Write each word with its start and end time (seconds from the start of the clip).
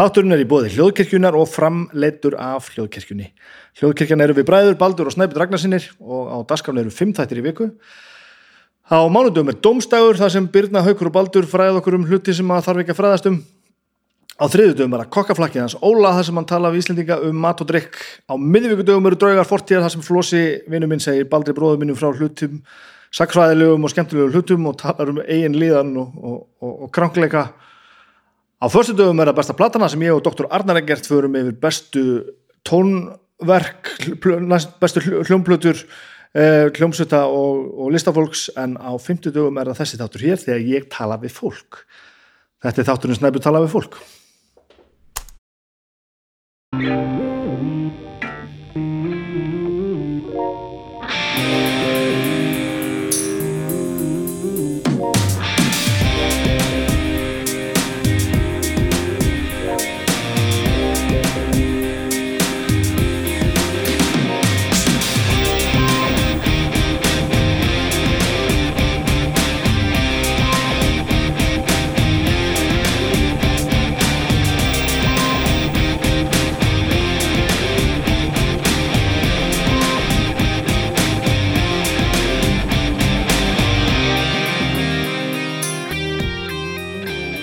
Þátturinn 0.00 0.32
er 0.32 0.40
í 0.40 0.46
bóði 0.48 0.70
hljóðkirkjunar 0.72 1.34
og 1.36 1.50
framleitur 1.52 2.32
af 2.40 2.70
hljóðkirkjunni. 2.72 3.26
Hljóðkirkjan 3.76 4.22
eru 4.24 4.32
við 4.38 4.46
bræður, 4.48 4.78
baldur 4.80 5.10
og 5.10 5.12
snæpið 5.12 5.40
ragnarsinnir 5.42 5.88
og 6.00 6.30
á 6.32 6.36
dasgrafni 6.48 6.80
eru 6.80 6.92
fimm 6.94 7.12
þættir 7.12 7.42
í 7.42 7.44
viku. 7.44 7.66
Á 8.88 9.04
mánudum 9.12 9.52
er 9.52 9.58
domstægur 9.60 10.16
þar 10.16 10.32
sem 10.32 10.48
Birna, 10.48 10.80
Haukur 10.86 11.10
og 11.10 11.16
Baldur 11.18 11.44
fræð 11.44 11.82
okkur 11.82 11.98
um 11.98 12.08
hluti 12.08 12.32
sem 12.32 12.48
að 12.48 12.64
þarf 12.70 12.80
ekki 12.80 12.96
að 12.96 13.00
fræðast 13.02 13.28
um. 13.28 13.38
Á 14.40 14.44
þriðudöfum 14.48 14.96
er 14.96 15.04
að 15.04 15.12
kokkaflakkið 15.18 15.66
hans 15.66 15.78
Óla 15.84 16.16
þar 16.16 16.28
sem 16.30 16.40
hann 16.40 16.48
tala 16.48 16.72
við 16.72 16.86
Íslendinga 16.86 17.22
um 17.28 17.40
mat 17.44 17.60
og 17.60 17.68
drikk. 17.68 18.00
Á 18.24 18.40
miðvíkudöfum 18.40 19.12
eru 19.12 19.20
draugar 19.20 19.52
fortíðar 19.52 19.84
þar 19.84 19.98
sem 19.98 20.06
Flósi, 20.08 20.44
vinnu 20.64 20.88
minn, 20.88 21.04
segir 21.04 21.28
Baldri 21.28 21.52
bróðu 21.52 21.84
minnum 21.84 22.00
frá 22.00 22.08
hlutum, 22.08 22.62
sakfræðilegum 23.12 23.84
og 23.84 23.92
skemmtilegum 23.92 24.32
hlutum 24.32 24.72
og 24.72 24.80
talar 24.80 25.12
um 25.12 25.20
eigin 25.26 25.60
líðan 25.60 25.92
og, 26.00 26.16
og, 26.16 26.46
og, 26.64 26.78
og 26.86 26.96
krankleika. 26.96 27.50
Á 28.60 28.68
förstu 28.68 28.92
dögum 28.92 29.20
er 29.22 29.30
það 29.30 29.38
besta 29.38 29.54
platana 29.56 29.86
sem 29.88 30.02
ég 30.04 30.12
og 30.12 30.20
doktor 30.20 30.50
Arnar 30.52 30.76
Egert 30.82 31.06
förum 31.08 31.36
yfir 31.38 31.54
bestu 31.62 32.02
tónverk, 32.68 33.88
bestu 34.82 35.00
hljómplötur, 35.00 35.80
hljómsöta 36.76 37.22
og, 37.24 37.70
og 37.80 37.88
listafólks 37.94 38.50
en 38.60 38.76
á 38.76 38.92
fymtu 39.00 39.32
dögum 39.32 39.56
er 39.56 39.70
það 39.70 39.80
þessi 39.80 40.00
þáttur 40.02 40.26
hér 40.26 40.42
þegar 40.44 40.68
ég 40.74 40.90
tala 40.92 41.16
við 41.22 41.32
fólk. 41.38 41.80
Þetta 42.60 42.82
er 42.82 42.88
þátturinn 42.90 43.20
snæpur 43.22 43.46
tala 43.46 43.64
við 43.64 43.72
fólk. 43.78 43.96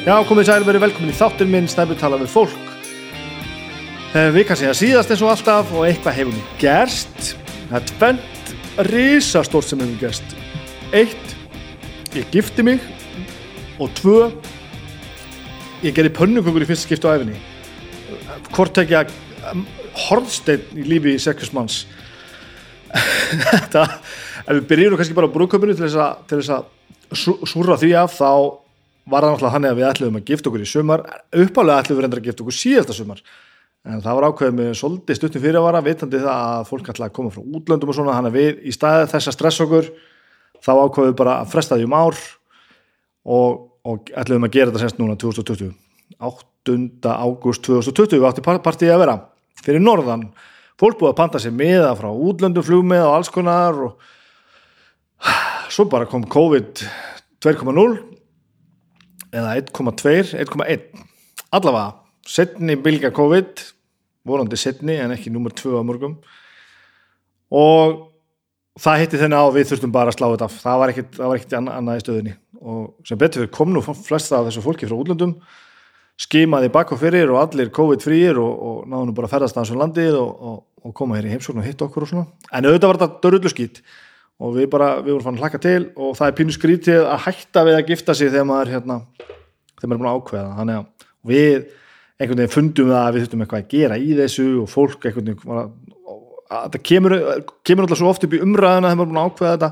Já, 0.07 0.13
komið 0.23 0.45
sæl, 0.47 0.63
verið 0.63 0.83
velkomin 0.85 1.09
í 1.11 1.13
þáttur 1.17 1.49
minn, 1.51 1.65
snæpur 1.67 1.97
tala 1.99 2.15
við 2.15 2.29
fólk. 2.31 2.67
Eh, 4.15 4.29
Við 4.31 4.45
kannski 4.47 4.69
að 4.69 4.77
síðast 4.79 5.09
eins 5.11 5.19
og 5.19 5.31
alltaf 5.33 5.71
og 5.75 5.81
eitthvað 5.83 6.13
hefur 6.15 6.29
mér 6.31 6.51
gerst. 6.61 7.33
Það 7.67 7.73
er 7.75 7.89
tvent 7.89 8.51
risastórt 8.87 9.67
sem 9.67 9.81
hefur 9.83 9.97
gerst. 10.05 10.35
Eitt, 10.95 11.33
ég 12.15 12.29
gifti 12.31 12.63
mig 12.63 12.79
og 13.83 13.91
tvö, 13.99 14.29
ég 15.83 15.97
gerði 15.97 16.13
pönnukökur 16.15 16.63
í 16.63 16.69
fyrsta 16.69 16.87
skiptu 16.87 17.11
á 17.11 17.19
æfinni. 17.19 17.35
Hvort 18.53 18.71
tekja 18.77 19.01
hornsteinn 20.05 20.71
í 20.71 20.85
lífi 20.87 21.17
sekjusmanns. 21.19 21.81
Þetta, 23.51 23.83
ef 24.45 24.55
við 24.55 24.71
byrjum 24.71 24.95
kannski 25.01 25.19
bara 25.19 25.27
á 25.27 25.35
að, 25.99 26.23
til 26.31 26.39
þess 26.39 26.55
að 26.55 27.43
súra 27.43 27.75
því 27.83 27.91
af 28.05 28.15
þá 28.15 28.31
var 29.07 29.23
það 29.23 29.33
náttúrulega 29.33 29.53
hann 29.53 29.67
eða 29.67 29.77
við 29.77 29.87
ætluðum 29.87 30.19
að 30.19 30.31
gifta 30.31 30.49
okkur 30.49 30.63
í 30.63 30.69
sumar 30.71 31.03
uppálega 31.31 31.83
ætluðum 31.83 31.99
við 31.99 32.05
reyndar 32.05 32.21
að 32.21 32.27
gifta 32.27 32.43
okkur 32.43 32.57
síðasta 32.57 32.95
sumar. 32.97 33.21
En 33.87 34.01
það 34.03 34.17
var 34.17 34.27
ákveðið 34.27 34.57
með 34.57 34.71
svolítið 34.75 35.19
stuttum 35.19 35.43
fyrirvara 35.43 35.83
vitandi 35.85 36.19
það 36.19 36.41
að 36.57 36.67
fólk 36.67 36.89
ætlaði 36.91 37.07
að 37.07 37.15
koma 37.15 37.31
frá 37.31 37.43
útlöndum 37.45 37.91
og 37.93 37.95
svona 37.95 38.17
hann 38.17 38.27
að 38.27 38.35
við 38.35 38.59
í 38.67 38.73
staðið 38.75 39.11
þess 39.13 39.31
að 39.31 39.37
stressa 39.37 39.67
okkur 39.67 39.89
þá 40.65 40.71
ákveðið 40.73 41.11
við 41.11 41.17
bara 41.21 41.37
að 41.43 41.53
fresta 41.53 41.77
því 41.77 41.87
um 41.87 41.95
ár 41.95 42.19
og, 43.37 43.63
og 43.87 44.11
ætluðum 44.11 44.47
að 44.49 44.55
gera 44.57 44.73
þetta 44.73 44.83
semst 44.83 44.99
núna 44.99 45.15
2020 45.21 45.71
8. 46.17 46.75
ágúst 47.15 47.63
2020 47.67 48.19
við 48.19 48.27
átti 48.27 48.43
partíi 48.43 48.91
að 48.91 49.03
vera 49.05 49.17
fyrir 49.63 49.83
norðan. 49.83 50.27
Fólk 50.77 50.99
búið 50.99 51.13
að 51.13 51.19
panta 51.21 51.41
sér 51.41 51.55
miða 51.55 51.95
frá 51.97 52.09
útlöndum 52.11 52.65
2.0 57.43 58.16
eða 59.37 59.55
1,2, 59.61 60.35
1,1 60.43 61.05
allavega, 61.55 61.93
setni 62.27 62.75
bilga 62.81 63.13
COVID 63.15 63.63
vorandi 64.27 64.59
setni 64.59 64.97
en 64.99 65.13
ekki 65.15 65.31
nummer 65.33 65.53
2 65.55 65.79
á 65.79 65.83
mörgum 65.87 66.17
og 67.53 68.01
það 68.77 69.03
hitti 69.03 69.21
þenni 69.21 69.39
á 69.39 69.45
við 69.53 69.69
þurftum 69.71 69.93
bara 69.93 70.11
að 70.11 70.17
slá 70.17 70.27
þetta 70.33 70.49
af. 70.49 70.57
Það 70.63 70.81
var 70.81 71.37
ekkit 71.37 71.55
annað 71.57 71.99
í 71.99 72.03
stöðinni 72.03 72.35
og 72.57 73.07
sem 73.07 73.19
betur 73.19 73.43
fyrir 73.43 73.53
kom 73.53 73.71
nú 73.73 73.83
flesta 73.85 74.39
af 74.39 74.49
þessu 74.49 74.65
fólki 74.65 74.89
frá 74.89 74.97
útlöndum 74.97 75.37
skimaði 76.17 76.71
bak 76.73 76.91
og 76.93 77.01
fyrir 77.01 77.29
og 77.29 77.39
allir 77.43 77.69
COVID 77.73 78.01
frýir 78.01 78.39
og, 78.41 78.53
og 78.57 78.77
náðu 78.89 79.09
nú 79.09 79.15
bara 79.17 79.29
að 79.29 79.35
ferðast 79.35 79.57
að 79.57 79.67
þessu 79.67 79.79
landið 79.81 80.17
og, 80.17 80.31
og, 80.49 80.57
og 80.83 80.95
koma 80.97 81.17
hér 81.17 81.29
í 81.29 81.33
heimsókn 81.35 81.61
og 81.61 81.67
hitt 81.67 81.83
okkur 81.85 82.07
og 82.07 82.11
svona. 82.11 82.25
En 82.49 82.65
auðvitað 82.65 82.91
var 82.91 82.99
þetta 83.03 83.21
dörrullu 83.25 83.53
skýt 83.53 83.81
og 84.37 84.53
við 84.53 84.69
bara, 84.73 84.91
við 85.01 85.15
vorum 85.15 85.27
fann 85.31 85.41
hlaka 85.41 85.59
til 85.61 85.89
og 85.95 86.15
það 86.17 86.29
er 86.29 86.37
pínu 86.37 86.55
skrítið 86.55 87.03
að 87.09 87.23
hætta 87.25 87.65
við 87.67 87.77
að 87.79 87.91
gifta 87.91 88.15
sig 88.17 88.31
þegar 88.31 88.47
maður 88.51 88.73
hérna, 88.75 88.97
þegar 89.77 89.89
maður 89.89 89.97
er 89.97 90.01
búin 90.01 90.09
að 90.11 90.17
ákveða 90.21 90.55
þannig 90.59 90.79
að 90.79 91.07
við 91.31 91.67
einhvern 92.17 92.41
veginn 92.41 92.53
fundum 92.53 92.91
það 92.91 93.03
að 93.03 93.13
við 93.13 93.23
þurftum 93.23 93.45
eitthvað 93.45 93.63
að 93.63 93.71
gera 93.73 93.97
í 94.01 94.09
þessu 94.17 94.47
og 94.61 94.69
fólk 94.71 95.07
einhvern 95.07 95.31
veginn 95.31 95.61
að, 95.61 95.71
að 96.47 96.67
það 96.75 96.83
kemur, 96.91 97.17
kemur 97.65 97.87
alltaf 97.87 98.01
svo 98.01 98.11
oft 98.11 98.27
upp 98.27 98.37
í 98.37 98.43
umræðina 98.45 98.93
þegar 98.93 99.01
maður 99.01 99.07
er 99.07 99.11
búin 99.11 99.21
að 99.21 99.31
ákveða 99.31 99.55
þetta. 99.57 99.71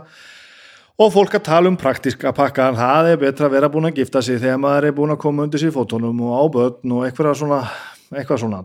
Og 0.95 1.09
fólk 1.11 1.33
að 1.35 1.43
tala 1.43 1.67
um 1.67 1.79
praktíska 1.79 2.31
pakka 2.35 2.69
það 2.77 3.09
er 3.11 3.17
betra 3.19 3.49
að 3.49 3.57
vera 3.57 3.71
búin 3.71 3.89
að 3.89 3.97
gifta 3.99 4.21
sig 4.23 4.37
þegar 4.39 4.61
maður 4.63 4.89
er 4.89 4.95
búin 4.95 5.15
að 5.15 5.23
koma 5.25 5.43
undir 5.43 5.59
sér 5.59 5.73
fótónum 5.75 6.21
og 6.23 6.37
áböðn 6.45 6.93
og 6.95 7.07
eitthvað 7.07 7.33
svona 7.41 7.65
eitthvað 8.13 8.45
svona 8.45 8.61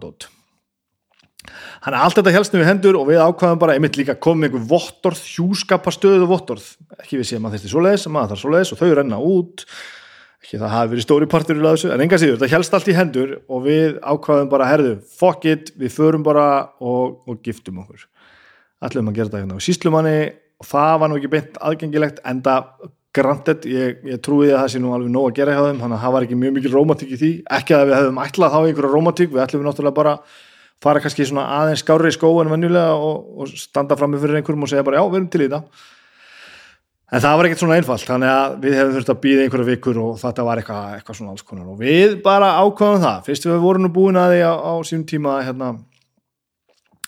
Þannig 1.81 1.97
að 1.97 2.05
allt 2.05 2.19
þetta 2.19 2.33
helst 2.35 2.55
við 2.55 2.67
hendur 2.69 2.97
og 3.01 3.07
við 3.09 3.23
ákvaðum 3.25 3.61
bara 3.63 3.75
einmitt 3.77 3.97
líka 3.97 4.13
komið 4.21 4.51
einhver 4.51 4.67
vottorð, 4.69 5.23
hjúskapastöðu 5.33 6.27
vottorð, 6.29 6.67
ekki 6.99 7.21
við 7.23 7.31
séum 7.31 7.49
að 7.49 7.57
þetta 7.57 7.69
er 7.69 7.73
svo 7.73 7.85
leiðis, 7.87 8.05
maður 8.13 8.35
þarf 8.35 8.43
svo 8.43 8.53
leiðis 8.53 8.73
og 8.75 8.81
þau 8.83 8.91
renna 8.99 9.21
út. 9.25 9.65
Ekki 10.45 10.61
það 10.61 10.75
hafi 10.75 10.93
verið 10.93 11.07
stóri 11.07 11.29
partur 11.33 11.57
í 11.57 11.65
þessu, 11.65 11.89
en 11.95 12.05
enga 12.05 12.19
síður, 12.21 12.37
þetta 12.41 12.53
helst 12.53 12.77
allt 12.77 12.91
í 12.93 12.97
hendur 12.97 13.33
og 13.49 13.65
við 13.65 13.97
ákvaðum 14.05 14.53
bara, 14.53 14.69
herðu, 14.69 14.93
fuck 15.21 15.49
it 15.49 15.73
við 15.81 15.95
förum 15.97 16.25
bara 16.27 16.47
og, 16.85 17.19
og 17.25 17.41
giftum 17.45 17.81
okkur. 17.81 18.05
Allir 18.85 19.01
um 19.01 19.11
að 19.13 19.17
gera 19.17 19.31
þetta 19.31 19.43
hérna 19.43 19.57
á 19.61 19.65
síslumanni 19.65 20.17
og 20.61 20.69
það 20.69 20.95
var 21.01 21.13
nú 21.13 21.21
ekki 21.21 21.33
beint 21.33 21.61
aðgengilegt, 21.65 22.21
enda 22.29 22.59
grantet, 23.17 23.65
ég, 23.69 24.05
ég 24.07 24.21
trúiði 24.25 24.53
að 24.53 24.63
það 24.63 24.71
sé 24.75 24.85
nú 24.85 24.93
alveg 24.97 25.13
nóg 25.13 25.31
að 25.31 25.41
gera 25.41 25.57
hjá 25.57 25.65
þeim, 25.67 25.81
þannig 25.81 25.97
að 25.97 26.05
það 26.05 26.15
var 26.17 26.27
ekki 26.27 26.41
mjög 26.41 26.55
mikil 26.57 26.73
rómatík 26.77 27.11
í 27.17 27.19
því, 27.21 27.33
ekki 27.59 27.77
að 27.77 27.89
við 27.89 27.97
hefðum 27.99 28.23
ætlað 28.25 28.55
þá 28.55 28.61
einhverja 28.61 28.93
rómatík, 28.95 29.33
við 29.33 29.43
ætlum 29.45 29.63
við 29.63 29.69
náttúrulega 29.69 29.99
bara 30.01 30.15
fara 30.81 31.03
kannski 31.03 31.27
svona 31.29 31.47
aðeins 31.61 31.85
skári 31.85 32.11
í 32.11 32.17
skó 32.17 32.31
en 32.41 32.53
venjulega 32.53 32.97
og, 32.97 33.33
og 33.41 33.51
standa 33.61 33.99
fram 34.01 34.15
með 34.15 34.25
fyrir 34.25 34.41
einhverjum 34.41 34.65
og 34.67 34.71
segja 34.73 34.87
bara 34.87 35.01
já, 35.01 35.07
við 35.09 35.19
erum 35.21 35.33
til 35.33 35.43
í 35.43 35.49
þetta. 35.49 35.89
En 37.11 37.23
það 37.25 37.37
var 37.37 37.49
ekkert 37.49 37.61
svona 37.65 37.77
einfalt 37.81 38.07
þannig 38.07 38.31
að 38.31 38.53
við 38.63 38.77
hefum 38.79 38.93
þurft 38.95 39.13
að 39.13 39.21
býða 39.25 39.45
einhverja 39.45 39.69
vikur 39.73 39.97
og 39.99 40.11
þetta 40.21 40.47
var 40.47 40.61
eitthvað, 40.61 40.91
eitthvað 40.97 41.17
svona 41.19 41.33
alls 41.35 41.47
konar. 41.47 41.71
Og 41.73 41.81
við 41.81 42.17
bara 42.23 42.53
ákvæðum 42.63 43.05
það, 43.05 43.23
fyrst 43.27 43.49
við 43.49 43.63
vorum 43.65 43.87
nú 43.87 43.91
búin 43.95 44.21
að 44.21 44.35
því 44.37 44.43
á, 44.47 44.55
á 44.55 44.73
sínum 44.87 45.07
tíma 45.11 45.39
hérna, 45.43 45.73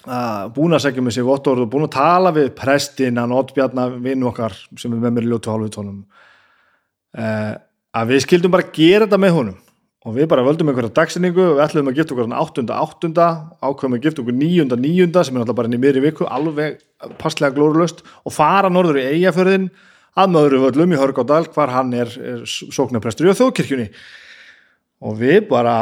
að 0.03 0.49
búin 0.57 0.75
að 0.75 0.83
segja 0.83 1.05
með 1.07 1.17
sig 1.17 1.27
gott 1.27 1.47
orð 1.47 1.65
og 1.67 1.71
búin 1.71 1.87
að 1.87 1.95
tala 1.95 2.33
við 2.35 2.49
prestin 2.59 3.21
að 3.23 3.31
notbjarnar 3.31 3.99
vinnu 4.03 4.29
okkar 4.33 4.57
sem 4.75 4.91
er 4.91 4.99
með 4.99 5.15
mér 5.15 5.29
í 5.29 5.31
ljótu 5.31 5.53
hálfu 5.53 5.71
tónum 5.77 6.01
eh, 7.15 7.53
að 7.95 8.11
við 8.11 8.25
skildum 8.25 8.55
bara 8.55 8.71
gera 8.75 9.07
þetta 9.07 9.21
með 9.23 9.37
honum 9.37 9.61
og 10.03 10.17
við 10.17 10.27
bara 10.33 10.43
völdum 10.43 10.71
einhverja 10.73 10.91
dagsinningu 10.97 11.43
og 11.45 11.57
við 11.57 11.65
ætlum 11.67 11.91
að 11.91 11.99
gifta 12.01 12.15
okkur 12.17 12.33
8.8. 12.35 13.27
ákveðum 13.63 13.97
að 13.97 14.07
gifta 14.07 14.23
okkur 14.25 14.37
9.9. 14.41 15.25
sem 15.29 15.37
er 15.37 15.45
alltaf 15.45 15.59
bara 15.59 15.71
inn 15.71 15.77
í 15.77 15.83
miðri 15.83 16.03
viku 16.03 16.27
alveg 16.27 16.81
passlega 17.23 17.55
glórulöst 17.55 18.03
og 18.27 18.35
fara 18.35 18.71
norður 18.73 18.99
í 18.99 19.09
eigaförðin 19.13 19.69
að 20.19 20.33
möðru 20.35 20.63
völdum 20.67 20.95
í 20.95 20.99
Hörgárdal 21.01 21.45
hvar 21.55 21.73
hann 21.73 21.93
er, 21.97 22.11
er 22.19 22.43
sóknarprestur 22.49 23.31
í 23.31 23.37
þókirkjunni 23.39 23.87
og 25.07 25.15
við 25.21 25.47
bara 25.51 25.77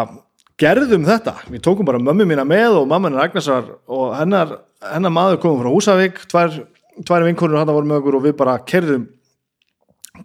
gerðum 0.61 1.09
þetta 1.09 1.35
við 1.49 1.65
tókum 1.65 1.89
bara 1.89 2.03
mömmu 2.03 2.29
mína 2.29 2.45
með 2.49 2.83
og 2.83 2.91
mamman 2.91 3.17
er 3.17 3.25
Agnesar 3.25 3.73
og 3.89 4.13
hennar, 4.19 4.59
hennar 4.85 5.15
maður 5.15 5.41
komum 5.43 5.65
frá 5.65 5.73
Húsavík 5.73 6.21
tvær, 6.29 6.61
tvær 7.09 7.25
vinkonur 7.25 7.63
hann 7.63 7.73
voru 7.73 7.89
með 7.89 8.03
okkur 8.03 8.21
og 8.21 8.27
við 8.29 8.37
bara 8.39 8.59
kerðum 8.69 9.09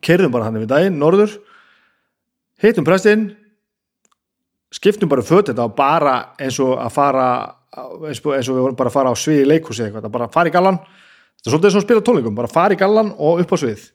kerðum 0.03 0.36
bara 0.36 0.50
hann 0.50 0.59
við 0.59 0.69
daginn 0.74 1.00
norður 1.00 1.39
hittum 2.62 2.88
prestinn 2.88 3.30
skiptum 4.73 5.12
bara 5.12 5.25
föt 5.25 5.51
þetta 5.51 5.67
og 5.67 5.75
bara 5.77 6.15
eins 6.41 6.57
og 6.63 6.75
að 6.79 6.94
fara 6.95 7.27
eins 7.75 8.21
og, 8.23 8.33
eins 8.35 8.50
og 8.50 8.57
við 8.57 8.63
vorum 8.63 8.77
bara 8.79 8.91
að 8.91 8.97
fara 8.97 9.12
á 9.12 9.15
svið 9.19 9.44
í 9.44 9.50
leikhúsi 9.50 9.85
eitthvað, 9.85 10.09
bara 10.13 10.31
fara 10.31 10.51
í 10.51 10.53
gallan. 10.53 10.79
Þetta 10.79 11.50
er 11.50 11.53
svolítið 11.53 11.69
eins 11.69 11.75
og 11.75 11.81
að 11.81 11.88
spila 11.88 12.06
tónleikum, 12.07 12.38
bara 12.38 12.51
fara 12.51 12.75
í 12.75 12.79
gallan 12.79 13.12
og 13.15 13.41
upp 13.44 13.56
á 13.56 13.57
svið. 13.62 13.88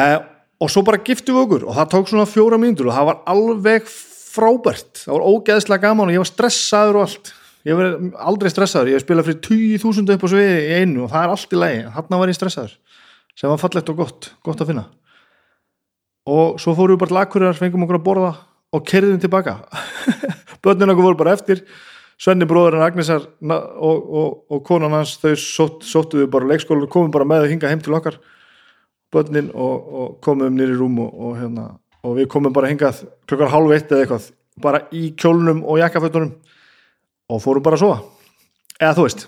Eh, 0.00 0.18
og 0.64 0.72
svo 0.72 0.84
bara 0.86 1.02
giftum 1.04 1.36
við 1.36 1.44
okkur 1.44 1.64
og 1.68 1.78
það 1.78 1.90
tók 1.94 2.10
svona 2.10 2.28
fjóra 2.28 2.58
mínútur 2.60 2.90
og 2.90 2.96
það 2.96 3.08
var 3.10 3.22
alveg 3.32 3.88
frábært. 4.34 5.04
Það 5.04 5.16
var 5.16 5.26
ógeðslega 5.30 5.84
gaman 5.84 6.10
og 6.10 6.16
ég 6.16 6.24
var 6.24 6.30
stressaður 6.30 7.00
og 7.00 7.06
allt. 7.06 7.34
Ég 7.64 7.78
var 7.78 7.94
aldrei 8.28 8.50
stressaður, 8.52 8.90
ég 8.92 8.98
hef 8.98 9.06
spilað 9.06 9.30
fyrir 9.30 9.40
20.000 9.80 10.16
upp 10.16 10.24
á 10.24 10.28
sviði 10.28 10.56
í 10.60 10.80
einu 10.82 11.06
og 11.06 11.12
það 11.14 11.22
er 11.22 11.30
allt 11.32 11.54
í 11.54 11.60
lægi 11.62 11.84
hann 11.94 12.18
var 12.20 12.28
ég 12.28 12.36
stressaður, 12.36 12.74
sem 13.40 13.48
var 13.48 13.62
fallegt 13.62 13.88
og 13.88 14.02
gott 14.02 14.28
gott 14.44 14.60
að 14.60 14.68
finna. 14.68 14.84
Og 16.28 16.58
svo 16.60 16.74
fórum 16.76 16.98
við 16.98 17.00
bara 17.00 17.12
til 17.12 17.20
Akureyrar, 17.22 17.56
fengum 17.56 17.86
okkur 17.86 17.98
að 18.00 18.04
borða 18.04 18.34
og 18.74 18.86
kerðum 18.88 19.20
tilbaka. 19.22 19.58
Börnin 20.64 20.90
okkur 20.92 21.08
voru 21.08 21.20
bara 21.20 21.34
eftir. 21.36 21.62
Svenni 22.20 22.46
bróðurinn 22.46 22.84
Agnesar 22.84 23.24
og, 23.42 24.04
og, 24.04 24.28
og 24.50 24.62
konan 24.66 24.94
hans 24.94 25.16
þau 25.22 25.34
sótt, 25.38 25.82
sóttu 25.86 26.22
við 26.22 26.30
bara 26.34 26.48
leikskólu 26.52 26.86
og 26.86 26.92
komum 26.92 27.12
bara 27.14 27.26
með 27.26 27.44
þau 27.44 27.52
hinga 27.54 27.72
heim 27.72 27.82
til 27.84 27.96
okkar. 27.98 28.20
Börnin 29.14 29.50
og, 29.50 29.90
og 30.00 30.14
komum 30.24 30.54
nýri 30.54 30.78
rúm 30.78 31.00
og 31.04 31.36
hérna 31.38 31.72
og 32.04 32.18
við 32.18 32.28
komum 32.30 32.54
bara 32.54 32.70
hingað 32.70 33.04
klokkar 33.28 33.52
halv 33.52 33.74
eitt 33.74 33.92
eða 33.92 34.04
eitthvað 34.04 34.30
bara 34.62 34.84
í 34.94 35.08
kjólnum 35.18 35.62
og 35.66 35.80
jakkafötunum 35.82 36.34
og 37.32 37.42
fórum 37.42 37.64
bara 37.64 37.78
að 37.78 37.86
sofa. 37.86 38.02
Eða 38.80 38.96
þú 38.98 39.06
veist 39.06 39.26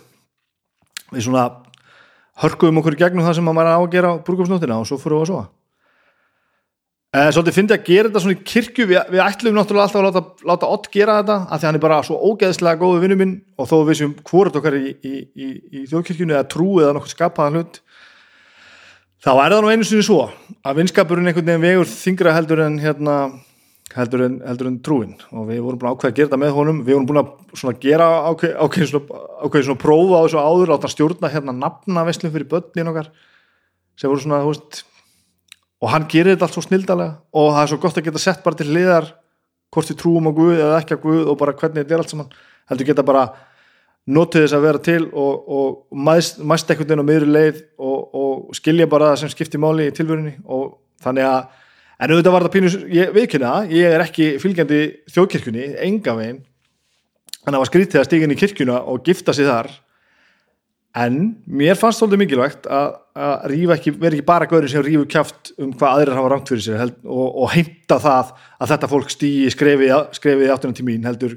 við 1.12 1.26
svona 1.26 1.46
hörkuðum 2.42 2.82
okkur 2.82 2.96
í 2.96 3.00
gegnum 3.00 3.26
það 3.26 3.38
sem 3.38 3.46
maður 3.46 3.62
var 3.62 3.72
að 3.72 3.86
gera 3.94 4.14
á 4.14 4.22
brúkumsnóttina 4.26 4.80
og 4.80 4.88
svo 4.88 4.98
fórum 5.00 5.22
við 5.22 5.26
að 5.26 5.32
sofa 5.32 5.46
svolítið 7.16 7.56
fyndi 7.56 7.74
að 7.76 7.86
gera 7.86 8.08
þetta 8.08 8.22
svona 8.24 8.36
í 8.36 8.44
kirkju. 8.50 8.86
Við, 8.90 8.98
við 9.14 9.22
ætlum 9.24 9.56
náttúrulega 9.56 9.86
alltaf 9.86 10.00
að 10.00 10.06
láta, 10.08 10.48
láta 10.50 10.70
Ott 10.74 10.88
gera 10.92 11.18
þetta 11.20 11.36
af 11.46 11.60
því 11.62 11.68
hann 11.68 11.78
er 11.78 11.84
bara 11.86 12.02
svo 12.04 12.18
ógeðslega 12.20 12.80
góðu 12.82 13.02
vinnu 13.04 13.18
minn 13.20 13.34
og 13.56 13.70
þó 13.70 13.76
við 13.88 14.00
séum 14.00 14.14
hvort 14.26 14.58
okkar 14.60 14.76
í, 14.78 14.92
í, 15.00 15.14
í, 15.32 15.48
í 15.70 15.84
þjóðkirkjunu 15.90 16.36
eða 16.36 16.48
trú 16.52 16.68
eða 16.82 16.96
nokkur 16.96 17.14
skapaðan 17.14 17.60
hlut 17.60 17.80
þá 19.24 19.30
er 19.32 19.54
það 19.54 19.62
nú 19.64 19.70
einu 19.72 19.86
sinni 19.88 20.06
svo 20.06 20.18
að 20.66 20.80
vinskapurinn 20.82 21.30
einhvern 21.30 21.48
veginn 21.48 21.64
vegur 21.64 21.90
þingra 21.90 22.34
heldur 22.36 22.62
en 22.66 22.80
hérna 22.82 23.16
heldur 23.96 24.24
en, 24.26 24.40
heldur 24.44 24.70
en 24.70 24.80
trúin. 24.84 25.14
Og 25.32 25.46
við 25.48 25.62
vorum 25.64 25.80
búin 25.80 25.90
að 25.90 25.96
ákveða 25.96 26.10
að 26.12 26.18
gera 26.18 26.28
þetta 26.28 26.40
með 26.42 26.52
honum. 26.56 26.82
Við 26.84 26.96
vorum 26.96 27.06
búin 27.08 27.22
að 27.22 27.80
gera 27.84 28.08
ákveð, 28.26 28.52
ákveð 28.60 28.90
svona, 28.90 29.22
ákveð 29.46 29.64
svona 29.68 29.82
prófa 29.82 30.18
á 30.18 30.24
þessu 30.26 30.42
áður 30.42 30.72
láta 30.74 30.90
stjórna 30.92 31.32
hérna 31.32 31.54
nafnaveslum 31.56 32.34
fyrir 32.34 32.50
börnin 32.50 32.92
okkar 32.92 33.10
sem 33.96 34.12
voru 34.12 34.24
svona 34.24 34.42
veist, 34.44 34.82
og 35.82 35.92
hann 35.92 36.06
gerir 36.08 36.34
þetta 36.34 36.48
allt 36.48 36.56
svo 36.56 36.64
snildalega 36.64 37.18
og 37.36 37.50
það 37.52 37.62
er 37.62 37.72
svo 37.72 37.80
gott 37.82 37.98
að 38.00 38.06
geta 38.08 38.22
sett 38.22 38.44
bara 38.44 38.58
til 38.58 38.68
hliðar 38.70 39.10
hvort 39.74 39.90
við 39.90 39.98
trúum 40.00 40.30
á 40.30 40.32
Guð 40.36 40.54
eða 40.54 40.78
ekki 40.80 40.96
á 40.96 41.04
Guð 41.04 41.28
og 41.32 41.38
bara 41.40 41.54
hvernig 41.56 41.82
þetta 41.82 41.94
er 41.94 42.02
allt 42.02 42.14
saman. 42.14 42.32
Heldur 42.70 42.88
geta 42.88 43.04
bara 43.06 43.26
notið 44.06 44.44
þess 44.44 44.56
að 44.56 44.66
vera 44.66 44.82
til 44.86 45.02
og, 45.10 45.46
og 45.58 46.00
mæst, 46.06 46.38
mæst 46.38 46.70
ekkert 46.70 46.92
inn 46.94 47.02
á 47.02 47.06
miðri 47.06 47.30
leið 47.30 47.62
og, 47.76 48.16
og 48.16 48.56
skilja 48.56 48.86
bara 48.90 49.12
það 49.12 49.22
sem 49.24 49.32
skiptir 49.34 49.62
máli 49.62 49.88
í 49.90 49.94
tilvörunni 49.94 50.36
og 50.44 50.76
þannig 51.02 51.26
að 51.28 51.64
en 51.96 52.12
auðvitað 52.12 52.36
var 52.36 52.46
það 52.46 52.54
pínus, 52.54 52.76
ég 52.92 53.14
viðkynna 53.16 53.54
ég 53.72 53.96
er 53.96 54.04
ekki 54.04 54.28
fylgjandi 54.42 54.82
þjóðkirkjunni 55.14 55.72
enga 55.88 56.14
veginn. 56.18 56.44
En 57.46 57.54
það 57.54 57.62
var 57.62 57.70
skrítið 57.70 58.00
að 58.00 58.08
stíka 58.08 58.26
inn 58.26 58.34
í 58.34 58.38
kirkjuna 58.38 58.78
og 58.90 59.04
gifta 59.06 59.34
sig 59.36 59.48
þar 59.48 59.70
en 60.96 61.16
mér 61.44 61.76
fannst 61.76 62.00
þóldið 62.00 62.22
mikilvægt 62.22 62.68
að, 62.72 62.94
að 63.20 63.56
ekki, 63.74 63.92
vera 64.00 64.16
ekki 64.16 64.26
bara 64.26 64.48
gauri 64.48 64.70
sem 64.72 64.84
rífu 64.84 65.04
kjáft 65.12 65.52
um 65.60 65.74
hvað 65.76 65.98
aðrir 65.98 66.16
hafa 66.16 66.30
rangt 66.32 66.52
fyrir 66.52 66.64
sér 66.64 66.80
held, 66.80 66.96
og, 67.04 67.26
og 67.42 67.52
heimta 67.52 67.98
það 68.00 68.32
að 68.56 68.72
þetta 68.72 68.90
fólk 68.92 69.12
stýi 69.12 69.50
skrefið 69.52 70.46
í 70.46 70.50
áttunum 70.54 70.76
tímin 70.78 71.04
heldur 71.08 71.36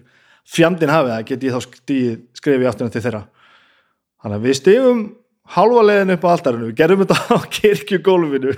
fjandin 0.49 0.93
hafið 0.93 1.13
það 1.15 1.25
get 1.29 1.45
ég 1.45 1.55
þá 1.55 1.65
stíð 1.65 2.13
skrefið 2.39 2.71
áttunum 2.71 2.93
til 2.93 3.03
þeirra. 3.03 3.23
Þannig 4.19 4.39
að 4.39 4.47
við 4.47 4.59
stífum 4.59 5.03
halva 5.55 5.83
legin 5.85 6.15
upp 6.15 6.27
á 6.27 6.29
aldarinu, 6.33 6.69
við 6.69 6.79
gerum 6.79 7.03
þetta 7.03 7.19
á 7.35 7.37
kirkjugólfinu. 7.59 8.55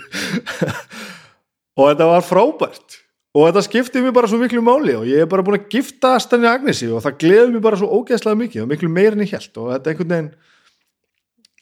Og 1.80 1.88
þetta 1.88 2.10
var 2.12 2.28
frábært. 2.28 3.02
Og 3.32 3.48
þetta 3.48 3.64
skiptið 3.64 4.06
mér 4.06 4.16
bara 4.16 4.28
svo 4.28 4.38
miklu 4.42 4.62
máli 4.66 4.94
og 5.00 5.06
ég 5.08 5.24
er 5.24 5.30
bara 5.32 5.44
búin 5.46 5.56
að 5.56 5.70
gifta 5.72 6.18
Stanni 6.20 6.50
Agnesi 6.52 6.90
og 6.92 7.00
það 7.06 7.20
gleður 7.24 7.54
mér 7.54 7.62
bara 7.64 7.78
svo 7.80 7.88
ógeðslega 7.96 8.40
mikið 8.42 8.66
og 8.66 8.74
miklu 8.74 8.90
meirin 8.92 9.24
ég 9.24 9.32
held 9.38 9.62
og 9.62 9.70
þetta 9.72 9.88
er 9.88 9.94
einhvern 9.94 10.12
veginn 10.12 10.34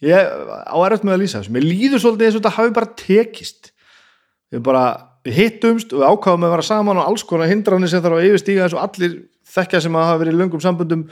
ég 0.06 0.30
á 0.70 0.78
eröft 0.86 1.06
með 1.08 1.16
að 1.16 1.22
lýsa 1.24 1.42
þessu. 1.42 1.54
Mér 1.56 1.68
líður 1.68 2.04
svolítið 2.04 2.28
eins 2.28 2.38
og 2.38 2.44
þetta 2.44 2.56
hafi 2.58 2.76
bara 2.76 2.94
tekist. 3.00 3.74
Við 4.50 4.64
bara 4.66 4.86
hittumst 5.28 5.92
og 5.94 6.06
ákáðum 6.06 6.48
að 6.48 6.56
vera 6.56 6.66
saman 6.66 7.02
og 7.02 7.10
alls 7.10 7.26
konar 7.28 7.50
hindranir 7.52 7.92
sem 7.92 8.02
þarf 8.04 8.20
að 8.20 8.30
yfirstíga 8.30 8.70
og 8.72 8.82
allir 8.82 9.20
þekkja 9.50 9.84
sem 9.84 9.98
að 9.98 10.08
hafa 10.08 10.22
verið 10.24 10.36
í 10.36 10.40
löngum 10.40 10.64
sambundum 10.64 11.04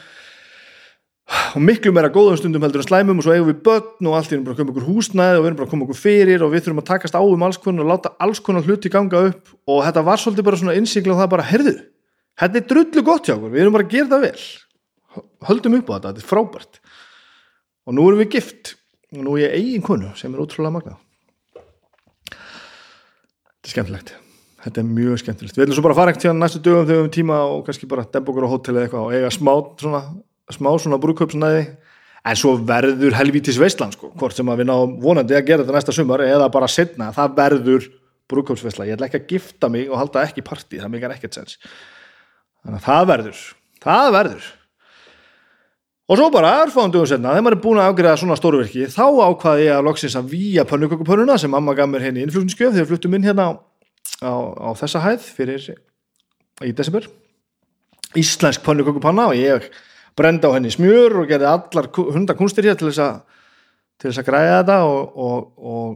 og 1.27 1.59
miklu 1.59 1.91
meira 1.91 2.11
góðum 2.13 2.37
stundum 2.39 2.63
heldur 2.63 2.83
en 2.83 2.87
slæmum 2.87 3.19
og 3.19 3.25
svo 3.25 3.33
eigum 3.35 3.49
við 3.49 3.59
börn 3.65 4.07
og 4.07 4.15
allt 4.15 4.31
í 4.31 4.37
erum 4.37 4.45
bara 4.47 4.57
koma 4.59 4.71
okkur 4.71 4.85
húsnæði 4.87 5.39
og 5.39 5.43
við 5.43 5.49
erum 5.49 5.59
bara 5.59 5.71
koma 5.73 5.87
okkur 5.87 5.99
fyrir 5.99 6.45
og 6.45 6.53
við 6.53 6.63
þurfum 6.63 6.81
að 6.83 6.87
takast 6.87 7.17
á 7.19 7.21
um 7.21 7.43
alls 7.43 7.59
konar 7.59 7.83
og 7.83 7.91
láta 7.91 8.13
alls 8.23 8.39
konar 8.43 8.63
hluti 8.63 8.91
ganga 8.93 9.23
upp 9.27 9.51
og 9.67 9.81
þetta 9.83 10.05
var 10.07 10.23
svolítið 10.23 10.47
bara 10.47 10.61
svona 10.61 10.77
innsýkla 10.79 11.15
og 11.15 11.19
það 11.19 11.33
bara, 11.33 11.47
herðu, 11.49 11.75
þetta 12.39 12.61
er 12.61 12.67
drullu 12.71 13.03
gott 13.09 13.27
hjá 13.27 13.35
okkur 13.35 13.51
við 13.51 13.65
erum 13.65 13.75
bara 13.75 13.87
að 13.87 13.95
gera 13.97 14.11
það 14.13 14.25
vel. 14.29 14.45
Höldum 15.49 15.77
upp 15.81 15.91
á 15.91 15.93
þetta, 15.97 16.13
þetta 16.13 16.23
er 16.23 16.31
frábært 16.31 16.81
og 17.87 17.95
nú 17.95 18.05
erum 18.09 18.21
við 18.21 18.37
gift. 18.37 18.75
Og 19.15 19.23
nú 19.23 19.35
er 19.37 19.47
ég 19.47 19.57
eigin 19.61 19.83
konu 19.85 20.11
sem 20.19 20.33
er 20.33 20.43
ótrúlega 20.43 20.75
magnað. 20.75 20.97
Þetta 22.27 23.69
er 23.69 23.73
skemmtilegt. 23.73 24.15
Þetta 24.65 24.81
er 24.81 24.87
mjög 24.91 25.21
skemmtilegt. 25.21 25.55
Við 25.55 25.65
ætlum 25.67 25.77
svo 25.77 25.85
bara 25.85 25.95
að 25.95 26.01
fara 26.01 26.13
ekkert 26.13 26.25
tíðan 26.25 26.41
næstu 26.43 26.59
dögum 26.59 26.83
þegar 26.83 26.97
við 26.97 26.99
höfum 27.01 27.13
tíma 27.15 27.37
og 27.47 27.61
kannski 27.67 27.89
bara 27.89 28.07
dempa 28.11 28.33
okkur 28.33 28.47
á 28.47 28.51
hótel 28.51 28.75
eða 28.75 28.87
eitthvað 28.87 29.05
og 29.05 29.15
eiga 29.15 29.29
smá 29.31 29.53
svona, 29.79 30.01
smá 30.51 30.69
svona 30.75 30.99
brúköpsnæði 31.03 31.61
en 32.27 32.39
svo 32.41 32.55
verður 32.67 33.15
helvítis 33.15 33.59
veistlan 33.61 33.93
sko, 33.95 34.11
hvort 34.19 34.35
sem 34.35 34.49
að 34.51 34.63
við 34.63 34.69
náum 34.71 34.97
vonandi 34.99 35.37
að 35.37 35.45
gera 35.47 35.63
þetta 35.63 35.77
næsta 35.77 35.95
sumar 35.95 36.25
eða 36.25 36.49
bara 36.51 36.67
setna, 36.67 37.13
það 37.15 37.37
verður 37.37 37.87
brúköpsveistla, 38.27 38.89
ég 38.89 38.97
ætla 38.97 39.07
ekki 39.07 39.21
að 39.21 39.29
gifta 39.31 39.69
mig 39.71 39.87
og 39.87 40.01
halda 40.01 40.25
ekki 40.27 40.43
partí, 40.43 40.81
það 40.81 40.91
mikar 40.97 41.15
ekkert 41.15 41.37
sens 41.39 41.55
þannig 42.65 42.81
að 42.81 42.87
það 42.89 43.09
verður. 43.13 43.43
Það 43.87 44.09
verður 44.17 44.49
og 46.07 46.19
svo 46.19 46.29
bara 46.31 46.53
erfáðum 46.63 46.93
dögum 46.93 47.09
setna, 47.09 47.33
þegar 47.35 47.45
maður 47.45 47.57
er 47.57 47.63
búin 47.65 47.81
að 47.81 47.89
afgriða 47.91 48.19
svona 48.21 48.37
stórverki, 48.39 48.87
þá 48.91 49.05
ákvaði 49.27 49.65
ég 49.67 49.75
að 49.75 49.87
loksins 49.89 50.15
að 50.15 50.29
víja 50.31 50.63
pönnukökupönnuna 50.67 51.35
sem 51.41 51.51
mamma 51.51 51.75
gaf 51.75 51.89
mér 51.91 52.07
henni 52.07 52.23
innflutningsgjöf 52.23 52.75
þegar 52.75 52.89
fluttum 52.91 53.17
inn 53.17 53.27
hérna 53.27 53.49
á, 54.23 54.33
á 54.33 54.69
þessa 54.79 55.03
hæð 55.03 55.27
fyrir 55.37 55.67
í 56.63 56.71
desember. 56.75 57.07
Íslensk 58.17 58.63
pannukökupanna 58.65 59.27
og 59.31 59.37
ég 59.37 59.67
brenda 60.17 60.49
á 60.49 60.55
henni 60.55 60.71
smjör 60.73 61.19
og 61.21 61.29
gerði 61.29 61.49
allar 61.51 61.89
hundakunstir 61.93 62.65
hér 62.65 62.79
til 62.79 62.89
þess 62.89 63.03
að 63.03 63.17
til 63.97 64.09
þess 64.11 64.21
að 64.21 64.27
græða 64.29 64.57
þetta 64.57 64.77
og 64.85 65.19
og, 65.27 65.45
og, 65.57 65.93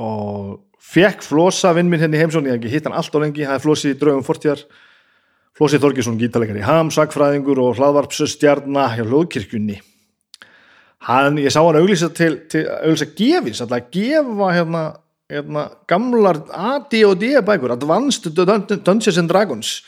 og 0.00 0.50
fekk 0.86 1.24
flosa 1.24 1.72
vinn 1.76 1.90
minn 1.90 2.04
henni 2.04 2.20
heimsón 2.20 2.46
ég 2.46 2.56
hef 2.56 2.60
ekki 2.60 2.72
hitt 2.72 2.88
hann 2.88 2.96
allt 2.96 3.16
á 3.16 3.18
lengi, 3.20 3.46
það 3.48 3.58
er 3.58 3.64
flosi 3.64 3.92
í 3.92 3.98
draugum 3.98 4.24
fortjar 4.26 4.62
Flósi 5.56 5.80
Þorgesson, 5.80 6.18
gítalegari 6.20 6.64
Ham, 6.66 6.90
sagfræðingur 6.92 7.62
og 7.64 7.78
hlaðvarpsstjarnar 7.78 8.96
hjá 8.98 9.06
hljóðkirkjunni. 9.06 9.80
Hann, 11.06 11.38
ég 11.40 11.52
sá 11.54 11.62
hann 11.62 11.78
auglýsa 11.80 12.10
til, 12.12 12.42
til 12.52 12.66
auglýsa 12.66 13.08
gefins, 13.16 13.62
alltaf 13.64 13.80
að 13.80 13.90
gefa 13.96 14.52
hérna 14.52 14.84
hérna, 15.32 15.68
gamlar 15.90 16.42
AD&D 16.54 17.32
bækur 17.46 17.74
Advanced 17.74 18.28
Dungeons 18.36 19.18
and 19.18 19.30
Dragons 19.30 19.80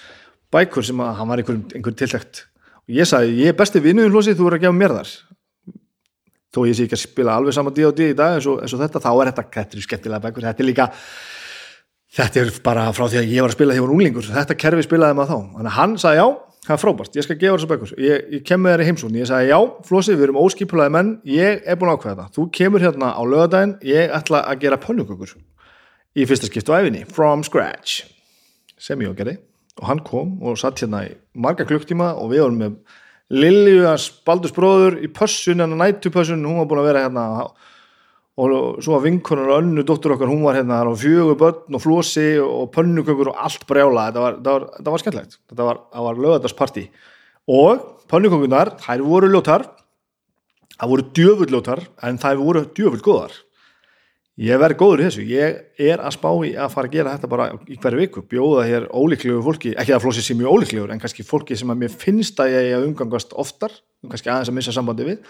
bækur 0.52 0.86
sem 0.86 0.98
að 1.04 1.14
hann 1.20 1.30
var 1.30 1.42
einhver, 1.42 1.60
einhver 1.76 1.94
tiltækt 1.94 2.44
og 2.88 2.96
ég 2.96 3.06
sagði, 3.06 3.36
ég 3.44 3.52
er 3.52 3.58
besti 3.58 3.82
vinnuðin 3.84 4.14
hlósi 4.14 4.34
þú 4.34 4.48
er 4.48 4.58
að 4.58 4.64
gefa 4.66 4.78
mér 4.78 4.96
þar 4.96 5.12
þó 6.54 6.62
ég 6.66 6.76
sé 6.76 6.86
ekki 6.88 6.96
að 6.96 7.04
spila 7.04 7.36
alveg 7.38 7.54
sama 7.54 7.72
D&D 7.74 8.12
í 8.12 8.16
dag 8.18 8.38
eins 8.38 8.48
og, 8.50 8.62
eins 8.64 8.74
og 8.74 8.82
þetta, 8.82 9.02
þá 9.04 9.10
er 9.12 9.30
þetta, 9.30 9.44
þetta 9.56 9.76
er 9.76 9.84
skemmtilega 9.84 10.24
bækur. 10.24 10.46
Þetta 10.48 10.64
er 10.64 10.68
líka, 10.68 10.86
þetta 12.18 12.42
er 12.42 12.52
bara 12.66 12.90
frá 12.96 13.06
því 13.06 13.22
að 13.22 13.32
ég 13.32 13.44
var 13.44 13.52
að 13.52 13.56
spila 13.56 13.72
þegar 13.72 13.80
ég 13.80 13.86
var 13.86 13.94
unglingur 13.94 14.28
þetta 14.34 14.58
kerfi 14.58 14.86
spilaði 14.86 15.18
maður 15.18 15.30
þá, 15.30 15.38
þannig 15.54 15.70
að 15.70 15.78
hann 15.78 15.96
sagði 16.02 16.20
já 16.20 16.28
það 16.68 16.74
er 16.74 16.82
frábært, 16.82 17.14
ég 17.16 17.24
skal 17.24 17.36
gefa 17.40 17.56
þessu 17.56 17.68
bækur. 17.70 17.92
Ég, 18.02 18.24
ég 18.34 18.42
kem 18.44 18.60
með 18.60 18.74
þér 18.74 18.82
í 18.82 18.86
heimsún, 18.90 19.14
ég 19.16 19.28
sagði 19.28 19.48
já 19.48 19.58
Flósi, 19.88 20.12
við 20.18 20.26
erum 20.26 20.40
óskipulaði 20.42 20.92
menn, 20.92 21.12
ég 21.24 21.62
er 21.64 21.78
búin 21.80 21.92
að 21.92 21.96
ákveða 21.96 22.16
það 22.18 22.34
þú 22.36 22.44
kemur 22.58 22.84
hérna 22.84 23.12
á 23.16 23.22
lögadaginn 23.24 23.74
ég 23.88 24.12
ætla 24.18 24.42
að 24.44 24.60
gera 24.66 24.80
pönnukökur 24.82 25.32
í 26.18 26.26
fyrsta 26.28 26.50
skipt 26.50 26.68
á 26.68 26.76
æfinni, 26.76 27.06
from 27.08 27.44
scratch. 27.46 28.04
Sem 28.76 29.00
ég 29.00 29.14
á 29.14 29.16
gerði. 29.16 29.38
Og 29.78 29.86
hann 29.88 30.02
kom 30.04 30.36
og 30.42 30.58
satt 30.60 30.82
hérna 30.82 31.06
í 31.06 31.14
marga 31.38 31.64
klukktíma 31.68 32.12
og 32.18 32.34
við 32.34 32.44
vorum 32.44 32.60
með 32.64 32.76
Lilju 33.28 33.84
að 33.88 34.06
Baldurs 34.26 34.54
bróður 34.56 34.98
í 35.04 35.08
pössun, 35.12 35.60
hérna 35.60 35.76
og 38.38 38.80
svo 38.84 38.94
var 38.94 39.02
vinkonar 39.02 39.50
og 39.50 39.60
önnu 39.64 39.82
dóttur 39.82 40.14
okkar 40.14 40.30
hún 40.30 40.44
var 40.46 40.54
hérna 40.60 40.84
og 40.86 40.98
fjögur 41.00 41.38
börn 41.40 41.74
og 41.74 41.82
flosi 41.82 42.38
og 42.38 42.70
pönnukökur 42.74 43.32
og 43.32 43.38
allt 43.44 43.66
brjála 43.66 44.08
þetta 44.08 44.24
var, 44.24 44.40
var, 44.46 44.66
var 44.92 45.02
skemmtlegt 45.02 45.40
þetta 45.50 45.66
var, 45.66 45.80
var 45.90 46.20
lögadagsparti 46.22 46.86
og 47.48 47.82
pönnukökunar, 48.10 48.76
þær 48.82 49.04
voru 49.06 49.32
ljótar. 49.32 49.66
Það 50.78 50.90
voru 50.92 51.04
djöfull 51.16 51.52
ljótar 51.52 51.84
en 52.06 52.18
þær 52.20 52.40
voru 52.40 52.64
djöfull 52.76 53.02
góðar. 53.04 53.36
Ég 54.38 54.60
verði 54.62 54.78
góður 54.78 55.00
í 55.00 55.06
þessu. 55.08 55.24
Ég 55.26 55.56
er 55.88 55.98
að 55.98 56.14
spá 56.14 56.28
í 56.46 56.52
að 56.54 56.70
fara 56.70 56.86
að 56.86 56.94
gera 56.94 57.14
þetta 57.16 57.30
bara 57.32 57.48
í 57.66 57.78
hverju 57.82 57.98
viku, 58.04 58.22
bjóða 58.30 58.66
hér 58.68 58.86
ólíklegu 58.94 59.40
fólki. 59.42 59.72
Ekki 59.74 59.96
að 59.96 60.04
flosi 60.04 60.22
sé 60.22 60.36
mjög 60.38 60.54
ólíklegur 60.54 60.92
en 60.94 61.02
kannski 61.02 61.26
fólki 61.26 61.58
sem 61.58 61.72
að 61.74 61.80
mér 61.82 61.96
finnst 62.04 62.38
að 62.44 62.54
ég 62.54 62.86
umgangast 62.86 63.34
oftar. 63.34 63.74
Kannski 64.06 64.30
aðeins 64.30 64.52
að 64.52 64.58
missa 64.60 64.76
sambandi 64.76 65.08
við 65.08 65.24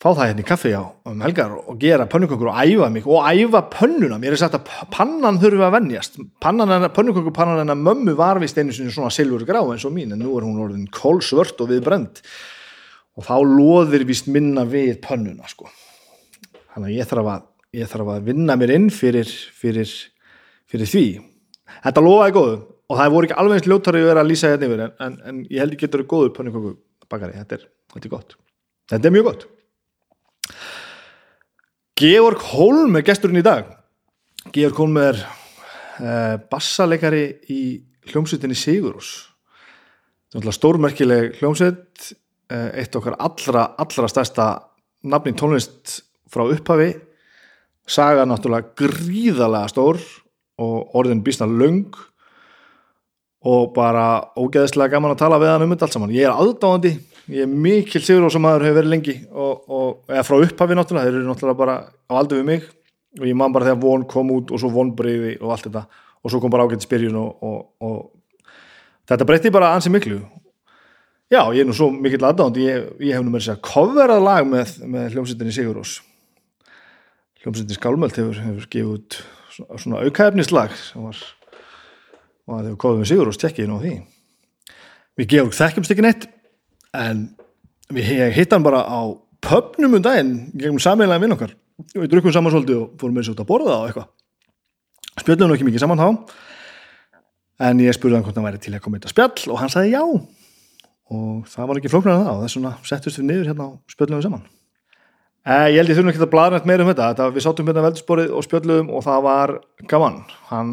fá 0.00 0.14
það 0.14 0.30
hérna 0.30 0.40
í 0.40 0.48
kaffi 0.48 0.70
á 0.72 0.84
um 1.10 1.20
helgar 1.20 1.52
og 1.58 1.76
gera 1.80 2.06
pönnukökur 2.08 2.48
og 2.48 2.60
æfa 2.62 2.88
mig 2.92 3.04
og 3.04 3.26
æfa 3.28 3.60
pönnuna, 3.74 4.16
mér 4.20 4.32
er 4.32 4.40
sagt 4.40 4.56
að 4.56 4.70
pannan 4.94 5.36
þurfi 5.42 5.66
að 5.66 5.74
venjast, 5.76 6.16
pannan 6.40 6.72
hennar 6.72 6.94
pönnukökur 6.96 7.34
pannan 7.36 7.60
hennar 7.60 7.76
mömmu 7.76 8.14
var 8.16 8.40
vist 8.40 8.56
einu 8.56 8.72
svona 8.72 9.12
silfur 9.12 9.44
grá 9.44 9.60
eins 9.60 9.84
og 9.84 9.92
mín, 9.92 10.14
en 10.14 10.24
nú 10.24 10.38
er 10.38 10.46
hún 10.48 10.62
orðin 10.64 10.88
kólsvört 10.88 11.60
og 11.60 11.68
við 11.74 11.84
brend 11.84 12.22
og 13.18 13.28
þá 13.28 13.36
loðir 13.44 14.06
vist 14.08 14.30
minna 14.32 14.64
við 14.64 15.02
pönnuna 15.04 15.48
sko. 15.50 15.68
Þannig 16.72 16.88
að 16.88 16.96
ég 16.96 17.12
þarf 17.12 17.30
að, 17.34 17.46
ég 17.76 17.92
þarf 17.92 18.12
að 18.14 18.26
vinna 18.30 18.56
mér 18.56 18.74
inn 18.78 18.88
fyrir, 18.94 19.28
fyrir, 19.28 19.92
fyrir 20.70 20.88
því. 20.88 21.06
Þetta 21.84 22.06
lofaði 22.06 22.36
góðu 22.38 22.58
og 22.88 22.96
það 22.96 23.14
voru 23.18 23.28
ekki 23.28 23.40
alveg 23.42 23.60
eins 23.60 23.68
ljótari 23.68 24.00
að 24.00 24.12
vera 24.14 24.24
að 24.24 24.32
lýsa 24.32 24.54
hérna 24.54 24.70
yfir 24.70 24.84
en, 24.86 24.98
en, 25.04 25.22
en 25.28 25.46
ég 25.50 25.60
held 25.60 25.76
ég 25.76 25.84
getur 25.84 26.08
góður 26.08 26.36
pönnukökur 26.38 26.78
bakari, 27.10 27.36
þetta 27.36 27.60
er, 27.60 27.72
þetta 27.92 28.06
er 28.06 28.16
gott. 28.16 28.38
Þetta 28.88 29.10
er 29.10 29.18
mjög 29.18 29.32
gott 29.34 29.50
Georg 32.00 32.40
Holm 32.54 32.94
er 32.96 33.04
gesturinn 33.04 33.42
í 33.42 33.44
dag. 33.44 33.66
Georg 34.54 34.78
Holm 34.80 34.94
er 35.02 35.18
uh, 35.20 36.38
bassaleikari 36.48 37.24
í 37.52 37.60
hljómsveitinni 38.08 38.56
Sigurús 38.56 39.10
stórmerkileg 40.30 41.34
hljómsveit 41.40 42.06
uh, 42.14 42.70
eitt 42.78 42.96
okkar 42.96 43.18
allra, 43.20 43.66
allra 43.82 44.08
stærsta 44.08 44.46
nafnin 45.04 45.36
tónlist 45.36 45.98
frá 46.30 46.46
upphafi. 46.46 46.94
Saga 47.84 48.24
náttúrulega 48.24 48.72
gríðalega 48.80 49.68
stór 49.68 50.00
og 50.62 50.96
orðin 50.96 51.20
bísna 51.26 51.50
löng 51.50 51.98
og 53.44 53.74
bara 53.76 54.22
ógeðslega 54.40 54.94
gaman 54.94 55.12
að 55.12 55.20
tala 55.26 55.42
við 55.42 55.52
hann 55.52 55.66
um 55.66 55.74
þetta 55.74 55.90
allt 55.90 55.98
saman. 55.98 56.16
Ég 56.16 56.30
er 56.30 56.32
aðdáðandi 56.32 56.96
ég 57.30 57.46
er 57.46 57.50
mikil 57.50 58.02
sigur 58.04 58.26
og 58.26 58.34
sem 58.34 58.42
maður 58.44 58.66
hefur 58.68 58.78
verið 58.80 58.92
lengi 58.94 59.16
og, 59.30 59.64
og 59.70 60.12
eða 60.12 60.26
frá 60.26 60.36
upphafi 60.44 60.76
náttúrulega, 60.78 61.08
þeir 61.08 61.18
eru 61.20 61.30
náttúrulega 61.30 61.60
bara 61.60 61.76
á 61.86 62.12
aldur 62.18 62.40
við 62.40 62.48
mig 62.48 62.68
og 63.18 63.26
ég 63.26 63.38
man 63.38 63.54
bara 63.54 63.70
þegar 63.70 63.82
von 63.82 64.06
kom 64.10 64.34
út 64.34 64.52
og 64.54 64.62
svo 64.62 64.70
vonbreyði 64.74 65.36
og 65.40 65.54
allt 65.54 65.68
þetta 65.68 65.84
og 66.20 66.32
svo 66.32 66.42
kom 66.42 66.52
bara 66.52 66.66
ágætt 66.68 66.84
spyrjun 66.84 67.16
og, 67.20 67.46
og, 67.46 67.58
og 67.80 69.08
þetta 69.08 69.26
breytti 69.26 69.52
bara 69.54 69.72
ansi 69.74 69.90
miklu. 69.92 70.20
Já, 71.30 71.44
ég 71.54 71.62
er 71.62 71.68
nú 71.68 71.74
svo 71.76 71.88
mikill 71.94 72.26
aðdánd 72.26 72.58
ég, 72.58 72.88
ég 72.98 73.14
hef 73.14 73.24
nú 73.24 73.32
með 73.32 73.44
þess 73.44 73.54
að 73.54 73.60
coverað 73.70 74.24
lag 74.26 74.48
með, 74.50 74.72
með 74.90 75.12
hljómsveitinni 75.14 75.54
Sigurós 75.54 76.00
hljómsveitinni 77.40 77.78
Skálmöld 77.78 78.16
hefur, 78.18 78.40
hefur 78.42 78.66
gefið 78.72 78.90
út 78.96 79.20
svona, 79.54 80.02
aukaefnislag 80.02 80.74
og 80.98 81.14
það 81.14 82.66
hefur 82.66 82.80
komið 82.82 83.00
með 83.02 83.10
Sigurós 83.12 83.40
tekkið 83.40 83.70
nú 83.70 83.78
því. 83.80 83.94
Við 85.20 85.30
gefum 85.34 85.54
þekkjumst 85.54 85.94
ekki 85.94 86.04
neitt 86.04 86.26
en 86.96 87.26
við 87.94 88.30
hittum 88.36 88.64
bara 88.64 88.82
á 88.86 89.00
pubnum 89.44 89.98
um 89.98 90.04
daginn 90.04 90.34
gegnum 90.54 90.80
sameiginlega 90.82 91.24
vinn 91.24 91.36
okkar. 91.36 91.54
Og 91.94 92.02
við 92.02 92.12
drukum 92.12 92.34
saman 92.34 92.52
svolítið 92.52 92.82
og 92.82 93.00
fórum 93.00 93.20
eins 93.20 93.30
og 93.30 93.36
út 93.36 93.42
að 93.44 93.48
borða 93.48 93.78
og 93.78 93.88
eitthvað. 93.88 94.08
Spjöldum 95.20 95.54
ekki 95.54 95.66
mikið 95.68 95.84
saman 95.84 96.00
þá. 96.00 96.08
En 97.60 97.80
ég 97.82 97.96
spurði 97.96 98.18
hann 98.18 98.24
hvort 98.24 98.38
hann 98.38 98.46
væri 98.46 98.60
til 98.62 98.74
að 98.76 98.84
koma 98.84 98.98
eitthvað 98.98 99.14
spjall 99.14 99.52
og 99.52 99.60
hann 99.60 99.72
sagði 99.72 99.96
já. 99.96 100.04
Og 101.10 101.50
það 101.50 101.68
var 101.68 101.80
ekki 101.80 101.92
flóknar 101.92 102.16
en 102.16 102.24
það 102.24 102.36
og 102.36 102.44
þess 102.44 102.58
vegna 102.58 102.72
settust 102.88 103.20
við 103.20 103.28
niður 103.28 103.50
hérna 103.50 103.68
og 103.72 103.94
spjöldum 103.94 104.20
við 104.20 104.26
saman. 104.28 104.46
Eh, 105.40 105.66
ég 105.72 105.80
held 105.80 105.90
ég 105.90 105.96
þurfum 105.96 106.12
ekki 106.12 106.20
að 106.20 106.32
bladra 106.34 106.58
eitthvað 106.58 106.70
meira 106.70 106.84
um 106.84 106.90
þetta, 106.92 107.08
þetta 107.10 107.34
við 107.34 107.44
sátum 107.46 107.70
hérna 107.70 107.84
veldsporið 107.86 108.32
og 108.36 108.44
spjöldum 108.44 108.90
og 108.92 109.04
það 109.06 109.22
var 109.24 109.52
gaman. 109.90 110.18
Hann, 110.50 110.72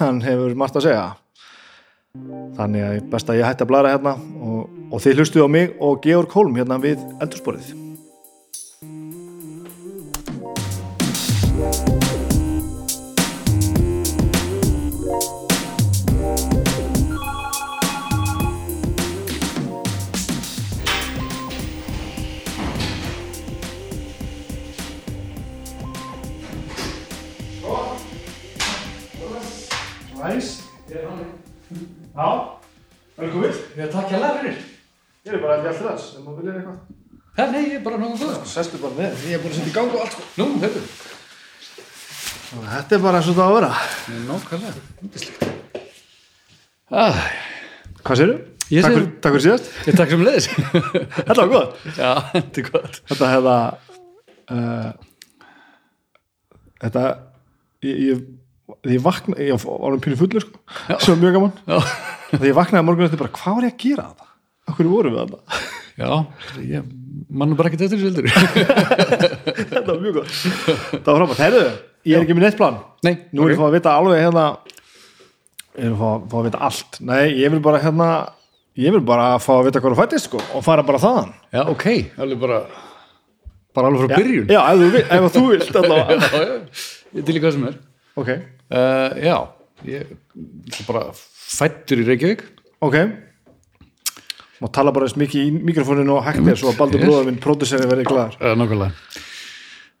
hann 0.00 0.22
hefur 0.26 0.56
margt 0.58 0.78
að 0.78 0.88
segja 0.88 1.04
þannig 2.56 2.82
að 2.82 2.96
best 3.12 3.28
að 3.30 3.38
ég 3.38 3.46
hætti 3.46 3.62
að 3.62 3.70
blara 3.70 3.92
hérna 3.92 4.16
og, 4.42 4.64
og 4.90 5.02
þið 5.04 5.20
hlustuðu 5.20 5.46
á 5.46 5.50
mig 5.54 5.76
og 5.78 6.00
Georg 6.02 6.32
Holm 6.34 6.56
hérna 6.58 6.80
við 6.82 6.98
eldursporið 7.22 7.68
velkomin. 33.20 33.54
Ég 33.80 33.92
takk 33.92 34.08
hjá 34.10 34.18
fyrir. 34.40 34.56
Ég 35.26 35.32
er 35.36 35.40
bara 35.42 35.56
ekki 35.58 35.68
alltaf 35.70 35.86
þess, 35.90 36.06
ef 36.16 36.24
maður 36.24 36.40
viljið 36.40 36.58
eitthvað. 36.60 36.78
Hæ, 37.36 37.42
nei, 37.52 37.62
ég 37.70 37.76
er 37.78 37.84
bara 37.84 37.98
nokkuð 38.00 38.20
góð 38.24 38.34
sko. 38.36 38.46
Sestu 38.54 38.80
bara 38.82 38.96
með, 38.96 39.24
ég 39.28 39.36
er 39.36 39.42
búin 39.44 39.52
að 39.52 39.58
setja 39.60 39.70
í 39.70 39.74
gang 39.76 39.90
og 39.94 40.00
allt 40.04 40.14
sko. 40.16 40.22
Nú, 40.40 40.46
hefur 40.64 40.84
Þetta 42.50 42.96
er 42.96 43.02
bara 43.04 43.20
eins 43.20 43.28
og 43.30 43.36
það 43.36 43.44
á 43.44 43.50
að 43.50 43.56
vera. 43.56 43.72
Nákvæmlega, 44.26 44.80
undislegt 45.04 45.44
ah, 46.90 47.20
Hvað 48.00 48.18
séru? 48.22 48.34
Ég 48.70 48.82
Takk, 48.86 48.94
fyrir- 48.96 49.12
takk 49.22 49.34
fyrir 49.36 49.44
síðast. 49.46 49.70
Ég 49.86 49.96
takk 50.00 50.10
sem 50.14 50.24
leiðis 50.26 50.48
Þetta 51.28 51.36
var 51.40 51.50
góð 51.52 51.66
Já, 52.00 52.10
þetta 52.34 52.60
er 52.62 52.66
gott. 52.70 52.98
Þetta 53.10 53.30
hefða 53.34 53.54
uh, 54.56 54.90
Þetta 56.82 57.04
Ég, 57.86 58.02
ég, 58.10 58.24
ég 58.90 59.02
vakna 59.04 59.36
Ég 59.40 59.58
var 59.64 59.84
alveg 59.88 60.02
pínu 60.06 60.18
fullur 60.20 60.44
sko. 60.44 60.60
Svo 61.02 61.14
mjög 61.20 61.36
gaman. 61.38 61.52
Já, 61.66 61.78
Þegar 62.30 62.48
ég 62.50 62.56
vaknaði 62.60 62.86
morgun 62.88 63.06
eftir 63.08 63.20
bara 63.22 63.32
Hvað 63.36 63.56
var 63.58 63.66
ég 63.68 63.74
að 63.74 63.84
gera 63.84 64.08
þetta? 64.10 64.26
Akkur 64.70 64.90
vorum 64.92 65.14
við 65.16 65.20
þetta? 65.34 65.60
já. 66.00 66.10
Ég 66.70 66.90
mann 67.30 67.54
bara 67.58 67.70
ekkert 67.70 67.86
eftir 67.86 68.02
þessu 68.04 68.22
Þetta 69.70 69.86
var 69.86 70.00
mjög 70.02 70.18
gott. 70.20 70.34
Það 70.34 71.08
var 71.10 71.22
frábært. 71.22 71.40
Herðu, 71.44 71.64
ég 72.08 72.16
er 72.18 72.24
ekki 72.26 72.36
með 72.38 72.44
neitt 72.46 72.58
plan. 72.60 72.76
Nei, 73.06 73.14
Nú 73.34 73.46
er 73.46 73.54
ég 73.54 73.58
að 73.58 73.62
fá 73.62 73.66
að 73.70 73.74
vita 73.78 73.94
alveg 73.98 74.22
hérna 74.24 74.44
Ég 75.80 75.86
er 75.86 75.92
að 75.94 75.98
fá, 76.00 76.10
fá 76.30 76.36
að 76.40 76.46
vita 76.48 76.60
allt. 76.68 77.00
Nei, 77.10 77.24
ég 77.40 77.52
vil 77.54 77.62
bara 77.64 77.80
hérna 77.82 78.08
Ég 78.80 78.94
vil 78.94 79.02
bara 79.04 79.32
fá 79.42 79.50
að 79.58 79.66
vita 79.68 79.82
hvað 79.82 79.92
þú 79.96 79.98
fættist 80.04 80.28
sko 80.30 80.40
Og 80.56 80.62
fara 80.66 80.84
bara 80.86 81.00
þaðan. 81.02 81.34
Já, 81.54 81.62
ok, 81.74 81.86
alveg 82.22 82.40
bara 82.46 82.60
bara 83.74 83.86
alveg 83.90 84.00
frá 84.02 84.16
byrjun. 84.18 84.48
Já, 84.50 84.60
ef 84.66 84.80
þú, 84.80 84.86
vil- 84.94 85.10
ef 85.14 85.26
þú 85.34 85.42
vilt 85.46 85.76
allavega. 85.80 86.14
já, 86.18 86.40
já. 86.42 86.56
Ég 87.20 87.26
til 87.28 87.36
í 87.38 87.42
hvað 87.44 87.52
sem 87.54 87.66
er. 87.68 87.76
Ok, 88.18 88.30
uh, 88.70 89.16
Já, 89.20 89.36
ég 89.88 90.14
ætla 90.70 90.86
bara 90.88 91.02
fættur 91.16 92.02
í 92.02 92.06
Reykjavík. 92.08 92.44
Ok. 92.84 92.96
Má 94.60 94.68
tala 94.74 94.92
bara 94.92 95.08
eins 95.08 95.16
mikið 95.16 95.46
í 95.46 95.50
mikrofóninu 95.70 96.18
og 96.18 96.24
hægt 96.26 96.44
er 96.44 96.58
Svo 96.60 96.68
að 96.74 96.78
Baldur 96.82 97.00
Yes. 97.00 97.08
bróður 97.08 97.28
minn 97.30 97.40
próduseri 97.40 97.86
verði 97.88 98.04
glæðar 98.10 98.34
uh, 98.40 98.52
Nákvæmlega. 98.60 98.92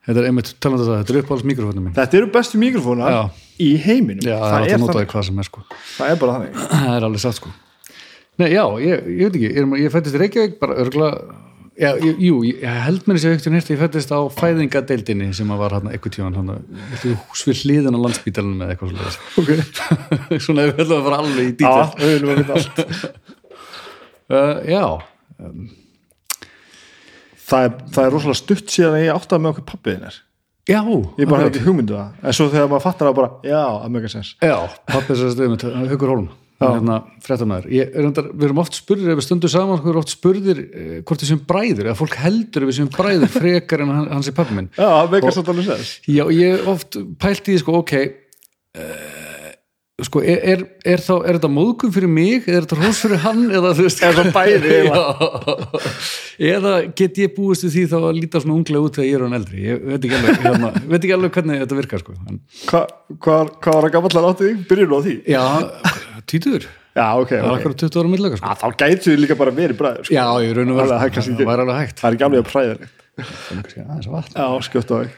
Þetta 0.04 0.20
er 0.20 0.26
einmitt 0.30 0.50
talandi 0.60 0.84
um 0.84 0.90
það, 0.90 1.00
þetta 1.00 1.12
er 1.14 1.18
uppáhalds 1.22 1.46
mikrofónum 1.48 1.84
minn 1.86 1.96
Þetta 1.96 2.18
eru 2.20 2.28
bestu 2.34 2.60
mikrofónar 2.60 3.16
í 3.60 3.70
heiminum. 3.84 4.24
Já, 4.24 4.36
það, 4.40 4.54
er 4.56 4.68
er 4.68 4.74
að 4.76 4.80
nota 4.84 4.92
þannig, 4.92 5.08
það 5.08 5.12
hvað 5.14 5.26
sem 5.28 5.40
er 5.42 5.48
sko. 5.48 5.64
Það 5.96 6.12
er 6.12 6.20
bara 6.22 6.36
þannig. 6.36 6.62
Það 6.84 6.94
er 6.96 7.06
alveg 7.08 7.22
satt 7.24 7.38
sko. 7.40 7.52
Nei, 8.40 8.46
já, 8.54 8.62
ég, 8.80 9.08
ég 9.20 9.28
veit 9.28 9.36
ekki, 9.36 9.50
ég, 9.60 9.74
ég 9.84 9.92
fættist 9.92 10.16
í 10.16 10.20
Reykjavík 10.22 10.54
bara 10.62 10.76
örgla 10.80 11.10
Já, 11.80 11.94
jú, 11.96 12.42
ég 12.44 12.60
held 12.84 13.06
mér 13.08 13.16
þessi 13.16 13.30
auktur 13.32 13.54
nýrt 13.54 13.70
ég 13.72 13.78
fættist 13.80 14.10
á 14.12 14.20
fæðingadeildinni 14.36 15.30
sem 15.36 15.48
að 15.48 15.62
var 15.62 15.74
hann 15.78 15.88
eitthvað 15.88 16.16
tíman 16.18 16.36
hann 16.36 16.50
hús 17.30 17.44
við 17.48 17.62
hliðin 17.62 17.96
á 17.96 18.00
landspítalunum 18.04 18.64
eða 18.66 18.74
eitthvað 18.74 18.90
svolítið 18.92 19.62
okay. 20.28 20.40
svona 20.44 20.66
við 20.68 20.82
höllum 20.82 20.98
að 20.98 21.06
fara 21.08 21.20
alveg 21.24 21.46
í 21.48 21.70
að 21.70 22.52
allt. 22.56 22.82
Uh, 24.30 24.60
Já, 24.62 24.84
það 27.50 27.64
er, 27.64 27.72
það 27.96 28.04
er 28.04 28.12
rosalega 28.14 28.38
stutt 28.38 28.70
síðan 28.70 28.94
að 28.94 29.02
ég 29.02 29.16
áttaði 29.16 29.42
með 29.42 29.50
okkur 29.50 29.66
pappiðin 29.72 30.04
er. 30.06 30.18
Já 30.70 30.78
Ég 30.84 31.24
bara 31.26 31.40
hef 31.40 31.48
ekki 31.50 31.64
hugmyndu 31.64 31.96
það. 31.96 32.20
En 32.22 32.36
svo 32.36 32.46
þegar 32.52 32.70
maður 32.70 32.84
fattar 32.84 33.08
það 33.08 33.16
bara, 33.18 33.30
já, 33.48 33.62
að 33.72 33.88
mega 33.96 34.12
sens 34.12 34.30
Já, 34.38 34.54
pappi 34.86 35.16
þess 35.16 35.24
að 35.26 35.34
stöðum 35.34 35.88
Haukur 35.90 36.12
Hólm, 36.12 36.28
hérna, 36.60 36.96
reyndar, 37.24 38.30
við 38.34 38.46
erum 38.50 38.60
oft 38.60 38.76
spurðir, 38.76 39.12
ef 39.14 39.20
við 39.20 39.26
stundum 39.26 39.52
saman 39.52 39.80
við 39.80 39.92
erum 39.92 40.02
oft 40.02 40.12
spurðir 40.12 40.60
eh, 40.60 40.96
hvort 41.08 41.24
séum 41.24 41.40
bræður 41.48 41.88
eða 41.88 41.98
fólk 41.98 42.18
heldur 42.20 42.68
við 42.68 42.78
séum 42.80 42.90
bræður 42.92 43.32
frekar 43.32 43.84
en 43.86 43.94
hans 44.10 44.28
er 44.28 44.36
pappi 44.36 44.58
minn 44.58 44.68
Já, 44.76 44.90
Já, 46.04 46.24
ég 46.36 46.68
oft 46.70 47.00
pælt 47.22 47.48
í 47.48 47.54
því, 47.54 47.62
sko, 47.64 47.80
ok 47.80 47.96
uh, 48.76 49.20
sko, 50.06 50.22
er, 50.24 50.40
er, 50.52 50.62
er 50.86 51.02
þá 51.02 51.12
er 51.18 51.36
þetta 51.36 51.50
móðgum 51.52 51.92
fyrir 51.94 52.10
mig, 52.10 52.46
er 52.48 52.64
þetta 52.64 52.78
hrós 52.78 53.00
fyrir 53.02 53.22
hann 53.24 53.42
eða 53.48 53.72
þú 53.76 53.86
veist 53.86 54.02
bæði, 54.34 54.78
eða 56.54 56.74
get 56.96 57.20
ég 57.20 57.34
búist 57.36 57.66
við 57.66 57.74
því 57.76 57.84
þá 57.92 57.96
að 58.00 58.20
líta 58.20 58.42
svona 58.42 58.56
unglega 58.58 58.86
út 58.86 58.98
þegar 58.98 59.08
ég 59.08 59.18
er 59.18 59.24
hann 59.26 59.38
eldri 59.40 59.64
ég 59.66 59.82
veit 59.86 60.06
ekki 60.08 60.18
alveg, 60.18 60.42
hérna, 60.46 60.72
veit 60.84 60.98
ekki 61.00 61.14
alveg 61.16 61.36
hvernig 61.36 61.64
þetta 61.64 61.80
virkar 61.80 62.04
sko. 62.04 62.16
en, 62.26 62.40
Hva, 62.70 62.84
hvað, 63.18 63.52
hvað 63.60 63.78
var 63.78 63.88
að 63.88 63.96
gamallar 63.96 64.30
átti 64.30 64.48
því? 64.48 64.54
Byrjum 64.70 64.96
á 64.96 65.00
því? 65.06 65.16
Já, 65.34 65.44
títur 66.30 66.66
Já, 66.96 67.06
ok, 67.22 67.30
það 67.30 67.38
er 67.38 67.50
ok. 67.50 67.60
akkur 67.60 67.74
20 67.84 68.00
ára 68.00 68.10
millega 68.10 68.38
sko. 68.40 68.46
að, 68.50 68.58
Þá 68.64 68.68
gætu 68.82 69.10
þið 69.12 69.20
líka 69.22 69.36
bara 69.38 69.52
verið 69.54 69.76
bræður 69.78 70.04
sko. 70.08 70.14
Já, 70.16 70.24
ég 70.42 70.56
raun 70.56 70.72
og 70.72 70.80
verð 70.80 70.90
það 70.90 71.04
er 71.04 71.10
ekki- 71.10 71.36
það 71.38 71.46
var 71.50 71.62
alveg 71.62 71.78
hægt. 71.80 72.00
Það 72.00 72.08
er 72.10 72.16
ekki 72.16 72.26
alveg 72.26 72.40
að 72.40 72.88
Það 73.20 73.78
er 73.78 73.94
að 74.00 74.10
vatn. 74.14 74.34
Já, 74.40 74.46
skjótt 74.66 74.90
á 74.90 74.96
þig. 75.04 75.14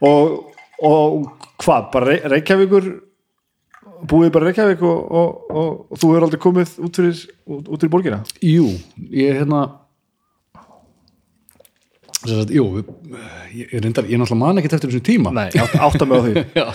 Og, 0.00 0.54
og 0.80 1.28
hvað, 1.60 1.90
bara 1.92 2.06
Rey- 2.08 2.24
Reykjavíkur 2.32 2.88
búið 4.08 4.32
bara 4.32 4.48
Reykjavík 4.48 4.82
og, 4.88 4.98
og, 5.12 5.44
og, 5.50 5.68
og 5.92 6.00
þú 6.00 6.10
hefur 6.14 6.24
aldrei 6.30 6.40
komið 6.40 6.72
út 6.88 6.96
fyrir, 7.02 7.20
út, 7.52 7.68
fyrir 7.76 7.92
borgina? 7.92 8.22
Jú, 8.40 8.70
ég 9.12 9.36
hérna 9.42 9.66
sem 12.20 12.36
sagt, 12.40 12.50
jú, 12.52 12.64
ég, 12.80 13.68
ég, 13.72 13.78
reyndar, 13.80 14.04
ég 14.08 14.20
náttúrulega 14.20 14.40
man 14.42 14.60
ekki 14.60 14.68
eftir 14.76 14.90
þessum 14.92 15.04
tíma. 15.06 15.30
Nei, 15.32 15.48
átt, 15.56 15.76
átta 15.80 16.08
mig 16.08 16.20
á 16.20 16.22
því. 16.24 16.44
Já, 16.60 16.66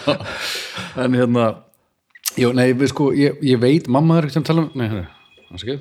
en 1.05 1.17
hérna 1.19 1.43
jú, 2.39 2.51
nei, 2.57 2.69
við 2.77 2.91
sko, 2.91 3.09
ég, 3.15 3.39
ég 3.45 3.59
veit 3.61 3.89
mamma 3.91 4.19
er 4.19 4.27
ekki 4.29 4.41
að 4.41 4.47
tala 4.49 4.65
um, 4.65 4.71
nei, 4.75 4.87
hérna, 4.91 5.05
hans 5.49 5.65
ekki. 5.65 5.77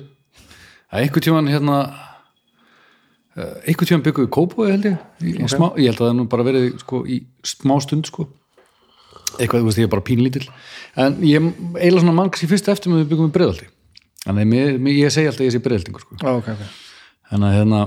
Að 0.91 1.03
einhver 1.03 1.25
tíman 1.25 1.51
hérna 1.51 1.77
eh, 3.35 3.53
einhver 3.71 3.89
tíman 3.89 4.05
byggum 4.05 4.27
við 4.27 4.33
kópói 4.37 4.71
held 4.71 4.89
ég, 4.89 4.97
í, 5.19 5.35
okay. 5.35 5.51
smá, 5.55 5.67
ég 5.81 5.91
held 5.91 5.99
að 5.99 6.05
það 6.05 6.13
er 6.13 6.17
nú 6.19 6.27
bara 6.31 6.47
verið 6.47 6.67
sko, 6.83 7.03
í 7.09 7.21
smá 7.45 7.75
stund 7.83 8.09
sko. 8.11 8.27
Eitthvað, 9.35 9.65
þú 9.65 9.67
veist, 9.67 9.79
ég 9.81 9.87
er 9.89 9.91
bara 9.91 10.05
pínlítil 10.05 10.45
en 11.01 11.17
ég 11.27 11.43
eiginlega 11.75 12.05
svona 12.05 12.15
mann 12.15 12.29
kannski 12.31 12.47
fyrst 12.47 12.69
eftir 12.71 12.93
með 12.93 13.03
við 13.03 13.09
byggum 13.11 13.33
við 13.35 13.35
mér- 14.47 14.77
mér- 14.79 14.99
ég 15.01 15.11
segi 15.11 15.27
alltaf 15.27 15.43
ég 15.43 15.51
sé 15.53 15.59
breiðaldingur 15.65 16.05
sko. 16.05 16.15
Já, 16.21 16.29
ok, 16.31 16.47
ok. 16.55 16.61
Þannig 17.31 17.49
að 17.49 17.57
hérna 17.59 17.81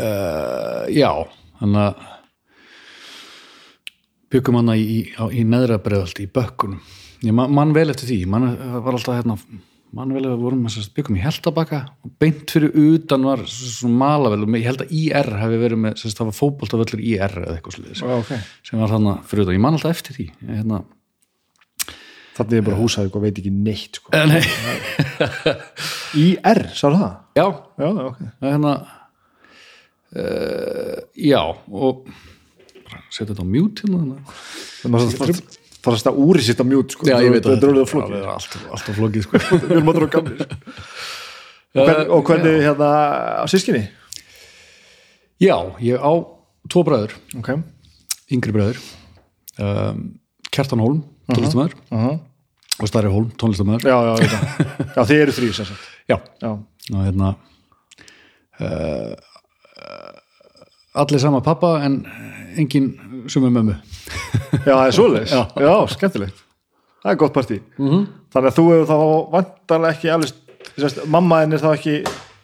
uh, 0.00 0.84
já 0.92 1.10
þannig 1.60 1.82
að 1.82 1.94
byggum 4.32 4.58
hana 4.60 4.76
í, 4.76 4.86
í, 4.86 5.00
í 5.40 5.44
neðra 5.46 5.78
breiðaldi 5.82 6.26
í 6.26 6.32
bökkunum 6.32 6.80
ég 7.24 7.32
man, 7.36 7.52
man 7.56 7.72
vel 7.76 7.88
eftir 7.92 8.10
því. 8.10 8.18
Man 8.28 8.46
var 8.84 8.92
alltaf 8.96 9.16
hérna 9.20 9.38
man 9.96 10.10
vel 10.12 10.24
að 10.26 10.32
við 10.34 10.42
vorum 10.42 10.64
að 10.68 10.88
byggum 10.96 11.16
í 11.16 11.22
Heldabakka 11.22 11.78
og 12.04 12.10
beint 12.20 12.50
fyrir 12.52 12.74
utan 12.76 13.22
var 13.24 13.44
svona 13.48 13.96
malavel 14.02 14.42
og 14.44 14.56
ég 14.58 14.66
held 14.66 14.82
að 14.84 14.90
IR 14.98 15.30
hafi 15.40 15.60
verið 15.62 15.80
með 15.84 15.94
sérst, 16.02 16.18
það 16.18 16.28
var 16.28 16.36
fótboltavöllur 16.36 17.00
IR 17.06 17.36
eða 17.44 17.54
eitthvað 17.54 17.76
sliðis 17.78 18.02
Já, 18.02 18.10
ok. 18.18 18.32
Sem 18.66 18.82
var 18.82 18.92
þarna 18.92 19.14
fyrir 19.30 19.46
utan, 19.46 19.56
ég 19.56 19.62
man 19.64 19.78
alltaf 19.78 19.94
eftir 19.96 20.18
því. 20.18 20.26
Hérna, 20.50 20.82
Þannig 22.36 22.58
er 22.58 22.64
bara 22.66 22.76
húsavík 22.82 23.14
og 23.16 23.22
veit 23.24 23.38
ekki 23.40 23.52
neitt 23.54 23.96
sko. 23.96 24.10
eh, 24.12 24.26
nei, 24.28 24.42
IR, 26.26 26.60
sáðu 26.76 26.98
það? 27.00 27.14
já, 27.38 27.46
Já, 27.80 27.86
já, 27.86 28.04
ok. 28.10 28.18
Það 28.26 28.48
er 28.50 28.56
hérna 28.58 28.74
uh, 30.20 30.98
já 31.16 31.40
og 31.72 32.10
setja 33.08 33.30
þetta 33.32 33.46
á 33.46 33.48
mute 33.48 33.86
hérna 33.86 34.18
þannig 34.82 35.24
að 35.30 35.40
Þannig 35.86 36.02
að 36.02 36.10
að 36.10 36.18
úri 36.26 36.42
sitt 36.42 36.58
á 36.58 36.66
mjút 36.66 36.96
sko. 36.96 37.06
Já, 37.06 37.16
ég 37.22 37.30
veit 37.30 37.44
að 37.44 37.52
þetta 37.54 37.66
er 37.66 37.72
alveg 37.72 37.90
flókið 37.92 38.16
það 38.16 38.24
er 38.24 38.32
alltaf, 38.32 38.66
alltaf 38.74 38.98
flókið 38.98 39.26
sko. 39.26 39.38
Að 39.76 39.84
sko. 40.10 40.22
og, 41.76 41.86
hvern, 41.86 42.10
og 42.16 42.26
hvernig 42.26 42.58
hérna 42.64 42.90
á 43.38 43.44
sískinni? 43.52 43.84
Já, 45.38 45.56
ég 45.84 46.00
á 46.00 46.12
tvo 46.66 46.82
bræður, 46.86 47.14
Ok 47.38 47.50
yngri 48.32 48.54
bræður 48.54 48.80
um, 49.62 50.00
Kjartan 50.50 50.82
Hólm, 50.82 51.02
tónlistamæður 51.30 51.76
uh 51.90 51.98
-huh. 51.98 52.18
og 52.80 52.88
Starri 52.88 53.10
Hólm, 53.12 53.30
tónlistamæður 53.38 53.86
Já, 53.86 53.98
já, 54.02 54.14
já, 54.96 55.02
þið 55.04 55.20
eru 55.22 55.32
sem 55.32 55.64
sagt. 55.64 55.84
Já, 56.10 56.18
Já, 56.42 56.50
og 56.94 57.04
hérna 57.04 57.34
uh, 58.60 59.14
allir 60.94 61.18
sama 61.20 61.40
pappa 61.40 61.84
en 61.84 62.06
engin 62.56 62.98
sumum 63.32 63.54
mömmu. 63.56 63.76
Já 64.66 64.72
það 64.72 64.86
er 64.86 64.96
svoleiðis. 64.98 65.32
Já. 65.36 65.42
já. 65.66 65.74
skemmtilegt. 65.94 66.44
Það 67.02 67.12
er 67.12 67.18
gott 67.22 67.34
partí. 67.34 67.60
-hmm. 67.78 68.06
Þannig 68.34 68.50
að 68.50 68.56
þú 68.58 68.64
hefur 68.72 68.88
þá 68.90 68.98
vantarlega 69.32 69.94
ekki 69.94 70.12
alveg 70.12 70.30
sérst, 70.76 71.04
mamma 71.06 71.42
en 71.44 71.52
er 71.56 71.62
þá 71.62 71.70
ekki 71.74 71.94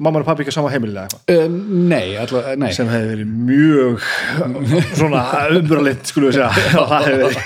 mamma 0.02 0.20
og 0.22 0.26
pappi 0.26 0.44
ekki 0.44 0.54
á 0.54 0.58
sama 0.58 0.70
heimilega 0.72 1.04
eitthvað? 1.06 1.22
Uh, 1.34 1.48
Nei, 1.92 2.16
allavega, 2.18 2.54
nei. 2.58 2.72
Sem 2.74 2.88
hefði 2.90 3.08
verið 3.12 3.28
mjög 3.48 3.94
svona 4.98 5.22
umbralind 5.58 6.02
skulum 6.08 6.30
við 6.30 6.34
segja. 6.38 6.50
Það 6.92 7.02
hefði 7.08 7.22
verið 7.22 7.42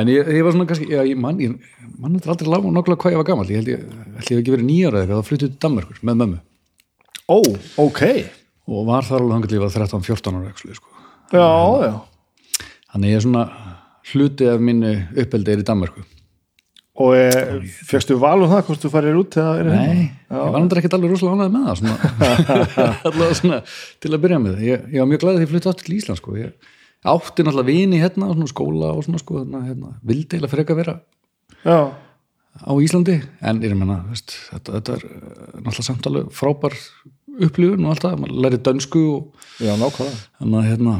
en 0.00 0.12
ég, 0.12 0.28
ég 0.36 0.44
var 0.46 0.54
svona 0.54 0.68
kannski 0.70 0.86
já, 0.90 1.00
ég 1.02 1.18
mann, 1.18 1.40
ég 1.42 1.56
mann 1.98 2.14
þetta 2.16 2.34
aldrei 2.34 2.52
lág 2.52 2.68
nákvæmlega 2.68 3.02
hvað 3.02 3.16
ég 3.16 3.20
var 3.22 3.30
gamall. 3.32 3.50
Ég 3.50 3.58
held 3.60 3.72
ég, 3.72 3.80
held 4.20 4.28
ég 4.28 4.36
hef 4.36 4.42
ekki 4.44 4.54
verið 4.54 4.68
nýjára 4.68 5.02
eitthvað 5.02 5.18
þá 5.18 5.30
flyttið 5.30 5.48
til 5.50 5.62
Danmarkur 5.66 6.04
með 6.06 6.20
mömmu. 6.22 6.38
Ó, 7.30 7.38
ok 7.86 8.02
og 8.70 8.86
var 8.88 9.06
þar 9.08 9.24
alveg 9.24 9.36
hangað 9.36 9.56
lífað 9.56 9.76
13-14 9.80 10.38
ára 10.38 10.52
actually, 10.52 10.78
sko. 10.78 10.94
Já, 11.34 11.50
já. 11.84 11.92
Þannig 12.92 13.12
ég 13.12 13.20
er 13.20 13.26
svona 13.26 13.44
hluti 14.10 14.48
af 14.50 14.64
minni 14.64 14.94
uppeldi 15.18 15.54
er 15.54 15.62
í 15.62 15.66
Danmarku 15.66 16.06
Og 17.00 17.14
e, 17.16 17.28
fjöxtu 17.86 18.16
val 18.20 18.42
um 18.42 18.50
það 18.50 18.64
hvort 18.66 18.82
þú 18.82 18.90
farir 18.92 19.16
út 19.16 19.36
eða 19.40 19.62
nei, 19.64 20.10
ég 20.10 20.34
var 20.34 20.58
náttúrulega 20.58 20.82
ekkert 20.82 20.96
alveg 20.98 21.14
rosalega 21.14 21.36
ánægð 21.38 21.54
með 21.54 21.68
það 21.68 21.78
svona, 21.78 22.10
allavega 23.08 23.38
svona 23.38 23.60
til 24.02 24.10
að 24.10 24.22
byrja 24.24 24.40
með. 24.42 24.58
Ég, 24.66 24.82
ég 24.90 25.00
var 25.00 25.08
mjög 25.08 25.22
glæðið 25.22 25.38
því 25.38 25.46
ég 25.46 25.52
flytti 25.54 25.70
aftur 25.70 25.86
til 25.86 25.96
Ísland 25.96 26.20
sko. 26.20 26.34
ég 26.36 26.68
átti 27.00 27.44
náttúrulega 27.44 27.70
vini 27.70 28.00
hérna 28.00 28.28
og 28.28 28.36
svona 28.36 28.50
skóla 28.50 28.92
og 28.92 29.04
svona 29.06 29.20
sko, 29.20 29.40
hérna, 29.40 29.62
hérna, 29.64 29.94
vildi 30.04 30.36
eiginlega 30.36 30.52
freka 30.52 30.76
vera 30.76 30.98
Já, 31.64 31.78
á 32.60 32.72
Íslandi 32.76 33.16
en 33.40 33.62
ég 33.64 33.72
meina, 33.78 34.02
veist, 34.10 34.36
þetta, 34.50 34.74
þetta 34.76 34.96
er 34.98 35.06
eh, 35.08 35.22
náttúrulega 35.62 35.86
samt 35.86 36.10
alveg 36.10 36.34
frábær 36.36 36.76
upplifun 37.46 37.84
og 37.86 37.92
allt 37.94 38.04
það, 38.06 38.18
maður 38.24 38.42
læri 38.46 38.58
dönsku 38.68 39.02
og 39.14 39.46
já, 39.62 39.72
nákvæmlega. 39.80 40.18
Þannig 40.40 40.58
að 40.60 40.68
hérna, 40.70 40.94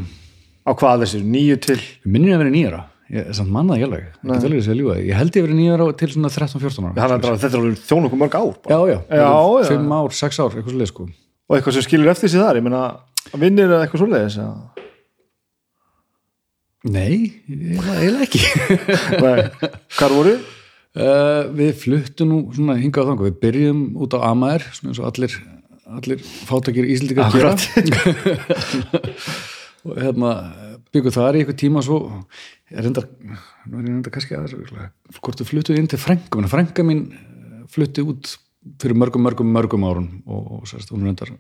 Á 0.61 0.71
hvað 0.77 1.05
þessi, 1.05 1.21
nýju 1.25 1.57
til? 1.65 1.79
Minnum 2.05 2.35
að 2.37 2.43
vera 2.45 2.55
nýjara 2.55 2.81
ég 3.11 3.31
samt 3.35 3.51
mannaði 3.51 3.81
ekki 3.81 3.87
alveg, 3.89 4.03
ég 4.07 4.29
get 4.31 4.45
alveg 4.47 4.61
að 4.61 4.67
segja 4.69 4.79
ljúga 4.79 4.97
ég 5.03 5.17
held 5.19 5.37
ég 5.39 5.43
verið 5.47 5.57
nýjara 5.59 5.87
til 5.99 6.09
svona 6.13 6.29
13-14 6.31 6.85
ára. 6.87 6.93
Þannig 7.01 7.25
að 7.33 7.41
þetta 7.43 7.57
er 7.57 7.63
alveg 7.65 7.81
þjón 7.89 8.05
okkur 8.07 8.21
mörg 8.21 8.37
ár 8.39 8.53
bara. 8.63 8.71
já, 8.71 8.79
já, 8.93 8.99
Já, 9.11 9.33
já. 9.65 9.71
5 9.73 9.95
ár, 9.97 10.15
6 10.21 10.39
ár, 10.45 10.53
eitthvað 10.55 10.69
svolítið 10.77 10.91
sko. 10.93 11.07
Og 11.51 11.57
eitthvað 11.57 11.75
sem 11.75 11.87
skilur 11.89 12.13
eftir 12.13 12.31
sig 12.31 12.39
þar 12.45 12.61
Ég 12.61 12.67
meina, 12.69 12.83
vinnir 13.35 13.67
eða 13.67 13.81
eitthvað 13.89 14.05
svoleiðis 14.05 14.37
eða? 14.39 14.87
nei, 16.87 17.43
eiginlega 17.51 18.25
ekki. 18.25 18.41
Nei, 19.25 19.43
hvar 19.99 20.15
voru? 20.15 20.37
uh, 20.97 21.51
við 21.59 21.75
fluttum 21.83 22.31
nú 22.31 22.77
hingað 22.79 23.11
þangu, 23.11 23.27
við 23.29 23.41
byrjum 23.43 23.83
út 24.01 24.15
á 24.17 24.19
Amager 24.31 24.65
svona 24.71 24.95
eins 24.95 25.03
og 25.03 25.11
allir, 25.11 25.35
allir 25.99 26.23
fátakir 26.23 26.87
íslendingar 26.87 27.35
gera. 27.35 27.57
Og 29.81 29.97
hérna 29.97 30.31
byggum 30.93 31.15
þar 31.15 31.39
í 31.39 31.41
eitthvað 31.41 31.61
tíma 31.63 31.83
svo 31.85 31.99
ég 32.71 32.85
reyndar, 32.85 33.07
nú 33.65 33.79
er 33.79 33.87
ég 33.87 33.95
reyndar 33.95 34.15
kannski 34.15 34.37
að 34.37 34.55
hvort 35.21 35.41
við 35.41 35.49
fluttum 35.49 35.81
inn 35.81 35.91
til 35.91 36.01
frænga 36.01 36.51
frænga 36.51 36.85
mín 36.87 37.03
eh, 37.15 37.63
flutti 37.71 38.05
út 38.05 38.35
fyrir 38.81 38.99
mörgum, 38.99 39.25
mörgum, 39.25 39.53
mörgum 39.55 39.87
árun 39.89 40.11
og, 40.27 40.61
og 40.61 40.69
sérst, 40.69 40.93
hún 40.93 41.07
reyndar 41.07 41.33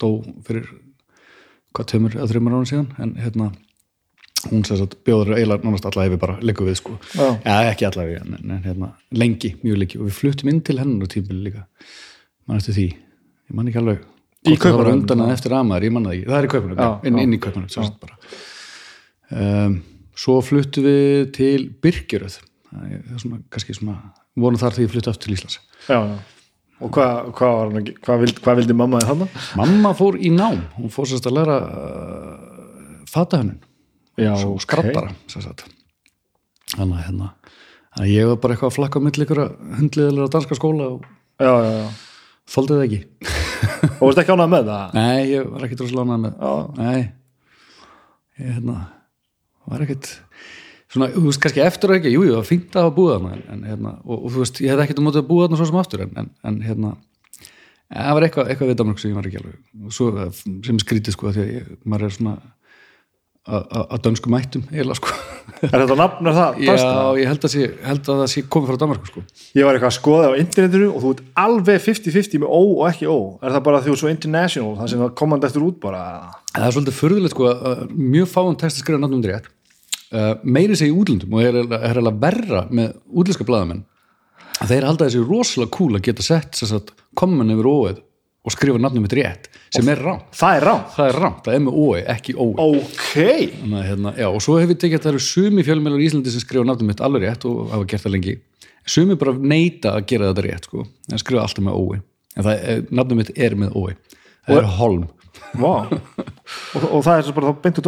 dó 0.00 0.22
fyrir 0.46 0.70
hvað 1.76 1.90
tömur 1.92 2.16
eða 2.16 2.30
þreymur 2.30 2.56
árun 2.56 2.70
síðan 2.70 2.90
en 3.02 3.16
hérna 3.20 3.50
hún 4.50 4.64
sérst 4.66 4.96
bjóður 5.06 5.36
eiginlega 5.36 5.66
nánast 5.66 5.88
alla 5.88 6.06
hefur 6.06 6.22
bara 6.22 6.36
liggur 6.44 6.68
við 6.68 6.78
sko. 6.80 6.96
Já. 7.12 7.26
ja, 7.44 7.56
ekki 7.72 7.88
alla 7.88 8.06
hefur, 8.06 8.24
en, 8.24 8.50
en 8.50 8.62
hérna 8.64 8.92
lengi, 9.10 9.54
mjög 9.62 9.80
lengi. 9.82 10.00
Og 10.00 10.08
við 10.08 10.18
fluttum 10.20 10.52
inn 10.52 10.62
til 10.64 10.78
hennar 10.80 11.10
tímbil 11.12 11.42
líka 11.48 11.66
mann 12.46 12.60
eftir 12.60 12.76
því, 12.76 12.86
ég 13.46 13.56
man 13.58 13.70
ekki 13.70 13.82
alveg 13.82 14.04
það 14.46 14.78
var 14.78 14.92
undan 14.92 15.24
að 15.24 15.32
eftir 15.34 15.54
amaður, 15.56 15.88
ég 15.88 15.94
manna 15.94 16.12
það 16.12 16.18
ekki, 16.18 16.28
það 16.30 16.38
er 16.38 16.46
í 16.46 16.52
kaupunum 16.52 17.08
inn, 17.08 17.18
inn 17.22 17.34
í 17.34 17.40
kaupunum 17.42 17.70
um, 19.34 19.76
svo 20.16 20.36
fluttum 20.44 20.86
við 20.86 21.32
til 21.36 21.62
er 23.16 23.20
svona, 23.22 23.40
kannski 23.52 23.76
svona 23.76 23.98
vorum 24.36 24.60
þar 24.60 24.76
því 24.76 24.86
ég 24.86 24.92
fluttu 24.92 25.12
aftur 25.12 25.30
til 25.30 25.36
Íslands. 25.36 25.60
Já, 25.88 25.98
já. 25.98 26.16
Og 26.76 26.90
hvað 26.92 27.30
hva 27.38 27.50
að 27.64 27.92
hvað 28.04 28.22
vildi, 28.22 28.42
hvað 28.44 28.58
vildi 28.60 28.76
mamma 28.76 29.00
þið 29.00 29.12
hann? 29.12 29.36
mamma 29.56 29.94
fór 29.96 30.18
í 30.20 30.32
nám, 30.34 30.58
hún 30.76 30.92
fór 30.92 31.08
sérst 31.08 31.28
að 31.30 31.38
læra 31.38 31.56
uh, 31.64 32.98
fatahönnun. 33.08 33.62
Og 34.20 34.60
skrattara 34.64 35.14
sérst. 35.30 35.64
þannig 36.74 36.98
að 36.98 37.06
hérna 37.06 37.32
að 37.96 38.10
ég 38.12 38.28
var 38.28 38.40
bara 38.42 38.56
eitthvað 38.56 38.70
að 38.72 38.76
flakka 38.76 39.00
á 39.00 39.04
milli 39.06 39.24
ykkur 39.24 39.40
hundliðilega 39.78 40.32
danska 40.34 40.58
skóla 40.58 40.90
og 40.96 41.06
Já, 41.36 41.52
já, 41.52 41.72
já 41.80 42.05
þóldið 42.50 42.82
ekki. 42.86 43.00
Og 43.96 44.02
varst 44.06 44.20
ekki 44.22 44.34
ánað 44.36 44.52
með 44.52 44.68
það? 44.70 44.94
nei, 44.96 45.22
ég 45.32 45.48
var 45.52 45.64
ekkit 45.66 45.82
rosalega 45.84 46.06
ánægð 46.06 46.22
með 46.26 46.36
Já, 46.42 46.52
nei. 46.80 47.00
Ég 48.36 48.52
hérna 48.56 48.76
var 49.66 49.82
ekkit 49.86 50.08
svona, 50.92 51.08
þú 51.14 51.22
veist, 51.26 51.40
kannski 51.42 51.62
eftir 51.64 51.90
og 51.92 51.96
ekki, 51.98 52.12
jú, 52.14 52.22
jú, 52.26 52.32
það 52.34 52.40
var 52.42 52.48
fínt 52.50 52.76
að 52.76 52.84
hafa 52.86 52.94
búið 52.96 53.14
þarna 53.16 53.68
hérna, 53.70 53.92
og, 54.04 54.16
og 54.20 54.34
þú 54.34 54.42
veist, 54.44 54.60
ég 54.62 54.70
hef 54.74 54.82
ekkit 54.84 55.00
um 55.02 55.08
mótið 55.08 55.22
að 55.24 55.30
búið 55.30 55.46
þarna 55.46 55.60
svo 55.60 55.68
sem 55.70 55.80
aftur 55.80 56.04
en, 56.04 56.12
en, 56.22 56.28
en 56.50 56.58
hérna 56.66 56.92
en 57.86 58.02
það 58.02 58.14
var 58.18 58.26
eitthvað, 58.28 58.50
eitthvað 58.52 58.70
við 58.72 58.78
Danmark 58.82 59.00
sem 59.02 59.10
ég 59.12 59.16
var 59.18 59.26
ekki 59.30 59.40
alveg. 59.40 59.56
Og 59.86 59.96
svo 59.96 60.06
eh, 60.22 60.30
sem 60.68 60.78
skrítið 60.82 61.16
sko, 61.16 61.32
því 61.34 61.42
að 61.42 61.50
ég, 61.56 61.72
maður 61.86 62.06
er 62.08 62.14
svona 62.16 62.36
að- 63.46 63.66
að 63.80 63.84
að 63.96 64.04
dönsku 64.06 64.32
mættum 64.36 64.64
eiginlega 64.72 64.98
sko 65.00 65.16
er 65.66 65.74
þetta 65.74 65.96
nafn 65.98 66.28
er 66.30 66.36
það? 66.36 66.60
já, 66.66 66.74
ég 67.20 67.30
held 67.30 67.46
að, 67.46 67.52
sé, 67.52 67.66
held 67.86 68.10
að 68.12 68.20
það 68.22 68.30
sé 68.32 68.42
komið 68.52 68.70
frá 68.70 68.80
Danmarku 68.82 69.10
sko. 69.10 69.22
Ég 69.56 69.66
var 69.68 69.78
eitthvað 69.78 69.92
að 69.92 69.96
skoða 69.96 70.30
á 70.30 70.40
internetinu 70.40 70.88
og 70.92 71.02
þú 71.02 71.12
ert 71.14 71.22
alveg 71.42 71.82
50-50 71.84 72.42
með 72.42 72.52
ó 72.52 72.62
og 72.62 72.82
ekki 72.90 73.10
ó 73.10 73.18
Er 73.40 73.56
það 73.56 73.64
bara 73.68 73.82
því 73.82 73.90
þú 73.90 73.96
ert 73.96 74.02
svo 74.02 74.12
international 74.12 74.72
það 74.80 74.92
sem 74.92 75.04
það 75.04 75.12
komandi 75.22 75.48
eftir 75.50 75.66
út 75.66 75.78
bara? 75.82 76.04
Það 76.52 76.68
er 76.68 76.76
svolítið 76.76 76.98
furðulegt 77.00 77.36
sko 77.36 77.50
að 77.52 77.84
mjög 77.96 78.32
fáum 78.32 78.56
text 78.56 78.80
að 78.80 78.84
skrifa 78.84 79.02
nafnum 79.02 79.26
rétt. 79.26 79.52
Uh, 80.06 80.32
meiri 80.46 80.78
segja 80.78 80.94
í 80.94 80.96
útlundum 80.96 81.34
og 81.34 81.42
er 81.42 81.60
er 81.64 81.80
eiginlega 81.90 82.20
verra 82.22 82.64
með 82.70 82.94
útlenska 83.10 83.46
blaðamenn. 83.48 83.84
Að 84.62 84.70
þeir 84.72 84.86
halda 84.88 85.08
þessi 85.08 85.24
rosalega 85.26 85.74
cool 85.76 85.98
að 85.98 86.04
geta 86.06 86.24
sett 86.24 86.56
sagt, 86.56 86.94
kommen 87.18 87.52
yfir 87.52 87.68
óið 87.68 87.98
og 88.46 88.54
skrifa 88.54 88.78
nafnum 88.80 89.02
mitt 89.04 89.14
rétt 89.16 89.48
sem 89.74 89.88
er 89.90 90.00
rám 90.00 90.20
Það 90.36 90.58
er 90.58 90.66
rám 90.68 90.82
það 90.94 91.08
er 91.10 91.18
rám, 91.22 91.38
það 91.44 91.56
er 91.56 91.62
með 91.66 91.78
ói, 91.82 92.02
ekki 92.14 92.34
ói 92.38 92.52
Ok. 92.62 93.14
Þannig, 93.16 93.78
að, 93.80 93.86
hérna, 93.90 94.12
já, 94.22 94.28
og 94.30 94.44
svo 94.44 94.58
hefur 94.60 94.72
við 94.72 94.82
tekið 94.84 94.98
að 95.00 95.06
það 95.06 95.12
eru 95.12 95.24
sumi 95.26 95.66
fjölmjölar 95.66 96.02
í 96.02 96.06
Íslandi 96.06 96.34
sem 96.34 96.44
skrifa 96.44 96.68
nafnum 96.68 96.92
mitt 96.92 97.02
alveg 97.02 97.26
rétt 97.26 97.46
og 97.50 97.72
hafa 97.74 97.88
gert 97.90 98.06
það 98.06 98.14
lengi. 98.14 98.36
Sumi 98.86 99.18
bara 99.18 99.34
neita 99.34 99.96
að 99.96 100.06
gera 100.12 100.30
þetta 100.30 100.46
rétt 100.46 100.70
sko, 100.70 100.86
en 101.10 101.22
skrifa 101.22 101.42
alltaf 101.42 101.66
með 101.66 101.80
ói 101.80 101.98
en 102.36 102.46
það 102.46 102.54
er, 102.54 102.82
nafnum 103.00 103.22
mitt 103.22 103.34
er 103.34 103.58
með 103.58 103.74
ói 103.74 103.92
það 104.46 104.60
er 104.60 104.72
Holm. 104.78 105.06
Og, 106.76 106.84
og 106.84 107.00
það 107.04 107.18
er 107.18 107.36
bara 107.36 107.50
þá 107.50 107.62
beintu 107.64 107.82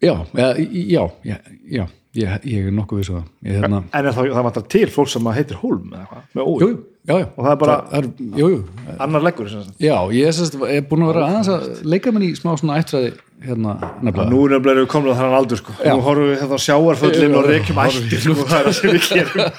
já, 0.00 0.14
já, 0.34 0.46
já, 0.56 1.02
já, 1.26 1.36
já 1.68 1.84
ég, 2.18 2.46
ég 2.50 2.68
er 2.68 2.74
nokkuð 2.74 3.00
vissu 3.00 3.16
það. 3.16 3.26
Ég, 3.46 3.56
hérna, 3.60 3.82
en 3.86 4.08
það, 4.10 4.30
það 4.34 4.46
vantar 4.48 4.64
til 4.74 4.88
fólk 4.90 5.10
sem 5.12 5.30
heitir 5.36 5.60
Holm 5.60 5.94
eða 5.94 6.06
hvað, 6.10 6.22
með 6.34 6.42
ói, 6.50 6.54
jú, 6.60 6.68
jú, 6.68 6.76
já, 7.06 7.14
já. 7.14 7.26
Og 7.30 7.40
það 7.40 7.50
er 7.52 7.58
bara 7.62 7.76
það 7.90 7.98
er, 8.00 8.08
jú, 8.40 8.50
jú, 8.52 8.60
annar 9.06 9.26
leggur 9.26 9.50
já, 9.54 9.96
ég 10.16 10.38
sérst, 10.38 10.58
er 10.66 10.86
búin 10.90 11.06
að 11.06 11.12
vera 11.12 11.26
aðeins 11.28 11.50
að 11.54 11.66
leika 11.94 12.14
mér 12.14 12.26
í 12.26 12.30
smá 12.38 12.52
svona 12.58 12.78
ættræði 12.82 13.12
hérna, 13.46 13.76
nefnilega. 14.02 14.28
Nú 14.30 14.40
nefnilega 14.52 14.82
við 14.82 14.90
komin 14.92 15.14
á 15.14 15.18
þannan 15.20 15.38
aldur 15.38 15.60
sko. 15.62 15.76
Já. 15.80 15.92
nú 15.94 16.06
horfum 16.06 16.30
við 16.32 16.40
þetta 16.42 16.58
á 16.58 16.66
sjáarföllin 16.66 17.30
Já, 17.30 17.38
og 17.40 17.48
reykjum 17.48 17.82
ættir 17.86 18.24
sko, 18.26 18.36
það 18.40 18.58
er 18.58 18.64
það 18.66 18.74
sem 18.80 18.88
við 18.90 19.02
gerum. 19.14 19.44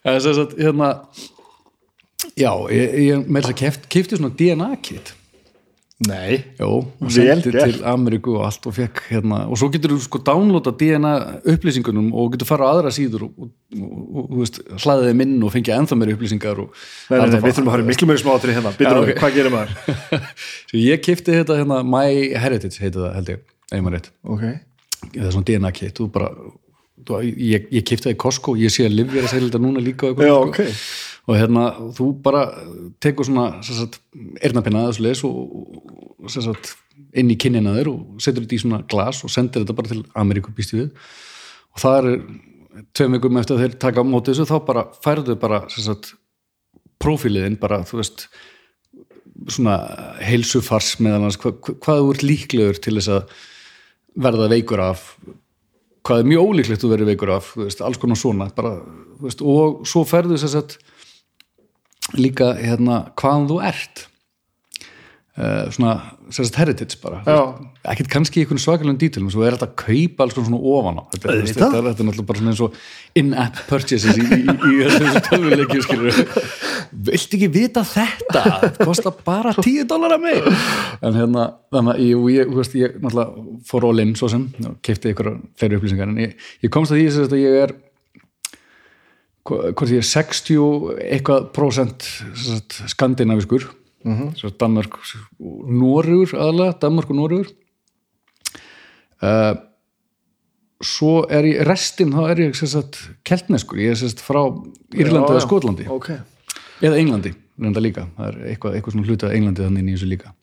Það 0.00 0.14
er 0.16 0.22
sagt, 0.32 0.52
hérna 0.56 0.86
já, 2.40 2.52
ég, 2.72 2.92
ég 3.04 3.26
með 3.26 3.44
þess 3.44 3.52
að 3.52 3.82
kefti 3.92 4.16
svona 4.16 4.30
DNA-kit 4.38 5.10
nei, 6.08 6.38
Jó, 6.56 6.68
og 6.80 7.08
Vel 7.10 7.12
sendi 7.12 7.50
gert. 7.52 7.74
til 7.74 7.82
Ameríku 7.84 8.32
og 8.38 8.46
allt 8.46 8.66
og 8.70 8.72
fekk 8.72 9.02
hérna, 9.10 9.42
og 9.52 9.58
svo 9.60 9.68
getur 9.72 9.92
þú 9.92 9.98
sko 10.06 10.20
downloada 10.24 10.72
DNA 10.72 11.12
upplýsingunum 11.52 12.06
og 12.16 12.30
getur 12.32 12.48
fara 12.48 12.70
á 12.70 12.72
aðra 12.72 12.92
síður 12.94 13.26
og, 13.26 13.50
og, 13.76 14.30
og, 14.32 14.60
hlaðið 14.80 15.10
þeim 15.10 15.24
inn 15.26 15.34
og 15.44 15.52
fengið 15.52 15.74
ennþá 15.76 15.98
meiri 16.00 16.16
upplýsingar 16.16 16.62
og 16.64 16.70
nei, 16.72 17.18
nei, 17.18 17.26
nei, 17.34 17.42
við 17.44 17.58
þurfum 17.58 17.68
að 17.68 17.76
hafa 17.76 17.88
miklu 17.90 18.08
meiri 18.08 18.22
smáttri 18.22 18.56
hérna, 18.56 18.72
býtum 18.78 19.02
ok. 19.02 19.10
við, 19.10 19.20
hvað 19.20 19.36
gerir 19.36 19.54
maður 19.56 20.24
Svo 20.70 20.80
ég 20.80 21.04
kefti 21.04 21.36
þetta 21.36 21.60
hérna 21.60 21.82
My 21.84 22.16
Heritage 22.46 22.80
heiti 22.80 22.96
það 22.96 23.14
held 23.18 23.30
ég, 23.34 23.44
ef 23.68 23.84
maður 23.84 23.98
rétt 23.98 24.10
ok, 24.24 24.48
það 25.12 25.28
er 25.28 25.36
svona 25.36 25.50
DNA 25.52 25.74
kit, 25.76 25.94
þú 26.00 26.08
bara 26.16 26.32
þú, 27.04 27.20
ég, 27.28 27.68
ég 27.76 27.84
kefti 27.84 28.08
það 28.08 28.16
í 28.16 28.20
Costco, 28.24 28.56
ég 28.56 28.72
sé 28.72 28.88
að 28.88 28.96
Liv 28.96 29.14
að 29.20 29.28
segja 29.34 29.50
þetta 29.50 29.64
núna 29.68 29.84
líka 29.84 30.08
og 30.08 30.16
eitthvað, 30.16 30.32
já, 30.32 30.36
sko. 30.40 30.48
ok 30.48 31.18
og 31.30 31.36
hérna, 31.38 31.64
þú 31.94 32.10
bara 32.24 32.44
tekur 33.02 33.28
svona 33.28 33.60
eyrnapinna 34.42 34.88
þessu 34.88 35.04
leis 35.04 35.22
og, 35.26 35.36
sagt, 36.32 36.72
inn 37.14 37.30
í 37.30 37.38
kinnina 37.40 37.76
þér 37.76 37.90
og 37.92 38.22
setur 38.22 38.44
þetta 38.44 38.56
í 38.56 38.62
svona 38.64 38.80
glas 38.90 39.22
og 39.26 39.32
sendir 39.32 39.62
þetta 39.62 39.76
bara 39.78 39.92
til 39.92 40.02
Ameríku 40.18 40.54
býst 40.56 40.74
við. 40.74 40.88
Og 41.70 41.82
það 41.84 41.98
er 42.00 42.08
tveim 42.96 43.16
vikum 43.16 43.38
eftir 43.38 43.56
að 43.56 43.64
þeir 43.64 43.76
taka 43.86 44.02
á 44.02 44.10
móti 44.10 44.32
þessu 44.32 44.48
þá 44.50 44.56
bara 44.66 44.86
færðu 45.04 45.36
bara 45.40 45.62
sagt, 45.70 46.14
prófíliðin 47.00 47.60
bara, 47.60 47.82
þú 47.86 48.02
veist 48.02 48.26
svona 49.48 49.78
heilsufars 50.26 50.98
meðal 51.00 51.28
hans, 51.28 51.38
hva, 51.40 51.54
hva, 51.56 51.76
hvað 51.80 52.02
þú 52.02 52.10
ert 52.14 52.26
líklegur 52.26 52.80
til 52.82 52.96
þess 52.98 53.14
að 53.14 53.36
verða 54.20 54.50
veikur 54.50 54.82
af 54.84 55.06
hvað 56.06 56.22
er 56.22 56.28
mjög 56.28 56.50
ólíklegt 56.50 56.82
þú 56.82 56.90
verður 56.92 57.10
veikur 57.12 57.32
af, 57.36 57.52
veist, 57.60 57.82
alls 57.84 58.00
konar 58.00 58.18
svona 58.18 58.48
bara, 58.56 58.74
veist, 59.22 59.42
og 59.44 59.84
svo 59.88 60.02
ferðu 60.08 60.38
þess 60.40 60.58
að 60.58 60.76
líka 62.18 62.54
hérna 62.58 63.04
hvaðan 63.20 63.48
þú 63.50 63.60
ert. 63.70 64.06
Uh, 65.40 65.70
svona 65.72 65.92
sérst 66.34 66.56
heritage 66.58 66.98
bara 67.00 67.20
ekkert 67.88 68.08
kannski 68.12 68.40
í 68.40 68.42
einhvern 68.42 68.58
svakalum 68.60 68.96
dítilum 68.98 69.28
svo 69.32 69.44
er 69.46 69.54
þetta 69.54 69.68
að 69.70 69.76
kaupa 69.78 70.24
alls 70.26 70.34
svona 70.36 70.58
ofan 70.58 70.98
á. 71.00 71.02
Þetta, 71.14 71.36
þetta, 71.46 71.68
er- 71.78 71.86
þetta 71.86 72.02
er 72.02 72.08
náttúrulega 72.08 72.26
bara 72.28 72.40
svona 72.40 72.50
eins 72.52 72.62
og 72.66 72.74
in-app 73.22 73.60
purchases 73.70 74.18
í, 74.18 74.24
í, 74.26 74.40
í, 74.42 74.74
í 74.74 74.90
þessu 74.90 75.22
tölvuleikju 75.30 75.84
skilur 75.86 76.18
viltu 77.08 77.38
ekki 77.38 77.48
vita 77.54 77.84
þetta? 77.86 78.42
Þetta 78.66 78.88
kostar 78.90 79.16
bara 79.30 79.54
10 79.56 79.86
dólar 79.94 80.16
að 80.18 80.26
mig. 80.26 80.50
En 81.06 81.16
hérna 81.22 81.46
þannig 81.72 81.94
að 81.94 82.02
ég, 82.10 82.26
ég, 82.34 82.50
þú 82.50 82.58
veist, 82.60 82.76
ég 82.82 82.98
náttúrulega 82.98 83.46
fór 83.70 83.86
all 83.92 84.04
in 84.04 84.12
svo 84.18 84.28
sem 84.34 84.48
keipti 84.84 85.14
ykkur 85.14 85.30
fleiri 85.62 85.78
upplýsingar. 85.78 86.10
En 86.10 86.20
ég, 86.26 86.34
ég 86.66 86.74
komst 86.74 86.92
að 86.92 87.00
því 87.06 87.24
að 87.30 87.38
ég 87.46 87.58
er 87.68 87.76
hvort 89.48 89.90
ég 89.90 90.02
er 90.02 90.06
60 90.06 91.00
eitthvað 91.06 91.48
prósent 91.56 92.04
skandinaviskur 92.90 93.70
mm 94.04 94.16
-hmm. 94.16 94.56
Danmörk 94.58 94.98
og 95.40 95.70
Norugur 95.70 96.34
aðalega, 96.34 96.78
Danmörk 96.80 97.10
og 97.10 97.16
Norugur 97.16 97.46
uh, 99.22 99.56
svo 100.80 101.26
er 101.30 101.44
ég 101.44 101.62
restin 101.68 102.12
þá 102.12 102.30
er 102.30 102.42
ég 102.46 102.56
sagt 102.56 102.98
keltneskur, 103.24 103.78
ég 103.78 103.90
er 103.90 104.00
sagt 104.00 104.22
frá 104.24 104.42
Írlandi 104.94 105.34
eða. 105.34 105.44
Skotlandi. 105.44 105.86
Ok, 105.92 106.10
eða 106.80 107.00
Englandi, 107.00 107.34
reynda 107.60 107.80
líka. 107.80 108.06
Það 108.16 108.28
er 108.28 108.52
eitthvað, 108.52 108.76
eitthvað 108.76 108.96
svona 108.96 109.08
hluta 109.08 109.32
Englandi 109.36 109.66
þannig 109.66 109.90
í 109.90 109.96
þessu 109.96 110.10
líka. 110.10 110.34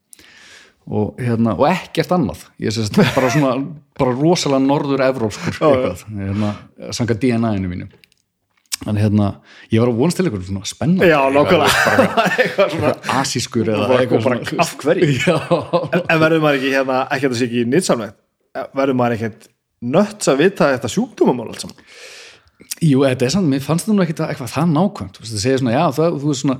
Og, 0.87 1.17
hérna, 1.19 1.57
og 1.57 1.65
ekkert 1.67 2.13
annað. 2.15 2.45
Ég 2.63 2.77
er 2.79 3.13
bara 3.15 3.31
svona 3.33 3.55
bara 3.97 4.13
rosalega 4.15 4.63
norður 4.63 5.03
evrópskur 5.09 5.57
eitthvað, 5.57 6.05
hérna, 6.15 6.53
sanga 6.95 7.17
DNA-inu 7.17 7.71
mínu 7.71 7.89
þannig 8.83 9.03
hérna, 9.07 9.31
ég 9.73 9.81
var 9.81 9.91
að 9.91 9.99
vonast 10.01 10.19
til 10.19 10.27
eitthvað 10.27 10.69
spennandi. 10.69 11.09
Já, 11.09 11.19
nákvæmlega. 11.33 12.05
eitthvað 12.43 12.75
svona 12.75 12.93
asískur 13.21 13.73
eða 13.73 13.99
eitthvað 14.01 14.55
af 14.63 14.77
hverju? 14.83 15.11
En, 15.97 16.01
en 16.03 16.21
verður 16.21 16.43
maður 16.43 16.61
ekki 16.61 16.73
hérna, 16.75 17.03
ekki 17.11 17.27
að 17.27 17.33
það 17.33 17.39
sé 17.41 17.49
ekki 17.49 17.67
nýtsamlegt 17.71 18.17
verður 18.77 18.97
maður 18.97 19.17
ekkert 19.17 19.49
nött 19.93 20.27
að 20.31 20.39
vita 20.41 20.71
þetta 20.73 20.91
sjúkdómamál 20.91 21.49
allt 21.51 21.65
saman? 21.65 21.83
Jú, 22.81 23.03
þetta 23.05 23.27
er 23.27 23.33
samt, 23.33 23.49
mér 23.51 23.63
fannst 23.65 23.87
það 23.87 23.97
nú 23.97 24.03
ekkit 24.05 24.23
eitthvað 24.25 24.53
það 24.53 24.71
nákvæmt, 24.73 25.19
þú 25.19 25.29
segir 25.29 25.61
svona, 25.61 25.75
já, 25.75 25.83
það, 25.97 26.17
þú 26.21 26.31
veist 26.31 26.43
svona, 26.43 26.57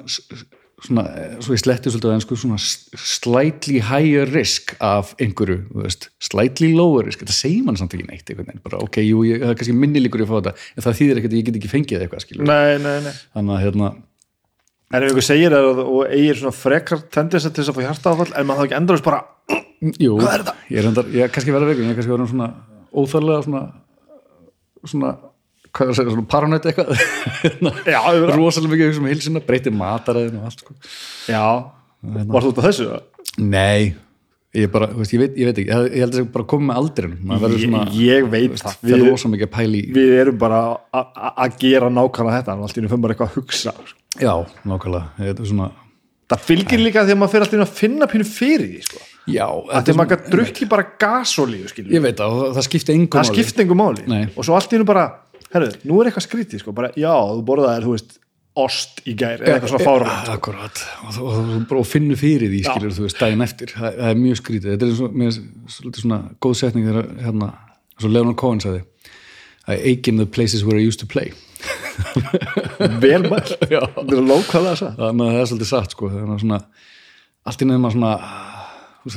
svona, 0.86 1.04
svo 1.42 1.56
ég 1.56 1.62
sletti 1.64 1.90
svolítið 1.94 2.12
á 2.12 2.16
ennsku, 2.18 2.38
svona 2.38 2.58
slightly 2.62 3.80
higher 3.82 4.30
risk 4.30 4.76
af 4.84 5.14
einhverju, 5.22 5.64
þú 5.72 5.86
veist, 5.86 6.10
slightly 6.22 6.70
lower 6.76 7.08
risk, 7.08 7.24
þetta 7.24 7.36
segir 7.38 7.64
mann 7.66 7.80
samt 7.80 7.96
ekki 7.98 8.06
neitt 8.10 8.30
einhvern 8.30 8.52
veginn, 8.52 8.64
bara, 8.66 8.82
ok, 8.86 9.00
jú, 9.06 9.24
ég, 9.28 9.42
það 9.42 9.54
er 9.56 9.58
kannski 9.62 9.78
minni 9.78 10.04
líkur 10.04 10.22
ég 10.22 10.30
að 10.30 10.34
fá 10.36 10.38
þetta, 10.42 10.68
en 10.78 10.86
það 10.86 11.00
þýðir 11.00 11.22
ekkert 11.22 11.34
að 11.34 11.40
ég 11.40 11.48
get 11.50 11.58
ekki 11.62 11.72
fengið 11.74 12.06
eitthvað, 12.06 12.24
skilur, 12.28 12.50
nei, 12.52 12.78
nei, 12.84 12.98
nei. 13.08 13.16
Þannig 13.34 13.56
að, 13.58 13.64
hérna, 13.66 13.90
en 14.88 15.04
ef 15.04 15.10
einhver 15.10 15.26
segir 15.28 15.52
það 15.58 15.70
og, 15.72 15.82
og 15.98 16.14
eigir 16.16 16.38
svona 16.40 16.56
frekar 16.56 17.02
tendens 17.12 17.48
til 17.50 17.56
þess 17.58 17.74
að 17.74 17.80
fá 17.80 17.84
hjartaáfall 17.88 18.30
en 18.38 18.48
maður 18.48 18.62
þá 18.62 18.68
ekki 18.70 18.78
endur 18.78 19.02
bara 19.04 19.24
jú, 20.00 20.14
Hvað 20.22 20.30
er 20.32 20.44
þetta? 20.46 20.54
ég 20.72 20.80
er 20.80 20.88
endar, 20.92 21.10
ég 21.12 21.26
er 21.26 21.34
kannski 21.36 21.56
verða 21.56 21.68
veikur, 21.72 21.84
ég 21.84 21.92
er 21.92 21.98
kannski 21.98 22.14
verða 22.14 22.30
svona 22.32 22.48
óþarlega 23.02 23.42
svona, 23.50 23.64
svona, 24.88 25.12
hvað 25.72 25.86
er 25.86 25.94
að 25.94 26.00
segja, 26.00 26.16
svona 26.16 26.32
paranætt 26.32 26.68
eitthvað, 26.70 26.92
já, 27.94 28.00
yfir 28.00 28.26
það. 28.26 28.36
rosalega 28.40 28.74
mikið 28.74 29.00
um 29.02 29.08
hilsina, 29.12 29.44
breytir 29.48 29.76
mataræðin 29.78 30.42
og 30.42 30.50
allt, 30.50 30.66
sko. 30.66 30.76
já, 31.30 31.46
varst 32.34 32.48
þú 32.48 32.52
út 32.52 32.62
af 32.62 32.68
þessu? 32.70 32.90
Nei, 33.38 33.96
ég 34.58 34.72
bara, 34.74 34.90
veist, 34.98 35.14
ég 35.14 35.24
veit, 35.24 35.36
ég 35.38 35.50
veit 35.50 35.62
ekki. 35.62 35.70
Ég 35.70 36.06
held 36.06 36.14
að 36.14 36.20
það 36.22 36.30
bara 36.38 36.48
komið 36.54 36.70
með 36.72 36.80
Ég, 37.54 37.66
svona, 37.66 37.84
ég 37.94 38.30
veit. 38.32 38.56
það 38.58 38.80
það 38.80 38.94
við, 38.94 39.08
rosa 39.12 39.34
mikið 39.34 39.50
að 39.50 39.54
pæli 39.58 39.82
í 39.84 39.92
við 39.98 40.14
erum 40.24 40.40
bara 40.42 40.62
að 40.98 41.60
gera 41.62 41.92
nákvæmlega 41.94 42.40
þetta. 42.42 42.58
Allt 42.66 42.80
í 42.80 42.82
einu 42.82 42.94
fyrir 42.94 43.14
eitthvað 43.14 43.30
að 43.30 43.38
hugsa 43.38 43.76
já, 44.18 44.34
nákvæmlega, 44.66 45.28
er 45.28 45.46
svona 45.52 45.70
það 46.28 46.44
fylgir 46.44 46.82
líka 46.82 47.04
því 47.06 47.14
að 47.14 47.20
maður 47.22 47.34
fyrir 47.34 47.46
alltaf 47.46 47.64
að 47.64 47.78
finna 47.78 48.08
pínu 48.12 48.28
fyrir 48.28 48.66
því 48.68 48.82
sko. 48.84 49.04
já, 49.32 49.46
að 49.48 49.70
þetta 49.72 49.92
er 49.94 50.00
maður 50.00 50.12
gætt 50.14 50.30
drukki 50.34 50.68
bara 50.72 50.86
gasolíu 51.04 51.70
ég 51.94 52.04
veit 52.04 52.20
það, 52.20 52.42
það 52.58 52.68
skipti 52.68 52.96
engum 52.96 53.22
það 53.22 53.78
máli. 53.80 54.24
og 54.34 54.48
svo 54.48 54.58
allt 54.58 54.74
í 54.74 54.80
einu 54.80 54.88
bara, 54.88 55.06
herru, 55.54 55.70
nú 55.88 56.00
er 56.02 56.10
eitthvað 56.12 56.26
skrítið 56.28 56.64
sko, 56.64 56.74
bara, 56.78 56.90
já, 57.00 57.12
þú 57.14 57.44
borðaðir, 57.48 57.86
þú 57.88 57.94
veist 57.98 58.18
ost 58.58 59.02
í 59.06 59.14
gær, 59.14 59.38
eða 59.46 59.60
eitthvað 59.60 59.70
svona 59.76 59.86
fára 59.86 60.14
akkurat, 60.34 60.80
og 61.06 61.12
þú- 61.14 61.26
og 61.30 61.36
þú 61.38 61.58
bara 61.70 61.84
finnur 61.86 62.18
fyrir 62.18 62.50
því 62.50 62.62
skilur 62.66 62.96
þú 62.98 63.04
veist, 63.06 63.20
daginn 63.22 63.44
eftir, 63.46 63.74
það, 63.76 63.98
það 64.00 64.10
er 64.10 64.22
mjög 64.24 64.40
skrítið. 64.42 64.70
Þetta 64.74 64.88
er 64.88 64.96
svo, 64.98 65.10
mér, 65.14 65.36
finnst 65.38 65.76
svolítið 65.78 66.06
svona 66.08 66.20
góð 66.42 66.56
setning 66.62 66.88
þegar 66.90 67.10
hérna, 67.28 67.50
svo 68.02 68.10
Leonard 68.16 68.38
Cohen 68.42 68.60
sagði 68.64 68.82
I 69.68 69.76
ache 69.92 70.08
in 70.08 70.18
the 70.18 70.26
places 70.26 70.64
where 70.66 70.80
I 70.80 70.88
used 70.88 71.00
to 71.02 71.06
play. 71.06 71.34
Vel 73.04 73.24
mæl, 73.28 73.42
þetta 73.44 73.82
er 74.00 74.22
lókvæðlega 74.24 74.74
að 74.74 74.80
sagða 74.82 75.10
þannig 75.10 75.26
að 75.28 75.34
það 75.34 75.42
er 75.42 75.50
svolítið 75.52 75.70
satt 75.72 75.96
sko. 75.96 76.10
Þannig 76.14 76.34
að 76.38 76.44
svona, 76.46 76.60
allt 77.52 77.62
í 77.64 77.68
nefnum 77.68 77.88
að 77.90 77.96
svona 77.98 78.12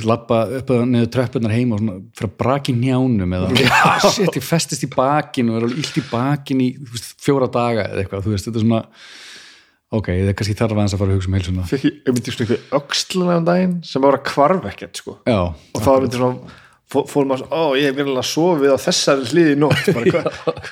lappa 0.07 0.37
upp 0.59 0.71
að 0.73 0.83
niður 0.91 1.09
tröppunar 1.15 1.53
heima 1.55 1.75
og 1.75 1.81
svona, 1.81 1.97
fyrir 2.17 2.29
að 2.29 2.37
braki 2.41 2.75
njánum 2.77 3.35
eða, 3.37 3.49
ah, 3.79 4.05
shit, 4.07 4.37
ég 4.37 4.45
festist 4.45 4.85
í 4.85 4.89
bakin 4.93 5.51
og 5.51 5.59
er 5.59 5.65
alveg 5.67 5.81
illt 5.83 5.99
í 5.99 6.05
bakin 6.11 6.63
í 6.63 6.69
veist, 6.91 7.13
fjóra 7.21 7.49
daga 7.51 7.89
eða 7.89 8.03
eitthvað, 8.03 8.25
þú 8.25 8.35
veist, 8.35 8.47
þetta 8.49 8.61
er 8.61 8.65
svona 8.65 8.81
ok, 9.91 10.07
það 10.13 10.31
er 10.31 10.37
kannski 10.39 10.57
þarf 10.61 10.77
aðeins 10.77 10.95
að 10.95 11.03
fara 11.03 11.11
að 11.11 11.19
hugsa 11.19 11.31
um 11.31 11.37
heilsuna. 11.37 11.67
Fekk 11.67 11.87
ég, 11.89 11.99
ég 12.07 12.15
myndi 12.15 12.35
svona 12.35 12.47
einhver 12.47 12.79
öxluna 12.79 13.37
um 13.41 13.47
daginn 13.49 13.77
sem 13.87 14.05
var 14.05 14.17
að 14.19 14.25
kvarf 14.29 14.69
ekkert 14.71 15.01
sko. 15.01 15.17
Já, 15.27 15.41
og 15.51 15.83
þá 15.83 15.91
myndi 16.05 16.21
svona 16.21 16.55
fó- 16.91 17.03
fór 17.11 17.27
maður 17.27 17.43
svo, 17.43 17.49
ó, 17.51 17.63
ég 17.79 17.89
hef 17.89 17.99
verilega 17.99 18.23
sofið 18.29 18.71
á 18.71 18.79
þessari 18.85 19.27
hliði 19.33 19.57
nótt. 19.59 19.91
Bara, 19.97 20.23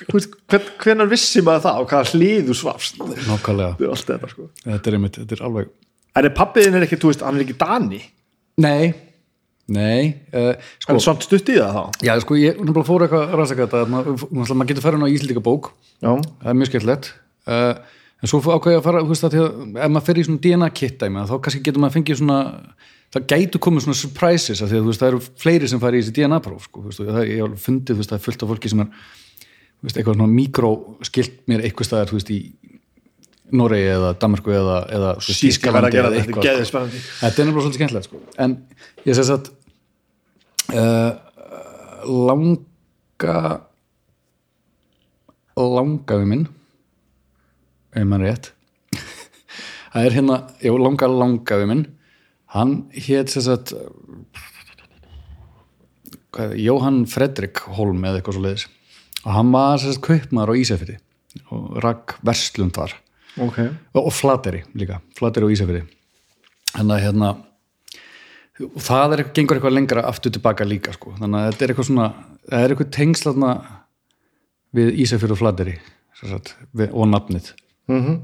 hvern, 0.07 0.31
hvern, 0.53 0.71
hvenar 0.85 1.11
vissi 1.11 1.43
maður 1.43 1.67
það 1.67 1.83
og 1.83 1.91
hvaða 1.91 2.15
hlið 2.15 2.47
þú 2.47 2.57
svafst? 2.61 3.03
Nákvæmlega. 3.27 3.75
Er 3.83 4.07
þetta 4.07 4.31
sko. 4.31 4.49
Þetta 4.63 4.91
er 4.93 4.99
einmitt, 4.99 5.19
þetta 5.19 5.39
er 5.39 5.45
alveg 5.49 5.75
en 6.19 6.27
er 6.27 6.35
pappiðin 6.35 6.77
er 6.79 6.85
ekki, 6.87 6.99
þú 6.99 7.11
veist, 7.11 7.23
hann 7.25 7.37
er 7.39 7.45
ekki 7.45 7.57
Dani? 7.59 8.01
Nei, 8.59 8.91
nei 9.73 10.15
uh, 10.33 10.51
sko, 10.81 10.95
er 10.95 11.03
samt 11.03 11.25
stutt 11.27 11.51
í 11.53 11.57
það 11.59 11.77
þá? 11.77 12.03
Já, 12.07 12.13
sko, 12.23 12.37
ég 12.39 12.59
náttúrulega 12.59 12.89
fór 12.89 13.05
eitthvað 13.05 13.25
að 13.25 13.37
rannsaka 13.39 13.67
þetta 13.67 13.81
að 13.85 13.93
maður, 13.93 14.67
getur 14.71 14.85
ferðin 14.85 15.07
á 15.07 15.13
Íslíka 15.13 15.43
bók. 15.45 15.71
Já, 15.99 16.11
það 16.17 16.51
er 16.51 16.59
mjög 16.59 16.71
skemmtilegt. 16.71 17.11
Uh, 17.49 17.97
en 18.19 18.31
svo 18.31 18.41
ákveði 18.43 18.79
að 18.79 18.85
fara, 18.85 19.03
þú 19.05 19.13
veist 19.13 19.27
að, 19.27 19.35
því 19.35 19.43
að 19.43 19.83
ef 19.85 19.93
maður 19.95 20.07
fer 20.09 20.19
í 20.19 20.27
svona 20.27 20.43
DNA 20.45 20.71
kit 20.81 20.97
dæmi 21.01 21.25
þá 21.29 21.35
kannski 21.37 21.63
getur 21.65 21.83
maður 21.83 21.97
fengið 21.97 22.21
svona 22.21 22.39
það 23.09 23.25
gætu 23.31 23.61
komið 23.63 23.85
svona 23.85 23.97
surprises 23.97 24.61
af 24.61 24.69
því 24.69 24.77
að 24.77 24.83
þú 24.83 24.91
veist, 24.91 25.01
það 25.01 25.11
eru 25.11 25.21
fleiri 25.43 25.69
sem 25.71 25.81
fari 25.81 25.99
í 25.99 26.03
þessi 26.03 26.15
DNA 26.19 26.39
próf 26.45 26.67
sko, 26.67 26.83
það, 26.93 27.21
ég 27.25 27.39
hef 27.41 27.63
fundið, 27.63 27.95
þú 27.95 28.01
veist, 28.01 28.11
það 28.11 28.19
er 28.19 28.25
fullt 28.25 28.43
af 28.45 28.51
fólki 28.51 28.71
sem 28.71 28.83
er 28.83 28.91
veist, 29.85 29.95
eitthvað 29.95 30.17
svona 30.19 30.33
mikroskilt 30.33 31.39
mér 31.49 31.63
eitthvað 31.65 31.89
staðar, 31.89 32.11
þú 32.11 32.19
veist, 32.19 32.33
í 32.35 32.39
Noregi 33.49 33.87
eða 33.89 34.11
Danmarku 34.21 34.53
eða, 34.53 34.75
eða 34.93 35.13
þú 35.17 35.31
veist, 35.31 35.39
Síska 35.39 35.73
verða 35.73 35.89
að 35.89 35.95
Þýskalandi 35.95 35.97
gera 35.97 36.09
eða 36.11 36.19
eitthvað, 36.21 36.49
er 36.51 36.67
sko. 36.69 36.81
Þetta 37.23 37.41
er 37.41 37.47
nefnilega 37.47 37.63
svolítið 37.63 37.79
skemmtilegt 37.79 38.09
sko. 38.09 38.19
en 38.45 38.55
ég 39.07 39.17
segi 39.17 39.33
að 39.33 39.49
uh, 40.73 41.11
langa 42.05 43.37
langafi 45.59 46.27
minn 46.29 46.45
ef 47.95 48.05
maður 48.07 48.25
er 48.25 48.29
rétt. 48.29 48.51
Það 49.93 50.05
er 50.05 50.15
hérna, 50.19 50.37
já, 50.61 50.71
langa 50.77 51.09
langafi 51.11 51.69
minn. 51.69 51.85
Hann 52.53 52.75
hét 52.95 53.33
sem 53.33 53.45
sagt 53.45 53.73
hvað, 56.33 56.55
Jóhann 56.61 57.03
Fredrik 57.09 57.61
Holm 57.77 58.05
eða 58.05 58.21
eitthvað 58.21 58.37
svo 58.37 58.45
leiðis 58.45 58.65
og 59.25 59.35
hann 59.35 59.51
var 59.53 59.81
sagt 59.81 60.01
kaupmaður 60.05 60.55
á 60.55 60.59
Ísafirði 60.61 60.97
og 61.53 61.77
rakk 61.83 62.15
verslund 62.25 62.73
þar. 62.77 62.95
Ok, 63.39 63.59
og, 63.93 64.01
og 64.05 64.13
Flateri 64.15 64.63
líka, 64.77 65.01
Flateri 65.17 65.47
og 65.47 65.53
Ísafirði. 65.53 65.83
Þannig 66.71 66.95
að 66.95 67.03
hérna 67.03 67.31
og 68.67 68.81
það 68.83 69.15
er, 69.15 69.23
gengur 69.35 69.59
eitthvað 69.59 69.75
lengra 69.75 70.03
aftur 70.09 70.33
tilbaka 70.35 70.67
líka 70.67 70.93
sko, 70.95 71.13
þannig 71.19 71.39
að 71.39 71.51
þetta 71.51 71.65
er 71.65 71.73
eitthvað 71.73 71.87
svona 71.89 72.07
það 72.49 72.65
er 72.65 72.73
eitthvað 72.73 72.91
tengslatna 72.97 73.53
við 74.75 74.91
Ísafjörð 75.05 75.35
og 75.35 75.39
Flateri 75.39 75.77
og 76.89 77.07
nafnið. 77.09 77.53
Mhm. 77.89 78.19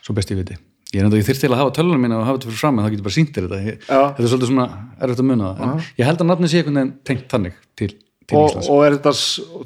Svo 0.00 0.14
best 0.16 0.30
ég 0.32 0.40
viti. 0.40 0.56
Ég 0.94 1.02
ég 1.02 1.26
þyrst 1.26 1.42
til 1.42 1.50
að 1.50 1.60
hafa 1.60 1.74
tölunum 1.76 2.00
mína 2.00 2.20
og 2.20 2.24
hafa 2.24 2.38
þetta 2.38 2.48
fyrir 2.48 2.60
fram 2.62 2.78
en 2.78 2.84
það 2.86 2.92
getur 2.94 3.06
bara 3.06 3.16
sýndir 3.16 3.46
þetta. 3.46 3.58
Ég, 3.66 3.78
þetta 3.84 4.22
er 4.22 4.30
svolítið 4.30 4.50
svona 4.52 4.66
erfitt 5.02 5.22
að 5.22 5.28
muna 5.30 5.54
það. 5.58 5.88
Ég 5.98 6.06
held 6.06 6.20
að 6.22 6.28
nafnið 6.30 6.52
sé 6.52 6.60
einhvern 6.60 6.78
veginn 6.78 6.92
tengt 7.04 7.26
þannig 7.32 7.56
til, 7.76 7.88
til 8.24 8.38
og, 8.38 8.46
Íslands. 8.46 8.68
og 8.70 8.84
er 8.86 8.96
þetta 8.96 9.12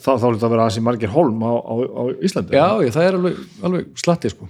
þá 0.00 0.10
þá 0.10 0.24
er 0.26 0.34
þetta 0.34 0.48
að 0.48 0.54
vera 0.54 0.64
aðeins 0.64 0.80
í 0.80 0.86
margir 0.88 1.12
holm 1.14 1.44
á, 1.44 1.52
á, 1.60 1.74
á 1.86 2.02
Íslandi? 2.24 2.56
Já, 2.56 2.66
ég, 2.82 2.94
það 2.96 3.06
er 3.06 3.18
alveg, 3.20 3.42
alveg 3.68 3.92
slatti 4.00 4.32
sko 4.32 4.48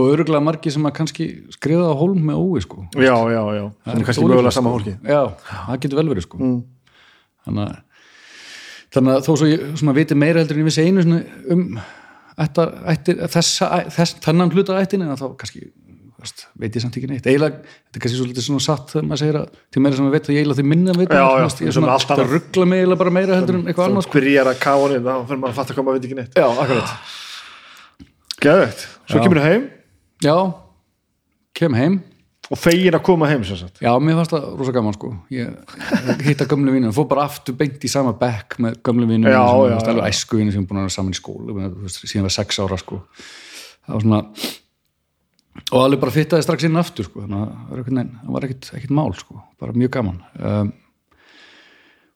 og 0.00 0.12
öruglega 0.14 0.44
margi 0.44 0.72
sem 0.74 0.86
að 0.88 0.94
kannski 1.00 1.26
skrifa 1.56 1.90
á 1.90 1.94
hólm 1.98 2.22
með 2.28 2.40
ói 2.40 2.62
sko. 2.64 2.86
Já, 2.94 3.16
já, 3.32 3.42
já. 3.56 3.64
sem 3.86 4.00
er 4.00 4.08
kannski 4.08 4.26
mögulega 4.26 4.54
sama 4.54 4.72
fólki 4.74 4.96
já, 5.02 5.20
það 5.50 5.82
getur 5.84 6.00
vel 6.00 6.08
verið 6.12 6.26
sko. 6.26 6.40
Þannig, 7.46 7.62
að, 7.62 8.10
þannig 8.96 9.14
að 9.16 9.26
þó 9.28 9.32
svo 9.32 9.50
ég 9.50 9.66
svona 9.78 9.96
viti 9.96 10.18
meira 10.18 10.42
heldur 10.42 10.58
en 10.58 10.64
ég 10.64 10.70
vissi 10.70 10.86
einu 10.86 11.06
svona 11.06 11.22
um 11.54 11.66
ættar, 12.36 12.72
ættir, 12.92 13.20
þessa, 13.32 13.68
þess, 13.94 14.16
þennan 14.24 14.52
hluta 14.54 14.78
ættin 14.80 15.04
en 15.04 15.16
þá 15.16 15.28
kannski 15.40 15.68
veist, 16.20 16.46
veit 16.58 16.76
ég 16.76 16.84
samt 16.84 16.96
ekki 16.98 17.10
neitt. 17.10 17.28
Eiginlega, 17.28 17.60
þetta 17.86 18.00
er 18.00 18.04
kannski 18.04 18.20
svolítið 18.20 18.46
svona 18.46 18.64
satt 18.64 18.92
þegar 18.92 19.06
maður 19.10 19.22
segir 19.22 19.38
að 19.40 19.60
til 19.72 19.82
meira 19.84 19.98
sem 19.98 20.08
við 20.08 20.16
veit 20.16 20.28
og 20.28 20.34
ég 20.34 20.42
eiginlega 20.42 20.58
því 20.60 20.66
minna 20.72 20.96
veit 20.96 21.14
Já, 21.14 21.24
já, 21.42 21.72
svona 21.76 21.94
allt 21.94 22.10
annað. 22.12 22.24
að 22.24 22.34
ruggla 22.36 22.68
mig 22.72 22.82
eiginlega 22.82 23.02
bara 23.04 23.14
meira 23.16 23.38
heldur 23.38 23.58
en 23.60 23.64
eitthvað 23.70 23.88
annað 23.88 24.02
þá 24.02 24.08
sko. 24.08 24.18
byrjar 24.18 24.50
að 24.52 24.60
káa 24.64 24.90
niður 24.92 25.06
þá 25.06 25.14
fyrir 25.30 25.42
maður 25.42 25.54
að 25.54 25.58
fatta 25.60 25.76
hvað 25.76 25.88
maður 25.88 25.98
veit 25.98 26.08
ekki 26.08 26.18
neitt. 26.20 26.36
Já, 26.36 26.46
akkurat. 26.64 26.90
Geðvegt, 28.46 28.86
svo 29.06 29.24
kemur 29.24 29.40
þú 29.40 29.46
heim 29.46 29.66
já, 30.24 30.36
kem 31.56 31.76
heim. 31.76 31.96
Og 32.46 32.58
fegin 32.60 32.94
að 32.94 33.02
koma 33.08 33.26
heim 33.26 33.42
sem 33.46 33.58
sagt. 33.58 33.80
Já, 33.82 33.90
mér 33.98 34.20
fannst 34.20 34.30
það 34.36 34.44
rosa 34.60 34.74
gaman 34.76 34.94
sko. 34.94 35.08
Ég, 35.34 35.56
ég 36.12 36.20
hitta 36.28 36.46
gömlu 36.46 36.74
vinnum, 36.76 36.92
fór 36.94 37.08
bara 37.10 37.24
aftur 37.26 37.56
beint 37.58 37.82
í 37.82 37.90
sama 37.90 38.12
bekk 38.20 38.60
með 38.62 38.76
gömlu 38.86 39.08
vinnum 39.10 39.34
alveg 39.34 40.04
æsku 40.06 40.38
vinnum 40.38 40.54
sem 40.54 40.62
er 40.62 40.68
búin 40.70 40.78
að 40.78 40.86
vera 40.86 40.94
saman 40.94 41.16
í 41.16 41.72
veist, 41.82 42.04
síðan 42.04 42.28
var 42.28 42.36
sex 42.36 42.60
ára 42.62 42.78
sko. 42.78 43.00
Það 43.82 43.96
var 43.96 44.06
svona 44.06 44.22
og 45.72 45.82
alveg 45.82 46.02
bara 46.04 46.14
fittaði 46.14 46.46
strax 46.46 46.68
inn 46.68 46.78
aftur 46.78 47.08
sko. 47.08 47.24
Þannig 47.24 47.42
að 47.42 47.52
það 47.90 48.32
var 48.36 48.48
ekkert, 48.48 48.94
mál 48.94 49.10
sko. 49.18 49.42
Bara 49.58 49.74
mjög 49.74 49.94
gaman. 49.98 50.22
Um, 50.38 50.72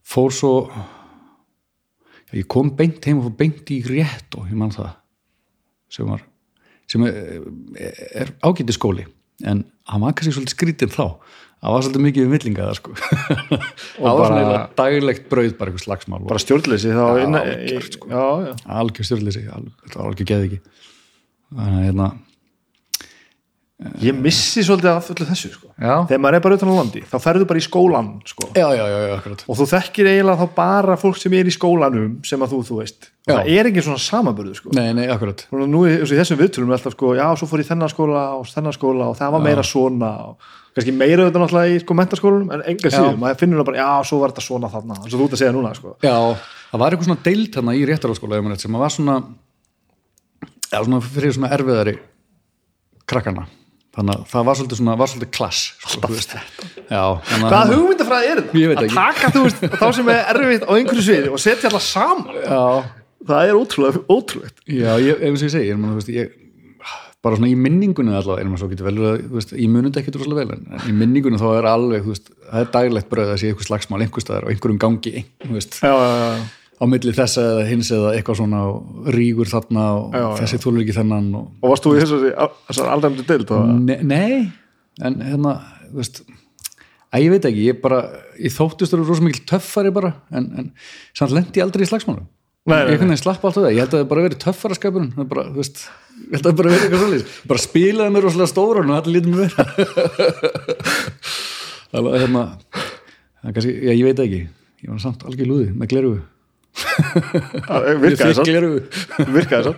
fór 0.06 0.34
svo 0.34 0.54
já, 0.70 2.38
ég 2.38 2.46
kom 2.50 2.70
beint 2.78 3.02
heim 3.06 3.18
og 3.18 3.32
fór 3.32 3.38
beint 3.42 3.74
í 3.74 3.82
rétt 3.86 4.38
og 4.38 4.50
ég 4.50 4.58
man 4.58 4.74
það 4.74 4.92
sem 5.90 6.06
var 6.06 6.22
sem 6.90 7.04
er, 7.06 7.44
er 8.24 8.32
ágæti 8.44 8.74
skóli 8.76 9.06
en 9.46 9.62
hann 9.88 10.02
var 10.04 10.12
kannski 10.16 10.34
svolítið 10.36 10.56
skrítinn 10.56 10.92
þá. 10.92 11.06
Það 11.60 11.74
var 11.74 11.84
svolítið 11.84 12.04
mikið 12.06 12.24
við 12.24 12.30
millinga 12.34 12.66
það 12.70 12.76
sko. 12.78 12.92
Var 14.00 14.14
bara- 14.16 14.36
eiginlega 14.36 14.60
daglegt 14.78 15.26
brauð 15.28 15.54
bara 15.58 15.72
eitthvað 15.72 15.84
slagsmál. 15.84 16.20
Bara 16.30 16.40
stjórnleysi 16.40 16.94
algjört, 16.96 17.96
sko. 17.98 18.08
algjör 18.80 19.08
stjórnleysi, 19.10 19.42
algjör 19.52 20.28
geð 20.30 20.46
ekki 20.46 20.60
þannig 21.50 21.76
að 21.80 21.84
hérna 21.90 22.06
ég 24.00 24.16
missi 24.16 24.60
svolítið 24.64 24.90
af 24.92 25.08
öllu 25.14 25.26
þessu 25.28 25.50
sko. 25.54 25.70
þegar 25.78 26.20
maður 26.20 26.36
er 26.36 26.42
bara 26.44 26.56
utan 26.58 26.68
á 26.68 26.74
landi 26.76 27.00
þá 27.08 27.16
ferðu 27.24 27.46
bara 27.48 27.60
í 27.60 27.64
skólan 27.64 28.10
sko. 28.28 28.48
já, 28.52 28.66
já, 28.76 28.84
já, 28.84 29.14
og 29.48 29.56
þú 29.56 29.66
þekkir 29.70 30.10
eiginlega 30.10 30.40
þá 30.42 30.54
bara 30.58 30.96
fólk 31.00 31.20
sem 31.20 31.36
er 31.38 31.48
í 31.48 31.54
skólanum 31.54 32.18
sem 32.26 32.44
að 32.44 32.52
þú, 32.52 32.60
þú 32.68 32.78
veist 32.82 33.08
og 33.24 33.32
það 33.38 33.52
er 33.54 33.68
engin 33.70 33.86
svona 33.86 34.02
samanbörðu 34.04 34.56
sko. 34.58 34.72
nei, 34.76 34.90
nei, 34.96 35.06
akkurat 35.12 35.46
nú 35.52 35.84
í, 35.88 35.94
þessum 36.10 36.40
viðtölum 36.40 36.72
er 36.72 36.76
alltaf 36.76 36.96
sko, 36.96 37.12
já, 37.16 37.26
svo 37.40 37.48
fór 37.48 37.62
ég 37.64 37.70
þennan 37.70 37.92
skóla 37.92 38.24
og 38.36 38.48
þennan 38.50 38.76
skóla 38.76 39.10
og 39.12 39.16
það 39.20 39.36
var 39.36 39.44
meira 39.46 39.64
svona 39.64 40.10
og 40.28 40.50
kannski 40.76 40.94
meira 40.94 41.28
þetta 41.28 41.44
náttúrulega 41.44 41.76
í 41.76 41.78
sko 41.80 41.96
mentaskólanum 41.98 42.52
en 42.56 42.64
enga 42.74 42.92
síðan, 42.92 43.16
maður 43.20 43.40
finnur 43.40 43.62
það 43.62 43.70
bara, 43.70 43.80
já, 43.80 44.10
svo 44.10 44.20
var 44.20 44.34
þetta 44.34 44.44
svona 44.44 44.70
þarna, 44.72 44.98
eins 45.00 45.14
og 45.14 45.22
þú 45.22 45.28
ert 45.28 45.38
að 45.38 45.42
segja 45.42 45.54
núna 45.56 45.72
sko. 45.78 45.94
já, 46.04 46.16
það 46.70 46.84
var 46.84 46.94
eitthvað 46.96 47.08
svona 47.08 47.24
deild 47.26 47.56
þarna 47.56 47.74
í 47.74 47.86
réttaráskóla 47.90 48.58
sem 48.60 48.78
var 48.84 48.94
svona 48.94 49.16
já, 50.70 50.78
svona 50.78 51.00
fyrir 51.02 51.34
svona 51.34 51.50
erfiðari 51.56 51.96
krakkana 53.10 53.48
þannig 53.96 54.14
að 54.16 54.26
það 54.30 54.46
var 54.48 54.58
svolítið 54.60 54.80
svona, 54.80 54.96
var 55.00 55.10
svolítið 55.10 55.32
klass 55.36 55.60
sko, 55.82 56.00
þú 56.04 56.14
veist. 56.14 56.34
já, 56.90 57.02
að 57.02 57.46
Hvað 57.46 57.72
hugmyndafræði 57.74 58.30
er 58.30 58.42
þetta? 58.44 58.84
Að 58.84 58.94
taka, 58.98 59.30
þú 59.34 59.44
veist, 59.46 59.64
þá 59.80 59.86
sem 59.98 60.12
er 60.14 60.20
erfitt 60.34 60.66
á 60.68 60.72
einhverju 60.76 61.06
sviði 61.08 61.32
og 61.34 61.42
setja 61.42 61.70
alltaf 61.70 61.86
saman. 61.88 62.38
Já, 62.44 62.62
það 63.30 63.48
er 63.50 63.58
ótrúlega, 63.58 64.04
ótrúlegt. 64.10 64.62
Já, 64.70 64.92
ég, 65.02 65.18
ef 65.18 65.42
ég 65.42 65.52
segi, 65.56 65.72
ég, 65.72 65.80
man, 65.80 65.96
veist, 65.98 66.12
ég, 66.14 66.36
bara 67.20 67.36
svona 67.36 67.50
í 67.50 67.56
minningunni 67.58 68.14
allavega, 68.16 68.44
en 68.46 68.52
maður 68.52 68.62
svo 68.62 68.70
getur 68.70 68.86
vel 68.88 68.94
að, 69.10 69.18
þú 69.26 69.36
veist, 69.40 69.50
ég 69.58 69.72
munið 69.74 69.98
ekki 70.00 70.14
droslega 70.14 70.46
vel, 70.54 70.62
en 70.70 70.86
í 70.88 70.94
minningunni 70.96 71.40
þá 71.42 71.48
er 71.58 71.68
alveg, 71.68 72.06
þú 72.06 72.14
veist, 72.14 72.30
það 72.46 72.62
er 72.62 72.70
daglegt 72.78 73.10
bröð 73.10 73.34
að 73.34 73.42
sé 73.42 73.50
eitthvað 73.50 73.68
slagsmál 73.68 74.00
einhver 74.06 74.24
staðar 74.24 74.46
og 74.46 74.54
einhverjum 74.54 74.80
gangi, 74.80 75.26
þú 75.44 75.52
veist, 75.58 75.76
Já, 75.84 75.92
já, 75.92 76.14
já, 76.22 76.48
á 76.80 76.84
milli 76.88 77.12
þessa 77.12 77.44
eða 77.52 77.68
hins 77.68 77.90
eða 77.92 78.14
eitthvað 78.16 78.40
svona 78.40 78.62
og 78.70 79.08
rígur 79.12 79.48
þarna 79.50 79.86
og 79.98 80.16
Já, 80.16 80.26
þessi 80.40 80.60
þúlur 80.62 80.84
ekki 80.84 80.96
þennan 80.96 81.30
og, 81.36 81.46
og 81.60 81.74
varst 81.74 81.86
þú 81.86 81.94
í 81.98 82.32
aldæmdu 82.96 83.26
deild 83.28 83.52
og... 83.56 83.72
ne, 83.84 83.98
nei, 84.00 84.40
en 85.04 85.20
hérna, 85.26 85.54
veist, 85.92 86.22
að 87.12 87.26
ég 87.26 87.34
veit 87.34 87.48
ekki, 87.50 87.66
ég 87.68 87.80
bara, 87.84 88.02
ég 88.40 88.54
þóttist 88.54 88.94
þurfa 88.94 89.12
rosa 89.12 89.26
mikil 89.26 89.44
töffari 89.52 89.92
bara, 89.94 90.14
en, 90.32 90.52
en 90.56 90.70
samt 91.16 91.36
lendi 91.36 91.60
ég 91.60 91.66
aldrei 91.68 91.84
í 91.84 91.90
nei, 92.68 92.76
ég 92.76 92.90
nei. 92.92 92.98
kannan 93.00 93.20
slappa 93.20 93.48
alltaf 93.48 93.64
það, 93.64 93.72
ég 93.74 93.84
held 93.84 93.94
að 93.94 94.02
það 94.02 94.10
bara 94.10 94.24
verið 94.26 94.42
töffara 94.44 94.76
skapurinn, 94.76 95.12
það 95.16 95.28
bara, 95.30 95.46
þú 95.48 95.62
veist 95.62 95.84
ég 95.84 96.34
held 96.34 96.40
að 96.40 96.50
það 96.50 96.58
bara 96.60 96.72
verið 96.74 96.84
eitthvað 96.86 97.04
svolítið, 97.04 97.38
bara 97.52 97.64
spilaði 97.64 98.14
mér 98.14 98.26
rosalega 98.26 98.50
stóra 98.52 98.82
og 98.84 98.92
allir 98.96 99.16
lítum 99.16 99.38
mér 99.38 99.52
þannig 101.90 102.10
að 102.10 102.18
hérna 102.20 102.42
það 103.40 103.56
kannski, 103.56 103.72
já 103.80 103.92
ég 103.94 104.04
veit 104.06 104.18
það 104.20 104.28
ekki 104.28 104.42
ég 104.84 104.92
var 104.92 105.00
samt 105.02 105.24
algjör 105.28 105.50
lúði 105.50 105.70
með 105.72 105.92
glerugu 105.94 106.20
virkaði 108.04 108.30
ég 108.30 108.34
fikk 108.34 108.36
svo 108.38 108.44
virkaði 109.34 109.62
svo 109.66 109.72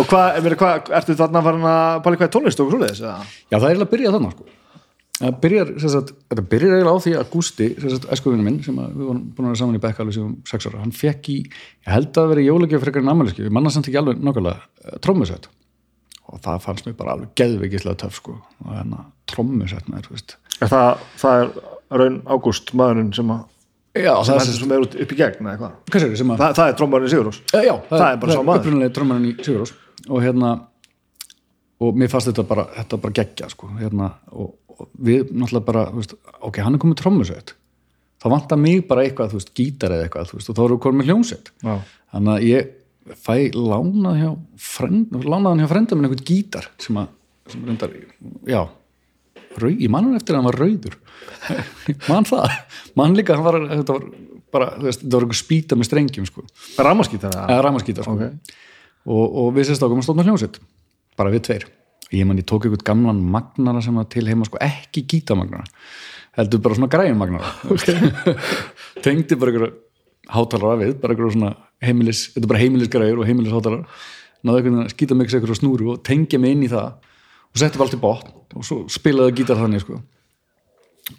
og 0.00 0.08
hvað, 0.10 0.50
hvað, 0.60 0.90
ertu 0.98 1.16
þarna 1.18 1.44
farin 1.44 1.68
að 1.68 2.02
pæla 2.04 2.18
hvað 2.18 2.26
er 2.28 2.34
tónlist 2.36 2.60
og 2.62 2.72
svoleiðis 2.72 3.00
já 3.02 3.14
það 3.56 3.62
er 3.62 3.70
eiginlega 3.70 3.86
að 3.86 3.94
byrja 3.94 4.12
þannig 4.16 4.34
sko. 4.34 4.44
það 5.22 5.38
byrjar, 5.46 5.72
sagt, 5.84 6.12
þetta 6.32 6.46
byrjar 6.52 6.76
eiginlega 6.76 6.94
á 6.98 7.04
því 7.06 7.14
að 7.18 7.32
Gústi, 7.32 7.70
æskuvinu 8.16 8.46
minn 8.46 8.60
sem 8.66 8.78
við 8.82 9.02
vorum 9.06 9.24
búin 9.32 9.48
að 9.48 9.52
vera 9.52 9.62
saman 9.62 9.78
í 9.78 9.82
Bekka 9.82 10.04
alveg 10.04 10.18
sem 10.18 10.36
sex 10.52 10.68
ára, 10.68 10.82
hann 10.82 10.94
fekk 10.96 11.32
í, 11.32 11.38
ég 11.86 11.90
held 11.94 12.22
að 12.22 12.30
vera 12.34 12.46
jólagjöf 12.46 12.84
frekar 12.84 13.04
en 13.04 13.12
ammæliski, 13.14 13.46
við 13.46 13.56
manna 13.56 13.72
samt 13.72 13.88
ekki 13.88 14.00
alveg 14.02 14.22
nákvæmlega 14.22 14.98
trommusett. 15.04 15.48
Og 16.32 16.40
það 16.40 16.62
fannst 16.64 16.86
mér 16.86 16.96
bara 16.96 17.16
alveg 17.16 17.32
geðveikislega 17.38 17.98
töf 18.02 18.18
sko, 18.20 18.38
og 18.64 18.70
veist. 20.12 20.36
Er 20.62 20.70
það, 20.70 21.02
það 21.18 21.40
er 21.42 21.48
raun 22.00 22.18
ágúst 22.30 22.72
maðurinn 22.78 23.12
sem, 23.16 23.30
að, 23.34 23.42
já, 23.92 24.12
sem, 24.24 24.32
það 24.34 24.40
heldur 24.42 24.58
sem 24.62 24.72
er 24.76 24.84
út 24.86 24.94
upp 25.04 25.12
í 25.12 25.16
gegn 25.20 25.40
eða 25.46 25.52
eitthvað. 25.54 25.72
Að 26.36 26.42
það, 26.42 26.54
það 26.58 26.70
er 26.72 26.76
trómbarinn 26.80 27.12
Sigurós 27.12 27.40
Eh, 27.52 27.64
Já, 27.68 27.74
Það 27.90 28.04
er 28.08 28.20
bara 28.22 28.32
sá 28.32 28.42
maður. 28.42 28.60
upprunalega 28.62 28.94
trommarinn 28.98 29.26
í 29.28 29.34
Sigurós 29.44 29.72
og 30.08 30.22
hérna 30.24 30.52
og 31.82 31.96
mér 31.98 32.10
fannst 32.12 32.30
þetta 32.30 32.44
bara, 32.46 32.64
þetta 32.76 32.98
bara 33.02 33.16
geggja 33.18 33.48
sko, 33.52 33.68
hérna, 33.80 34.12
og, 34.32 34.52
og 34.78 34.88
við 35.02 35.32
náttúrulega 35.34 35.66
bara, 35.66 35.82
veist, 35.96 36.14
ok, 36.40 36.60
hann 36.62 36.76
er 36.78 36.82
komið 36.84 37.00
trommusett. 37.02 37.54
Þá 38.22 38.26
vantar 38.30 38.60
mig 38.62 38.84
bara 38.86 39.02
eitthvað, 39.02 39.32
þú 39.32 39.40
veist, 39.40 39.50
gítar 39.58 39.90
eða 39.96 40.06
eitthvað, 40.06 40.30
veist, 40.38 40.50
og 40.52 40.56
þá 40.58 40.62
erum 40.62 40.78
við 40.78 40.84
komið 40.86 41.10
Já. 41.66 41.74
þannig 42.14 42.32
að 42.36 42.46
ég 42.46 42.70
fæ 43.18 43.34
lánað 43.58 44.20
hjá 44.22 44.30
frend, 44.62 45.16
lánaðan 45.26 45.64
hjá 45.64 45.68
frenda 45.72 45.96
minn 45.98 46.06
eitthvað 46.06 46.28
gítar 46.30 46.68
sem 46.78 47.00
að, 47.02 47.08
sem 47.50 47.64
reyndar 47.66 47.96
já, 48.46 48.60
rau, 49.60 49.70
ég 49.70 49.90
man 49.92 50.08
hann 50.08 50.18
eftir 50.18 50.36
að 50.36 50.40
hann 50.40 50.48
var 50.50 50.60
rauður. 50.62 50.98
Man 52.10 52.26
það, 52.28 52.54
man 52.98 53.16
líka 53.18 53.34
hann 53.34 53.44
var, 53.46 53.56
þetta 53.66 53.94
var 53.96 54.04
bara, 54.54 54.66
þetta 54.84 55.10
var 55.14 55.24
eitthvað 55.24 55.38
spýta 55.38 55.78
með 55.78 55.88
strengjum 55.88 56.26
sko, 56.28 56.44
eða? 56.78 57.60
Ramaskítar 57.66 58.06
sko. 58.06 58.14
Ok. 58.14 58.56
og, 59.08 59.36
og 59.42 59.52
við 59.56 59.68
sérst 59.70 59.82
ákvæm 59.82 60.02
að 60.02 60.06
stofna 60.06 60.26
hljómsveit. 60.26 60.58
Bara 61.18 61.32
við 61.34 61.44
tveir. 61.48 61.66
Ég 62.12 62.28
man 62.28 62.38
ég 62.38 62.46
tók 62.48 62.66
eitthvað 62.66 62.84
gamlan 62.90 63.22
magnara 63.32 63.82
sem 63.82 63.96
var 63.96 64.08
til 64.12 64.26
heima 64.28 64.46
sko 64.46 64.60
ekki 64.62 65.06
gítamagnara 65.08 65.64
heldur 66.36 66.62
bara 66.64 66.76
svona 66.76 66.90
græjum 66.92 67.18
magnara. 67.20 67.52
Okay. 67.72 68.12
tengdi 69.04 69.36
bara 69.40 69.52
eitthvað 69.52 69.78
hátalara 70.32 70.80
við 70.80 70.98
bara 71.02 71.14
eitthvað 71.14 71.34
svona 71.36 71.54
heimilis 71.82 72.26
þetta 72.32 72.46
er 72.46 72.52
bara 72.52 72.62
heimilis 72.62 72.92
græjur 72.92 73.22
og 73.22 73.28
heimilis 73.28 73.54
hátalara 73.54 73.86
náðu 74.42 74.58
einhvern 74.58 74.76
veginn 74.76 74.86
að 74.86 74.94
skýta 74.94 75.18
mig 75.18 75.28
eitthvað 75.28 75.58
snúru 75.60 75.90
og 75.92 76.04
tengja 76.06 76.40
mig 76.42 76.56
inn 76.56 76.64
í 76.66 76.70
það 76.72 77.10
og 77.52 77.60
setti 77.60 77.80
allt 77.82 77.96
í 77.96 78.00
botn 78.00 78.58
og 78.58 78.66
svo 78.66 78.82
spilaði 78.92 79.36
gítar 79.40 79.60
þannig 79.60 79.84
sko. 79.84 80.00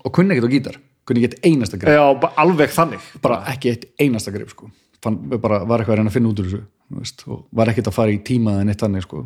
og 0.03 0.13
kunni 0.13 0.35
ekkert 0.35 0.49
á 0.49 0.55
gítar 0.55 0.79
kunni 1.05 1.23
ekki 1.23 1.33
eitt 1.33 1.47
einasta 1.47 1.79
greið 1.79 1.97
Já, 1.97 2.31
alveg 2.43 2.73
þannig 2.73 3.11
bara 3.23 3.41
ekki 3.51 3.73
eitt 3.73 3.85
einasta 4.01 4.33
greið 4.33 4.53
sko. 4.53 4.69
Fann, 5.03 5.17
bara 5.33 5.63
var 5.67 5.81
eitthvað 5.81 5.97
að 5.97 5.99
reyna 5.99 6.11
að 6.11 6.15
finna 6.15 6.29
út 6.31 6.39
úr 6.39 6.47
þessu 6.47 6.61
veist, 6.99 7.23
og 7.27 7.41
var 7.51 7.71
ekkert 7.71 7.89
að 7.91 7.97
fara 7.97 8.13
í 8.13 8.21
tíma 8.23 8.59
en 8.61 8.71
eitt 8.71 8.83
þannig 8.83 9.05
sko. 9.05 9.25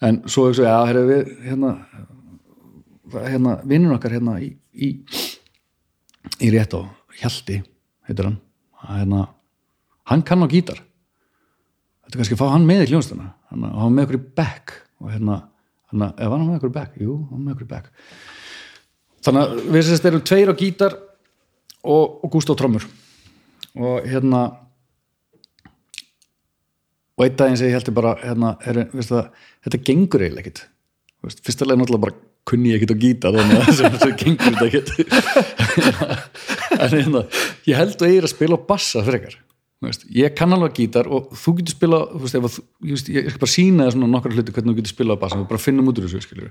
en 0.00 0.22
svo 0.26 0.48
ekki 0.48 0.60
svo, 0.60 0.68
já, 0.68 0.76
herri, 0.88 1.04
við 1.08 1.32
hérna, 1.48 1.72
hérna 3.26 3.56
vinnur 3.68 3.96
okkar 3.98 4.14
hérna 4.16 4.38
í, 4.40 4.52
í, 4.72 4.92
í 6.40 6.52
rétt 6.54 6.76
á 6.78 6.82
Hjalti, 7.18 7.62
heitir 8.06 8.30
hann 8.30 8.38
hérna, 8.86 9.24
hann 10.08 10.22
kann 10.22 10.44
á 10.46 10.48
gítar 10.48 10.80
þetta 10.80 12.14
er 12.14 12.20
kannski 12.22 12.38
að 12.38 12.44
fá 12.44 12.52
hann 12.54 12.68
með 12.68 12.86
í 12.86 12.90
hljónstuna 12.92 13.32
hann, 13.50 13.66
var 13.66 13.92
með 13.92 14.06
okkur 14.06 14.20
í 14.20 14.26
back 14.38 14.76
og 15.02 15.12
hérna, 15.12 15.40
hann, 15.92 16.06
ef 16.12 16.24
hann 16.24 16.36
var 16.36 16.46
með 16.46 16.60
okkur 16.60 16.74
back? 16.74 16.96
Jú, 17.00 17.18
hann 17.28 17.40
var 17.40 17.44
með 17.46 17.56
okkur 17.56 17.70
back. 17.74 17.90
Þannig 19.26 19.44
að 19.44 19.68
við 19.74 19.86
sérst 19.88 20.08
erum 20.08 20.24
tveir 20.30 20.52
á 20.52 20.60
gítar 20.60 20.96
og, 21.82 22.18
og 22.24 22.32
Gúst 22.32 22.50
á 22.50 22.54
trommur. 22.58 22.86
Og 23.78 24.06
hérna 24.08 24.46
og 27.18 27.26
einn 27.26 27.38
daginn 27.38 27.58
segi 27.58 27.72
ég 27.72 27.78
heldur 27.80 27.96
bara 27.98 28.14
hérna, 28.22 28.54
er, 28.62 28.84
það, 28.94 29.30
þetta 29.66 29.84
gengur 29.88 30.24
eiginlega 30.24 30.44
ekkit 30.46 30.64
fyrsta 31.42 31.66
leið 31.66 31.80
náttúrulega 31.80 32.04
bara 32.06 32.18
kunni 32.48 32.70
ég 32.70 32.78
ekkit 32.78 32.94
á 32.94 33.02
gítar 33.02 33.34
þannig 33.34 33.58
að 33.58 33.70
sem 33.78 33.96
þetta 33.96 34.10
gengur 34.22 34.54
þetta 34.54 34.66
ekkit 34.68 34.88
en 36.84 36.94
hérna 36.94 37.24
ég 37.66 37.80
held 37.80 37.98
að 37.98 38.12
ég 38.12 38.20
er 38.20 38.28
að 38.28 38.34
spila 38.36 38.58
á 38.58 38.68
bassa 38.70 39.02
frekar 39.06 39.34
Veist, 39.78 40.08
ég 40.10 40.32
kann 40.34 40.50
alveg 40.50 40.74
gítar 40.74 41.06
og 41.06 41.28
þú 41.38 41.52
getur 41.60 41.76
spila 41.76 41.98
þú 42.10 42.20
veist, 42.24 42.36
þú, 42.38 42.62
veist, 42.82 43.10
ég 43.14 43.28
er 43.30 43.36
bara 43.38 43.52
sína 43.52 43.84
það 43.86 43.92
svona 43.94 44.08
nokkar 44.10 44.32
hluti 44.34 44.54
hvernig 44.56 44.72
þú 44.72 44.80
getur 44.80 44.90
spila 44.90 45.14
á 45.14 45.22
bassa, 45.22 45.38
við 45.38 45.44
bara 45.52 45.62
finnum 45.62 45.90
út 45.92 46.00
úr 46.00 46.08
þessu 46.08 46.22
skilur. 46.24 46.48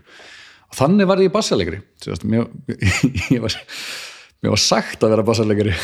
og 0.72 0.78
þannig 0.80 1.10
var 1.10 1.24
ég 1.26 1.34
bassalegri 1.34 1.82
mér, 2.24 2.48
ég 3.36 3.44
var 3.44 3.58
mér 4.40 4.56
var 4.56 4.64
sagt 4.64 5.04
að 5.04 5.12
vera 5.12 5.28
bassalegri 5.28 5.76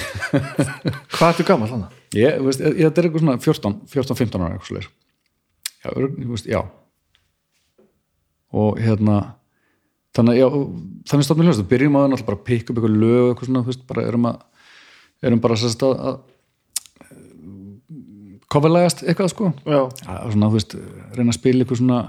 Hvað 1.18 1.28
ertu 1.34 1.48
gammal 1.52 1.72
hann? 1.74 1.86
ég, 2.16 2.40
veist, 2.48 2.64
ég, 2.64 2.80
þetta 2.80 3.04
er 3.04 3.10
eitthvað 3.10 3.26
svona 3.26 3.38
14-15 3.44 4.48
ára 4.48 4.56
eitthvað 4.56 4.72
slir 4.72 4.90
já, 5.84 5.92
veist, 6.32 6.48
já 6.48 6.62
og 8.56 8.80
hérna 8.80 9.22
þannig, 10.16 10.40
já, 10.40 10.48
þannig 11.12 11.28
stofnum 11.28 11.50
hljóðast 11.50 11.72
byrjum 11.76 12.00
að 12.00 12.14
það 12.14 12.30
bara 12.32 12.46
pikka 12.48 12.72
upp 12.72 12.80
eitthvað 12.80 13.02
lög 13.04 13.26
eitthvað 13.34 13.52
svona, 13.52 13.68
veist, 13.68 13.90
bara 13.90 14.08
erum 14.08 14.32
að 14.32 14.46
erum 15.24 15.44
bara 15.44 15.58
að, 15.60 15.92
að 15.92 16.22
coverlægast 18.54 19.06
eitthvað 19.06 19.32
sko. 19.34 19.54
Svona, 19.64 20.52
veist, 20.54 20.76
reyna 21.16 21.34
að 21.34 21.40
spila 21.40 21.64
eitthvað 21.64 21.82
svona 21.82 22.04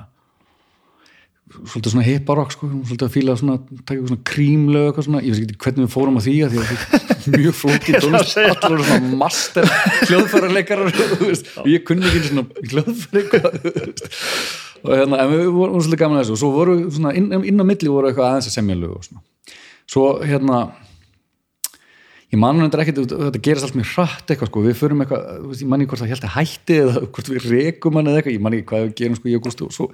svolítið 1.55 1.93
svona 1.93 2.05
hipparokk 2.07 2.55
sko, 2.55 2.67
svolítið 2.89 3.07
að 3.07 3.13
fíla 3.15 3.35
svona 3.39 3.57
taka 3.61 3.95
eitthvað 3.95 4.11
svona 4.11 4.27
krímlög 4.31 4.87
eitthvað 4.89 5.07
svona, 5.07 5.21
ég 5.23 5.35
veist 5.35 5.45
ekki 5.45 5.59
hvernig 5.67 5.85
við 5.85 5.93
fórum 5.93 6.17
á 6.19 6.23
því 6.25 6.35
að 6.43 6.55
því 6.55 6.63
að 6.63 6.71
þetta 6.71 7.01
er 7.15 7.35
mjög 7.45 7.57
flókið 7.61 7.99
tónlist, 8.01 8.41
allir 8.41 8.77
eru 8.79 8.87
svona 8.89 9.19
master 9.21 9.69
hljóðfærarleikarar 10.09 10.89
og 10.89 11.69
ég 11.75 11.85
kunni 11.87 12.09
ekki 12.09 12.25
svona 12.31 12.47
hljóðfæri 12.73 13.25
og 14.85 14.93
hérna, 14.93 15.21
en 15.23 15.31
við 15.33 15.47
vorum 15.55 15.81
svolítið 15.81 16.01
gaman 16.03 16.19
að 16.19 16.25
þessu. 16.25 16.35
Og 16.35 16.41
svo 16.43 16.51
voru 16.53 16.75
svona 16.93 17.15
inn, 17.17 17.31
inn 17.41 17.61
á 17.61 17.65
milli 17.65 17.93
voru 17.93 18.11
eitthvað 18.11 18.31
aðeins 18.31 18.51
að 18.51 18.57
semja 18.59 18.77
lög 18.77 18.99
og 18.99 19.07
svona. 19.07 19.23
Svo 19.89 20.05
hérna 20.25 20.59
ég 22.35 22.41
mann 22.43 22.61
hendur 22.63 22.83
ekkert, 22.83 23.01
þetta 23.11 23.41
gerast 23.45 23.69
allt 23.69 23.77
mjög 23.79 23.91
hratt 23.95 24.33
eitthvað 24.33 24.51
sko, 24.51 24.63
við 24.65 24.79
förum 24.79 25.05
eitthvað, 25.05 25.23
ég 25.55 25.69
mann 25.71 25.85
ekki 25.85 25.93
hvort 25.93 26.03
það 26.03 26.13
held 26.15 26.27
að 26.27 26.35
hætti 26.35 26.79
eða 26.83 27.03
hvort 27.07 27.31
við 27.31 27.49
rekum 27.53 27.99
hann 27.99 28.11
eða 28.11 28.21
eitthvað, 28.21 28.37
ég 28.37 28.45
mann 28.45 28.57
ekki 28.59 28.69
hvað 28.73 28.85
við 28.85 28.95
gerum 29.01 29.19
sko 29.19 29.31
í 29.31 29.37
augustu 29.39 29.69
og 29.69 29.75
svo 29.77 29.87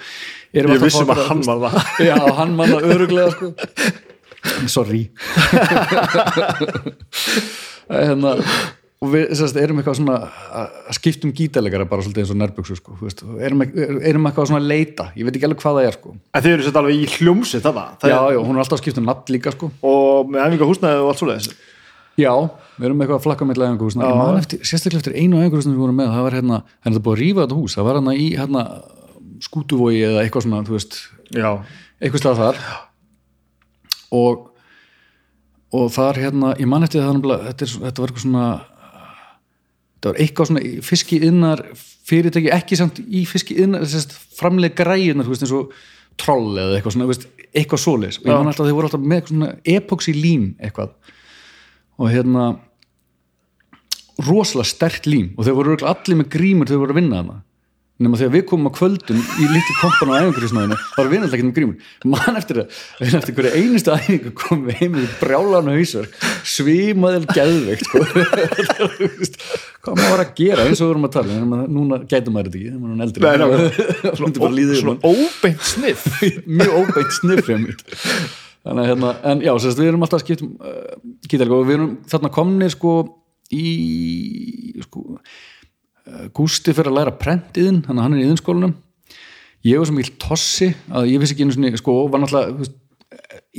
erum 0.57 0.73
við 0.73 0.79
Ég 0.81 0.85
vissum 0.87 1.13
að 1.13 1.23
hann 1.29 1.45
var 1.47 1.59
það. 1.67 1.75
Já, 2.11 2.17
hann 2.41 2.53
var 2.59 2.75
það 2.75 2.83
öruglega 2.97 3.31
sko. 3.37 3.47
Sorry. 4.77 5.03
Hérna 7.91 8.37
og 9.01 9.09
við 9.15 9.31
sérst, 9.37 9.57
erum 9.57 9.79
eitthvað 9.81 9.97
svona 9.97 10.17
að 10.61 10.75
skiptum 10.99 11.33
gítalegara 11.37 11.87
bara 11.89 12.05
svolítið 12.05 12.23
eins 12.25 12.33
og 12.35 12.39
nærbuksu 12.41 12.75
sko, 12.77 12.97
veist, 13.01 13.23
erum, 13.41 13.65
erum 13.65 14.29
eitthvað 14.29 14.51
svona 14.51 14.61
að 14.61 14.69
leita. 14.69 15.07
Ég 15.17 15.25
veit 15.25 15.37
ekki 15.39 15.49
alveg 15.49 15.63
hvað 15.63 15.79
það 15.79 15.89
er 15.89 15.97
sko. 15.97 16.13
En 16.37 16.45
þið 16.45 16.53
eru 16.57 16.67
svolítið 16.67 16.81
alveg 16.83 16.97
í 16.97 17.11
hljómsi 17.17 17.61
þetta 17.65 18.13
Já, 18.13 18.19
já, 18.37 18.41
hún 18.45 18.57
er 18.57 18.65
alltaf 18.65 18.83
skipt 18.83 19.01
um 19.01 19.09
natt 19.09 19.33
líka 19.33 19.55
sko. 19.57 19.71
Og 19.89 20.29
með 20.35 20.45
Já, 22.19 22.35
við 22.77 22.89
erum 22.89 23.01
eitthvað 23.01 23.19
að 23.21 23.25
flakka 23.27 23.47
með 23.49 23.61
eftir, 24.41 24.63
sérstaklega 24.67 25.01
eftir 25.01 25.17
einu 25.17 25.41
sem 25.63 25.73
við 25.73 25.81
vorum 25.85 25.99
með 26.01 26.11
það 26.13 26.27
var 26.27 26.37
hérna, 26.37 26.61
hérna 26.83 26.97
það 26.99 27.05
búið 27.07 27.17
að 27.17 27.23
rífa 27.23 27.45
þetta 27.45 27.59
hús. 27.61 27.77
Það 27.79 27.87
var 27.87 27.99
hérna 28.01 28.15
í 28.19 28.29
hérna 28.35 28.65
skútuvói 29.41 29.95
eða 30.05 30.25
eitthvað 30.25 30.47
svona, 30.47 30.63
þú 30.67 30.77
veist. 30.77 31.01
Já. 31.31 31.51
eitthvað 32.01 32.25
stað 32.25 32.41
þar. 32.43 32.63
Og 34.21 34.47
og 35.77 35.91
þar 35.95 36.19
hérna, 36.19 36.53
ég 36.59 36.69
man 36.69 36.83
eftir 36.87 37.05
það 37.05 37.21
þetta, 37.47 37.67
er, 37.67 37.75
þetta 37.87 38.03
var 38.03 38.11
eitthvað 38.11 38.25
svona 38.25 38.47
þetta 40.01 40.11
var 40.11 40.21
eitthvað 40.25 40.51
svona 40.51 40.85
fiski 40.87 41.21
innar 41.29 41.63
fyrirtæki, 42.11 42.51
ekki 42.55 42.79
samt 42.81 42.99
í 43.05 43.23
fiski 43.29 43.59
innar 43.63 43.87
framlega 44.39 44.81
græðunar, 44.81 45.29
þú 45.29 45.35
veist 45.35 45.47
eins 45.47 45.55
og 45.55 45.75
troll 46.21 46.59
eða 46.59 46.79
eitthvað 46.79 46.97
svona, 46.97 47.19
eitthvað 47.55 47.83
svoleis 47.85 48.19
og 48.19 48.27
ég 48.27 48.35
man 48.35 48.51
alltaf 48.51 48.65
að 48.65 48.71
þeir 48.71 48.79
voru 48.81 48.91
alltaf 48.91 49.05
með 49.45 49.55
epoxy 49.77 50.17
lím 50.17 50.51
eitthvað 50.59 50.97
og 52.01 52.11
hérna 52.11 52.49
rosalega 54.25 54.69
stert 54.69 55.07
lím. 55.09 55.31
Og 55.37 55.47
þau 55.47 55.55
voru 55.61 55.79
allir 55.85 56.21
með 56.21 56.33
grímur 56.33 56.69
þau 56.71 56.81
voru 56.83 56.97
að 56.97 57.01
vinna 57.03 57.23
hana 57.23 57.39
nema 58.01 58.17
þegar 58.17 58.33
við 58.33 58.45
komum 58.49 58.71
á 58.71 58.73
kvöldum 58.73 59.19
í 59.21 59.47
litli 59.51 59.75
kompan 59.77 60.13
á 60.13 60.15
æfingurísnaðinu 60.23 60.77
var 60.97 61.11
við 61.11 61.19
alltaf 61.21 61.37
ekki 61.37 61.47
með 61.47 61.57
grímur. 61.59 61.89
Mann 62.09 62.39
eftir 62.41 62.61
það, 62.61 62.79
eftir 63.21 63.37
hverja 63.37 63.61
einustu 63.61 63.93
æfingu 63.93 64.33
komum 64.41 64.71
við 64.71 64.79
heim 64.81 64.95
með 64.97 65.11
brjálan 65.21 65.69
hausar 65.75 66.09
svimaðil 66.49 67.27
gæðveikt 67.29 67.85
sko. 67.91 68.03
hvað 69.85 70.01
maður 70.01 70.15
var 70.15 70.25
að 70.25 70.33
gera 70.41 70.65
eins 70.65 70.81
og 70.81 70.87
við 70.87 70.93
vorum 70.95 71.09
að 71.11 71.17
tala 71.19 71.37
en 71.37 71.57
núna 71.77 72.01
gætum 72.09 72.37
maður 72.37 72.55
þetta 72.55 72.63
ekki 72.63 72.81
maður 72.81 72.95
er 72.97 73.05
eldri. 73.07 73.21
Nei, 73.21 73.37
svona, 74.23 74.77
svona 74.81 75.01
óbeint 75.05 75.67
sniff. 75.75 76.09
Mjög 76.61 76.79
óbeint 76.81 77.19
sniff 77.21 77.53
þannig 78.65 78.83
að 78.83 78.91
hérna, 78.91 79.15
en 79.31 79.47
já, 79.47 79.53
sérst, 79.63 79.81
við 79.81 79.93
erum 79.93 80.05
alltaf 80.07 80.25
skipt 80.25 80.45
um 80.45 80.53
uh, 80.61 80.99
gítalegu 81.27 81.57
og 81.57 81.67
við 81.69 81.79
erum 81.79 81.97
þarna 82.11 82.33
komnið 82.35 82.75
sko 82.77 82.93
í 83.55 83.65
sko 84.85 85.07
uh, 85.17 86.27
Gústi 86.37 86.75
fyrir 86.77 86.93
að 86.93 86.99
læra 86.99 87.17
prentiðin, 87.17 87.83
þannig 87.87 88.01
að 88.01 88.07
hann 88.07 88.17
er 88.17 88.23
í 88.23 88.29
yðinskólanum 88.29 88.77
ég 89.67 89.81
var 89.81 89.89
svo 89.89 89.97
mjög 89.97 90.13
tossi 90.21 90.71
að 90.89 91.11
ég 91.13 91.23
vissi 91.23 91.37
ekki 91.37 91.47
einu 91.47 91.57
svona, 91.57 91.81
sko, 91.81 91.97
var 92.13 92.23
náttúrulega 92.23 92.71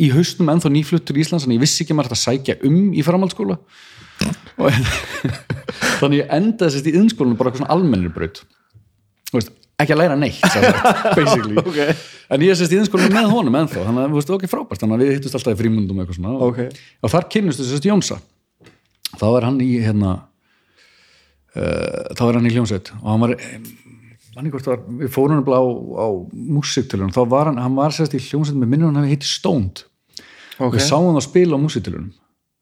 í 0.01 0.09
haustum 0.13 0.49
ennþá 0.51 0.71
nýfluttur 0.73 1.17
í 1.17 1.23
Íslands 1.25 1.45
en 1.45 1.55
ég 1.55 1.61
vissi 1.61 1.83
ekki 1.83 1.95
maður 1.97 2.15
að 2.15 2.23
sækja 2.23 2.57
um 2.67 2.93
í 2.95 3.03
framhaldsskóla. 3.05 3.57
Og 4.61 4.77
þannig 6.01 6.21
ég 6.21 6.33
endaði 6.37 6.75
sérst 6.75 6.89
í 6.89 6.95
yðinskólanum 6.95 7.37
bara 7.39 7.51
eitthvað 7.51 7.65
svona 7.65 7.75
almennir 7.75 8.13
braut 8.15 8.43
ekki 9.83 9.95
að 9.95 10.01
læra 10.03 10.17
neitt 10.19 10.41
basically. 11.19 11.57
Okay. 11.61 11.95
en 12.31 12.45
ég 12.47 12.57
sést 12.59 12.73
í 12.73 12.79
innskólinu 12.79 13.13
með 13.15 13.31
honum 13.33 13.61
ennþá 13.61 13.85
þannig 13.85 14.03
að 14.03 14.17
það 14.17 14.33
var 14.33 14.39
ekki 14.39 14.51
frábært 14.51 14.83
þannig 14.83 14.97
að 14.97 15.05
við 15.05 15.15
hittust 15.17 15.39
alltaf 15.39 15.55
í 15.55 15.61
frímundum 15.61 16.03
eitthvað 16.03 16.19
svona. 16.19 16.35
Okay. 16.49 16.73
og 17.01 17.13
þar 17.15 17.31
kynnustu 17.35 17.67
sérst 17.67 17.87
Jónsa. 17.89 18.19
Þá 19.11 19.25
er 19.29 19.47
hann 19.49 19.57
í 19.63 19.71
hérna 19.83 20.11
uh, 21.57 22.11
þá 22.17 22.23
er 22.27 22.39
hann 22.39 22.49
í 22.49 22.53
hljómsveit 22.55 22.91
og 22.99 23.07
hann 23.09 23.23
var, 23.25 23.35
var 24.37 24.49
við 25.01 25.13
fórum 25.13 25.43
á, 25.43 25.61
á 25.61 26.07
músiktilunum 26.31 27.13
þá 27.15 27.21
var 27.31 27.51
hann, 27.51 27.61
hann 27.61 27.77
var 27.77 27.95
sérst 27.95 28.15
í 28.17 28.21
hljómsveit 28.23 28.59
með 28.59 28.73
minnum 28.73 28.91
hann 28.91 29.01
hefði 29.03 29.17
hitti 29.17 29.31
Stónd 29.31 29.83
okay. 30.57 30.77
við 30.77 30.85
sáum 30.87 31.11
það 31.11 31.21
að 31.21 31.27
spila 31.27 31.59
á 31.59 31.63
músiktilunum 31.65 32.11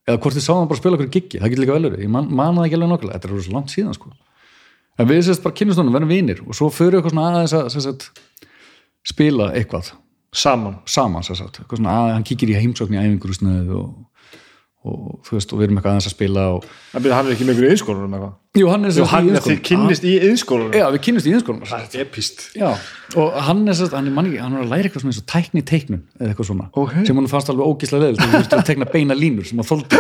eða 0.10 0.24
hvort 0.24 0.40
við 0.40 0.46
sáum 0.48 0.64
það 0.64 0.72
bara 0.72 0.80
að 0.80 0.84
spila 0.84 1.00
okkur 1.00 1.14
giggi 1.14 1.42
það 1.42 1.54
getur 1.54 1.66
líka 1.66 1.78
velur, 1.78 2.00
ég 2.02 2.14
man, 2.14 2.32
man 2.34 2.58
það 2.58 2.70
ekki 2.70 2.80
alveg 2.80 2.94
nokkulega 2.96 3.20
þetta 3.20 3.30
er 3.30 3.46
svo 3.46 3.58
langt 3.58 3.76
síðan 3.76 3.98
sko 3.98 4.14
en 5.00 5.10
við 5.10 5.24
sérst 5.30 5.46
bara 5.46 5.56
kynast 5.56 5.80
honum, 5.82 5.96
verðum 5.96 6.12
vinir. 6.12 6.44
Og 6.46 6.58
svo 6.58 6.70
fyrir 6.74 7.00
eitthvað 7.00 7.16
svona 7.16 7.30
aðeins 7.32 7.56
að 7.56 7.72
sérst, 7.78 8.10
spila 9.08 9.54
eitthvað. 9.56 9.94
Saman, 10.36 10.78
saman 10.90 11.26
sérst, 11.26 11.64
eitthvað 11.64 11.82
svona 11.82 11.96
að 12.04 12.14
hann 12.18 12.28
kíkir 12.28 12.52
í 12.54 12.60
heimsókn 12.60 12.94
í 12.94 13.02
æfingrúsnaðu 13.02 13.80
og, 13.80 13.88
og 14.86 14.98
þú 15.26 15.32
veist, 15.36 15.50
og 15.56 15.58
við 15.58 15.66
erum 15.66 15.80
eitthvað 15.80 15.96
aðeins 15.96 16.10
að 16.12 16.14
spila 16.14 16.44
og... 16.54 16.68
hann 16.94 17.08
er 17.10 17.32
ekki 17.34 17.48
með 17.48 17.54
ykkur 17.56 17.66
í 17.66 17.72
einskólunum 17.74 18.14
eitthvað? 18.14 18.36
Jú, 18.60 18.66
hann 18.70 18.84
er 18.86 18.92
sérst 18.94 19.10
í 19.10 19.18
einskólunum 19.18 19.48
þið 19.48 19.60
kynnist 19.66 20.04
í 20.06 20.14
einskólunum 20.28 20.78
já, 20.78 20.86
við 20.94 21.02
kynnist 21.08 21.26
í 21.26 21.34
einskólunum 21.34 21.70
það 21.72 21.82
er 21.82 22.06
epist 22.06 22.38
já, 22.60 22.70
og 23.18 23.28
hann 23.50 23.64
er 23.66 23.76
sérst, 23.80 23.98
hann 23.98 24.12
er 24.12 24.14
hann 24.20 24.30
er 24.54 24.62
að 24.62 24.70
læra 24.70 24.86
eitthvað 24.86 25.02
svona 25.02 25.14
eins 25.16 25.24
og 25.24 25.28
tækni 25.34 25.62
teiknun 25.74 26.04
eða 26.20 26.30
eitthvað 26.30 26.50
svona, 26.52 26.70
okay. 26.84 27.02
sem 27.10 27.18
hann 27.18 27.32
fannst 27.34 27.50
alveg 27.50 27.66
ógíslega 27.74 28.06
veð 28.06 28.22
þú 28.22 28.30
veist, 28.36 28.54
að 28.54 28.68
teikna 28.70 28.86
beina 28.94 29.18
línur 29.18 29.50
sem 29.50 29.58
hann 29.58 29.70
þóldi 29.74 29.98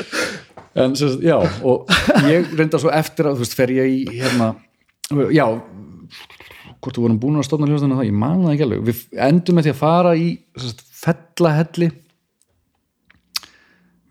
en 0.75 0.95
sérst, 0.95 1.23
já, 1.25 1.37
og 1.67 1.89
ég 2.29 2.53
reynda 2.55 2.79
svo 2.79 2.91
eftir 2.95 3.27
að, 3.27 3.39
þú 3.39 3.45
veist, 3.45 3.57
fer 3.57 3.73
ég 3.75 3.89
í 3.91 4.19
hérna, 4.21 4.53
já 5.35 5.45
hvort 6.81 6.97
þú 6.97 7.03
vorum 7.05 7.19
búin 7.21 7.39
að 7.39 7.47
stofna 7.47 7.67
hljóðstæðinu 7.69 7.97
það, 7.99 8.07
ég 8.07 8.15
man 8.21 8.45
það 8.45 8.53
ekki 8.53 8.65
alveg, 8.65 8.85
við 8.87 9.01
endum 9.27 9.57
með 9.57 9.67
því 9.67 9.73
að 9.73 9.81
fara 9.81 10.13
í 10.17 10.29
sérst, 10.57 10.81
fellahelli 11.01 11.89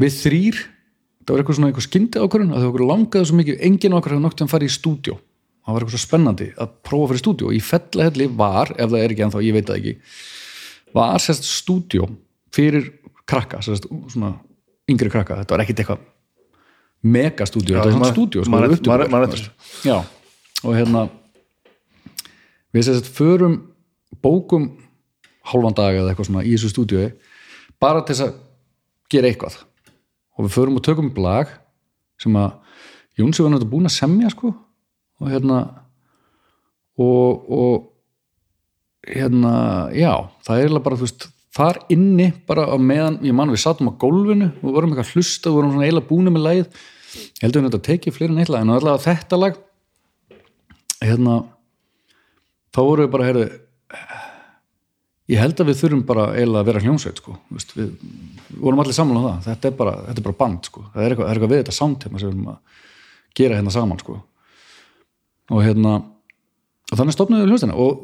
við 0.01 0.15
þrýr 0.21 0.61
það 0.61 1.33
var 1.33 1.43
eitthvað 1.43 1.59
svona 1.59 1.71
eitthvað 1.71 1.87
skyndi 1.87 2.23
ákvörðun 2.23 2.55
að 2.55 2.63
þau 2.63 2.69
okkur 2.71 2.87
langaði 2.87 3.31
svo 3.31 3.41
mikið, 3.41 3.59
enginn 3.67 3.97
okkar 3.97 4.15
hefði 4.15 4.25
nokt 4.27 4.45
að 4.45 4.53
fara 4.53 4.67
í 4.67 4.75
stúdjó 4.75 5.17
það 5.19 5.75
var 5.75 5.85
eitthvað 5.85 5.97
svo 5.97 6.05
spennandi 6.05 6.49
að 6.55 6.77
prófa 6.87 7.03
að 7.03 7.11
fara 7.11 7.21
í 7.21 7.25
stúdjó 7.25 7.51
í 7.55 7.61
fellahelli 7.65 8.29
var, 8.41 8.73
ef 8.77 8.93
það 8.93 9.03
er 9.03 9.15
ekki 9.15 9.27
ennþá, 9.27 9.43
ég 9.47 9.57
veit 9.57 9.69
það 9.69 9.81
ekki 9.81 9.97
var 10.97 11.25
sérst 11.27 11.51
stúdjó 11.51 12.09
fyrir 12.55 12.89
krakka, 13.29 13.61
sérst 13.63 13.87
svona 14.11 14.33
yngri 14.91 15.13
krakka, 15.13 15.43
þetta 15.43 15.57
var 15.57 15.65
ekkit 15.67 15.85
eitthvað 15.85 16.07
megastúdjó, 17.03 17.77
þetta 17.79 17.89
var 17.89 17.97
svona 17.97 18.13
stúdjó 18.13 18.45
sko, 18.45 18.53
og 20.61 20.77
hérna 20.77 21.07
við 22.75 22.87
sérst 22.87 23.11
förum 23.17 23.57
bókum 24.23 24.69
hálfan 25.51 25.77
dag 25.77 25.97
eða 25.97 26.13
eitthvað 26.13 26.29
svona 26.29 26.45
í 26.45 26.55
þessu 26.55 26.73
stúdíu 26.75 27.07
bara 27.81 28.05
til 28.05 28.15
þess 28.15 28.27
að 28.29 28.35
gera 29.11 29.31
eitthvað. 29.31 29.57
Og 30.37 30.47
við 30.47 30.57
förum 30.57 30.77
og 30.79 30.85
tökum 30.85 31.11
upp 31.11 31.21
lag 31.21 31.55
sem 32.21 32.37
að 32.37 32.59
Jónsi 33.19 33.43
var 33.43 33.53
náttúrulega 33.53 33.73
búin 33.73 33.89
að 33.89 33.97
semja 33.97 34.31
sko. 34.33 34.53
Og 35.21 35.29
hérna 35.29 35.57
og, 37.01 37.51
og 37.51 39.09
hérna, 39.09 39.53
já, 39.97 40.13
það 40.47 40.63
er 40.65 40.79
bara 40.85 40.99
þú 41.01 41.07
veist, 41.07 41.27
þar 41.57 41.81
inni 41.91 42.31
bara 42.47 42.69
á 42.71 42.77
meðan, 42.79 43.19
ég 43.27 43.35
man 43.37 43.51
við 43.51 43.63
sátum 43.65 43.91
á 43.91 43.99
gólfinu 44.01 44.51
og 44.61 44.77
vorum 44.77 44.93
eitthvað 44.93 45.09
að 45.09 45.17
hlusta, 45.17 45.51
við 45.51 45.57
vorum 45.59 45.73
svona 45.75 45.89
eiginlega 45.89 46.11
búinu 46.11 46.35
með 46.35 46.47
lagið, 46.47 46.85
ég 47.17 47.43
heldur 47.45 47.65
við 47.65 47.71
þetta 47.71 47.87
tekið 47.89 48.17
fleiri 48.17 48.35
en 48.35 48.43
eitt 48.45 48.53
lag, 48.53 48.63
en 48.63 48.75
allavega 48.77 49.07
þetta 49.07 49.41
lag 49.41 49.59
hérna 51.01 51.41
þá 52.71 52.81
vorum 52.81 53.07
við 53.07 53.13
bara, 53.17 53.29
heyrðu 53.31 53.49
ég 55.31 55.41
held 55.41 55.63
að 55.63 55.71
við 55.71 55.81
þurfum 55.81 56.05
bara 56.07 56.29
eiginlega 56.35 56.63
að 56.63 56.71
vera 56.71 56.83
hljómsveit 56.85 57.21
sko, 57.23 57.37
Þú 57.49 57.59
veist, 57.59 57.75
við, 57.77 57.91
vorum 58.63 58.83
allir 58.83 58.97
saman 58.97 59.21
á 59.21 59.23
það, 59.27 59.43
þetta 59.49 59.71
er 59.71 59.77
bara, 59.79 59.97
þetta 60.07 60.23
er 60.23 60.27
bara 60.29 60.41
band 60.41 60.71
sko, 60.71 60.87
það 60.95 61.03
er 61.03 61.15
eitthvað, 61.15 61.27
það 61.27 61.33
er 61.33 61.41
eitthvað 61.41 61.53
við 61.53 61.63
þetta 61.63 61.77
samtíma 61.77 62.23
sem 62.23 62.31
við 62.31 62.35
erum 62.35 62.51
að 62.51 62.81
gera 63.41 63.59
hérna 63.61 63.75
saman 63.75 64.01
sko. 64.03 64.17
Og 65.51 65.63
hérna 65.65 65.93
og 66.91 66.99
þannig 66.99 67.15
stopnaði 67.15 67.45
við 67.45 67.53
hljómsveina 67.53 67.79
og 67.79 68.03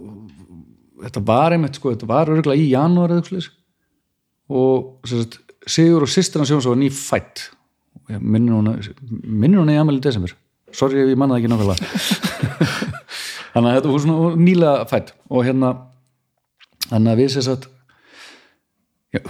þetta 1.06 1.22
var 1.26 1.56
einmitt 1.56 1.78
sko, 1.78 1.94
þetta 1.94 2.08
var 2.10 2.32
örgulega 2.34 2.62
í 2.62 2.70
janúar 2.72 3.14
eða 3.14 3.24
eitthvað 3.24 3.50
og 4.46 5.10
sagt, 5.10 5.40
Sigur 5.66 6.04
og 6.06 6.10
sýstir 6.10 6.38
hans 6.38 6.52
Jóns 6.52 6.68
var 6.68 6.76
ný 6.78 6.92
fætt 6.94 7.48
minnir 8.20 8.54
hún 8.54 8.68
minnir 9.26 9.58
hún 9.58 9.72
í 9.72 9.78
ammæli 9.80 9.98
í 9.98 10.04
desember. 10.04 10.34
Sorry 10.70 11.00
ef 11.02 11.10
ég 11.10 11.18
mannaði 11.18 11.42
ekki 11.42 11.50
nákvæmlega. 11.50 11.88
Þannig 13.54 13.70
að 13.70 13.78
þetta 13.78 13.90
var 13.90 14.04
svona 14.04 14.30
nýlega 14.38 14.86
fætt 14.90 15.10
og 15.26 15.46
hérna 15.46 15.72
þannig 16.86 17.12
að 17.12 17.22
við 17.22 17.32
sér 17.34 17.46
satt 17.46 17.66
já, 19.16 19.20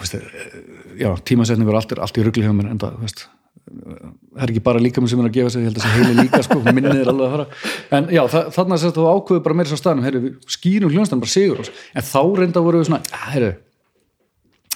já 0.98 1.08
tímasetningur 1.28 1.72
er 1.72 1.80
allt, 1.80 1.94
allt 2.04 2.20
í 2.20 2.26
rugli 2.26 2.44
hjá 2.44 2.52
mér 2.52 2.72
en 2.72 2.82
það, 2.82 2.96
þú 2.98 3.06
veist 3.06 3.24
það 3.66 4.42
er 4.44 4.52
ekki 4.52 4.62
bara 4.62 4.80
líka 4.82 5.02
mér 5.02 5.10
sem 5.10 5.20
er 5.22 5.28
að 5.28 5.36
gefa 5.36 5.52
sig, 5.52 5.64
ég 5.64 5.70
held 5.70 5.78
að 5.78 5.84
það 5.84 5.92
sé 5.92 6.00
heili 6.00 6.24
líka 6.24 6.40
sko, 6.46 6.58
minnið 6.66 7.00
er 7.00 7.10
alveg 7.10 7.26
að 7.26 7.32
fara 7.34 7.98
en 7.98 8.08
já, 8.14 8.20
þa 8.30 8.42
þarna 8.54 8.78
sér 8.78 8.92
þú 8.94 9.06
ákveður 9.10 9.42
bara 9.46 9.56
meira 9.58 9.70
svo 9.70 9.78
staðnum 9.80 10.06
heyrðu, 10.06 10.20
við 10.22 10.54
skýrum 10.54 10.92
hljónstan 10.92 11.22
bara 11.22 11.32
sigur 11.32 11.62
oss 11.64 11.72
en 11.90 12.06
þá 12.06 12.20
reynda 12.38 12.62
voru 12.62 12.82
við 12.82 12.90
svona, 12.90 13.00
að 13.10 13.32
heyrðu 13.34 13.50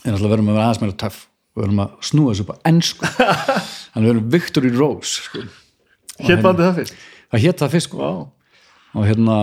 en 0.01 0.17
alltaf 0.17 0.33
verðum 0.35 0.51
að 0.51 0.59
vera 0.59 0.67
aðeins 0.67 0.83
meira 0.83 0.99
töff 1.05 1.23
og 1.55 1.63
verðum 1.63 1.83
að 1.85 1.95
snúa 2.11 2.35
þessu 2.35 2.49
bara 2.51 2.73
ennsku 2.73 3.11
þannig 3.93 4.03
við 4.03 4.11
verðum 4.11 4.29
Victory 4.35 4.73
Rose 4.75 5.25
sko. 5.29 5.47
Hétt 6.27 6.45
bandi 6.45 6.67
það 6.67 6.79
fyrst 6.81 7.01
það 7.31 7.45
hétt 7.47 7.63
það 7.63 7.75
fyrst 7.77 7.91
sko. 7.91 8.01
wow. 8.03 8.21
og 8.97 9.07
hérna 9.07 9.41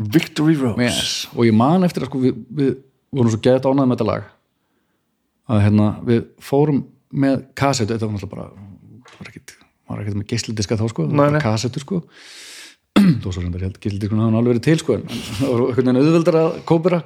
Victory 0.00 0.56
Rose 0.60 0.86
yes. 0.88 1.12
og 1.34 1.44
ég 1.44 1.56
man 1.56 1.84
eftir 1.84 2.06
að 2.06 2.12
sko, 2.12 2.22
við, 2.24 2.40
við 2.48 2.76
vorum 3.12 3.34
svo 3.34 3.42
geðt 3.44 3.68
ánægð 3.68 3.90
með 3.90 3.98
þetta 3.98 4.08
lag 4.14 4.30
að 5.50 5.64
hérna, 5.66 5.90
við 6.06 6.26
fórum 6.44 6.84
með 7.10 7.40
kassetu, 7.58 7.94
þetta 7.94 8.06
var 8.06 8.14
náttúrulega 8.16 8.36
bara 8.36 8.70
var 9.90 10.02
ekkit 10.04 10.18
með 10.20 10.28
geislidiska 10.30 10.78
þá 10.78 10.84
sko, 10.92 11.06
kassetu 11.42 11.82
sko. 11.82 12.02
Þó 13.00 13.30
svo 13.30 13.40
reyndar, 13.42 13.62
ég 13.62 13.70
held 13.70 13.80
geislidiskun 13.82 14.20
hafa 14.22 14.38
alveg 14.40 14.54
verið 14.54 14.66
til 14.66 14.82
sko, 14.82 14.98
en 14.98 15.06
það 15.08 15.48
var 15.48 15.64
einhvern 15.64 15.88
veginn 15.88 16.00
auðveldar 16.00 16.38
að 16.40 16.60
kópera 16.68 17.00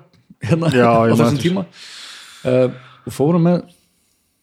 hérna 0.44 0.72
Já, 0.74 0.90
á 1.08 1.14
þessum 1.14 1.40
tíma. 1.40 1.64
Uh, 2.44 2.68
og 3.04 3.14
fórum 3.14 3.46
með 3.48 3.62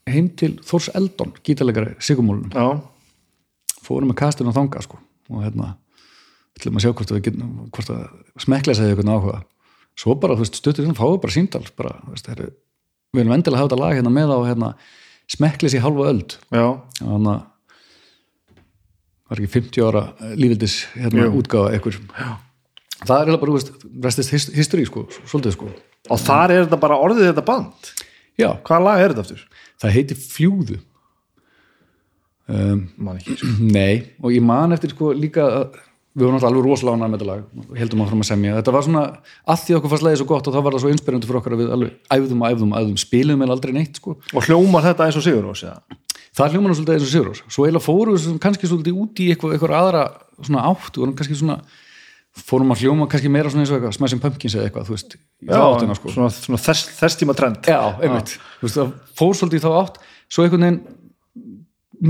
heim 0.10 0.32
til 0.38 0.56
Þórs 0.66 0.90
Eldon, 0.98 1.36
gítalegari 1.46 1.96
Sigumólunum, 2.02 2.54
Já, 2.56 3.78
fórum 3.86 4.10
með 4.10 4.20
kastinu 4.24 4.54
á 4.54 4.58
þanga 4.58 4.84
sko, 4.86 5.02
og 5.30 5.46
hérna 5.46 5.76
ætlum 6.58 6.78
að 6.78 6.86
sjá 6.86 6.94
hvort 6.94 7.14
að, 7.14 7.22
getum, 7.26 7.54
hvort 7.74 7.94
að 7.94 8.02
smekla 8.42 8.76
sig 8.78 8.92
eitthvað 8.92 9.14
áhuga. 9.16 9.38
Svo 10.00 10.16
bara, 10.20 10.36
þú 10.38 10.46
veist, 10.46 10.58
stuttur 10.60 10.86
þessum 10.86 10.98
fáið 10.98 11.22
bara 11.24 11.36
síndal 11.36 11.64
bara, 11.78 11.94
þú 12.06 12.16
veist, 12.16 12.30
heru, 12.32 12.50
við 13.12 13.24
erum 13.24 13.36
endilega 13.36 13.58
að 13.58 13.64
hafa 13.64 13.72
þetta 13.72 13.82
lag 13.82 13.96
hérna 13.98 14.14
með 14.14 14.34
á 14.34 14.40
hérna, 14.48 14.70
smeklis 15.32 15.76
í 15.78 15.82
halva 15.84 16.10
öld. 16.12 16.38
Þannig 16.52 17.32
að 17.32 17.48
var 19.32 19.40
ekki 19.40 19.52
50 19.54 19.86
ára 19.88 20.02
lífildis 20.36 20.74
hérna 20.98 21.28
Jú. 21.30 21.38
útgáfa 21.40 21.72
ekkur 21.78 21.96
það 23.02 23.14
er 23.16 23.22
eiginlega 23.24 23.42
bara, 23.42 23.54
veist, 23.56 23.70
restist 24.04 24.34
his- 24.36 24.52
history 24.54 24.84
sko, 24.86 25.06
svolítið 25.24 25.56
sko. 25.56 25.70
Og 26.12 26.20
þar 26.20 26.52
er 26.52 26.66
þetta 26.66 26.80
bara 26.82 26.98
orðið 27.00 27.30
þetta 27.32 27.46
band? 27.48 27.92
Já, 28.38 28.50
Hvaða 28.66 28.84
lag 28.84 29.00
er 29.06 29.14
þetta 29.14 29.24
aftur? 29.24 29.46
það 29.82 29.94
heiti 29.96 30.18
Fljúðu 30.20 30.76
um, 32.52 32.84
Man 32.98 33.18
ekki 33.22 33.38
Nei, 33.78 33.96
og 34.22 34.34
ég 34.36 34.44
man 34.46 34.76
eftir 34.76 34.94
sko 34.94 35.14
líka 35.18 35.48
að 35.48 35.80
við 36.12 36.26
vorum 36.26 36.38
alltaf 36.38 36.50
alveg 36.52 36.66
rosalega 36.68 36.98
ánægð 36.98 37.12
með 37.12 37.22
þetta 37.22 37.30
lag 37.32 37.80
heldum 37.80 38.04
áfram 38.04 38.24
að 38.24 38.30
semja, 38.32 38.56
þetta 38.60 38.76
var 38.76 38.86
svona 38.88 39.04
að 39.48 39.62
því 39.64 39.76
okkur 39.78 39.92
fannst 39.94 40.06
leiði 40.08 40.20
svo 40.20 40.30
gott 40.32 40.50
og 40.50 40.56
það 40.56 40.66
var 40.66 40.76
það 40.76 40.84
svo 40.84 40.92
inspirandi 40.92 41.30
fyrir 41.30 41.40
okkur 41.40 41.56
að 41.56 41.62
við 41.62 41.74
alveg 41.78 42.16
æfðum 42.18 42.42
og 42.44 42.56
æfðum 42.56 42.74
og 42.74 42.82
æfðum, 42.82 42.98
spilum 43.00 43.46
en 43.46 43.54
aldrei 43.56 43.74
neitt 43.78 44.02
sko. 44.02 44.18
Og 44.36 44.48
hljómar 44.50 44.88
þetta 44.90 45.08
eins 45.08 45.20
og 45.22 45.24
Sigur 45.24 45.48
Rós 45.48 45.64
eða? 45.64 45.80
það 46.36 46.56
hljóma 46.56 46.72
nú 46.72 46.76
svolítið 46.78 46.96
eins 46.96 47.06
og 47.06 47.12
Sigurós 47.12 47.42
svo 47.52 47.66
eiginlega 47.66 47.84
fórum 47.84 48.16
við 48.16 48.36
kannski 48.44 48.70
svolítið 48.70 49.00
út 49.04 49.20
í 49.20 49.28
eitthvað, 49.34 49.56
eitthvað 49.56 49.74
aðra 49.76 50.04
svona 50.40 50.64
átt, 50.70 50.94
við 50.96 51.04
vorum 51.04 51.16
kannski 51.20 51.40
svona 51.40 51.58
fórum 52.48 52.72
að 52.72 52.86
hljóma 52.86 53.08
kannski 53.12 53.32
meira 53.32 53.52
svona 53.52 53.66
eins 53.66 53.74
og 53.74 53.80
eitthvað 53.80 53.98
Smashing 53.98 54.24
Pumpkins 54.24 54.56
eða 54.56 54.70
eitthvað, 54.70 54.88
þú 54.88 54.96
veist, 54.96 55.18
þá 55.44 55.60
áttina 55.66 55.98
sko. 56.00 56.14
svona, 56.16 56.32
svona 56.32 56.62
þess, 56.64 56.92
þess 57.02 57.20
tíma 57.20 57.36
trend. 57.36 57.68
Já, 57.68 57.82
einmitt, 58.00 58.38
þú 58.62 58.68
veist, 58.68 58.80
það 58.80 58.94
fór 59.20 59.38
svolítið 59.42 59.66
þá 59.66 59.72
átt. 59.82 60.00
Svo 60.32 60.46
einhvern 60.46 60.64
veginn 60.64 60.80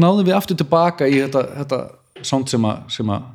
náðum 0.04 0.28
við 0.30 0.38
aftur 0.38 0.60
tilbaka 0.62 1.10
í 1.10 1.18
þetta, 1.24 1.44
þetta 1.64 1.82
sound 2.22 2.54
að, 2.54 2.84
sem 2.94 3.16
að 3.16 3.26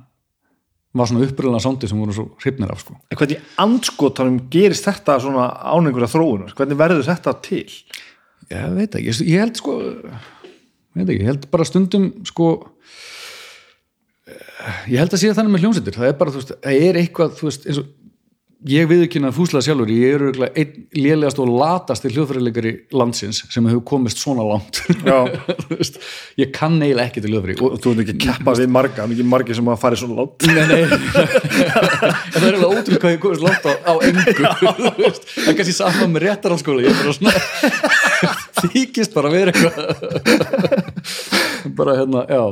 var 0.98 1.10
svona 1.10 1.26
uppröðlega 1.26 1.62
soundi 1.64 1.88
sem 1.90 2.00
voru 2.00 2.16
svo 2.16 2.26
hrifnir 2.42 2.72
af 2.72 2.82
sko. 2.82 2.96
En 3.10 3.20
hvernig 3.20 3.54
anskotanum 3.62 4.40
gerist 4.52 4.88
þetta 4.88 5.18
svona 5.22 5.48
án 5.62 5.88
einhverja 5.88 6.12
þróunar? 6.14 6.54
Hvernig 6.56 6.80
verður 6.80 7.08
þetta 7.08 7.36
til? 7.44 7.66
ég 8.52 8.74
veit 8.76 8.96
ekki, 8.98 9.14
ég, 9.26 9.40
held 9.42 9.58
sko 9.58 9.76
ég 9.82 11.00
veit 11.00 11.08
ekki, 11.08 11.20
ég 11.22 11.30
held 11.30 11.46
bara 11.52 11.66
stundum 11.66 12.08
sko 12.28 12.48
eh, 14.30 14.82
ég 14.92 15.00
held 15.02 15.14
að 15.14 15.22
sé 15.22 15.32
þannig 15.34 15.56
með 15.56 15.66
hljómsveitir 15.66 15.98
það 15.98 16.10
er 16.10 16.18
bara, 16.20 16.34
þú 16.34 16.42
veist, 16.42 16.52
það 16.62 16.86
er 16.88 17.00
eitthvað 17.02 17.38
þú 17.40 17.48
veist, 17.48 17.66
eins 17.66 17.80
og 17.82 17.90
ég 18.64 18.86
viðkynna 18.88 19.28
fúslega 19.36 19.66
sjálfur 19.66 19.90
ég 19.92 20.14
er 20.14 20.22
örugglega 20.24 20.56
einn 20.56 20.86
lélegast 20.96 21.38
og 21.42 21.50
latast 21.52 22.06
hljóðfærileikari 22.08 22.72
landsins 22.96 23.42
sem 23.52 23.66
hefur 23.68 23.82
komist 23.90 24.18
svona 24.22 24.44
langt. 24.46 24.80
Ég 26.40 26.52
kann 26.56 26.78
eiginlega 26.80 27.06
ekki 27.10 27.20
til 27.24 27.32
hljóðfæri 27.34 27.56
og 27.60 27.76
Og 27.76 27.80
þú 27.82 27.92
ert 27.92 28.02
ekki 28.04 28.14
að 28.16 28.22
keppa 28.24 28.54
við 28.56 28.68
marga, 28.72 29.06
mikið 29.10 29.28
margir 29.28 29.58
sem 29.58 29.68
að 29.68 29.80
fara 29.82 29.96
svona 30.00 30.16
látt 30.22 30.46
Nei, 30.48 30.66
nei. 30.70 30.84
Það 32.32 32.42
er 32.42 32.56
alveg 32.56 32.68
ótrúið 32.70 33.00
hvað 33.02 33.14
ég 33.14 33.22
komist 33.24 33.44
langt 33.44 33.64
á, 33.68 33.72
á 33.76 33.92
engu. 34.08 34.30
Það 34.36 35.50
er 35.52 35.58
kannski 35.60 35.76
saman 35.76 36.14
með 36.14 36.26
réttarhalskóla 36.26 36.86
ég 36.86 36.90
er 36.92 36.98
bara 37.02 37.16
svona 37.16 37.34
þykist 38.72 39.12
bara 39.16 39.26
að 39.28 39.36
vera 39.36 39.50
eitthvað. 39.52 39.84
Bara 41.76 41.98
hérna, 42.00 42.20
já 42.30 42.44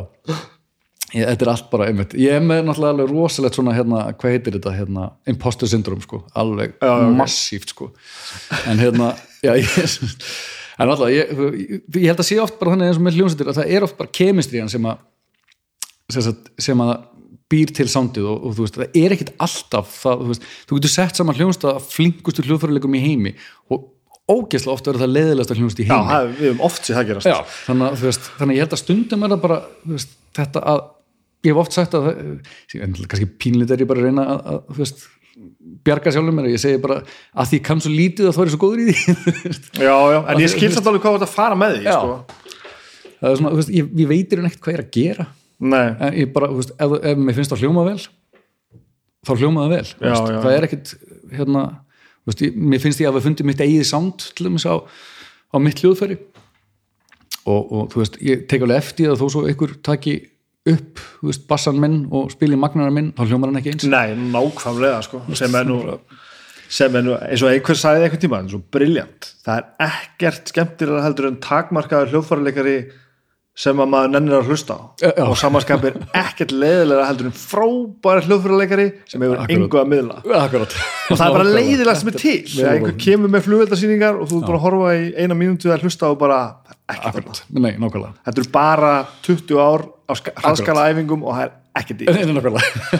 ég, 1.14 1.24
þetta 1.28 1.46
er 1.46 1.52
allt 1.54 1.70
bara 1.72 1.88
einmitt 1.90 2.16
ég 2.18 2.36
er 2.36 2.44
með 2.44 2.64
náttúrulega 2.68 2.96
alveg 2.96 3.12
rosalegt 3.14 3.58
svona 3.58 3.76
hérna, 3.76 4.02
hvað 4.18 4.36
heitir 4.36 4.58
þetta, 4.58 4.74
hérna, 4.74 5.06
imposter 5.30 5.70
syndrom 5.70 6.02
sko, 6.04 6.24
alveg 6.34 6.76
Já, 6.80 6.92
já, 7.04 7.08
massíft 7.20 7.74
sko. 7.74 7.90
En 8.68 8.82
hérna, 8.82 9.14
já 9.44 9.54
ég 9.60 9.80
en 10.80 10.90
alltaf, 10.90 11.08
ég, 11.14 11.34
ég, 11.94 12.06
held 12.08 12.20
að 12.20 12.28
sé 12.28 12.38
oft 12.42 12.58
bara 12.60 12.74
þannig 12.74 12.90
eins 12.92 13.00
og 13.00 13.06
með 13.06 13.18
hljómsættir 13.20 13.50
að 13.52 13.60
það 13.60 13.74
er 13.76 13.88
oft 13.88 13.98
bara 14.00 14.14
kemistriðan 14.20 14.72
sem 14.72 14.88
að 14.90 15.02
sem, 16.12 16.24
sagt, 16.26 16.50
sem 16.60 16.84
að 16.84 16.94
býr 17.52 17.72
til 17.76 17.86
sándið 17.90 18.26
og, 18.28 18.46
og 18.48 18.54
þú 18.56 18.66
veist, 18.66 18.78
það 18.80 18.98
er 19.04 19.14
ekkit 19.14 19.32
alltaf 19.44 19.90
það, 20.00 20.22
þú, 20.22 20.30
veist, 20.32 20.46
þú 20.68 20.78
getur 20.78 20.92
sett 20.94 21.20
saman 21.20 21.38
hljónst 21.38 21.66
að 21.68 21.82
flinkustu 21.92 22.44
hljóðfæruleikum 22.46 22.96
í 22.98 23.02
heimi 23.04 23.34
og 23.72 23.90
ógeðslega 24.24 24.72
oft 24.72 24.88
verður 24.88 25.04
það 25.04 25.14
leiðilegasta 25.18 25.56
hljónst 25.58 25.80
í 25.82 25.86
Já, 25.86 25.92
heimi. 25.92 26.10
það, 26.10 26.28
við 26.38 26.48
höfum 26.48 26.62
oft 26.64 26.86
séð 26.88 26.98
það 26.98 27.08
gerast. 27.10 27.28
Já, 27.28 27.56
þannig, 27.66 27.86
að, 27.86 28.04
veist, 28.06 28.28
þannig 28.38 28.54
að 28.54 28.56
ég 28.56 28.64
held 28.64 28.76
að 28.76 28.82
stundum 28.82 29.26
er 29.26 29.34
það 29.34 29.42
bara 29.44 29.58
veist, 29.92 30.14
þetta 30.38 30.62
að 30.72 30.80
ég 31.44 31.52
hef 31.52 31.60
oft 31.60 31.76
sagt 31.76 31.94
að 31.98 32.08
en 32.14 32.96
kannski 33.04 33.28
pínlít 33.40 33.72
er 33.74 33.84
ég 33.84 33.90
bara 33.90 34.02
að 34.02 34.08
reyna 34.08 34.24
að, 34.34 34.48
að 34.54 34.80
veist, 34.80 35.04
bjarga 35.84 36.12
sjálfum 36.14 36.38
mér, 36.38 36.50
ég 36.52 36.62
segi 36.62 36.80
bara 36.82 37.00
að 37.34 37.52
því 37.52 37.60
kann 37.66 37.82
svo 37.82 37.92
lítið 37.92 38.28
að 38.30 38.36
það 38.36 38.44
er 38.44 38.52
svo 38.54 38.60
góður 38.62 38.82
í 38.82 38.88
því. 38.90 39.14
Já, 39.86 39.94
já, 40.14 40.18
en 40.30 40.42
ég 40.42 40.52
skil 40.52 40.70
samt 40.74 40.90
alveg 40.90 41.04
hvað 41.04 41.16
þetta 41.18 41.28
að 41.28 41.34
fara 41.34 41.58
með 41.58 41.78
því 41.78 41.88
Já. 41.88 41.96
sko. 41.96 42.42
það 43.20 43.30
er 43.30 43.40
svona, 43.40 43.54
veist, 43.58 43.72
ég, 43.74 43.88
ég 44.00 44.10
veitir 44.10 44.40
en 44.40 44.50
ekkert 44.50 44.62
hvað 44.66 44.74
ég 44.74 44.78
er 44.78 44.84
að 44.84 44.92
gera. 44.98 45.26
Nei, 45.64 45.86
en 45.88 46.20
ég 46.20 46.30
bara, 46.34 46.50
veist, 46.54 46.74
ef, 46.78 46.94
ef 47.00 47.24
mér 47.24 47.38
finnst 47.38 47.54
það 47.54 47.64
hljóma 47.64 47.86
vel 47.88 47.98
þá 49.24 49.32
hljóma 49.40 49.64
það 49.64 49.72
vel 49.72 49.80
veist, 49.80 50.28
já, 50.28 50.38
það 50.44 50.54
er 50.54 50.66
ekkit 50.68 50.92
hérna, 51.34 51.64
ég, 52.34 52.56
mér 52.60 52.82
finnst 52.82 53.02
ég 53.02 53.10
að 53.10 53.18
við 53.18 53.26
fundið 53.28 53.48
mitt 53.50 53.64
eigið 53.64 53.88
sound 53.88 54.28
til 54.36 54.48
dæmis 54.48 54.66
á, 54.68 54.74
á 54.84 55.56
mitt 55.62 55.82
hljóðfæri. 55.82 56.20
Og, 57.44 57.60
og 57.76 57.88
þú 57.92 58.00
veist, 58.00 58.20
ég 58.24 58.46
tek 58.48 58.62
alveg 58.64 58.80
eftir 58.80 59.10
að 59.12 59.20
þó 59.20 59.26
svo 59.34 59.42
einhver 59.48 59.74
taki 59.84 60.14
upp, 60.70 61.00
þú 61.20 61.30
veist, 61.30 61.46
bassan 61.48 61.80
minn 61.80 62.02
og 62.14 62.32
spili 62.32 62.56
magnarar 62.60 62.94
minn, 62.94 63.12
þá 63.16 63.24
hljómar 63.28 63.52
hann 63.52 63.60
ekki 63.60 63.74
eins. 63.74 63.86
Nei, 63.92 64.14
nákvæmlega 64.32 65.02
sko. 65.04 65.20
Sem 65.36 65.56
er 65.60 65.68
nú, 65.68 65.78
sem 66.72 66.96
er 66.96 67.04
nú 67.04 67.16
eins 67.18 67.44
og 67.44 67.52
einhver 67.52 67.78
sagði 67.78 68.08
einhvern 68.08 68.24
tíma, 68.24 68.42
eins 68.42 68.56
og 68.56 68.64
briljant. 68.72 69.32
Það 69.44 69.60
er 69.60 69.90
ekkert 69.90 70.52
skemmtilega 70.54 71.04
heldur 71.04 71.30
en 71.30 71.40
takmarkaður 71.44 72.14
hljóðfæraleikari 72.14 72.78
sem 73.54 73.78
að 73.78 73.90
maður 73.92 74.10
nennir 74.16 74.34
að 74.40 74.48
hlusta 74.50 74.74
á. 74.74 74.80
Já, 74.98 75.10
já. 75.12 75.24
og 75.28 75.36
samanskap 75.38 75.84
er 75.86 75.98
ekkert 76.24 76.50
leiðilega 76.56 77.04
heldur 77.06 77.28
en 77.28 77.36
frábæri 77.38 78.24
hljóðfæraleikari 78.26 78.86
sem 79.12 79.22
hefur 79.22 79.52
engu 79.54 79.78
að 79.78 79.92
miðla. 79.92 80.16
Akkurat. 80.40 80.74
Og 81.12 81.20
það 81.20 81.26
er 81.28 81.36
bara 81.36 81.52
leiðilega 81.52 81.94
sem 82.00 82.10
er 82.10 82.18
til. 82.18 82.40
Þegar 82.50 82.72
einhver 82.72 82.96
kemur 83.04 83.30
með 83.30 83.46
flugveldasýningar 83.46 84.18
og 84.18 84.32
þú 84.32 84.40
er 84.40 84.48
bara 84.48 84.58
að 84.58 84.64
horfa 84.64 84.96
í 84.98 85.04
eina 85.20 85.38
mínútu 85.38 85.70
að 85.70 85.86
hlusta 85.86 86.10
og 86.10 86.18
bara. 86.24 86.40
Akkurat, 86.84 87.38
nei, 87.56 87.72
nákvæmlega. 87.80 88.12
Þetta 88.26 88.40
eru 88.42 88.50
bara 88.52 88.88
20 89.24 89.60
ár 89.64 89.84
á 90.04 90.12
hraðskala 90.20 90.82
æfingum 90.92 91.22
og 91.24 91.32
það 91.38 91.46
er 91.46 91.52
ekkert 91.80 92.02
í. 92.04 92.08
Nei, 92.12 92.34
nákvæmlega. 92.36 92.90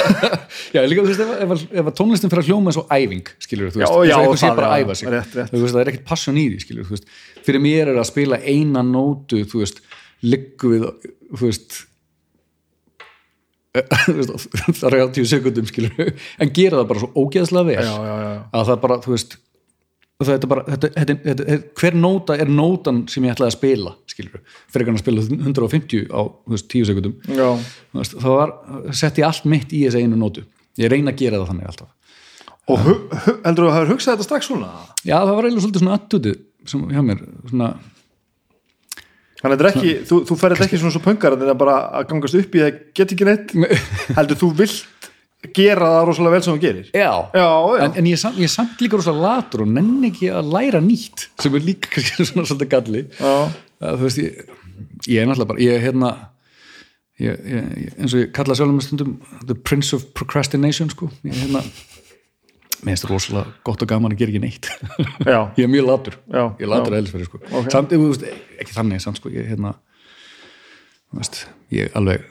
Já, 0.76 0.80
líka, 0.86 1.02
þú 1.02 1.08
veist, 1.10 1.64
ef, 1.74 1.80
að 1.82 1.90
tónlistin 1.98 2.30
fyrir 2.30 2.44
að 2.44 2.50
hljóma 2.52 2.70
eins 2.70 2.78
og 2.78 2.92
æfing, 2.94 3.32
skilur 3.42 3.72
þú 3.74 3.82
veist, 3.82 3.96
Já, 4.06 4.12
já, 4.12 4.36
sé 4.38 4.46
það, 4.46 4.60
bara 4.60 4.70
að 4.76 4.92
sig. 5.00 5.10
rétt, 5.10 5.34
rétt. 5.40 5.50
Þú 5.50 5.62
veist, 5.64 5.74
það 5.74 5.82
er 5.82 5.90
ekkert 5.92 6.06
passion 6.12 6.38
í 6.38 6.44
því, 6.52 6.60
skilur 6.62 6.86
þú 6.86 6.94
veist. 6.94 7.10
Fyrir 7.48 7.64
mér 7.66 7.90
er 7.90 7.98
að 7.98 8.08
spila 8.12 8.38
eina 8.46 8.84
nótu 8.86 9.42
þú 9.42 9.64
veist, 9.64 9.82
liggu 10.22 10.70
við 10.76 10.86
þú 11.32 11.42
veist 11.48 11.80
það 14.78 14.86
er 14.90 14.98
80 15.06 15.28
sekundum 15.30 15.68
skilur 15.68 16.10
en 16.12 16.50
gera 16.52 16.82
það 16.82 16.88
bara 16.90 17.02
svo 17.02 17.24
ógeðslega 17.24 17.70
vel. 17.70 17.86
Já. 17.88 18.32
að 18.52 18.66
það 18.68 18.80
bara, 18.84 18.98
þú 19.02 19.14
veist 19.16 19.38
þetta 20.28 20.46
er 20.46 20.50
bara, 20.50 20.64
þetta, 20.68 20.90
þetta, 20.96 21.16
þetta, 21.26 21.56
hver 21.80 21.96
nóta 21.98 22.36
er 22.40 22.50
nótan 22.52 23.02
sem 23.10 23.24
ég 23.26 23.34
ætlaði 23.34 23.52
að 23.52 23.56
spila 23.56 23.94
skilur, 24.10 24.42
fyrir 24.72 24.92
að 24.92 25.00
spila 25.02 25.24
150 25.38 26.04
á 26.12 26.20
veist, 26.52 26.68
10 26.72 26.88
sekundum 26.90 27.16
veist, 27.28 28.16
það 28.18 28.36
var, 28.36 28.54
sett 28.96 29.20
ég 29.22 29.28
allt 29.28 29.48
mitt 29.50 29.72
í 29.72 29.84
þessa 29.86 30.02
einu 30.02 30.20
nótu. 30.20 30.44
Ég 30.80 30.92
reyna 30.92 31.12
að 31.12 31.22
gera 31.24 31.40
það 31.40 31.50
þannig 31.52 31.70
alltaf. 31.72 31.90
Og 32.72 32.84
heldur 32.86 33.64
þú 33.64 33.68
að 33.68 33.74
hafa 33.76 33.90
hugsað 33.90 34.14
þetta 34.14 34.28
strax 34.28 34.48
svona 34.50 34.70
já, 35.02 35.16
það 35.16 35.32
var 35.34 35.48
eiginlega 35.48 35.64
svolítið 35.64 35.82
svona 35.82 35.98
attutið 35.98 36.38
sem 36.70 36.84
hjá 36.92 37.02
mér, 37.02 37.24
svona 37.50 37.70
þannig 39.42 39.52
að 39.52 39.56
þetta 39.56 39.66
er 39.66 39.70
ekki, 39.72 39.94
þú, 40.06 40.18
þú 40.28 40.38
ferð 40.38 40.64
ekki 40.68 40.78
svona 40.78 40.94
svo 40.94 41.02
pöngar 41.02 41.34
en 41.34 41.42
það 41.42 41.54
er 41.56 41.60
bara 41.64 41.78
að 41.98 42.08
gangast 42.12 42.38
upp 42.38 42.54
í 42.54 42.62
það 42.62 42.82
get 42.94 43.14
ekki 43.16 43.26
neitt. 43.26 43.54
Heldur 44.18 44.38
þú 44.44 44.50
vilt 44.62 45.01
gera 45.50 45.88
það 45.96 46.04
rosalega 46.08 46.34
vel 46.36 46.42
sem 46.46 46.54
þú 46.54 46.62
gerir. 46.62 46.90
Já, 46.94 47.10
já, 47.34 47.42
já, 47.42 47.78
en, 47.84 47.94
en 47.98 48.08
ég, 48.08 48.16
er 48.16 48.20
samt, 48.22 48.38
ég 48.38 48.46
er 48.46 48.52
samt 48.52 48.82
líka 48.84 48.98
rosa 49.00 49.14
latur 49.16 49.64
og 49.64 49.72
nenni 49.74 50.10
ekki 50.12 50.28
að 50.30 50.50
læra 50.54 50.82
nýtt 50.84 51.28
sem 51.42 51.56
er 51.58 51.64
líka 51.66 51.90
kannski 51.96 52.26
svona 52.30 52.46
svolítið 52.48 52.70
galli. 52.76 53.02
Þú 53.82 54.04
veist, 54.04 54.20
ég, 54.22 54.52
ég 55.10 55.22
er 55.22 55.30
náttúrulega 55.30 55.50
bara 55.50 55.64
ég 55.64 55.78
er 55.78 55.82
hérna 55.86 56.12
ég, 57.22 57.42
ég, 57.42 57.96
eins 57.96 58.14
og 58.14 58.22
ég 58.22 58.30
kalla 58.36 58.56
sjálfum 58.58 58.78
með 58.78 58.86
stundum 58.86 59.16
the 59.48 59.56
prince 59.58 59.96
of 59.96 60.06
procrastination 60.16 60.90
sko. 60.92 61.10
ég 61.26 61.34
er 61.34 61.44
hérna 61.46 61.64
mér 62.82 62.96
finnst 62.96 63.06
það 63.06 63.12
rosalega 63.14 63.52
gott 63.66 63.82
og 63.84 63.90
gaman 63.90 64.14
að 64.14 64.22
gera 64.22 64.32
ekki 64.32 64.42
neitt. 64.42 64.68
Já. 65.32 65.38
ég 65.58 65.64
er 65.66 65.70
mjög 65.70 65.86
latur. 65.86 66.16
Já, 66.26 66.44
ég 66.58 66.64
er 66.66 66.70
latur 66.72 66.96
að 66.96 67.02
elsfæri 67.02 67.28
sko. 67.28 67.38
Ok. 67.50 67.68
samt, 67.70 67.94
þú 67.94 68.08
veist, 68.08 68.24
ekki 68.62 68.74
þannig 68.74 69.02
samt, 69.04 69.20
sko, 69.20 69.30
ég, 69.30 69.46
hérna, 69.52 69.76
þú 71.12 71.20
veist, 71.20 71.38
ég 71.74 71.94
alveg 71.98 72.24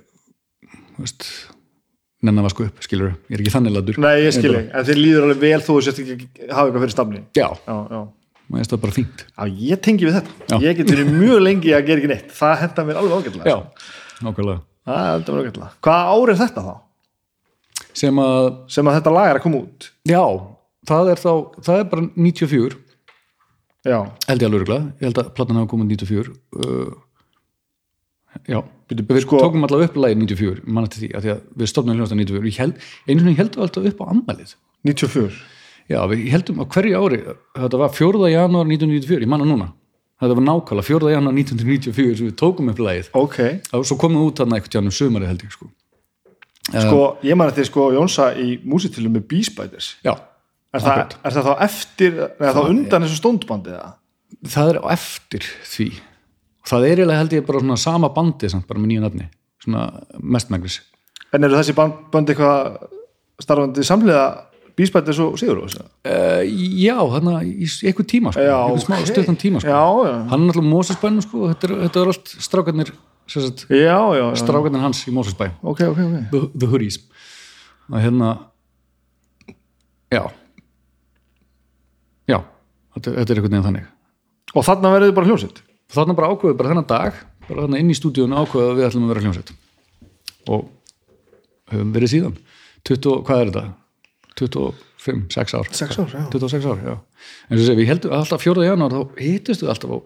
þú 0.98 1.06
veist 1.06 1.30
nennan 2.22 2.46
vasku 2.46 2.66
upp, 2.68 2.82
skilur, 2.86 3.14
ég 3.30 3.38
er 3.38 3.44
ekki 3.44 3.54
þannig 3.56 3.74
latur 3.76 4.00
nei, 4.04 4.16
ég 4.26 4.34
skil 4.36 4.52
ekki, 4.56 4.72
en 4.78 4.88
þér 4.90 5.00
líður 5.02 5.28
alveg 5.28 5.40
vel 5.46 5.62
þú 5.66 5.78
sést 5.86 6.02
ekki 6.04 6.18
að 6.48 6.52
hafa 6.58 6.68
eitthvað 6.70 6.84
fyrir 6.86 6.96
stafni 6.96 7.22
já, 7.38 7.48
já, 7.66 7.76
já 7.96 8.02
mér 8.52 8.60
finnst 8.62 8.74
það 8.76 8.82
bara 8.84 8.96
fínt 8.98 9.26
Já, 9.32 9.44
ég 9.72 9.82
tengi 9.86 10.08
við 10.10 10.16
þetta. 10.20 10.32
Já. 10.52 10.56
Ég 10.66 10.78
get 10.82 10.90
verið 10.92 11.12
mjög 11.16 11.38
lengi 11.46 11.72
að 11.72 11.86
gera 11.88 12.02
ekki 12.02 12.10
neitt. 12.12 12.32
Það 12.36 12.56
henda 12.66 12.84
mér 12.90 12.98
alveg 13.00 13.22
ágætlega. 13.22 13.46
já, 13.48 13.86
nákvæmlega 14.26 14.58
Það 14.90 15.06
henda 15.08 15.36
mér 15.36 15.46
ágætlega. 15.46 15.70
Hvaða 15.88 16.16
ár 16.18 16.32
er 16.34 16.40
þetta 16.42 16.64
þá? 16.66 16.74
sem 18.02 18.20
að, 18.24 18.50
Sem 18.72 18.88
að 18.92 18.98
þetta 19.00 19.14
lag 19.16 19.30
er 19.32 19.40
að 19.40 19.46
koma 19.46 19.62
út? 19.64 19.88
já, 20.08 20.24
það 20.92 21.12
er 21.14 21.22
þá 21.22 21.32
það 21.66 21.80
er 21.80 21.88
bara 21.92 22.06
94 22.28 22.78
Já. 23.82 23.98
held 24.28 24.44
ég 24.44 24.46
alveg 24.48 24.60
örugglega, 24.60 24.92
ég 25.00 25.08
held 25.10 25.20
að 25.24 25.32
platan 25.38 25.58
hafa 25.62 25.72
komið 25.72 25.94
94 25.96 26.36
uh, 26.62 26.92
já, 28.52 28.60
við 28.92 29.22
sko- 29.26 29.40
tókum 29.42 29.64
allavega 29.68 29.90
upp 29.92 29.96
lagið 30.04 30.20
94, 30.22 30.62
mann 30.68 30.84
eftir 30.88 31.00
því, 31.04 31.10
af 31.16 31.24
því 31.24 31.32
að 31.34 31.42
við 31.58 31.72
stofnum 31.72 31.96
hljóðast 31.98 32.16
94, 32.20 32.44
við 32.46 32.58
held, 32.60 32.76
einu 33.08 33.20
svona 33.24 33.36
heldum 33.40 33.64
alltaf 33.66 33.86
upp 33.92 34.00
á 34.02 34.06
ammælið 34.12 34.56
94. 34.86 35.42
Já, 35.92 36.00
við 36.12 36.26
heldum 36.32 36.60
á 36.62 36.66
hverju 36.72 36.96
ári 37.02 37.20
þetta 37.58 37.78
var 37.82 37.90
4. 37.96 38.30
janúar 38.32 38.66
1994, 38.68 39.22
ég 39.26 39.32
manna 39.32 39.46
núna 39.50 39.70
þetta 40.22 40.36
var 40.38 40.46
nákvæmlega 40.48 40.88
4. 40.88 41.12
janúar 41.16 41.34
1994 41.34 42.18
sem 42.18 42.28
við 42.30 42.36
tókum 42.38 42.70
upp 42.70 42.80
lagið 42.80 43.10
Ok. 43.14 43.38
og 43.74 43.86
svo 43.86 43.98
komum 43.98 44.22
við 44.22 44.28
út 44.32 44.42
þarna 44.44 44.60
eitthvað 44.60 44.74
tjánum 44.76 44.94
sömari 44.94 45.28
held 45.32 45.42
ég 45.48 45.52
sko. 45.56 45.70
Sko, 46.72 47.00
ég 47.26 47.36
man 47.36 47.50
að 47.50 47.58
þið 47.58 47.66
sko 47.72 47.88
Jónsa 47.96 48.28
í 48.38 48.60
músitilum 48.64 49.16
með 49.18 49.24
Bee 49.28 49.44
Spiders. 49.44 49.96
Já, 50.06 50.14
Er 50.72 50.80
það, 50.80 51.16
er 51.28 51.34
það 51.36 51.48
þá 51.50 51.54
eftir, 51.66 52.14
eða 52.40 52.52
þá 52.56 52.62
undan 52.70 53.04
þessu 53.04 53.18
stóndbandi 53.20 53.74
eða? 53.74 53.90
það 54.48 54.70
er 54.72 54.78
á 54.80 54.86
eftir 54.94 55.44
því 55.68 55.88
það 56.68 56.86
er 56.88 57.02
eiginlega 57.02 57.22
held 57.24 57.34
ég 57.38 57.46
bara 57.48 57.60
svona 57.64 57.78
sama 57.82 58.10
bandi 58.16 58.50
samt 58.52 58.68
bara 58.70 58.80
með 58.80 58.92
nýju 58.94 59.04
nafni, 59.08 59.28
svona 59.64 59.88
mestmæglis 60.22 60.80
En 61.32 61.44
eru 61.48 61.56
þessi 61.56 61.74
band, 61.78 61.94
band 62.12 62.28
eitthvað 62.30 62.88
starfandi 63.42 63.84
samlega 63.88 64.24
Spiders 64.82 65.20
og 65.22 65.36
Sigur 65.38 65.60
uh, 65.62 66.42
Já, 66.82 66.96
þarna 66.98 67.44
í 67.46 67.68
s- 67.70 67.84
einhver 67.86 68.06
tíma 68.10 68.32
sko, 68.34 68.42
einhver 68.42 68.82
smá 68.82 68.98
stuttan 69.06 69.36
tíma 69.38 69.60
sko. 69.62 69.70
Já, 69.70 69.84
já. 70.10 70.14
hann 70.32 70.42
er 70.42 70.48
náttúrulega 70.50 70.72
Mósesbænum 70.72 71.22
sko, 71.22 71.42
þetta 71.52 71.76
þetta 71.84 72.02
er 72.02 72.10
allt 72.10 72.32
strákarnir 72.48 72.90
sagt, 73.30 73.66
Já, 73.70 74.00
strákarnir 74.42 74.82
hans 74.82 75.04
í 75.06 75.14
Mósesbæ 75.14 75.52
Ok, 75.62 75.84
ok, 75.86 76.00
ok. 76.02 76.16
the, 76.34 76.42
the 76.64 76.70
hoodies 76.72 76.98
og 77.92 78.00
hérna 78.02 78.32
já 80.12 80.24
já, 82.32 82.40
þetta, 82.96 83.14
þetta 83.20 83.34
er 83.36 83.38
einhvern 83.38 83.52
veginn 83.54 83.68
þannig 83.70 84.58
Og 84.58 84.66
þarna 84.68 84.90
verður 84.96 85.12
þið 85.12 85.16
bara 85.20 85.30
hljómsett? 85.30 85.62
Og 85.92 85.98
þarna 85.98 86.16
bara 86.18 86.30
ákveðu 86.32 86.58
bara 86.60 86.72
þennan 86.72 86.88
dag 86.90 87.18
bara 87.50 87.66
þarna 87.66 87.82
inn 87.84 87.92
í 87.92 87.98
stúdíun 87.98 88.36
ákveðu 88.38 88.72
að 88.72 88.80
við 88.80 88.88
ætlum 88.88 89.06
að 89.08 89.12
vera 89.14 89.24
hljómsveit 89.26 89.52
og 90.56 90.70
höfum 91.72 91.92
verið 91.96 92.14
síðan 92.16 92.38
20, 92.88 93.20
hvað 93.28 93.42
er 93.44 93.52
þetta? 93.52 93.66
25, 94.42 95.20
6 95.36 95.56
ár 95.60 95.68
6 95.76 96.00
ár, 96.02 96.14
já. 96.16 96.24
26 96.34 96.66
ár, 96.72 96.80
já 96.88 96.94
en 96.96 97.60
svo 97.60 97.66
segir 97.68 97.82
við 97.84 97.92
heldum 97.92 98.16
alltaf 98.18 98.46
4. 98.48 98.64
janúar 98.66 98.96
þá 98.96 99.20
hittust 99.22 99.62
við 99.66 99.74
alltaf 99.76 99.92
á 99.94 99.98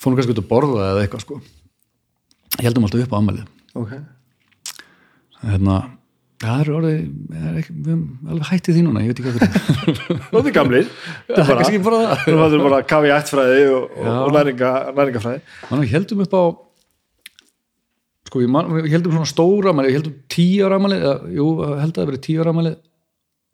fórum 0.00 0.16
kannski 0.18 0.34
út 0.34 0.42
að 0.42 0.48
borða 0.50 0.88
eða 0.94 1.04
eitthvað 1.04 1.24
sko 1.26 1.40
heldum 2.64 2.88
alltaf 2.88 3.04
upp 3.04 3.14
á 3.14 3.18
ammælið 3.20 3.46
Ok. 3.78 3.92
hérna, 5.44 5.76
það 6.40 6.60
er 6.62 6.70
orðið 6.76 7.00
það 7.30 7.46
er 7.50 7.58
ekki, 7.60 7.74
við 7.76 7.90
höfum 7.90 8.32
alveg 8.32 8.48
hættið 8.50 8.76
því 8.76 8.82
núna 8.86 9.02
ég 9.04 9.10
veit 9.10 9.20
ekki 9.20 9.26
hvað 9.26 9.40
þetta 9.40 10.16
Nó, 10.30 10.40
þið 10.40 10.54
gamlir. 10.56 10.90
Þetta 11.28 11.36
er 11.36 11.44
er 11.44 11.48
bara, 11.50 11.60
kannski 11.60 11.80
bara 11.84 12.00
það. 12.00 12.22
þú 12.24 12.36
verður 12.40 12.64
bara 12.66 12.78
að 12.80 12.86
kafa 12.92 13.08
í 13.08 13.12
ættfræði 13.16 13.62
og, 13.74 13.96
og, 14.00 14.28
næringa, 14.36 14.70
næringafræði. 14.96 15.42
Þannig 15.68 15.76
að 15.76 15.84
við 15.84 15.94
heldum 15.96 16.22
upp 16.24 16.36
á 16.36 16.44
sko 18.30 18.40
við, 18.44 18.50
man, 18.54 18.70
við 18.76 18.92
heldum 18.94 19.16
svona 19.16 19.28
stóra 19.28 19.72
amali, 19.74 19.90
við 19.90 19.98
heldum 19.98 20.14
tíu 20.30 20.68
ára 20.68 20.78
amali 20.80 21.00
eða, 21.00 21.16
jú, 21.34 21.48
held 21.66 21.90
að 21.90 21.98
það 21.98 22.10
verið 22.12 22.22
tíu 22.28 22.44
ára 22.44 22.54
amali 22.54 22.72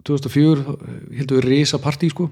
2004 0.06 0.66
þá 0.66 1.18
heldum 1.22 1.40
við 1.40 1.48
risa 1.48 1.80
partí 1.82 2.10
sko. 2.12 2.28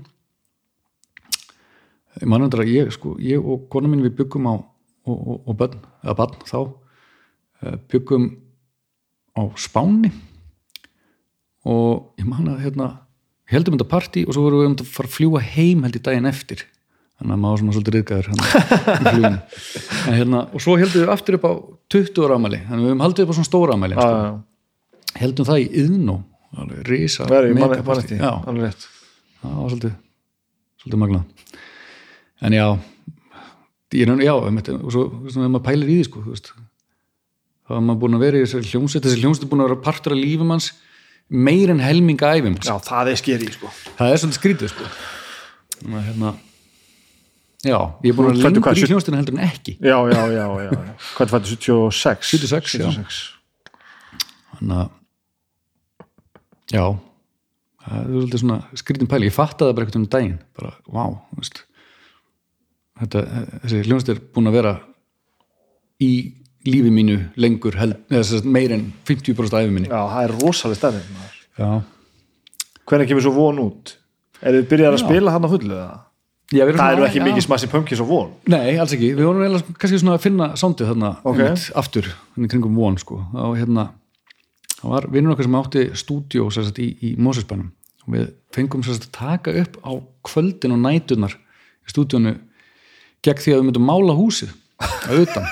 Ég 2.20 2.28
manum 2.30 2.46
þetta 2.46 2.62
að 2.62 2.74
ég 2.76 2.92
sko, 2.94 3.16
ég 3.18 3.42
og 3.42 3.64
kona 3.72 3.90
mín 3.90 4.04
við 4.04 4.14
byggum 4.20 4.46
á 4.46 4.54
og, 4.54 5.16
og, 5.16 5.40
og 5.50 5.58
bönn, 5.58 5.80
eða 6.04 6.14
barn 6.20 6.46
þá 6.46 6.58
eh, 7.64 7.74
byggum 7.90 8.28
á 9.34 9.42
Spáni 9.58 10.12
og 11.64 12.20
ég 12.20 12.28
man 12.28 12.52
að 12.52 12.62
hérna 12.66 12.90
heldum 13.50 13.76
þetta 13.76 13.90
partí 13.90 14.24
og 14.26 14.36
svo 14.36 14.44
vorum 14.46 14.62
við 14.62 14.70
um 14.70 14.76
að 14.78 14.92
fara 14.94 15.10
að 15.10 15.16
fljúa 15.18 15.42
heim 15.54 15.84
held 15.84 15.98
í 15.98 16.02
daginn 16.04 16.30
eftir. 16.30 16.64
Þannig 17.14 17.36
að 17.36 17.42
maður 17.44 17.60
svona 17.60 17.74
svolítið 17.76 17.94
riðgæður 17.94 18.30
en 20.08 20.16
hérna, 20.18 20.40
og 20.50 20.62
svo 20.64 20.74
heldum 20.80 21.04
við 21.04 21.12
aftur 21.14 21.36
upp 21.38 21.44
á 21.46 21.52
20 21.94 22.24
ára 22.26 22.38
amæli, 22.40 22.58
þannig 22.64 22.80
að 22.80 22.82
við 22.82 22.90
höfum 22.90 23.04
haldið 23.04 23.24
upp 23.24 23.30
á 23.30 23.36
svona 23.38 23.48
stóra 23.48 23.76
amæli 23.78 23.94
Já, 23.94 24.02
sko. 24.02 25.12
heldum 25.20 25.48
það 25.48 25.60
í 25.62 25.68
yðnó 25.84 26.16
alveg 26.58 26.88
risa 26.90 27.28
það 27.28 27.36
er 27.38 27.46
var 29.60 29.70
svolítið 29.70 29.94
svolítið 30.82 31.00
magnað. 31.04 31.24
En 32.44 32.58
já 32.58 32.66
ég 33.94 34.10
er 34.10 34.24
já, 34.26 34.34
og 34.34 34.90
svo 34.90 35.04
ef 35.30 35.36
maður 35.38 35.66
pælir 35.68 35.92
í 35.92 36.00
því 36.00 36.06
sko, 36.08 36.24
þá 37.64 37.76
er 37.76 37.84
maður 37.86 38.00
búin 38.02 38.18
að 38.18 38.24
vera 38.26 38.40
í 38.40 38.44
þessari 38.44 38.72
hljómsveit, 38.72 39.04
þessi 39.06 39.20
hljómsveit 39.22 39.46
er 39.46 39.52
búin 39.52 39.62
að 39.62 39.70
vera 39.70 39.84
partur 39.84 40.16
af 40.16 40.18
lífum 40.18 40.50
hans 40.50 40.72
meir 41.30 41.70
en 41.72 41.80
helminga 41.82 42.32
æfum 42.36 42.56
Já, 42.60 42.74
það 42.84 43.12
er 43.12 43.20
skeri, 43.20 43.52
sko. 43.54 43.70
það 43.98 44.12
er 44.12 44.20
svolítið 44.22 44.40
skrítið 44.40 44.72
sko 44.74 44.88
Þannig 45.74 45.96
að, 45.98 46.04
hérna 46.08 46.32
já, 47.64 47.78
ég 48.04 48.10
er 48.10 48.18
búin 48.18 48.28
að 48.30 48.42
lengur 48.42 48.64
hvað, 48.66 48.80
í 48.80 48.88
hljómsveitinu 48.90 49.20
heldur 49.20 49.38
en 49.38 49.46
ekki 49.48 49.76
Já, 49.80 49.96
já, 50.12 50.20
já, 50.34 50.44
já. 50.44 50.68
já. 50.68 50.94
Hvað 51.16 51.24
er 51.26 51.32
fættið, 51.32 51.54
76? 51.56 52.30
76, 52.34 52.76
já. 52.78 52.86
76. 52.92 53.22
þannig 54.54 54.78
að 54.84 54.92
já 56.74 56.84
það 57.84 57.98
er 58.00 58.08
svolítið 58.14 58.42
svona 58.44 58.58
skrítin 58.80 59.10
pæli, 59.10 59.28
ég 59.28 59.34
fattaði 59.36 59.74
bara 59.76 59.86
eitthvað 59.86 60.00
um 60.00 60.10
daginn 60.14 60.38
bara, 60.56 60.70
þú 60.86 61.40
veist 61.40 61.64
þetta, 63.00 63.24
þessi 63.64 63.82
hljónst 63.88 64.12
er 64.12 64.22
búin 64.34 64.48
að 64.50 64.56
vera 64.60 64.74
í 66.04 66.12
lífi 66.68 66.90
mínu 66.94 67.18
lengur 67.36 67.76
held, 67.76 67.96
eða 68.10 68.22
sem 68.24 68.38
sagt 68.40 68.48
meir 68.48 68.72
en 68.72 68.86
50% 69.08 69.56
af 69.58 69.68
minni 69.72 69.88
Já, 69.90 70.00
það 70.14 70.22
er 70.24 70.34
rosalega 70.40 70.78
stærri 70.80 71.02
já, 71.58 71.70
Hvernig 72.84 73.08
kemur 73.08 73.24
svo 73.24 73.32
von 73.36 73.58
út? 73.62 73.94
Er 74.44 74.58
þið 74.58 74.66
byrjað 74.72 74.96
að 74.96 75.02
spila 75.04 75.32
hann 75.34 75.46
á 75.46 75.50
fullu? 75.52 75.74
eða? 75.78 76.00
já 76.54 76.64
Það 76.76 76.92
eru 76.94 77.04
ekki 77.08 77.20
já. 77.20 77.24
mikið 77.24 77.44
smassi 77.46 77.68
pumpkins 77.72 78.00
og 78.04 78.08
von 78.10 78.32
Nei, 78.52 78.76
alls 78.78 78.92
ekki, 78.96 79.12
við 79.16 79.24
vorum 79.28 79.42
eiginlega 79.44 79.76
kannski 79.80 80.00
svona 80.02 80.16
að 80.18 80.24
finna 80.26 80.48
sándið 80.60 80.90
þarna 80.92 81.12
Ok. 81.24 81.38
einmitt, 81.40 81.68
aftur, 81.80 82.10
þannig 82.34 82.52
kringum 82.52 82.76
von 82.76 82.98
sko. 83.00 83.20
og 83.32 83.56
hérna 83.58 83.86
það 84.80 84.90
var 84.92 85.06
vinnur 85.14 85.32
okkar 85.34 85.48
sem 85.48 85.56
átti 85.60 85.84
sagt, 85.96 86.78
í, 86.78 86.88
í 87.00 87.14
Mósusbænum 87.16 87.70
og 88.04 88.12
við 88.12 88.26
fengum 88.52 88.84
sagt, 88.84 89.08
að 89.08 89.16
taka 89.16 89.54
upp 89.62 89.78
á 89.80 89.92
kvöldin 90.28 90.76
og 90.76 90.82
nætunar 90.84 91.32
í 91.32 91.88
stúdíónu 91.92 92.36
gegn 93.24 93.40
því 93.40 93.54
að 93.54 93.60
við 93.62 93.66
myndum 93.70 93.88
mála 93.88 94.12
húsið 94.16 94.52
að 95.08 95.24
utan 95.24 95.48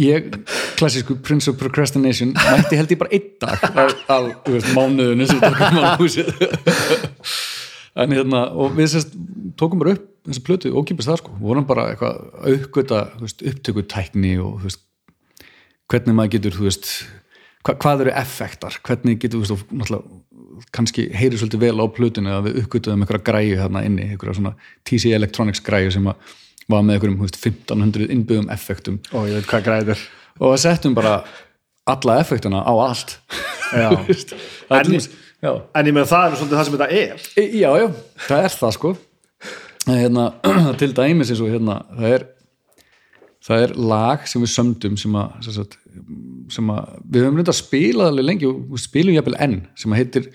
ég, 0.00 0.30
klassísku 0.78 1.18
Prince 1.22 1.50
of 1.50 1.58
Procrastination 1.60 2.32
mætti 2.32 2.78
held 2.78 2.94
ég 2.94 3.00
bara 3.00 3.12
einn 3.12 3.26
dag 3.42 3.64
af, 4.08 4.30
þú 4.46 4.54
veist, 4.56 4.70
mánuðinu 4.76 5.28
sem 5.28 5.40
við 5.40 5.44
tókum 5.50 5.66
að 5.66 5.76
mála 5.76 5.92
húsið. 6.00 6.30
En 7.94 8.10
hérna 8.16 8.40
og 8.58 8.72
við 8.74 8.88
sérst 8.94 9.12
tókum 9.60 9.82
bara 9.82 9.94
upp 9.94 10.08
þessi 10.24 10.44
plötu 10.46 10.72
ókipist 10.74 11.10
það 11.10 11.20
sko, 11.20 11.34
vorum 11.42 11.66
bara 11.68 11.90
eitthvað 11.92 13.20
veist, 13.20 13.44
upptökutækni 13.44 14.32
og 14.40 14.62
þú 14.62 14.70
veist, 14.70 14.82
hvernig 15.92 16.16
maður 16.16 16.34
getur 16.38 16.56
þú 16.56 16.68
veist, 16.70 16.90
hva, 17.64 17.76
hvað 17.76 18.06
eru 18.06 18.14
effektar? 18.16 18.78
Hvernig 18.88 19.20
getur, 19.22 19.44
þú 19.44 19.58
veist, 19.78 20.08
kannski 20.74 21.06
heyri 21.14 21.38
svolítið 21.38 21.66
vel 21.66 21.84
á 21.84 21.86
plötunu 21.92 22.32
að 22.32 22.48
við 22.48 22.58
uppgötuðum 22.62 23.04
einhverja 23.04 23.26
græju 23.28 23.60
þarna 23.60 23.84
inni 23.86 24.08
einhverja 24.08 24.38
svona 24.38 24.54
TC 24.86 25.12
Electronics 25.16 25.62
græju 25.64 25.92
sem 25.94 26.08
að 26.10 26.34
var 26.70 26.84
með 26.84 26.96
einhverjum 26.96 27.18
þú 27.20 27.26
veist, 27.26 27.40
1500 27.42 28.12
innbyggðum 28.14 28.52
effektum. 28.54 29.00
Og 29.12 29.28
ég 29.30 29.40
veit 29.40 29.50
hvað 29.50 29.66
græðir. 29.68 30.04
Og 30.40 30.54
settum 30.60 30.96
bara 30.96 31.18
alla 31.90 32.18
effektuna 32.22 32.62
á 32.64 32.72
allt. 32.88 33.18
Já. 33.74 33.90
En 35.76 35.88
ég 35.88 35.92
meina 35.92 36.08
það 36.08 36.30
er 36.30 36.38
svolítið 36.38 36.56
það 36.56 36.68
sem 36.68 36.76
þetta 36.76 36.86
er. 37.00 37.24
E- 37.36 37.50
Já, 37.60 37.68
já, 37.76 37.88
það 38.28 38.46
er 38.46 38.54
það 38.60 38.70
sko. 38.78 38.92
En 39.84 39.98
hérna, 40.00 40.24
til 40.80 40.94
dæmis 40.96 41.32
eins 41.34 41.42
og 41.44 41.50
hérna, 41.52 41.82
það 41.98 42.14
er 42.16 42.24
það 43.44 43.64
er 43.66 43.74
lag 43.92 44.24
sem 44.28 44.40
við 44.40 44.52
sömdum 44.54 44.94
sem 45.00 45.16
að, 45.20 45.48
sem 46.54 46.70
að 46.72 46.94
við 47.12 47.26
höfum 47.26 47.40
reynda 47.40 47.52
að 47.52 47.58
spila 47.60 48.08
alveg 48.08 48.24
lengi 48.30 48.48
og 48.48 48.80
spilum 48.80 49.16
jafnvel 49.18 49.36
enn 49.44 49.58
sem 49.76 49.92
að 49.92 50.00
heitir, 50.00 50.30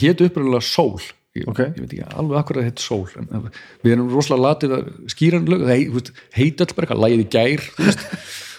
hétu 0.00 0.30
uppröðulega 0.30 0.64
Soul 0.64 1.02
ég, 1.36 1.46
Ok. 1.52 1.60
ég 1.66 1.78
veit 1.82 1.92
ekki 1.92 2.18
alveg 2.22 2.40
akkur 2.40 2.60
að 2.60 2.68
heit 2.70 2.82
Soul 2.82 3.06
en 3.20 3.46
við 3.84 3.94
erum 3.94 4.10
rosalega 4.12 4.46
latið 4.48 4.74
að 4.78 4.90
skýra 5.12 5.40
hann 5.40 5.48
lög, 5.52 5.64
það 5.66 5.76
heit, 5.76 5.86
þú 5.92 6.00
veist, 6.00 6.12
heit 6.40 6.66
öll 6.66 6.74
bara 6.74 6.86
eitthvað 6.86 7.04
lagið 7.04 7.24
í 7.24 7.28
gær 7.36 7.64
þú 7.76 7.86
veist, 7.86 8.04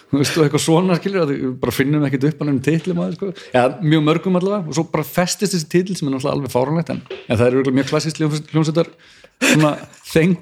þú 0.08 0.22
veist, 0.22 0.38
og 0.38 0.46
eitthvað 0.46 0.64
svona 0.64 0.98
skilur 0.98 1.24
að 1.24 1.34
við 1.34 1.46
bara 1.60 1.76
finnum 1.76 2.08
ekkert 2.08 2.28
upp 2.30 2.42
hann 2.42 2.54
um 2.54 2.60
titlum 2.64 3.02
að 3.04 3.14
sko. 3.18 3.30
ja, 3.52 3.64
mjög 3.82 4.04
mörgum 4.08 4.40
allavega 4.40 4.72
og 4.72 4.78
svo 4.78 4.86
bara 4.92 5.04
festist 5.04 5.54
þessi 5.56 5.70
titl 5.74 5.98
sem 5.98 6.08
er 6.10 6.28
alveg 6.32 6.52
fáranlegt 6.54 6.92
en, 6.94 7.02
en 7.26 7.36
það 7.36 7.46
er 7.46 7.58
örugglega 7.58 7.80
mjög 7.82 7.90
klassist 7.92 8.22
hljómsveitar 8.22 8.92
svona 9.38 9.74
þeng 10.08 10.34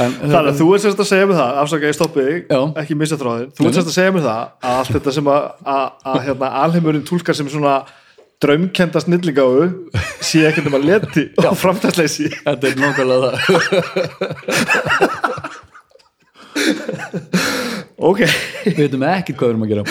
en, 0.00 0.14
Þannig 0.20 0.36
að 0.38 0.60
þú 0.60 0.68
er 0.74 0.82
sérst 0.84 1.02
að 1.02 1.08
segja 1.10 1.26
mér 1.28 1.40
það, 1.40 1.58
afsaka 1.62 1.88
ég 1.90 1.96
stoppi 1.96 2.26
þig, 2.26 2.52
ekki 2.82 2.96
missa 2.96 3.18
þráðin 3.20 3.50
þú 3.56 3.66
er 3.66 3.74
sérst 3.76 3.90
að 3.90 3.96
segja 3.96 4.14
mér 4.14 4.24
það 4.24 4.38
að 4.40 4.76
allt 4.78 4.92
þetta 4.96 5.14
sem 5.16 5.30
að, 5.34 5.48
að, 5.74 5.82
að 6.12 6.20
hérna, 6.28 6.52
alheimurinn 6.62 7.04
túlkar 7.10 7.36
sem 7.36 7.50
svona 7.52 7.74
draumkenda 8.40 9.00
snillingáu 9.02 9.68
sé 10.24 10.46
ekkert 10.48 10.70
um 10.70 10.78
að 10.78 10.86
leti 10.88 11.24
og 11.42 11.58
framtæðsleysi 11.60 12.30
þetta 12.38 12.70
er 12.70 12.76
nákvæmlega 12.80 13.28
það. 13.28 13.40
Ok, 18.00 18.22
við 18.64 18.78
veitum 18.86 19.04
ekkert 19.10 19.36
hvað 19.36 19.48
við 19.48 19.52
erum 19.52 19.66
að 19.66 19.72
gera. 19.74 19.84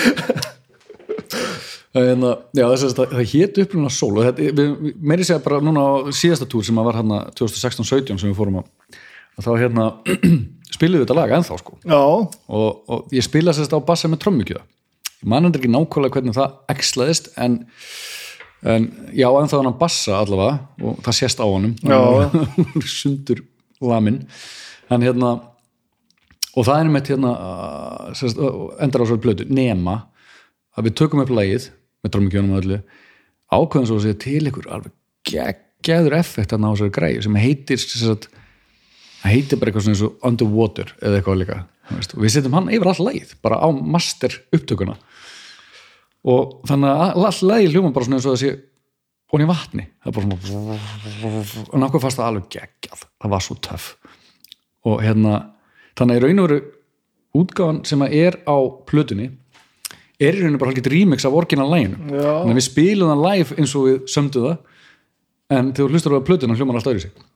En, 2.00 2.26
já, 2.54 2.64
þess 2.64 2.86
að 2.88 3.14
það 3.14 3.30
hét 3.32 3.60
uppruna 3.64 3.89
sól 3.93 4.12
og 4.18 4.26
þetta, 4.28 4.66
meiri 5.02 5.26
segja 5.26 5.41
bara 5.45 5.62
núna 5.66 5.82
á 5.82 5.89
síðasta 6.14 6.45
túr 6.50 6.66
sem 6.66 6.78
að 6.78 6.88
var 6.89 7.00
hérna 7.00 7.20
2016-17 7.38 8.18
sem 8.22 8.30
við 8.30 8.38
fórum 8.38 8.60
á 8.62 8.64
að 9.39 9.47
þá 9.47 9.52
hérna 9.62 9.86
spiliðu 10.76 11.06
þetta 11.06 11.18
lag 11.18 11.34
ennþá 11.38 11.58
sko. 11.62 11.78
Já, 11.86 12.02
og, 12.02 12.70
og 12.91 13.16
ég 13.16 13.26
spila 13.26 13.56
sérst 13.56 13.74
á 13.74 13.80
bassa 13.82 14.10
með 14.12 14.24
trommukjöða. 14.26 14.66
Ég 15.20 15.28
man 15.32 15.47
endur 15.47 15.62
ekki 15.62 15.72
nákvæmlega 15.74 16.16
hvernig 16.18 16.38
það 16.38 16.58
ekslaðist 16.76 17.32
en, 17.41 17.62
en 18.64 18.89
já, 19.16 19.28
ennþá 19.30 19.62
hann 19.62 19.78
bassa 19.80 20.18
allavega 20.20 20.57
og 20.84 20.99
það 21.05 21.20
sést 21.22 21.39
á 21.39 21.45
honum. 21.47 21.76
Sundur 22.99 23.43
lamin 23.80 24.24
en 24.89 25.05
hérna 25.05 25.36
og 26.57 26.66
það 26.68 26.82
er 26.82 26.91
með 26.91 27.12
hérna 27.14 27.34
uh, 27.36 28.07
sérst, 28.18 28.39
uh, 28.41 28.70
endar 28.84 29.05
á 29.05 29.10
svo 29.10 29.20
blödu, 29.22 29.47
nema 29.47 30.01
að 30.76 30.89
við 30.89 30.97
tökum 31.01 31.24
upp 31.24 31.34
lagið 31.34 31.70
með 32.03 32.14
trommukjöðunum 32.16 32.55
og 32.55 32.64
öllu 32.64 32.80
ákveðum 33.49 33.89
svo 33.89 33.99
að 33.99 34.05
segja 34.07 34.20
til 34.26 34.51
ykkur 34.51 34.70
alveg 34.74 34.95
geggjaður 35.30 36.18
effekt 36.20 36.55
að 36.55 36.64
ná 36.64 36.70
þessari 36.72 36.95
græju 36.95 37.26
sem 37.26 37.39
heitir 37.39 37.82
sérst, 37.82 38.30
það 39.22 39.36
heitir 39.36 39.62
bara 39.62 39.72
eitthvað 39.72 39.86
svona 39.86 39.97
eins 39.97 40.05
og 40.07 40.30
underwater 40.32 40.95
eða 40.99 41.20
eitthvað 41.20 41.41
líka 41.43 41.60
við 41.89 42.34
setjum 42.36 42.57
hann 42.57 42.72
yfir 42.74 42.91
all 42.91 43.07
lagið 43.07 43.36
bara 43.45 43.60
á 43.62 43.68
master 43.74 44.36
upptökuna 44.55 44.97
og 46.28 46.58
þannig 46.68 46.90
að 46.90 47.22
all 47.30 47.50
lagið 47.52 47.76
hljóma 47.76 47.94
bara 47.96 48.08
svona 48.08 48.20
eins 48.20 48.28
og 48.30 48.40
sé 48.42 48.52
hún 49.30 49.44
í 49.46 49.50
vatni. 49.50 49.86
Það 50.04 50.10
er 50.10 50.16
bara 50.18 50.40
svona 50.50 51.64
og 51.70 51.84
nákvæm 51.84 52.04
fast 52.04 52.20
það 52.20 52.28
alveg 52.28 52.50
geggjað. 52.56 53.06
Það 53.22 53.34
var 53.36 53.46
svo 53.46 53.58
töff. 53.70 53.88
Og 54.90 55.04
hérna 55.06 55.36
þannig 56.00 56.16
að 56.16 56.20
í 56.20 56.26
raun 56.26 56.44
og 56.44 56.50
veru 56.50 56.60
útgáfan 57.40 57.84
sem 57.86 58.04
að 58.04 58.16
er 58.20 58.40
á 58.50 58.58
plötunni 58.90 59.30
er 60.20 60.36
í 60.36 60.44
raun 60.44 60.58
og 60.58 60.62
bara 60.62 60.74
hálfgett 60.74 60.92
remix 60.92 61.28
af 61.28 61.36
orginal 61.38 61.70
læginu 61.72 62.00
þannig 62.10 62.56
að 62.56 62.60
við 62.60 62.66
spilum 62.68 63.12
það 63.14 63.26
live 63.28 63.60
eins 63.60 63.76
og 63.78 63.86
við 63.88 64.00
sömdu 64.12 64.46
það. 64.48 64.58
En 65.50 65.74
þegar 65.74 65.86
þú 65.86 65.94
hlustar 65.94 66.16
á 66.18 66.28
plötuna 66.28 66.58
hljómar 66.58 66.80
alltaf 66.80 66.96
öðru 66.96 67.06
sig 67.08 67.28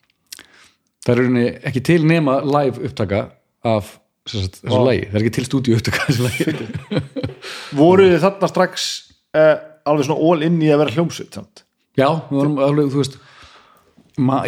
það 1.04 1.14
er 1.14 1.20
í 1.20 1.24
rauninni 1.26 1.48
ekki 1.70 1.84
til 1.84 2.02
nema 2.08 2.40
live 2.48 2.84
upptaka 2.88 3.22
af 3.68 3.98
sagt, 4.30 4.62
þessu 4.64 4.84
lægi, 4.88 5.08
það 5.10 5.18
er 5.18 5.24
ekki 5.24 5.34
til 5.38 5.48
stúdíu 5.50 5.78
upptaka 5.80 6.04
af 6.04 6.12
þessu 6.12 6.24
lægi 6.28 7.32
voru 7.78 8.08
þið 8.12 8.24
þarna 8.24 8.50
strax 8.52 8.88
uh, 9.38 9.56
alveg 9.90 10.08
svona 10.08 10.32
all 10.32 10.48
in 10.48 10.62
í 10.64 10.72
að 10.72 10.84
vera 10.84 10.96
hljómsveit 10.98 11.38
samt? 11.40 11.64
já, 12.00 12.08
við 12.30 12.40
vorum 12.40 12.60
alveg, 12.64 12.90
þú 12.94 13.02
veist 13.04 13.20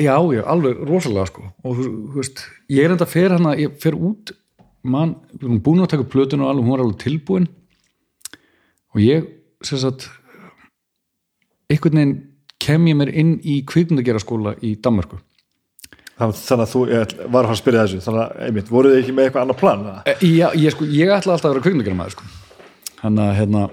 já, 0.01 0.15
já, 0.37 0.41
alveg 0.55 0.81
rosalega 0.89 1.29
sko 1.29 1.45
og 1.65 1.79
þú, 1.79 1.91
veist, 2.17 2.43
ég 2.71 2.85
er 2.85 2.95
enda 2.95 3.07
að 3.07 3.13
fer 3.15 3.35
hana 3.37 3.55
ég 3.59 3.77
fer 3.81 3.97
út, 3.97 4.33
mann 4.85 5.15
við 5.33 5.47
erum 5.49 5.61
búin 5.65 5.85
að 5.85 5.93
taka 5.93 6.05
upp 6.05 6.13
plötuna 6.13 6.47
og 6.47 6.53
alveg, 6.53 6.65
hún 6.65 6.75
var 6.75 6.85
alveg 6.85 7.01
tilbúin 7.03 7.49
og 8.95 9.03
ég 9.03 9.29
sem 9.65 9.81
sagt 9.81 10.09
einhvern 11.71 12.01
veginn 12.01 12.17
kem 12.61 12.89
ég 12.89 12.97
mér 12.97 13.11
inn 13.13 13.37
í 13.45 13.61
kvikmyndagera 13.67 14.21
skóla 14.21 14.55
í 14.65 14.75
Danmörku 14.81 15.21
Þannig, 16.15 16.37
að 16.55 16.69
þú 16.71 16.81
var 16.87 17.01
að 17.03 17.33
fara 17.35 17.51
að 17.51 17.57
spyrja 17.59 17.81
þessu 17.83 18.03
þannig 18.05 18.21
að, 18.21 18.35
einmitt, 18.45 18.69
voru 18.71 18.91
þið 18.93 19.01
ekki 19.01 19.15
með 19.17 19.25
eitthvað 19.27 19.41
annar 19.41 19.57
plan? 19.59 19.81
eða? 19.83 20.03
E, 20.07 20.29
Já, 20.31 20.45
ég, 20.55 20.71
sko, 20.71 20.85
ég 20.87 21.11
ætla 21.11 21.33
alltaf 21.35 21.49
að 21.49 21.55
vera 21.57 21.63
kvikmyndagjara 21.65 21.97
maður 21.99 22.13
sko. 22.15 22.27
Hann 23.05 23.21
að 23.21 23.33
hérna 23.39 23.65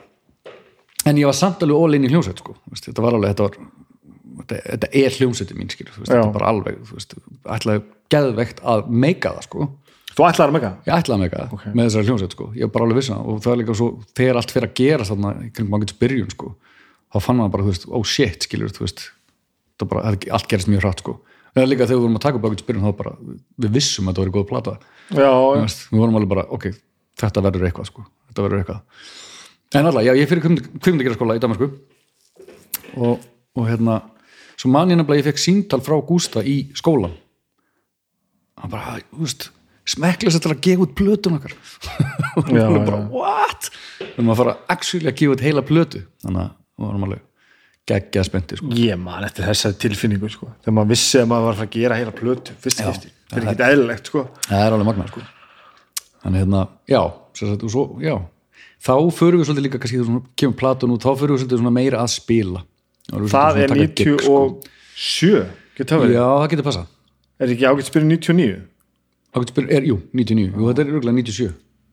en 1.09 1.19
ég 1.19 1.29
var 1.29 1.37
samt 1.37 1.63
alveg 1.65 1.99
in 1.99 2.07
í 2.07 2.11
hljómsveit 2.13 2.43
sko. 2.43 2.57
Veist, 2.71 2.89
þetta 2.89 3.05
var 3.05 3.17
alveg, 3.19 3.33
þetta 3.35 3.47
var 3.47 3.57
þetta, 4.43 4.59
þetta 4.71 4.91
er 5.03 5.17
hljómsveitin 5.19 5.61
mín 5.61 5.71
skilur, 5.73 5.95
þú 5.95 6.03
veist, 6.03 6.13
þetta 6.13 6.27
er 6.27 6.35
bara 6.37 6.51
alveg 6.53 6.83
þú 6.89 6.99
veist, 6.99 7.17
ætlaði 7.57 7.85
geðveikt 8.13 8.63
að 8.73 8.85
meika 9.05 9.33
það 9.37 9.49
sko. 9.49 9.69
Þú 10.13 10.27
ætlaðir 10.29 10.51
að 10.51 10.57
mega? 10.59 10.71
ég 10.85 10.95
ætlaði 10.99 11.17
að 11.17 11.23
meika 11.25 11.47
það 11.49 11.67
með 11.73 11.89
þessari 11.89 12.09
hljómsveit 12.11 12.37
sko. 12.37 12.49
ég 12.53 12.69
var 12.69 12.73
bara 12.75 12.87
alveg 12.89 13.01
vissan 13.01 13.23
og 13.25 13.41
það 13.43 13.55
er 13.55 13.61
líka 13.63 13.77
svo 13.79 13.89
þegar 14.13 14.41
allt 14.41 14.53
fyrir 14.53 14.69
að 14.69 14.75
gera 14.83 15.09
þarna 15.09 15.31
í 15.41 15.51
kringum 15.57 15.77
ágætis 15.79 15.99
byrjun 16.03 16.33
sko, 16.35 16.53
þá 17.09 17.19
fann 17.25 17.41
maður 17.41 17.55
bara, 17.55 17.65
þú 17.65 17.73
veist, 17.73 17.87
oh 17.89 18.05
shit 18.05 18.45
skilur, 18.45 18.75
þú 18.77 18.85
veist, 18.85 19.07
það 19.81 19.93
bara, 19.95 20.03
það 20.11 20.29
allt 20.37 20.51
gerist 20.53 20.69
mjög 20.69 20.85
hratt 20.85 21.01
sko, 21.01 21.17
eða 21.57 21.71
líka 21.71 21.89
þegar 21.89 21.97
við 21.97 22.05
vorum 22.05 22.21
að 22.21 22.25
taka 22.27 22.41
upp 22.43 22.47
ágætis 22.51 22.69
byrjun 22.69 22.85
þá 22.85 22.99
bara, 23.01 23.15
við 23.65 23.75
vissum 23.79 24.13
að 24.13 24.19
það 24.19 24.27
var 24.27 24.35
góð 24.37 24.47
plata 24.53 24.77
Já, 25.17 25.33
við 25.33 26.03
vorum 26.03 26.21
alveg 26.21 26.33
bara, 26.35 26.45
ok, 26.53 26.69
þetta 27.25 27.47
verður 27.49 27.71
eitthvað 27.71 27.89
sko, 27.89 28.05
þetta 28.29 28.45
verður 28.45 28.61
eitthvað 28.61 28.85
en 29.73 29.89
alltaf, 29.89 30.05
já, 30.07 30.13
ég 30.19 30.29
fyrir 30.31 30.45
kvimdegera 30.83 31.17
skóla 31.17 31.37
í 31.39 31.43
Danmarku 31.43 31.69
og, 33.01 33.23
og 33.57 33.67
hérna 33.69 34.01
svo 34.61 34.71
man 34.73 34.93
ég 34.93 34.99
nefnilega, 35.01 35.23
ég 35.23 35.29
fekk 35.31 35.43
síntal 35.43 35.83
frá 35.85 35.97
Gústa 36.07 36.43
í 36.45 36.59
skólan 36.79 37.15
hann 38.61 38.73
bara, 38.73 38.99
þú 39.11 39.25
veist 39.25 39.49
smekklega 39.93 40.35
sér 40.35 40.45
til 40.45 40.53
að 40.55 40.63
gefa 40.69 40.85
út 40.87 40.95
plötun 40.99 41.39
okkar 41.41 41.55
og 42.39 42.53
Já, 42.53 42.67
við 42.69 42.79
bara, 42.87 43.01
já. 43.01 43.11
what? 43.17 43.71
þannig 43.99 44.23
að 44.23 44.29
maður 44.29 44.41
fara 44.43 44.57
actually 44.77 45.11
að 45.11 45.19
gefa 45.23 45.37
út 45.37 45.45
heila 45.49 45.65
plötu 45.67 46.03
þannig 46.23 46.43
að 46.45 46.51
við 46.53 46.87
vorum 46.87 47.07
alveg 47.09 47.29
geggjað 47.91 48.27
spennti 48.29 48.57
sko. 48.61 48.69
Ég 48.79 48.99
man 49.03 49.25
eftir 49.27 49.43
þessari 49.49 49.75
tilfinningu 49.83 50.29
sko. 50.31 50.53
þegar 50.63 50.77
maður 50.77 50.93
vissi 50.93 51.19
að 51.19 51.27
maður 51.33 51.49
var 51.49 51.57
að 51.57 51.59
fara 51.63 51.69
að 51.69 51.75
gera 51.81 51.97
heila 51.99 52.13
plötu 52.15 52.55
fyrst 52.63 52.79
Já. 52.79 52.85
skipti, 52.93 53.11
það 53.33 53.41
er 53.41 53.49
ekki 53.53 53.67
eðlilegt 53.67 54.11
sko. 54.13 54.23
það 54.47 54.63
er 54.67 54.77
alveg 54.77 54.89
magnað 54.91 55.11
sko. 55.11 55.23
þannig 56.23 56.45
hérna, 56.45 56.61
já, 56.93 57.01
svo, 57.41 57.85
já 58.05 58.15
þá 58.83 58.95
förum 59.15 59.41
við 59.41 59.49
svolítið 59.49 59.67
líka 59.67 59.81
kannski 59.83 60.03
svona 60.03 60.23
kemur 60.39 60.59
platun 60.59 60.95
út, 60.95 61.05
þá 61.05 61.13
förum 61.21 61.39
við 61.39 61.45
svolítið 61.45 61.73
meira 61.79 62.03
að 62.03 62.13
spila. 62.17 62.65
Við 63.13 63.33
það 63.33 63.49
svolítið 63.49 63.63
er 63.63 63.73
svona 63.73 63.73
að 63.73 63.73
taka 63.73 63.89
gig, 64.03 64.23
sko. 64.23 64.37
97 64.93 65.43
getur 65.79 65.95
það 65.95 66.05
verið, 66.05 66.17
já, 66.19 66.27
það 66.29 66.49
getur 66.53 66.69
passað. 66.69 66.87
Er 67.43 67.53
ekki 67.55 67.69
ágætt 67.71 67.91
spyrja 67.91 68.09
99 68.11 68.61
ágætt 69.33 69.53
spyr, 69.53 69.69
er, 69.73 69.87
jú, 69.89 69.99
99, 70.13 70.51
jú, 70.53 70.69
þetta 70.69 70.85
er 70.85 70.93
örgulega 70.93 71.17
97 71.23 71.53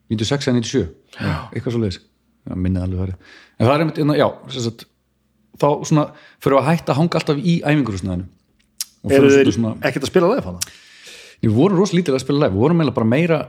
96 0.09 0.49
eða 0.49 0.57
97, 0.57 0.87
já. 1.15 1.35
eitthvað 1.53 1.75
svo 1.75 1.81
leiðis 1.83 1.99
já, 2.01 2.53
minnið 2.57 2.85
alveg 2.85 3.03
farið. 3.03 3.33
En 3.59 3.67
það 3.67 3.73
er 3.73 3.83
einmitt, 3.83 4.01
hérna, 4.01 4.17
já, 4.19 4.27
sagt 4.57 4.85
þá 5.59 5.67
svona, 5.87 6.05
fyrir 6.43 6.59
að 6.59 6.69
hætta 6.69 6.93
að 6.93 6.99
hanga 6.99 7.19
alltaf 7.19 7.39
í 7.39 7.55
æfingursnaðinu 7.61 8.27
og 8.99 9.15
Eru 9.15 9.31
þeir 9.31 9.51
svona, 9.55 9.75
ekkert 9.85 10.05
að 10.05 10.11
spila 10.11 10.31
live 10.31 10.45
hana? 10.47 10.73
við 11.39 11.55
vorum 11.55 11.79
rosa 11.79 11.95
lítið 11.95 12.17
að 12.17 12.23
spila 12.25 12.43
live, 12.43 12.55
við 12.55 12.63
vorum 12.65 12.81
eiginlega 12.81 12.97
bara 12.97 13.09
meira 13.13 13.39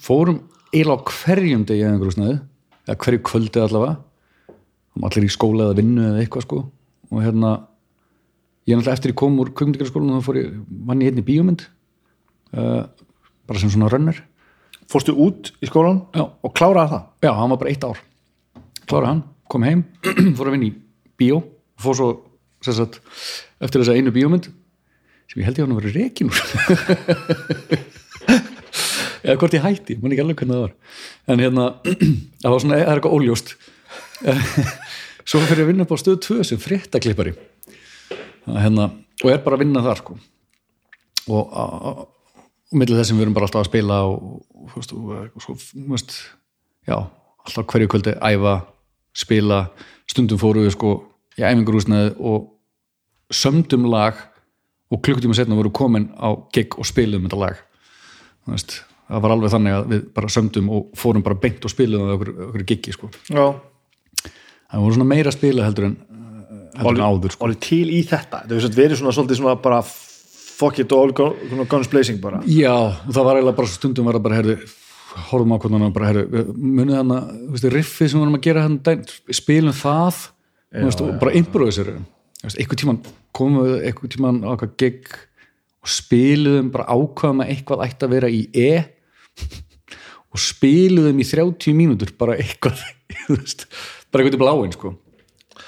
fórum 0.00 0.40
eiginlega 0.72 0.96
á 0.96 1.08
hverjum 1.10 1.66
degi 1.68 1.84
eða 2.90 2.98
hverju 3.04 3.22
kvöldi 3.26 3.62
allavega, 3.62 3.98
og 4.98 5.06
allir 5.06 5.26
í 5.28 5.32
skóla 5.32 5.68
eða 5.68 5.78
vinnu 5.78 6.06
eða 6.08 6.24
eitthvað 6.24 6.46
sko. 6.46 6.62
Og 7.10 7.22
hérna, 7.22 7.52
ég 8.66 8.74
er 8.74 8.80
náttúrulega 8.80 8.98
eftir 8.98 9.14
ég 9.14 9.20
kom 9.22 9.38
úr 9.42 9.52
kvikmyndaskólanum 9.54 10.18
þá 10.18 10.26
fór 10.26 10.40
ég, 10.40 10.58
vann 10.88 11.04
ég 11.04 11.10
hérna 11.10 11.22
í 11.22 11.28
bíómynd 11.30 11.64
uh, 12.58 12.82
bara 13.46 13.62
sem 13.62 13.72
svona 13.72 13.90
rönner 13.92 14.20
Fórstu 14.90 15.14
út 15.14 15.52
í 15.62 15.68
skólan 15.70 16.00
Já. 16.16 16.24
og 16.26 16.54
kláraði 16.58 16.90
það? 16.96 17.02
Já, 17.22 17.30
hann 17.38 17.52
var 17.52 17.58
bara 17.60 17.70
eitt 17.70 17.84
ár. 17.86 17.98
Klára 18.90 19.12
hann, 19.12 19.20
kom 19.46 19.62
heim 19.62 19.84
fór 20.38 20.50
að 20.50 20.56
vinna 20.56 20.66
í 20.66 20.72
bíó. 21.20 21.44
Fór 21.78 21.94
svo 21.94 22.08
sagt, 22.66 22.98
eftir 23.62 23.84
þessa 23.84 23.94
einu 23.94 24.10
bíómynd 24.14 24.50
sem 25.30 25.38
ég 25.38 25.46
held 25.46 25.60
ég 25.60 25.62
að 25.62 25.70
hann 25.70 25.78
verið 25.78 25.98
rekin 26.00 26.32
úr 26.34 26.38
eða 29.22 29.36
hvort 29.40 29.56
ég 29.56 29.64
hætti, 29.64 29.98
mann 30.00 30.14
ekki 30.14 30.24
alveg 30.24 30.42
hvernig 30.42 30.56
það 30.56 30.64
var. 30.64 30.74
En 31.26 31.44
hérna, 31.44 31.66
það 32.42 32.54
var 32.54 32.64
svona 32.64 32.78
það 32.78 32.84
er 32.86 33.00
eitthvað 33.00 33.16
óljóst. 33.18 33.54
Svo 35.30 35.42
fyrir 35.46 35.64
að 35.64 35.70
vinna 35.72 35.86
upp 35.86 35.94
á 35.94 36.02
stöðu 36.02 36.22
2 36.26 36.46
sem 36.48 36.60
fréttaklippari. 36.60 37.34
Hérna, 38.50 38.88
og 39.20 39.32
er 39.32 39.42
bara 39.44 39.58
að 39.58 39.66
vinna 39.66 39.84
þar 39.84 40.02
sko. 40.02 40.16
og 41.30 42.08
og 42.70 42.78
millir 42.78 43.00
þess 43.00 43.10
sem 43.10 43.18
við 43.18 43.26
erum 43.26 43.36
bara 43.36 43.48
alltaf 43.48 43.64
að 43.64 43.70
spila 43.70 43.96
og, 44.06 44.42
og, 44.54 44.74
og, 44.78 45.56
þú 45.64 45.86
veist, 45.90 46.14
já, 46.86 46.96
alltaf 46.96 47.66
hverju 47.72 47.90
kvöldi 47.90 48.14
æfa, 48.22 48.60
spila. 49.16 49.64
Stundum 50.10 50.40
fóru 50.40 50.64
við 50.66 50.74
sko 50.76 50.92
í 51.38 51.46
æfingarúsnaði 51.46 52.14
og 52.18 52.50
sömdum 53.30 53.88
lag 53.90 54.18
og 54.90 55.02
klukkutíma 55.06 55.36
setna 55.38 55.58
voru 55.58 55.72
komin 55.74 56.10
á 56.18 56.34
gig 56.54 56.74
og 56.78 56.88
spilum 56.88 57.26
þetta 57.26 57.42
lag 57.44 57.66
það 59.10 59.24
var 59.24 59.34
alveg 59.34 59.54
þannig 59.54 59.76
að 59.76 59.90
við 59.90 60.06
bara 60.16 60.32
sömdum 60.36 60.70
og 60.76 60.94
fórum 60.98 61.24
bara 61.26 61.38
beint 61.42 61.66
og 61.66 61.72
spilum 61.72 62.06
það 62.06 62.14
okkur, 62.16 62.32
okkur 62.48 62.66
giggi 62.70 62.94
sko 62.94 63.10
Já. 63.26 63.44
það 64.22 64.84
voru 64.84 64.98
svona 64.98 65.10
meira 65.10 65.32
að 65.32 65.38
spila 65.38 65.66
heldur 65.66 65.90
en 65.90 65.98
heldur 66.80 67.00
en 67.00 67.06
áður 67.06 67.34
sko. 67.34 67.46
Alveg 67.46 67.62
til 67.64 67.86
í 67.92 68.02
þetta. 68.06 68.44
Það 68.44 68.56
hefur 68.56 68.76
verið 68.76 69.00
svona 69.00 69.14
svolítið 69.16 69.40
svona 69.40 69.56
bara 69.62 69.80
fuck 69.84 70.78
it 70.82 70.92
og 70.92 71.14
guns 71.70 71.90
blazing 71.90 72.20
bara. 72.22 72.42
Já, 72.46 72.74
það 73.08 73.26
var 73.26 73.40
eiginlega 73.40 73.58
bara 73.58 73.72
stundum 73.72 74.08
var 74.08 74.18
það 74.18 74.26
bara, 74.26 74.38
herðu, 74.40 74.56
horfum 75.30 75.54
á 75.56 75.60
hvernig 75.62 75.84
hann 75.86 75.96
bara, 75.96 76.10
herðu, 76.10 76.44
munið 76.54 76.98
hann 77.00 77.14
að, 77.16 77.64
riffið 77.74 78.12
sem 78.12 78.18
við 78.18 78.24
vorum 78.24 78.38
að 78.38 78.46
gera 78.46 78.66
hann, 78.66 78.78
spilum 79.40 79.76
það, 79.76 80.20
þú 80.76 80.86
veist, 80.86 81.04
og 81.04 81.16
bara 81.22 81.34
veist, 82.44 82.60
einhvern 82.60 82.80
tímann 82.80 83.02
komum 83.36 83.66
við 83.66 83.88
einhvern 83.88 84.12
tímann 84.14 84.40
á 84.44 84.50
eitthvað 84.52 84.76
gig 84.80 85.10
og 85.80 85.92
spiluðum 85.96 86.70
bara 86.74 86.88
ákvaðum 86.92 87.42
að 87.44 87.52
eitthvað 87.54 87.84
ætti 87.86 88.06
að 88.06 88.14
vera 88.14 88.30
í 88.32 88.40
E 88.52 88.70
og 90.30 90.38
spiluðum 90.42 91.20
í 91.22 91.26
30 91.26 91.76
mínútur 91.76 92.12
bara 92.18 92.36
eitthvað, 92.38 92.82
bara 93.26 94.22
eitthvað 94.22 94.34
til 94.36 94.42
bláin, 94.42 94.74
sko. 94.76 94.94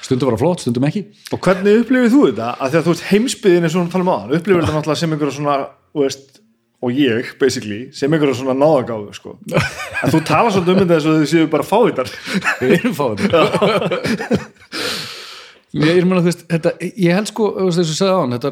Stundum 0.02 0.28
var 0.30 0.36
það 0.36 0.42
flott, 0.42 0.62
stundum 0.64 0.86
ekki. 0.88 1.02
Og 1.34 1.40
hvernig 1.42 1.82
upplifir 1.82 2.10
þú 2.10 2.22
þetta? 2.28 2.48
Að 2.58 2.70
því 2.70 2.78
að 2.78 2.84
þú 2.86 2.92
veist 2.94 3.08
heimsbyðin 3.10 3.66
er 3.66 3.72
svona 3.74 3.92
talum 3.92 4.10
hann. 4.10 4.32
Upplifir 4.34 4.62
þetta 4.62 4.76
náttúrulega 4.76 5.00
sem 5.02 5.14
einhverja 5.14 5.36
svona, 5.36 5.56
veist, 5.98 6.40
og 6.82 6.98
ég, 6.98 7.30
basically, 7.38 7.80
sem 7.94 8.10
einhverja 8.10 8.38
svona 8.40 8.56
náðagáfu, 8.58 9.14
sko. 9.18 9.36
En 9.52 10.14
þú 10.14 10.22
talar 10.26 10.54
svolítið 10.54 10.74
um 10.74 10.80
þetta 10.82 10.96
þess 10.96 11.10
að 11.12 11.20
þau 11.20 11.30
séu 11.32 11.52
bara 11.52 11.68
fávitar. 11.68 12.08
Við 12.58 12.74
erum 12.80 12.98
fáið 12.98 13.18
Ég 15.72 16.02
er 16.02 16.04
þetta, 16.52 16.74
ég 16.82 17.14
held 17.16 17.30
sko, 17.30 17.46
þess 17.70 17.80
að 17.80 17.94
segja 17.96 18.16
á 18.18 18.20
hann, 18.20 18.34
þetta 18.36 18.50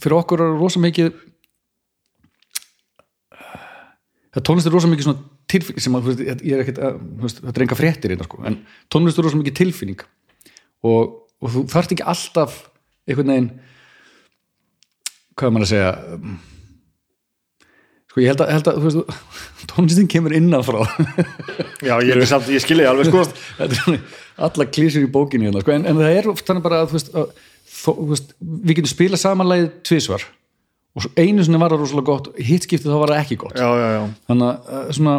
fyrir 0.00 0.16
okkur 0.16 0.40
er 0.42 0.56
rosa 0.58 0.80
mikið 0.82 1.12
það 4.34 4.46
tónlist 4.46 4.70
er 4.70 4.74
rosa 4.76 4.90
mikið 4.90 5.08
svona 5.08 5.24
tilfinning 5.50 5.84
sem 5.84 5.96
að, 5.98 6.10
ég 6.22 6.52
er 6.54 6.62
ekkert 6.62 6.82
að, 6.86 7.00
þetta 7.26 7.56
er 7.56 7.64
enga 7.66 7.78
fréttir 7.78 8.14
einna, 8.14 8.28
sko, 8.28 8.42
en 8.46 8.60
tónlist 8.92 9.18
er 9.18 9.26
rosa 9.26 9.40
mikið 9.40 9.58
tilfinning 9.62 10.04
og, 10.86 11.16
og 11.42 11.56
þú 11.56 11.64
þarft 11.72 11.96
ekki 11.96 12.06
alltaf 12.12 12.62
einhvern 13.08 13.34
veginn 13.34 13.50
hvað 15.34 15.48
er 15.48 15.54
maður 15.56 15.66
að 15.66 15.72
segja 15.72 15.92
sko, 18.10 18.22
ég 18.22 18.32
held 18.32 18.44
að, 18.44 18.52
held 18.56 18.70
að 18.70 18.80
veist, 18.86 19.22
tónlistin 19.72 20.10
kemur 20.10 20.36
innanfrá 20.36 20.82
Já, 21.80 21.94
ég, 22.04 22.24
samt, 22.28 22.50
ég 22.52 22.62
skilja 22.62 22.90
alveg, 22.92 23.10
sko. 23.10 23.24
þetta 23.58 23.70
er 23.70 23.80
svona 23.82 24.02
alla 24.40 24.66
klísur 24.72 25.04
í 25.04 25.12
bókinu 25.12 25.48
hérna, 25.48 25.64
sko. 25.64 25.74
en, 25.74 25.86
en 25.90 26.00
það 26.00 26.18
er 26.18 26.28
oft 26.30 26.46
þannig 26.48 26.64
bara 26.64 26.84
að, 26.84 26.94
veist, 26.94 27.10
að 27.14 27.32
þó, 27.80 27.90
veist, 28.12 28.36
við 28.38 28.78
getum 28.78 28.94
spilað 28.94 29.24
samanlægið 29.24 29.72
tvisvar 29.90 30.26
og 30.98 31.06
einu 31.20 31.44
sinni 31.44 31.60
var 31.60 31.72
það 31.72 31.84
rosalega 31.84 32.08
gott 32.08 32.28
hitt 32.40 32.66
skiptið 32.66 32.90
þá 32.90 32.98
var 32.98 33.12
það 33.12 33.22
ekki 33.22 33.38
gott. 33.44 33.56
Já, 33.58 33.68
já, 33.78 33.88
já. 33.94 34.02
þannig 34.30 34.46
að 34.48 34.70
uh, 34.74 34.92
svona 34.96 35.14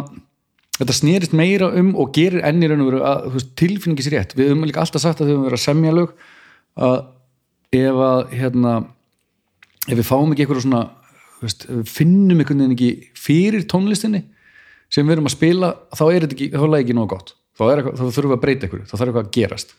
þetta 0.78 0.96
snerist 0.96 1.36
meira 1.36 1.68
um 1.80 1.92
og 2.00 2.12
gerir 2.16 2.44
enn 2.48 2.62
í 2.62 2.70
raun 2.70 2.84
og 2.84 2.90
veru 2.90 3.04
að 3.08 3.28
veist, 3.36 3.52
tilfinningi 3.60 4.04
sér 4.04 4.18
rétt. 4.18 4.34
Við 4.36 4.50
höfum 4.50 4.66
líka 4.68 4.82
alltaf 4.82 5.04
sagt 5.04 5.22
að 5.22 5.30
þau 5.30 5.34
höfum 5.34 5.46
verið 5.48 5.58
að 5.60 5.64
semja 5.64 5.94
lög 5.96 6.14
að 6.88 6.98
ef 7.82 8.02
að 8.08 8.34
hérna, 8.36 8.74
ef 9.88 9.96
við 9.96 10.08
fáum 10.08 10.34
ekki 10.34 10.44
eitthvað 10.44 10.64
svona 10.66 10.82
veist, 11.42 11.64
við 11.68 11.92
finnum 11.92 12.42
einhvern 12.42 12.64
veginn 12.64 12.76
ekki 12.76 12.90
fyrir 13.18 13.64
tónlistinni 13.70 14.24
sem 14.92 15.06
við 15.06 15.16
erum 15.16 15.30
að 15.30 15.36
spila 15.38 15.72
þá 15.92 16.04
er 16.08 16.26
þetta 16.26 16.36
ekki, 16.36 16.50
þá 16.52 16.60
er 16.60 16.68
það 16.68 16.82
ekki 16.82 16.98
nóg 16.98 17.08
gott. 17.14 17.32
Þá, 17.52 17.64
er 17.68 17.82
þá 17.88 18.04
þurfum 18.04 18.32
við 18.32 18.36
að 18.36 18.44
breyta 18.44 18.66
eitthvað, 18.66 18.84
þá 18.88 18.94
þarf 18.96 19.08
eitthvað 19.08 19.24
að 19.26 19.34
gerast 19.36 19.74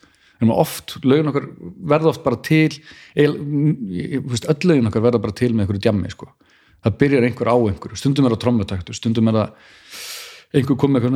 oft, 0.53 0.97
lögin 1.03 1.29
okkar 1.31 1.45
verða 1.93 2.11
oft 2.11 2.23
bara 2.23 2.39
til 2.43 2.73
eil, 3.15 3.35
öll 3.35 4.67
lögin 4.67 4.89
okkar 4.89 5.05
verða 5.05 5.21
bara 5.23 5.35
til 5.37 5.53
með 5.53 5.65
einhverju 5.65 5.83
djammi 5.85 6.11
sko. 6.11 6.31
það 6.83 6.97
byrjar 6.99 7.27
einhver 7.27 7.51
á 7.51 7.55
einhverju 7.55 7.99
stundum 7.99 8.25
er 8.25 8.35
það 8.35 8.43
trommutaktur, 8.43 8.97
stundum 8.97 9.29
er 9.31 9.39
það 9.39 9.49
einhver 10.53 10.79
komið 10.83 11.07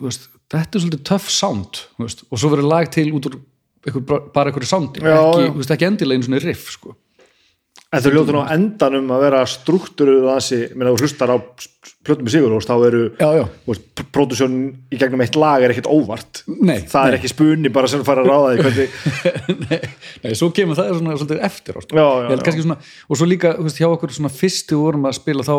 veist, 0.00 0.28
þetta 0.52 0.78
er 0.78 0.84
svolítið 0.84 1.04
töff 1.08 1.28
sound 1.32 1.82
veist, 2.00 2.24
og 2.30 2.40
svo 2.40 2.50
verður 2.52 2.70
lag 2.72 2.90
til 2.92 3.08
út 3.16 3.28
úr 3.30 3.38
einhver, 3.86 4.26
bara 4.34 4.50
einhverju 4.50 4.70
soundi 4.70 5.02
ekki, 5.02 5.12
já. 5.14 5.50
þú 5.52 5.60
veist, 5.60 5.74
ekki 5.76 5.88
endilega 5.88 6.18
einu 6.18 6.26
svona 6.26 6.42
riff 6.42 6.70
sko. 6.74 6.96
En 7.96 8.04
þau 8.04 8.12
ljótu 8.12 8.34
nú 8.34 8.44
á 8.44 8.52
endanum 8.52 9.12
að 9.16 9.22
vera 9.24 9.42
struktúruð 9.48 10.26
þessi, 10.28 10.58
minna 10.76 10.92
þú 10.92 11.06
hlustar 11.06 11.32
á 11.32 11.36
plötum 12.06 12.26
með 12.26 12.34
Sigur 12.34 12.54
þá 12.64 12.74
eru 12.86 13.00
já, 13.18 13.28
já, 13.38 13.44
pródusjón 14.14 14.56
í 14.92 14.98
gegnum 15.00 15.22
eitt 15.24 15.38
lag 15.38 15.64
er 15.64 15.72
ekkert 15.72 15.88
óvart 15.90 16.42
Nei, 16.46 16.78
það 16.86 17.08
er 17.08 17.14
nei. 17.14 17.18
ekki 17.18 17.30
spunni 17.32 17.72
bara 17.74 17.90
sem 17.90 18.04
fara 18.06 18.22
að 18.22 18.30
ráða 18.30 18.52
því 18.52 18.64
hvernig, 18.66 18.96
nei, 19.66 19.90
nei, 20.24 20.36
svo 20.38 20.50
kemur 20.54 20.78
það 20.78 20.92
svona 21.00 21.18
svolítið 21.18 21.44
eftir 21.48 21.78
á, 21.78 21.80
sko. 21.84 21.98
Já, 21.98 22.06
já, 22.06 22.38
já. 22.38 22.56
svona, 22.60 22.78
og 23.08 23.20
svo 23.20 23.28
líka 23.30 23.54
þú 23.58 23.68
veist, 23.68 23.82
hjá 23.82 23.88
okkur 23.90 24.16
svona 24.16 24.32
fyrst 24.32 24.70
þegar 24.70 24.80
við 24.80 24.86
vorum 24.86 25.10
að 25.10 25.18
spila 25.18 25.46
þá, 25.46 25.54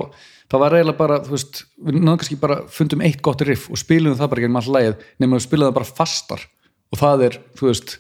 það 0.48 0.66
var 0.66 0.78
eiginlega 0.80 1.02
bara, 1.04 1.22
þú 1.28 1.36
veist 1.36 1.64
við 1.78 2.02
náðum 2.02 2.20
kannski 2.24 2.42
bara 2.44 2.60
fundum 2.80 3.06
eitt 3.08 3.24
gott 3.26 3.46
riff 3.48 3.70
og 3.72 3.82
spilum 3.82 4.20
það 4.20 4.34
bara 4.34 4.46
gennum 4.46 4.62
all 4.62 4.76
lagið, 4.78 5.08
nema 5.24 5.40
við 5.40 5.48
spilum 5.48 5.72
það 5.72 5.80
bara 5.80 5.96
fastar 6.02 6.46
og 6.88 7.02
það 7.02 7.26
er, 7.28 7.40
þú 7.60 7.72
veist 7.72 7.98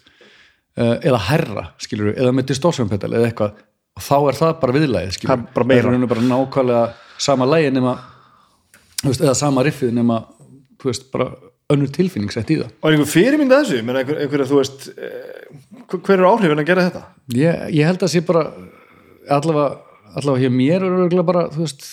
uh, 0.77 0.95
eða 1.01 1.23
herra, 1.31 1.69
skilur 1.83 2.13
eða 2.15 2.35
með 2.35 2.53
distortion 2.53 2.91
pedal 2.91 3.13
eða 3.17 3.31
eitthvað 3.31 3.57
og 3.57 3.65
þá 4.03 4.15
er 4.17 4.39
það 4.39 4.53
bara 4.61 4.77
skilur 5.15 5.33
Það 5.33 5.37
er 5.37 5.53
bara 5.57 5.67
meira. 5.71 5.93
er 5.93 6.11
bara 6.13 6.25
nákvæmlega 6.31 6.85
sama 7.27 7.47
lagið 7.49 7.75
nema 7.77 7.93
veist, 9.03 9.21
eða 9.21 9.35
sama 9.37 9.65
riffið 9.67 9.93
nema 9.97 10.21
veist, 10.83 11.11
bara 11.11 11.31
önnur 11.73 11.91
tilfinning 11.91 12.31
sett 12.31 12.49
í 12.53 12.59
það. 12.61 12.71
Og 12.79 12.87
er 12.87 12.95
einhver 12.95 13.11
fyrirmynd 13.11 13.51
að 13.51 13.63
þessu? 13.65 13.79
Einhver, 13.83 14.19
einhver, 14.23 14.43
veist, 14.55 14.89
eh, 14.95 15.47
hver 15.91 16.03
hver 16.07 16.21
er 16.21 16.29
áhrifin 16.29 16.63
að 16.63 16.69
gera 16.69 16.85
þetta? 16.87 17.03
Ég, 17.35 17.63
ég 17.75 17.89
held 17.89 18.05
að 18.05 18.13
sé 18.13 18.21
bara 18.27 18.43
allavega, 19.27 19.81
allavega 20.15 20.45
hér 20.45 20.53
mér 20.55 20.77
er 20.77 20.99
örgulega 21.03 21.27
bara, 21.27 21.47
þú 21.51 21.65
veist 21.65 21.89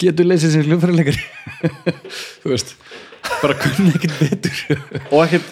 getur 0.00 0.26
leysið 0.28 0.54
sér 0.56 0.68
hljófærileikari 0.68 1.22
þú 2.42 2.52
veist 2.52 2.74
bara 3.44 3.56
kunni 3.60 3.92
ekkert 3.94 4.18
betur. 4.20 4.60
Og 5.10 5.24
ekkert, 5.26 5.50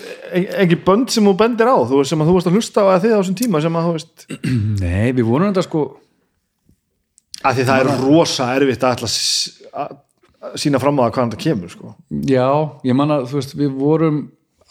engin 0.64 0.82
bönd 0.86 1.12
sem 1.14 1.26
þú 1.28 1.34
bendir 1.40 1.68
á 1.70 1.76
þú 1.88 2.02
sem 2.08 2.22
að 2.24 2.30
þú 2.32 2.36
veist 2.38 2.48
að 2.50 2.56
hlusta 2.58 2.84
á 2.88 2.96
þið 3.02 3.14
á 3.14 3.18
þessum 3.20 3.38
tíma 3.42 3.60
sem 3.64 3.76
að 3.78 3.88
þú 3.88 3.92
veist, 3.98 4.26
nei, 4.82 5.12
við 5.12 5.26
vorum 5.28 5.50
þetta 5.52 5.66
sko 5.68 5.82
að 7.42 7.58
því 7.58 7.64
það 7.68 7.80
er 7.82 7.90
rosa 8.06 8.48
erfitt 8.56 8.84
að 8.86 8.96
ætla 8.96 9.10
að 9.82 10.58
sína 10.62 10.80
fram 10.82 10.98
á 10.98 11.02
það 11.06 11.14
hvaðan 11.16 11.32
það 11.34 11.42
kemur 11.46 11.72
sko. 11.72 11.90
já, 12.26 12.46
ég 12.88 12.96
man 12.98 13.12
að, 13.14 13.26
þú 13.30 13.38
veist, 13.38 13.52
við 13.58 13.74
vorum 13.78 14.20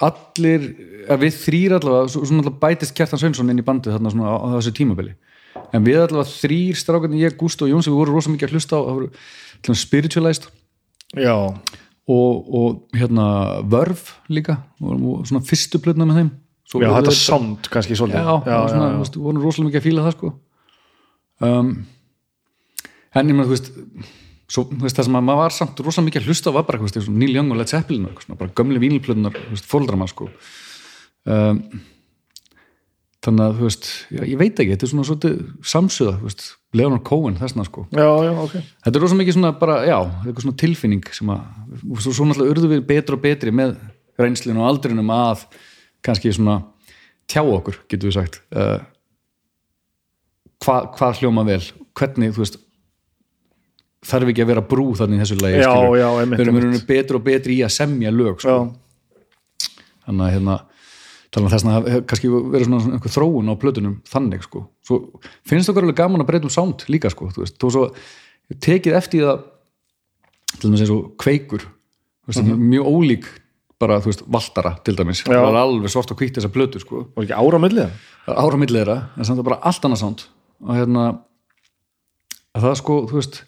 allir, 0.01 0.63
við 1.21 1.35
þrýr 1.43 1.75
allavega, 1.77 2.09
svo- 2.11 2.23
svona 2.25 2.41
allavega 2.43 2.61
bætist 2.63 2.95
Kjartan 2.97 3.21
Sveinsson 3.21 3.51
inn 3.53 3.61
í 3.61 3.65
bandið 3.65 3.93
þarna 3.95 4.11
svona 4.13 4.31
á, 4.33 4.35
á 4.41 4.47
þessu 4.57 4.73
tímabili. 4.79 5.13
En 5.71 5.85
við 5.85 5.99
allavega 6.01 6.25
þrýr 6.31 6.79
strákarnir, 6.79 7.21
ég, 7.27 7.35
Gúst 7.39 7.61
og 7.61 7.69
Jóns 7.69 7.87
við 7.87 7.99
vorum 7.99 8.17
rosa 8.17 8.31
mikið 8.33 8.49
að 8.49 8.55
hlusta 8.57 8.79
á, 8.79 8.81
það 8.81 8.97
voru 8.97 9.77
spiritualized. 9.83 10.47
Já, 11.21 11.35
og, 12.09 12.53
og 12.55 12.97
hérna 12.97 13.25
Vörf 13.69 14.15
líka, 14.31 14.61
vorum 14.81 15.25
svona 15.27 15.43
fyrstu 15.45 15.81
plötna 15.83 16.07
með 16.09 16.21
þeim. 16.21 16.31
Svo 16.71 16.81
já 16.81 16.87
voru 16.87 17.01
þetta 17.01 17.17
sound 17.17 17.69
kannski 17.71 17.97
svolítið. 17.99 18.23
Já, 18.23 18.33
já, 18.47 18.57
svona, 18.71 18.89
já, 18.93 18.97
Veist, 19.01 19.19
vorum 19.19 19.43
rosalega 19.43 19.69
mikið 19.69 19.81
að 19.81 19.87
fíla 19.89 20.07
það 20.07 20.17
sko. 20.17 20.31
Um, 21.41 21.71
en 23.11 23.31
ég 23.31 23.35
meina, 23.35 23.47
þú 23.49 23.55
veist 23.55 23.71
svo, 24.51 24.65
þú 24.69 24.81
veist, 24.85 24.97
það 24.97 25.07
sem 25.07 25.17
að 25.19 25.25
maður 25.27 25.41
var 25.41 25.55
samt 25.55 25.81
rosa 25.85 26.03
mikið 26.05 26.21
að 26.21 26.31
hlusta 26.31 26.55
var 26.55 26.67
bara, 26.67 26.79
þú 26.79 26.87
veist, 26.87 26.99
og 27.01 27.17
Neil 27.21 27.35
Young 27.35 27.51
og 27.53 27.59
Led 27.59 27.71
Zeppelin 27.71 28.07
og 28.09 28.23
svona, 28.23 28.39
bara 28.39 28.55
gömli 28.55 28.81
vínilplötunar, 28.83 29.35
þú 29.35 29.55
veist, 29.55 29.67
fóldrama 29.69 30.07
sko. 30.11 30.29
Um, 31.27 31.61
þannig 33.21 33.45
að, 33.45 33.59
þú 33.59 33.67
veist, 33.67 33.91
já, 34.09 34.23
ég 34.25 34.39
veit 34.41 34.55
ekki 34.55 34.73
þetta 34.73 34.87
er 34.87 34.93
svona 34.93 35.07
svolítið 35.07 35.37
samsöða, 35.73 36.17
þú 36.21 36.29
veist 36.29 36.47
Leonard 36.77 37.03
Cohen, 37.07 37.35
þessna 37.39 37.65
sko. 37.67 37.83
Já, 37.91 38.07
já, 38.23 38.31
ok. 38.31 38.53
Þetta 38.85 38.95
er 38.95 39.03
rosa 39.03 39.17
mikið 39.19 39.35
svona 39.35 39.51
bara, 39.59 39.81
já, 39.89 39.97
svona 40.39 40.57
tilfinning 40.61 41.09
sem 41.11 41.31
að, 41.33 41.41
svo, 41.99 42.13
svo 42.15 42.27
náttúrulega 42.29 42.55
urðu 42.55 42.71
við 42.71 42.85
betri 42.87 43.17
og 43.17 43.23
betri 43.25 43.53
með 43.55 43.75
reynslinu 44.21 44.63
og 44.63 44.69
aldrinum 44.69 45.11
að 45.15 45.43
kannski 46.05 46.31
svona 46.35 46.61
tjá 47.31 47.43
okkur, 47.43 47.81
getur 47.91 48.11
við 48.11 48.17
sagt. 48.21 48.39
Uh, 48.55 48.79
hvað 50.63 50.91
hva 50.95 51.11
hljóma 51.19 51.45
vel? 51.47 51.61
Hvernig, 51.97 52.31
þú 52.35 52.45
veist 52.45 52.59
þarf 54.07 54.31
ekki 54.31 54.43
að 54.45 54.51
vera 54.53 54.63
brú 54.65 54.87
þannig 54.97 55.19
í 55.19 55.21
þessu 55.21 55.37
lagi 55.41 55.61
við 56.31 56.43
erum 56.47 56.77
betri 56.87 57.17
og 57.17 57.25
betri 57.25 57.57
í 57.59 57.65
að 57.65 57.73
semja 57.75 58.13
lög 58.13 58.41
sko. 58.41 58.55
þannig 60.07 60.25
að 60.25 60.33
hérna 60.35 60.55
að 61.39 61.47
þess 61.53 61.63
að 61.63 61.85
það 61.87 62.05
kannski 62.11 62.29
verið 62.51 62.65
svona, 62.67 62.93
einhver 62.97 63.13
þróun 63.15 63.51
á 63.51 63.55
plötunum 63.61 63.93
þannig 64.11 64.41
sko. 64.43 64.65
Svo 64.83 64.97
finnst 65.47 65.69
okkur 65.71 65.85
alveg 65.87 65.95
gaman 66.01 66.21
að 66.23 66.27
breyta 66.27 66.43
um 66.49 66.51
sound 66.51 66.83
líka 66.91 67.09
sko, 67.13 67.29
þú 67.31 67.45
veist, 67.45 67.55
þú 67.61 67.69
svo 67.71 67.83
tekið 68.59 68.97
eftir 68.99 69.23
það 69.23 69.45
til 70.59 70.69
dæmis 70.69 70.81
eins 70.83 70.91
og 70.91 71.13
kveikur 71.17 71.63
veist, 72.27 72.43
Mhm. 72.43 72.59
mjög 72.73 72.85
ólík 72.91 73.25
bara, 73.79 73.99
þú 74.01 74.11
veist, 74.11 74.23
valtara 74.27 74.75
til 74.83 74.95
dæmis, 74.95 75.23
Já. 75.23 75.31
það 75.31 75.45
var 75.47 75.61
alveg 75.63 75.89
svart 75.89 76.11
og 76.11 76.17
hvítt 76.19 76.35
þessar 76.35 76.51
plötu 76.51 76.79
sko, 76.79 77.07
og 77.15 77.23
ekki 77.23 77.33
ára 77.33 77.57
á 77.57 77.61
milli 77.63 77.81
það 77.81 77.91
Það 78.27 78.37
ára 78.37 78.57
milli 78.59 78.77
þeirra 78.83 78.97
en 79.17 79.23
samt 79.25 79.39
að 79.39 79.43
bara 79.47 79.59
allt 79.63 79.81
annað 79.81 79.97
sound. 79.97 80.25
Og 80.61 80.75
hérna 80.75 81.19
að 82.53 82.61
það 82.61 82.75
sko, 82.77 83.07
þú 83.07 83.15
veist 83.17 83.43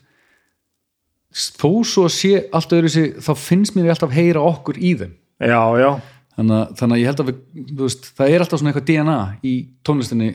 þó 1.34 1.70
svo 1.86 2.08
sé 2.10 2.48
allt 2.54 2.74
öðru 2.74 2.90
sig, 2.90 3.16
þá 3.18 3.34
finnst 3.38 3.76
mér 3.76 3.90
alltaf 3.94 4.12
heyra 4.14 4.42
okkur 4.42 4.78
í 4.78 4.94
þeim. 4.98 5.14
Já, 5.42 5.62
já, 5.82 6.02
þannig 6.38 6.56
að, 6.58 6.74
þannig 6.80 6.96
að 6.98 7.02
ég 7.04 7.10
held 7.12 7.22
að 7.24 7.30
við, 7.30 7.38
veist, 7.84 8.10
það 8.18 8.34
er 8.34 8.44
alltaf 8.46 8.60
svona 8.62 8.72
eitthvað 8.74 8.88
DNA 8.90 9.18
í 9.44 9.54
tónlistinni 9.86 10.30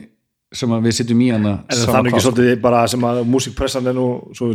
sem 0.59 0.71
við 0.81 0.95
sitjum 0.97 1.19
í 1.21 1.27
hana 1.29 1.51
en 1.69 1.77
það 1.83 1.99
er 1.99 2.07
ekki 2.09 2.23
svolítið 2.25 2.61
bara 2.63 2.79
sem 2.89 3.03
að 3.05 3.19
músikpressan 3.29 3.89
er 3.91 3.93
nú 3.97 4.05
svo 4.33 4.47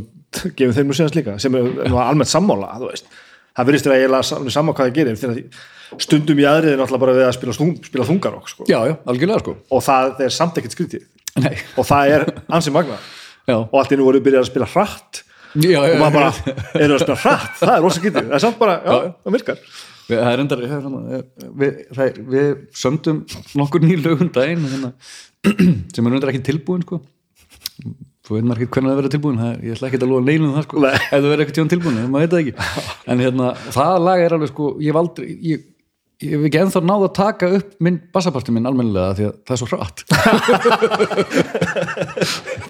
gefum 0.59 0.73
þeim 0.75 0.89
nú 0.91 0.97
síðans 0.99 1.15
líka 1.15 1.37
sem 1.43 1.55
er 1.55 1.69
nú 1.93 2.01
almennt 2.03 2.33
sammála 2.33 2.73
það 3.55 3.69
virðist 3.69 3.87
þér 3.87 3.95
að 3.95 4.01
eiginlega 4.03 4.27
sam- 4.27 4.49
sama 4.51 4.73
hvað 4.75 4.89
það 4.89 4.97
gerir 4.97 5.21
þegar 5.21 6.01
stundum 6.03 6.41
í 6.43 6.47
aðrið 6.51 6.73
er 6.73 6.81
náttúrulega 6.81 7.05
bara 7.05 7.15
við 7.15 7.27
að 7.29 7.37
spila, 7.37 7.55
spila 7.87 8.07
þungarokk 8.09 8.49
sko. 8.51 8.65
sko. 9.45 9.53
Og 9.71 9.85
það 9.87 10.25
er 10.27 10.33
samt 10.35 10.57
ekkert 10.59 10.75
skrítið. 10.75 11.05
Nei, 11.45 11.53
og 11.79 11.87
það 11.87 12.11
er 12.17 12.25
ansi 12.59 12.73
magna 12.75 12.97
já, 13.47 13.55
og 13.61 13.77
allt 13.79 13.93
í 13.95 13.99
nú 14.01 14.09
voru 14.09 14.19
byrjað 14.25 14.43
að 14.43 14.51
spila 14.51 14.67
hratt. 14.75 15.21
Já, 15.55 15.79
já, 15.79 15.93
og 15.95 16.01
maður 16.03 16.17
bara, 16.19 16.57
eru 16.83 16.97
að 16.97 17.05
spila 17.05 17.17
hratt? 17.23 17.53
Það 17.61 17.75
er 17.77 17.83
rosa 17.87 18.01
skrítið, 18.03 18.27
það 18.33 18.35
er 18.41 18.43
samt 18.49 18.59
bara, 18.59 18.75
já, 18.83 18.91
Já. 19.05 19.15
það 19.23 19.37
virkar 19.39 19.63
Við, 20.05 20.19
það 20.21 20.31
er 20.31 20.43
endar, 20.43 20.63
við, 21.61 21.77
það 21.97 22.07
er, 22.07 22.19
við 22.35 22.49
sömdum 22.77 23.21
nokkur 23.57 23.85
nýr 23.85 24.03
lögum 24.05 24.31
daginn 24.35 24.67
hérna, 24.69 24.91
sem 25.95 26.09
er 26.09 26.17
endar 26.19 26.33
ekki 26.33 26.43
tilbúin 26.51 26.85
sko. 26.85 27.01
þú 28.25 28.37
veit 28.37 28.49
maður 28.49 28.65
ekki 28.65 28.75
hvernig 28.77 28.93
það 28.93 28.99
verður 29.01 29.15
tilbúin 29.15 29.41
það, 29.41 29.55
ég 29.65 29.77
ætla 29.77 29.89
ekki 29.91 30.01
að 30.01 30.11
lofa 30.13 30.27
neilum 30.29 30.53
það 30.57 30.67
sko. 30.67 30.83
Ef 30.91 31.07
það 31.09 31.29
verður 31.29 31.45
eitthvað 31.45 31.59
tjón 31.59 31.73
tilbúin, 31.73 32.03
maður 32.13 32.27
veit 32.27 32.35
það 32.35 32.43
ekki 32.43 32.85
en 33.15 33.25
hérna, 33.25 33.49
það 33.79 33.97
lag 34.05 34.25
er 34.25 34.37
alveg 34.37 34.53
sko, 34.53 34.69
ég 34.85 35.01
aldrei 35.01 35.31
ég, 35.53 35.65
ég 36.23 36.37
hef 36.37 36.45
ekki 36.47 36.59
ennþá 36.61 36.81
náð 36.87 37.03
að 37.09 37.17
taka 37.17 37.49
upp 37.57 37.71
minn 37.83 37.97
bassaparti 38.15 38.53
minn 38.55 38.69
almennilega 38.69 39.17
því 39.19 39.25
að 39.27 39.33
það 39.49 39.55
er 39.55 39.61
svo 39.61 39.69
hratt. 39.73 39.99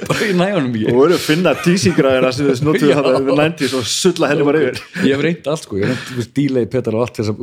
Bara 0.09 0.23
í 0.25 0.27
næjónum 0.39 0.75
ekki 0.79 0.89
og 0.89 0.99
voru 0.99 1.15
að 1.19 1.27
finna 1.27 1.51
tísingræðina 1.61 2.31
sem 2.35 2.45
þess 2.49 2.63
notuðu 2.65 2.95
það 2.97 3.09
við 3.29 3.37
90s 3.43 3.75
og 3.79 3.85
sulla 3.93 4.31
henni 4.33 4.45
bara 4.49 4.63
yfir. 4.65 4.77
Ég 5.05 5.13
hef 5.13 5.21
reynt 5.27 5.45
allt 5.53 5.65
sko, 5.67 5.75
ég 5.83 5.89
hef 5.93 6.01
veist, 6.17 6.33
delay 6.39 6.65
petal 6.73 6.97
og 6.97 7.03
allt 7.05 7.17
þess 7.21 7.31
að 7.35 7.39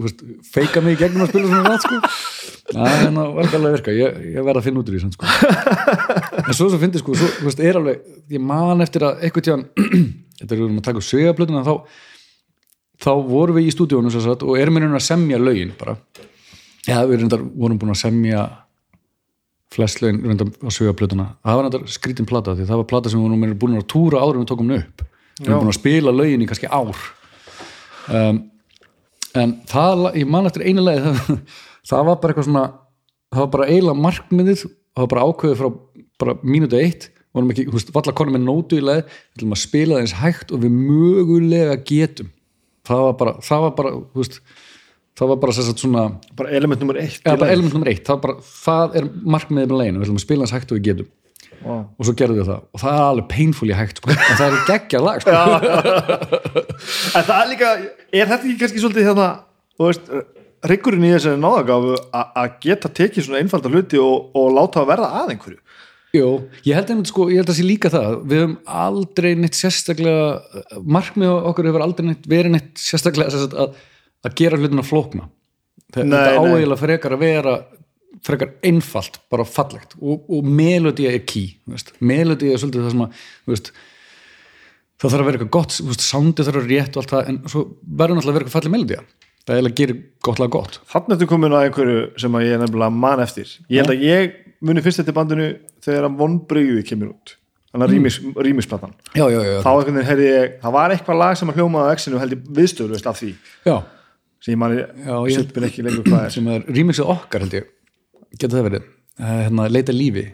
feika 0.55 0.77
mig 0.83 0.91
í 0.97 0.99
gegnum 1.03 1.23
að 1.25 1.31
spila 1.33 1.47
svona 1.51 1.67
rætt 1.69 1.83
sko. 1.85 1.95
Það 2.71 2.85
er 2.87 2.99
hérna 3.01 3.23
verðarlega 3.37 3.75
virka, 3.77 3.91
ég, 3.95 4.09
ég 4.31 4.41
verð 4.47 4.59
að 4.61 4.65
finna 4.67 4.79
út 4.81 4.89
úr 4.89 4.95
því 4.95 5.01
sann, 5.03 5.15
sko. 5.15 5.23
en 6.45 6.55
svo 6.55 6.65
sem 6.71 6.81
finnir 6.81 7.01
sko, 7.03 7.11
svo, 7.19 7.27
veist, 7.45 7.61
er 7.61 7.75
alveg, 7.79 7.95
ég 8.31 8.41
man 8.51 8.83
eftir 8.85 9.01
að 9.07 9.13
eitthvað 9.27 9.45
tján, 9.49 9.63
þetta 10.39 10.53
er 10.55 10.59
um 10.65 10.79
að 10.79 10.87
taka 10.87 11.01
svegablötuna 11.03 11.67
þá, 11.67 11.73
þá 13.01 13.11
vorum 13.27 13.57
við 13.57 13.69
í 13.69 13.75
stúdíónu 13.75 14.11
og 14.11 14.57
erum 14.59 14.77
við 14.77 14.89
að 14.93 15.05
semja 15.05 15.39
lögin 15.41 15.73
bara, 15.79 15.95
já 16.85 16.99
við 17.09 17.23
reyndar 17.23 17.45
vorum 17.45 17.79
búin 17.81 17.95
að 17.95 18.03
semja 18.03 18.43
flest 19.71 20.01
lögin 20.03 20.21
reyndar 20.25 20.51
á 20.51 20.69
svegablötuna 20.69 21.27
það 21.41 21.57
var 21.57 21.67
reyndar 21.67 21.87
skrítin 21.89 22.29
plata 22.29 22.55
því 22.57 22.67
það 22.69 22.83
var 22.83 22.89
plata 22.91 23.11
sem 23.11 23.21
við 23.21 23.29
vorum 23.29 23.57
búin 23.61 23.79
að 23.79 23.87
túra 23.91 24.21
en 24.25 24.41
við 24.43 24.51
tókum 24.51 24.75
upp. 24.77 25.03
Við 25.39 25.49
vorum 25.49 25.65
búin 25.65 25.73
að 25.73 25.79
spila 25.79 26.13
lögin 26.15 26.43
í 26.43 26.49
kannski 26.49 26.69
ár. 26.69 27.05
Um, 28.11 28.41
en 29.37 29.55
það, 29.69 30.05
ég 30.19 30.27
man 30.29 30.49
eftir 30.49 30.67
einu 30.67 30.83
leið 30.83 31.07
það, 31.07 31.39
það 31.91 32.05
var 32.09 32.19
bara 32.21 32.33
eitthvað 32.33 32.47
svona 32.49 32.65
það 33.31 33.41
var 33.41 33.51
bara 33.55 33.67
eiginlega 33.69 34.05
markmiðið 34.05 34.61
það 34.65 35.01
var 35.03 35.11
bara 35.13 35.25
ákveðið 35.29 35.61
frá 35.61 35.71
bara 36.21 36.37
mínútu 36.45 36.77
eitt. 36.77 37.09
Vorum 37.31 37.53
ekki, 37.53 37.63
þú 37.69 37.77
veist, 37.77 37.91
valla 37.95 38.13
konum 38.17 38.35
með 38.35 38.41
nótu 38.43 38.77
í 38.77 38.83
leið 38.83 39.05
við 39.07 39.37
ætlum 39.37 39.55
að 39.55 39.61
spila 39.61 39.95
það 39.95 40.01
eins 40.03 40.15
hægt 40.19 40.49
og 40.51 40.63
við 40.65 40.73
mögulega 40.75 41.77
getum 41.87 42.31
það 42.87 43.01
var 43.07 43.15
bara, 43.21 43.33
það 43.45 43.63
var 43.65 43.73
bara, 43.79 43.91
þú 44.11 44.21
veist 44.23 44.37
það 45.21 45.31
var 45.33 45.39
bara 45.43 45.53
sérst 45.57 45.81
svona 45.83 46.03
bara 46.39 46.53
element 46.57 46.81
nummer 46.81 46.97
eitt 47.01 47.19
ja, 47.25 47.35
bara 47.35 47.51
element 47.53 47.73
nummer 47.75 47.89
eitt, 47.91 48.03
það, 48.07 48.21
bara, 48.23 48.35
það 48.41 48.95
er 49.01 49.09
markmiðið 49.35 49.73
með 49.73 49.81
leginu, 49.83 49.99
við 50.01 50.07
ætlum 50.07 50.21
að 50.21 50.25
spila 50.25 50.45
eins 50.47 50.55
hægt 50.55 50.71
og 50.71 50.79
við 50.79 50.87
getum. 50.91 51.09
Wow. 51.61 51.81
og 51.93 52.07
svo 52.07 52.13
gerðum 52.17 52.39
við 52.39 52.47
það. 52.49 52.61
Og 52.73 52.81
það 52.81 52.95
er 52.97 53.03
alveg 53.05 53.25
painfully 53.29 53.75
hægt 53.77 53.99
sko. 54.01 54.09
en 54.15 54.37
það 54.39 54.47
er 54.47 54.63
geggja 54.71 55.01
lag 55.05 55.21
sko. 55.21 55.33
en 57.19 57.25
það 57.27 57.35
er 57.37 57.49
líka, 57.51 57.71
er 58.17 58.31
þetta 58.31 58.39
ekki 58.47 58.55
kannski 58.63 58.81
svolítið 58.81 59.09
hérna, 59.11 59.27
þú 59.77 59.89
veist 59.91 60.09
ryggurinn 60.71 61.05
í 61.05 61.11
þessari 61.15 61.41
náðagáfu 61.41 61.93
a- 62.17 62.27
að 62.43 62.55
geta 62.65 62.89
tekið 63.01 63.27
svona 63.27 63.41
einfalda 63.43 63.69
hluti 63.73 64.01
og, 64.01 64.31
og 64.37 64.49
láta 64.57 64.81
að 64.83 64.89
verða 64.91 65.11
að 65.21 65.31
einhverju 65.35 65.59
Jó, 66.11 66.25
ég 66.67 66.75
held 66.75 66.89
einmitt 66.91 67.07
sko, 67.07 67.29
ég 67.31 67.39
held 67.39 67.51
að 67.53 67.55
sé 67.61 67.63
líka 67.63 67.89
það. 67.93 68.15
Við 68.27 68.41
höfum 68.41 68.55
aldrei 68.83 69.29
neitt 69.39 69.55
sérstaklega 69.55 70.81
markmið 70.83 71.29
okkur 71.51 71.69
hefur 71.69 71.85
aldrei 71.85 72.09
neitt 72.09 72.25
verið 72.27 72.51
neitt 72.57 72.81
sérstaklega 72.83 73.31
sagt, 73.31 73.55
að, 73.55 73.77
að 74.27 74.35
gera 74.41 74.59
hlutina 74.59 74.83
flókna. 74.83 75.29
Þe- 75.91 76.03
Nei, 76.03 76.17
þetta 76.17 76.33
nei. 76.43 76.51
áeiginlega 76.51 76.81
frekar 76.81 77.15
að 77.15 77.23
vera 77.23 77.53
frekar 78.27 78.51
einfalt, 78.67 79.21
bara 79.31 79.45
fallegt. 79.47 79.95
Og, 80.03 80.27
og 80.29 80.43
melodía 80.45 81.13
er 81.15 81.23
key 81.25 81.55
þú 81.63 81.79
melodía 82.05 82.53
er 82.57 82.61
svolítið 82.61 82.83
það 82.85 82.91
sem 82.93 83.05
að 83.07 83.23
þú 83.47 83.53
veist, 83.55 83.71
það 85.01 85.13
þarf 85.15 85.21
að 85.23 85.29
vera 85.31 85.39
eitthvað 85.39 85.55
gott 85.55 85.77
þú 85.79 85.87
veist, 85.93 86.03
soundið 86.05 86.47
þarf 86.49 86.59
að 86.59 86.67
vera 86.67 86.75
rétt 86.83 86.97
og 86.99 87.01
allt 87.05 87.13
það 87.15 87.31
en 87.31 87.39
svo 87.49 87.63
verður 87.87 88.19
náttúrulega 88.19 88.35
að 88.35 88.37
vera 88.37 88.45
eitthvað 88.45 88.57
falleg 88.59 88.75
melodía. 88.75 89.01
Það 89.41 89.55
eiginlega 89.57 89.79
gerir 89.79 90.01
gott 90.27 90.39
lag 90.43 90.51
gott. 90.53 90.75
Þannig 90.91 91.15
ertu 91.15 91.27
komin 91.31 91.55
að 91.57 91.63
einhverju 91.65 92.01
sem 92.21 92.35
að 92.37 92.43
ég 92.45 92.51
er 92.53 92.61
nefnilega 92.61 92.93
man 93.07 93.23
eftir. 93.23 93.55
Ég 93.73 93.81
held 93.81 93.93
að 93.95 94.03
ég 94.05 94.35
muni 94.61 94.81
fyrst 94.85 95.01
þetta 95.01 95.15
bandinu 95.17 95.47
þegar 95.85 96.07
að 96.09 96.17
vonbreyði 96.21 96.83
kemur 96.87 97.13
út. 97.13 97.35
Þannig 97.71 97.87
að 97.87 97.93
rýmis, 97.95 98.15
rýmisplatan 98.35 98.93
já, 99.15 99.23
já, 99.31 99.39
já, 99.47 99.61
þá 99.63 99.69
einhvern 99.71 99.95
veginn 99.95 100.09
heyrði 100.09 100.25
ég, 100.27 100.55
það 100.61 100.73
var 100.75 100.91
eitthvað 100.95 101.19
lag 101.21 101.37
sem 101.39 101.51
að 101.53 101.59
hljómaði 101.61 101.87
á 101.87 101.93
exinu 101.95 102.19
held 102.19 102.33
ég 102.35 102.41
viðstöðlust 102.57 103.07
af 103.07 103.19
því. 103.21 103.29
Já. 103.69 103.75
Sem 104.41 104.51
ég 104.51 104.59
ég- 105.29 105.37
sýttum 105.37 105.67
ekki 105.69 105.85
lengur 105.85 106.03
hvað 106.09 106.25
er. 106.25 106.29
sem 106.35 106.47
er 106.51 106.65
remixið 106.67 107.11
okkar 107.15 107.45
held 107.45 107.53
ég. 107.61 107.69
Getur 108.37 108.57
það 108.59 108.67
verið, 108.69 108.89
Eh, 109.21 109.25
hérna, 109.45 109.69
leita 109.69 109.91
lífi. 109.93 110.25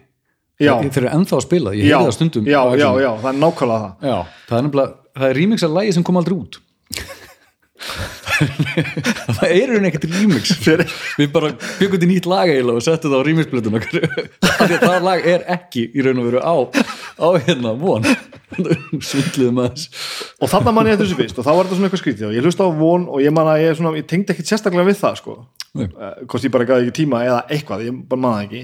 Já. 0.60 0.74
þeir 0.82 0.98
eru 1.04 1.10
ennþá 1.18 1.36
að 1.38 1.42
spila, 1.46 1.72
ég 1.76 1.86
já, 1.86 1.98
heyrði 1.98 2.08
það 2.08 2.16
stundum 2.18 2.46
já, 2.48 2.62
já, 2.78 2.90
já, 3.04 3.10
það 3.22 3.30
er 3.30 3.40
nákvæmlega 3.42 3.82
það. 3.84 3.94
Já, 4.10 4.18
það 4.48 4.58
er 4.58 4.64
er 5.30 5.36
remix 5.36 5.64
af 5.64 5.70
lægi 5.78 5.94
sem 5.94 6.04
kom 6.04 6.18
aldrei 6.18 6.38
út 6.38 6.58
það 8.38 9.44
er 9.48 9.72
einhvern 9.72 9.88
ekkert 9.90 10.08
remix. 10.12 10.54
Við 11.18 11.30
bara 11.34 11.52
byggum 11.80 12.02
til 12.02 12.10
nýtt 12.12 12.30
lag 12.30 12.52
og 12.72 12.80
settum 12.86 13.14
það 13.14 13.22
á 13.22 13.28
remixblötun 13.28 13.78
það 14.84 14.98
lag 15.06 15.28
er 15.34 15.46
ekki 15.58 15.88
í 15.92 16.06
raun 16.06 16.22
og 16.22 16.30
veru 16.30 16.42
á 16.44 16.56
á 17.18 17.28
hérna 17.48 17.74
von. 17.80 18.06
Svindliðum 19.04 19.62
aðeins 19.64 19.88
og 20.40 20.52
þarna 20.52 20.74
man 20.76 20.90
ég 20.92 21.00
þessu 21.02 21.18
fyrst 21.20 21.40
og 21.42 21.48
þá 21.48 21.52
var 21.52 21.68
þetta 21.68 21.80
svona 21.80 21.90
eitthvað 21.90 22.04
skrítið. 22.04 22.28
Og 22.30 22.38
ég 22.38 22.48
hlusta 22.48 22.68
á 22.68 22.72
von 22.78 23.08
og 23.12 23.24
ég 23.24 23.34
man 23.36 23.52
að 23.52 23.64
ég, 23.66 23.82
ég 24.00 24.10
tengdi 24.10 24.36
ekkit 24.36 24.52
sérstaklega 24.54 24.88
við 24.88 25.02
það 25.02 25.22
sko. 25.22 25.40
Uh, 25.78 26.14
hvort 26.26 26.46
ég 26.46 26.54
bara 26.54 26.68
gæði 26.68 26.88
ekki 26.88 26.98
tíma 27.04 27.22
eða 27.28 27.42
eitthvað, 27.54 27.84
ég 27.90 28.04
bara 28.10 28.24
man 28.24 28.38
það 28.38 28.46
ekki. 28.48 28.64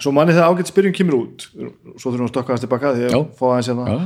Svo 0.00 0.14
man 0.16 0.30
ég 0.30 0.38
þegar 0.38 0.54
ágætt 0.54 0.70
spyrjum 0.70 0.96
kemur 0.96 1.18
út 1.18 1.44
svo 1.50 2.08
þurfum 2.08 2.22
við 2.22 2.28
að 2.28 2.32
stokka 2.32 2.54
þess 2.54 2.64
tilbaka 2.64 2.92
að 2.94 3.00
hérna 3.02 3.96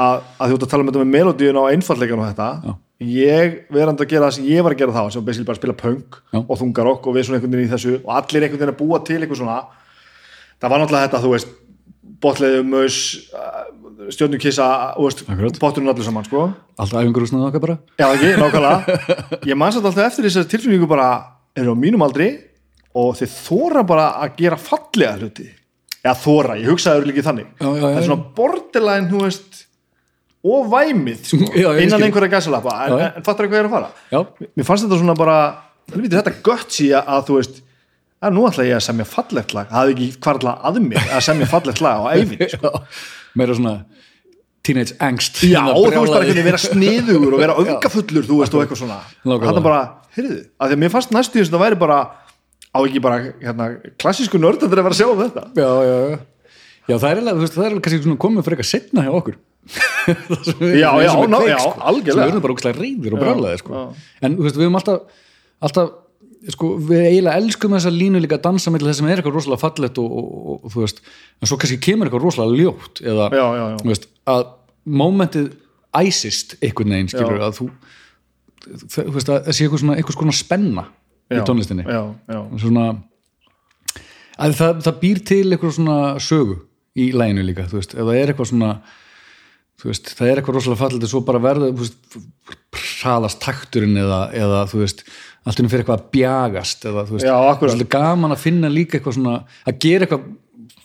að, 0.00 0.22
að 0.38 0.52
þú 0.52 0.56
ert 0.56 0.64
að 0.66 0.70
tala 0.70 0.84
um 0.84 0.90
þetta 0.90 1.02
með 1.02 1.12
melodíun 1.16 1.58
á 1.60 1.64
einfallleikan 1.72 2.22
og 2.22 2.28
þetta. 2.30 2.48
Já. 2.64 2.74
Ég 3.00 3.54
verandi 3.72 4.04
að 4.04 4.10
gera 4.12 4.26
það 4.28 4.34
sem 4.36 4.48
ég 4.50 4.64
var 4.64 4.74
að 4.74 4.82
gera 4.82 4.92
þá 4.92 5.14
sem 5.14 5.24
basically 5.24 5.48
bara 5.48 5.56
að 5.56 5.62
spila 5.62 5.76
punk 5.80 6.18
Já. 6.34 6.40
og 6.42 6.58
þungarokk 6.60 7.06
og 7.08 7.16
við 7.16 7.26
svona 7.26 7.38
einhvern 7.38 7.54
veginn 7.56 7.70
í 7.70 7.72
þessu 7.72 7.94
og 8.02 8.10
allir 8.18 8.44
einhvern 8.44 8.60
veginn 8.60 8.74
að 8.74 8.80
búa 8.82 9.00
til 9.08 9.16
eitthvað 9.20 9.40
svona. 9.40 9.58
Það 10.60 10.72
var 10.74 10.82
náttúrulega 10.82 11.06
þetta, 11.08 11.22
þú 11.24 11.30
veist 11.32 11.54
botleiðu, 12.20 12.64
maus, 12.68 12.98
stjórnukissa 14.12 14.66
Akkurat. 15.00 15.60
potturinn 15.62 15.88
allir 15.92 16.04
saman, 16.04 16.26
sko. 16.28 16.50
Alltaf 16.76 17.00
æfingur 17.00 17.24
úr 17.24 17.30
snöðu 17.30 17.48
okkar 17.48 17.64
bara. 17.64 17.78
Já, 17.96 18.06
ekki, 18.10 18.34
nákvæmlega. 18.40 18.98
Ég 19.50 19.56
man 19.56 19.72
satt 19.72 19.88
alltaf 19.88 20.10
eftir 20.10 20.28
þessar 20.28 20.50
tilfinningu 20.50 20.88
bara 20.90 21.08
eru 21.56 21.72
á 21.72 21.76
mínum 21.80 22.04
aldri 22.04 22.28
og 22.96 23.14
þeir 23.16 23.32
þóra 23.32 23.86
bara 23.86 24.10
að 24.20 24.36
gera 24.42 24.60
fallega 24.60 25.16
hluti. 25.16 25.48
Eða 26.00 26.16
þóra, 26.16 26.54
ég 26.56 26.70
hugsaði 26.72 27.10
líka 27.10 27.24
þannig. 27.26 27.48
Já, 27.60 27.68
já, 27.76 27.88
og 30.46 30.68
væmið 30.72 31.24
sko, 31.28 31.48
Já, 31.62 31.68
innan 31.84 32.04
einhverja 32.06 32.30
gæsalappa 32.36 32.76
en, 32.86 32.94
já. 32.96 33.08
en 33.18 33.26
fattar 33.26 33.48
hvað 33.50 33.58
ég 33.58 33.64
er 33.64 33.68
að 33.68 33.74
fara? 33.74 33.90
Já, 34.14 34.20
mér 34.56 34.68
fannst 34.68 34.86
þetta 34.86 35.00
svona 35.02 35.16
bara 35.18 35.36
helviti, 35.92 36.16
þetta 36.16 36.32
gött 36.46 36.76
síða 36.76 37.02
að 37.16 37.26
þú 37.28 37.36
veist 37.40 37.58
að 38.20 38.34
nú 38.36 38.44
ætla 38.48 38.66
ég 38.68 38.76
að 38.76 38.84
semja 38.84 39.06
fallegt 39.08 39.54
lag. 39.56 39.68
Það 39.70 39.78
hafði 39.80 39.92
ekki 39.96 40.08
hvarla 40.26 40.52
að 40.68 40.78
mér 40.84 41.06
að 41.16 41.22
semja 41.24 41.46
fallegt 41.48 41.80
lag 41.84 42.00
á 42.00 42.04
æfin 42.20 42.50
sko. 42.52 42.72
meira 43.40 43.56
svona 43.56 43.74
teenage 44.64 44.96
angst. 45.00 45.38
Já, 45.40 45.56
Hérna 45.62 45.72
og 45.72 45.86
þú 45.86 45.86
veist 45.86 45.94
bara 45.96 46.04
brjálæði. 46.04 46.26
hvernig 46.28 46.48
vera 46.50 46.60
sniðugur 46.60 47.36
og 47.36 47.40
vera 47.40 47.54
öfgafullur 47.64 48.26
þú 48.28 48.40
veist 48.42 48.56
og 48.56 48.64
eitthvað 48.64 48.82
svona. 48.82 48.98
Hann 49.24 49.62
bara, 49.64 49.80
heyrðu, 50.16 50.36
að 50.60 50.72
því 50.72 50.76
að 50.76 50.82
mér 50.84 50.92
fannst 50.96 51.14
næstu 51.16 51.38
því 51.40 51.46
að 51.46 51.54
það 51.56 51.64
væri 51.64 51.80
bara 51.80 52.00
á 52.70 52.78
ekki 52.84 53.00
bara 53.02 53.22
hérna, 53.40 53.70
klassísku 54.04 54.40
nörd 54.40 54.62
að 54.68 54.74
vera 54.76 54.84
að 54.92 54.98
sjá 55.00 55.06
um 55.08 55.22
þetta? 55.24 55.46
Já, 55.56 55.70
já, 55.88 55.94
já. 56.12 56.18
Já, 56.90 56.94
það 56.98 57.08
er 57.08 57.16
eiginlega, 57.20 57.36
þú 57.40 57.44
veist, 57.46 57.54
það 57.56 57.64
er 57.64 57.70
eiginlega 57.70 57.86
kannski 57.88 58.18
komið 58.26 58.46
fyrir 58.46 58.60
eitthvað 58.60 58.70
setna 58.74 59.06
hjá 59.06 59.12
okkur 59.16 59.40
Já, 60.06 60.90
já, 61.04 61.10
ná- 61.14 61.40
kveik, 61.40 61.50
já, 61.52 61.58
sko. 61.62 61.72
algjörlega. 61.90 62.26
við 62.26 62.32
erum 62.32 62.44
bara 62.44 62.54
ógæslega 62.54 62.80
reyðir 62.80 63.16
og 63.16 63.20
brjálæði 63.24 63.58
sko. 63.62 63.82
en 64.22 64.36
þú 64.38 64.46
veist, 64.46 64.56
við 64.60 64.64
höfum 64.66 64.78
alltaf 64.80 65.18
alltaf, 65.68 65.90
sko, 66.54 66.68
við 66.88 67.02
eiginlega 67.10 67.40
elskum 67.42 67.74
þessa 67.76 67.92
línu 67.94 68.22
líka 68.24 68.38
að 68.38 68.44
dansa 68.48 68.72
með 68.72 68.86
þess 68.88 69.00
sem 69.02 69.10
er 69.10 69.20
eitthvað 69.20 69.36
rosalega 69.38 69.62
fallegt 69.64 69.98
og, 70.00 70.14
og, 70.20 70.30
og, 70.64 70.70
þú 70.72 70.84
veist 70.86 71.02
en 71.04 71.50
svo 71.50 71.58
kannski 71.60 71.80
kemur 71.84 72.08
eitthvað 72.08 72.24
rosalega 72.28 72.62
ljótt 72.64 73.02
eða, 73.04 73.26
Já, 73.36 73.44
já, 73.44 73.64
já. 73.74 73.76
þú 73.82 73.92
veist, 73.92 74.08
að 74.34 74.46
mómentið 75.00 75.50
æsist 76.00 76.56
einhvern 76.62 76.94
veginn, 76.96 77.12
skilur 77.12 77.44
að 77.44 77.58
þú 77.60 77.68
þú 78.70 79.06
veist, 79.16 79.28
að 79.32 79.44
það 79.48 79.54
sé 79.56 79.64
eitthvað 79.66 79.82
svona, 79.84 79.98
eitthvað 80.00 80.18
svona 80.20 80.36
spenna 80.40 80.84
í 81.30 81.44
tónlistinni 81.46 81.84
já, 81.86 82.00
já, 82.30 82.40
svona 82.64 82.88
að 84.40 84.56
það, 84.58 84.80
það 84.86 84.98
býr 85.04 85.20
til 85.30 85.44
eitthvað 85.52 85.76
svona 85.76 85.98
sögu 86.22 86.56
í 87.00 87.10
læginu 87.14 87.44
líka, 87.46 87.66
þú 87.70 87.78
veist, 87.80 87.92
það 87.94 88.14
er 88.16 88.32
eitthvað 88.32 88.50
svona 88.50 88.70
veist, 89.88 90.12
það 90.18 90.28
er 90.28 90.40
eitthvað 90.40 90.56
rosalega 90.58 90.80
fallið 90.82 91.10
svo 91.10 91.22
bara 91.24 91.40
verður, 91.42 91.72
þú 91.72 91.86
veist 91.86 92.18
hraðast 93.00 93.40
takturinn 93.40 93.96
eða, 94.00 94.20
eða 94.36 94.60
þú 94.70 94.82
veist 94.82 95.02
allt 95.48 95.62
innum 95.62 95.72
fyrir 95.72 95.84
eitthvað 95.84 96.02
að 96.02 96.10
bjagast 96.16 96.86
eða 96.90 97.06
þú 97.08 97.16
veist, 97.16 97.26
það 97.26 97.48
er 97.50 97.72
svolítið 97.72 97.90
gaman 97.94 98.34
að 98.34 98.42
finna 98.42 98.70
líka 98.72 98.98
eitthvað 98.98 99.16
svona, 99.16 99.36
að 99.64 99.78
gera 99.86 100.06
eitthvað 100.06 100.28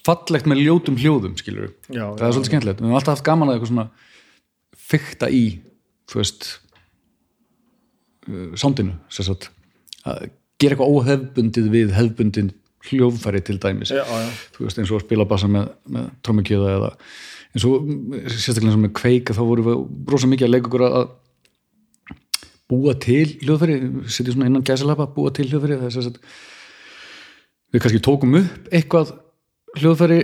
fallegt 0.06 0.48
með 0.50 0.62
ljótum 0.64 1.00
hljóðum, 1.02 1.36
skilur 1.42 1.72
Já, 1.90 2.06
það 2.16 2.28
er 2.28 2.36
svolítið 2.38 2.52
skemmtilegt, 2.52 2.80
við 2.80 2.88
höfum 2.88 3.00
alltaf 3.02 3.18
haft 3.18 3.28
gaman 3.28 3.52
að 3.52 3.58
eitthvað 3.58 3.74
svona 3.74 3.88
fykta 4.86 5.32
í 5.34 5.44
þú 6.12 6.22
veist 6.22 6.50
uh, 8.30 8.52
sándinu, 8.60 8.96
sér 9.12 9.30
satt 9.32 9.50
að 10.06 10.30
gera 10.62 10.76
eitthvað 10.76 10.94
óhefbundið 10.94 11.72
við 11.74 11.96
hefbundin 11.98 12.54
hljóðfæri 12.86 13.42
til 13.46 13.58
dæmis. 13.62 13.92
Já, 13.94 14.04
já. 14.06 14.28
þú 14.56 14.68
veist 14.68 14.80
eins 14.82 14.92
og 14.92 15.00
að 15.00 15.08
spila 15.08 15.28
bassa 15.30 15.50
með, 15.52 15.72
með 15.90 16.10
eins 17.56 17.66
og 17.68 17.86
sérstaklega 18.34 18.76
og 18.76 18.84
með 18.84 18.96
kveika 19.00 19.36
þá 19.36 19.44
vorum 19.48 19.70
við 19.70 19.86
brosa 20.10 20.30
mikið 20.32 20.48
að 20.48 20.54
leika 20.54 20.70
okkur 20.70 20.86
að 20.90 21.08
búa 22.72 22.96
til 23.00 23.28
hljóðfæri 23.46 23.78
setja 24.10 24.34
svona 24.34 24.50
innan 24.50 24.66
gæsalapa, 24.66 25.08
búa 25.16 25.32
til 25.34 25.48
hljóðfæri 25.50 25.78
er 25.80 26.20
við 27.76 27.84
kannski 27.84 28.04
tókum 28.04 28.38
upp 28.40 28.70
eitthvað 28.74 29.16
hljóðfæri 29.80 30.22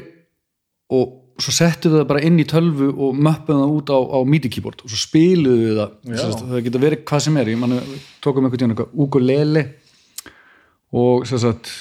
og 0.91 1.17
svo 1.41 1.53
settum 1.55 1.93
við 1.93 2.01
það 2.01 2.09
bara 2.11 2.23
inn 2.27 2.39
í 2.41 2.47
tölvu 2.47 2.89
og 2.91 3.17
möppum 3.17 3.61
það 3.61 3.75
út 3.77 3.91
á, 3.95 3.97
á 3.97 4.19
MIDI 4.27 4.51
keyboard 4.51 4.84
og 4.84 4.91
svo 4.91 4.99
spiluðum 4.99 5.61
við 5.63 5.79
það. 5.79 5.93
Sérst, 6.21 6.43
það 6.49 6.65
getur 6.67 6.84
verið 6.84 7.03
hvað 7.09 7.23
sem 7.25 7.39
er 7.41 7.51
ég 7.51 7.61
manni, 7.61 7.79
tókum 8.23 8.45
einhvern 8.45 8.61
tíðan 8.61 8.75
eitthvað 8.75 9.05
ukulele 9.05 9.63
og 11.01 11.25
sérst 11.29 11.71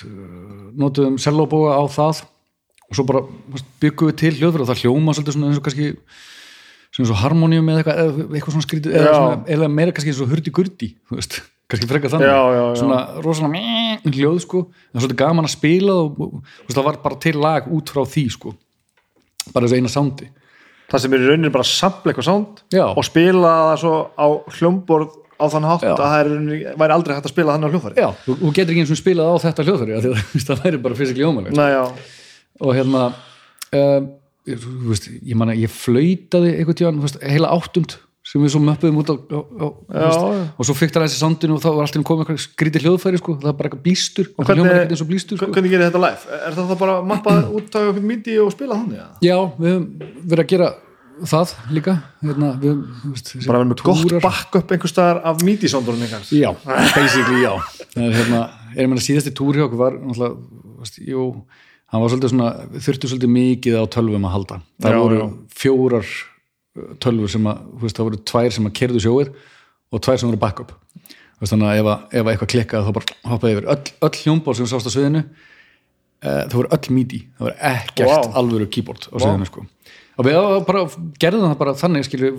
notuðum 0.80 1.18
sellóbóga 1.20 1.76
á 1.76 1.84
það 1.90 2.22
og 2.91 2.99
svo 2.99 3.07
bara 3.09 3.22
byggum 3.82 4.11
við 4.11 4.18
til 4.24 4.34
hljóðfæri 4.38 4.64
og 4.64 4.70
það 4.70 4.82
hljóma 4.84 5.14
svolítið 5.16 5.36
svona 5.36 5.51
eins 5.51 5.61
og 5.61 5.66
kannski 5.68 5.88
svona 6.91 7.05
eins 7.07 7.14
og 7.14 7.20
harmonium 7.22 7.70
eða 7.70 7.84
eitthvað, 7.84 8.20
eitthvað 8.34 8.57
svona 8.57 8.66
skrítið 8.66 8.99
eða, 8.99 9.14
svona, 9.14 9.38
eða 9.57 9.70
meira 9.70 9.95
kannski 9.95 10.12
eins 10.12 10.22
og 10.24 10.32
hurdi 10.32 10.55
gurdi 10.55 10.91
þú 11.07 11.20
veist, 11.20 11.38
kannski 11.70 11.91
frekar 11.91 12.14
þannig. 12.16 12.32
Já, 12.32 12.41
já, 12.57 12.64
já. 12.64 12.80
svona 12.82 12.99
rosalega 13.22 14.16
hljóð 14.16 14.43
sko. 14.43 14.64
Það 14.91 14.99
er 14.99 15.05
svolítið 15.05 15.22
gaman 15.22 15.47
að 15.47 15.55
spila 15.55 15.97
og, 16.03 16.20
og, 16.26 16.53
og 16.66 16.74
það 16.74 16.88
var 16.88 17.01
bara 17.05 17.20
til 17.22 17.36
lag 17.38 17.70
út 17.70 17.95
frá 17.95 18.03
því 18.03 18.26
sko. 18.34 18.55
Bara 19.55 19.68
þessu 19.68 19.78
eina 19.78 19.93
sándi 19.93 20.30
það 20.91 21.05
sem 21.05 21.14
er 21.14 21.24
í 21.24 21.30
rauninni 21.30 21.55
bara 21.55 21.66
sampla 21.66 22.12
eitthvað 22.12 22.62
Já. 22.74 22.84
og 22.91 23.05
spila 23.07 23.51
það 23.70 23.74
svo 23.84 23.95
á 24.18 24.26
hljómborð 24.59 25.18
á 25.41 25.45
þann 25.49 25.68
hátt 25.70 25.84
Já. 25.86 25.93
að 25.95 26.01
það 26.03 26.20
er, 26.20 26.72
væri 26.82 26.95
aldrei 26.97 27.16
hægt 27.16 27.28
að 27.28 27.34
spila 27.34 27.55
þannig 27.55 27.70
á 27.70 27.72
hljófari 27.74 28.03
já, 28.03 28.09
þú, 28.24 28.36
þú 28.41 28.51
getur 28.57 28.74
ekki 28.74 28.82
eins 28.84 28.93
og 28.93 29.01
spilað 29.01 29.30
á 29.30 29.36
þetta 29.47 29.66
hljóðfæri 29.68 30.01
það 30.49 30.64
væri 30.64 30.80
bara 30.84 30.99
fysikli 30.99 31.28
ómæli 31.28 31.55
Nei, 31.55 31.68
já, 31.72 31.82
og 32.61 32.76
hérna 32.76 33.08
um, 33.76 34.11
þú 34.50 34.76
veist, 34.90 35.11
ég 35.20 35.36
man 35.38 35.52
að 35.52 35.64
ég 35.64 35.72
flautaði 35.74 36.54
einhvern 36.58 36.78
tíðan, 36.80 37.02
heila 37.24 37.52
áttund 37.56 37.98
sem 38.30 38.42
við 38.44 38.52
svo 38.52 38.61
möppuðum 38.62 38.98
út 39.00 39.11
á, 39.11 39.16
á, 39.16 39.38
á 39.96 40.11
og 40.54 40.66
svo 40.68 40.74
fyrkt 40.76 40.94
það 40.94 41.06
þessi 41.06 41.20
sándinu 41.22 41.56
og 41.56 41.62
þá 41.64 41.70
var 41.72 41.86
alltaf 41.86 42.04
komið 42.06 42.26
eitthvað 42.26 42.42
skrítið 42.44 42.84
hljóðfæri 42.84 43.20
sko, 43.20 43.34
það 43.40 43.48
var 43.48 43.56
bara 43.58 43.70
eitthvað 43.70 43.82
blístur 43.86 44.28
og 44.36 44.46
hvernig- 44.50 45.08
blístur 45.08 45.40
sko. 45.40 45.48
hvernig 45.54 45.72
gerir 45.72 45.88
þetta 45.88 46.02
live? 46.04 46.36
Er 46.36 46.58
það 46.58 46.74
bara 46.82 46.98
að 47.00 47.08
mappa 47.11 47.34
út 47.56 47.78
á 47.80 47.82
midi 47.96 48.36
og 48.42 48.52
spila 48.54 48.76
þannig? 48.76 49.00
eða? 49.00 49.11
já, 49.24 49.36
við 49.56 49.72
höfum 49.72 49.88
verið 50.34 50.44
að 50.44 50.50
gera 50.52 50.70
það 51.32 51.54
líka 51.76 51.96
hérna, 52.22 52.52
við, 52.61 52.84
veist, 53.08 53.32
Bara 53.46 53.62
verður 53.62 53.72
með 53.72 53.82
gott 53.88 54.14
backup 54.24 54.76
einhver 54.76 54.92
staðar 54.92 55.22
af 55.32 55.42
midi 55.44 55.68
soundurinn 55.72 56.06
ykkar 56.06 56.28
Já, 56.32 56.52
basically 56.94 57.42
já 57.42 57.52
hérna, 57.96 58.44
er 58.76 58.84
ég 58.84 58.92
meina 58.92 59.04
síðasti 59.04 59.32
túr 59.36 59.58
hjá 59.58 59.66
okkur 59.66 59.80
var 59.80 59.98
náttúrulega, 59.98 61.00
jú 61.08 61.26
hann 61.91 62.03
var 62.03 62.12
svolítið 62.12 62.32
svona, 62.34 62.51
þurftu 62.78 63.11
svolítið 63.11 63.32
mikið 63.34 63.78
á 63.82 63.84
tölvum 63.91 64.26
að 64.28 64.34
halda, 64.36 64.61
það 64.82 64.95
Já, 64.95 65.01
voru 65.03 65.20
já. 65.20 65.26
fjórar 65.62 66.11
uh, 66.11 66.93
tölvur 67.03 67.32
sem 67.32 67.49
að, 67.51 67.64
þú 67.72 67.86
veist, 67.86 67.99
það 67.99 68.09
voru 68.11 68.20
tvær 68.30 68.57
sem 68.57 68.68
að 68.68 68.76
kerðu 68.80 69.05
sjóið 69.07 69.32
og 69.91 70.05
tvær 70.07 70.20
sem 70.20 70.30
voru 70.30 70.43
backup 70.45 70.74
þannig 71.41 71.70
að 71.70 71.78
ef, 71.80 71.88
að, 71.88 72.03
ef 72.12 72.20
að 72.20 72.30
eitthvað 72.34 72.53
klikkaði 72.53 72.86
þá 72.86 72.97
bara 72.99 73.18
hoppaði 73.30 73.55
yfir, 73.57 73.66
öll, 73.72 73.93
öll 74.07 74.18
hljómból 74.20 74.55
sem 74.59 74.68
sást 74.68 74.88
á 74.88 74.93
sviðinu 74.93 75.22
uh, 75.24 76.43
það 76.45 76.57
voru 76.59 76.72
öll 76.76 76.95
midi 76.97 77.20
það 77.38 77.47
voru 77.47 77.57
ekkert 77.70 78.11
Vá. 78.11 78.38
alvöru 78.43 78.68
keyboard 78.76 79.09
á 79.09 79.16
sviðinu 79.16 79.49
sko. 79.49 79.64
og 80.20 80.28
við 80.28 80.41
bara, 80.68 80.84
gerðum 81.22 81.49
það 81.49 81.59
bara 81.62 81.76
þannig 81.80 82.09
skilju, 82.09 82.32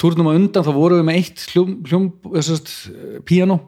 túrnum 0.00 0.28
á 0.28 0.36
undan 0.36 0.66
þá 0.66 0.72
vorum 0.76 1.00
við 1.00 1.08
með 1.08 1.20
eitt 1.22 1.46
hljóm, 1.54 1.74
hljóm 1.88 2.08
þessast, 2.36 2.74
piano 3.28 3.58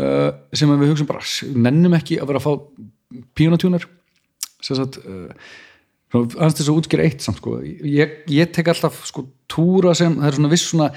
uh, 0.00 0.30
sem 0.56 0.72
við 0.72 0.94
hugsaum 0.94 1.10
bara 1.12 1.24
nennum 1.68 1.98
ekki 2.00 2.20
að 2.20 2.32
vera 2.32 2.40
að 2.40 2.48
fá 2.48 3.20
pianotúnar 3.36 3.84
sagt, 4.66 4.98
uh, 5.04 5.30
aðeins 6.16 6.58
þess 6.58 6.68
að 6.68 6.80
útskýra 6.80 7.06
eitt 7.06 7.24
samt 7.24 7.40
sko. 7.40 7.60
ég, 7.64 8.18
ég 8.30 8.50
tek 8.54 8.72
alltaf 8.72 8.98
sko, 9.08 9.26
túra 9.50 9.94
sem, 9.98 10.16
það 10.18 10.30
er 10.30 10.38
svona 10.38 10.52
viss 10.52 10.72
svona 10.72 10.90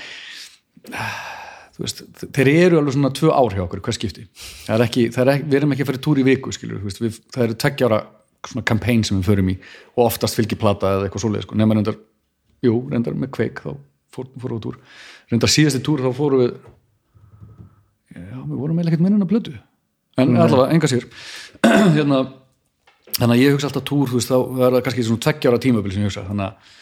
veist, 1.80 2.03
þeir 2.36 2.51
eru 2.51 2.82
alveg 2.82 2.97
svona 2.97 3.14
tvö 3.16 3.32
ár 3.34 3.55
hjá 3.55 3.64
okkur 3.66 3.84
hver 3.86 3.97
skipti. 3.97 4.26
Er 4.72 4.84
ekki, 4.86 5.07
er 5.09 5.32
ekki, 5.36 5.47
við 5.47 5.59
erum 5.59 5.76
ekki 5.76 5.86
að 5.86 5.91
fara 5.91 6.01
í 6.01 6.03
túr 6.07 6.22
í 6.22 6.28
viku 6.28 6.53
skilur, 6.55 6.84
veist, 6.86 7.01
við, 7.01 7.18
það 7.34 7.47
eru 7.47 7.57
tveggja 7.64 7.89
ára 7.89 8.03
svona 8.43 8.66
campaign 8.68 9.05
sem 9.07 9.20
við 9.22 9.30
förum 9.32 9.51
í 9.53 9.57
og 9.95 10.05
oftast 10.05 10.38
fylgir 10.38 10.59
plata 10.59 10.97
eða 10.97 11.07
eitthvað 11.07 11.24
svoleið 11.24 11.45
sko. 11.45 11.57
nema 11.59 11.78
reyndar, 11.78 11.97
jú, 12.66 12.76
reyndar 12.91 13.16
með 13.18 13.32
kveik 13.38 13.64
þá 13.64 13.74
fórum 14.14 14.43
fór 14.43 14.55
á 14.55 14.59
túr. 14.66 14.80
Reyndar 15.32 15.51
síðasti 15.53 15.82
túr 15.86 16.03
þá 16.03 16.09
fórum 16.18 16.43
við 16.43 16.51
já, 18.14 18.38
við 18.38 18.57
vorum 18.57 18.78
eiginlega 18.78 18.93
ekkert 18.93 19.05
minna 19.05 19.30
blödu 19.30 19.55
en 20.22 20.36
allavega, 20.38 20.74
enga 20.76 20.89
sér 20.91 21.07
hérna, 21.97 22.20
þannig 23.20 23.34
að 23.36 23.43
ég 23.43 23.57
hugsa 23.57 23.70
alltaf 23.70 23.86
túr 23.89 24.09
þú 24.11 24.20
veist, 24.20 24.32
þá 24.32 24.38
er 24.39 24.78
það 24.78 24.86
kannski 24.88 25.05
svona 25.09 25.26
tveggja 25.28 25.51
ára 25.51 25.61
tímabil 25.64 25.93
sem 25.93 26.03
ég 26.03 26.09
hugsa, 26.11 26.26
þannig 26.30 26.49
að 26.49 26.80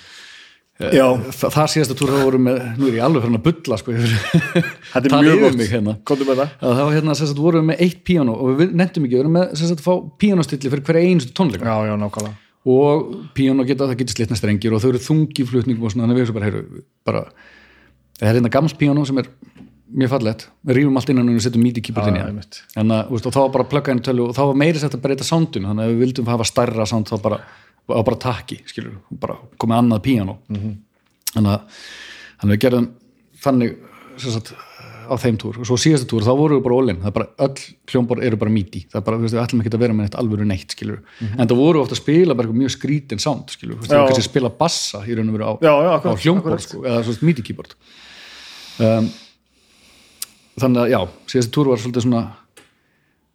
Já, 0.96 1.06
Þa, 1.36 1.50
það 1.54 1.68
síðasta 1.76 1.96
túr 2.00 2.12
þá 2.12 2.22
vorum 2.26 2.46
með, 2.48 2.62
nú 2.80 2.88
er 2.90 2.96
ég 2.98 3.04
alveg 3.06 3.26
fyrir 3.26 3.38
að 3.38 3.44
bulla 3.46 3.78
sko, 3.78 3.94
þetta 3.94 5.02
er 5.12 5.26
mjög 5.28 5.44
gott. 5.44 5.64
hérna. 5.70 5.94
Komdu 6.10 6.26
með 6.26 6.40
það. 6.42 6.54
Að 6.58 6.78
það 6.78 6.88
var 6.88 6.96
hérna, 6.96 7.16
vorum 7.38 7.62
við 7.62 7.68
með 7.68 7.84
eitt 7.86 8.00
píano 8.08 8.34
og 8.34 8.56
við 8.58 8.74
nefndum 8.80 9.06
ekki, 9.06 9.18
við 9.18 9.22
erum 9.22 9.36
með 9.38 9.66
að 9.68 9.84
fá 9.86 9.92
píanostilli 10.24 10.72
fyrir 10.74 10.86
hverja 10.88 11.12
einustu 11.12 11.36
tónleika. 11.38 11.68
Já, 11.70 11.92
já, 11.92 11.94
nákvæmlega. 12.02 12.34
Og 12.72 13.06
píano 13.38 13.66
geta, 13.68 13.90
það 13.90 14.02
getur 14.02 14.18
slitna 14.18 14.40
strengir 14.40 14.74
og 14.74 14.82
þau 14.82 14.90
eru 14.92 15.04
þungi 15.06 15.46
flutningum 15.50 15.86
og 15.86 15.94
svona, 15.94 16.08
þannig 16.08 16.18
að 16.18 16.22
við 16.22 16.26
erum 16.28 16.40
bara, 16.40 16.50
heyru, 16.50 16.84
bara 17.10 17.24
það 18.22 18.28
er 18.32 18.38
hérna 18.38 18.54
gamals 18.54 18.78
píano 18.78 19.06
sem 19.10 19.22
er 19.22 19.30
mjög 19.94 20.10
fallett, 20.14 20.48
við 20.66 20.78
rýfum 20.80 20.98
allt 21.00 21.10
innan 21.14 21.30
og 21.30 21.36
við 21.36 21.44
setjum 21.48 21.64
míti 21.66 21.82
kýpurt 21.84 22.08
inn 22.08 22.16
í 22.16 22.22
Já, 22.22 22.24
það 22.26 22.32
einmitt. 22.32 22.62
en 22.78 22.94
að, 22.96 23.02
þú 23.08 23.12
veist, 23.18 23.26
og 23.28 23.34
þá 23.36 23.40
var 23.42 23.50
bara 23.56 23.64
að 23.66 23.70
plugga 23.74 23.92
inn 23.96 24.00
í 24.02 24.06
tölu 24.08 24.28
og 24.30 24.36
þá 24.38 24.42
var 24.48 24.56
meiri 24.62 24.80
sett 24.80 24.96
að 24.96 25.02
breyta 25.06 25.24
soundinu. 25.28 25.68
Þannig 25.68 25.84
að 25.86 25.92
við 25.94 26.02
vildum 26.06 26.32
hafa 26.32 26.48
stærra 26.48 26.86
sound 26.88 27.12
þá 27.12 27.22
bara, 27.22 27.40
bara 27.92 28.16
takki, 28.18 28.60
skilur 28.70 28.98
bara 29.20 29.36
komið 29.60 29.78
annað 29.82 30.04
píano 30.08 30.38
Mhm. 30.50 30.76
þannig 31.36 31.52
að 31.52 31.62
þannig 32.42 32.56
við 32.58 32.62
gerðum 32.66 32.90
þannig 33.42 33.78
sagt, 34.18 34.54
á 35.12 35.16
þeim 35.20 35.38
túr. 35.42 35.58
Og 35.60 35.66
svo 35.68 35.76
síðasta 35.76 36.08
túr 36.08 36.22
þá 36.24 36.32
vorum 36.38 36.60
við 36.60 36.64
bara 36.64 36.76
ólinn, 36.80 37.00
það 37.02 37.08
er 37.08 37.12
bara 37.12 37.30
öll 37.40 37.56
hljómbor 37.92 38.22
eru 38.24 38.38
bara 38.38 38.52
míti, 38.52 38.86
það 38.88 38.96
er 38.96 39.02
bara, 39.02 39.18
við 39.18 39.34
ætlum 39.42 39.60
ekki 39.64 39.72
að 39.76 39.80
vera 39.82 39.94
með 39.94 40.06
neitt 40.08 40.16
alvöru 40.22 40.46
neitt, 40.48 40.72
skilur, 40.72 41.02
en 41.38 41.48
það 41.48 41.58
voru 41.58 41.82
ofta 41.82 41.96
að 41.98 42.02
spila 42.04 42.36
bara 42.38 42.48
mjög 42.48 42.72
skrítin 42.78 43.20
sound, 43.20 43.50
skilur 43.52 43.76
Mhm. 43.76 44.08
Við 44.16 44.24
spila 44.24 44.50
bassa 44.50 45.00
í 45.04 45.16
raun 45.18 45.28
og 45.30 45.36
veru 45.36 45.46
á, 45.52 45.54
á 45.60 46.16
hljómbor 46.16 46.60
sko, 46.62 46.84
eða 46.86 47.04
svona 47.04 47.28
míti 47.28 47.44
keyboard. 47.44 47.74
Um, 48.80 49.10
þannig 50.62 50.84
að 50.84 50.94
já, 50.94 51.00
síðasta 51.34 51.54
túr 51.56 51.72
var 51.72 51.82
svolítið 51.82 52.06
svona 52.06 52.24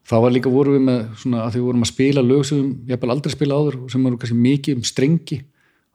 það 0.06 0.22
var 0.22 0.34
líka 0.34 0.52
voru 0.52 0.76
við 0.76 0.84
með 0.86 1.00
svona 1.22 1.42
að 1.44 1.56
því 1.56 1.64
vorum 1.66 1.84
að 1.86 1.90
spila 1.92 2.24
lög 2.24 2.46
sem 2.46 2.62
við 2.62 2.94
jafnvel 2.94 3.12
aldrei 3.14 3.34
spila 3.34 3.58
áður 3.58 3.78
sem 3.92 4.06
voru 4.06 4.20
kannski 4.22 4.38
mikið 4.46 4.78
um 4.78 4.86
strengi 4.86 5.38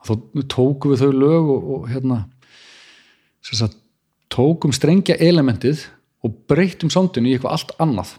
þá 0.02 0.14
tókum 0.52 0.94
við 0.94 1.04
þau 1.04 1.12
lög 1.16 1.52
og, 1.54 1.70
og 1.76 1.88
hérna 1.92 2.20
sagt, 3.46 3.78
tókum 4.32 4.74
strengja 4.76 5.18
elementið 5.22 5.86
og 6.26 6.36
breyttum 6.50 6.92
soundinu 6.94 7.32
í 7.32 7.38
eitthvað 7.38 7.56
allt 7.58 7.74
annað 7.82 8.16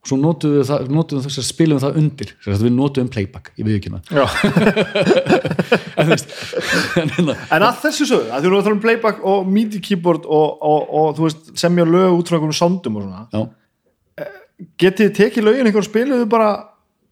og 0.00 0.08
svo 0.08 0.16
notuðum 0.16 0.56
við 0.62 0.68
það, 0.70 0.86
notuðum 0.96 1.24
þess 1.26 1.40
að 1.42 1.46
spilum 1.50 1.80
það 1.82 1.98
undir. 2.00 2.32
Við 2.46 2.72
notuðum 2.72 3.10
playback, 3.12 3.50
við 3.58 3.76
það 3.84 4.00
Já. 4.16 4.24
en, 6.00 6.14
en, 6.14 7.12
hérna, 7.16 7.36
en 7.36 7.66
að 7.66 7.82
þessu 7.84 8.08
sögðu, 8.08 8.30
að 8.32 8.48
þú 8.48 8.62
tala 8.64 8.76
um 8.78 8.82
playback 8.86 9.22
og 9.28 9.50
midi 9.50 9.82
keyboard 9.84 10.24
og, 10.24 10.64
og, 10.64 10.90
og 11.02 11.20
veist, 11.20 11.52
semja 11.60 11.84
lög 11.84 12.16
út 12.16 12.32
frá 12.32 12.38
einhverjum 12.38 12.56
soundum 12.56 12.96
og 12.96 13.06
svona. 13.06 13.26
Já, 13.34 14.26
getið 14.80 15.14
tekið 15.20 15.48
lögin 15.50 15.68
einhver 15.68 15.84
og 15.84 15.90
spiluðu 15.90 16.28
bara 16.32 16.50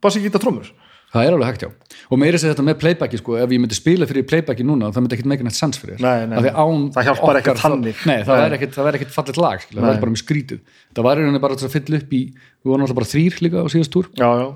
bassi 0.01 0.25
gítar 0.25 0.41
trómur 0.41 0.73
það 1.13 1.25
er 1.25 1.35
alveg 1.35 1.49
hægt 1.49 1.65
já. 1.65 1.69
Og 2.13 2.21
meiri 2.21 2.41
sér 2.41 2.53
þetta 2.53 2.65
með 2.67 2.77
playbacki 2.83 3.21
sko, 3.21 3.37
ef 3.41 3.53
ég 3.53 3.63
myndi 3.63 3.77
spila 3.77 4.09
fyrir 4.09 4.27
playbacki 4.29 4.67
núna 4.67 4.91
það 4.93 5.05
myndi 5.05 5.17
ekkert 5.17 5.31
meika 5.33 5.47
neitt 5.47 5.57
sens 5.57 5.81
fyrir. 5.81 6.01
Nei, 6.05 6.27
nei, 6.29 6.37
það 6.45 7.09
hjálpar 7.09 7.41
ekkert 7.41 7.63
nei, 8.09 8.19
það 8.29 8.57
ekkert, 8.59 8.75
það 8.77 8.89
væri 8.89 9.01
ekkert 9.01 9.15
fallet 9.15 9.41
lag 9.41 9.63
skilja, 9.65 9.81
það 9.81 9.89
væri 9.89 10.03
bara 10.05 10.15
mjög 10.15 10.23
skrítið. 10.23 10.61
Það 10.97 11.09
var 11.09 11.21
í 11.21 11.25
rauninni 11.25 11.43
bara 11.45 11.59
að 11.59 11.75
fylla 11.77 12.03
upp 12.03 12.13
í 12.13 12.23
við 12.63 12.73
vorum 12.73 12.87
alltaf 12.87 12.99
bara 12.99 13.11
þrýr 13.13 13.39
líka 13.45 13.63
á 13.63 13.67
síðast 13.73 13.93
túr 13.95 14.09
já, 14.19 14.29
já. 14.43 14.49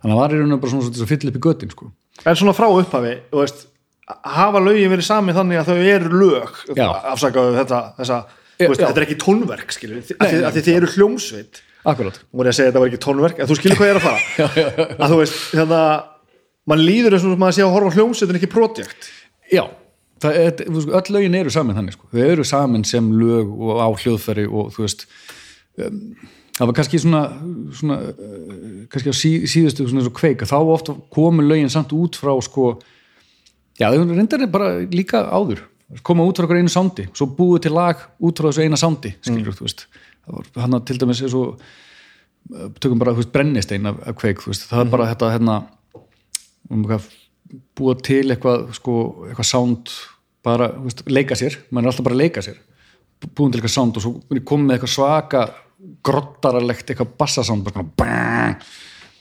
þannig 0.00 0.10
að 0.10 0.12
það 0.12 0.20
var 0.22 0.34
í 0.34 0.40
rauninni 0.40 0.58
bara 0.64 0.72
svona 0.74 0.90
að 0.92 1.10
fylla 1.12 1.32
upp 1.32 1.38
í 1.38 1.44
göttin 1.46 1.72
sko. 1.74 1.90
en 2.24 2.38
svona 2.40 2.56
frá 2.56 2.66
upphafi 2.70 3.14
þú 3.32 3.42
veist, 3.42 3.62
hafa 4.36 4.62
lögin 4.62 4.92
verið 4.92 5.08
sami 5.08 5.36
þannig 5.36 5.62
að 5.62 5.70
þau 5.70 5.92
eru 5.94 6.20
lög 6.22 6.58
Já. 6.76 6.86
afsakaðu 7.12 7.56
þetta 7.60 7.80
þessa, 8.00 8.18
Já, 8.56 8.66
þú 8.66 8.68
veist, 8.72 8.82
já. 8.82 8.86
þetta 8.86 9.00
er 9.02 9.06
ekki 9.08 9.18
tónverk 9.24 9.72
skilur, 9.74 10.02
að, 10.02 10.12
Nei, 10.20 10.28
þið, 10.28 10.36
nei. 10.40 10.46
að 10.50 10.60
þið 10.60 10.76
eru 10.76 10.92
hljómsveit 10.94 11.62
akkurat, 11.86 12.20
og 12.32 12.38
voru 12.40 12.50
að 12.50 12.56
segja 12.58 12.68
að 12.68 12.72
þetta 12.72 12.82
var 12.84 12.92
ekki 12.92 13.02
tónverk 13.06 13.40
en 13.42 13.50
þú 13.50 13.56
skilur 13.60 13.80
hvað 13.80 13.90
ég 13.90 13.96
er 13.96 14.00
að 14.00 14.06
fara 14.06 14.46
að 15.06 15.12
þú 15.12 15.18
veist, 15.22 15.40
þannig 15.52 15.74
að 15.80 15.90
mann 16.66 16.82
líður 16.82 17.16
eins 17.16 17.26
og 17.26 17.36
maður 17.42 17.56
sé 17.58 17.66
að 17.66 17.74
horfa 17.76 17.90
á 17.90 17.96
hljómsveit 17.98 18.32
en 18.32 18.38
ekki 18.40 18.50
projekt 18.50 19.10
já 19.52 19.62
það 20.22 20.62
þú 20.64 20.82
öll 20.96 21.12
lögin 21.14 21.36
eru 21.38 21.52
saman 21.52 21.76
þannig 21.76 21.96
sko. 21.96 22.08
þau 22.12 22.22
eru 22.24 22.46
saman 22.48 22.86
sem 22.88 23.10
lög 23.20 23.52
og 23.52 23.82
á 23.84 23.88
hljóðfæri 23.92 24.46
og 24.48 24.72
þú 24.74 24.86
veist 24.86 25.04
um, 25.82 26.00
það 26.56 26.70
var 26.70 26.76
kannski 26.78 27.00
svona, 27.00 27.22
svona 27.76 27.96
uh, 28.08 28.82
kannski 28.92 29.12
á 29.12 29.16
sí, 29.16 29.32
síðustu 29.50 29.86
svona 29.86 30.02
eins 30.02 30.10
og 30.10 30.16
kveik 30.16 30.44
að 30.44 30.52
þá 30.54 30.58
ofta 30.72 30.96
komu 31.12 31.44
lögin 31.44 31.72
samt 31.72 31.92
út 31.96 32.16
frá 32.18 32.32
sko, 32.44 32.76
já 33.76 33.90
þau 33.92 34.06
reyndar 34.12 34.44
er 34.44 34.52
bara 34.52 34.76
líka 34.92 35.26
áður. 35.28 35.66
Koma 36.06 36.24
út 36.26 36.40
frá 36.40 36.56
einu 36.56 36.72
sándi, 36.72 37.06
svo 37.14 37.28
búið 37.36 37.66
til 37.66 37.76
lag 37.76 38.00
út 38.18 38.40
frá 38.40 38.48
þessu 38.48 38.64
eina 38.64 38.78
sándi, 38.80 39.12
skilur 39.22 39.54
þú 39.54 39.68
veist. 39.68 39.86
Hann 40.58 40.80
til 40.88 40.98
dæmis 40.98 41.22
eins 41.22 41.36
og 41.36 41.60
uh, 41.60 42.70
tökum 42.80 42.98
bara, 43.02 43.14
þú 43.14 43.22
veist, 43.22 43.34
brennistein 43.36 43.92
af, 43.92 44.00
af 44.08 44.18
kveik, 44.18 44.42
veist, 44.48 44.66
það 44.70 44.86
er 44.86 44.92
bara 44.96 45.10
þetta 45.12 45.32
hérna 45.36 45.60
um 46.72 46.82
eitthvað 46.82 47.12
búa 47.78 47.94
til 48.02 48.24
eitthvað 48.32 48.72
sko, 48.74 48.96
eitthvað 49.28 49.50
sound 49.52 49.92
bara, 50.46 50.72
veist, 50.82 51.04
leika 51.10 51.36
sér. 51.38 51.60
Mann 51.70 51.84
er 51.84 51.92
alltaf 51.92 52.08
bara 52.08 52.16
að 52.16 52.24
leika 52.24 52.42
sér. 52.42 52.58
Búin 53.36 53.52
til 53.52 53.60
eitthvað 53.60 53.76
sound 53.76 54.00
og 54.00 54.04
svo 54.04 54.40
komið 54.48 54.66
með 54.66 54.76
eitthvað 54.76 54.94
svaka 54.96 55.44
grottaralegt 56.06 56.90
eitthvað 56.90 57.14
bassasound 57.20 57.66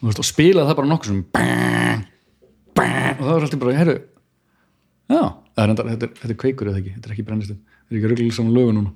og 0.05 0.27
spilaði 0.27 0.67
það 0.69 0.77
bara 0.79 0.91
nokkuð 0.91 1.11
sem 1.11 1.23
bang, 1.35 2.03
bang, 2.77 3.15
og 3.19 3.23
það 3.23 3.31
var 3.33 3.47
alltaf 3.47 3.63
bara, 3.63 3.77
herru 3.79 3.95
já, 5.11 5.23
það 5.25 5.63
er 5.63 5.73
enda, 5.73 5.87
þetta, 5.91 6.09
er, 6.09 6.19
þetta 6.21 6.33
er 6.33 6.39
kveikur 6.43 6.71
eða 6.71 6.81
ekki, 6.81 6.93
þetta 6.95 7.09
er 7.09 7.15
ekki 7.15 7.27
brennistinn 7.27 7.61
þetta 7.85 7.93
er 7.93 7.99
ekki 7.99 8.11
rugglega 8.11 8.35
saman 8.35 8.55
lögu 8.55 8.71
núna. 8.73 8.91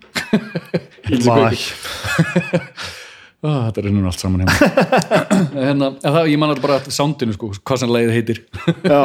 Þetta 1.06 1.36
er. 1.46 1.60
Ó, 3.40 3.50
þetta 3.70 3.82
er 3.84 3.90
núna 3.94 4.10
allt 4.10 4.24
saman 4.24 4.42
heima. 4.44 4.54
En, 5.70 5.84
en 5.84 6.00
það, 6.02 6.24
ég 6.32 6.40
man 6.42 6.52
alltaf 6.52 6.66
bara 6.66 6.80
að 6.82 6.90
soundinu 6.96 7.36
sko, 7.36 7.52
hvað 7.62 7.84
sem 7.84 7.94
leiðið 7.94 8.16
heitir 8.18 8.42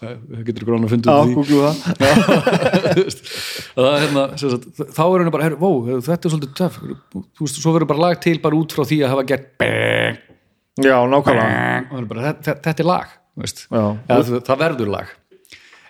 það 0.00 0.42
getur 0.46 0.64
ykkur 0.64 0.76
án 0.76 0.86
að 0.86 0.92
funda 0.94 1.16
já, 1.16 1.20
út 1.40 1.50
í 1.50 1.58
það. 1.60 1.74
Er 3.76 4.00
hérna 4.04 4.24
sagt, 4.40 4.66
þá 4.96 5.02
er 5.06 5.18
henni 5.22 5.34
bara, 5.34 5.46
her, 5.48 5.56
vó, 5.60 5.70
þetta 6.06 6.16
er 6.16 6.34
svolítið 6.34 6.54
töff. 6.60 6.80
Þú 7.14 7.44
veist, 7.46 7.60
svo 7.62 7.74
verður 7.76 7.90
bara 7.92 8.04
lag 8.06 8.22
til 8.24 8.38
bara 8.44 8.58
út 8.58 8.76
frá 8.76 8.84
því 8.88 8.98
að 9.02 9.14
hafa 9.14 9.26
gert 9.32 9.66
já, 10.86 10.96
nákvæmlega. 11.12 12.02
Bara, 12.12 12.26
þetta, 12.30 12.58
þetta 12.68 12.84
er 12.84 12.90
lag 12.92 13.14
Já. 13.36 13.82
Það, 14.08 14.28
það 14.46 14.60
verður 14.62 14.90
lag. 14.94 15.08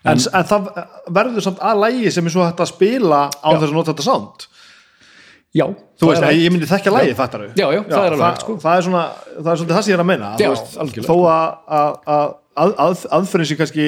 En, 0.06 0.18
en 0.18 0.46
það 0.46 0.68
verður 1.14 1.44
samt 1.46 1.60
að 1.62 1.80
lægi 1.84 2.10
sem 2.14 2.26
er 2.26 2.34
svo 2.34 2.42
hægt 2.46 2.62
að 2.62 2.70
spila 2.72 3.20
á 3.30 3.48
þess 3.54 3.68
að 3.70 3.76
nota 3.76 3.92
þetta 3.92 4.06
sound. 4.06 4.46
Já, 5.56 5.64
þú 5.96 6.10
veist, 6.10 6.24
ég 6.36 6.52
myndi 6.52 6.66
þekkja 6.68 6.92
lægi, 6.92 7.12
fattar 7.16 7.46
þau 7.46 7.52
Já, 7.56 7.66
já, 7.72 7.78
það 7.88 8.02
er 8.02 8.14
alveg 8.16 8.26
hægt, 8.26 8.42
sko. 8.42 8.56
það 8.60 8.74
er 8.80 8.82
svona, 8.84 9.04
það 9.38 9.46
er 9.52 9.60
svolítið 9.60 9.76
það 9.76 9.84
sem 9.86 9.92
ég 9.92 9.96
er 9.96 10.02
að 10.02 10.08
meina 10.10 10.30
Já, 10.36 10.48
algjörlega. 10.82 11.06
þó 11.06 11.16
að, 11.76 12.34
að, 12.56 12.70
að, 12.70 12.72
að, 12.78 12.94
að 12.96 13.04
aðferðin 13.20 13.50
sér 13.50 13.60
kannski 13.60 13.86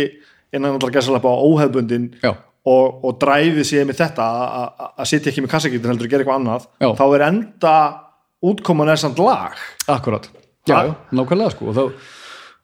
innan 0.53 0.75
náttúrulega 0.77 1.01
gæsalappa 1.01 1.29
á 1.33 1.37
óhefbundin 1.45 2.07
Já. 2.25 2.31
og, 2.69 3.01
og 3.05 3.19
dræfið 3.23 3.64
sér 3.69 3.89
með 3.89 3.99
þetta 4.03 4.29
að- 4.29 5.09
sitja 5.11 5.33
ekki 5.33 5.45
með 5.45 5.53
kassakýtin 5.55 5.91
heldur 5.93 6.09
að 6.09 6.12
gera 6.14 6.25
eitthvað 6.25 6.41
annað 6.43 6.69
Já. 6.85 6.89
þá 7.01 7.05
er 7.19 7.25
enda 7.29 7.75
útkoman 8.49 8.89
er 8.93 9.01
samt 9.03 9.19
lag. 9.19 9.57
Akkurat, 9.91 10.29
já, 10.69 10.77
já, 10.87 10.95
nákvæmlega 11.19 11.51
sko. 11.57 11.73
Og, 11.73 11.75
þá, 11.75 11.85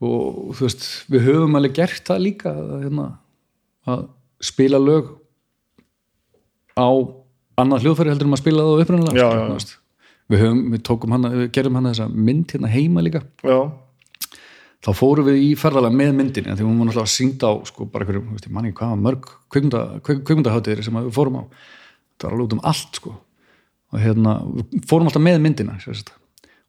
og 0.05 0.55
þú 0.55 0.67
veist, 0.69 0.85
við 1.11 1.25
höfum 1.29 1.57
alveg 1.59 1.75
gert 1.81 2.05
það 2.07 2.23
líka 2.29 2.53
hérna, 2.55 3.07
að 3.91 4.05
spila 4.45 4.79
lög 4.79 5.09
á 6.79 6.89
annað 7.61 7.85
hljóðfæri 7.85 8.13
heldur 8.13 8.29
um 8.29 8.37
að 8.37 8.43
spila 8.43 8.63
það 8.65 8.71
á 8.71 8.83
upprunalega 8.85 9.19
Já, 9.19 9.59
sko, 9.65 9.81
við 10.33 10.45
við 10.75 10.83
tókum 10.89 11.15
hana, 11.15 11.31
við 11.37 11.51
gerum 11.55 11.77
hana 11.79 11.93
þessa 11.93 12.09
mynd 12.11 12.55
hérna 12.55 12.71
heima 12.73 13.05
líka. 13.05 13.21
Já, 13.45 13.59
þá 14.85 14.91
fórum 14.99 15.29
við 15.31 15.39
í 15.41 15.51
ferðalega 15.59 15.97
með 15.97 16.11
myndinni 16.19 16.53
af 16.53 16.59
því 16.59 16.67
hún 16.69 16.81
var 16.81 16.91
náttúrulega 16.91 17.13
sínd 17.15 17.45
á 17.45 17.53
sko, 17.69 17.87
bara 17.91 18.05
einhverjum, 18.05 18.27
þú 18.29 18.37
veist, 18.37 18.49
ég 18.49 18.55
manni 18.57 18.73
hvað 18.77 18.93
var 18.93 19.05
mörg 19.07 19.31
kvikmyndaháttir 19.55 20.83
sem 20.85 20.99
við 21.01 21.13
fórum 21.17 21.39
á. 21.41 21.43
Það 22.21 22.27
var 22.29 22.37
alveg 22.37 22.47
út 22.47 22.57
um 22.59 22.65
allt 22.71 23.01
sko. 23.01 23.15
Og 23.95 24.03
hérna, 24.03 24.35
við 24.75 24.85
fórum 24.91 25.09
alltaf 25.09 25.25
með 25.25 25.39
myndina 25.45 25.79
sérst, 25.83 26.11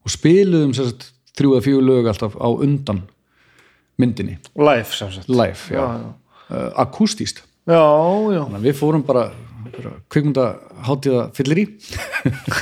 og 0.06 0.12
spiluðum 0.14 0.72
sérst, 0.78 1.10
þrjú 1.36 1.56
eða 1.56 1.66
fjögur 1.66 1.86
lög 1.90 2.08
alltaf 2.12 2.36
á 2.40 2.48
undan 2.48 3.02
myndinni, 4.00 4.38
live 4.56 4.92
sagt. 4.96 5.28
Live 5.28 5.72
já. 5.74 5.82
Já, 5.82 6.14
Uh, 6.46 6.68
akústíst 6.78 7.40
já, 7.66 7.74
já, 8.30 8.38
þannig 8.46 8.60
við 8.68 8.76
fórum 8.78 9.02
bara, 9.02 9.24
kvikmyndaháttiða 10.14 11.24
fyllir 11.34 11.58
í 11.58 11.64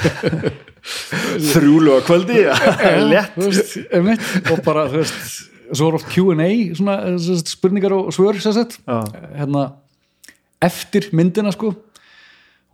þrjúlu 1.54 1.94
að 1.98 2.04
kvöldi 2.08 2.42
lett 3.10 3.38
einmitt, 3.94 4.28
og 4.52 4.60
bara 4.66 4.86
þú 4.92 5.00
veist, 5.00 5.40
svo 5.74 5.88
er 5.88 5.98
oft 5.98 6.10
Q&A 6.12 6.50
sagt, 6.76 7.52
spurningar 7.54 7.94
og 7.96 8.12
svör 8.14 8.38
Já. 8.84 9.00
hérna 9.38 9.64
eftir 10.64 11.10
myndina 11.12 11.52
sko. 11.52 11.72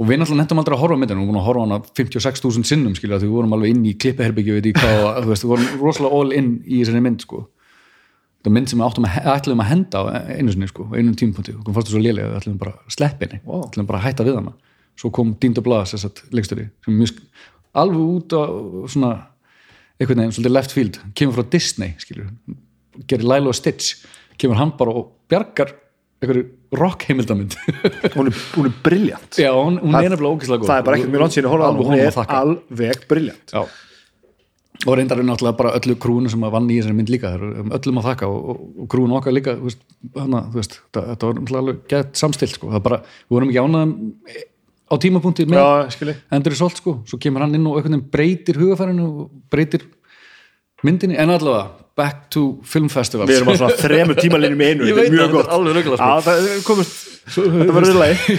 Og 0.00 0.08
við 0.08 0.16
náttúrulega 0.22 0.40
nefndum 0.46 0.60
aldrei 0.62 0.76
að 0.78 0.80
horfa 0.80 0.96
myndina. 0.96 1.20
Við 1.20 1.28
vorum 1.28 1.40
að 1.42 1.48
horfa 1.50 1.64
hana 1.66 1.78
56.000 1.98 2.68
sinnum 2.70 2.94
skilja 2.96 3.18
því 3.20 3.26
við 3.28 3.34
vorum 3.36 3.56
alveg 3.56 3.74
inn 3.74 3.82
í 3.84 3.92
veist, 5.28 5.44
við 5.44 5.50
vorum 5.52 5.66
rosalega 5.82 6.20
all 6.20 6.32
in 6.38 6.54
í 6.64 6.78
þessari 6.80 7.02
mynd 7.04 7.24
sko. 7.26 7.42
Þetta 8.40 8.48
er 8.48 8.54
mynd 8.56 8.70
sem 8.72 8.80
við 8.80 8.86
áttum 8.86 9.04
að, 9.04 9.16
ætlum 9.34 9.60
að 9.60 9.68
henda 9.68 10.00
á 10.00 10.02
einu 10.32 10.54
sinni 10.54 10.68
sko, 10.70 10.86
einum 10.96 11.16
tímpunkti, 11.20 11.52
og 11.52 11.66
fannst 11.76 11.90
það 11.90 11.92
svo 11.92 12.00
lélega 12.00 12.30
við 12.30 12.38
ætlum 12.38 12.54
bara 12.62 12.72
að 12.72 12.94
sleppa 12.96 13.26
henni, 13.26 13.40
Wow. 13.44 13.66
ætlum 13.66 13.88
bara 13.90 14.00
að 14.00 14.06
hætta 14.06 14.24
við 14.24 14.38
hana. 14.38 14.54
Svo 14.96 15.10
kom 15.12 15.34
Dýnd 15.36 15.60
og 15.60 15.66
Blas, 15.66 15.92
leikstöri 16.32 16.64
sem 16.86 16.96
mjög, 16.96 17.20
alveg 17.78 18.00
út 18.16 18.34
á 18.34 18.42
svona, 18.90 19.10
einhvern 20.00 20.22
veginn 20.24 20.34
svolítið 20.36 20.56
left 20.56 20.72
field, 20.74 20.98
kemur 21.14 21.36
frá 21.38 21.46
Disney 21.52 21.94
skilur, 22.02 22.30
gerir 23.06 23.26
Lilo 23.28 23.52
Stitch 23.56 24.04
kemur 24.40 24.56
hann 24.60 24.72
bara 24.78 24.94
og 24.96 25.12
bjargar 25.30 25.74
einhverju 26.20 26.46
rock 26.76 27.06
heimildamynd 27.08 27.54
hún 28.16 28.28
hún 28.30 28.66
er 28.68 28.74
briljant. 28.84 29.38
Já, 29.40 29.50
hún, 29.56 29.78
hún 29.80 29.94
Það- 29.94 30.04
er 30.08 30.10
nefnilega 30.14 30.34
ógæslega 30.36 30.60
góð 30.64 30.70
það 30.72 30.80
er 30.82 30.88
bara 30.88 30.98
ekkert 30.98 31.12
mjög 31.14 31.22
langt 31.24 31.36
síðan 31.36 31.46
að 31.48 31.54
horfa 31.54 31.64
á 31.64 31.70
hún 31.70 31.86
honum 31.86 32.00
er 32.00 32.34
alveg 32.40 33.06
briljant. 33.08 33.54
Já. 33.54 33.62
og 34.86 34.94
reyndar 34.96 35.18
er 35.20 35.26
náttúrulega 35.28 35.58
bara 35.60 35.72
öllu 35.76 35.94
krúinu 36.00 36.30
sem 36.32 36.44
að 36.46 36.52
vann 36.54 36.68
í 36.72 36.76
þessari 36.78 36.96
mynd 36.96 37.10
líka 37.12 37.32
það 37.34 37.42
er 37.42 37.72
öllum 37.76 37.98
að 38.00 38.06
þakka 38.10 38.28
og, 38.32 38.38
og, 38.52 38.60
og 38.80 38.86
krúinu 38.94 39.16
okkar 39.18 39.34
líka 39.36 39.54
veist, 39.60 39.82
hana, 40.16 40.40
veist, 40.54 40.78
þetta, 40.86 41.02
þetta 41.10 41.26
var 41.28 41.34
náttúrulega 41.40 41.64
alveg 41.64 41.82
gett 41.92 42.14
samstilt 42.22 42.54
sko, 42.56 42.70
það 42.72 42.84
bara, 42.86 42.98
við 43.26 43.36
vorum 43.36 43.50
ekki 43.52 43.60
ánaðum 43.60 43.92
á 44.90 44.94
tímapunkti 45.00 45.46
með. 45.46 45.60
Í 46.34 46.58
solt 46.58 46.80
sko, 46.82 46.98
svo 47.06 47.20
kemur 47.22 47.46
hann 47.46 47.54
inn 47.54 47.68
og 47.70 47.78
einhvern 47.78 47.96
veginn 47.96 48.10
breytir 48.12 48.58
hugafærinu 48.60 49.06
og 49.06 49.30
breytir 49.52 49.86
myndinni, 50.86 51.16
en 51.20 51.30
allavega 51.30 51.68
back 52.00 52.28
to 52.32 52.44
film 52.64 52.88
festivals. 52.92 53.30
Við 53.30 53.40
erum 53.40 53.52
á 53.52 53.60
svona 53.60 53.78
þremur 53.78 54.18
tímalínum 54.18 54.62
í 54.62 54.68
einu. 54.70 54.84
Þetta 54.88 55.06
er 55.06 55.14
mjög 55.16 55.34
gott. 55.36 55.50
er 55.72 55.80
sko. 56.00 56.10
Það 56.26 56.44
komist, 56.66 57.00
þetta 57.36 57.76
verður 57.76 57.94
í 57.94 58.00
lagi. 58.00 58.36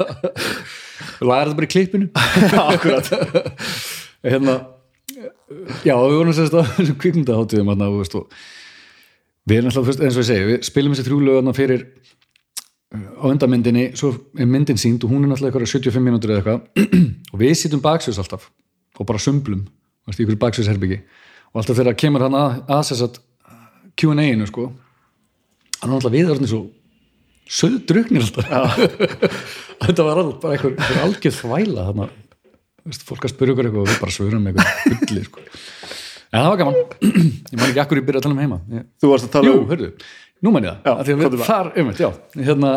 Lagar 1.28 1.50
þetta 1.50 1.58
bara 1.58 1.68
í 1.68 1.72
klippinu. 1.72 2.08
Akkurat. 2.72 3.10
Hérna 4.26 4.56
já, 5.86 5.94
við 5.94 6.16
vorum 6.16 6.34
sérst 6.34 6.56
á 6.56 6.62
og 8.18 8.26
við 9.48 9.58
erum 9.58 9.70
alltaf, 9.70 9.90
eins 9.98 10.16
og 10.16 10.22
ég 10.22 10.28
segi, 10.28 10.48
við 10.48 10.66
spilum 10.66 10.94
þessi 10.94 11.06
þrjúlöðuna 11.08 11.54
fyrir 11.56 11.86
á 12.92 13.24
undamyndinni, 13.28 13.84
svo 13.96 14.12
er 14.36 14.48
myndin 14.48 14.80
sínd 14.80 15.04
og 15.04 15.12
hún 15.12 15.24
er 15.24 15.32
náttúrulega 15.32 15.62
eitthvað 15.62 15.72
75 15.88 16.04
mínútur 16.04 16.32
eða 16.34 16.42
eitthvað. 16.42 16.88
Og 17.32 17.40
við 17.40 17.54
sittum 17.56 17.80
baksvís 17.84 18.20
alltaf 18.20 18.50
og 19.00 19.08
bara 19.08 19.20
sumblum, 19.22 19.64
þú 20.04 20.10
veist, 20.10 20.20
í 20.20 20.24
ykkur 20.26 20.40
baksvís 20.42 20.68
herbyggi 20.68 20.98
og 21.52 21.60
alltaf 21.62 21.78
þegar 21.78 21.96
kemur 22.00 22.24
hann 22.26 22.36
að, 22.36 22.58
að 22.68 22.82
þess 22.90 23.04
að 23.06 23.20
Q&A-inu 23.98 24.48
sko 24.48 24.66
hann 25.80 25.90
er 25.90 25.96
alltaf 25.96 26.14
við 26.14 26.32
orðin 26.34 26.50
svo 26.50 26.62
söðdrugnir 27.52 28.26
alltaf. 28.26 28.76
Þetta 29.82 30.06
var 30.06 30.20
alveg 30.22 30.36
bara 30.42 30.56
einhver, 30.56 30.76
einhver 30.76 31.00
algjör 31.06 31.36
þvæla 31.40 31.86
þannig 31.88 32.04
að 32.04 32.18
veist, 32.88 33.06
fólk 33.08 33.26
að 33.26 33.34
spyrja 33.34 33.54
ykkur 33.56 33.68
eitthvað 33.68 33.82
og 33.82 33.90
við 33.90 34.02
bara 34.04 34.16
svörum 34.16 34.48
eitthvað 34.50 35.00
hulli 35.08 35.24
sko. 35.26 35.46
en 36.32 36.38
það 36.38 36.50
var 36.52 36.60
gaman. 36.62 36.78
Ég 37.52 37.56
man 37.58 37.66
ekki 37.68 37.82
akkur 37.82 38.00
ég 38.00 38.06
byrja 38.08 38.22
að 38.22 38.28
tala 38.28 38.36
um 38.36 38.44
heima. 38.44 38.60
Ég, 38.72 38.86
Þú 39.02 39.10
varst 39.12 39.28
að 39.28 39.34
tala 39.36 39.50
jú, 39.50 39.58
um 39.64 39.72
hörðu, 40.42 40.48
nú 40.48 40.52
man 40.54 40.66
ég 40.66 40.78
Já, 40.82 40.92
komdu 41.22 41.38
við, 41.38 41.44
þar, 41.46 41.72
einmitt, 41.76 42.00
já. 42.02 42.10
Hérna, 42.36 42.72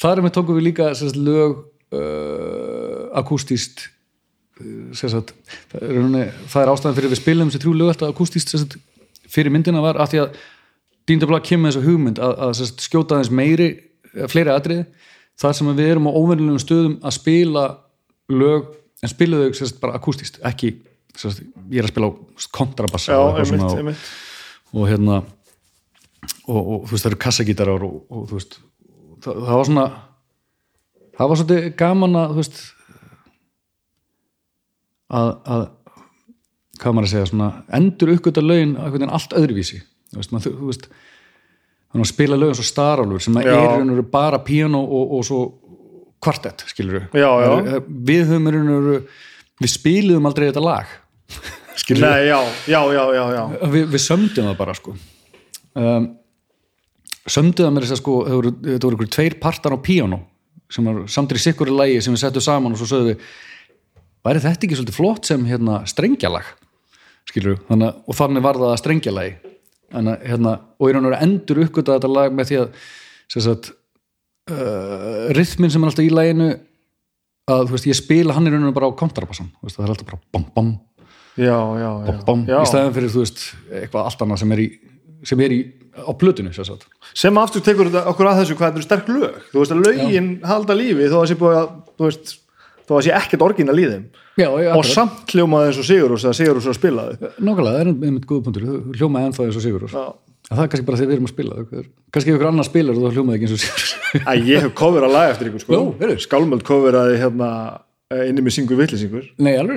þar 0.00 0.20
einmitt 0.22 0.36
tókum 0.36 0.58
við 0.58 0.68
líka 0.70 0.90
sagt, 0.98 1.16
lög 1.16 1.58
uh, 1.94 3.08
akústíst 3.18 3.88
uh, 4.60 4.92
sagt, 4.94 5.34
það, 5.72 5.88
er, 5.88 6.36
það 6.46 6.62
er 6.62 6.72
ástæðan 6.74 6.98
fyrir 6.98 7.12
við 7.12 7.22
spilum 7.22 7.50
þessi 7.50 7.64
þrjú 7.64 7.74
lög 7.80 7.92
alltaf 7.94 8.14
akústíst 8.14 8.54
sagt, 8.54 8.78
fyrir 9.28 9.54
myndina 9.54 9.82
var 9.84 10.00
að 10.00 10.14
því 10.14 10.24
að 10.26 10.38
Dýndabla 11.08 11.40
kemur 11.40 11.72
þessu 11.72 11.86
hugmynd 11.86 12.18
að, 12.20 12.34
að 12.44 12.58
skjóta 12.84 13.16
aðeins 13.16 13.30
meiri 13.32 13.68
eh, 13.72 14.26
fleiri 14.28 14.52
atriði 14.52 14.84
þar 15.40 15.54
sem 15.56 15.70
við 15.72 15.92
erum 15.94 16.10
á 16.10 16.12
óvennilegum 16.12 16.60
stöðum 16.60 16.98
að 17.00 17.14
spila 17.16 17.64
lög 18.28 18.74
en 19.00 19.12
spila 19.12 19.40
þau 19.46 19.70
bara 19.80 19.96
akústíst 19.96 20.40
ekki, 20.44 20.74
ég 21.22 21.80
er 21.80 21.86
að 21.86 21.92
spila 21.94 22.10
á 22.10 22.12
kontrabassa 22.52 23.14
Já, 23.14 23.20
og 23.24 23.94
og 24.76 24.84
hérna 24.84 25.22
og, 26.48 26.58
og 26.58 26.84
þú 26.88 26.94
veist 26.94 27.04
það 27.04 27.10
eru 27.12 27.20
kassagítarar 27.24 27.86
og, 27.86 27.96
og 28.08 28.28
þú 28.28 28.38
veist 28.38 28.58
það, 29.24 29.40
það 29.46 29.54
var 29.54 29.68
svona 29.70 29.86
það 31.18 31.30
var 31.30 31.40
svolítið 31.40 31.68
gaman 31.78 32.18
að 32.18 32.32
þú 32.32 32.42
veist 32.42 32.60
að, 35.08 35.30
að 35.56 35.66
hvað 36.78 36.94
maður 36.94 37.08
að 37.08 37.12
segja 37.14 37.30
svona 37.32 37.48
endur 37.78 38.12
einhvern 38.12 38.52
veginn 38.94 39.10
allt 39.10 39.34
öðruvísi. 39.36 39.80
Þú 40.12 40.20
veist, 40.20 40.34
maður, 40.34 40.58
þú 40.60 40.68
veist 40.70 40.86
þannig 41.88 42.04
að 42.04 42.10
spila 42.12 42.38
lögin 42.38 42.58
svo 42.58 42.68
starálur 42.68 43.24
sem 43.24 43.40
að 43.40 43.50
er 43.50 44.04
bara 44.12 44.40
piano 44.44 44.82
og, 44.84 45.16
og 45.18 45.26
svo 45.26 45.40
kvartett 46.22 46.64
skilur 46.68 47.06
já. 47.14 47.28
við 47.86 48.24
höfum 48.28 48.48
og 48.50 48.56
veru 48.58 48.96
við 49.58 49.72
spiliðum 49.72 50.26
aldrei 50.28 50.48
þetta 50.48 50.64
lag. 50.64 50.96
Skilur 51.78 52.04
við, 53.72 53.86
við 53.94 54.02
sömdum 54.02 54.50
það 54.50 54.58
bara 54.58 54.76
sko 54.78 54.96
um, 55.76 56.08
sömdum 57.28 57.66
það 57.66 57.74
með 57.76 57.84
þess 57.86 57.96
að 57.98 58.00
sko 58.02 58.16
voru, 58.24 58.52
þetta 58.64 58.86
voru 58.88 58.98
ykkur 58.98 59.10
tveir 59.18 59.36
partar 59.42 59.76
á 59.76 59.78
píano 59.84 60.22
sem 60.72 60.84
var 60.88 61.02
samtir 61.08 61.36
í 61.40 61.42
sikkur 61.44 61.68
í 61.72 61.76
lægi 61.76 62.00
sem 62.04 62.14
við 62.14 62.22
settum 62.24 62.44
saman 62.44 62.72
og 62.76 62.80
svo 62.80 62.88
sögðu 62.90 63.12
við 63.14 63.26
væri 64.28 64.42
þetta 64.44 64.66
ekki 64.68 64.76
svolítið 64.78 64.98
flott 64.98 65.28
sem 65.28 65.44
hérna 65.48 65.82
strengjalag? 65.88 66.44
Skilur 67.28 67.58
að- 67.68 67.94
og 68.08 68.16
þannig 68.16 68.42
var 68.44 68.56
það 68.56 68.72
að 68.72 68.80
strengjalagi. 68.82 69.34
Þannig, 69.92 70.22
hérna, 70.28 70.52
og 70.78 70.88
í 70.88 70.92
raun 70.92 71.06
og 71.06 71.12
veru 71.12 71.22
endur 71.24 71.60
uppgöta 71.64 71.94
þetta 71.96 72.10
lag 72.12 72.32
með 72.36 72.48
því 72.50 72.56
að 72.60 73.44
sagt, 73.44 73.70
uh, 74.50 75.28
rithmin 75.36 75.70
sem 75.72 75.82
er 75.84 75.88
alltaf 75.88 76.04
í 76.04 76.12
laginu 76.12 76.48
að 77.48 77.62
þú 77.70 77.72
veist, 77.76 77.88
ég 77.88 77.96
spila 77.96 78.34
hann 78.36 78.48
í 78.48 78.52
raun 78.52 78.66
og 78.66 78.68
veru 78.68 78.76
bara 78.80 78.90
á 78.92 79.00
kontrabassan 79.00 79.48
það 79.64 79.84
er 79.86 79.92
alltaf 79.94 80.06
bara 80.10 80.20
bam 80.32 80.44
bam 80.56 80.70
Já, 81.38 81.54
já, 81.78 81.90
já. 82.04 82.24
bam, 82.26 82.40
já. 82.50 82.58
í 82.60 82.66
stæðan 82.68 82.94
fyrir 82.96 83.12
þú 83.14 83.22
veist 83.22 83.42
eitthvað 83.70 84.04
allt 84.10 84.22
annað 84.26 84.40
sem 84.42 84.52
er 84.56 84.58
í, 84.64 84.68
sem 85.26 85.40
er 85.40 85.54
í 85.54 85.60
á 85.98 86.12
plötunni 86.14 86.52
sem 87.18 87.38
aftur 87.40 87.62
tekur 87.64 87.88
okkur 87.90 88.28
að 88.30 88.42
þessu 88.42 88.54
hvað 88.58 88.68
þetta 88.68 88.78
eru 88.78 88.86
sterk 88.86 89.08
lög. 89.10 89.38
Þú 89.52 89.62
veist 89.62 89.74
að 89.74 89.82
lögin 89.86 90.28
halda 90.46 90.76
lífi 90.78 91.08
þó 91.10 91.16
að 91.22 91.26
sé 91.32 91.36
búið 91.40 91.56
að, 91.58 91.68
veist, 92.04 92.34
þó 92.86 92.92
að 92.98 93.04
sé 93.08 93.14
ekkert 93.18 93.42
orgin 93.48 93.72
að 93.72 93.78
já, 94.38 94.48
já, 94.62 94.70
Og 94.78 94.84
samt 94.86 95.34
hljómaði 95.34 95.72
eins 95.72 95.80
og 95.82 95.86
Sigurús 95.88 96.24
að 96.28 96.36
Sigurús 96.38 96.68
er 96.68 96.70
að 96.70 96.78
spila 96.78 97.06
þau. 97.08 97.30
nákvæmlega, 97.42 97.74
það 97.74 97.80
er 97.82 97.90
einmitt 97.90 98.28
góða 98.30 98.44
punktur. 98.46 98.68
Hljómaði 98.94 99.28
ennþá 99.32 99.46
eins 99.48 99.58
og 99.58 99.64
Sigur 99.66 99.86
Já. 99.90 100.04
það 100.48 100.62
er 100.62 100.70
kannski 100.72 100.86
bara 100.86 101.00
þegar 101.00 101.10
við 101.10 101.16
erum 101.18 101.26
að 101.28 101.34
spila 101.34 101.58
er- 101.58 101.90
kannski 102.14 102.32
ykkur 102.32 102.48
annar 102.52 102.68
spilar 102.68 102.94
og 102.94 103.02
þá 103.02 103.18
hljómaði 103.18 103.34
ekki 103.40 103.48
eins 103.48 103.56
og 103.56 103.62
Sigur 103.64 104.22
Æ, 104.22 104.32
ég 104.46 104.62
hef 104.62 104.72
coverað 104.78 105.12
lag 105.12 105.32
eftir 105.34 105.50
ykkur, 105.50 105.64
sko. 105.66 105.82
Skálmöld 106.24 106.62
coveraði 106.64 107.18
hérna 107.20 107.50
eh, 108.14 108.28
inni 108.30 108.40
með 108.46 108.54
syngur 108.56 108.78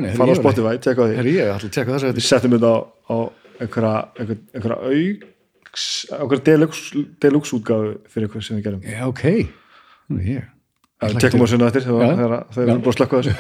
nei, 0.05 0.13
Fara 0.15 0.31
á 0.31 0.39
Spotify, 0.39 0.77
því. 1.09 1.17
Tjekka 1.73 1.97
þessu 1.97 2.13
Við 2.15 2.27
settum 2.29 2.55
þetta 2.55 2.71
á, 3.11 3.15
einhverja, 3.65 3.95
einhverja, 4.21 4.79
einhverja 6.17 6.43
deluxe, 6.47 7.05
deluxe 7.23 7.55
útgáfu 7.57 7.93
fyrir 8.11 8.27
eitthvað 8.27 8.47
sem 8.47 8.57
við 8.57 8.65
gerum. 8.67 8.81
já, 8.85 9.05
ok. 9.07 9.23
Við 11.01 11.17
tekum 11.17 11.41
á 11.41 11.47
sinna 11.49 11.69
eftir 11.71 11.85
þegar 11.87 12.33
við 12.53 12.67
erum 12.67 12.81
búin 12.83 12.91
að 12.91 12.97
slökka 12.99 13.21
þessu. 13.21 13.31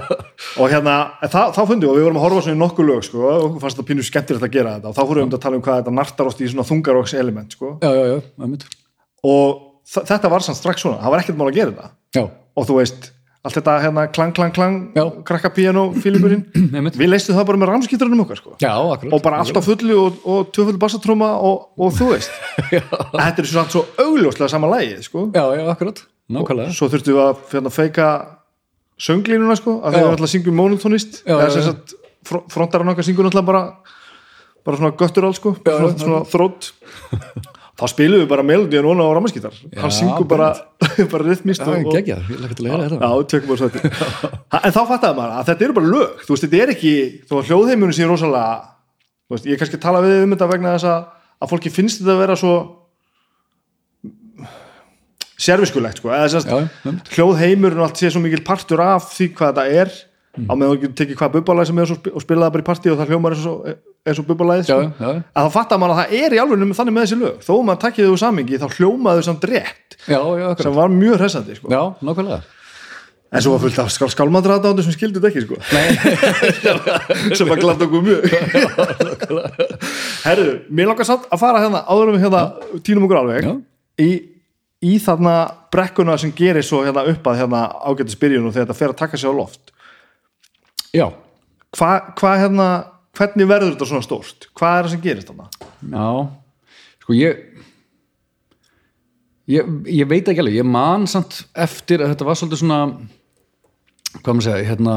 Og 0.60 0.72
hérna, 0.72 0.94
það, 1.22 1.52
þá 1.54 1.60
fundum 1.68 1.84
við 1.84 1.90
og 1.92 1.98
við 1.98 2.06
vorum 2.06 2.18
að 2.18 2.24
horfa 2.24 2.40
svona 2.46 2.56
í 2.56 2.60
nokkuð 2.60 2.88
lög 2.88 3.04
sko, 3.06 3.20
og 3.22 3.44
okkur 3.44 3.62
fannst 3.62 3.78
þetta 3.78 3.88
pínu 3.90 4.06
skemmtilegt 4.08 4.46
að 4.46 4.56
gera 4.56 4.72
þetta. 4.74 4.90
Og 4.90 4.96
þá 4.96 5.02
fórum 5.02 5.20
við 5.20 5.26
um 5.26 5.36
að 5.36 5.44
tala 5.44 5.58
um 5.58 5.62
hvað 5.66 5.78
þetta 5.80 5.94
nartarost 5.96 6.42
í 6.42 6.48
svona 6.50 6.66
þungaroks 6.66 7.14
element 7.20 7.54
sko. 7.56 7.70
já, 7.84 7.90
já, 7.94 8.04
já, 8.10 8.18
og 9.30 9.92
þetta 9.92 10.32
var 10.32 10.44
samt 10.44 10.58
strax 10.58 10.82
svona, 10.82 10.98
það 11.04 11.14
var 11.14 11.22
ekkert 11.22 11.38
mál 11.38 11.46
að 11.46 11.58
gera 11.60 11.74
þetta. 11.76 11.92
Já, 12.16 12.24
og 12.56 12.68
þú 12.68 12.78
veist, 12.80 13.08
allt 13.46 13.56
þetta 13.58 13.74
hérna 13.84 14.04
klang, 14.12 14.32
klang, 14.36 14.52
klang, 14.54 14.76
krakka 15.26 15.50
piano 15.54 15.86
fílingurinn, 15.94 16.44
við 17.00 17.10
leistum 17.10 17.38
það 17.38 17.48
bara 17.50 17.62
með 17.62 17.72
ramskítarunum 17.72 18.24
okkar 18.26 18.40
sko. 18.40 18.54
já, 18.62 18.72
akkurat. 18.74 19.14
Og 19.14 19.22
bara 19.24 19.42
allt 19.42 19.56
á 19.56 19.62
fullu 19.64 19.98
og, 20.02 20.22
og 20.26 20.50
tvöfull 20.56 20.80
bassatróma 20.82 21.32
og, 21.38 21.68
og 21.78 21.94
þú 21.96 22.10
veist. 22.12 22.34
Þetta 22.70 23.44
er 23.44 23.50
svo, 23.50 23.66
svo 23.72 23.84
augljóslega 24.02 24.50
sama 24.52 24.70
lægið 24.74 25.04
sko. 25.08 25.28
já, 25.34 25.44
já, 25.56 25.64
akkurat, 25.72 26.02
nákvæmlega. 26.32 26.74
Svo 26.76 26.90
þurftum 26.92 27.16
við 27.18 27.22
að 27.24 27.44
hérna, 27.54 27.74
feika 27.74 28.08
sönglínuna 28.96 29.56
sko, 29.58 29.78
að 29.84 29.98
þeir 29.98 30.10
alltaf 30.10 30.32
syngjum 30.32 30.56
monotonist 30.56 31.20
Já, 31.22 31.34
eða 31.36 31.48
já, 31.50 31.54
sem 31.58 31.66
sagt 31.68 31.96
fr 32.26 32.42
frontarinn 32.50 32.90
okkar 32.92 33.06
syngur 33.06 33.28
náttúrulega 33.28 33.50
bara 33.50 33.64
bara 34.66 34.80
svona 34.80 34.96
göttur 34.98 35.28
alls 35.28 35.38
sko 35.38 35.52
svona, 35.60 35.92
svona 36.00 36.22
þrótt 36.26 36.72
þá 37.76 37.84
spilum 37.92 38.22
við 38.22 38.28
bara 38.30 38.44
melodíu 38.46 38.80
núna 38.84 39.04
á 39.04 39.10
rammaskítar 39.16 39.56
hann 39.76 39.92
syngur 39.92 40.28
bara, 40.30 40.52
bara 41.12 41.26
rytmist 41.26 41.60
já, 41.60 41.68
og, 41.68 41.90
og, 41.90 41.92
geggja, 41.98 42.16
ég 42.30 42.40
lakka 42.40 42.56
til 42.56 42.66
að 42.66 42.72
heyra 42.72 42.86
þetta 42.86 43.10
Ha, 44.52 44.60
en 44.62 44.72
þá 44.72 44.80
fattaði 44.88 45.18
maður 45.18 45.34
að 45.36 45.48
þetta 45.50 45.64
eru 45.66 45.74
bara 45.76 45.88
lög. 45.90 46.20
Þú 46.22 46.32
veist, 46.32 46.44
þetta 46.46 46.58
er 46.62 46.72
ekki, 46.72 46.92
þó 47.26 47.32
að 47.40 47.48
hljóðheimurinn 47.50 47.96
sé 47.96 48.06
rosalega 48.06 48.56
þú 49.26 49.34
veist, 49.34 49.48
ég 49.50 49.60
kannski 49.60 49.78
að 49.80 49.84
tala 49.84 50.02
við 50.04 50.18
um 50.22 50.34
þetta 50.36 50.50
vegna 50.52 50.74
þess 50.76 50.88
að, 50.92 51.06
að 51.42 51.52
fólki 51.52 51.72
finnst 51.74 52.00
þetta 52.00 52.14
að 52.14 52.22
vera 52.22 52.36
svo 52.40 52.54
serviskulegt 55.46 56.00
sko, 56.00 56.12
eða 56.14 56.40
já, 56.40 56.60
einmitt. 56.86 57.10
hljóðheimurinn 57.12 57.82
og 57.82 57.88
allt 57.90 58.00
sé 58.00 58.12
svo 58.12 58.22
mikil 58.24 58.44
partur 58.46 58.80
af 58.84 59.10
því 59.12 59.28
hvað 59.36 59.58
þetta 59.58 59.82
er 59.82 59.96
Mm. 60.36 60.50
á 60.50 60.54
meðan 60.60 60.80
þú 60.82 60.88
tekið 61.00 61.16
hvað 61.16 61.36
bubbalæð 61.38 61.68
sem 61.70 61.78
er 61.80 61.92
og 61.96 62.22
spilaði 62.24 62.52
bara 62.52 62.64
í 62.64 62.66
partí 62.66 62.90
og 62.92 62.98
það 63.00 63.12
hljómar 63.14 63.36
eins 63.36 64.18
og, 64.20 64.26
bubbalæð 64.28 64.58
já, 64.60 64.66
sko. 64.68 64.80
já, 65.00 65.22
að 65.32 65.46
þá 65.46 65.54
fattar 65.54 65.80
maður 65.80 65.94
að 65.94 66.00
það 66.02 66.18
er 66.18 66.34
í 66.36 66.40
alveg 66.42 66.74
þannig 66.76 66.96
með 66.96 67.06
þessi 67.06 67.18
lög 67.22 67.38
þó 67.46 67.52
að 67.54 67.62
maður 67.70 67.80
takkið 67.86 68.10
þau 68.10 68.20
samingi 68.20 68.60
þá 68.60 68.66
hljómaði 68.76 69.22
þau 69.22 69.28
samt 69.30 69.46
rétt 69.48 69.96
já, 70.04 70.20
já, 70.20 70.46
sem 70.60 70.76
var 70.76 70.92
mjög 70.92 71.16
hressandi 71.22 71.56
sko. 71.56 71.72
já, 71.72 71.80
nákvæmlega 72.04 72.42
en 73.32 73.42
svo 73.42 73.54
var 73.56 73.62
fullt 73.64 73.80
af 73.82 73.90
skál 73.94 74.10
skálmadrata 74.12 74.72
sem 74.84 74.94
skildu 74.94 75.20
þetta 75.20 75.32
ekki 75.32 75.42
sko. 75.46 75.56
sem 77.38 77.48
var 77.50 77.60
glatt 77.62 77.82
okkur 77.86 78.04
mjög 78.06 78.20
herru, 80.28 80.50
mér 80.68 80.92
langar 80.92 81.08
samt 81.08 81.26
að 81.32 81.42
fara 81.42 81.62
hérna 81.64 81.82
áður 81.88 82.12
um 82.12 82.20
hérna 82.22 82.42
tínum 82.86 83.08
okkur 83.08 83.22
alveg 83.22 83.48
Já. 83.48 83.54
í, 84.04 84.10
í 84.84 84.98
þarna 85.02 85.38
brekkuna 85.74 86.18
sem 86.20 86.34
gerir 86.36 86.64
svo 86.66 86.84
hérna 86.86 87.06
upp 87.10 87.32
að 87.32 87.42
hérna 87.42 87.64
ágættis 87.88 88.20
byrjun 88.20 88.46
og 88.46 88.54
þegar 88.54 88.68
þetta 88.68 88.78
fer 88.78 88.94
að 88.94 89.00
taka 89.02 89.20
sig 89.20 89.32
á 89.32 89.34
loft 89.34 89.74
já, 90.96 91.06
hvað 91.76 92.10
hva, 92.20 92.32
hérna 92.40 92.68
hvernig 93.16 93.48
verður 93.50 93.74
þetta 93.74 93.90
svona 93.92 94.06
stórt? 94.06 94.48
Hvað 94.56 94.78
er 94.78 94.86
það 94.86 94.94
sem 94.94 95.04
gerist 95.04 95.30
þarna? 95.30 95.48
Já, 95.92 96.08
sko 97.04 97.16
ég 97.16 97.44
ég, 99.50 99.76
ég 99.98 100.08
veit 100.10 100.26
ekki 100.26 100.42
alveg, 100.42 100.58
ég 100.60 100.68
man 100.68 101.06
samt 101.10 101.44
eftir 101.54 102.02
að 102.02 102.14
þetta 102.14 102.28
var 102.28 102.38
svolítið 102.38 102.62
svona 102.62 102.80
hvað 104.16 104.30
maður 104.32 104.46
segja, 104.48 104.68
hérna 104.70 104.96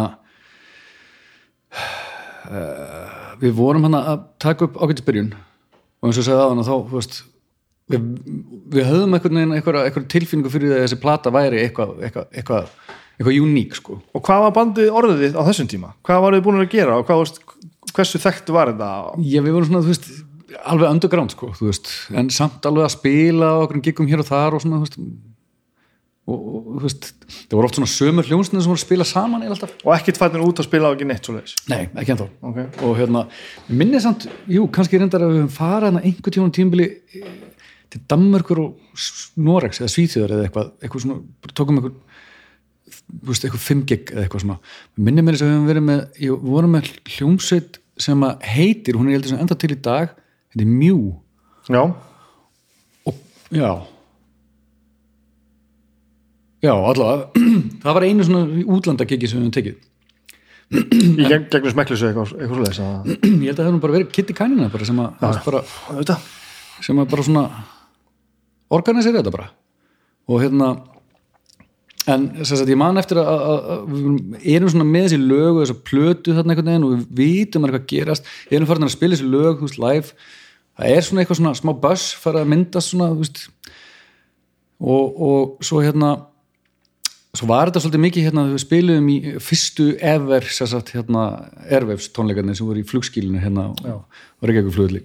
uh, 2.50 3.36
við 3.42 3.58
vorum 3.58 3.86
hann 3.88 4.00
að 4.00 4.24
taka 4.42 4.68
upp 4.68 4.80
ágættisbyrjun 4.80 5.34
og 5.36 6.10
eins 6.10 6.22
og 6.22 6.26
segja 6.28 6.48
það 6.48 6.64
þá, 6.64 6.74
þú 6.74 6.96
veist 6.96 7.20
við, 7.90 8.08
við 8.76 8.90
höfðum 8.90 9.18
einhvern 9.18 9.42
veginn 9.42 9.58
einhverja, 9.58 10.06
tilfinningu 10.16 10.54
fyrir 10.54 10.72
því 10.72 10.80
að 10.80 10.86
þessi 10.88 11.02
plata 11.04 11.34
væri 11.34 11.62
eitthvað 11.66 11.96
eitthvað, 12.08 12.30
eitthvað, 12.34 12.74
eitthvað 13.20 13.44
uník 13.44 13.76
sko. 13.76 14.00
Og 14.16 14.24
hvað 14.24 14.46
var 14.46 14.56
bandið 14.56 14.90
orðið 14.96 15.24
þitt 15.26 15.38
á 15.40 15.44
þessum 15.50 15.70
tíma? 15.70 15.92
Hvað 16.08 16.22
var 16.24 16.36
þið 16.36 16.44
búin 16.46 16.62
að 16.62 16.70
gera 16.72 17.00
og 17.00 17.08
hvað, 17.10 17.40
hversu 17.96 18.22
þekkt 18.24 18.52
var 18.56 18.72
þetta? 18.72 18.92
Já, 19.28 19.40
við 19.44 19.56
vorum 19.58 19.68
svona, 19.68 19.82
þú 19.84 19.92
veist, 19.92 20.08
alveg 20.64 20.94
underground 20.94 21.34
sko, 21.36 21.50
veist, 21.60 21.90
en 22.16 22.30
samt 22.34 22.70
alveg 22.70 22.88
að 22.88 22.96
spila 22.96 23.50
og 23.58 23.66
okkur 23.68 23.84
giggum 23.90 24.08
hér 24.10 24.24
og 24.24 24.30
þar 24.30 24.56
og 24.56 24.64
svona, 24.64 24.80
þú 24.80 24.88
veist. 24.88 25.02
Og, 26.30 26.40
og 26.40 26.66
þú 26.78 26.86
veist, 26.86 27.10
það 27.50 27.56
voru 27.58 27.68
oft 27.68 27.78
svona 27.80 27.92
sömur 27.92 28.28
hljónsnir 28.30 28.62
sem 28.62 28.70
voru 28.70 28.80
að 28.80 28.86
spila 28.86 29.08
saman 29.10 29.44
eða 29.44 29.56
alltaf. 29.58 29.72
Og 29.82 29.94
ekkert 29.96 30.20
fættin 30.22 30.44
út 30.46 30.62
að 30.62 30.68
spila 30.70 30.92
og 30.92 30.98
ekki 30.98 31.08
neitt 31.10 31.26
svo 31.26 31.34
leiðis 31.34 31.56
Nei, 31.72 31.80
ekki 31.90 32.14
ennþá. 32.14 32.28
Okay. 32.52 32.68
og 32.86 32.94
hérna, 33.00 33.24
minni 33.82 34.02
samt, 34.04 34.28
jú, 34.46 34.68
kannski 34.76 35.02
reyndar 35.02 35.26
að 35.26 35.34
við 35.34 35.42
höfum 35.48 35.72
hérna 35.74 36.04
einhver 36.06 36.36
tíma 36.36 36.54
tímabili 36.54 36.88
eh, 37.18 37.32
til 37.90 38.04
Danmörkur 38.14 38.62
og 38.62 39.08
Noregs 39.42 39.82
eða 39.82 39.90
Svíþjóðar 39.96 40.36
eða 40.36 40.46
eitthvað, 40.46 40.70
eitthvað 40.84 41.06
svona, 41.08 41.50
tókum 41.58 41.82
eitthvað 41.82 41.98
veist, 43.10 43.44
eitthvað 43.44 43.64
fimm 43.64 43.84
gig 43.90 44.12
eða 44.14 44.26
eitthvað 44.26 44.46
svona. 44.46 44.58
Minni 45.00 45.24
mér 45.26 45.38
þess 45.38 45.46
að 45.46 45.50
við 45.50 45.56
höfum 45.58 45.70
verið 45.70 45.86
með 45.88 46.02
við 46.20 46.50
vorum 46.50 46.76
með 46.76 46.92
hljómsveit 47.16 47.80
sem 48.00 48.26
að 48.26 48.46
heitir, 48.48 49.00
hún 49.00 49.10
er 49.10 49.18
heldur 49.18 49.34
sem 49.34 49.42
enda 49.44 49.58
til 49.60 49.74
í 49.74 49.80
dag 49.90 50.14
þetta 50.54 50.66
er 50.66 50.72
Mew. 50.72 51.02
Já, 51.70 51.82
og, 53.06 53.20
já. 53.54 53.72
Já, 56.60 56.74
allavega 56.76 57.30
það 57.84 57.96
var 57.98 58.08
einu 58.08 58.26
svona 58.28 58.66
útlandakiki 58.76 59.30
sem 59.30 59.40
við 59.40 59.46
höfum 59.46 59.56
tekið. 59.60 59.86
Í 60.70 61.26
gegn, 61.26 61.48
gegnum 61.50 61.74
smeklusu 61.74 62.10
eitthvað, 62.10 62.34
eitthvað 62.38 62.60
svo 62.60 62.66
leys 62.68 62.80
að 62.84 63.08
ég 63.10 63.48
held 63.48 63.56
að 63.56 63.62
það 63.62 63.70
hefur 63.72 63.84
bara 63.86 63.96
verið 63.96 64.12
Kitty 64.14 64.36
Kanina 64.38 64.68
bara 64.70 64.86
sem 64.86 65.00
að, 65.02 65.24
ja. 65.24 65.32
bara, 65.48 66.18
sem 66.86 67.00
að 67.02 67.08
bara 67.10 67.26
svona 67.26 67.46
organisera 68.78 69.18
þetta 69.24 69.34
bara. 69.34 69.48
Og 70.30 70.44
hérna 70.44 70.68
en 72.10 72.26
að 72.42 72.72
ég 72.74 72.80
man 72.80 73.02
eftir 73.02 73.20
að, 73.22 73.30
að, 73.30 73.70
að 73.74 73.94
við 73.94 74.56
erum 74.56 74.72
svona 74.74 74.88
með 74.90 75.08
þessi 75.08 75.20
lög 75.22 75.52
og 75.52 75.62
þessa 75.64 75.78
plötu 75.90 76.36
þarna 76.38 76.56
einhvern 76.56 76.72
veginn 76.72 76.88
og 76.88 76.96
við 76.96 77.06
vitum 77.20 77.66
að 77.66 77.72
eitthvað 77.72 77.90
gerast. 77.94 78.32
Ég 78.50 78.58
erum 78.60 78.70
farin 78.70 78.88
að 78.88 78.96
spila 78.96 79.18
þessi 79.18 79.30
lög, 79.36 79.64
veist, 79.66 79.80
live. 79.82 80.32
Það 80.80 80.96
er 80.96 81.06
svona 81.06 81.24
eitthvað 81.24 81.42
svona 81.42 81.60
smá 81.60 81.74
buzz 81.84 82.10
farið 82.24 82.46
að 82.46 82.52
myndast 82.54 82.94
svona, 82.94 83.12
veist. 83.20 83.46
Og, 84.80 85.22
og 85.30 85.68
svo 85.68 85.84
hérna 85.84 86.16
svo 87.36 87.50
var 87.50 87.70
þetta 87.70 87.84
svolítið 87.84 88.04
mikið 88.06 88.28
hérna 88.30 88.46
við 88.50 88.62
spilum 88.64 89.08
í 89.12 89.18
fyrstu 89.44 89.88
ever 90.02 90.48
sagt, 90.50 90.94
hérna, 90.96 91.26
ervefs 91.70 92.10
tónleikarnir 92.16 92.58
sem 92.58 92.68
voru 92.68 92.82
í 92.82 92.88
flugskílinu 92.90 93.42
hérna 93.44 93.70
og, 93.70 94.06
og 94.40 94.50
Reykjavík 94.50 94.76
flugli 94.76 95.04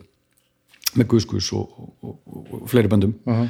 með 0.94 1.10
Guðskus 1.10 1.50
og, 1.58 1.88
og, 2.06 2.16
og 2.24 2.68
fleiri 2.70 2.88
böndum. 2.88 3.16
Uh 3.26 3.42
-huh. 3.42 3.48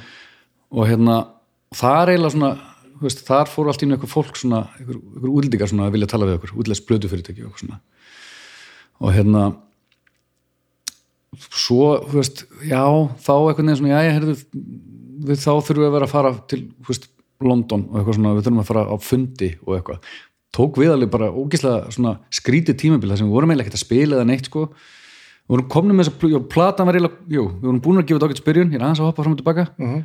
og 0.70 0.88
hérna 0.88 1.26
það 1.74 2.02
er 2.02 2.08
eiginlega 2.08 2.30
svona 2.30 2.73
veist, 3.02 3.24
þar 3.26 3.50
fóru 3.50 3.70
allt 3.72 3.82
í 3.82 3.88
einhver 3.88 4.10
fólk 4.10 4.36
svona, 4.38 4.64
einhver, 4.78 5.00
einhver 5.14 5.32
útlendingar 5.32 5.70
svona 5.70 5.88
að 5.88 5.96
vilja 5.96 6.10
tala 6.12 6.28
við 6.28 6.38
okkur 6.38 6.56
útlæst 6.62 6.86
blödu 6.88 7.10
fyrirtæki 7.10 7.46
og 7.48 7.58
svona. 7.60 7.80
Og 9.02 9.14
hérna 9.14 9.44
svo, 11.50 11.88
þú 12.08 12.20
veist, 12.20 12.44
já 12.62 12.84
þá 13.24 13.34
eitthvað 13.34 13.66
neðan 13.66 13.80
svona, 13.80 13.94
já 13.94 14.06
ég 14.06 14.16
herðu 14.18 14.36
við 15.24 15.40
þá 15.40 15.50
þurfum 15.50 15.82
við 15.82 15.88
að 15.88 15.96
vera 15.96 16.08
að 16.08 16.14
fara 16.14 16.32
til 16.50 16.60
veist, 16.88 17.08
London 17.44 17.86
og 17.90 17.98
eitthvað 17.98 18.18
svona, 18.18 18.34
við 18.36 18.46
þurfum 18.46 18.62
að 18.62 18.70
fara 18.70 18.84
á 18.86 18.96
fundi 19.02 19.50
og 19.64 19.78
eitthvað, 19.78 20.10
tók 20.54 20.80
við 20.80 20.92
alveg 20.94 21.12
bara 21.12 21.30
ógíslega 21.34 21.94
svona 21.94 22.16
skrítið 22.34 22.78
tímabila 22.82 23.18
sem 23.18 23.28
við 23.28 23.36
vorum 23.36 23.52
eiginlega 23.52 23.68
ekkert 23.68 23.80
að 23.80 23.86
spila 23.86 24.18
eða 24.20 24.28
neitt 24.30 24.50
sko. 24.50 24.68
Við 25.44 25.56
vorum 25.56 25.70
komin 25.72 25.98
með 25.98 26.08
þess 26.08 26.28
að 26.38 26.46
platan 26.52 26.88
var 26.88 26.96
eiginlega, 26.96 27.24
jú, 27.34 27.46
við 27.50 27.66
vorum 27.68 27.80
búin 27.84 28.00
að 28.00 28.06
gefa 28.08 28.20
þetta 28.20 28.28
ákveðt 28.30 28.42
spyrjun, 28.42 28.70
ég 28.70 28.78
er 28.78 28.84
aðeins 28.86 29.02
að 29.02 29.10
hoppa 29.10 29.24
fram 29.24 29.34
og 29.34 29.40
tilbaka. 29.40 29.66
Uh 29.76 29.88
-huh. 29.90 30.04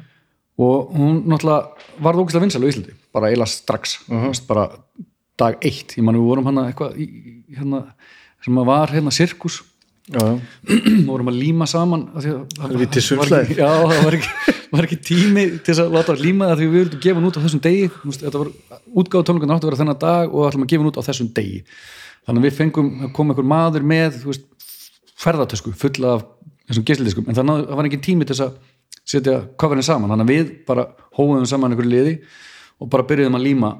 Og 0.60 0.92
hún 0.96 1.24
náttúrulega 1.30 1.88
var 2.04 2.16
það 2.16 2.22
ógíslega 2.26 2.44
vinsal 2.44 2.64
á 2.64 2.70
Íslandi, 2.70 2.94
bara 3.16 3.30
eiginlega 3.30 3.54
strax. 3.54 3.98
Uh 4.10 4.26
-huh. 4.28 4.48
bara 4.48 4.70
dag 5.40 5.58
eitt, 5.64 5.96
ég 5.98 6.04
man 6.04 6.16
við 6.16 6.28
vorum 6.28 6.46
hana 6.46 6.68
eitthvað 6.68 6.96
hérna, 7.58 7.84
sem 8.44 8.56
var 8.56 8.92
hérna 8.92 9.12
sirkus. 9.12 9.62
Við 10.10 11.06
vorum 11.06 11.30
að 11.30 11.38
líma 11.38 11.68
saman 11.70 12.10
að 12.18 12.24
það 12.58 12.76
var 13.20 13.44
ekki, 13.44 13.56
já, 13.56 13.70
það 13.70 14.04
var 14.04 14.18
ekki, 14.18 14.54
var 14.72 14.88
ekki 14.88 15.00
tími 15.06 15.44
til 15.64 15.76
að 15.76 15.92
láta 15.94 16.14
að 16.16 16.24
líma 16.26 16.50
það 16.50 16.58
því 16.58 16.66
við 16.68 16.80
vildum 16.80 17.04
gefa 17.04 17.20
hún 17.20 17.30
út 17.30 17.38
á 17.38 17.46
þessum 17.46 17.62
degi. 17.62 17.90
Þetta 18.18 18.42
var 18.42 18.50
útgáð 18.96 19.26
tónleikunum 19.28 19.56
átti 19.56 19.68
að 19.68 19.70
vera 19.70 19.82
þennan 19.84 20.02
dag 20.02 20.34
og 20.34 20.48
ætlum 20.50 20.66
að 20.66 20.72
gefa 20.74 20.84
hún 20.84 20.92
út 20.92 21.00
á 21.00 21.08
þessum 21.08 21.30
degi. 21.38 21.62
Þannig 22.26 22.42
að 22.42 22.48
við 22.50 22.58
fengum, 22.58 23.14
kom 23.14 23.30
einhver 23.30 23.48
maður 23.48 23.86
með 23.86 24.18
ferðartösku 25.20 25.74
fulla 25.78 26.18
af 26.18 26.26
þessum 26.70 26.86
gísildiskum 26.90 27.30
en 27.30 27.38
að 27.38 27.64
það 27.68 27.78
var 27.78 27.90
ekki 27.90 28.02
tími 28.10 28.28
til 28.28 28.38
að 28.40 28.58
setja 29.10 29.40
coverin 29.60 29.86
saman. 29.86 30.12
Þannig 30.14 30.28
að 30.28 30.34
við 30.34 30.52
bara 30.70 30.90
hóðum 31.18 31.48
saman 31.50 31.74
einhverju 31.74 31.94
liði 31.94 32.18
og 32.80 32.92
bara 32.92 33.08
byrjuðum 33.10 33.40
að 33.40 33.48
líma 33.48 33.72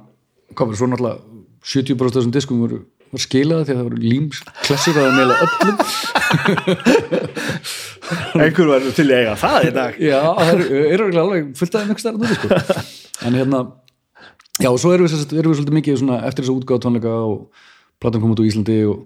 cover, 0.58 0.78
svo 0.78 0.90
náttúrulega 0.90 1.20
70% 1.64 2.10
af 2.10 2.18
þessum 2.18 2.34
diskum 2.34 2.64
voru 2.64 2.80
var 3.10 3.24
skilaða 3.24 3.66
því 3.66 3.74
að 3.74 3.80
það 3.80 3.88
voru 3.88 4.00
límsklessur 4.04 4.98
að 5.02 5.16
meila 5.18 5.38
öllum. 5.46 5.78
Einhver 8.44 8.70
var 8.70 8.86
til 8.98 9.08
eiga 9.10 9.36
það 9.40 9.66
í 9.66 9.72
dag. 9.74 9.98
Já, 10.02 10.20
það 10.38 10.52
eru 10.60 11.08
er 11.08 11.22
alveg 11.24 11.48
fullt 11.58 11.78
aðeins 11.78 11.90
mjög 11.90 12.04
stærn 12.04 12.18
sko. 12.36 12.60
en 13.26 13.38
hérna 13.40 13.64
já, 14.60 14.70
og 14.70 14.78
svo 14.82 14.94
erum 14.94 15.10
við, 15.10 15.26
erum 15.34 15.54
við 15.54 15.60
svolítið 15.60 15.78
mikið 15.80 16.00
svona, 16.04 16.22
eftir 16.30 16.46
þess 16.46 16.54
að 16.54 16.62
útgáða 16.62 16.86
tónleika 16.86 17.16
og 17.26 17.66
platan 18.00 18.24
kom 18.24 18.36
út 18.36 18.44
á 18.44 18.50
Íslandi 18.50 18.78
og 18.90 18.98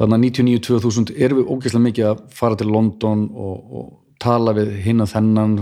þannig 0.00 0.16
að 0.16 0.24
99-2000 0.26 1.14
erum 1.16 1.40
við 1.40 1.52
ógeðslega 1.54 1.86
mikið 1.86 2.10
að 2.10 2.26
fara 2.40 2.58
til 2.58 2.68
London 2.72 3.24
og, 3.30 3.56
og 3.78 3.86
tala 4.22 4.54
við 4.56 4.74
hinn 4.84 5.04
að 5.04 5.14
þennan 5.14 5.56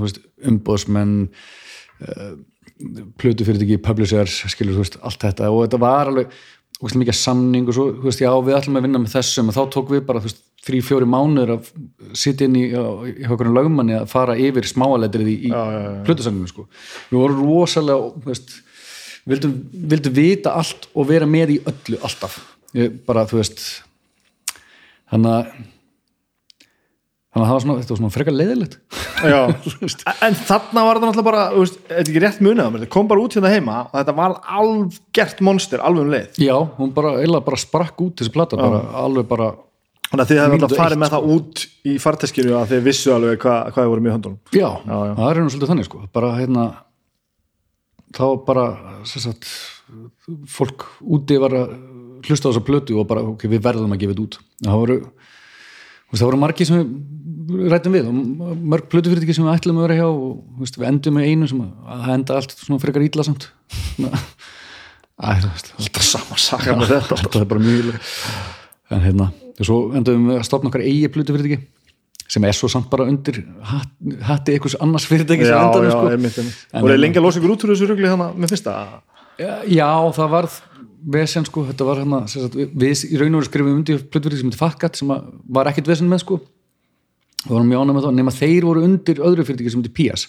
umbóðsmenn 0.51 1.15
uh, 1.29 2.09
eh, 2.09 2.35
plötu 3.21 3.47
fyrir 3.47 3.65
ekki 3.65 3.81
publishers, 3.85 4.43
skilur 4.53 4.81
veist, 4.83 4.99
allt 5.03 5.23
þetta. 5.25 5.51
Og 5.53 5.65
þetta 5.67 5.81
var 5.83 6.11
alveg 6.11 6.35
mikið 6.85 7.17
samning 7.17 7.69
og 7.71 7.77
svo, 7.77 7.87
veist, 8.03 8.21
já 8.21 8.33
við 8.45 8.59
ætlum 8.59 8.81
að 8.81 8.89
vinna 8.89 9.01
með 9.01 9.15
þessum 9.15 9.51
og 9.51 9.57
þá 9.57 9.63
tók 9.73 9.93
við 9.95 10.03
bara, 10.09 10.21
þrjí, 10.65 10.81
fjóri 10.85 11.09
mánuður 11.09 11.55
að 11.55 11.71
sitja 12.19 12.49
inn 12.49 12.59
í, 12.59 12.65
okkur 12.75 13.53
lögmanni 13.55 13.97
að 13.97 14.11
fara 14.11 14.37
yfir 14.41 14.69
smáaleitrið 14.69 15.31
í, 15.31 15.37
í 15.49 15.53
hlutasanginu, 15.55 16.51
sko. 16.51 16.67
Við 17.13 17.21
vorum 17.21 17.43
rosalega, 17.47 18.11
veist, 18.27 18.59
vildum, 19.31 19.55
vildum 19.95 20.17
vita 20.19 20.57
allt 20.59 20.91
og 20.93 21.09
vera 21.09 21.29
með 21.31 21.57
í 21.57 21.59
öllu 21.63 22.01
alltaf, 22.05 22.41
bara, 23.07 23.25
þú 23.31 23.41
veist 23.41 23.65
þannig 25.13 25.39
að 25.39 25.74
þannig 27.35 27.44
að 27.44 27.48
það 27.48 27.56
var 27.56 27.65
svona, 27.65 27.77
þetta 27.81 27.94
var 27.94 28.01
svona 28.01 28.15
frekar 28.15 28.36
leiðilegt 28.39 28.77
en 30.28 30.36
þarna 30.39 30.85
var 30.86 31.01
þetta 31.01 31.09
náttúrulega 31.11 31.27
bara 31.27 31.44
þetta 31.51 31.97
er 31.98 32.02
ekki 32.05 32.23
rétt 32.23 32.43
munið 32.44 32.69
það 32.69 32.89
kom 32.94 33.11
bara 33.11 33.24
út 33.24 33.35
hérna 33.35 33.51
heima 33.51 33.78
og 33.89 33.97
þetta 33.98 34.15
var 34.20 34.36
alvgert 34.61 35.43
monster 35.44 35.82
alveg 35.82 36.05
um 36.05 36.12
leið. 36.15 36.40
Já, 36.44 36.55
hún 36.78 36.94
bara, 36.94 37.15
bara 37.48 37.61
sprakk 37.61 38.05
út 38.05 38.23
þessi 38.23 38.35
platta 38.35 38.59
bara, 38.61 38.82
alveg 39.02 39.27
bara 39.31 39.51
þannig 40.11 40.24
að 40.24 40.31
þið 40.31 40.40
hefði 40.43 40.59
alltaf 40.61 40.77
farið 40.78 41.02
með 41.02 41.15
það 41.15 41.27
sko. 41.27 41.36
út 41.39 41.65
í 41.90 41.97
farteskinu 42.05 42.56
að 42.61 42.73
þið 42.73 42.86
vissu 42.86 43.15
alveg 43.15 43.43
hva, 43.43 43.56
hvað 43.73 43.81
þið 43.81 43.93
voru 43.94 44.05
mjög 44.05 44.16
höndunum. 44.19 44.39
Já, 44.55 44.69
já, 44.70 44.94
já, 44.94 45.12
það 45.19 45.27
er 45.27 45.40
hérna 45.40 45.55
svolítið 45.55 45.73
þannig 45.73 45.89
sko. 45.89 46.02
Bara 46.15 46.31
hérna 46.39 46.66
þá 48.15 48.27
bara, 48.47 48.66
sagt, 49.11 49.51
fólk 50.55 50.86
úti 51.02 51.40
var 51.43 51.59
að 51.65 51.74
hlusta 52.24 52.48
á 52.48 52.51
þessa 52.52 52.65
plötu 52.65 52.98
og 53.01 53.09
bara, 53.11 53.24
ok, 53.35 53.48
við 53.51 53.65
verðum 53.65 53.94
að 53.94 54.05
gefa 54.05 54.15
þetta 54.15 54.27
út. 54.28 54.39
Það 54.62 54.82
voru 54.85 54.98
það 56.20 56.28
voru 56.28 56.41
margi 56.45 56.66
sem 56.69 56.81
við 56.81 57.70
rættum 57.73 57.95
við 57.95 58.09
og 58.09 58.16
mörg 58.73 58.89
plötufyrirtæki 58.93 59.36
sem 59.36 59.47
við 59.47 59.59
ætlum 59.59 59.78
að 59.81 59.86
vera 59.89 60.01
hjá 60.01 60.09
og 60.09 60.61
veist, 60.62 60.78
við 60.81 60.89
endum 60.91 61.19
með 61.19 61.31
einu 61.31 61.49
sem 61.51 61.62
að 61.65 62.11
enda 62.16 62.39
allt 62.41 62.57
svona 62.57 62.82
frekar 62.82 63.05
ítla 63.05 63.27
samt. 63.27 63.49
Alltaf 65.15 66.07
sama 66.09 66.39
saga 66.41 66.74
með 66.78 66.97
þetta. 66.97 67.19
Alltaf 67.20 67.41
er 67.43 67.51
bara 67.51 67.62
mjög 67.62 67.93
en 68.95 69.05
hérna, 69.05 69.31
og 69.59 69.69
svo 69.69 69.78
endum 69.97 70.28
við 70.31 70.41
að 70.41 70.47
stopna 70.49 70.70
okkar 70.73 70.85
eigi 70.85 71.11
plötufyrirtæki 71.12 71.62
sem 72.35 72.45
er 72.49 72.57
svo 72.57 72.70
samt 72.73 72.89
bara 72.93 73.07
undir 73.09 73.43
hatti 74.24 74.55
einhvers 74.55 74.77
annars 74.82 75.07
fyrirtæki 75.09 75.45
já, 75.45 75.59
endan, 75.61 75.91
sko. 75.93 76.45
og 76.49 76.86
það 76.86 76.95
er 76.95 77.03
lengi 77.03 77.20
að 77.20 77.27
losa 77.27 77.41
ykkur 77.41 77.53
út 77.55 77.65
fyrir 77.65 77.77
þessu 77.77 77.89
rugli 77.91 78.11
þannig 78.11 78.39
með 78.41 78.55
fyrsta? 78.55 78.77
Já, 79.41 79.53
já 79.69 79.91
það 80.16 80.32
varð 80.32 80.57
vesen 81.15 81.47
sko, 81.49 81.67
þetta 81.69 81.89
var 81.89 82.01
hérna 82.03 82.23
við 82.29 83.05
í 83.11 83.21
raun 83.21 83.35
og 83.35 83.43
veru 83.43 83.51
skrifum 83.51 83.77
undir 83.79 84.07
plötverði 84.09 84.41
sem 84.41 84.51
heitir 84.51 84.63
Fakkat 84.63 85.01
sem 85.01 85.11
var 85.11 85.71
ekkert 85.71 85.91
vesen 85.93 86.09
með 86.11 86.25
sko. 86.25 86.41
Og 87.45 87.53
vorum 87.53 87.69
mjög 87.69 87.85
ánæg 87.85 87.99
með 87.99 88.07
það, 88.07 88.17
nema 88.21 88.33
þeir 88.33 88.65
voru 88.65 88.87
undir 88.87 89.21
öðru 89.21 89.45
fyrirtæki 89.45 89.75
sem 89.75 89.85
heitir 89.85 89.97
Pias 89.99 90.29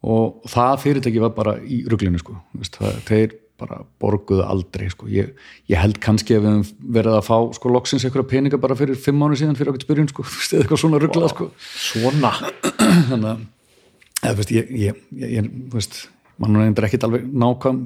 og 0.00 0.46
það 0.48 0.78
fyrirtæki 0.84 1.20
var 1.20 1.32
bara 1.36 1.58
í 1.60 1.82
rugglinu 1.90 2.20
sko, 2.20 2.38
það, 2.72 3.00
þeir 3.08 3.34
bara 3.60 3.82
borguðu 4.00 4.44
aldrei 4.46 4.88
sko. 4.92 5.08
Ég, 5.12 5.34
ég 5.68 5.80
held 5.80 5.98
kannski 6.00 6.36
að 6.36 6.44
við 6.44 6.54
hefum 6.54 6.92
verið 6.96 7.16
að 7.18 7.26
fá 7.26 7.36
sko 7.58 7.72
loksins 7.74 8.06
eitthvað 8.06 8.30
peninga 8.30 8.60
bara 8.62 8.76
fyrir 8.78 8.96
fimm 8.96 9.20
mánu 9.20 9.36
síðan 9.36 9.58
fyrir 9.58 9.74
okkur 9.74 9.84
spyrjun 9.84 10.08
sko, 10.08 10.24
eða 10.54 10.62
eitthvað 10.62 10.82
svona 10.84 11.00
rugglað 11.02 11.34
sko. 11.34 11.50
Svona. 11.90 12.32
Þannig 13.10 13.28
að, 13.34 14.38
veist, 14.40 14.54
ég, 14.56 14.72
ég, 14.86 15.04
ég 15.20 15.52
veist 15.74 16.06
mann 16.40 16.60
er 16.62 16.86
ekkert 16.88 17.06
alveg 17.06 17.26
nákvæm 17.42 17.80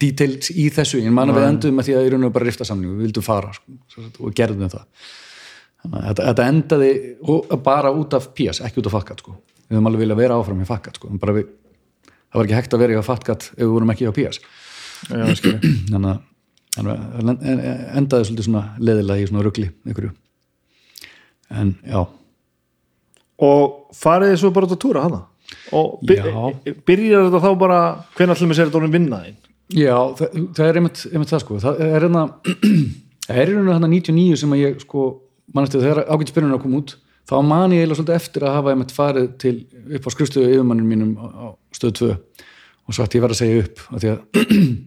details 0.00 0.50
í 0.54 0.68
þessu, 0.72 1.02
en 1.04 1.16
mann 1.16 1.32
við 1.36 1.48
endum 1.48 1.76
með 1.76 1.90
því 1.90 1.96
að 1.98 2.06
í 2.06 2.12
raun 2.14 2.28
og 2.28 2.34
bara 2.34 2.48
rifta 2.48 2.66
samning, 2.68 2.94
við 2.96 3.08
vildum 3.08 3.26
fara 3.26 3.52
sko, 3.54 4.06
og 4.24 4.36
gerðum 4.36 4.70
það. 4.72 4.86
Þannig 5.78 5.98
að 5.98 6.06
þetta, 6.08 6.28
þetta 6.30 6.46
endaði 6.52 6.92
bara 7.66 7.92
út 7.94 8.16
af 8.18 8.30
PS, 8.36 8.62
ekki 8.66 8.80
út 8.82 8.88
af 8.90 8.96
fakkat 8.96 9.22
sko. 9.24 9.36
við 9.68 9.76
höfum 9.76 9.90
alveg 9.90 10.02
viljað 10.04 10.22
vera 10.22 10.38
áfram 10.40 10.62
í 10.64 10.68
fakkat 10.68 10.96
sko. 10.98 11.10
við, 11.12 11.50
það 12.08 12.40
var 12.40 12.48
ekki 12.48 12.58
hægt 12.58 12.74
að 12.74 12.82
vera 12.84 12.96
í 12.96 13.04
fakkat 13.04 13.50
ef 13.52 13.60
við 13.60 13.74
vorum 13.74 13.92
ekki 13.94 14.08
á 14.08 14.12
PS 14.16 14.40
þannig 15.92 16.10
að 16.16 16.24
endaði 16.78 18.28
svolítið 18.28 18.46
svona 18.46 18.64
leðilega 18.80 19.22
í 19.22 19.28
svona 19.28 19.44
ruggli 19.46 19.68
einhverju. 19.86 20.10
En 21.58 21.74
já. 21.82 22.00
Og 23.38 23.94
fariði 23.96 24.40
svo 24.40 24.50
bara 24.54 24.68
út 24.68 24.74
að 24.74 24.82
túra 24.82 25.04
hana? 25.06 25.20
Og 25.76 25.98
byrjar 26.06 27.28
þetta 27.28 27.42
þá 27.44 27.50
bara 27.60 27.80
hvernig 28.16 28.34
allir 28.36 28.50
með 28.50 28.58
sér 28.58 28.70
þetta 28.70 28.80
orðin 28.80 28.96
vinnaðinn 28.96 29.38
Já, 29.68 29.96
það, 30.16 30.36
það 30.56 30.64
er 30.64 30.78
einmitt, 30.80 31.00
einmitt 31.12 31.28
það 31.28 31.40
sko. 31.42 31.58
Það 31.60 31.80
er 31.84 31.90
hérna 31.98 32.22
það 33.26 33.40
er 33.42 33.50
hérna 33.52 33.90
99 33.92 34.38
sem 34.40 34.54
að 34.56 34.62
ég 34.62 34.78
sko 34.80 35.04
mannastu 35.52 35.82
þegar 35.82 36.06
ágætsbyrjunum 36.08 36.56
að 36.56 36.62
koma 36.64 36.80
út 36.80 36.94
þá 37.28 37.34
man 37.44 37.74
ég 37.74 37.82
eiginlega 37.82 37.98
svolítið 37.98 38.16
eftir 38.16 38.46
að 38.48 38.56
hafa 38.56 38.72
einmitt 38.72 38.94
farið 38.96 39.28
til 39.42 39.54
upp 39.98 40.08
á 40.08 40.10
skrifstöðu 40.14 40.54
yfirmannin 40.54 40.88
mínum 40.88 41.12
á, 41.20 41.26
á 41.28 41.46
stöðu 41.76 41.94
2 42.00 42.08
og 42.88 42.96
svo 42.96 43.04
ætti 43.04 43.20
ég 43.20 43.24
verið 43.24 43.36
að 43.36 43.42
segja 43.42 43.64
upp 43.64 43.82
að 43.92 44.04
því 44.04 44.12
að 44.12 44.20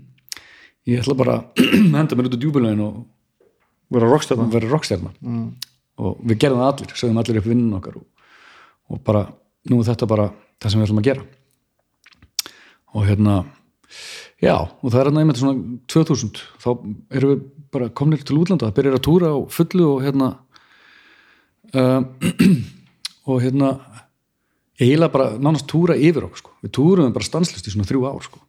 ég 0.91 1.03
ætla 1.03 1.17
bara 1.21 1.37
að 1.37 1.65
henda 1.99 2.17
mér 2.17 2.29
út 2.29 2.37
á 2.37 2.41
djúbulögin 2.41 2.85
og 2.87 3.01
vera 3.91 4.09
rockstjarnar 4.09 5.13
mm. 5.21 5.47
og 6.01 6.21
við 6.25 6.41
gerðum 6.41 6.63
það 6.63 6.71
allir, 6.73 6.95
sögum 6.97 7.21
allir 7.21 7.41
upp 7.41 7.49
vinnun 7.51 7.77
okkar 7.77 7.99
og, 7.99 8.07
og 8.89 9.03
bara, 9.05 9.27
nú 9.69 9.81
er 9.81 9.91
þetta 9.91 10.09
bara 10.09 10.31
það 10.61 10.73
sem 10.73 10.81
við 10.81 10.87
ætlum 10.87 11.01
að 11.01 11.09
gera. 11.09 11.25
Og 12.91 13.07
hérna 13.07 13.41
Já, 14.41 14.55
og 14.57 14.87
það 14.89 14.99
er 14.99 15.07
hann 15.11 15.21
einmitt 15.21 15.37
svona 15.37 15.79
2000, 15.91 16.39
þá 16.57 16.69
erum 17.13 17.31
við 17.31 17.41
bara 17.71 17.89
komnir 17.93 18.23
til 18.25 18.39
útlanda, 18.41 18.71
það 18.71 18.77
byrjar 18.79 18.95
að 18.97 19.03
túra 19.05 19.33
á 19.37 19.39
fullu 19.53 19.85
og 19.85 19.99
hérna 20.01 20.29
um, 21.77 22.07
og 23.29 23.43
hérna 23.43 23.69
eiginlega 24.81 25.13
bara 25.13 25.27
nánast 25.37 25.67
túra 25.69 25.93
yfir 25.93 26.25
okkur 26.25 26.41
sko. 26.41 26.55
við 26.65 26.73
túrum 26.73 27.13
bara 27.13 27.27
stanslist 27.27 27.69
í 27.69 27.73
svona 27.75 27.85
þrjú 27.85 28.07
ár 28.09 28.25
sko. 28.25 28.41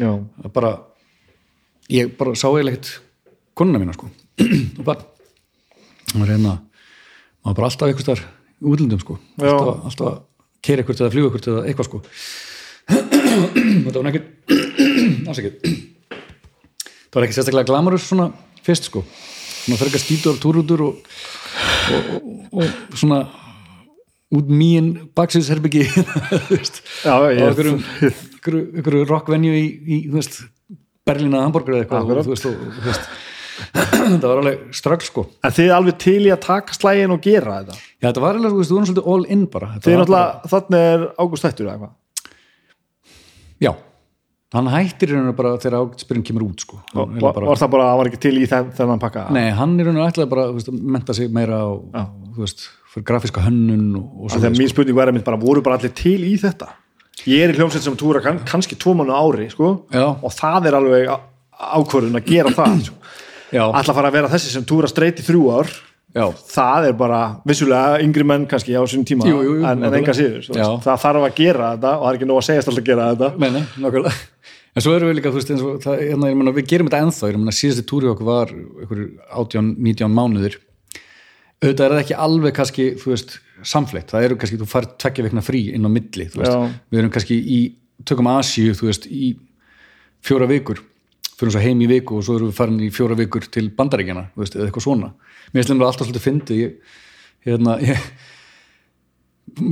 Já, 0.00 0.08
bara 0.56 0.72
ég 1.92 2.16
bara 2.16 2.32
sá 2.32 2.48
eiginlega 2.48 2.80
ekkert 2.80 2.94
konuna 3.56 3.82
mína 3.82 3.96
sko. 3.96 4.08
Og 4.78 4.82
bara 4.88 5.04
það 6.14 6.22
var 6.22 6.32
hérna, 6.32 6.54
maður 7.44 7.60
bara 7.60 7.68
alltaf 7.68 7.92
eitthvað 7.92 8.08
þar 8.14 8.24
útlundum 8.72 9.04
sko, 9.04 9.18
alltaf, 9.36 9.84
alltaf 9.90 10.18
keira 10.66 10.82
eitthvað 10.82 11.04
eða 11.04 11.14
fljúga 11.14 11.30
eitthvað 11.30 11.52
eða 11.54 11.66
eitthvað 11.70 11.90
sko. 11.90 12.02
Þetta 13.86 13.98
var 13.98 14.08
ekkert. 14.12 14.28
Afsakið 15.30 15.54
það 17.16 17.18
var 17.20 17.26
ekki 17.26 17.38
sérstaklega 17.38 17.70
glamurus 17.70 18.06
svona 18.10 18.28
fyrst 18.66 18.90
sko. 18.90 19.02
Svona 19.66 19.88
ekki 19.88 20.02
skítur 20.02 20.34
og 20.34 20.40
túrútur 20.42 20.82
og, 20.84 21.10
og, 21.96 22.10
og, 22.50 22.64
og 22.66 22.98
svona 22.98 23.22
út 24.36 24.50
mýin 24.50 24.90
baksins 25.16 25.48
herbyggi 25.52 25.86
þú 25.94 26.58
veist. 26.58 26.82
Já, 27.06 27.14
á 27.14 27.30
ég, 27.30 27.40
einhverjum, 27.46 27.80
einhverju, 28.02 28.62
einhverju 28.74 29.06
rockvenju 29.08 29.54
í, 29.54 29.64
í 29.86 30.00
þú 30.10 30.18
veist, 30.18 30.40
Berlína 31.06 31.44
Hamburger 31.46 31.78
eða 31.78 31.86
eitthvað 31.86 32.10
og, 32.10 32.26
þú 32.26 32.34
veist, 32.34 32.48
og, 32.50 32.76
þú 32.76 32.86
veist, 32.90 33.08
þetta 33.76 34.28
var 34.30 34.40
alveg 34.42 34.64
strax 34.76 35.10
sko. 35.10 35.26
En 35.44 35.54
þið 35.56 35.68
er 35.70 35.74
alveg 35.76 35.98
til 36.02 36.18
í 36.26 36.32
að 36.34 36.40
taka 36.46 36.76
slægin 36.76 37.14
og 37.16 37.20
gera 37.24 37.58
þetta? 37.62 37.78
Já 38.02 38.08
þetta 38.10 38.24
var 38.26 38.38
alveg, 38.40 38.56
þú 38.56 38.80
veist, 38.80 39.02
all 39.06 39.26
in 39.36 39.44
bara. 39.52 39.70
Þetta 39.76 39.86
Þið 39.88 39.94
er 39.96 40.02
náttúrulega, 40.02 40.50
þannig 40.52 40.86
er 40.92 41.06
Ágúst 41.24 41.46
Þættur 41.46 41.66
eða 41.68 41.74
eitthvað? 41.76 41.94
Já, 43.66 43.72
hann 44.56 44.68
hættir 44.72 45.10
rauninu 45.14 45.32
bara 45.36 45.54
þegar 45.60 45.78
ágætspyrinn 45.82 46.24
kemur 46.28 46.44
út 46.46 46.62
sko. 46.64 46.78
Og 46.94 46.98
Hann 47.08 47.20
var, 47.24 47.32
bara, 47.36 47.48
var 47.50 47.60
það 47.60 47.70
bara, 47.72 47.86
hann 47.90 48.00
var 48.02 48.10
ekki 48.10 48.20
til 48.26 48.34
í 48.40 48.48
þenn, 48.50 48.68
þennan 48.76 49.00
pakka? 49.02 49.24
Nei, 49.34 49.46
hann 49.56 49.76
í 49.80 49.86
rauninu 49.86 50.04
ætlaði 50.04 50.30
bara 50.32 50.44
þú 50.50 50.58
veist, 50.58 50.68
að 50.72 50.82
menta 50.96 51.16
sig 51.16 51.30
meira 51.32 51.62
og, 51.70 51.86
Já. 51.96 52.04
þú 52.36 52.44
veist, 52.44 52.66
fyrir 52.92 53.06
grafíska 53.08 53.44
hönnun 53.46 53.86
og, 53.96 54.04
og 54.04 54.26
að 54.28 54.34
svoleiðis, 54.36 54.60
mín 54.60 54.72
spurning 54.74 54.98
var 54.98 55.10
einmitt 55.12 55.24
bara, 55.26 55.40
voru 55.40 55.64
bara 55.64 55.80
allir 55.80 55.94
til 55.96 56.18
í 56.28 56.34
þetta? 56.44 56.68
Ég 57.26 57.42
er 57.46 57.54
í 57.54 57.56
hljómsveit 57.58 57.82
sem 57.88 57.96
túra 57.98 58.20
kann, 58.24 58.42
kannski 58.46 58.76
tvo 58.78 58.92
mánu 59.00 59.16
ári 59.16 59.48
sko, 59.50 59.72
Já. 59.92 60.04
og 60.20 60.36
það 60.36 60.68
er 60.70 60.76
alveg 60.78 61.08
á- 61.10 61.24
ákvörðun 61.80 62.20
að 62.20 62.28
gera 62.28 62.52
það 62.54 62.76
sko. 62.90 63.00
Alltaf 63.54 63.94
fara 63.94 64.10
að 64.10 64.16
vera 64.18 64.30
þessi 64.32 64.54
sem 64.54 64.64
túra 64.66 64.88
streyt 64.90 65.20
í 65.22 65.26
þrjú 65.26 65.44
ár. 65.54 65.70
Já, 66.16 66.24
það 66.48 66.86
er 66.88 66.94
bara, 66.96 67.18
vissulega 67.44 67.98
yngri 68.00 68.24
menn 68.24 68.46
kannski 68.48 68.72
á 68.72 68.80
sínum 68.88 69.04
tíma, 69.04 69.26
Jú, 69.28 69.42
jú, 69.44 69.56
jú, 69.58 69.64
en, 69.68 69.82
en 69.84 69.96
enga 69.98 70.14
síður 70.16 70.46
það 70.80 71.02
þarf 71.02 71.24
að 71.26 71.34
gera 71.36 71.66
þetta 71.74 71.90
og 71.92 72.04
það 72.06 72.08
er 72.08 72.16
ekki 72.16 72.28
nóg 72.30 72.38
að 72.40 72.46
segjast 72.46 72.70
alltaf 72.70 72.82
að 72.82 72.88
gera 72.88 73.08
þetta. 73.10 73.28
Nákvæmlega. 73.84 74.12
En 74.76 74.84
svo 74.84 74.92
erum 74.96 75.08
við 75.10 75.18
líka, 75.18 75.32
þú 75.32 75.40
veist, 75.40 75.50
og 75.56 75.76
það, 75.84 76.00
hérna, 76.04 76.30
ég 76.30 76.38
meina, 76.40 76.52
við 76.56 76.66
gerum 76.72 76.88
þetta 76.88 77.02
ennþá, 77.04 77.28
ég 77.32 77.38
meina, 77.40 77.54
síðasti 77.58 77.84
túri 77.88 78.08
okkur 78.10 78.26
var 78.28 78.50
einhverjur 78.52 79.06
18, 79.42 79.70
19 79.86 80.16
mánuðir. 80.16 80.56
Auðvitað 81.62 81.84
er 81.86 81.94
það 81.94 82.02
ekki 82.02 82.18
alveg 82.26 82.56
kannski, 82.58 82.88
þú 83.00 83.12
veist, 83.14 83.36
samfleitt. 83.64 84.10
Það 84.12 84.26
eru 84.26 84.36
kannski, 84.42 84.58
þú 84.60 84.68
fær 84.68 84.88
tveggja 85.00 85.24
vikna 85.24 85.44
frí 85.44 85.62
inn 85.76 85.88
á 85.88 85.90
milli. 85.92 86.26
Við 86.32 87.00
erum 87.00 87.12
kannski 87.14 87.38
í, 87.40 87.60
tökum 88.08 88.28
Asíu, 88.34 88.74
þú 88.76 88.90
veist, 88.90 89.08
í 89.08 89.30
fjóra 90.28 90.48
vikur, 90.50 90.82
fyrir 91.36 91.52
svo 91.54 91.64
heim 91.64 91.82
í 91.84 91.88
viku 91.90 92.18
og 92.18 92.24
svo 92.24 92.38
erum 92.38 92.50
við 92.50 92.56
farin 92.58 92.80
í 92.80 92.88
fjóra 92.94 93.18
vikur 93.18 93.46
til 93.52 93.68
bandaríkjana, 93.76 94.30
eða 94.36 94.66
eitthvað 94.68 94.86
svona. 94.86 95.12
Mér 95.50 95.60
finnst 95.60 95.72
lemur 95.72 95.88
alltaf 95.88 96.08
svolítið 96.08 96.24
fyndið, 96.24 96.62
ég, 96.62 96.96
hérna, 97.46 97.76
ég, 97.84 98.08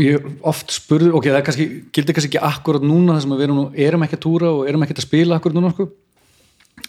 ég 0.04 0.28
oft 0.44 0.74
spurður, 0.74 1.16
ok, 1.18 1.30
það 1.30 1.40
er 1.40 1.46
kannski 1.48 1.68
gildir 1.94 2.18
kannski 2.18 2.32
ekki 2.34 2.44
akkurat 2.50 2.84
núna 2.84 3.16
þar 3.16 3.24
sem 3.24 3.34
við 3.34 3.46
erum, 3.48 3.62
erum 3.88 4.06
ekki 4.06 4.18
að 4.18 4.24
túra 4.26 4.52
og 4.52 4.68
erum 4.70 4.84
ekki 4.86 4.98
að 4.98 5.06
spila 5.06 5.40
akkurat 5.40 5.58
núna 5.58 5.72
sko. 5.72 5.88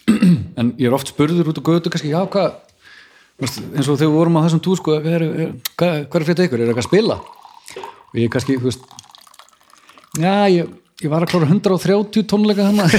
en 0.60 0.74
ég 0.76 0.86
er 0.90 0.96
oft 0.96 1.10
spurður 1.12 1.50
út 1.52 1.60
á 1.60 1.66
götu 1.66 1.92
kannski, 1.92 2.12
já, 2.12 2.20
hvað 2.30 2.62
eins 3.36 3.88
og 3.88 3.98
þegar 3.98 4.08
við 4.08 4.16
vorum 4.16 4.38
á 4.40 4.44
þessum 4.46 4.62
túr 4.64 4.78
sko, 4.80 4.96
hvað 5.04 5.16
er, 5.18 5.24
er, 5.26 5.50
hvað, 5.76 5.96
hvað 6.08 6.20
er 6.20 6.26
fyrir 6.30 6.46
ykkur, 6.46 6.62
er 6.62 6.70
eitthvað 6.70 6.84
að 6.84 6.88
spila 6.88 7.18
og 7.76 8.16
ég 8.16 8.32
kannski, 8.32 8.56
þú 8.56 8.70
veist 8.70 8.86
já, 10.16 10.32
ég, 10.52 10.70
ég 11.04 11.12
var 11.12 11.26
að 11.26 11.32
klára 11.34 11.50
130 11.50 12.24
tónleika 12.30 12.64
þannig 12.70 12.94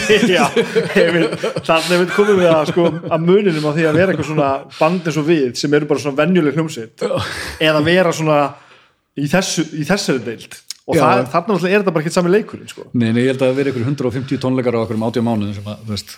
þannig 1.65 1.95
að 1.95 2.03
við 2.03 2.13
komum 2.13 2.37
við 2.37 2.51
að, 2.51 2.69
sko, 2.69 2.85
að 3.09 3.25
muninum 3.25 3.65
á 3.65 3.71
því 3.73 3.87
að 3.89 3.97
vera 3.97 4.13
eitthvað 4.13 4.29
svona 4.29 4.51
band 4.77 5.09
eins 5.09 5.17
og 5.17 5.27
við 5.27 5.49
sem 5.57 5.73
eru 5.73 5.89
bara 5.89 6.03
svona 6.03 6.19
venjuleg 6.19 6.59
hljómsitt 6.59 7.05
eða 7.07 7.81
vera 7.87 8.13
svona 8.13 8.39
í, 9.17 9.25
þessu, 9.31 9.65
í 9.73 9.87
þessari 9.87 10.21
deild 10.27 10.59
og 10.87 10.95
það, 10.95 11.23
þarna 11.33 11.57
er 11.57 11.81
þetta 11.81 11.93
bara 11.95 12.05
ekki 12.05 12.15
sami 12.15 12.31
leikurinn 12.31 12.69
sko. 12.71 12.85
Nei, 12.93 13.09
nei, 13.09 13.25
ég 13.25 13.33
held 13.33 13.41
að 13.41 13.49
það 13.49 13.57
veri 13.59 13.73
ykkur 13.73 13.87
150 13.89 14.41
tónleikar 14.43 14.77
á 14.77 14.79
okkur 14.85 14.99
um 14.99 15.07
80 15.09 15.25
mánuðin 15.25 15.57
sem, 15.57 15.71
veist, 15.89 16.13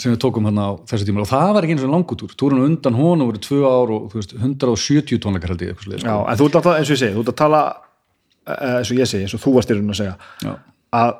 sem 0.00 0.12
við 0.12 0.18
tókum 0.24 0.48
hann 0.50 0.60
á 0.60 0.68
þessu 0.90 1.08
tíma 1.08 1.22
og 1.22 1.30
það 1.30 1.52
var 1.56 1.66
ekki 1.66 1.76
eins 1.76 1.86
og 1.86 1.94
langutúr, 1.94 2.34
túrun 2.36 2.66
undan 2.66 2.98
honum 2.98 3.30
voru 3.30 3.40
tvö 3.46 3.62
ár 3.64 3.94
og 3.96 4.16
veist, 4.18 4.34
170 4.36 5.22
tónleikar 5.24 5.54
held 5.54 5.64
ég 5.64 5.80
svoleiðis, 5.80 6.04
Já, 6.04 6.12
sko. 6.12 6.26
en 6.26 6.40
þú 6.40 6.50
ert 6.50 6.58
alltaf, 6.60 6.76
eins 6.76 6.90
og 6.90 6.96
ég 6.98 7.00
segi, 7.00 7.16
þú 7.16 7.24
ert 7.24 7.32
að 7.32 7.38
tala 7.40 7.62
eh, 7.70 8.74
eins 8.74 8.92
og 8.92 9.00
ég 9.00 9.10
segi, 9.14 9.24
eins 9.24 9.36
og 9.38 9.44
þú 9.46 9.54
varst 9.56 9.72
í 9.72 9.78
raun 9.78 9.94
að 9.94 10.00
segja 10.02 10.14
Já. 10.44 10.52
Að 10.96 11.10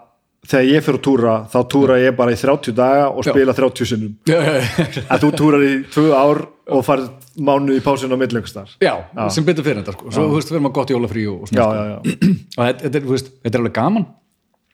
þegar 0.51 0.69
ég 0.71 0.85
fyrir 0.87 0.99
að 0.99 1.05
túra 1.05 1.33
þá 1.53 1.59
túra 1.71 1.97
ég 2.01 2.15
bara 2.17 2.33
í 2.33 2.39
30 2.41 2.73
daga 2.79 3.09
og 3.13 3.21
Já. 3.27 3.31
spila 3.35 3.53
30 3.55 3.91
sinnum 3.91 4.15
Já, 4.31 4.39
já, 4.41 4.55
já, 4.57 5.03
að 5.13 5.25
þú 5.27 5.31
túrar 5.37 5.65
í 5.67 5.73
tvö 5.93 6.07
ár 6.17 6.41
og 6.71 6.85
farið 6.87 7.11
mánuð 7.45 7.77
í 7.77 7.83
pásin 7.85 8.15
á 8.15 8.19
millöngstar 8.21 8.73
já, 8.81 8.95
sem 9.35 9.45
betur 9.45 9.67
fyrir 9.67 9.83
þetta 9.83 9.93
sko. 9.99 10.11
svo 10.15 10.25
þú 10.31 10.39
veist, 10.39 10.49
við 10.51 10.57
erum 10.59 10.71
að 10.71 10.75
gott 10.79 10.95
jólafrí 10.95 11.27
og, 11.29 11.43
og 11.45 11.53
Já, 11.53 11.67
já, 11.77 11.85
já, 11.91 11.99
sko. 12.15 12.33
og 12.57 12.65
þetta, 12.71 12.91
er, 13.03 13.07
veist, 13.13 13.31
þetta 13.45 13.53
er 13.59 13.63
alveg 13.65 13.77
gaman 13.77 14.09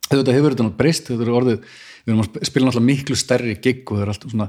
þetta 0.06 0.36
hefur 0.38 0.56
nátt 0.62 0.78
breyst 0.78 1.10
þetta 1.10 1.26
er 1.26 1.32
orðið, 1.40 1.58
við 2.06 2.12
erum 2.14 2.22
að 2.22 2.28
sp- 2.30 2.46
spila 2.46 2.68
náttúrulega 2.68 2.86
miklu 2.92 3.16
stærri 3.18 3.56
gig 3.58 3.82
og 3.90 3.98
það 3.98 4.04
er 4.06 4.12
alltaf 4.14 4.34
svona 4.36 4.48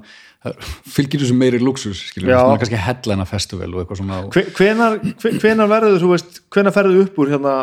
fylgir 0.93 1.23
þessu 1.23 1.37
meiri 1.39 1.59
luxus, 1.63 2.03
Já. 2.13 2.21
við, 2.21 2.29
svona 2.37 2.59
kannski 2.61 2.81
headline 2.85 3.25
festival 3.27 3.71
og 3.73 3.81
eitthvað 3.81 4.01
svona 4.03 4.19
hvenar, 4.61 4.99
hve- 5.17 5.33
hvenar 5.41 5.71
verður 5.71 5.97
þú 6.05 6.11
veist, 6.13 6.41
hvenar 6.53 6.75
ferðu 6.77 7.01
upp 7.07 7.17
úr 7.25 7.33
hérna 7.33 7.55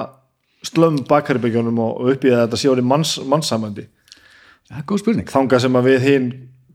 slömm 0.69 1.03
bakherbyggjónum 1.09 1.79
og 1.85 2.13
upp 2.15 2.27
í 2.27 2.33
að 2.33 2.45
þetta 2.45 2.61
sé 2.61 2.73
orðið 2.73 2.91
manns, 2.91 3.15
mannsamandi 3.29 3.87
það 4.69 4.81
er 4.81 4.87
góð 4.91 5.03
spurning 5.05 5.33
þangað 5.33 5.65
sem 5.67 5.81
að 5.81 5.91
við 5.91 6.09
hinn 6.09 6.31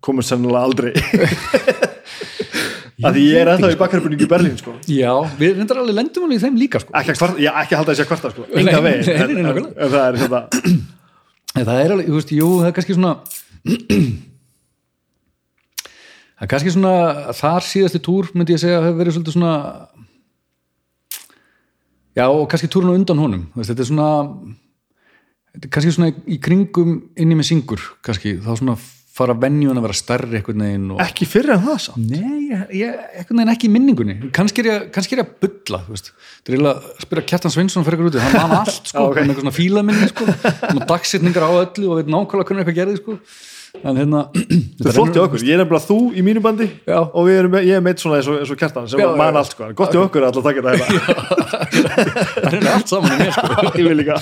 komum 0.05 0.25
sennilega 0.25 0.65
aldrei 0.67 0.91
að 3.05 3.15
því 3.15 3.25
ég 3.29 3.39
er 3.39 3.51
ennþá 3.53 3.71
í 3.71 3.77
bakherbyggjum 3.79 4.25
í 4.25 4.29
Berlín 4.29 4.55
sko. 4.59 4.73
Já, 4.91 5.13
við 5.39 5.59
reyndar 5.59 5.79
alveg 5.81 5.95
lendum 5.95 6.25
alveg 6.25 6.39
í 6.39 6.43
þeim 6.43 6.57
líka 6.59 6.81
sko. 6.83 6.93
ekki 6.99 7.13
að 7.13 7.19
kvarta, 7.21 7.43
ég 7.43 7.59
ekki 7.61 7.75
að 7.75 7.79
halda 7.81 7.93
þessi 7.93 8.03
að 8.03 8.09
kvarta 8.09 8.31
sko. 8.33 8.47
Enga 8.59 8.81
veginn, 8.83 9.05
en, 9.13 9.19
en, 9.23 9.29
nákvæmlega. 9.45 9.69
en 9.75 9.93
það 9.93 10.03
er 10.05 10.15
hérna 10.23 10.41
En 11.59 11.65
það 11.65 11.79
er 11.81 11.93
alveg, 11.95 12.09
þú 12.09 12.17
veist, 12.19 12.33
jú, 12.35 12.49
það 12.59 12.67
er 12.69 12.75
kannski 12.77 12.95
svona 12.97 13.13
það 16.35 16.43
er 16.45 16.51
kannski 16.53 16.75
svona 16.75 16.95
þar 17.39 17.67
síðasti 17.69 18.03
túr, 18.05 18.29
myndi 18.35 18.55
ég 18.55 18.61
segja 18.61 18.83
hefur 18.83 18.99
verið 18.99 19.31
svona 19.33 19.53
já, 22.19 22.27
og 22.27 22.45
kannski 22.51 22.69
túrun 22.71 22.91
á 22.91 22.97
undan 22.99 23.23
honum. 23.23 23.47
Veist, 23.55 23.71
þetta 23.71 23.85
er 23.85 23.89
svona 23.89 24.09
er 25.55 25.67
kannski 25.73 25.95
svona 25.95 26.13
í 26.29 26.39
kringum 26.43 26.95
inni 27.19 27.37
með 27.37 27.53
syngur, 27.53 27.83
kannski, 28.05 28.37
þá 28.43 28.53
svona 28.59 28.79
fara 29.19 29.35
venjun 29.35 29.75
að 29.75 29.83
vera 29.83 29.97
stærri 29.97 30.37
einhvern 30.39 30.63
veginn 30.63 30.91
og 30.95 31.01
ekki 31.03 31.25
fyrir 31.27 31.55
en 31.57 31.63
það 31.65 31.79
samt. 31.83 32.11
Nei, 32.13 32.55
einhvern 32.55 33.41
veginn 33.41 33.51
ekki 33.51 33.67
í 33.67 33.73
minningunni. 33.73 34.15
Kannski 34.35 34.63
er 34.63 34.69
ég, 34.69 34.85
er 34.95 35.23
að 35.25 35.89
veist. 35.89 36.11
þetta 36.37 36.53
er 36.53 36.55
eiginlega 36.55 36.75
að 36.77 37.03
spyrja 37.03 37.25
Kjartan 37.33 37.55
Sveinsson 37.55 37.87
fyrir 37.87 37.99
ykkur 37.99 38.11
úti, 38.13 38.21
hann 38.23 38.37
man 38.37 38.55
allt 38.61 38.91
sko, 38.91 39.05
okay. 39.09 39.25
með 39.25 39.33
eitthvað 39.33 39.43
svona 39.43 39.55
fílaminni 39.57 40.11
sko, 40.13 40.27
og 40.69 40.81
dagsetningar 40.93 41.47
á 41.49 41.51
öllu 41.51 41.89
og 41.89 41.99
veit 41.99 42.11
nákvæmlega 42.13 42.51
hvernig 42.51 42.63
eitthvað 42.63 42.79
gerði 42.79 43.01
sko. 43.01 43.17
En 43.83 43.99
hérna 43.99 44.21
Þetta 44.79 44.89
er 44.91 44.95
flott 44.95 45.17
í 45.17 45.21
okkur, 45.23 45.43
ég 45.45 45.55
er 45.55 45.61
nefnilega 45.61 45.85
þú 45.85 45.97
í 46.17 46.23
mínu 46.25 46.41
bandi 46.43 46.67
Já. 46.87 46.99
og 47.05 47.29
erum, 47.31 47.57
ég 47.61 47.77
er 47.77 47.83
meitt 47.85 48.01
svona 48.01 48.19
eins 48.19 48.29
og, 48.31 48.39
eins 48.41 48.53
og 48.53 48.59
kjartan 48.59 48.89
sem 48.89 49.01
Já, 49.01 49.09
man 49.19 49.33
já. 49.35 49.41
allt 49.43 49.53
sko, 49.53 49.69
gott 49.77 49.95
í 49.95 50.01
okkur 50.01 50.25
að 50.25 50.31
alltaf 50.31 50.49
þetta 50.49 50.73
hérna. 50.73 51.49
Það 52.49 52.57
er 52.59 52.67
allt 52.73 52.91
saman 52.91 53.13
í 53.13 53.19
mér 53.21 53.35
sko. 53.35 53.51
ég 53.79 53.85
vil 53.89 53.99
líka. 53.99 54.17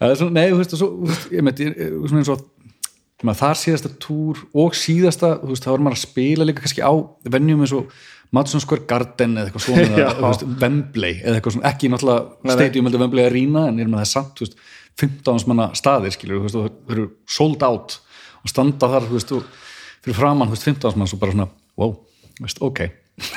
Það 0.00 0.16
svona, 0.22 0.34
nei, 0.38 0.46
þú 0.52 0.60
veist, 0.62 0.76
svo, 0.80 0.90
þú 1.02 1.36
ég 1.36 1.50
ég- 1.66 1.78
svona 2.08 2.22
eins 2.22 2.32
og 2.32 2.46
maður, 3.22 3.38
þar 3.42 3.60
síðasta 3.60 3.92
túr 4.02 4.40
og 4.64 4.74
síðasta 4.78 5.34
þú 5.42 5.52
veist, 5.52 5.66
þá 5.66 5.72
er 5.74 5.84
maður 5.86 5.98
að 5.98 6.04
spila 6.06 6.48
líka 6.48 6.64
kannski 6.64 6.82
á 6.82 6.92
venjum 7.36 7.62
eins 7.66 7.74
og 7.76 7.92
Madison 8.32 8.62
Square 8.64 8.86
Garden 8.88 9.36
eða 9.36 9.50
eitthvað 9.50 9.66
svona, 9.66 9.88
eða, 10.02 10.30
þú 10.40 10.52
Wembley 10.62 11.18
eða 11.20 11.38
eitthvað 11.38 11.56
svona, 11.58 11.68
ekki 11.72 11.90
náttúrulega 11.92 12.56
stadium 12.56 12.88
heldur 12.88 13.04
Wembley 13.04 13.26
Arena 13.28 13.66
en 13.68 13.82
er 13.82 13.90
með 13.92 14.02
það 14.02 14.10
samt, 14.14 14.32
þú 14.40 14.46
veist, 14.46 14.62
15 15.02 15.46
manna 15.50 15.68
staðir 15.78 16.14
skilur, 16.16 16.40
þú 16.40 16.46
veist, 16.48 16.58
og 16.58 16.64
þau 16.88 16.96
eru 16.96 17.06
sold 17.36 17.62
out 17.68 17.98
og 18.42 18.52
standa 18.52 18.90
þar, 18.94 19.08
þú 19.08 19.18
veist, 19.18 19.34
og 19.36 20.02
fyrir 20.02 20.18
framann, 20.18 20.50
þú 20.50 20.56
veist, 20.56 20.68
15 20.70 20.98
mann, 20.98 21.10
svo 21.10 21.20
bara 21.22 21.36
svona 21.36 21.48
wow, 21.80 21.94
þú 22.38 22.48
veist, 22.48 22.64
ok. 22.68 22.82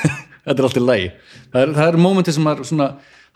Þetta 0.46 0.58
er 0.60 0.66
allt 0.68 0.78
í 0.78 0.82
lagi, 0.82 1.06
það 1.50 1.62
er, 1.62 1.72
það 1.74 1.88
er 1.88 1.96
momenti 1.98 2.34
sem 2.34 2.44
maður 2.46 2.68
svona 2.68 2.90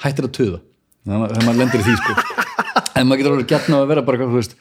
hættir 0.05 0.29
að 0.29 0.37
töða 0.37 0.61
þegar 1.09 1.47
maður 1.47 1.59
lendir 1.59 1.83
í 1.83 1.87
því, 1.89 1.97
sko. 1.99 2.37
En 3.01 3.09
maður 3.09 3.23
getur 3.23 3.35
alveg 3.35 3.49
gett 3.51 3.71
ná 3.73 3.77
að 3.81 3.89
vera 3.91 4.03
bara 4.05 4.27
þú 4.29 4.37
veist 4.37 4.55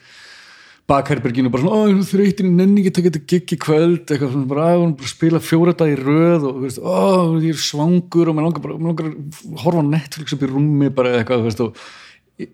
bakherberginu 0.90 1.50
bara 1.52 1.62
svona, 1.62 1.78
ó, 1.78 1.90
ég 1.90 2.00
þreytin 2.08 2.50
í 2.50 2.56
nenni 2.56 2.82
ekki 2.82 3.04
þetta 3.06 3.22
gig 3.30 3.54
í 3.54 3.58
kvöld. 3.60 4.04
Eitthvað 4.08 4.34
svona, 4.34 4.50
bara, 4.50 4.68
að 4.74 4.84
bara 4.98 5.10
spila 5.12 5.42
fjóra 5.44 5.74
dag 5.78 5.92
í 5.92 5.98
röð 5.98 6.46
og, 6.48 6.56
þú 6.56 6.64
veist, 6.64 6.80
ó, 6.82 7.38
ég 7.38 7.54
er 7.54 7.62
svangur 7.62 8.30
og 8.30 8.36
mér 8.36 8.48
langar 8.48 8.64
bara, 8.64 8.78
mér 8.78 8.92
langar 8.92 9.10
að 9.10 9.64
horfa 9.64 9.84
Netflix 9.86 10.36
upp 10.36 10.46
í 10.46 10.50
rúmi 10.50 10.90
bara 10.94 11.14
eitthvað, 11.20 11.44
þú 11.44 11.50
veist, 11.50 11.62
og 11.66 11.84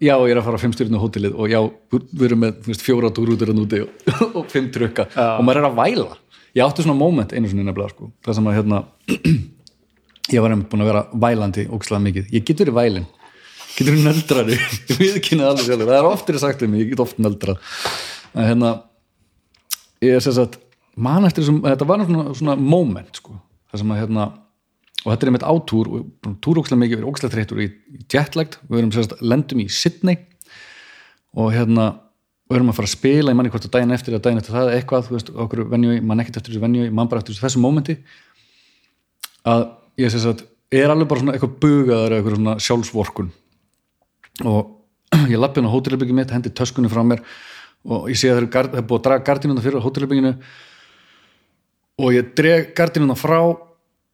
já, 0.03 0.15
ég 0.15 0.33
er 0.33 0.41
að 0.41 0.47
fara 0.47 0.59
á 0.59 0.63
fimmstyrinu 0.63 1.01
hótelið 1.01 1.37
og 1.37 1.51
já, 1.51 1.59
við 1.93 2.25
erum 2.29 2.43
með 2.45 2.69
veist, 2.69 2.85
fjóra 2.85 3.11
túrútur 3.15 3.53
að 3.53 3.59
núti 3.61 3.83
og, 3.85 4.15
og 4.41 4.49
fimm 4.53 4.71
trukka 4.75 5.09
og 5.15 5.45
maður 5.47 5.63
er 5.63 5.69
að 5.71 5.79
væla. 5.81 6.17
Ég 6.57 6.65
átti 6.65 6.87
svona 6.87 6.99
moment 6.99 7.35
einu 7.35 7.51
svona 7.51 7.69
nefnilega 7.69 7.93
sko 7.93 8.11
það 8.25 8.39
sem 8.39 8.51
að 8.51 8.59
hérna 8.59 8.83
ég 10.35 10.45
var 10.45 10.55
einmitt 10.55 10.71
búin 10.73 10.85
að 10.85 10.91
vera 10.93 11.05
vælandi 11.27 11.67
ógslag 11.77 12.05
mikið. 12.07 12.31
Ég 12.35 12.47
get 12.49 12.63
verið 12.65 12.79
vælin, 12.81 13.09
get 13.77 13.91
verið 13.91 14.07
nöldrari 14.09 14.59
ég 14.91 15.01
við 15.03 15.21
kynna 15.29 15.51
alveg 15.53 15.69
sjálfur, 15.69 15.91
það 15.93 16.01
er 16.01 16.11
oftir 16.11 16.41
sagt 16.43 16.67
um 16.67 16.75
mig, 16.75 16.85
ég 16.85 16.95
get 16.95 17.05
oft 17.07 17.21
nöldrað. 17.23 17.61
En 18.35 18.51
hérna 18.51 18.73
ég 20.05 20.17
er 20.17 20.25
sem 20.25 20.35
sagt, 20.37 20.59
man 20.97 21.29
eftir 21.29 21.45
þessum 21.45 21.63
þetta 21.65 21.89
var 21.89 22.05
svona, 22.09 22.27
svona 22.37 22.57
moment 22.61 23.23
sko 23.23 23.37
það 23.71 23.83
sem 23.83 23.95
að 23.95 24.03
hérna 24.05 24.27
og 25.07 25.13
þetta 25.13 25.27
er 25.27 25.31
einmitt 25.31 25.47
átúr 25.47 25.91
og 25.95 26.33
túr 26.43 26.59
ógslag 26.59 26.81
mikið, 26.83 26.97
við 26.97 27.05
erum 27.05 27.13
ógslag 27.13 27.33
þreytur 27.33 27.63
í 27.63 27.69
jetlagged, 28.11 28.59
við 28.67 28.81
erum 28.81 28.95
sagt 28.97 29.15
lendum 29.23 29.63
í 29.63 29.69
Sydney 29.71 30.19
og 31.39 31.53
hérna 31.55 31.87
og 32.47 32.55
erum 32.55 32.71
að 32.71 32.77
fara 32.79 32.87
að 32.87 32.95
spila, 32.95 33.33
ég 33.33 33.39
manni 33.39 33.51
hvort 33.51 33.67
að 33.67 33.73
daginn 33.75 33.95
eftir 33.95 34.15
að 34.15 34.23
daginn 34.27 34.41
eftir 34.41 34.55
það 34.55 34.69
eitthvað, 34.77 35.09
þú 35.09 35.15
veist, 35.17 35.33
okkur 35.45 35.63
venju 35.73 35.97
mann 36.07 36.23
ekkert 36.23 36.39
eftir 36.41 36.53
þessu 36.53 36.63
venju, 36.63 36.85
mann 36.95 37.09
bara 37.11 37.23
eftir 37.23 37.39
þessu 37.41 37.63
mómenti. 37.63 37.97
Að 39.47 39.65
ég 39.99 40.13
sé 40.15 40.21
að 40.31 40.45
er 40.75 40.93
alveg 40.93 41.11
bara 41.11 41.23
svona 41.23 41.35
eitthvað 41.35 41.57
bugaður 41.63 42.15
eða 42.15 42.21
eitthvað 42.21 42.37
svona 42.37 42.55
sjálfsvorkun. 42.63 43.33
Og 44.47 44.73
ég 45.33 45.43
lappi 45.43 45.59
hann 45.59 45.71
á 45.71 45.75
hótelherbyggi 45.75 46.15
mitt 46.15 46.35
hendi 46.35 46.55
töskunni 46.55 46.91
frá 46.93 47.03
mér 47.07 47.23
og 47.87 48.09
ég 48.11 48.19
sé 48.19 48.31
að 48.31 48.47
það 48.47 48.79
er 48.79 48.87
búið 48.87 48.99
að 49.01 49.05
draga 49.07 49.27
gardinuna 49.27 49.63
fyrir 49.63 49.83
á 49.83 49.87
hótelherbygginu 49.87 50.33
og 52.03 52.15
ég 52.15 52.33
dreg 52.39 52.73
gardinuna 52.79 53.19
frá 53.19 53.41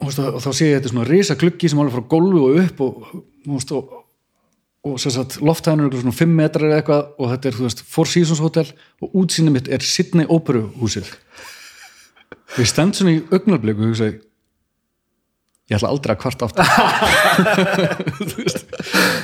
og, 0.03 0.13
og 0.37 0.41
þá 0.43 0.51
sé 0.51 0.69
ég 0.69 0.79
þetta 0.79 0.93
svona 0.93 1.09
risa 1.09 1.39
klukki 1.39 1.71
sem 1.71 1.81
alveg 1.83 1.97
frá 1.97 2.09
gólfi 2.15 2.43
og 2.43 2.63
upp 2.63 2.83
og, 2.87 3.11
og, 3.49 3.75
og 3.79 3.99
og 4.83 4.99
lofthæðinu 5.47 5.87
er 5.87 6.01
svona 6.01 6.17
5 6.19 6.33
metrar 6.35 6.67
eða 6.67 6.81
eitthvað 6.81 7.03
og 7.15 7.29
þetta 7.31 7.49
er, 7.49 7.55
þú 7.55 7.67
veist, 7.69 7.83
Four 7.87 8.09
Seasons 8.11 8.43
Hotel 8.43 8.73
og 8.99 9.15
útsýnum 9.15 9.55
mitt 9.55 9.71
er 9.71 9.85
Sydney 9.87 10.27
Opera 10.27 10.65
húsið 10.81 11.07
við 12.57 12.67
stend 12.67 12.99
svona 12.99 13.15
í 13.15 13.23
augnablíku 13.31 13.93
og 13.93 14.03
ég 14.03 14.19
ætla 15.79 15.93
aldrei 15.93 16.17
að 16.17 16.23
kvart 16.25 16.43
aftur 16.49 16.67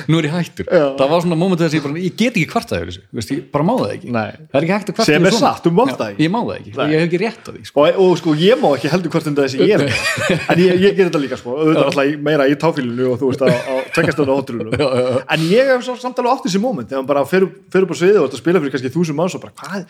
nú 0.09 0.19
er 0.19 0.27
ég 0.27 0.33
hættur. 0.33 0.65
Já. 0.65 0.85
það 0.97 1.11
var 1.13 1.23
svona 1.23 1.37
móment 1.39 1.61
þess 1.61 1.73
að 1.73 1.77
ég 1.77 1.85
bara 1.85 2.03
ég 2.03 2.15
get 2.17 2.33
ekki 2.33 2.49
kvartað 2.49 2.83
yfir 2.83 2.95
þessu, 2.97 3.35
ég 3.35 3.43
bara 3.53 3.65
má 3.67 3.73
það 3.77 3.93
ekki. 3.95 4.13
Nei. 4.15 4.31
það 4.49 4.59
er 4.59 4.65
ekki 4.65 4.73
hægt 4.75 4.89
að 4.89 4.97
kvarta 4.97 5.13
sem 5.13 5.27
er 5.29 5.35
satt, 5.37 5.61
þú 5.65 5.73
má 5.75 5.83
það 5.89 6.05
ekki. 6.07 6.25
ég 6.25 6.33
má 6.33 6.39
það 6.39 6.53
ekki, 6.55 6.73
Nei. 6.79 6.85
ég 6.89 7.03
hef 7.03 7.07
ekki 7.09 7.21
rétt 7.23 7.45
á 7.45 7.51
því 7.53 7.63
sko. 7.69 7.83
og, 7.85 7.99
og 8.05 8.15
sko 8.21 8.35
ég 8.39 8.63
má 8.63 8.69
ekki 8.73 8.93
heldur 8.93 9.13
hvort 9.13 9.29
en 9.29 9.37
þessi 9.39 9.61
ég 9.61 9.75
er 9.77 9.85
en 10.53 10.63
ég, 10.63 10.81
ég 10.87 10.97
ger 10.97 11.09
þetta 11.11 11.21
líka 11.21 11.39
sko. 11.39 11.57
Meira 12.29 12.47
í 12.49 12.57
táfílinu 12.59 13.11
og 13.13 13.19
þú 13.21 13.29
veist 13.31 13.43
á, 13.45 13.47
á 13.53 13.73
tvekastöðun 13.95 14.33
og 14.33 14.41
hótturinu 14.41 15.21
en 15.21 15.45
ég 15.49 15.73
hef 15.73 15.91
samtalið 16.01 16.33
átt 16.33 16.47
þessi 16.47 16.63
móment 16.63 16.89
þegar 16.89 17.05
maður 17.05 17.11
bara 17.13 17.25
fer, 17.29 17.45
fer 17.69 17.85
upp 17.85 17.93
á 17.93 17.97
sviði 18.01 18.23
og 18.23 18.39
spila 18.39 18.63
fyrir 18.63 18.75
kannski 18.75 18.93
þúsum 18.93 19.19
manns 19.19 19.37
og 19.37 19.45
bara 19.45 19.55
hvað 19.59 19.85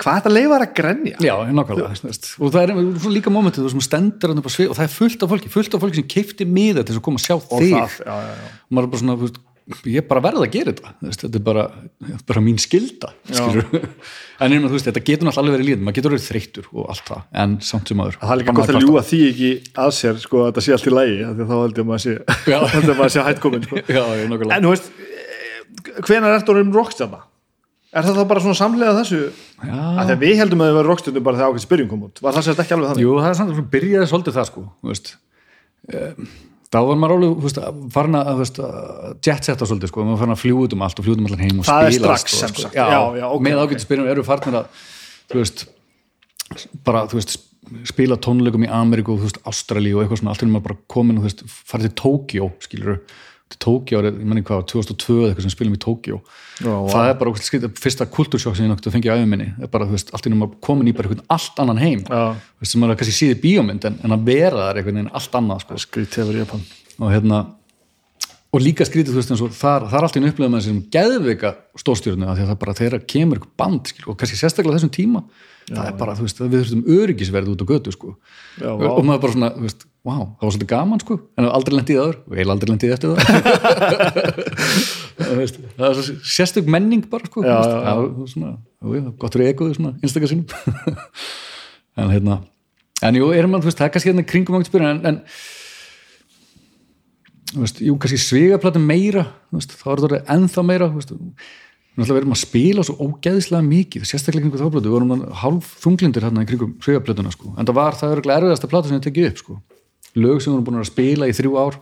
hvað 0.00 0.18
þetta 0.18 0.32
leið 0.32 0.48
var 0.52 0.64
að 0.64 0.74
grenja? 0.78 1.16
Já, 1.22 1.34
nákvæmlega, 1.52 2.16
og 2.42 2.52
það 2.54 2.62
er 2.62 3.12
líka 3.12 3.32
mómentið 3.32 3.68
sem 3.72 3.84
stendur 3.84 4.34
og 4.34 4.48
það 4.48 4.84
er 4.86 4.92
fullt 4.92 5.24
af 5.24 5.32
fólki 5.32 5.52
fullt 5.52 5.76
af 5.76 5.84
fólki 5.84 6.00
sem 6.00 6.08
keipti 6.10 6.48
miða 6.48 6.84
til 6.86 6.96
að 6.96 7.04
koma 7.06 7.20
að 7.20 7.26
sjá 7.26 7.36
og 7.36 7.46
þig. 7.52 7.74
það, 7.76 7.98
já, 8.00 8.14
já, 8.16 8.32
já. 8.32 8.52
og 8.64 8.76
maður 8.76 8.88
er 8.88 8.92
bara 8.94 9.02
svona 9.02 9.18
ég 9.88 10.06
bara 10.08 10.22
verið 10.24 10.46
að 10.46 10.52
gera 10.56 10.74
þetta 10.74 11.12
þetta 11.18 11.38
er 11.40 11.44
bara, 11.46 11.64
bara 12.28 12.42
mín 12.44 12.58
skilda 12.62 13.12
en 13.32 14.48
einnig, 14.48 14.68
veist, 14.72 14.88
þetta 14.88 15.04
getur 15.06 15.28
náttúrulega 15.28 15.42
alveg 15.44 15.56
verið 15.56 15.68
líðan 15.70 15.86
maður 15.86 15.98
getur 16.00 16.14
verið 16.16 16.26
þreyttur 16.30 16.68
og 16.72 16.90
allt 16.94 17.06
það 17.12 17.40
en 17.44 17.56
samt 17.68 17.92
sem 17.92 18.02
aður 18.02 18.18
það 18.18 18.34
er 18.34 18.42
líka 18.42 18.56
gott 18.58 18.74
að 18.74 18.82
ljúa 18.82 19.04
því 19.06 19.22
ekki 19.30 19.52
að 19.84 19.94
sér 20.00 20.20
sko, 20.24 20.42
að 20.42 20.50
þetta 20.50 20.66
sé 20.66 20.76
allt 20.76 20.90
í 20.90 20.94
lægi 20.96 21.30
þá 21.38 21.56
heldur 21.56 21.88
maður 21.88 23.04
að 23.06 23.14
sé, 23.14 23.26
hættkomin 23.28 23.66
sko. 23.68 23.84
en 23.86 24.66
þú 24.66 24.74
veist 24.74 24.92
hvenar 26.06 26.36
ertu 26.38 26.56
um 26.58 26.72
rockstjárna? 26.74 27.22
Er 27.92 28.06
það 28.06 28.22
þá 28.22 28.28
bara 28.30 28.40
svona 28.40 28.56
samlega 28.56 28.92
þessu? 29.02 29.18
Að 29.66 30.06
þegar 30.06 30.20
við 30.22 30.38
heldum 30.40 30.62
að 30.64 30.70
það 30.70 30.78
var 30.78 30.88
rockstjórnum 30.88 31.26
bara 31.26 31.40
þegar 31.40 31.50
ákveðs 31.52 31.68
byrjum 31.72 31.90
kom 31.90 32.06
út, 32.06 32.22
var 32.24 32.36
það 32.36 32.46
sérst 32.46 32.62
ekki 32.64 32.76
alveg 32.76 32.92
þannig? 32.92 33.04
Jú, 33.04 33.10
það 33.18 33.28
er 33.28 33.36
samt 33.40 33.52
að 33.52 33.68
byrjaði 33.74 34.08
svolítið 34.12 34.38
það 34.38 34.48
sko 34.48 34.64
þá 36.72 36.78
var 36.88 36.98
maður 37.00 37.26
alveg 37.28 37.60
farin 37.92 38.18
að 38.18 38.42
jetsetta 39.22 39.68
svolítið 39.68 39.92
sko, 39.92 40.06
maður 40.06 40.22
farin 40.22 40.34
að 40.36 40.42
fljúa 40.42 40.66
út 40.66 40.76
um 40.76 40.84
allt 40.86 41.00
og 41.00 41.06
fljúa 41.06 41.20
um 41.20 41.28
allan 41.28 41.44
heim 41.44 41.60
og 41.60 41.68
það 41.68 41.88
spila 41.88 42.16
strax 42.16 42.36
sem 42.38 42.52
sko. 42.52 42.64
sagt. 42.66 42.76
Já, 42.78 42.86
já, 43.18 43.26
okay, 43.28 43.44
með 43.46 43.62
ákveðs 43.62 43.88
byrjum 43.90 44.12
eru 44.12 44.26
farin 44.26 44.60
að 44.62 44.84
þú 45.32 45.40
veist, 45.42 45.66
bara 46.86 47.04
þú 47.10 47.20
veist 47.20 47.36
spila 47.88 48.18
tónleikum 48.20 48.64
í 48.66 48.70
Ameríku 48.72 49.16
og 49.16 49.42
Ástrali 49.48 49.92
og 49.94 50.02
eitthvað 50.02 50.22
svona, 50.22 50.32
allt 50.34 50.44
er 50.44 50.50
maður 50.50 50.66
bara 50.70 50.80
komin 50.92 51.20
og 51.20 51.44
farið 51.68 51.88
til 51.88 51.96
Tókjó, 52.02 52.48
skiluru 52.64 52.96
til 53.52 53.60
Tókjó, 53.62 54.02
ég 54.06 54.18
menni 54.24 54.42
hvað, 54.46 54.64
2002 54.72 55.16
eða 55.18 55.30
eitthvað 55.30 55.46
sem 55.46 55.54
spilum 55.54 55.76
í 55.76 55.80
Tókjó 55.82 56.18
það 56.62 57.08
er 57.08 57.16
bara 57.20 57.32
skrið, 57.40 57.66
fyrsta 57.80 58.06
kultúrsjokk 58.12 58.58
sem 58.58 58.66
ég 58.66 58.72
náttúrulega 58.72 58.96
fengi 58.96 59.10
á 59.12 59.16
auðminni, 59.16 59.48
það 59.56 59.66
er 59.66 59.72
bara, 59.72 59.88
þú 59.88 59.96
veist, 59.96 60.12
allt 60.12 60.28
í 60.28 60.32
náttúrulega 60.32 60.60
komin 60.66 60.90
í 60.90 60.94
bara 60.96 61.08
einhvern 61.08 61.24
allt 61.36 61.62
annan 61.62 61.80
heim. 61.82 62.04
Sem 62.62 62.82
maður 62.82 63.00
kannski 63.00 63.16
síði 63.16 63.38
bíómynd 63.42 63.88
en, 63.88 63.98
en 64.04 64.16
að 64.16 64.28
vera 64.28 64.68
þar 64.68 64.80
einhvern 64.80 65.00
veginn 65.00 65.16
allt 65.18 65.40
annað 65.40 65.64
sko. 65.64 65.80
og 67.02 67.12
hérna 67.12 67.42
og 68.52 68.60
líka 68.60 68.84
skrítið, 68.84 69.14
þú 69.14 69.20
veist, 69.20 69.30
eins 69.32 69.42
og 69.42 69.54
þar, 69.56 69.86
það 69.88 69.96
er 69.96 70.06
alltaf 70.06 70.18
einu 70.20 70.28
upplegað 70.28 70.52
með 70.52 70.60
þessum 70.60 70.80
geðveika 70.92 71.52
stórstjórnu 71.80 72.26
að 72.28 72.42
það 72.42 72.58
bara 72.60 72.74
þeirra 72.76 72.98
kemur 73.08 73.38
eitthvað 73.38 73.54
band 73.62 73.88
skil, 73.88 74.04
og 74.12 74.18
kannski 74.20 74.36
sérstaklega 74.36 74.76
þessum 74.76 74.92
tíma. 74.92 75.22
Já, 75.62 75.76
það 75.78 75.86
er 75.86 75.96
bara, 76.02 76.16
þú 76.18 76.26
veist, 76.26 76.42
við 76.42 76.58
þurftum 76.58 76.82
öryggisverð 76.98 77.52
út 77.54 77.64
á 77.64 77.66
götu 77.70 77.94
sko. 77.94 78.12
já, 78.60 78.68
og 78.68 79.00
maður 79.08 79.22
bara 79.24 79.36
svona, 79.38 79.50
þú 79.56 79.64
veist 79.64 79.86
wow, 80.02 80.24
það 80.34 80.42
var 80.42 80.54
svolítið 80.54 80.70
gaman 80.72 81.02
sko. 81.02 81.16
En 81.38 81.46
aldrei 81.46 81.76
lendið 81.76 82.00
aður 82.02 82.16
og 82.26 82.38
hef 82.38 82.52
aldrei 82.54 82.70
lendið 82.72 82.94
eftir 82.96 83.08
það. 83.12 83.18
Það 85.22 85.86
er 85.86 85.96
svo 85.96 86.14
sérstök 86.26 86.66
menning 86.70 87.04
bara 87.10 87.28
sko. 87.28 87.44
Já, 87.46 87.54
já, 87.62 87.78
já. 87.86 88.26
Svona, 88.32 88.50
jú, 88.82 89.12
gott 89.20 89.36
fyrir 89.36 89.52
ekoðu 89.52 89.76
svona 89.76 89.92
einstakar 90.02 90.30
sinum 90.32 90.46
en 92.00 92.12
hérna 92.12 92.34
en 93.02 93.18
jú, 93.18 93.30
erum 93.34 93.56
að, 93.58 93.68
það 93.70 93.86
er 93.86 93.92
kannski 93.94 94.10
hérna 94.10 94.24
kringum 94.28 94.56
átt 94.58 94.70
spyrja 94.70 94.92
en, 94.94 95.00
en 95.08 95.16
veist, 97.62 97.82
jú, 97.82 97.96
kannski 98.00 98.20
svigaplatum 98.22 98.84
meira 98.88 99.24
veist, 99.54 99.70
þá 99.78 99.86
er 99.94 100.04
það 100.04 100.16
ennþá 100.36 100.62
meira 100.66 100.86
veist, 100.92 101.10
við 101.98 102.14
erum 102.16 102.34
að 102.36 102.42
spila 102.42 102.86
svo 102.86 102.94
ógeðislega 103.06 103.64
mikið 103.66 104.08
sérstaklega 104.08 104.46
kringum 104.46 104.62
þáplötu, 104.62 104.88
við 104.88 104.96
vorum 104.96 105.26
hálf 105.42 105.66
þunglindir 105.82 106.24
hérna 106.26 106.48
kringum 106.48 106.72
svigaplötuna 106.82 107.34
sko. 107.34 107.52
En 107.58 107.68
það 107.68 107.78
var 107.78 107.98
það 108.00 108.14
er 108.16 108.18
erfiðasta 108.38 108.70
plata 108.70 108.88
sem 108.88 108.98
ég 108.98 109.06
tekið 109.06 109.30
upp 109.32 109.38
sko 109.42 109.54
lög 110.18 110.42
sem 110.42 110.52
við 110.52 110.56
erum 110.56 110.66
búin 110.66 110.82
að 110.82 110.90
spila 110.90 111.28
í 111.28 111.36
þrjú 111.36 111.56
ár 111.60 111.78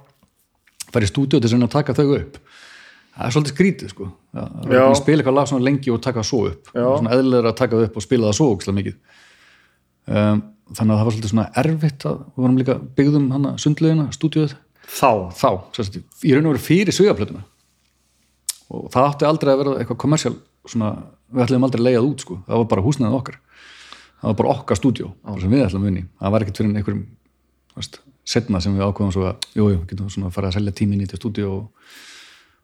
fara 0.91 1.07
í 1.07 1.11
stúdíu 1.11 1.41
til 1.41 1.51
að 1.57 1.71
taka 1.73 1.97
þau 1.97 2.07
upp. 2.17 2.39
Það 3.11 3.27
er 3.27 3.35
svolítið 3.35 3.55
skrítið 3.55 3.93
sko. 3.93 4.07
Að 4.39 4.95
spila 4.99 5.21
eitthvað 5.21 5.37
lag 5.37 5.51
svona 5.51 5.67
lengi 5.67 5.93
og 5.93 6.01
taka 6.03 6.23
það 6.23 6.29
svo 6.31 6.41
upp. 6.49 6.71
Svona 6.73 7.13
eðlilega 7.17 7.51
að 7.51 7.59
taka 7.59 7.77
það 7.77 7.87
upp 7.89 7.99
og 7.99 8.05
spila 8.07 8.31
það 8.31 8.37
svo 8.39 8.49
ógislega 8.55 8.79
mikið. 8.79 8.97
Um, 10.11 10.43
þannig 10.75 10.95
að 10.95 11.01
það 11.01 11.07
var 11.07 11.15
svolítið 11.15 11.33
svona 11.33 11.47
erfitt 11.61 12.07
að 12.09 12.19
við 12.25 12.45
varum 12.45 12.59
líka 12.61 12.77
byggðum 12.99 13.27
hana 13.35 13.53
sundlegina, 13.61 14.07
stúdíuð 14.15 14.55
þá, 14.87 15.11
þá 15.37 15.51
sérst, 15.77 15.99
í 16.27 16.35
raun 16.35 16.49
og 16.49 16.55
veru 16.55 16.63
fyrir 16.65 16.97
sögjaplötuna 16.97 17.43
og 18.71 18.89
það 18.95 19.07
átti 19.07 19.29
aldrei 19.29 19.53
að 19.53 19.63
vera 19.63 19.77
eitthvað 19.83 20.01
kommersial 20.03 20.35
svona, 20.71 20.91
við 21.31 21.45
ætlum 21.45 21.67
aldrei 21.67 21.83
að 21.83 21.87
leiðað 21.89 22.09
út 22.11 22.25
sko. 22.25 22.39
Það 22.47 22.63
var 22.63 22.69
bara 22.71 22.85
húsnaðið 22.87 23.19
okkar. 23.19 23.39
Það 24.21 24.29
var 24.29 24.39
bara 24.41 24.55
okkar 24.55 24.81
stúdíu 24.81 25.11
sem 25.43 25.55
við 25.55 25.67
ætlum 25.67 25.89
unni 25.91 26.05
það 26.21 26.35
var 26.35 26.47
ekkert 26.47 26.63
fyrir 26.63 26.81
einhverjum 26.81 27.05
setna 28.31 28.61
sem 28.63 28.77
við 28.77 28.87
ákvæðum 28.87 29.15
svo 29.15 29.27
að 29.31 29.49
jú, 29.59 29.69
jú, 29.73 29.79
getum 29.91 30.11
svona 30.13 30.29
að 30.31 30.37
fara 30.37 30.51
að 30.51 30.59
selja 30.59 30.75
tíminni 30.79 31.09
til 31.11 31.19
stúdíu 31.19 31.49
og, 31.51 31.95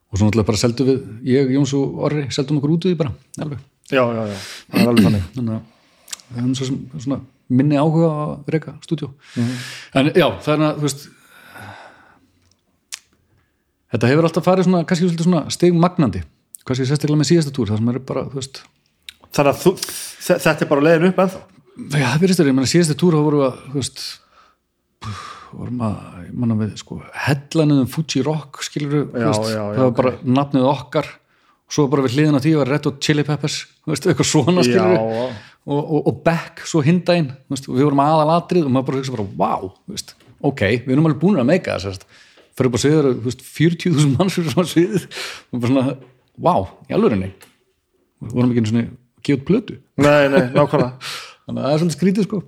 og 0.07 0.19
svo 0.19 0.27
náttúrulega 0.27 0.49
bara 0.49 0.61
seldu 0.61 0.85
við 0.87 1.01
ég, 1.27 1.51
Jóns 1.55 1.73
og 1.77 1.97
Orri, 2.07 2.27
seldum 2.33 2.61
okkur 2.61 2.75
út 2.75 2.87
í 2.87 2.93
því 2.93 2.99
bara 3.01 3.11
alveg. 3.43 3.65
Já, 3.91 4.03
já, 4.03 4.21
já, 4.31 4.37
það 4.71 4.79
er 4.81 4.91
alveg 4.91 5.07
þannig 5.07 5.27
þannig 5.35 5.57
að 5.57 5.61
við 6.27 6.39
höfum 6.39 6.55
svo, 6.59 6.79
svona 7.03 7.19
minni 7.59 7.79
áhuga 7.79 8.09
að 8.13 8.53
reyka 8.55 8.73
stúdíu 8.83 9.11
mm 9.11 9.43
-hmm. 9.43 9.67
en 9.99 10.11
já, 10.13 10.27
það 10.45 10.53
er 10.53 10.65
að, 10.67 10.79
þú 10.79 10.87
veist 10.87 11.05
þetta 13.91 14.09
hefur 14.11 14.29
alltaf 14.29 14.47
farið 14.47 14.67
svona, 14.67 14.83
kannski 14.85 15.11
svona 15.23 15.43
stegmagnandi, 15.49 16.23
kannski 16.63 16.87
sérstaklega 16.87 17.19
með 17.21 17.31
síðasta 17.31 17.55
túr, 17.55 17.69
það 17.69 17.77
sem 17.77 17.89
er 17.89 17.99
bara, 17.99 18.25
þú 18.31 18.41
veist 18.41 18.63
Þannig 19.37 19.53
að 19.53 19.59
þú, 19.61 19.71
þetta 20.23 20.61
er 20.63 20.69
bara 20.69 20.83
leiðin 20.85 21.09
upp 21.11 21.19
ennþá? 21.21 21.39
Já, 21.77 22.07
það 22.07 22.21
verðist 22.21 22.39
að 22.41 22.69
síðasta 22.71 22.95
túr 22.97 23.13
þá 23.13 23.21
voru 23.21 23.41
að, 23.45 23.57
þú 23.67 23.81
veist 23.81 23.99
vorum 25.61 25.81
að, 25.87 25.95
ég 26.25 26.35
manna 26.41 26.57
við 26.59 26.75
sko 26.81 26.99
hellanuðum 27.27 27.89
Fuji 27.91 28.23
Rock 28.25 28.61
skilur 28.65 29.07
það 29.13 29.81
var 29.81 29.95
bara 29.97 30.13
okay. 30.13 30.33
nafnið 30.37 30.69
okkar 30.71 31.09
og 31.67 31.75
svo 31.75 31.87
bara 31.91 32.05
við 32.05 32.17
hliðin 32.17 32.39
á 32.39 32.41
tíu 32.43 32.61
var 32.61 32.71
Red 32.71 32.87
Hot 32.89 33.01
Chili 33.03 33.25
Peppers 33.27 33.59
veist, 33.87 34.07
eitthvað 34.07 34.29
svona 34.31 34.65
skilur 34.65 35.01
og, 35.01 35.81
og, 35.81 35.97
og 36.11 36.21
Beck 36.25 36.63
svo 36.69 36.83
hindæn 36.85 37.33
við 37.49 37.83
vorum 37.83 38.03
aðalatrið 38.05 38.69
og 38.69 38.73
maður 38.75 38.89
bara 38.91 39.01
hugsa 39.01 39.17
bara 39.17 39.27
wow, 39.41 39.73
veist, 39.91 40.15
ok, 40.45 40.63
við 40.85 40.95
erum 40.95 41.09
alveg 41.09 41.21
búin 41.23 41.41
að 41.41 41.49
meika 41.51 41.79
það 41.81 42.05
fyrir 42.57 42.73
bara 42.73 42.79
að 42.79 42.85
segja 42.85 43.01
það 43.05 43.41
40.000 43.53 44.13
manns 44.17 44.37
fyrir 44.37 44.53
svona 44.53 44.71
sviðið. 44.71 45.03
Og 45.51 45.61
bara 45.61 45.71
svona, 45.73 45.95
wow, 46.41 46.69
í 46.89 46.95
alvörinni 46.97 47.29
við 48.17 48.33
vorum 48.33 48.53
ekki 48.53 48.63
einu 48.63 48.71
svona 48.71 48.85
geot 49.27 49.43
blödu 49.45 49.77
nei, 50.01 50.29
nei, 50.31 50.43
nákvæmlega. 50.55 50.93
Þannig 51.47 51.61
að 51.61 51.67
það 51.67 51.73
er 51.73 51.81
svona 51.83 51.95
skrítið 51.95 52.27
sko 52.27 52.41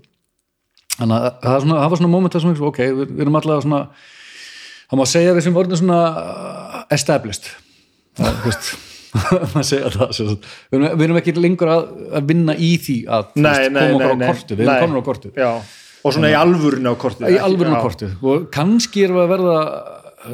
þannig 1.00 1.16
að 1.18 1.26
það, 1.46 1.58
svona, 1.64 1.80
það 1.80 1.90
var 1.94 2.02
svona 2.02 2.14
móment 2.14 2.38
að 2.40 2.64
ok, 2.70 2.80
við, 2.84 3.02
við 3.16 3.26
erum 3.26 3.40
alltaf 3.40 3.66
svona 3.66 3.82
það 4.90 5.02
má 5.02 5.08
segja 5.10 5.34
við 5.38 5.48
sem 5.48 5.58
vorum 5.58 5.80
svona 5.80 6.00
uh, 6.20 6.78
established. 6.96 7.52
Það, 8.20 8.40
veist, 8.46 8.72
það 9.54 9.68
sem 9.70 9.84
við 9.84 10.80
erum, 10.80 10.88
við 10.94 11.06
erum 11.08 11.20
ekki 11.22 11.36
lengur 11.38 11.74
að, 11.74 11.86
að 12.20 12.32
vinna 12.34 12.56
í 12.56 12.72
því 12.82 12.98
að 13.10 13.30
nei, 13.38 13.52
veist, 13.52 13.76
nei, 13.76 13.84
koma 13.86 14.10
okkur 14.10 14.26
á 14.26 14.30
kortu 14.30 14.58
við 14.60 14.66
erum 14.66 14.84
komin 14.84 15.00
á 15.00 15.06
kortu 15.10 15.32
já, 15.34 15.52
og 16.04 16.16
svona 16.16 16.32
í 16.32 16.36
alvörinu 16.38 16.94
á 16.94 16.96
kortið. 17.00 17.32
Í 17.34 17.40
alvörinu 17.44 17.78
Já. 17.78 17.82
kortu 17.84 18.10
og 18.24 18.46
kannski 18.56 19.06
erum 19.06 19.20
við 19.20 19.26
að 19.26 19.34
verða 19.34 19.58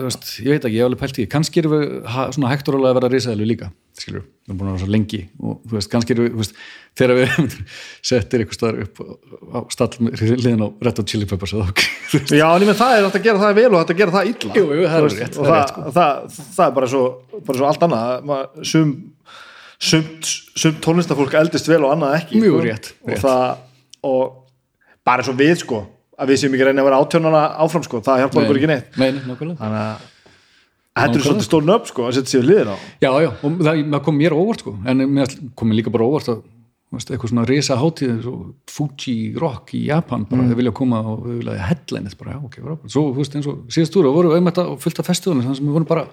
veist, 0.03 0.29
ég 0.41 0.51
veit 0.51 0.65
ekki, 0.65 0.75
ég 0.75 0.83
hef 0.83 0.89
alveg 0.89 1.01
pælt 1.01 1.17
í 1.21 1.25
kannski 1.31 1.61
erum 1.61 1.73
við 1.75 1.91
ha, 2.11 2.25
svona 2.35 2.51
hægt 2.51 2.69
og 2.69 2.75
rólega 2.75 2.93
að 2.93 2.97
verða 2.99 3.09
risaðalu 3.13 3.47
líka 3.49 3.69
skilur, 3.95 4.25
við 4.25 4.51
erum 4.51 4.59
búin 4.59 4.69
að 4.69 4.75
vera 4.75 4.81
svo 4.83 4.91
lengi 4.91 5.19
og 5.39 5.59
þú 5.63 5.77
veist, 5.77 5.89
kannski 5.93 6.15
erum 6.15 6.25
við, 6.25 6.33
þú 6.33 6.41
veist, 6.41 6.59
þegar 6.99 7.19
við 7.19 7.57
settir 8.09 8.43
eitthvað 8.43 8.59
staðar 8.59 8.79
upp 8.85 9.01
á 9.55 9.59
stall 9.75 9.89
með 10.07 10.23
liðin 10.33 10.65
á 10.65 10.69
Red 10.87 11.01
Hot 11.01 11.11
Chili 11.13 11.29
Peppers 11.29 11.55
eða 11.55 11.67
okkur, 11.69 11.89
veist, 12.13 12.35
Já, 12.35 12.45
en 12.49 12.65
ég 12.65 12.71
menn 12.71 12.79
það 12.81 12.95
er 12.97 13.07
hægt 13.07 13.19
að 13.19 13.27
gera 13.29 13.43
það 13.43 13.57
vel 13.61 13.67
og 13.71 13.77
hægt 13.79 13.93
að 13.95 14.01
gera 14.03 14.15
það 14.17 14.31
illa 14.33 14.59
Jú, 14.59 14.65
jú, 14.65 14.85
það 14.91 15.09
er 15.09 15.17
rétt, 15.19 15.39
og 15.39 15.49
það 15.49 15.55
er 15.55 15.65
það, 15.65 15.73
sko. 15.73 15.95
það, 15.97 16.39
það 16.59 16.65
er 16.67 16.77
bara 16.79 16.91
svo, 16.93 17.03
bara 17.49 17.61
svo 17.61 17.69
allt 17.71 17.87
annað 17.89 18.65
sum, 18.73 18.95
sumt 19.85 20.83
tónlistafólk 20.83 21.39
eldist 21.39 21.71
vel 21.71 21.83
og 21.87 21.95
annað 21.95 22.19
ekki 22.19 22.43
sko. 22.43 22.63
rétt, 22.65 22.93
og 23.03 23.13
rétt. 23.15 23.23
það 23.23 23.45
og 24.05 24.41
bara 25.05 25.25
svo 25.25 25.35
við 25.37 25.55
sko 25.63 25.85
að 26.15 26.31
við 26.31 26.41
séum 26.41 26.57
ekki 26.57 26.67
reyna 26.69 26.83
að 26.83 26.89
vera 26.89 26.99
átjónana 27.03 27.45
áfram 27.65 27.85
sko, 27.85 28.01
það 28.05 28.21
hjálpar 28.23 28.45
okkur 28.45 28.59
ekki 28.61 28.71
neitt. 28.71 28.99
Nei, 29.01 29.09
nákvæmlega. 29.19 29.57
Þannig 29.61 29.79
að 29.85 30.11
þetta 30.95 31.19
er 31.19 31.25
svolítið 31.25 31.47
stór 31.49 31.65
nöfn 31.67 31.91
sko 31.91 32.07
að 32.07 32.17
setja 32.17 32.37
sér 32.37 32.49
liðin 32.49 32.71
á. 32.71 32.75
Já, 33.03 33.11
já, 33.25 33.29
og 33.35 33.57
það, 33.59 33.81
það 33.91 34.03
kom 34.07 34.19
mér 34.21 34.35
óvart 34.35 34.63
sko, 34.63 34.75
en 34.87 35.07
mér 35.11 35.33
kom 35.59 35.71
mér 35.71 35.81
líka 35.81 35.91
bara 35.93 36.07
óvart 36.07 36.31
að 36.31 36.43
veist, 36.95 37.11
eitthvað 37.11 37.31
svona 37.31 37.45
risa 37.49 37.77
hátíð 37.79 38.27
Fuji 38.71 39.15
Rock 39.41 39.73
í 39.77 39.85
Japan 39.89 40.25
bara 40.29 40.47
þau 40.49 40.57
vilja 40.59 40.73
koma 40.75 41.01
og 41.03 41.23
þau 41.25 41.37
vilja 41.41 41.67
headline 41.69 42.13
bara, 42.19 42.35
já, 42.35 42.41
ok, 42.47 42.57
bara, 42.65 42.77
svo, 42.85 43.05
þú 43.11 43.21
veist, 43.21 43.37
eins 43.37 43.49
og 43.51 43.63
síðast 43.73 43.97
úr 43.99 44.09
og 44.09 44.17
voru 44.19 44.33
þetta 44.35 44.67
og 44.71 44.81
fullt 44.83 45.01
af 45.01 45.09
festivalinu 45.09 45.45
þannig 45.45 45.59
sem 45.59 45.69
við 45.69 45.77
vorum 45.77 45.89
bara, 45.89 46.05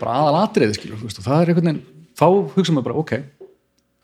bara 0.00 0.16
aðal 0.22 0.40
atriði 0.42 0.78
skilur, 0.78 1.00
þú 1.00 1.10
veist, 1.10 1.20
og 1.20 1.28
það 1.28 1.42
er 1.42 1.52
einhvern 1.52 1.70
veginn 1.70 1.82
þá 2.14 2.26
hugsaum 2.54 2.80
við 2.80 2.86
bara, 2.88 3.04
ok, 3.04 3.14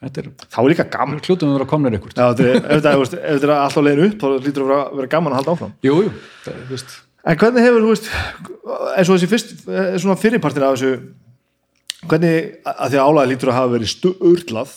er 0.01 0.27
þá 0.49 0.57
er 0.63 0.69
líka 0.71 0.85
gaman 0.95 1.19
hljótum 1.21 1.49
við 1.49 1.53
að 1.53 1.57
vera 1.59 1.69
komnir 1.69 1.95
ykkur 1.99 2.13
Já, 2.17 2.25
ef 2.31 2.81
þetta 2.81 2.93
er 3.45 3.51
alltaf 3.53 3.83
leiðin 3.85 4.05
upp 4.07 4.23
þá 4.23 4.27
lítur 4.47 4.65
að 4.65 4.95
vera, 4.97 5.09
gaman 5.13 5.33
að 5.35 5.39
halda 5.41 5.55
áfram 5.55 5.73
Jú, 5.85 5.97
jú, 6.07 6.13
það, 6.45 6.61
veist 6.71 6.95
En 7.21 7.37
hvernig 7.37 7.61
hefur, 7.67 7.83
veist, 7.85 8.07
eins 8.97 9.09
og 9.11 9.17
þessi 9.19 9.27
fyrst, 9.29 9.51
eh, 9.69 10.15
fyrirpartin 10.17 10.63
af 10.65 10.71
þessu, 10.73 10.95
hvernig, 12.09 12.47
að 12.65 12.87
því 12.95 12.97
að 12.97 13.03
álæði 13.11 13.29
lítur 13.29 13.51
að 13.51 13.57
hafa 13.59 13.73
verið 13.75 13.91
sturlað, 13.91 14.71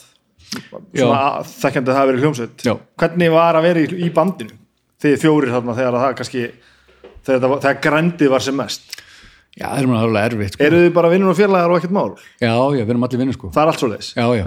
svona 0.92 1.22
að- 1.22 1.55
þekkjandi 1.55 1.88
að 1.88 1.94
það 1.94 2.01
hafa 2.02 2.10
verið 2.10 2.26
hljómsveit, 2.26 2.66
Já. 2.68 2.74
hvernig 3.01 3.32
var 3.32 3.56
að 3.56 3.64
vera 3.64 3.80
í, 3.80 3.86
í 3.96 4.10
bandinu, 4.12 4.59
þið 5.01 5.16
fjórir 5.24 5.55
þarna 5.55 5.76
þegar 5.78 5.96
að 5.96 6.05
það 6.05 6.18
kannski, 6.20 6.42
þegar, 7.24 7.40
það 7.46 7.56
þegar 7.64 7.80
grandið 7.88 8.34
var 8.34 8.44
sem 8.44 8.60
mest. 8.60 9.01
Já, 9.55 9.68
það 9.70 9.80
er 9.80 10.05
alveg 10.05 10.28
erfitt 10.28 10.52
sko. 10.59 10.64
Eru 10.68 10.82
þið 10.84 10.94
bara 11.01 11.10
vinnur 11.14 11.30
og 11.32 11.36
fjarlægar 11.38 11.70
og 11.72 11.80
ekkert 11.80 11.94
mál? 11.96 12.12
Já, 12.42 12.52
já, 12.52 12.82
við 12.84 12.90
erum 12.90 13.05
allir 13.06 13.20
vinnir 13.22 13.36
sko 13.38 13.51
Það 13.55 13.62
er 13.62 13.70
allt 13.72 13.80
svo 13.84 13.88
leis. 13.88 14.09
Já, 14.18 14.24
já, 14.34 14.44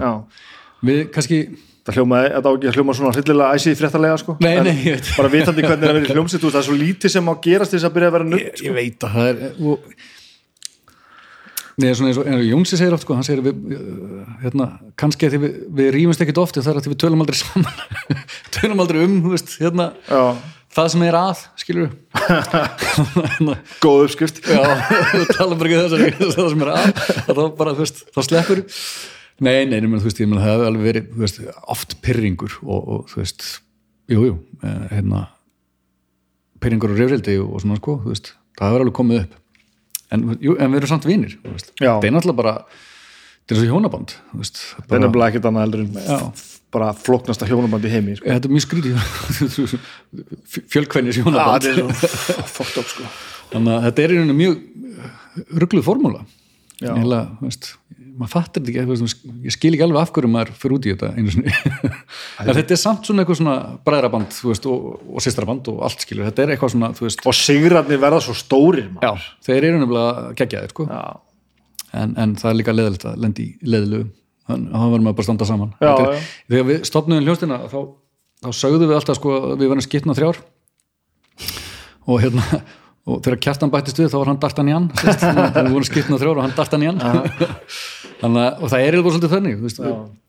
við 0.84 1.08
kannski 1.14 1.40
Það 1.88 1.96
hljómaði, 1.96 2.28
þetta 2.34 2.48
á 2.48 2.52
ekki 2.52 2.68
að 2.68 2.74
hljóma 2.76 2.94
svona 2.98 3.10
hryllilega 3.14 3.56
æsið 3.56 3.78
fréttalega, 3.78 4.16
sko. 4.20 4.34
Nei, 4.44 4.58
nei, 4.60 4.74
ég 4.84 4.98
veit. 4.98 5.06
Bara 5.16 5.30
vitandi 5.32 5.62
hvernig 5.64 5.86
er 5.86 5.88
að 5.88 5.96
vera 5.96 6.04
í 6.04 6.16
hljómsveit, 6.18 6.42
þú 6.42 6.48
veist, 6.50 6.56
það 6.58 6.60
er 6.60 6.66
svo 6.66 6.74
lítið 6.82 7.12
sem 7.14 7.30
á 7.32 7.34
gerast 7.46 7.72
þess 7.72 7.86
að 7.88 7.94
byrja 7.94 8.10
að 8.10 8.16
vera 8.18 8.26
nutt. 8.28 8.42
ég, 8.44 8.60
ég 8.66 8.74
veit 8.76 9.06
að 9.08 9.14
það 9.14 9.30
er 9.30 9.38
og, 9.70 9.86
Nei, 11.78 11.92
svona 11.94 12.10
eins 12.10 12.18
og, 12.18 12.26
og 12.26 12.40
Jónsi 12.42 12.74
segir 12.78 12.94
oft 12.96 13.04
sko, 13.06 13.14
hann 13.14 13.26
segir 13.26 13.40
við, 13.46 13.58
uh, 13.70 14.22
hérna, 14.42 14.64
kannski 14.98 15.28
að 15.28 15.36
því 15.36 15.40
við, 15.44 15.58
við 15.78 15.90
rýmumst 15.94 16.24
ekkit 16.24 16.40
oft 16.42 16.56
það 16.58 16.70
er 16.72 16.80
að 16.80 16.86
því 16.88 16.92
við 16.92 17.00
tölum 17.04 17.22
aldrei 17.22 17.38
saman 17.38 17.82
tölum 18.56 18.82
aldrei 18.82 18.98
um, 19.04 19.14
þú 19.22 19.34
veist, 19.36 19.52
hérna 19.62 19.86
Já, 20.08 20.22
það 20.74 20.88
sem 20.94 21.04
er 21.06 21.18
að, 21.20 21.44
skilur 21.62 21.92
góð 23.84 24.02
uppskrift. 24.08 24.42
já, 24.42 24.58
við 25.20 25.30
talum 25.38 25.60
bara 25.60 25.70
ekki 25.70 25.78
þess 25.84 25.94
að 25.94 26.34
það 26.34 26.50
sem 26.50 26.66
er 26.66 26.72
að, 26.74 26.90
að 27.22 27.38
þá 27.38 27.44
bara, 27.62 27.76
þú 27.78 27.86
veist, 27.86 28.02
þá 28.10 28.20
sleppur 28.26 28.64
nei, 29.44 29.64
nei, 29.70 29.80
menn, 29.84 30.00
þú 30.00 30.08
veist, 30.08 30.20
ég 30.22 30.28
menn 30.30 30.40
það 30.42 30.52
hefur 30.52 30.68
alveg 30.72 30.86
verið, 30.88 31.08
þú 31.14 31.24
veist, 31.24 31.40
oft 31.74 31.96
pyrringur 32.04 32.56
og, 32.64 32.78
og 32.96 33.10
þú 33.12 33.20
veist, 33.22 33.48
jú, 34.10 34.24
jú 34.26 34.36
eh, 34.66 34.84
hérna 34.96 35.24
pyrringur 36.62 36.94
og 36.94 36.98
rifrildi 36.98 37.36
og, 37.42 37.54
og 37.54 37.62
svona, 37.64 37.78
sko, 37.78 37.98
þú 38.02 38.12
veist 38.14 38.32
það 38.58 38.72
hefur 38.72 38.84
alveg 38.86 38.96
komið 38.98 39.22
upp 39.22 39.36
en, 40.14 40.26
jú, 40.42 40.54
en 40.58 40.72
við 40.72 40.80
erum 40.80 40.90
samt 40.94 41.08
vinir, 41.08 41.34
þú 41.44 41.54
veist 41.54 41.72
Já. 41.78 41.92
það 41.92 42.08
er 42.08 42.14
náttúrulega 42.16 42.40
bara, 42.42 42.54
þetta 43.42 43.54
er 43.54 43.60
svo 43.60 43.68
hjónaband 43.72 44.14
þú 44.32 44.42
veist, 44.42 44.62
Það 44.78 44.96
er 44.98 45.04
nefnilega 45.04 45.32
ekkert 45.32 45.50
annað 45.50 45.66
heldur 45.66 45.84
en 45.84 46.00
Já. 46.08 46.18
bara 46.78 46.88
flóknasta 46.96 47.48
hjónaband 47.48 47.86
í 47.86 47.92
heimi 47.92 48.16
sko. 48.18 48.26
þetta 48.32 48.50
er 48.50 48.56
mjög 48.56 48.66
skrítið 48.66 48.94
fjölkvennis 50.74 51.20
Já, 51.20 51.22
hjónaband 51.26 51.68
þetta 51.68 51.70
er 51.70 52.10
svo 52.16 52.48
fucked 52.56 52.82
up 52.82 52.90
sko. 52.90 53.12
þannig 53.52 53.76
að 53.76 53.86
þetta 53.88 54.04
er 54.04 54.16
í 54.16 54.18
rauninu 54.18 54.38
mjög 54.42 55.54
ruggluð 55.62 55.86
formúla 55.86 56.24
Já. 56.78 56.92
Heila, 56.94 57.24
veist, 57.42 57.72
maður 58.18 58.32
fattir 58.34 58.64
þetta 58.64 58.82
ekki 58.82 59.02
veist, 59.04 59.22
ég 59.46 59.54
skil 59.54 59.70
ekki 59.74 59.84
alveg 59.86 60.00
af 60.02 60.10
hverju 60.16 60.30
maður 60.32 60.50
fyrir 60.58 60.74
út 60.76 60.88
í 60.88 60.92
þetta 60.94 61.10
einu 61.16 61.32
sinni 61.34 61.52
en 61.54 62.50
þetta 62.58 62.74
er 62.76 62.80
samt 62.82 63.08
svona 63.08 63.22
eitthvað 63.24 63.38
svona 63.40 63.54
bræðraband 63.86 64.36
og, 64.50 64.88
og 65.14 65.24
sýstraband 65.24 65.70
og 65.72 65.80
allt 65.86 66.04
skilur 66.04 66.28
þetta 66.28 66.44
er 66.44 66.52
eitthvað 66.54 66.74
svona, 66.74 66.90
þú 66.98 67.06
veist, 67.06 67.24
og 67.28 67.36
sigrarnir 67.38 68.02
verða 68.02 68.20
svo 68.26 68.34
stórir 68.38 68.90
maður. 68.94 69.22
já, 69.22 69.38
þeir 69.48 69.68
eru 69.70 69.82
nefnilega 69.84 70.26
geggjaðir 70.42 70.74
sko. 70.74 70.88
En, 71.96 72.12
en 72.20 72.34
það 72.36 72.50
er 72.50 72.58
líka 72.60 72.74
leðilegt 72.76 73.06
að 73.08 73.22
lendi 73.24 73.46
í 73.48 73.70
leðilegu 73.72 74.10
þannig 74.48 74.74
að 74.74 74.82
það 74.82 74.90
verður 74.92 75.06
maður 75.06 75.18
bara 75.20 75.28
standa 75.28 75.46
saman 75.48 75.70
Já, 75.78 75.88
Þetta 75.88 76.04
já. 76.04 76.10
er, 76.18 76.28
þegar 76.52 76.66
við 76.68 76.82
stopnum 76.90 77.22
hljóstina 77.24 77.58
þá, 77.72 77.78
þá 78.44 78.50
sögðum 78.58 78.90
við 78.90 78.98
alltaf 78.98 79.18
sko, 79.20 79.36
við 79.54 79.70
verðum 79.70 79.86
skipna 79.86 80.16
þrjár 80.18 80.42
og 82.08 82.22
hérna 82.24 82.60
og 83.08 83.14
þegar 83.24 83.38
kjartan 83.46 83.70
bættist 83.72 83.98
við 84.02 84.10
þá 84.12 84.16
var 84.20 84.28
hann 84.32 84.40
D'Artagnan 84.42 84.86
sérst, 85.00 85.22
þannig 85.24 85.56
að 85.56 85.64
við 85.68 85.74
vorum 85.76 85.88
skipna 85.88 86.18
þrjár 86.20 86.38
og 86.40 86.44
hann 86.44 86.56
D'Artagnan 86.58 86.98
þannig 88.20 88.42
að 88.44 88.52
og 88.62 88.66
það 88.72 88.80
er 88.84 88.92
eitthvað 88.98 89.14
svolítið 89.16 89.34
þannig 89.34 89.54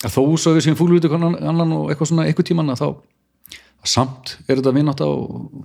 að 0.07 0.11
þó 0.15 0.21
svo 0.43 0.49
við 0.55 0.63
séum 0.67 0.79
fúlviti 0.79 1.07
annan 1.19 1.75
og 1.79 1.83
eitthvað 1.91 2.09
svona 2.13 2.25
eitthvað 2.29 2.47
tíman 2.51 2.71
að 2.75 2.81
þá 2.83 2.87
að 2.89 2.95
samt 3.93 4.25
er 4.47 4.55
þetta 4.59 4.75
vinátt 4.75 5.01
og 5.05 5.15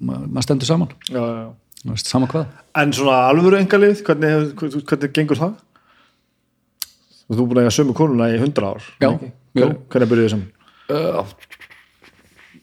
maður 0.07 0.45
stendur 0.49 0.69
saman 0.71 0.91
Já, 1.11 1.21
já, 1.21 1.23
já. 1.45 1.49
Veist, 1.85 2.07
sama 2.09 2.27
hvað 2.31 2.45
en 2.81 2.93
svona 2.97 3.17
alvöru 3.29 3.57
engalið 3.61 3.97
hvernig, 4.07 4.29
hefur- 4.57 4.85
hvernig 4.89 5.11
gengur 5.19 5.39
það? 5.43 5.53
og 7.25 7.33
þú 7.37 7.41
er 7.41 7.49
búin 7.51 7.59
að 7.61 7.65
eiga 7.67 7.77
sömu 7.79 7.95
konuna 7.97 8.27
í 8.33 8.35
100 8.41 8.65
ár 8.71 8.81
Já, 9.03 9.09
já. 9.11 9.17
Hvernig- 9.55 9.81
hvernig 9.93 10.09
byrjuðu 10.11 10.29
þið 10.29 10.35
saman? 10.35 10.51
uh, 10.95 11.25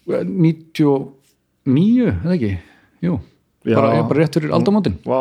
99 0.08 2.08
eða 2.10 2.34
ekki, 2.36 2.52
jú. 3.06 3.14
Bara, 3.68 3.94
ég, 3.98 4.08
bara 4.10 4.24
rétt 4.24 4.38
fyrir 4.40 4.56
aldamótin. 4.58 4.98
Vá, 5.06 5.20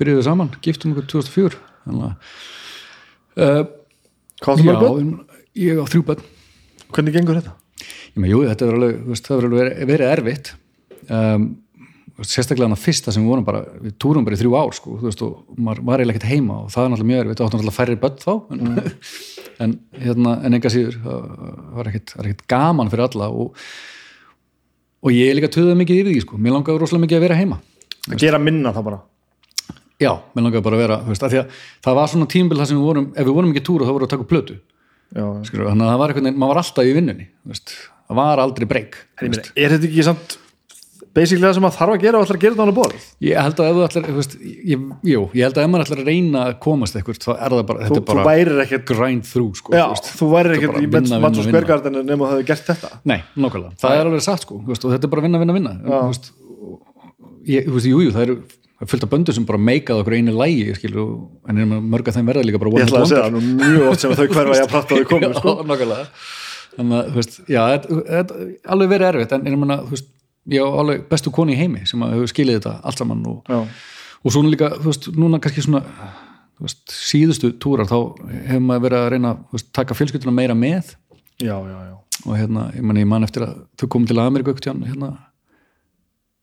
byrjuðu 0.00 0.26
saman, 0.26 0.50
giftum 0.64 0.94
okkur 0.94 1.08
2004 1.14 1.62
þannig 1.84 2.08
að 2.08 3.46
uh, 3.46 3.62
hvað 4.42 4.60
þú 4.60 4.66
já, 4.66 4.72
mörg 4.72 4.84
börn? 4.84 5.14
ég 5.58 5.80
á 5.80 5.84
þrjú 5.88 6.04
bönn 6.10 6.26
Hvernig 6.88 7.16
gengur 7.18 7.36
þetta? 7.40 7.54
ég 8.18 8.20
með, 8.22 8.32
jú, 8.32 8.42
þetta 8.48 8.68
verður 8.68 8.78
alveg, 8.80 9.00
þú 9.00 9.14
veist, 9.14 9.26
það 9.26 9.40
verður 9.40 9.56
alveg 9.56 9.90
verið, 9.90 10.12
erfitt. 10.14 10.52
Um, 11.08 11.48
sérstaklega 12.18 12.66
hann 12.66 12.74
að 12.74 12.82
fyrsta 12.82 13.12
sem 13.14 13.22
við 13.22 13.30
vorum 13.30 13.44
bara, 13.46 13.60
við 13.78 13.92
túrum 14.02 14.24
bara 14.26 14.34
í 14.34 14.40
þrjú 14.40 14.54
ár 14.58 14.72
sko, 14.74 14.96
þú 14.98 15.06
veist, 15.06 15.20
og 15.22 15.60
maður 15.60 15.84
var 15.86 16.02
eiginlega 16.02 16.18
ekkert 16.18 16.32
heima 16.32 16.56
og 16.64 16.72
það 16.74 16.84
er 16.84 16.90
náttúrulega 16.92 17.10
mjög 17.12 17.20
erfitt, 17.22 17.42
áttum 17.44 17.60
náttúrulega 17.60 17.76
færri 17.76 17.98
börn 18.02 18.16
þá. 18.24 18.32
En, 18.56 18.96
en, 19.64 19.76
hérna, 20.02 20.32
en 20.42 20.58
enga 20.58 20.72
síður 20.74 20.98
það 21.04 21.28
var 21.76 21.92
er 21.92 22.00
ekkert 22.00 22.42
gaman 22.50 22.90
fyrir 22.90 23.06
alla 23.06 23.30
og, 23.30 23.62
og 25.04 25.14
ég 25.14 25.30
er 25.30 25.38
líka 25.38 25.50
töðað 25.52 25.78
mikið 25.82 26.00
yfir 26.02 26.12
því, 26.14 26.24
sko, 26.24 26.40
mér 26.42 26.56
langaði 26.56 26.82
rosalega 26.82 27.04
mikið 27.04 27.18
að 27.18 27.24
vera 27.26 27.38
heima. 27.38 27.60
Að 28.08 28.22
gera 28.22 28.40
minna 28.42 28.72
það 28.76 28.88
bara. 28.88 28.98
Já, 29.98 30.10
mér 30.34 30.46
langaði 30.46 30.64
bara 30.66 30.78
að 30.78 30.82
vera, 30.84 30.98
veist, 31.06 31.28
því 31.28 31.40
að 31.42 31.62
það 31.84 31.98
var 31.98 32.10
svona 32.12 32.30
tímbil 32.34 32.58
það 32.58 32.70
sem 32.70 32.78
við 32.78 32.88
vorum, 32.88 33.06
ef 33.14 33.28
við 33.28 33.38
vorum 33.38 33.54
ekki 33.54 33.64
túra 33.66 33.86
þá 33.86 33.92
vorum 33.92 34.04
við 34.04 34.08
að 34.08 34.14
taka 34.16 34.28
plötu, 34.32 34.58
Já, 35.08 35.24
skilur, 35.48 35.70
þannig 35.70 35.86
að 35.86 35.90
það 35.90 36.02
var 36.02 36.12
veginn, 36.14 36.34
maður 36.36 36.52
var 36.52 36.60
alltaf 36.62 36.88
í 36.88 36.92
vinnunni, 36.98 37.26
veist, 37.48 37.72
það 38.10 38.18
var 38.20 38.42
aldrei 38.42 38.66
breyk, 38.68 38.98
er 39.24 39.74
þetta 39.74 39.88
ekki 39.88 40.04
samt 40.06 40.36
basically 41.16 41.44
það 41.44 41.54
sem 41.56 41.64
maður 41.64 41.76
þarf 41.78 41.94
að 41.94 42.02
gera 42.04 42.18
og 42.18 42.26
ætlar 42.26 42.38
að 42.38 42.44
gera 42.44 42.56
þetta 42.58 42.74
á 42.74 42.78
borð. 42.78 43.06
Ég 43.24 43.40
held 43.44 43.62
að 43.62 43.68
ef 43.68 43.76
þú 43.78 43.84
ætlar, 43.86 44.10
veist, 44.18 44.36
ég, 44.44 44.84
jú, 45.12 45.22
ég 45.38 45.46
held 45.46 45.58
að 45.58 45.64
ef 45.64 45.72
maður 45.72 45.86
ætlar 45.86 46.02
að 46.02 46.10
reyna 46.10 46.42
að 46.44 46.52
komast 46.64 46.98
eitthvað, 46.98 47.20
þá 47.24 47.30
er 47.34 47.56
það 47.56 47.64
bara, 47.70 47.78
þú, 47.78 47.88
þetta 47.88 47.98
er 47.98 48.20
þú 48.20 48.26
bara 48.28 48.66
ekkert 48.66 48.86
grind 48.92 49.26
through, 49.28 49.56
sko, 49.58 49.74
já, 49.78 49.84
veist. 49.92 50.12
þú 50.18 50.30
værir 50.34 50.52
er 50.52 50.58
ekkert 50.58 50.78
í 50.78 50.90
Mats 50.92 51.14
og 51.14 51.24
vinna, 51.24 51.46
Skvergard 51.48 51.88
en 51.90 51.98
nema 52.02 52.28
það 52.28 52.36
hefur 52.36 52.50
gert 52.52 52.70
þetta. 52.72 52.92
Nei, 53.08 53.18
nokkulega, 53.38 53.74
það 53.82 53.98
er 53.98 54.10
alveg 54.12 54.24
satt, 54.28 54.46
sko, 54.46 54.60
veist, 54.68 54.86
og 54.86 54.94
þetta 54.94 55.08
er 55.08 55.14
bara 55.16 55.26
vinna, 55.26 55.42
vinna, 55.42 55.58
vinna, 55.58 55.76
veist, 56.08 56.32
jú, 57.48 58.08
það 58.12 58.24
eru 58.26 58.40
það 58.78 58.86
er 58.86 58.90
fullt 58.92 59.04
af 59.04 59.10
böndum 59.10 59.34
sem 59.34 59.46
bara 59.46 59.58
meikað 59.58 60.04
okkur 60.04 60.14
einu 60.14 60.34
lægi, 60.38 60.74
skilur, 60.78 61.08
en 61.50 61.62
mörg 61.90 62.10
að 62.10 62.20
þeim 62.20 62.28
verða 62.30 62.44
líka 62.46 62.60
bara 62.62 62.70
ég 62.76 62.84
ætla 62.86 63.00
að 63.02 63.08
segja 63.10 63.24
það 63.24 63.34
nú 63.34 63.40
mjög 63.58 63.86
oft 63.90 64.04
sem 64.04 64.12
þau 64.14 64.26
hverfa 64.28 64.54
ég 64.54 64.62
að 64.62 64.70
prata 64.70 64.94
á 64.94 64.96
því 65.00 65.08
komu 65.10 65.30
sko. 65.40 65.54
Þannig 66.78 66.94
að, 66.94 67.08
þú 67.08 67.18
veist, 67.18 67.38
já, 67.50 67.58
þetta 67.72 67.98
þetta 68.06 68.36
er 68.38 68.52
alveg 68.76 68.92
verið 68.92 69.08
erfitt, 69.08 69.34
en 69.34 69.48
ég 69.50 69.58
meina, 69.58 69.80
þú 69.82 69.96
veist 69.96 70.06
ég 70.52 70.64
á 70.64 70.68
alveg 70.68 71.04
bestu 71.10 71.32
koni 71.34 71.54
í 71.54 71.58
heimi 71.60 71.84
sem 71.88 72.02
hefur 72.02 72.30
skilið 72.30 72.58
þetta 72.60 72.74
allt 72.88 73.02
saman 73.02 73.24
og, 73.28 73.52
og 73.52 74.34
svona 74.34 74.52
líka, 74.52 74.70
þú 74.78 74.90
veist, 74.90 75.08
núna 75.18 75.40
kannski 75.42 75.64
svona 75.66 75.82
veist, 76.62 76.82
síðustu 76.92 77.52
túrar 77.60 77.88
þá 77.90 77.98
hefur 78.48 78.64
maður 78.64 78.84
verið 78.86 79.00
að 79.02 79.10
reyna 79.14 79.34
að 79.36 79.64
taka 79.76 79.96
fjölskylduna 79.98 80.34
meira 80.34 80.56
með. 80.58 80.94
Já, 81.38 81.54
já, 81.54 81.78
já. 81.86 81.94
Og 82.24 82.34
hérna, 82.34 82.66
ég 82.74 82.82
man, 82.82 82.98
ég 82.98 83.08
man 83.08 83.26
eftir 83.26 83.44
að 83.46 83.58
þau 83.78 83.86
komum 83.94 84.08
til 84.10 84.18
Ameríku 84.18 84.52
ekkert 84.54 84.72
hérna 84.72 85.12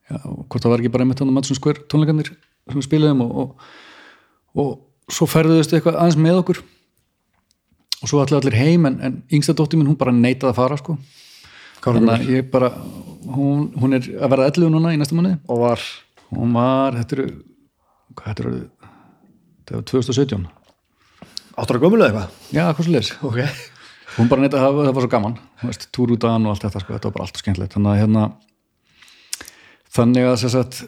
hvort 0.06 0.62
það 0.62 0.72
var 0.72 0.82
ekki 0.84 0.92
bara 0.94 1.06
einmitt 1.06 1.22
hann 1.22 1.32
að 1.32 1.36
Madison 1.40 1.58
Square 1.58 1.88
tónleikarnir 1.90 2.30
sem 2.30 2.78
við 2.78 2.86
spilaðum 2.86 3.24
og, 3.26 3.32
og, 3.42 3.70
og 4.62 5.12
svo 5.14 5.28
ferðuðust 5.30 5.74
eitthvað 5.74 5.98
aðeins 6.00 6.20
með 6.22 6.42
okkur. 6.44 6.62
Og 8.04 8.12
svo 8.12 8.22
allir 8.22 8.38
allir 8.38 8.58
heim 8.60 8.86
en, 8.86 9.00
en 9.02 9.18
yngsta 9.34 9.56
dóttir 9.58 9.82
mín 9.82 9.90
hún 9.90 9.98
bara 10.00 10.14
neitaði 10.14 10.52
að 10.52 10.60
fara 10.60 10.78
sko 10.80 10.98
þannig 11.86 12.14
að 12.16 12.32
ég 12.34 12.50
bara 12.54 12.72
hún, 13.36 13.70
hún 13.78 13.98
er 13.98 14.08
að 14.18 14.34
verða 14.34 14.50
11 14.52 14.74
núna 14.74 14.94
í 14.94 15.00
næsta 15.02 15.18
manni 15.18 15.36
og 15.50 15.62
var. 15.62 15.86
Hún 16.36 16.56
var, 16.58 16.98
þetta 17.00 17.18
eru 17.20 17.28
hvað 18.16 18.28
þetta 18.30 18.46
eru 18.46 18.60
þetta 19.66 19.78
var 19.78 19.88
2017 19.92 20.46
áttur 21.56 21.80
að 21.80 21.86
gömulega 21.86 22.12
eitthvað? 22.12 22.38
Já, 22.56 22.64
hvað 22.68 22.88
svo 22.88 22.96
leis 22.96 23.12
ok, 23.22 23.40
hún 24.18 24.30
bara 24.32 24.44
neitaði 24.44 24.68
að 24.68 24.80
það 24.82 24.94
var 24.98 25.06
svo 25.06 25.12
gaman 25.16 25.40
veist, 25.64 25.90
túrútaðan 25.96 26.48
og 26.48 26.56
allt 26.56 26.68
þetta 26.68 26.84
sko, 26.84 26.96
þetta 26.96 27.10
var 27.10 27.18
bara 27.18 27.28
allt 27.28 27.42
skemmtilegt. 27.42 27.76
Þannig 27.76 27.92
að 27.94 28.00
hérna 28.04 28.26
þannig 29.96 30.30
að 30.30 30.40
sem 30.42 30.54
sagt 30.54 30.82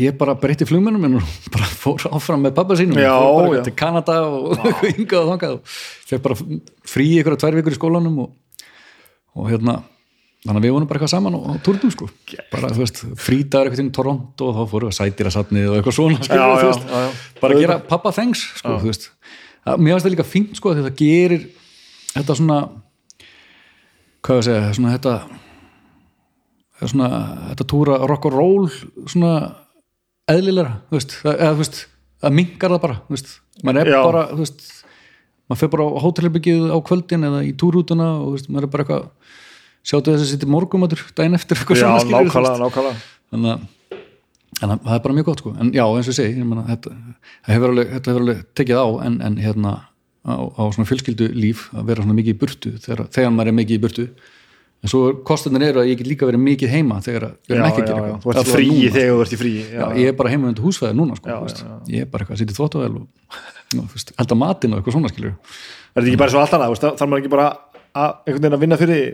ég 0.00 0.16
bara 0.18 0.34
breytti 0.38 0.66
flugmennum 0.66 1.06
en 1.06 1.18
hún 1.20 1.32
bara 1.54 1.68
fór 1.70 2.06
áfram 2.10 2.44
með 2.46 2.56
pappa 2.58 2.78
sínum. 2.78 3.00
Já, 3.00 3.14
fór 3.14 3.48
bara 3.52 3.64
til 3.68 3.76
Kanada 3.78 4.18
og 4.26 4.54
hingað 4.98 5.22
og 5.22 5.32
þangað 5.34 5.56
og 5.58 5.74
fekk 6.10 6.26
bara 6.26 6.38
frí 6.94 7.08
ykkur 7.20 7.38
tvær 7.40 7.58
vikur 7.60 7.76
í 7.76 7.78
skólanum 7.78 8.22
og, 8.24 8.32
og 9.38 9.50
hérna 9.52 9.80
þannig 10.42 10.58
að 10.58 10.64
við 10.66 10.72
vonum 10.74 10.88
bara 10.90 10.98
eitthvað 10.98 11.12
saman 11.12 11.36
og 11.38 11.58
túrnum 11.62 11.92
sko. 11.94 12.08
Bara 12.50 12.70
þú 12.72 12.82
veist, 12.82 13.00
frítagur 13.22 13.68
eitthvað 13.70 13.84
í 13.84 13.92
Toronto 13.94 14.48
og 14.48 14.56
þá 14.56 14.62
fórum 14.72 14.88
við 14.88 14.94
að 14.94 14.98
sætira 14.98 15.32
satnið 15.34 15.68
og 15.70 15.76
eitthvað 15.78 15.96
svona 15.98 16.18
skilur, 16.26 16.42
Já, 16.42 16.48
já, 16.48 16.66
veist, 16.66 16.88
já, 16.90 17.38
bara 17.42 17.56
að 17.56 17.62
gera 17.62 17.76
pappa 17.92 18.12
thanks 18.16 18.42
sko, 18.58 18.74
þú 18.82 18.90
veist. 18.90 19.08
Að, 19.62 19.78
mér 19.78 19.94
finnst 19.94 20.06
það 20.08 20.14
líka 20.16 20.26
fínt 20.26 20.58
sko 20.58 20.74
það 20.74 20.90
gerir 20.98 21.46
þetta 22.16 22.38
svona 22.40 22.58
hvað 24.22 24.36
ég 24.36 24.42
að 24.42 24.46
segja, 24.48 24.74
svona 24.78 24.96
þetta 24.96 25.14
svona, 26.90 27.08
þetta 27.52 27.68
túra 27.70 27.98
rock 28.10 28.26
and 28.26 28.36
roll 28.38 28.66
svona 29.06 29.32
eðlilega, 30.32 30.76
þú 30.90 30.98
veist, 30.98 31.16
eða, 31.22 31.52
þú 31.54 31.62
veist 31.62 31.82
það 32.22 32.36
minkar 32.38 32.74
það 32.74 32.82
bara, 32.88 32.98
þú 33.06 33.16
veist. 33.16 33.32
Maður 33.62 33.92
er 33.92 33.96
bara, 34.02 34.26
þú 34.32 34.42
veist 34.42 34.66
maður 35.50 35.60
fer 35.60 35.70
bara 35.74 35.86
á 35.86 36.02
hótelherbyggið 36.02 36.66
á 36.72 36.78
kvöldin 36.86 37.26
eða 37.28 37.40
í 37.44 37.52
túrútuna 37.58 38.08
og 38.18 38.26
þú 38.26 38.34
veist, 38.36 38.50
maður 38.50 38.66
er 38.66 38.72
bara 38.72 38.86
eitthvað 38.86 39.08
sjáttu 39.86 40.14
þess 40.14 40.26
að 40.26 40.32
sitja 40.32 40.50
morgumatur 40.50 41.00
daginn 41.16 41.38
eftir 41.38 41.58
eitthvað 41.58 41.80
já, 41.80 41.86
svona 41.86 42.02
skilur 42.30 42.90
þannig 43.32 43.54
að 43.54 43.70
en 44.62 44.74
það 44.78 44.92
er 44.96 45.00
bara 45.04 45.16
mjög 45.16 45.30
gott 45.30 45.40
sko. 45.42 45.54
En 45.58 45.72
já, 45.74 45.82
eins 45.86 46.06
og 46.06 46.12
ég 46.12 46.18
segi, 46.18 46.34
ég 46.38 46.46
meina, 46.46 46.66
þetta, 46.68 46.92
það 47.46 47.56
hefur 47.56 47.72
alveg, 47.72 47.88
þetta 47.96 48.12
hefur 48.12 48.24
alveg 48.24 48.44
tekið 48.58 48.78
á 48.78 48.86
en, 49.06 49.16
en 49.26 49.38
hérna 49.42 49.72
á, 50.22 50.34
á 50.38 50.62
svona 50.74 50.86
fjölskyldu 50.90 51.28
líf 51.34 51.64
að 51.74 51.88
vera 51.90 52.04
svona 52.04 52.18
mikið 52.18 52.34
í 52.36 52.38
burtu 52.42 52.72
þegar, 52.84 53.02
þegar 53.16 53.34
maður 53.34 53.52
er 53.52 53.58
mikið 53.58 53.78
í 53.78 53.82
burtu. 53.82 54.06
En 54.82 54.90
svo 54.90 55.00
kostunir 55.26 55.62
eru 55.68 55.82
að 55.82 55.92
ég 55.92 55.98
get 56.00 56.08
líka 56.10 56.26
verið 56.26 56.42
mikið 56.42 56.72
heima 56.74 56.98
þegar 57.02 57.28
að 57.28 57.34
við 57.46 57.56
erum 57.56 57.68
ekki 57.68 57.82
að 57.82 57.88
gera 57.88 57.98
eitthvað. 58.02 58.22
Þú 58.22 58.32
ert 58.32 58.52
frí 58.52 58.68
núna, 58.68 58.94
þegar 58.96 59.12
þú 59.12 59.24
ert 59.24 59.34
í 59.34 59.40
frí 59.42 59.52
já, 59.62 59.84
ég 59.98 60.10
er 60.10 60.16
bara 60.18 60.32
heima 60.32 60.50
undir 60.50 60.66
húsfæði 60.66 60.98
núna 60.98 61.18
sko, 61.18 61.30
Já, 61.30 61.36
já, 61.38 61.76
ég 61.94 62.06
er 62.06 62.10
bara 62.10 62.24
eitthvað 62.26 62.38
að 62.38 62.42
sitja 62.42 62.56
í 62.56 62.58
þvóttavel 62.58 62.96
og 62.98 63.36
já, 63.78 63.82
veist, 63.94 64.10
elda 64.18 64.38
matinn 64.42 64.74
og 64.74 64.80
eitthvað 64.80 64.96
svona 64.98 65.12
skilur 65.12 65.30
er 65.32 66.02
þetta 66.02 66.10
ekki 66.10 66.22
bara 66.24 66.34
svo 66.34 66.42
allt 66.42 66.56
annað, 66.58 66.72
þú 66.72 66.74
veist, 66.74 66.88
þarf 66.98 67.12
maður 67.12 67.22
ekki 67.22 67.32
bara 67.36 67.46
að 67.92 68.50
að 68.50 68.58
vinna 68.62 68.78
fyrir? 68.80 69.06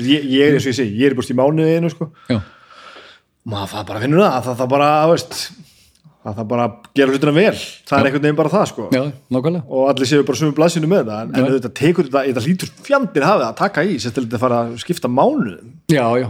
Ég, 0.00 0.24
ég 0.26 0.48
er 0.48 0.56
eins 0.56 0.66
og 0.66 0.72
ég 0.72 0.78
segi, 0.80 0.96
ég 1.00 1.12
er 1.12 1.18
búst 1.18 1.30
í 1.30 1.38
mánuðinu 1.38 1.92
sko. 1.92 2.10
já, 2.30 2.40
maður 3.44 3.74
það 3.74 3.86
bara 3.92 4.02
finnur 4.04 4.24
það, 4.24 4.40
það, 4.48 4.58
það 4.62 4.72
bara, 4.74 4.90
veist 5.12 5.38
það 6.24 6.38
það 6.38 6.48
bara 6.54 6.64
að 6.68 6.88
gera 6.96 7.12
hlutina 7.14 7.34
vel. 7.36 7.58
Það 7.84 7.98
er 7.98 8.08
einhvern 8.08 8.24
veginn 8.24 8.38
bara 8.38 8.52
það 8.54 8.64
sko. 8.70 8.86
Já, 8.94 9.02
og 9.60 9.90
allir 9.90 10.08
séu 10.08 10.24
bara 10.24 10.40
sumum 10.40 10.56
blaðsinu 10.56 10.90
með 10.90 11.10
það 11.10 11.20
en, 11.26 11.36
en 11.36 11.52
þetta 11.58 11.72
tekur 11.80 12.08
þetta, 12.08 12.24
þetta 12.30 12.44
hlýtur 12.46 12.72
fjandir 12.86 13.26
hafið 13.28 13.46
að 13.50 13.58
taka 13.60 13.84
í, 13.84 13.98
sér 14.00 14.16
til 14.16 14.24
þetta 14.24 14.40
fara 14.40 14.60
að 14.64 14.74
skipta 14.80 15.10
mánuðum. 15.12 15.74
Já, 15.92 16.06
já, 16.22 16.28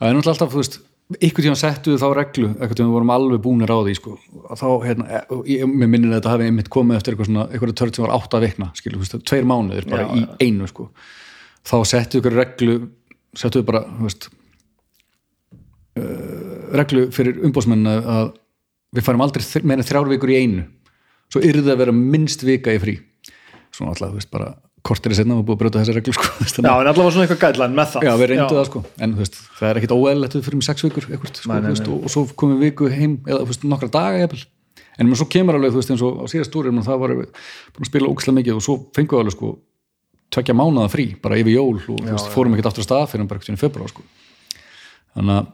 það 0.00 0.08
er 0.08 0.18
náttúrulega 0.18 0.34
alltaf, 0.34 0.54
þú 0.54 0.62
veist, 0.62 0.80
ykkur 1.28 1.46
tíma 1.46 1.58
settu 1.60 1.94
þá 2.00 2.08
reglu, 2.18 2.50
eitthvað 2.56 2.80
tíma 2.80 2.90
við 2.90 2.96
vorum 2.98 3.14
alveg 3.14 3.44
búnir 3.46 3.70
á 3.72 3.78
því, 3.78 3.94
sko, 4.00 4.16
þá, 4.50 4.66
hérna, 4.84 5.22
og 5.36 5.46
ég, 5.48 5.62
minnir 5.70 6.10
að 6.10 6.18
þetta 6.18 6.34
hafi 6.34 6.48
einmitt 6.50 6.72
komið 6.74 6.98
eftir 6.98 7.16
eitthvað 7.16 7.76
törn 7.78 7.94
sem 7.94 8.08
var 8.08 8.42
vikna, 8.42 8.72
skilur, 8.76 8.98
þú 8.98 9.06
veist, 9.06 9.24
tveir 9.30 9.48
mánuðir 9.48 9.88
bara 9.88 10.08
Já, 10.10 10.18
í 10.18 10.48
einu, 10.48 10.68
sko, 10.68 10.90
þá 11.66 11.76
settu 11.88 12.20
ykkur 12.20 12.36
reglu, 12.38 12.76
settu 13.38 13.62
bara, 13.66 13.82
veist, 14.02 14.28
uh, 15.98 16.68
reglu 16.76 17.08
fyrir 17.14 17.40
umbóðsmenn 17.48 17.88
að 17.88 18.32
við 18.96 19.04
farum 19.04 19.24
aldrei 19.24 19.44
þr- 19.44 19.66
meira 19.68 19.82
en 19.84 19.88
þrjár 19.88 20.12
vikur 20.14 20.32
í 20.32 20.38
einu, 20.42 20.64
svo 21.32 21.42
yrði 21.44 21.74
að 21.74 21.82
vera 21.82 21.94
minnst 21.96 22.44
vika 22.46 22.72
í 22.74 22.80
frí, 22.82 22.96
svona 23.74 23.92
alltaf, 23.92 24.14
þú 24.14 24.20
veist, 24.20 24.32
bara 24.32 24.54
kortir 24.88 25.12
í 25.12 25.16
setna 25.18 25.36
og 25.36 25.42
búið 25.44 25.56
að 25.56 25.62
brjóta 25.64 25.80
þessa 25.82 25.96
reglu, 25.98 26.14
sko, 26.16 26.28
já, 26.64 26.70
en 26.70 26.88
allavega 26.88 27.10
svona 27.12 27.26
eitthvað 27.26 27.42
gætlan 27.42 27.74
með 27.76 27.90
það. 27.92 28.06
Já, 28.08 28.12
við 28.20 28.30
reyndu 28.32 28.54
það 28.56 28.68
sko, 28.70 28.84
en 29.04 29.16
þú 29.16 29.24
veist, 29.24 29.40
það 29.58 29.68
er 29.72 29.80
ekkit 29.80 29.94
óæðilegt 29.98 30.36
við 30.38 30.46
fyrir 30.46 30.60
með 30.60 30.68
sex 30.70 30.86
vikur, 30.86 31.08
eitthvað, 31.10 31.32
sko, 31.42 31.50
Nei, 31.52 31.58
nei, 31.64 31.72
veist, 31.74 31.90
og, 31.90 32.06
og 32.06 32.14
svo 32.14 32.22
komum 32.38 32.62
við 32.62 32.70
viku 32.70 32.88
heim, 32.94 33.18
eða 33.26 33.42
þú 33.42 33.50
veist, 33.50 33.66
nokkra 33.68 33.90
daga 33.98 34.22
jafnvel, 34.22 34.44
en 35.02 35.12
svo 35.18 35.28
kemur 35.34 35.58
alveg, 35.58 35.74
þú 35.74 35.82
veist, 35.82 35.92
eins 35.92 36.04
og 36.06 36.22
á 36.22 36.24
síðast 36.32 36.56
úr, 36.56 36.70
það 36.86 37.02
var 37.02 37.14
búin 37.18 37.84
að 37.84 37.90
spila 37.90 38.08
ókslega 38.14 38.38
mikið 38.38 38.56
og 38.56 38.64
svo 38.64 38.78
fengum 38.96 39.18
við 39.18 39.24
alveg 39.26 39.36
sko 39.36 39.50
tvekja 40.34 40.56
mánaða 40.56 40.92
frí, 40.92 41.06
bara 41.22 41.38
yfir 41.40 41.56
jól 41.56 41.78
og 41.78 41.86
þú 41.86 42.02
veist, 42.10 42.32
fórum 42.34 42.56
ekkit 42.56 42.70
aftur 42.70 42.84
að 42.84 42.88
stað 42.90 43.06
fyrir 43.12 43.30
bara 43.30 43.40
ekkert 43.40 43.56
í 43.56 43.62
februar 43.62 43.92
sko. 43.92 44.04
Þannig 45.16 45.38
að, 45.38 45.48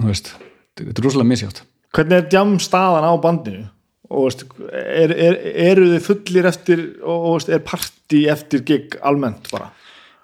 þú 0.00 0.10
veist, 0.10 0.34
þetta 0.82 1.00
er 1.00 1.08
rosalega 1.08 1.30
misjátt 1.32 1.64
hvernig 1.96 2.20
er 2.20 2.28
djam 2.30 2.56
staðan 2.62 3.08
á 3.08 3.12
bandinu? 3.22 3.64
Og 4.06 4.28
veist, 4.28 4.44
er, 4.70 5.12
er, 5.12 5.38
eru 5.66 5.88
þið 5.90 6.02
fullir 6.04 6.46
eftir 6.46 6.82
og 7.02 7.14
og, 7.16 7.30
veist, 7.38 7.48
er 7.50 7.64
partí 7.66 8.26
eftir 8.30 8.62
gig 8.66 8.98
almennt 9.06 9.48
bara? 9.50 9.72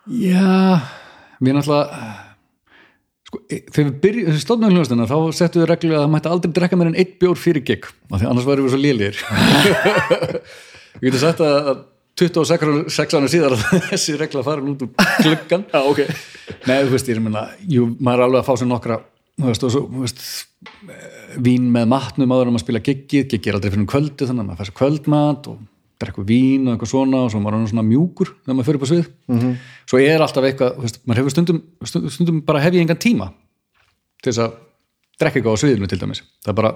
Já, 0.06 0.82
við 1.42 1.56
náttúrulega 1.56 2.04
sko, 3.26 3.40
e- 3.48 3.64
þegar 3.64 3.88
við 3.88 3.96
byrjum, 4.04 4.28
þessi 4.30 4.44
stofnum 4.44 4.76
hljóðstina 4.76 5.08
þá 5.10 5.16
settum 5.38 5.64
við 5.64 5.70
reglu 5.72 5.96
að 5.96 6.04
það 6.04 6.12
mætti 6.14 6.30
aldrei 6.30 6.54
drekka 6.58 6.78
meir 6.78 6.92
en 6.92 7.00
eitt 7.02 7.16
bjór 7.22 7.40
fyrir 7.42 7.66
gig, 7.66 7.88
af 8.10 8.22
því 8.22 8.30
annars 8.30 8.48
væri 8.50 8.66
við 8.66 8.74
svo 8.74 8.82
lélir 8.82 9.22
Við 11.00 11.08
getum 11.08 11.22
sagt 11.22 11.42
að 11.42 11.68
26 12.20 13.16
ára 13.16 13.30
síðar 13.30 13.56
að 13.56 13.64
þessi 13.90 14.18
regla 14.20 14.44
farin 14.46 14.74
út 14.74 14.84
úr 14.84 14.92
gluggan 15.22 15.66
já, 15.72 15.80
ok 15.80 16.04
Nei, 16.68 16.78
þú 16.84 16.92
veist, 16.92 17.08
ég 17.08 17.16
er 17.16 17.20
að 17.20 17.26
minna, 17.26 17.42
maður 17.98 18.20
er 18.20 18.24
alveg 18.26 18.42
að 18.42 18.48
fá 18.48 18.54
sér 18.58 18.68
nokkra, 18.70 18.98
þú 19.40 19.48
veist, 19.48 19.64
og 19.66 19.72
svo, 19.72 19.82
þú 19.88 20.02
veist, 20.04 20.24
vín 21.42 21.68
með 21.74 21.86
matnum 21.92 22.34
áður 22.34 22.50
en 22.50 22.56
maður 22.56 22.64
spila 22.66 22.82
giggið, 22.84 23.28
giggið 23.30 23.50
er 23.50 23.58
aldrei 23.58 23.72
fyrir 23.72 23.82
um 23.82 23.90
kvöldi 23.90 24.28
þannig 24.28 24.42
að 24.42 24.48
maður 24.50 24.60
fær 24.60 24.68
sér 24.68 24.76
kvöldmat 24.80 25.48
og 25.52 25.62
drekku 26.02 26.24
vín 26.26 26.66
og 26.66 26.74
eitthvað 26.74 26.90
svona 26.90 27.22
og 27.24 27.32
svo 27.32 27.40
maður 27.42 27.60
er 27.60 27.70
svona 27.70 27.86
mjúkur 27.86 28.32
þegar 28.34 28.58
maður 28.58 28.68
fyrir 28.68 28.80
upp 28.80 28.86
á 28.86 28.90
svið. 28.90 29.08
-hmm. 29.30 29.54
Svo 29.86 30.00
er 30.02 30.24
alltaf 30.24 30.46
eitthvað, 30.48 30.76
þú 30.76 30.86
veist, 30.86 31.00
maður 31.06 31.20
hefur 31.20 31.34
stundum, 31.34 31.62
stundum, 31.84 32.10
stundum 32.16 32.40
bara 32.46 32.62
hef 32.62 32.74
ég 32.74 32.82
engan 32.82 33.02
tíma 33.02 33.32
til 34.22 34.32
þess 34.32 34.42
að 34.46 34.56
drekka 35.20 35.38
eitthvað 35.38 35.56
á 35.56 35.62
sviðinu 35.62 35.88
til 35.88 36.00
dæmis. 36.02 36.22
Það 36.42 36.52
er 36.52 36.58
bara, 36.60 36.72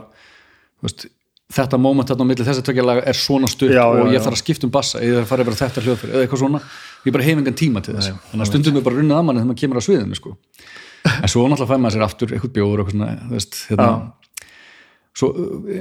þú 0.79 0.89
veist, 0.89 1.07
þetta 1.53 1.79
moment 1.79 2.09
þarna 2.11 2.27
á 2.27 2.29
milli 2.31 2.47
þess 2.47 2.61
að 2.61 2.67
tvekja 2.67 2.85
laga 2.87 3.05
er 3.07 3.19
svona 3.19 3.49
stutt 3.51 3.71
Já, 3.71 3.85
já, 3.85 4.03
og 4.03 4.11
ég 4.11 4.19
já. 4.19 4.23
þarf 4.25 4.35
að 4.35 4.43
skipta 4.43 4.67
um 4.67 4.73
bassa 4.75 5.03
eða 5.05 5.23
fara 5.29 5.45
yfir 5.45 5.59
þetta 5.61 5.85
hljóðfyrir 5.85 6.15
eða 6.17 6.25
eitthvað 6.27 6.43
svona. 6.43 6.61
Ég 7.07 7.15
bara 7.15 7.27
hef 7.27 7.41
engan 7.41 7.59
tíma 7.61 7.83
til 7.87 7.95
þess. 7.95 8.17
Þannig 8.33 8.47
að 8.47 8.51
stundum 8.51 8.81
er 8.81 8.87
bara 8.87 8.99
runnið 8.99 9.17
að 9.17 9.27
manni 9.29 9.43
þegar 9.43 9.51
maður 9.53 9.61
kemur 9.63 9.79
á 9.79 9.87
sviðinu 9.87 10.19
sko. 10.19 10.35
en 11.07 11.31
svo 11.31 11.45
náttúrulega 11.47 11.71
fæ 11.71 11.83
maður 11.85 11.95
sér 11.95 12.07
aftur 12.07 12.35
eitthvað 12.35 12.55
bjóður 12.57 12.83
og 12.83 12.89
eitthvað 12.89 12.97
svona, 12.97 13.29
veist, 13.31 13.59
hérna, 13.71 13.91
svo, 15.15 15.29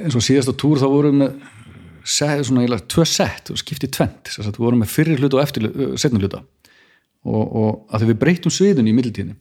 eins 0.03 0.17
og 0.19 0.25
síðasta 0.27 0.53
túr 0.53 0.81
þá 0.81 0.85
vorum 0.91 1.23
við 1.25 2.43
svona 2.45 2.79
tvö 2.93 3.07
sett 3.09 3.49
og 3.49 3.57
skipti 3.57 3.89
tvent 3.89 4.35
við 4.37 4.59
vorum 4.61 4.83
með 4.83 4.93
fyrir 4.93 5.17
hluta 5.17 5.39
og 5.39 5.47
eftir 5.47 5.65
setnum 5.97 6.21
hluta. 6.21 6.43
Og, 7.25 7.41
og 7.41 7.69
að 7.89 8.03
því 8.03 8.11
við 8.11 8.19
breytum 8.21 8.53
sviðinu 8.53 8.91
í 8.91 8.97
middeltíðinni 8.99 9.39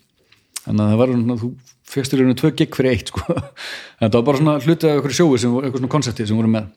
þannig 0.65 0.85
að 0.85 0.91
það 0.95 1.01
var 1.03 1.13
svona, 1.15 1.37
þú 1.43 1.51
fegst 1.95 2.15
í 2.15 2.19
rauninu 2.21 2.37
tvö 2.41 2.51
gig 2.59 2.77
fyrir 2.79 2.95
eitt 2.97 3.13
sko. 3.13 3.25
en 4.01 4.09
það 4.09 4.17
var 4.19 4.27
bara 4.31 4.41
svona 4.41 4.57
hluti 4.65 4.89
af 4.89 4.97
eitthvað 4.99 5.17
sjói 5.19 5.39
sem 5.43 5.53
voru, 5.55 5.69
eitthvað 5.69 5.83
svona 5.85 5.95
konsepti 5.95 6.27
sem 6.31 6.41
voru 6.41 6.51
með. 6.55 6.71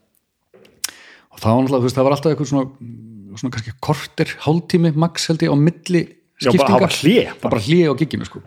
Og 1.33 1.41
það 1.41 1.49
var 1.53 1.63
náttúrulega, 1.63 1.81
þú 1.81 1.87
veist, 1.87 1.97
það 1.97 2.07
var 2.07 2.15
alltaf 2.17 2.33
eitthvað 2.33 2.51
svona, 2.51 2.93
svona 3.41 3.55
kannski 3.55 3.73
korter, 3.87 4.35
hálftími 4.45 4.91
max 4.97 5.27
held 5.31 5.45
ég 5.47 5.53
á 5.53 5.57
milli 5.61 6.03
Já, 6.37 6.51
bara- 6.53 6.77
bara. 7.41 7.59
Hlé 7.65 7.79
á 7.89 7.93
gigginu 7.97 8.25
sko. 8.27 8.43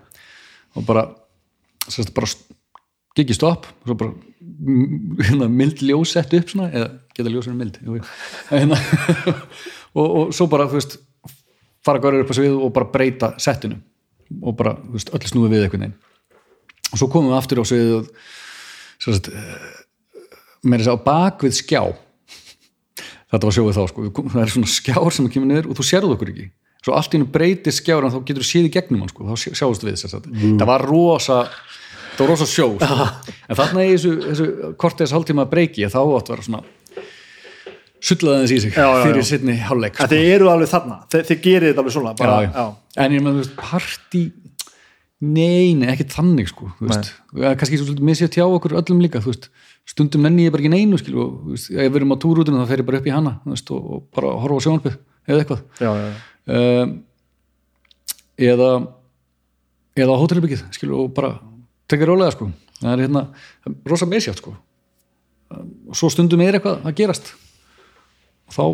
og 0.79 0.85
bara, 0.87 1.09
sérst, 1.91 2.13
bara 2.15 2.29
giggi 3.19 3.35
stopp 3.35 3.67
og 3.67 3.89
svo 3.91 3.97
bara 3.99 4.13
hérna, 5.27 5.49
mild 5.51 5.81
ljós 5.83 6.13
sett 6.15 6.31
upp 6.39 6.53
svona, 6.53 6.69
eða 6.71 6.91
geta 7.17 7.33
ljósinu 7.33 7.57
mild 7.59 7.81
hérna, 8.51 8.79
og, 9.99 10.07
og 10.07 10.35
svo 10.37 10.47
bara, 10.53 10.69
þú 10.71 10.79
veist 10.79 10.99
fara 11.83 11.99
görður 12.03 12.23
upp 12.27 12.31
á 12.31 12.35
svið 12.39 12.55
og 12.61 12.71
bara 12.77 12.91
breyta 12.95 13.33
settinu 13.43 13.81
og 14.43 14.57
bara, 14.59 14.77
veist, 14.95 15.11
öll 15.15 15.27
snúið 15.27 15.55
við 15.57 15.65
einhvern 15.67 15.85
veginn. 15.87 15.97
Og 16.91 16.99
svo 17.01 17.09
komum 17.13 17.31
við 17.33 17.39
aftur 17.41 17.63
á 17.63 17.65
svið 17.71 18.11
meira 20.67 20.83
þess 20.85 20.93
að 20.93 20.99
á 21.01 21.07
bak 21.07 21.45
við 21.47 21.57
skjá. 21.61 21.83
Þetta 23.31 23.47
var 23.47 23.55
sjóið 23.57 23.77
þá 23.79 23.83
sko. 23.93 24.07
Það 24.35 24.41
er 24.43 24.53
svona 24.55 24.71
skjár 24.75 25.15
sem 25.15 25.29
kemur 25.33 25.49
niður 25.51 25.69
og 25.71 25.79
þú 25.79 25.87
sérðu 25.87 26.17
okkur 26.17 26.33
ekki. 26.33 26.49
Svo 26.81 26.97
allt 26.97 27.13
í 27.13 27.19
hennu 27.19 27.29
breytir 27.31 27.75
skjár 27.77 28.07
en 28.07 28.13
þá 28.15 28.19
getur 28.25 28.43
þú 28.45 28.49
séð 28.51 28.67
í 28.69 28.73
gegnum 28.75 29.03
hann 29.05 29.13
sko, 29.13 29.27
þá 29.29 29.35
sjá- 29.43 29.57
sjáumst 29.61 29.85
við 29.85 29.99
þess 30.01 30.17
að 30.17 30.29
það 30.61 30.67
var 30.71 30.85
rosa 30.89 31.37
það 32.17 32.23
var 32.23 32.31
rosa 32.33 32.47
sjó 32.49 32.69
sko. 32.81 33.09
en 33.53 33.59
þarna 33.61 33.85
í 33.85 33.91
þessu, 33.93 34.13
þessu 34.25 34.47
kortið 34.81 35.13
hálftíma 35.15 35.45
breyki 35.53 35.85
þá 35.93 35.99
átt 36.01 36.31
að 36.31 36.33
vera 36.35 36.47
svona 36.49 36.63
sullaði 38.01 38.45
þess 38.45 38.55
í 38.57 38.61
sig 38.65 38.77
Já, 38.77 38.85
já, 38.87 39.01
fyrir 39.07 39.27
sittni 39.29 39.57
hálfleik 39.61 39.97
sko. 39.97 40.11
þið 40.13 40.29
eru 40.35 40.51
alveg 40.53 40.71
þarna, 40.73 41.01
þið, 41.13 41.25
þið 41.31 41.43
gerir 41.47 41.67
þetta 41.71 41.85
alveg 41.85 41.97
svona 41.97 42.15
bara, 42.19 42.67
en 43.05 43.17
ég 43.17 43.25
með 43.25 43.37
þú 43.37 43.43
veist 43.43 43.57
partí 43.61 44.23
nei, 45.21 45.75
nei, 45.77 45.89
ekki 45.93 46.09
þannig 46.15 46.49
sko 46.53 46.71
kannski 46.81 47.77
svo 47.77 47.91
svolítið 47.91 48.07
misið 48.09 48.33
tjá 48.37 48.47
okkur 48.47 48.79
öllum 48.81 49.03
líka, 49.05 49.21
stundum 49.89 50.25
nenni 50.25 50.47
ég 50.47 50.55
bara 50.55 50.65
ekki 50.65 50.73
neinu 50.73 50.99
skil 51.01 51.19
og 51.21 51.51
veist, 51.51 51.71
ef 51.73 51.91
við 51.91 52.01
erum 52.01 52.15
á 52.15 52.23
túrútinu 52.23 52.63
þá 52.63 52.71
fer 52.71 52.83
ég 52.83 52.89
bara 52.89 53.01
upp 53.03 53.09
í 53.09 53.15
hana 53.15 53.37
veist, 53.45 53.71
og, 53.75 53.85
og 53.85 54.07
bara 54.17 54.33
horfa 54.41 54.61
á 54.61 54.65
sjónarpið 54.67 54.97
eða 55.31 55.43
eitthvað. 55.45 55.63
Já, 55.81 55.91
já, 56.01 56.09
um, 56.57 56.97
eða 58.41 58.71
eða 60.01 60.17
á 60.17 60.21
hótelbyggið 60.23 60.91
og 60.97 61.13
bara 61.15 61.35
tekja 61.91 62.09
rólega 62.09 62.35
sko. 62.35 62.51
Það 62.81 62.93
er 62.95 63.05
hérna, 63.05 63.25
rosa 63.91 64.09
misjátt 64.09 64.41
sko. 64.41 64.55
Um, 65.51 65.71
og 65.91 65.99
svo 65.99 66.11
stundum 66.13 66.41
er 66.45 66.57
eitthvað 66.57 66.87
að 66.87 66.97
gerast 67.03 67.33
og 68.51 68.57
þá 68.57 68.65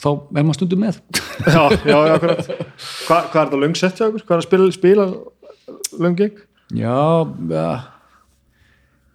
þá 0.00 0.08
er 0.12 0.44
maður 0.46 0.58
stundum 0.60 0.82
með 0.84 1.00
já, 1.54 1.62
já, 1.84 1.96
já 1.96 2.14
akkurat 2.14 2.46
Hva, 2.50 3.18
hvað 3.32 3.40
er 3.40 3.48
þetta 3.48 3.60
löngsett 3.64 4.00
hjá 4.00 4.06
okkur? 4.08 4.24
hvað 4.28 4.36
er 4.36 4.42
að 4.42 4.46
spila, 4.48 4.68
spila 4.76 5.08
lönging? 6.04 6.38
já, 6.76 7.00
ja, 7.56 7.66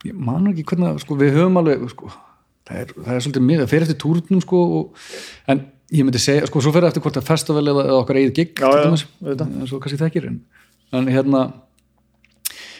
ég 0.05 0.17
man 0.27 0.49
ekki 0.51 0.65
hvernig 0.69 1.01
sko, 1.05 1.17
við 1.19 1.37
höfum 1.39 1.61
alveg 1.61 1.85
sko, 1.93 2.11
það, 2.67 2.81
er, 2.81 2.93
það 2.97 3.13
er 3.15 3.25
svolítið 3.25 3.47
mið, 3.47 3.63
það 3.63 3.71
fer 3.73 3.85
eftir 3.87 3.99
túrnum 4.03 4.43
sko, 4.43 4.61
og, 4.79 5.07
en 5.53 5.63
ég 5.93 6.05
myndi 6.05 6.21
segja 6.21 6.49
sko, 6.49 6.61
svo 6.65 6.73
fer 6.75 6.85
það 6.85 6.93
eftir 6.93 7.05
hvort 7.05 7.17
það 7.17 7.23
er 7.23 7.29
festival 7.29 7.65
eða, 7.71 7.85
eða 7.89 8.01
okkar 8.01 8.19
eigið 8.21 8.35
gig 8.39 8.61
Já, 8.61 8.69
já. 8.81 9.45
En 9.45 9.69
svo 9.69 9.79
kannski 9.81 10.01
þekkir 10.01 10.29
en, 10.31 10.39
en 10.97 11.09
hérna 11.13 11.45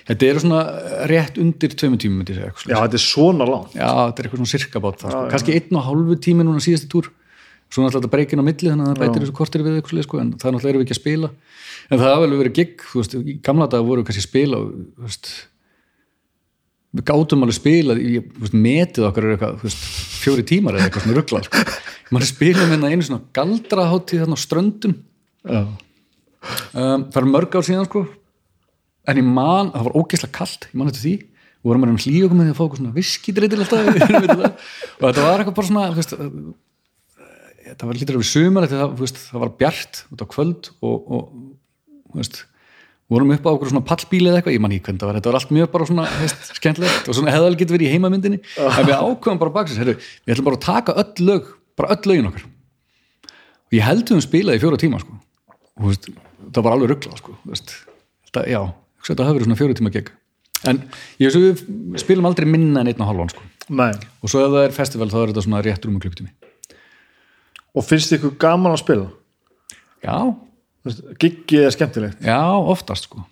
þetta 0.05 0.27
eru 0.29 0.43
svona 0.43 0.61
rétt 1.09 1.39
undir 1.41 1.73
tveimur 1.73 2.01
tímum 2.01 2.21
myndi 2.21 2.35
ég 2.35 2.39
segja 2.39 2.51
eitthvað 2.51 2.71
já, 2.71 2.77
þetta 2.77 2.97
er 2.99 3.03
svona 3.05 3.47
langt. 3.49 3.73
Já, 3.73 3.89
þetta 3.89 4.21
er 4.21 4.27
eitthvað 4.27 4.41
svona 4.41 4.53
sirka 4.53 4.81
bát 4.83 4.99
það, 5.01 5.15
sko. 5.15 5.23
kannski 5.33 5.55
einn 5.57 5.79
og 5.79 5.87
hálfu 5.87 6.17
tími 6.25 6.45
núna 6.45 6.61
síðasti 6.63 6.89
túr. 6.91 7.09
Svo 7.65 7.81
náttúrulega 7.81 8.03
þetta 8.03 8.13
breykin 8.13 8.41
á 8.41 8.45
milli 8.45 8.69
þannig 8.69 8.85
að 8.85 8.91
það 8.91 9.01
bætir 9.01 9.23
þessu 9.23 9.35
kortir 9.39 9.65
við 9.65 9.79
eitthvað 9.79 10.05
sko, 10.05 10.21
en 10.21 10.31
það 10.37 10.53
náttúrulega 10.53 10.71
erum 10.71 10.83
við 10.83 10.85
ekki 10.85 10.95
að 10.95 10.99
spila. 11.01 11.29
En 11.89 11.97
það 11.97 12.11
hafa 12.11 12.21
vel 12.21 12.39
verið 12.39 12.55
gig, 12.59 12.75
þú 12.91 13.01
veist, 13.01 13.15
í 13.17 13.35
gamla 13.45 13.67
dag 13.71 13.87
voru 13.87 14.03
við 14.03 14.09
kannski 14.09 14.21
að 14.21 14.27
spila 14.29 14.59
og, 14.61 14.67
þú 14.85 15.07
veist, 15.07 15.31
við 16.95 17.05
gátum 17.09 17.45
alveg 17.45 17.57
spila 17.57 17.95
í 17.97 18.11
þú 18.21 18.43
veist, 18.45 18.57
metið 18.67 19.07
okkar 19.09 19.25
er 19.25 19.33
eitthvað 19.33 19.57
þú 19.57 19.67
veist, 19.67 19.87
fjóri 20.21 20.45
tímar 20.45 20.77
eða 20.77 20.85
eitthvað 20.85 21.07
svona 21.07 21.17
ruggla 21.17 21.41
sko. 21.47 21.63
maður 22.13 22.29
spila 22.29 22.69
með 22.69 22.85
einu 22.91 23.07
svona 23.09 23.25
galdrahátíð 23.35 24.23
þarna 24.23 24.37
á 24.37 24.45
ströndum. 24.45 24.95
Um, 25.49 25.73
það 27.09 27.19
er 27.23 27.29
mörg 27.33 27.57
ár 27.57 27.65
síðan 27.65 27.89
sko 27.89 28.05
en 29.05 29.21
ég 29.21 29.27
man, 29.27 29.71
það 29.73 29.87
var 29.87 29.97
ógeðslega 30.01 30.37
kalt 30.39 30.69
ég 30.69 30.77
man 30.79 30.91
þetta 30.91 31.03
því, 31.03 31.15
og 31.61 31.69
vorum 31.71 31.85
hlýja 31.97 32.27
okkur 32.27 32.39
með 32.39 32.49
því 32.49 32.55
að 32.55 32.59
fá 32.59 32.79
svona 32.79 32.95
viskidreitil 32.95 33.61
alltaf 33.63 33.79
og 34.99 35.05
þetta 35.05 35.25
var 35.25 35.43
eitthvað 35.43 35.57
bara 35.59 35.69
svona 35.69 35.85
veist, 35.95 36.17
það 37.65 37.87
var 37.89 38.01
lítur 38.01 38.19
af 38.19 38.27
sumar 38.29 38.67
það, 38.71 38.97
veist, 38.99 39.21
það 39.29 39.45
var 39.45 39.55
bjart 39.61 40.03
út 40.13 40.25
á 40.25 40.27
kvöld 40.35 40.69
og, 40.79 41.15
og 41.15 42.19
veist, 42.19 42.43
vorum 43.11 43.33
upp 43.35 43.45
á 43.45 43.53
okkur 43.53 43.69
svona 43.71 43.85
pallbíli 43.85 44.29
eða 44.29 44.39
eitthvað, 44.39 44.55
ég 44.55 44.63
man 44.63 44.73
ekki 44.73 44.87
hvernig 44.87 45.01
það 45.01 45.09
var, 45.09 45.19
þetta 45.19 45.31
var 45.31 45.37
allt 45.39 45.53
mjög 45.53 45.71
bara 45.73 45.87
svona 45.89 46.05
skemmtilegt 46.57 47.09
og 47.09 47.17
svona 47.17 47.33
hefði 47.33 47.49
alveg 47.49 47.61
getur 47.61 47.77
verið 47.77 47.89
í 47.89 47.93
heimamyndinni. 47.93 48.39
En 48.65 48.87
við 48.87 48.95
ákveðum 48.95 49.41
bara 49.43 49.53
baksins, 49.59 49.81
herru, 49.81 49.95
við 50.25 50.35
ætlum 50.35 50.47
bara 50.49 50.59
að 50.59 50.65
taka 50.65 50.95
öll 51.03 51.27
lög, 51.29 51.51
bara 51.77 51.91
öll 51.93 52.09
lögin 52.09 52.31
okkar. 52.31 52.47
Og 53.69 53.77
ég 53.77 53.85
held 53.85 54.05
við 54.09 54.17
um 54.17 54.25
spilaði 54.25 54.63
fjóra 54.63 54.81
tíma 54.81 55.01
sko. 55.03 55.19
og 55.75 56.09
það 56.55 56.65
var 56.65 56.77
alveg 56.77 56.91
rugglað 56.95 57.21
sko. 57.21 57.37
þú 57.45 58.65
veist, 59.05 59.11
þetta, 59.13 59.27
hafi 59.29 59.37
verið 59.37 59.49
svona 59.49 59.59
fjóra 59.61 59.77
tíma 59.77 59.93
gegg 59.93 60.09
en 60.65 60.81
ég 61.21 61.29
veist 61.29 61.37
við 61.37 62.01
spilum 62.01 62.25
aldrei 62.25 62.49
minna 62.49 62.81
en 62.81 62.89
einn 62.89 63.05
og 63.05 63.11
halvan 63.11 63.29
sko. 63.29 63.45
nei. 63.69 63.93
Og 64.25 64.31
svo 64.31 64.41
ef 64.41 64.55
það 64.55 64.65
er 64.65 64.75
festival 64.75 65.11
þá 65.13 65.19
er 65.21 65.33
þetta 65.33 65.45
svona 65.45 65.61
rétt 65.65 65.85
rúma 65.85 66.01
klukktími 66.01 66.33
og 67.75 67.85
finnst 67.85 68.17
ykkur 68.17 68.33
gaman 68.41 68.73
að 68.73 68.81
spila? 68.81 69.07
já, 70.05 70.17
giggið 71.21 71.65
er 71.65 71.73
skemmtilegt. 71.73 72.21
Já, 72.25 72.41
oftast 72.61 73.09
sko. 73.09 73.25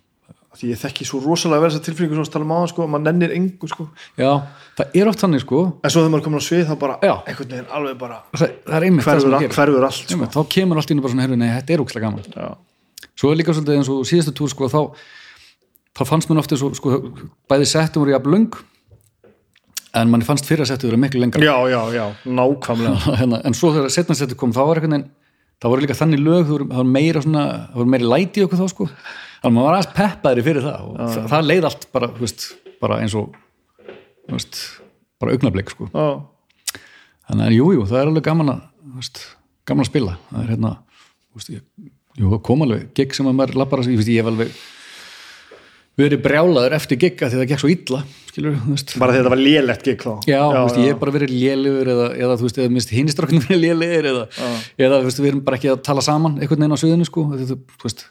Því 0.54 0.68
ég 0.70 0.78
þekki 0.78 1.06
svo 1.10 1.20
rosalega 1.24 1.64
vel 1.64 1.70
þessar 1.72 1.84
tilfinningu 1.88 2.18
sem 2.18 2.26
við 2.28 2.34
talum 2.36 2.52
á 2.54 2.62
sko, 2.70 2.86
maður 2.86 3.06
nennir 3.08 3.32
engu 3.34 3.70
sko. 3.70 3.88
Já, 4.22 4.30
það 4.78 4.98
er 5.00 5.10
oft 5.10 5.24
þannig 5.24 5.42
sko. 5.42 5.62
En 5.82 5.94
svo 5.94 6.04
þegar 6.04 6.12
maður 6.14 6.26
komin 6.28 6.44
á 6.44 6.46
svið 6.46 6.68
þá 6.70 6.74
bara 6.84 6.98
Já. 7.02 7.14
einhvern 7.26 7.50
veginn 7.56 7.72
alveg 7.74 7.96
bara 8.04 8.20
það, 8.36 8.54
það 8.68 8.78
er 8.78 8.86
einmitt 8.88 9.08
það 9.08 9.24
sem 9.24 9.24
hverfur, 9.24 9.32
það 9.32 9.38
all, 9.40 9.48
gerir 9.48 9.58
hverfur 9.58 9.88
allt 9.88 9.98
sko. 9.98 10.14
Einmitt, 10.14 10.38
þá 10.38 10.54
kemur 10.54 10.82
allt 10.82 10.94
í 10.94 10.94
einu 10.94 11.06
bara 11.06 11.14
svona, 11.16 11.26
herru, 11.26 11.40
nei, 11.42 11.50
þetta 11.56 11.74
er 11.74 11.84
úkslega 11.88 12.06
gaman. 12.06 12.30
Já, 12.38 13.10
svo 13.18 13.32
er 13.34 13.42
líka 13.42 13.58
svolítið 13.58 13.80
eins 13.80 13.92
og 13.96 14.06
síðastu 14.12 14.36
túr 14.38 14.54
sko, 14.54 14.70
þá, 14.70 14.80
þá 15.94 16.04
fannst 16.10 16.30
mér 16.30 16.42
ofta 16.42 16.60
svo, 16.60 16.72
sko, 16.78 17.00
bæði 17.52 17.70
settum 17.70 18.04
voru 18.04 18.16
jafn 18.16 18.34
löng 18.34 18.62
en 19.94 20.10
manni 20.10 20.26
fannst 20.26 20.48
fyrir 20.50 20.66
að 20.66 20.72
settu 20.72 20.90
vera 20.90 21.00
miklu 21.02 21.22
lengra. 21.22 21.44
Já, 21.46 21.54
já, 21.70 21.82
já, 21.94 22.06
nákvæmlega. 22.26 23.02
Hérna, 23.20 23.42
en 23.46 23.58
svo 23.58 23.74
þegar 23.76 23.94
setna 23.94 24.18
settu 24.18 24.38
kom 24.40 24.54
þá 24.56 24.64
var 24.64 24.82
einhvern 24.82 24.96
veginn 24.98 25.12
það 25.64 25.72
voru 25.72 25.86
líka 25.86 25.98
þannig 25.98 26.24
lög, 26.24 26.42
það 26.48 26.54
voru, 26.74 26.88
meira 26.90 27.22
svona, 27.24 27.44
það 27.70 27.80
voru 27.80 27.94
meiri 27.94 28.10
læti 28.10 28.44
okkur 28.44 28.60
þá 28.60 28.66
sko. 28.74 28.88
Þannig 28.90 29.48
að 29.48 29.56
maður 29.56 29.68
var 29.68 29.78
aðeins 29.78 29.94
peppaðri 30.00 30.46
fyrir 30.48 30.66
það 30.66 30.90
og 30.90 30.98
það, 31.00 31.30
það 31.32 31.48
leið 31.52 31.68
allt 31.70 31.88
bara, 31.96 32.10
þú 32.16 32.26
veist, 32.26 32.46
bara 32.84 33.00
eins 33.04 33.16
og 33.20 33.38
þú 33.86 34.36
veist, 34.36 34.60
bara 35.22 35.38
augnablik 35.38 35.72
sko. 35.72 35.88
Já, 35.94 36.82
þannig 37.30 37.48
að 37.48 37.58
jú, 37.60 37.70
jú, 37.78 37.88
það 37.92 38.02
er 38.02 38.12
alveg 38.12 38.28
gaman 38.28 38.54
að 38.56 38.62
veist, 38.98 39.24
gaman 39.70 39.86
að 39.86 39.92
spila. 39.92 40.18
Það 40.32 40.42
er 40.42 40.54
hérna, 40.56 40.74
þú 41.30 41.40
veist, 41.42 41.54
ég, 41.54 41.66
jú, 42.18 42.30
það 42.34 42.44
kom 42.50 42.66
alveg 42.68 42.88
gig 43.00 43.16
sem 43.16 43.30
að 43.30 43.38
maður 43.40 43.60
lappar 43.62 43.86
ég 43.88 44.08
ég 44.18 44.32
alveg 44.34 44.58
verið 46.00 46.22
brjálaður 46.26 46.74
eftir 46.80 46.98
gigga 47.04 47.28
því 47.30 47.38
það 47.42 47.50
gekk 47.52 47.62
svo 47.62 47.70
illa, 47.70 48.00
skilur, 48.32 48.56
bara 48.98 49.14
því 49.14 49.20
að 49.20 49.20
þetta 49.20 49.34
var 49.36 49.42
lélegt 49.44 49.84
gig 49.86 50.02
þá. 50.02 50.14
Já, 50.26 50.40
þú 50.50 50.64
veist, 50.64 50.80
ég 50.82 50.90
hef 50.90 51.00
bara 51.04 51.14
verið 51.20 51.34
lélugur 51.38 51.92
eða, 51.94 52.08
eða 52.18 52.38
þú 52.40 52.48
veist, 52.48 52.58
eða 52.64 52.74
minnst 52.74 52.94
hinnistráknum 52.96 53.44
verið 53.46 53.62
lélegir 53.68 54.10
eða, 54.10 54.24
eða 54.88 55.00
veist, 55.06 55.22
við 55.22 55.32
erum 55.34 55.44
bara 55.46 55.60
ekki 55.62 55.70
að 55.76 55.84
tala 55.86 56.02
saman 56.06 56.40
einhvern 56.42 56.66
veginn 56.66 56.74
á 56.74 56.82
sviðinu, 56.82 57.06
sko 57.12 57.28
þetta, 57.36 57.60
veist, 57.86 58.04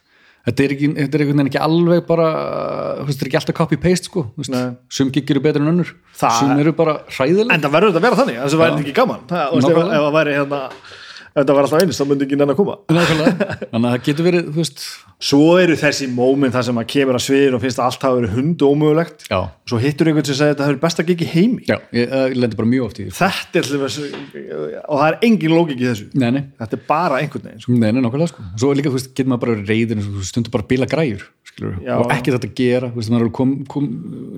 þetta 0.46 0.64
er, 0.68 0.76
ekki, 0.76 0.92
þetta 1.00 1.18
er 1.18 1.24
einhvern 1.26 1.42
veginn 1.42 1.50
ekki 1.50 1.62
alveg 1.66 2.06
bara, 2.06 2.28
þetta 3.10 3.18
er 3.26 3.32
ekki 3.32 3.40
alltaf 3.42 3.58
copy-paste, 3.64 4.10
sko, 4.12 4.24
sum 4.94 5.10
gig 5.14 5.34
eru 5.34 5.42
betur 5.42 5.66
en 5.66 5.74
önnur, 5.74 5.90
Það- 6.22 6.38
sum 6.38 6.54
eru 6.62 6.72
bara 6.78 7.00
hræðileg. 7.10 7.50
En 7.58 7.66
það 7.66 7.74
verður 7.80 7.90
þetta 7.96 8.02
að 8.02 8.06
vera 8.08 8.22
þannig, 8.22 8.40
þess 8.46 8.54
að 8.54 8.62
væri 8.62 8.76
þetta 8.78 8.86
ekki 8.86 8.98
gaman. 9.02 9.24
Það, 9.26 9.58
ef, 9.58 9.82
það 9.90 10.12
væri 10.20 10.38
hérna 10.38 10.62
þetta 11.36 11.56
var 11.56 11.66
alltaf 11.66 11.82
einist, 11.82 12.02
þá 12.02 12.08
myndi 12.10 12.26
ekki 12.26 12.38
nenn 12.40 12.52
að 12.52 12.60
koma 12.60 12.78
þannig 12.92 13.72
að 13.72 13.88
það 13.88 14.04
getur 14.08 14.28
verið, 14.28 14.46
þú 14.52 14.62
veist. 14.62 14.84
Svo 15.22 15.52
eru 15.62 15.76
þessi 15.78 16.08
móment 16.10 16.54
þar 16.54 16.64
sem 16.66 16.74
maður 16.74 16.88
kemur 16.90 17.16
að 17.18 17.22
sviðin 17.28 17.54
og 17.54 17.60
finnst 17.62 17.78
að 17.78 17.88
allt 17.88 18.04
hafa 18.06 18.16
verið 18.18 18.32
hundu 18.34 18.66
ómögulegt. 18.66 19.26
Já, 19.30 19.38
svo 19.70 19.78
hittur 19.78 20.10
einhvern 20.10 20.26
sem 20.26 20.34
segir 20.34 20.48
að 20.48 20.56
þetta 20.56 20.66
hefur 20.66 20.80
besta 20.82 21.04
gig 21.06 21.22
í 21.22 21.28
heimi. 21.30 21.66
Já, 21.68 21.76
ég, 21.94 22.10
ég 22.10 22.34
lendi 22.42 22.58
bara 22.58 22.70
mjög 22.72 22.88
oft 22.88 22.98
í 22.98 23.06
því. 23.06 23.14
Þetta 23.20 23.60
er 23.60 23.68
þess 23.70 24.00
og 24.02 24.96
það 24.98 25.04
er 25.06 25.18
engin 25.28 25.54
lógik 25.54 25.78
í 25.78 25.86
þessu. 25.86 26.08
Nei, 26.18 26.26
nei, 26.34 26.42
þetta 26.58 26.78
er 26.78 26.82
bara 26.90 27.20
einhvern 27.22 27.46
veginn 27.46 27.62
sko. 27.62 27.76
nei, 27.76 27.86
nei, 27.92 28.02
nákvæmlega, 28.02 28.32
sko. 28.32 28.48
Svo 28.58 28.72
líka, 28.74 28.90
þú 28.90 28.98
veist, 28.98 29.12
getur 29.14 29.30
maður 29.30 29.44
bara 29.46 29.70
reyðin 29.70 30.02
stundur 30.26 30.56
bara 30.56 30.66
að 30.66 30.72
bila 30.74 30.90
græjur, 30.90 31.24
skilur 31.52 31.78
og 32.00 32.12
ekki 32.16 32.34
þetta 32.34 32.50
að 32.50 32.58
gera, 32.58 32.90
þú 32.90 32.98
veist, 32.98 33.14
maður 33.14 33.32
kom, 33.38 33.54
kom, 33.70 33.88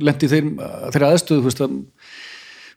lendi 0.05 0.31
þeir, 0.35 0.53
þeirra 0.93 1.13
aðstöðu, 1.15 1.41
þú 1.41 1.49
veist, 1.49 1.65
að 1.65 1.81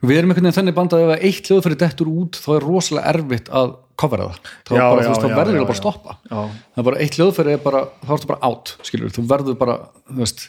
við 0.06 0.20
erum 0.20 0.32
einhvern 0.32 0.46
veginn 0.48 0.58
þannig 0.60 0.76
band 0.78 0.94
að 0.94 1.04
ef 1.08 1.26
eitt 1.30 1.50
hljóðfæri 1.50 1.78
dettur 1.82 2.10
út 2.12 2.38
þá 2.38 2.50
er 2.58 2.66
rosalega 2.68 3.14
erfitt 3.14 3.50
að 3.50 3.72
covera 3.98 4.28
það. 4.30 4.52
Þá, 4.68 4.72
Já, 4.78 4.84
bara, 4.84 5.02
já, 5.02 5.10
veist, 5.10 5.24
þá 5.24 5.38
verður 5.40 5.58
það 5.58 5.66
bara 5.66 5.76
að 5.76 5.82
stoppa. 5.82 6.18
Já. 6.30 6.38
það 6.76 6.82
er 6.84 6.88
bara 6.90 7.02
eitt 7.02 7.18
hljóðfæri 7.18 7.56
er 7.56 7.64
bara, 7.64 7.82
þá 8.04 8.12
ertu 8.18 8.30
bara 8.30 8.52
átt 8.52 8.74
skilur, 8.86 9.14
þú 9.16 9.26
verður 9.32 9.58
bara, 9.58 9.78
þú 10.12 10.20
veist 10.22 10.44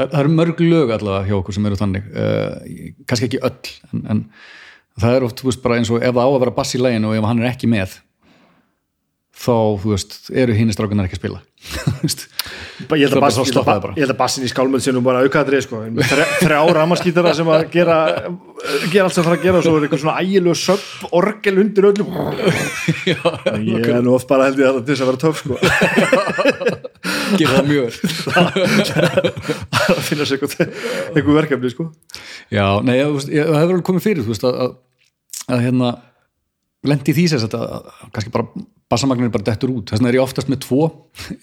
það, 0.00 0.16
eru 0.22 0.32
mörg 0.34 0.62
lög 0.64 0.94
allavega 0.96 1.28
hjá 1.30 1.36
okkur 1.38 1.56
sem 1.58 1.70
eru 1.70 1.78
þannig. 1.78 2.10
Uh, 2.10 2.90
kannski 3.06 3.30
ekki 3.30 3.42
öll 3.46 3.74
en, 3.92 4.04
en 4.16 4.24
það 5.00 5.16
er 5.20 5.26
oft, 5.28 5.38
þú 5.38 5.50
veist, 5.52 5.62
bara 5.62 5.78
eins 5.78 5.92
og 5.94 6.02
ef 6.02 6.14
það 6.16 6.26
á 6.26 6.30
að 6.34 6.40
vera 6.44 6.56
bass 6.58 6.74
í 6.74 6.82
læginu 6.82 7.12
og 7.12 7.20
ef 7.20 7.28
hann 7.30 7.44
er 7.44 7.52
ekki 7.52 7.70
með 7.70 7.94
þá, 9.40 9.54
þú 9.80 9.94
veist, 9.94 10.18
eru 10.42 10.56
hinn 10.58 10.74
strákunar 10.74 11.06
ekki 11.06 11.20
að 11.20 11.22
spila. 11.22 11.40
ég 13.00 13.10
held 13.10 14.12
að 14.12 14.18
bassin 14.18 14.46
í 14.46 14.50
skálmöld 14.50 14.84
sé 14.84 14.94
nú 14.94 15.02
bara 15.04 15.24
aukaðrið 15.26 15.66
sko. 15.66 15.82
Þrjá 16.40 16.60
ramaskítara 16.76 17.34
sem 17.36 17.50
að 17.50 17.66
gera 17.74 17.98
gera 18.90 19.06
allt 19.06 19.16
sem 19.16 19.24
það 19.24 19.34
að 19.34 19.44
gera 19.44 19.60
og 19.60 19.64
svo 19.64 19.72
er 19.76 19.84
eitthvað 19.86 20.02
svona 20.02 20.20
ægilegu 20.20 20.56
söpp 20.58 21.14
orgel 21.16 21.60
undir 21.62 21.86
öllum 21.90 22.10
ég 23.06 23.86
er 23.88 24.02
nú 24.04 24.14
oft 24.16 24.28
bara 24.30 24.48
held 24.48 24.60
ég 24.60 24.68
að 24.68 24.80
þetta 24.80 24.86
til 24.86 24.94
þess 24.94 25.04
að 25.04 25.10
vera 25.10 25.22
töf 25.24 25.36
sko. 25.40 25.54
gera 27.40 27.54
það 27.56 27.70
mjög 27.70 27.88
að 29.94 30.02
finna 30.08 30.28
sér 30.28 30.36
eitthvað, 30.40 31.32
verkefni 31.38 31.72
sko. 31.72 31.88
Já, 32.52 32.66
nei, 32.84 32.98
það 33.00 33.30
hefur 33.30 33.62
alveg 33.62 33.86
komið 33.88 34.06
fyrir 34.08 34.26
þú 34.26 34.34
veist, 34.34 34.46
að, 34.48 34.60
að, 34.66 34.76
að 35.48 35.64
hérna 35.68 35.94
lendi 36.90 37.16
því 37.16 37.26
sér 37.32 37.48
að, 37.48 37.66
að 37.78 38.12
kannski 38.16 38.34
bara 38.34 38.50
bassamagnir 38.90 39.28
er 39.30 39.34
bara 39.34 39.46
dettur 39.46 39.70
út, 39.72 39.90
þess 39.90 40.00
vegna 40.00 40.10
er 40.10 40.18
ég 40.18 40.24
oftast 40.24 40.50
með 40.50 40.62
tvo. 40.64 40.86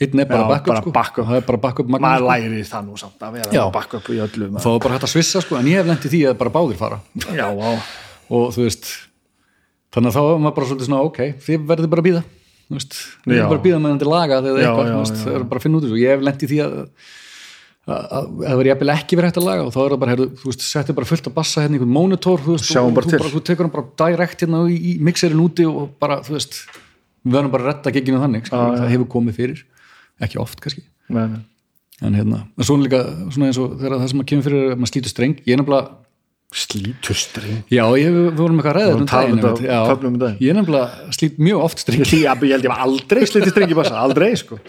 Einn 0.04 0.22
er 0.24 0.30
bara 0.30 0.48
backup, 0.52 0.82
sko. 0.82 0.94
backup. 0.96 1.28
það 1.30 1.40
er 1.40 1.46
bara 1.48 1.62
backup 1.64 1.92
maður 1.94 2.06
magnir, 2.06 2.24
sko. 2.24 2.32
læri 2.32 2.64
það 2.68 2.88
nú 2.88 2.98
samt 3.00 3.28
að 3.28 3.38
vera 3.38 3.66
upp 3.68 4.10
í 4.12 4.22
öllu 4.26 4.50
þá 4.58 4.70
er 4.74 4.82
bara 4.84 4.98
hægt 4.98 5.08
að 5.08 5.14
svissa 5.14 5.44
sko, 5.46 5.60
en 5.60 5.70
ég 5.72 5.80
hef 5.80 5.88
lendið 5.88 6.16
því 6.16 6.24
að 6.32 6.40
bara 6.42 6.56
báðir 6.58 6.82
fara. 6.82 7.00
Já, 7.32 7.48
já, 7.48 7.76
og 8.28 8.50
þú 8.56 8.66
veist 8.68 8.90
þannig 9.96 10.12
að 10.12 10.18
þá 10.18 10.24
er 10.24 10.42
maður 10.44 10.58
bara 10.58 10.72
svolítið 10.72 10.90
svona 10.90 11.06
ok, 11.08 11.22
þið 11.48 11.70
verður 11.72 11.94
bara 11.94 12.04
að 12.04 12.10
býða 12.10 12.24
þú 12.68 12.78
veist, 12.78 12.98
þið 13.24 13.32
verður 13.32 13.48
bara 13.48 13.60
að 13.62 13.68
býða 13.68 13.80
með 13.84 13.94
þetta 13.96 14.10
lagað 14.12 14.50
eða 14.52 14.58
Já, 14.58 14.68
eitthvað, 14.68 14.90
já, 14.90 14.94
þú 14.98 15.04
veist, 15.06 15.22
það 15.24 15.38
er 15.38 15.48
bara 15.48 15.62
að 15.62 15.66
finna 15.66 15.80
út 15.80 15.88
þessu. 15.88 16.02
ég 16.02 16.12
hef 16.14 16.28
lendið 16.28 16.52
því 16.52 16.60
að 16.66 16.76
að 17.88 18.04
að 18.12 18.26
það 18.44 18.58
verður 18.60 18.68
jafnvel 18.68 18.92
ekki 18.92 19.18
verið 19.18 19.30
hægt 19.30 19.38
að 19.40 19.46
laga 19.48 19.64
og 19.64 19.70
þá 19.72 19.78
er 19.80 19.94
það 19.94 20.02
bara, 20.02 20.12
heyrðu, 20.12 20.26
þú 20.42 20.50
veist, 20.50 20.64
settir 20.68 20.98
bara 20.98 21.08
fullt 21.08 21.30
að 21.30 21.36
bassa 21.38 21.62
hérna 21.64 21.78
í 21.78 21.80
einhvern 21.80 21.94
monitor, 21.96 22.42
þú 22.44 22.56
veist, 22.58 22.68
Sjáum 22.68 22.90
og 22.90 22.98
bara 22.98 23.08
þú, 23.08 23.22
bara, 23.22 23.32
þú 23.32 23.42
tekur 23.48 23.68
hann 23.68 23.74
bara 23.78 24.12
direkt 24.12 24.44
hérna 24.44 24.60
í, 24.68 24.76
í 24.76 24.96
mixerin 25.08 25.40
úti 25.40 25.68
og 25.70 25.94
bara, 26.02 26.18
þú 26.26 26.36
veist 26.36 26.60
við 27.28 27.38
verðum 27.38 27.54
bara 27.54 27.64
að 27.68 27.70
retta 27.74 27.94
geginu 27.98 28.24
þannig, 28.24 28.48
skilur, 28.50 28.80
það 28.82 28.92
hefur 28.96 29.10
komið 29.18 29.38
fyrir. 29.42 29.64
Ekki 30.24 30.40
oft 30.42 30.60
kannski. 30.64 30.84
Nei, 31.14 31.24
nei. 31.36 31.40
en 32.08 32.14
hérna, 32.18 32.44
en 32.58 32.66
svona 32.68 32.84
líka 32.88 33.04
svona 33.34 33.48
eins 33.52 33.58
og 33.62 33.78
þegar 33.80 34.00
það 34.02 34.10
sem 34.12 34.20
að 34.22 34.28
kemur 34.32 34.46
fyrir 34.48 34.66
að 34.72 34.78
maður 34.82 34.92
slítur 34.94 35.12
streng, 35.14 35.40
ég 35.48 35.56
er 35.56 35.62
nefnilega 35.62 35.96
slítur 36.58 37.18
streng? 37.20 37.58
Já, 37.74 37.84
ég, 38.00 38.08
við 38.16 38.38
vorum 38.40 38.60
eitthvað 38.62 38.78
tala 38.78 38.94
um 38.98 39.08
daginn, 39.10 39.40
þetta 39.42 39.50
á 39.52 39.80
einmitt. 39.82 39.90
köflum 39.92 40.12
um 40.14 40.20
daginn. 40.22 40.38
Ég 40.46 40.52
er 40.54 40.58
nefnilega 40.62 41.16
slít 41.18 41.40
mjög 41.44 41.64
oft 41.66 41.82
strengi 41.84 42.06
ég, 42.08 42.22
ég, 42.24 42.44
ég 42.48 42.54
held 42.56 42.68
ég 42.68 42.72
var 42.72 42.84
aldrei 42.86 43.24
slítið 43.28 43.52
strengi 43.52 43.78
bassa, 43.78 43.98
aldrei 44.00 44.30
sko. 44.40 44.60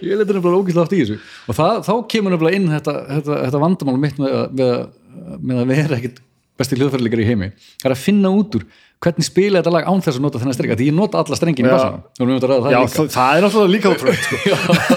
Ég 0.00 0.16
letur 0.22 0.38
nefnilega 0.38 0.62
ógæslega 0.62 0.84
oft 0.86 0.94
í 0.96 1.00
þessu. 1.02 1.18
Og 1.52 1.58
það, 1.58 1.82
þá 1.86 1.92
kemur 2.14 2.32
nefnilega 2.36 2.60
inn 2.60 2.70
þetta, 2.72 2.94
þetta, 3.10 3.36
þetta 3.44 3.62
vandamál 3.66 3.98
mitt 4.06 4.22
með, 4.22 4.36
að- 4.40 4.56
með, 4.56 4.72
að- 4.72 5.44
með 5.50 5.60
að 5.64 5.70
vera 5.74 5.98
ekkit 6.00 6.22
besti 6.56 6.78
hljóðfærleikar 6.80 7.20
í 7.20 7.28
heimi. 7.28 7.50
Það 7.82 7.90
er 7.90 7.96
að 7.98 8.04
finna 8.06 8.32
út 8.32 8.56
úr 8.56 8.64
hvernig 9.04 9.26
spila 9.26 9.60
þetta 9.60 9.72
lag 9.74 9.88
án 9.90 10.02
þess 10.04 10.18
að 10.18 10.24
nota 10.24 10.40
þennan 10.42 10.56
streng? 10.56 10.72
Því 10.78 10.86
ég 10.88 10.96
nota 10.96 11.20
alla 11.20 11.38
strengin 11.38 11.66
í 11.68 11.72
bassanum. 11.72 12.02
Það 12.16 12.68
já, 12.72 12.78
það, 12.94 13.08
það 13.14 13.38
er 13.38 13.46
náttúrulega 13.46 13.72
líka 13.74 13.92
ótrúlega 13.92 14.20
sko. 14.24 14.36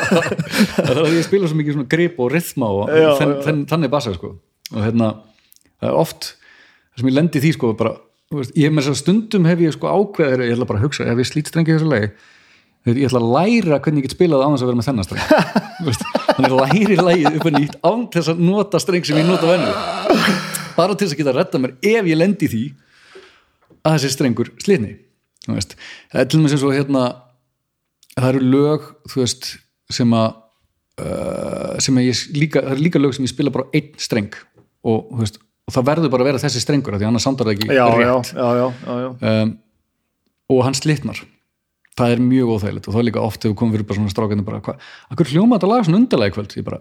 Það 0.80 0.92
er 0.94 1.02
að 1.04 1.16
ég 1.18 1.26
spila 1.28 1.50
svo 1.52 1.60
mikið 1.60 1.82
grip 1.92 2.22
og 2.24 2.32
rithma 2.34 2.70
og 2.76 2.94
Já, 2.96 3.10
þenn, 3.20 3.34
þenn, 3.46 3.62
þannig 3.74 3.92
bassa 3.94 4.14
sko. 4.16 4.32
og 4.74 4.82
hérna, 4.86 5.12
það 5.82 5.92
er 5.92 6.00
oft 6.00 6.32
sem 7.00 7.10
ég 7.12 7.16
lendi 7.16 7.44
því 7.44 7.54
sko 7.56 7.72
bara, 7.80 7.94
veist, 8.36 8.56
ég 8.60 8.74
með 8.74 8.88
þess 8.88 8.96
að 8.96 9.00
stundum 9.04 9.48
hef 9.50 9.64
ég 9.64 9.76
sko 9.76 9.92
ákveður 9.94 10.44
ég 10.48 10.56
ætla 10.56 10.68
bara 10.70 10.82
að 10.82 10.88
hugsa, 10.88 11.08
ef 11.08 11.22
ég 11.22 11.30
slít 11.30 11.52
strengi 11.52 11.76
þessu 11.76 11.90
lagi? 11.92 12.12
Ég 12.88 13.10
ætla 13.10 13.20
að 13.20 13.32
læra 13.36 13.80
hvernig 13.84 14.04
ég 14.04 14.08
get 14.08 14.16
spilað 14.16 14.44
á 14.44 14.48
þess 14.54 14.64
að 14.64 14.70
vera 14.70 14.80
með 14.80 14.88
þennan 14.88 15.08
streng. 15.08 15.26
Þannig 16.30 16.54
að 16.54 16.62
læri 16.64 16.96
lagið 17.00 17.34
upp 17.36 17.48
að 17.50 17.58
nýtt 17.58 17.76
án 17.84 18.06
þess 18.16 18.32
að 18.32 18.44
nota 18.48 18.80
streng 18.80 19.08
sem 19.08 19.20
ég 19.20 19.28
nota 19.28 19.50
vennu 19.50 19.74
bara 20.80 20.96
til 20.96 21.08
þess 21.10 21.16
að 21.16 21.20
geta 21.20 21.34
að 21.34 21.40
redda 21.42 21.60
mér 21.60 21.74
ef 21.92 22.08
ég 22.08 22.20
lendi 22.20 22.50
því 22.52 22.62
að 23.90 23.98
þessi 23.98 24.14
strengur 24.16 24.54
slitni 24.62 24.96
það 25.50 26.22
er 26.22 26.30
til 26.30 26.40
dæmis 26.40 26.56
eins 26.56 26.68
og 26.68 26.76
hérna 26.76 27.04
það 28.16 28.30
eru 28.34 28.52
lög 28.54 28.88
veist, 29.16 29.54
sem 29.94 30.14
að 30.14 30.30
uh, 31.02 31.76
sem 31.82 31.98
að 32.00 32.10
ég 32.10 32.24
líka, 32.38 32.64
það 32.66 32.76
eru 32.76 32.86
líka 32.88 33.02
lög 33.02 33.16
sem 33.18 33.26
ég 33.26 33.34
spila 33.34 33.54
bara 33.56 33.70
einn 33.74 33.96
streng 34.02 34.36
og, 34.86 35.10
veist, 35.20 35.40
og 35.68 35.76
það 35.76 35.90
verður 35.94 36.14
bara 36.14 36.26
að 36.26 36.32
vera 36.32 36.44
þessi 36.44 36.64
strengur 36.64 37.00
því 37.00 37.10
annars 37.10 37.28
sandar 37.28 37.50
það 37.50 37.58
ekki 37.58 37.76
já, 37.80 37.86
rétt. 37.96 38.32
já, 38.36 38.48
já, 38.60 39.10
um, 39.34 39.58
og 40.50 40.64
hann 40.66 40.78
slitnar. 40.78 41.22
Það 42.00 42.14
er 42.14 42.22
mjög 42.24 42.52
óþægilegt 42.56 42.88
og 42.88 42.96
þá 42.96 43.02
líka 43.04 43.22
oft 43.22 43.44
hefur 43.44 43.58
komið 43.60 43.76
fyrir 43.76 43.88
bara 43.90 44.00
svona 44.00 44.12
strákandi 44.14 44.46
bara, 44.48 44.60
hva, 44.64 44.76
akkur 45.12 45.28
hljóma 45.34 45.58
þetta 45.58 45.70
lag 45.70 45.82
svona 45.84 46.00
undarlega 46.00 46.32
í 46.32 46.36
kvöld? 46.38 46.54
Ég 46.56 46.66
bara, 46.66 46.80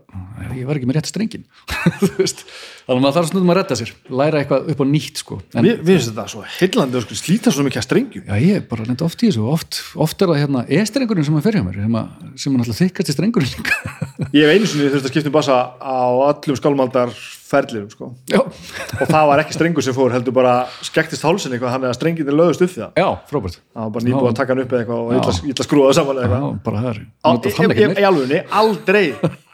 ég 0.54 0.68
var 0.68 0.78
ekki 0.78 0.88
með 0.88 0.98
rétt 1.00 1.10
strengin 1.10 1.46
Þú 2.04 2.10
veist, 2.20 2.44
þannig 2.88 2.98
að 2.98 3.04
maður 3.04 3.16
þarf 3.18 3.28
svona 3.28 3.52
að 3.52 3.58
redda 3.58 3.76
sér 3.78 3.90
læra 4.18 4.38
eitthvað 4.40 4.68
upp 4.72 4.80
á 4.80 4.86
nýtt 4.88 5.20
sko. 5.20 5.36
En, 5.54 5.66
Mér 5.66 5.80
finnst 5.84 6.08
þetta 6.08 6.24
svo 6.32 6.42
heillandi 6.56 6.96
að 6.98 7.02
sko, 7.04 7.18
slíta 7.20 7.52
svo 7.52 7.64
mikið 7.66 7.80
að 7.82 7.86
strengjum. 7.88 8.24
Já, 8.24 8.36
ég 8.40 8.64
bara 8.70 8.86
lendi 8.88 9.04
oft 9.04 9.22
í 9.22 9.28
þessu 9.28 9.44
oft, 9.52 9.80
oft 10.00 10.22
er 10.24 10.30
það 10.32 10.40
hérna 10.42 10.62
e-strengurinn 10.72 11.26
sem 11.28 11.36
að 11.36 11.44
ferja 11.50 11.64
mér 11.66 11.76
sem, 11.84 11.98
að, 12.00 12.30
sem 12.40 12.54
er 12.54 12.62
náttúrulega 12.62 12.80
þykkast 12.80 13.12
í 13.12 13.16
strengurinn 13.18 13.52
líka. 13.58 13.76
Ég 14.38 14.44
hef 14.48 14.54
einu 14.56 14.66
sinni 14.72 14.88
þurft 14.92 15.08
að 15.08 15.12
skipta 15.12 15.30
um 15.30 15.36
bassa 15.36 15.58
á 15.78 15.96
öllum 16.32 16.56
skálmaldar 16.58 17.12
ferlirum 17.48 17.88
sko. 17.92 18.08
Já, 18.28 18.40
og 18.44 19.04
það 19.08 19.28
var 19.30 19.40
ekki 19.44 19.54
strengur 19.56 19.84
sem 19.86 19.94
fór 19.96 20.12
heldur 20.12 20.34
bara 20.36 20.54
skektist 20.84 21.24
hálsin 21.24 21.54
eitthvað 21.56 21.72
hann 21.76 21.86
eða 21.88 21.96
strenginni 21.96 22.34
lögust 22.36 22.64
upp 22.64 22.72
því 22.74 22.82
það. 22.82 22.98
Já, 23.00 23.08
frábært. 23.30 23.60
Það 23.72 23.84
var 23.86 23.92
bara 23.94 24.08
nýbúið 24.08 24.28
að 24.32 24.36
taka 24.42 24.52
hann 24.56 24.62
upp 24.64 24.74
eða 24.74 24.82
eitthvað 24.84 25.04
og 25.04 25.12
Já. 25.14 25.20
illa, 25.22 25.52
illa 25.54 25.66
skrúða 25.68 25.94
saman 25.96 26.20
eða 26.20 26.28
Já, 26.28 26.34
eitthvað. 26.34 26.58
bara 26.68 26.82
það 26.84 26.90
er 26.90 27.00
í- 27.00 27.86
ekki 27.88 28.02
í 28.04 28.08
alvegni, 28.10 28.42
aldrei 28.60 29.04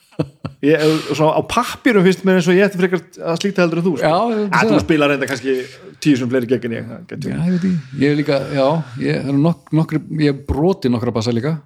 ég, 0.64 0.84
svona, 1.10 1.34
á 1.38 1.42
pappirum 1.50 2.04
finnst 2.06 2.24
mér 2.26 2.40
eins 2.40 2.48
og 2.50 2.56
ég 2.56 2.66
ætti 2.68 2.80
frekar 2.80 3.02
að 3.02 3.40
slíta 3.40 3.64
heldur 3.64 3.80
en 3.80 3.86
þú 3.86 3.94
sko. 3.98 4.08
Já, 4.08 4.16
ég 4.30 4.40
myndi 4.40 4.60
að 4.60 4.72
þú 4.72 4.80
spilar 4.84 5.12
reynda 5.12 5.28
kannski 5.30 5.56
tíu 6.04 6.20
sem 6.20 6.30
fleiri 6.30 6.50
gegn 6.50 6.76
ég 6.76 6.90
Já, 6.90 6.96
ég 7.14 7.54
veit 7.54 7.58
ekki, 7.58 7.72
ég 8.00 8.14
er 8.14 8.18
líka, 8.20 8.40
já 8.54 8.66
ég 9.02 9.28
er 9.32 9.40
nok 9.46 9.72
nokkri, 9.76 10.02
ég 10.24 10.44
broti 10.48 10.92
nokkra 10.92 11.14
bassa 11.14 11.34
líka. 11.34 11.56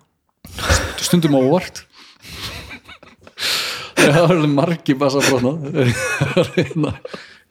Stundum 0.98 1.38
á 1.38 1.40
óvart. 1.40 1.84
Það 3.98 4.14
er 4.14 4.22
alveg 4.22 4.54
margi 4.54 4.94
bassa 4.98 5.22
brotna 5.26 5.56
hérna 6.56 6.94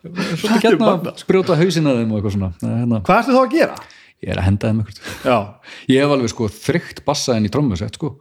svolítið 0.08 0.64
gætna 0.64 0.90
að 0.94 1.22
brjóta 1.28 1.58
hausina 1.60 1.94
þeim 1.98 2.12
og 2.12 2.20
eitthvað 2.20 2.36
svona. 2.36 2.50
Hérna, 2.64 3.00
hvað 3.06 3.22
ertu 3.22 3.36
þá 3.36 3.42
að 3.42 3.56
gera? 3.56 3.78
ég 4.24 4.34
er 4.34 4.40
að 4.42 4.48
henda 4.48 4.72
þeim 4.72 4.80
eitthvað. 4.82 5.10
Já, 5.28 5.38
ég 5.94 6.04
hef 6.04 6.14
alveg 6.16 6.32
sko 6.34 6.50
þrygt 6.54 7.04
bassa 7.06 7.36
en 7.38 7.46
í 7.46 7.52
trommusett 7.54 8.00
sko 8.00 8.16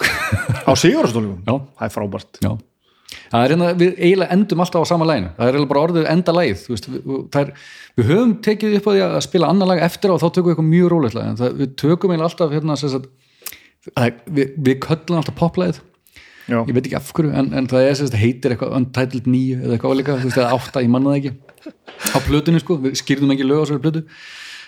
á 0.00 0.72
Sigurðarstólum 0.78 1.42
Já. 1.46 1.54
það 1.78 1.86
er 1.88 1.92
frábært. 1.94 2.40
Já. 2.44 2.52
Það 3.30 3.44
er 3.44 3.52
hérna, 3.54 3.68
við 3.78 3.98
eiginlega 4.02 4.34
endum 4.34 4.62
alltaf 4.64 4.82
á 4.84 4.90
sama 4.90 5.06
læginu, 5.06 5.30
það 5.36 5.46
er 5.46 5.54
eiginlega 5.54 5.70
bara 5.70 5.82
orðið 5.86 6.06
enda 6.10 6.34
lægið, 6.34 6.62
við, 6.70 7.50
við 7.98 8.08
höfum 8.10 8.32
tekið 8.42 8.76
upp 8.78 8.88
á 8.88 8.92
því 8.94 9.02
að 9.06 9.16
spila 9.26 9.50
annar 9.52 9.70
lag 9.70 9.82
eftir 9.86 10.10
og 10.14 10.20
þá 10.22 10.26
tökum 10.34 10.48
við 10.48 10.54
eitthvað 10.54 10.70
mjög 10.72 10.90
rólegt 10.92 11.16
lag, 11.18 11.28
en 11.30 11.38
það, 11.38 11.56
við 11.60 11.74
tökum 11.84 12.14
eiginlega 12.14 12.30
alltaf 12.30 12.54
hérna, 12.54 12.76
er- 14.02 14.22
við, 14.38 14.54
við 14.66 14.78
köllum 14.86 15.20
alltaf 15.20 15.38
poplægið, 15.38 15.80
Já, 16.44 16.58
ég 16.68 16.74
veit 16.76 16.84
ekki 16.90 16.98
af 16.98 17.12
hverju, 17.16 17.30
en, 17.40 17.46
en 17.56 17.66
það 17.70 17.86
er 17.88 17.94
sagt, 18.02 18.16
heitir 18.20 18.52
eitthvað 18.52 18.74
Untitled 18.76 19.28
9 19.32 19.62
eða 19.64 19.76
eitthvað 19.78 20.24
veist, 20.26 20.36
eða 20.36 20.58
8, 20.58 20.82
ég 20.84 20.90
manna 20.92 21.14
það 21.14 21.20
ekki, 21.22 21.32
á 22.12 22.18
plötunni 22.26 22.60
sko, 22.60 22.76
við 22.82 22.98
skýrðum 23.00 23.32
ekki 23.32 23.46
lög 23.48 23.62
á 23.64 23.66
svo 23.70 23.78
plötu, 23.80 24.02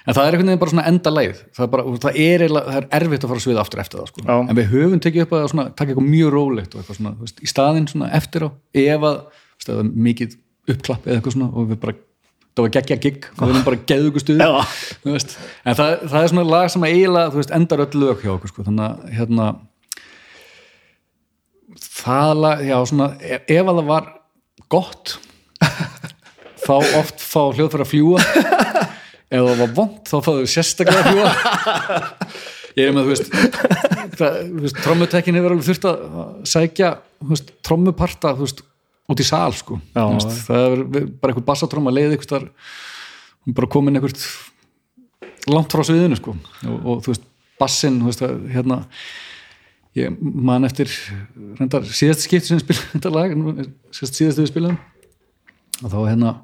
en 0.07 0.15
það 0.15 0.23
er 0.23 0.37
einhvern 0.37 0.51
veginn 0.51 0.63
bara 0.63 0.73
svona 0.73 0.87
enda 0.91 1.13
lægið, 1.13 1.43
það 1.57 1.67
er 1.67 1.71
bara, 1.75 1.85
það 2.05 2.19
er, 2.23 2.45
það 2.55 2.77
er 2.79 2.89
erfitt 3.01 3.25
að 3.27 3.33
fara 3.33 3.41
að 3.41 3.47
sviða 3.47 3.63
aftur 3.65 3.83
eftir 3.83 4.01
það 4.01 4.11
sko, 4.13 4.27
en 4.37 4.59
við 4.59 4.69
höfum 4.73 5.03
tekið 5.03 5.25
upp 5.27 5.37
að 5.37 5.47
svona, 5.53 5.69
taka 5.73 5.93
eitthvað 5.93 6.11
mjög 6.13 6.35
rólegt 6.37 6.75
og 6.75 6.83
eitthvað 6.83 7.01
svona, 7.01 7.15
veist, 7.23 7.43
í 7.43 7.51
staðinn 7.51 7.89
svona 7.91 8.11
eftir 8.17 8.47
á 8.47 8.49
ef 8.87 9.07
að, 9.11 9.23
veist, 9.59 9.73
mikið 10.07 10.37
uppklapp 10.77 11.09
eða 11.09 11.19
eitthvað 11.19 11.37
svona 11.37 11.51
og 11.53 11.71
við 11.73 11.81
bara 11.83 11.99
það 12.57 12.65
var 12.65 12.73
geggja 12.79 12.97
gigg 13.05 13.27
og 13.35 13.43
við 13.43 13.53
erum 13.53 13.65
bara 13.67 13.81
geðu 13.91 14.11
ykkur 14.11 14.23
stuði 14.23 14.47
Já. 14.47 14.77
þú 15.03 15.13
veist, 15.13 15.35
en 15.67 15.77
það, 15.77 15.91
það 16.07 16.21
er 16.23 16.31
svona 16.33 16.47
lag 16.49 16.71
sem 16.73 16.87
að 16.87 16.95
eiginlega, 16.95 17.33
veist, 17.35 17.55
endar 17.59 17.83
öll 17.85 18.01
lög 18.01 18.23
hjá 18.23 18.33
okkur 18.33 18.53
sko, 18.53 18.65
þannig 18.71 18.87
að 18.87 19.17
hérna 19.19 19.49
það 21.85 22.33
lag, 22.41 22.65
já 22.65 22.77
svona 22.89 23.11
ef, 23.21 23.45
ef 23.45 23.61
að 23.67 23.81
það 23.83 23.91
var 23.91 24.09
gott 24.73 25.17
þá 26.67 26.75
oft 27.03 27.21
fá 27.21 27.43
hljóðfæri 27.53 27.85
að 27.85 27.93
fljúa 27.93 28.86
ef 29.31 29.49
það 29.49 29.61
var 29.63 29.75
vond 29.77 29.99
þá 30.07 30.17
fáðu 30.27 30.47
sérstaklega 30.51 31.03
að 31.03 31.11
fljúa 31.11 31.31
ég 32.79 32.91
er 32.91 32.97
með, 32.97 33.13
þú 34.17 34.63
veist, 34.63 34.81
trommutekkin 34.85 35.39
hefur 35.39 35.55
alveg 35.55 35.69
þurft 35.71 35.87
að 35.91 36.03
sækja 36.53 36.91
veist, 37.31 37.53
trommuparta 37.65 38.35
veist, 38.37 38.61
út 39.07 39.23
í 39.23 39.27
sal 39.27 39.55
sko. 39.57 39.79
Já. 39.95 40.03
Veist, 40.03 40.35
það 40.49 40.67
er 40.67 40.83
bara 40.91 41.33
einhver 41.33 41.47
bassatromma 41.47 41.95
leið 41.95 42.17
einhvers 42.17 42.33
þar, 42.33 42.51
bara 43.57 43.71
komin 43.73 43.97
einhvert 43.97 44.21
langt 45.47 45.73
frá 45.73 45.85
sviðinu 45.87 46.19
sko. 46.19 46.35
Og, 46.67 46.77
og 46.77 47.01
þú 47.07 47.15
veist, 47.15 47.25
bassin 47.61 48.03
að, 48.11 48.37
hérna 48.53 48.83
ég 49.97 50.19
man 50.21 50.69
eftir 50.69 50.91
reyndar 51.57 51.87
síðast 51.89 52.27
skipt 52.27 52.49
sem 52.49 52.59
við 52.59 52.67
spilum 52.67 52.91
þetta 52.97 53.15
lag 53.15 53.37
síðast 53.97 54.21
síðast 54.21 54.43
við 54.43 54.51
spilum 54.51 54.77
og 55.81 55.93
þá 55.93 55.99
hérna 56.03 56.35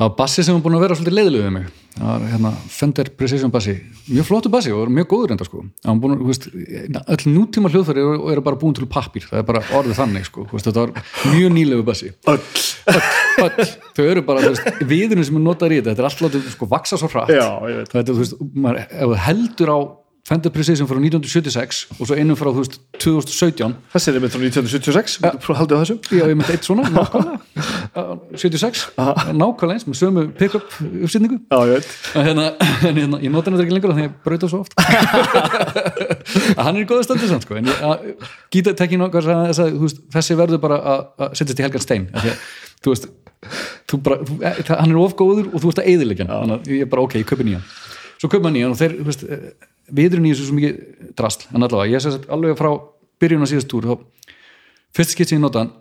það 0.00 0.08
var 0.08 0.16
bassi 0.16 0.42
sem 0.46 0.56
var 0.56 0.62
búin 0.64 0.76
að 0.78 0.84
vera 0.86 0.94
svolítið 0.96 1.16
leiðilegu 1.18 1.44
við 1.44 1.54
mig. 1.58 1.64
Það 1.90 2.06
var 2.08 2.22
hérna 2.30 2.50
Fender 2.72 3.08
Precision 3.18 3.50
bassi. 3.52 3.74
Mjög 4.08 4.26
flottu 4.30 4.52
bassi 4.52 4.72
og 4.72 4.88
mjög 4.96 5.08
góður 5.10 5.34
enda 5.34 5.44
sko. 5.44 5.60
Það 5.82 5.90
var 5.90 6.00
búin 6.00 6.14
að, 6.14 6.22
þú 6.22 6.28
veist, 6.30 6.46
öll 7.16 7.34
nútíma 7.34 7.72
hljóðfæri 7.74 8.00
eru, 8.00 8.14
eru 8.32 8.44
bara 8.46 8.60
búin 8.62 8.76
til 8.78 8.88
pappír, 8.88 9.26
það 9.28 9.42
er 9.42 9.46
bara 9.50 9.62
orðið 9.76 10.00
þannig 10.00 10.28
sko, 10.30 10.46
þú 10.48 10.56
veist, 10.56 10.70
þetta 10.70 10.86
var 10.86 11.34
mjög 11.34 11.52
nýlegu 11.58 11.84
bassi. 11.90 12.12
Öll. 12.32 12.40
Öll, 13.44 13.68
þau 13.98 14.04
eru 14.06 14.24
bara, 14.24 14.46
þú 14.46 14.54
veist, 14.54 14.82
viðinu 14.88 15.26
sem 15.28 15.36
er 15.36 15.44
notaður 15.44 15.76
í 15.76 15.80
þetta, 15.82 15.90
þetta 15.92 16.02
er 16.02 16.08
alltaf 16.08 16.26
látið 16.26 16.48
sko 16.54 16.70
vaksa 16.70 17.00
svo 17.00 17.10
hratt. 17.12 17.34
Já, 17.36 17.48
þetta, 17.92 18.06
þú 18.08 18.18
veist, 18.22 18.40
maður, 18.56 18.80
ef 18.88 19.12
þú 19.12 19.20
heldur 19.26 19.74
á 19.76 19.78
Fender 20.28 20.52
Precision 20.52 20.86
frá 20.86 20.98
1976 21.00 21.78
og 21.96 22.08
svo 22.08 22.16
innum 22.20 22.36
frá, 22.38 22.50
þú 22.52 22.62
veist, 22.62 22.76
2017 23.00 23.72
Þessi 23.94 24.10
er 24.10 24.18
einmitt 24.18 24.34
frá 24.34 24.42
1976 24.44 25.16
ja. 25.24 25.32
haldið 25.58 25.74
á 25.74 25.80
þessu? 25.80 25.96
Já, 26.12 26.24
ég 26.28 26.36
myndi 26.36 26.54
eitt 26.54 26.66
svona, 26.68 26.84
nákvæmlega. 26.92 27.38
76, 28.36 28.82
nákvæmlega 29.40 29.78
eins 29.78 29.86
með 29.88 29.98
sömu 29.98 30.26
pick-up 30.36 30.76
uppsýtningu 30.78 31.40
Já, 31.40 31.56
ég 31.66 31.72
veit. 31.78 31.88
En 32.20 32.28
hérna, 32.28 32.46
en 32.90 33.00
hérna, 33.00 33.22
ég 33.24 33.32
nota 33.32 33.54
þetta 33.54 33.64
ekki 33.64 33.76
lengur 33.76 33.94
þannig 33.94 34.06
að 34.06 34.10
ég 34.10 34.18
brauta 34.26 34.50
svo 34.52 34.60
oft. 34.62 34.76
Hann 36.64 36.76
er 36.76 36.82
í 36.84 36.88
góða 36.90 37.08
stöndu 37.08 37.30
samt 37.30 37.48
sko. 37.48 37.56
en 37.56 37.72
gíta 38.52 38.76
tekkin 38.76 39.06
okkar 39.08 39.26
veist, 39.48 40.04
þessi 40.12 40.38
verður 40.38 40.62
bara 40.62 40.78
að, 40.92 41.08
setjast 41.40 41.64
í 41.64 41.66
helgan 41.66 41.86
stein. 41.86 42.06
Að, 42.12 42.36
þú 42.84 42.94
veist 42.94 43.10
þú 43.88 44.00
bara, 44.04 44.20
e, 44.20 44.52
hann 44.68 44.92
er 44.92 45.00
of 45.00 45.16
góður 45.18 45.48
og 45.50 45.62
þú 45.62 45.72
ert 45.72 45.82
að 45.82 45.90
eyðilegja 45.94 46.28
hann. 46.28 46.36
þannig 46.36 46.56
að 46.60 46.72
ég 46.76 46.84
er 46.84 46.92
bara 46.92 47.04
ok, 47.06 47.18
ég 47.22 47.28
kaupi 47.28 47.48
nýjan. 47.48 47.66
Svo 48.20 48.28
hann 48.36 48.52
nýjan 48.52 48.74
og 48.74 48.80
þeir, 48.80 48.96
þú 49.00 49.08
veist 49.08 49.26
viðurinn 49.96 50.28
í 50.28 50.32
þessu 50.34 50.48
svo 50.48 50.56
mikið 50.56 51.12
drasl 51.18 51.46
en 51.50 51.66
allavega, 51.66 51.92
ég 51.92 52.04
sess 52.04 52.24
alveg 52.30 52.58
frá 52.58 52.70
byrjun 53.20 53.44
á 53.44 53.50
síðast 53.50 53.70
túr 53.70 53.86
þá, 53.88 53.94
fyrst 54.96 55.14
skipt 55.14 55.30
sem 55.32 55.38
ég 55.38 55.44
nota 55.44 55.64
hann 55.64 55.72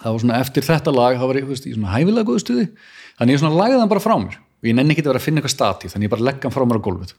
það 0.00 0.14
var 0.14 0.22
svona 0.24 0.38
eftir 0.40 0.66
þetta 0.66 0.94
lag 0.94 1.18
þá 1.18 1.26
var 1.28 1.38
ég, 1.40 1.46
þú 1.46 1.54
veist, 1.54 1.66
í 1.68 1.74
svona 1.74 1.94
hæfilega 1.94 2.28
góðu 2.28 2.42
stuði 2.44 2.66
þannig 3.18 3.34
ég 3.34 3.42
svona 3.42 3.58
lagði 3.58 3.80
hann 3.80 3.92
bara 3.92 4.04
frá 4.04 4.14
mér. 4.20 4.38
Og 4.60 4.68
ég 4.68 4.76
nenni 4.76 4.92
ekki 4.94 5.04
að 5.04 5.10
vera 5.12 5.20
að 5.20 5.26
finna 5.26 5.40
eitthvað 5.40 5.54
stati 5.54 5.90
þannig 5.92 6.08
ég 6.08 6.14
bara 6.14 6.26
legg 6.28 6.46
hann 6.46 6.54
frá 6.54 6.64
mér 6.68 6.80
á 6.80 6.86
gólfið 6.86 7.12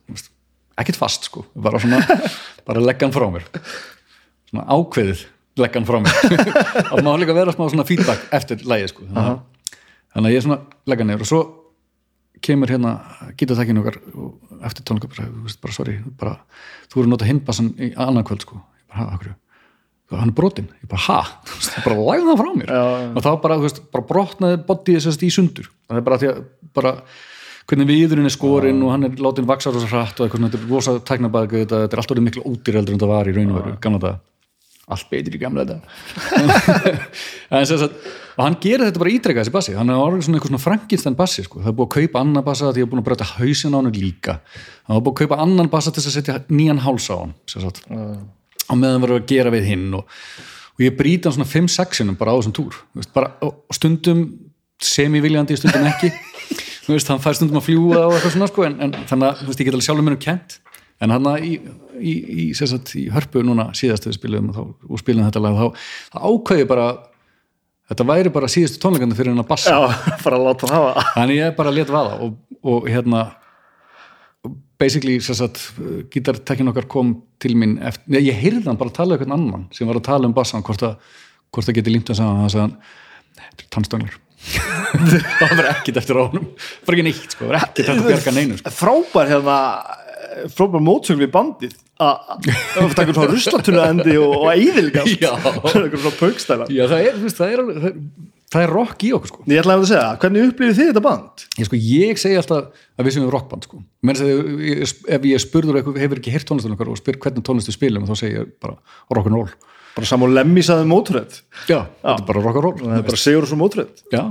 ekkert 0.81 0.97
fast 0.97 1.27
sko, 1.29 1.45
bara 1.53 1.81
svona 1.81 2.01
bara 2.67 2.81
legg 2.81 3.01
hann 3.05 3.13
frá 3.13 3.27
mér. 3.33 3.45
Svona 4.49 4.65
ákveðið 4.71 5.25
legg 5.61 5.77
hann 5.77 5.88
frá 5.89 5.97
mér. 6.01 6.15
Og 6.93 7.03
má 7.05 7.11
líka 7.21 7.38
vera 7.38 7.53
smá 7.53 7.65
svona 7.67 7.85
feedback 7.88 8.29
eftir 8.33 8.65
lagið 8.65 8.93
sko 8.93 9.07
þannig, 9.09 9.25
að, 9.29 9.41
þannig 10.15 11.60
kemur 12.43 12.72
hérna 12.72 12.95
gítatakkin 13.39 13.81
okkar 13.81 13.99
og 14.15 14.65
eftir 14.68 14.85
tónleika 14.88 15.09
bara, 15.11 15.76
sorry, 15.76 15.99
bara, 16.19 16.35
þú 16.91 17.01
eru 17.01 17.09
að 17.09 17.13
nota 17.15 17.30
hindbassan 17.30 17.72
í 17.77 17.93
annan 17.95 18.26
kvöld 18.27 18.45
sko, 18.45 18.61
bara, 18.89 18.99
ha, 18.99 19.15
akkur 19.18 19.38
hann 20.19 20.31
er 20.31 20.35
brotinn, 20.35 20.72
ég 20.81 20.89
bara, 20.91 21.03
ha? 21.07 21.19
Veist, 21.55 21.76
ég 21.77 21.85
bara 21.85 21.99
lagði 21.99 22.26
það 22.27 22.41
frá 22.41 22.49
mér. 22.57 22.72
Já, 22.72 22.85
já. 22.99 23.11
og 23.11 23.26
þá 23.26 23.30
bara, 23.43 23.57
þú 23.59 23.68
veist, 23.68 23.84
bara 23.93 24.07
brotnaði 24.09 24.57
bodyið 24.68 25.03
sérst 25.05 25.23
í 25.23 25.30
sundur. 25.31 25.69
Það 25.88 26.01
er 26.01 26.07
bara 26.07 26.19
því 26.19 26.31
að 26.31 26.41
bara 26.76 26.95
hvernig 27.69 27.88
viðurinn 27.88 28.27
er 28.27 28.34
skorinn 28.34 28.81
og 28.84 28.91
hann 28.91 29.07
er 29.07 29.22
látin 29.22 29.47
vaksa 29.47 29.72
rosa 29.72 29.88
hratt 29.88 30.19
og 30.19 30.27
eitthvað 30.27 30.49
þetta 30.49 30.59
er 30.59 30.72
rosa 30.72 30.95
tæknabæk 31.07 31.55
þetta, 31.61 31.81
er 31.85 32.01
allt 32.01 32.13
orðið 32.13 32.27
miklu 32.27 32.43
ódýreldur 32.49 32.95
en 32.95 33.01
það 33.01 33.13
var 33.13 33.30
í 33.30 33.35
raun 33.38 33.53
og 33.53 33.59
veru 33.59 33.76
gamla 33.84 34.01
þetta, 34.01 34.31
allt 34.93 35.07
beitir 35.11 35.38
í 35.38 35.41
gamla 35.41 35.65
þetta 35.68 35.80
og 38.38 38.45
hann 38.45 38.57
gerir 38.63 38.88
þetta 38.88 39.01
bara 39.01 39.13
ítrekka 39.13 39.43
þessi 39.43 39.53
bassi. 39.53 39.73
Hann 39.77 39.91
er 39.91 39.99
orðið 39.99 40.27
svona 40.27 40.39
eitthvað 40.39 40.53
svona 40.53 40.63
franginstan 40.63 41.18
bassi 41.19 41.43
sko. 41.45 41.61
það 41.61 41.72
er 41.72 41.77
búið 41.77 41.88
að 41.88 41.95
kaupa 41.97 42.22
annan 42.23 42.45
bassa 42.47 42.72
því 42.72 42.85
að 42.85 42.91
búið 42.91 43.01
að 43.01 43.07
breyta 43.09 43.27
hausin 43.35 43.76
á 43.76 43.77
hann 43.77 43.91
líka. 43.95 44.38
Það 44.88 44.95
var 44.95 45.03
búið 45.05 45.13
að 45.13 45.19
kaupa 45.22 45.39
annan 45.45 45.72
bassa 45.72 45.93
til 45.93 46.03
að 46.03 46.15
setja 46.15 46.38
nýjan 46.49 46.81
háls 46.85 47.09
á 47.11 47.15
hann 47.19 47.35
sagt. 47.51 47.84
Á 47.91 48.73
meðan 48.73 49.03
verður 49.03 49.19
að 49.19 49.27
gera 49.34 49.53
við 49.53 49.68
hinn 49.73 49.88
og, 49.99 50.15
og 50.77 50.85
ég 50.85 50.95
brýta 50.97 51.30
hann 51.30 51.38
svona 51.38 51.51
5-6 51.51 52.01
sinum 52.01 52.18
bara 52.19 52.34
á 52.34 52.39
þessum 52.39 52.55
túr. 52.55 52.80
Veist, 52.97 53.11
bara, 53.15 53.34
og 53.43 53.65
og 53.68 53.77
stundum 53.77 54.26
semi-viljandi, 54.81 55.59
stundum 55.59 55.85
ekki. 55.91 56.11
Veist, 56.89 57.11
hann 57.11 57.22
fær 57.22 57.38
stundum 57.38 57.59
að 57.59 57.68
fljúa 57.68 58.07
og 58.07 58.15
eitthvað 58.15 58.35
svona 58.38 58.49
sko, 58.49 58.65
en, 58.68 58.80
en 58.88 58.95
þannig 59.07 59.27
að 59.27 59.43
veist, 59.47 59.59
ég 59.61 59.68
get 59.68 59.76
alveg 59.76 59.85
sjálfur 59.85 60.07
mér 60.07 60.18
um 60.18 60.23
kent 60.23 60.57
en 61.02 61.14
hann 61.15 61.30
í, 61.41 61.56
í, 61.99 62.14
í, 62.14 62.48
sem 62.57 62.69
sagt, 62.69 62.94
í 62.99 63.07
hörpu 63.14 63.44
núna 63.45 63.69
síðast 63.78 64.07
við 64.07 64.18
spilum 64.19 64.52
og, 64.52 64.57
þá, 64.57 64.90
og 64.90 65.02
spilum 65.02 65.28
þetta 65.28 65.44
lag 65.44 65.60
þá, 65.60 65.88
þá 66.14 66.18
ákveði 66.30 66.69
bara 66.69 66.88
þetta 67.91 68.07
væri 68.07 68.34
bara 68.34 68.49
síðustu 68.52 68.82
tónleikandi 68.82 69.18
fyrir 69.18 69.34
hann 69.34 69.44
að 69.44 69.52
bassa. 69.52 69.76
Já, 69.76 69.99
bara 70.26 70.40
að 70.40 70.48
láta 70.48 70.69
það 70.69 70.78
hafa. 70.78 71.06
Þannig 71.18 71.41
ég 71.41 71.56
bara 71.60 71.76
let 71.76 71.94
vaða 71.94 72.18
og, 72.26 72.40
og 72.61 72.90
hérna 72.90 73.26
basically 74.82 75.19
sagt, 75.22 75.61
gítartekkin 76.14 76.72
okkar 76.72 76.88
kom 76.90 77.14
til 77.41 77.53
mín 77.60 77.76
eftir, 77.86 78.15
nei, 78.15 78.23
ég 78.26 78.40
heyrði 78.41 78.65
hann 78.69 78.80
bara 78.80 78.94
tala 78.95 79.14
um 79.14 79.19
einhvern 79.19 79.38
annan 79.38 79.68
sem 79.76 79.90
var 79.90 79.99
að 79.99 80.07
tala 80.07 80.30
um 80.30 80.34
bassan 80.34 80.65
hvort 80.65 80.88
að, 80.88 80.98
hvort 81.53 81.69
að 81.69 81.78
geti 81.78 81.94
límt 81.94 82.10
að 82.10 82.22
sagða 82.23 82.64
hann 82.64 82.78
þetta 83.32 83.65
er 83.65 83.69
tannstönglar 83.76 84.18
það 84.41 85.52
var 85.60 85.68
ekkit 85.76 85.99
eftir 86.02 86.18
á 86.18 86.22
honum. 86.23 86.48
Bara 86.86 86.98
ekki 86.98 87.06
neitt, 87.06 87.26
sko, 87.36 87.45
það 87.45 87.52
var 87.52 87.60
ekkit 87.61 87.84
eftir 87.84 88.02
að 88.02 88.07
bjarga 88.10 88.34
neinu 88.36 88.57
sko. 88.57 88.73
Frábær 88.73 89.30
hérna 89.30 89.57
frábær 90.56 90.84
mótsögn 90.84 91.22
við 91.22 91.32
bandið. 91.34 91.78
Að 92.02 92.49
það 92.74 92.94
taka 92.98 93.16
svona 93.16 93.32
ruslatunna 93.32 93.88
endi 93.94 94.18
og, 94.18 94.45
æðilgast 94.49 95.26
svona 96.02 96.14
það 96.90 97.03
er, 97.06 97.18
þú 97.18 97.26
veist, 97.28 97.41
það 97.41 97.52
er, 97.53 97.64
er, 97.91 97.98
er 98.66 98.74
rock 98.74 99.06
í 99.06 99.12
okkur, 99.16 99.32
sko. 99.32 99.44
Ég 99.45 99.62
ætlaði 99.62 99.84
að 99.84 99.91
segja, 99.91 100.08
hvernig 100.24 100.48
upplifið 100.49 100.80
þið 100.80 100.90
þetta 100.90 101.03
band? 101.06 101.44
ég, 101.60 101.68
sko, 101.68 101.82
ég 101.91 102.22
segi 102.24 102.40
alltaf 102.41 102.88
að 102.98 103.06
við 103.08 103.16
sem 103.16 103.26
við 103.28 103.36
rockband 103.36 103.68
sko. 103.68 103.84
Ef 104.10 105.28
ég 105.30 105.44
spurður 105.44 105.78
eitthvað 105.80 106.02
hefur 106.02 106.24
ekki 106.24 106.34
heyrt 106.34 106.49
tónlistunum 106.49 106.82
og 106.90 106.99
spyr 106.99 107.22
hvernig 107.22 107.45
tónlistu 107.45 107.76
spilum 107.76 108.10
þá 108.10 108.16
segi 108.18 108.40
ég 108.40 108.49
bara 108.64 108.80
rock'n'roll 109.14 109.52
Bara 109.91 110.07
Samu 110.07 110.27
Lemmy 110.31 110.61
saði 110.63 110.85
mótröð 110.88 111.41
já, 111.68 111.81
þetta 111.99 112.13
er 112.13 112.27
bara 112.27 112.41
rock'n'roll 112.45 112.77
Það 112.80 112.93
er 112.95 113.07
bara 113.09 113.19
Sigur 113.19 113.43
og 113.43 113.49
svo 113.49 113.57
mótröð 113.59 114.03
já, 114.13 114.22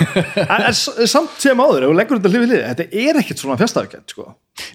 En, 0.46 0.62
en 0.70 0.76
samt 1.12 1.34
sem 1.42 1.60
áður, 1.60 1.84
ef 1.84 1.90
þú 1.90 1.96
leggur 1.98 2.20
þetta 2.20 2.32
hlifið 2.32 2.54
hlið 2.54 2.62
þetta 2.64 2.86
er 3.04 3.18
ekkert 3.20 3.42
svona 3.42 3.58
fjastafkjönd 3.60 4.14
sko. 4.14 4.26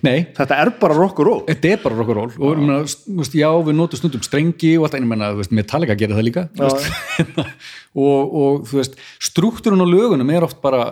Þetta 0.05 0.59
er 0.61 0.72
bara 0.81 0.97
rock 0.97 1.22
og 1.22 1.27
roll. 1.27 1.41
Þetta 1.49 1.72
er 1.72 1.81
bara 1.81 1.97
rock'n'roll 1.97 2.35
og 2.38 2.61
þú 2.93 3.17
veist, 3.22 3.38
já, 3.38 3.47
við 3.65 3.80
notum 3.80 4.01
stundum 4.01 4.26
strengi 4.26 4.76
og 4.77 4.85
allt 4.88 4.99
einu 4.99 5.09
menna, 5.09 5.31
Metallica 5.49 5.97
gerir 5.97 6.17
það 6.19 6.27
líka 6.30 6.45
veist, 6.61 7.41
og, 8.05 8.38
og 8.43 8.69
þú 8.69 8.81
veist 8.84 8.99
struktúrun 9.31 9.81
á 9.81 9.88
lögunum 9.89 10.30
er 10.35 10.45
oft 10.45 10.61
bara 10.61 10.85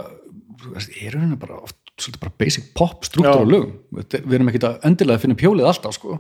er 0.97 1.19
henni 1.19 1.37
bara 1.37 1.59
oft 1.61 1.77
svolítið 1.99 2.23
bara 2.23 2.33
basic 2.41 2.71
pop 2.73 3.05
struktúr 3.05 3.37
á 3.37 3.45
Já. 3.45 3.53
lögum. 3.53 3.77
Við 4.01 4.33
erum 4.39 4.49
ekkit 4.49 4.67
að 4.71 4.89
endilega 4.89 5.19
að 5.19 5.25
finna 5.27 5.37
pjólið 5.37 5.69
alltaf 5.69 5.97
sko 5.99 6.17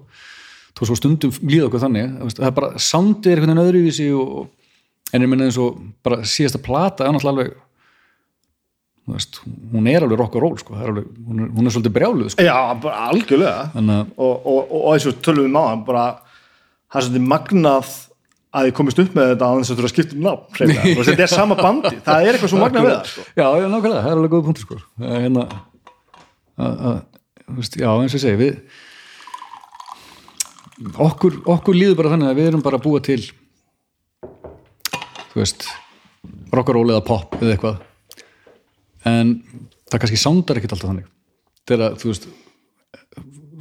þó 0.73 0.83
svo 0.87 0.97
stundum 0.97 1.33
líða 1.45 1.67
okkur 1.69 1.83
þannig 1.83 2.13
þú 2.17 2.29
veist, 2.29 2.39
það 2.39 2.49
er 2.49 2.55
bara 2.59 2.81
soundið 2.81 3.31
er 3.31 3.41
einhvern 3.41 3.53
veginn 3.53 3.67
öðruvísi 3.67 4.07
og, 4.17 4.47
en 5.13 5.25
ég 5.25 5.29
meina 5.29 5.49
eins 5.49 5.59
og 5.61 5.81
bara 6.05 6.23
síðasta 6.25 6.61
plata 6.63 7.05
er 7.05 7.13
náttúrulega 7.13 7.35
alveg 7.35 7.59
þú 9.03 9.17
veist, 9.17 9.41
hún 9.73 9.89
er 9.91 10.05
alveg 10.05 10.21
rock 10.21 10.37
og 10.39 10.45
roll 10.45 10.57
sko, 10.61 10.77
er 10.79 10.93
hún, 10.93 11.43
er, 11.43 11.51
hún 11.51 11.67
er 11.67 11.75
svolítið 11.75 11.95
brjáluð 11.97 12.31
sko. 12.33 12.45
Já, 12.47 12.55
bara 12.85 13.09
algjörlega 13.11 13.67
þannig 13.75 13.99
að 13.99 14.15
og, 14.15 14.33
og, 14.33 14.57
og, 14.63 14.79
og 14.79 14.89
eins 14.95 15.07
og 15.09 15.21
tölum 15.25 15.47
við 15.47 15.53
máðan 15.57 15.85
bara, 15.89 16.07
það 16.87 16.99
er 17.01 17.07
svolítið 17.07 17.29
magnað 17.33 17.93
að 18.53 18.67
þið 18.67 18.75
komist 18.77 19.01
upp 19.01 19.15
með 19.17 19.29
þetta 19.31 19.49
að 19.49 19.59
þess 19.59 19.73
að 19.73 19.79
þú 19.79 19.83
að 19.87 19.91
skipta 19.91 20.15
um 20.15 20.25
nafn. 20.27 20.73
Þú 20.93 21.05
þetta 21.07 21.25
er 21.25 21.31
sama 21.31 21.55
bandi, 21.57 21.91
það 22.05 22.27
er 22.27 22.35
eitthvað 22.37 22.51
svo 22.51 22.59
magnað 22.61 22.85
við 22.85 22.93
það 22.93 23.07
sko. 23.09 23.23
já, 23.33 23.45
já, 23.57 23.67
nákvæmlega, 23.73 24.03
það 24.03 24.11
er 24.11 24.19
alveg 24.19 24.33
góð 24.33 24.43
punktur 24.47 24.67
sko. 24.67 24.77
Hérna 25.01 25.45
að, 26.53 26.75
að, 26.91 26.99
þú 27.47 27.55
veist, 27.57 27.77
já, 27.81 27.87
eins 27.89 28.13
og 28.13 28.19
ég 28.19 28.23
segi 28.23 28.39
við 28.43 28.59
okkur, 30.81 31.41
okkur 31.45 31.77
líður 31.77 31.99
bara 32.01 32.13
þannig 32.13 32.31
að 32.31 32.39
við 32.39 32.51
erum 32.51 32.65
bara 32.65 32.79
að 32.79 32.85
búa 32.87 33.01
til 33.03 33.21
þú 35.33 35.41
veist 35.41 35.67
rockaról 36.53 36.85
eða 36.91 37.03
pop 37.05 37.35
eða 37.39 37.55
eitthvað. 37.55 37.81
En 39.09 39.35
það 39.89 40.03
kannski 40.03 40.21
sándar 40.21 40.59
ekkert 40.59 40.75
alltaf 40.75 40.91
þannig. 40.91 41.09
Þegar 41.69 41.97
þú 41.99 42.11
veist 42.11 42.27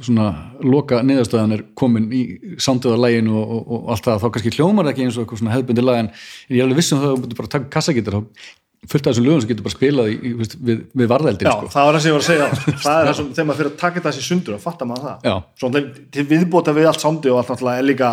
svona 0.03 0.27
loka 0.65 0.99
niðurstöðan 1.05 1.55
er 1.55 1.63
komin 1.79 2.09
í 2.11 2.23
læginu 2.57 3.37
og, 3.39 3.51
og, 3.55 3.63
og 3.77 3.91
allt 3.93 4.07
það, 4.09 4.19
þá 4.19 4.27
kannski 4.35 4.53
hljómar 4.57 4.85
það 4.85 4.91
ekki 4.91 5.05
eins 5.05 5.17
og 5.17 5.23
eitthvað 5.23 5.41
svona 5.41 5.53
hefðbundi 5.53 5.85
lag 5.85 5.99
en 6.01 6.09
ég 6.49 6.59
er 6.59 6.65
alveg 6.65 6.81
vissum 6.81 6.99
það 6.99 7.07
að 7.07 7.13
þú 7.13 7.21
myndir 7.21 7.39
bara 7.39 7.51
taka 7.53 7.71
kassagítar 7.71 8.17
þá 8.17 8.49
fullt 8.91 9.07
af 9.07 9.13
þessum 9.13 9.25
lögum 9.27 9.41
sem 9.43 9.49
getur 9.53 9.65
bara 9.67 9.75
spilað 9.77 10.09
í, 10.11 10.31
við, 10.39 10.81
við 11.01 11.07
varðeldin 11.11 11.47
Já, 11.47 11.53
sko. 11.55 11.69
það 11.73 11.85
var 11.87 11.95
það 11.97 12.03
sem 12.03 12.09
ég 12.09 12.15
var 12.17 12.23
að 12.23 12.29
segja. 12.29 12.47
Það 12.83 12.97
er 12.99 13.07
það 13.09 13.17
sem 13.19 13.29
þegar 13.33 13.47
maður 13.49 13.59
fyrir 13.61 13.71
að 13.71 13.77
taka 13.83 14.13
sér 14.17 14.25
sundur 14.27 14.55
og 14.57 14.63
fatta 14.63 14.87
maður 14.89 15.05
það. 15.07 15.27
Já. 15.29 15.35
Svona 15.63 15.81
til- 16.17 16.25
viðbóta 16.33 16.73
við 16.75 16.89
allt 16.91 17.03
sándi 17.03 17.31
og 17.31 17.39
allt 17.41 17.53
náttúrulega 17.53 17.83
er 17.83 17.87
líka 17.87 18.09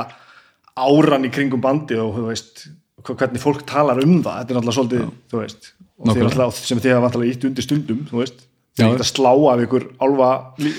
áran 0.80 1.26
í 1.26 1.32
kringum 1.34 1.60
bandi 1.64 1.98
og 2.00 2.20
veist 2.28 2.66
hvernig 3.04 3.40
fólk 3.42 3.64
talar 3.68 3.98
um 4.04 4.18
það, 4.22 4.36
þetta 4.42 4.52
er 4.54 4.58
náttúrulega 4.60 4.76
svolítið 4.76 5.40
veist, 5.40 5.70
og 5.98 6.10
náttúrulega 6.10 6.50
sem 6.60 6.80
þið 6.84 6.94
hafa 6.94 7.08
náttúrulega 7.08 7.34
ítt 7.34 7.46
undir 7.48 7.66
stundum 7.66 8.02
þú 8.10 8.20
veist, 8.20 8.42
þið 8.78 8.90
geta 8.92 9.04
að 9.06 9.10
slá 9.10 9.30
af 9.54 9.62
ykkur 9.64 9.86
álfa 10.04 10.30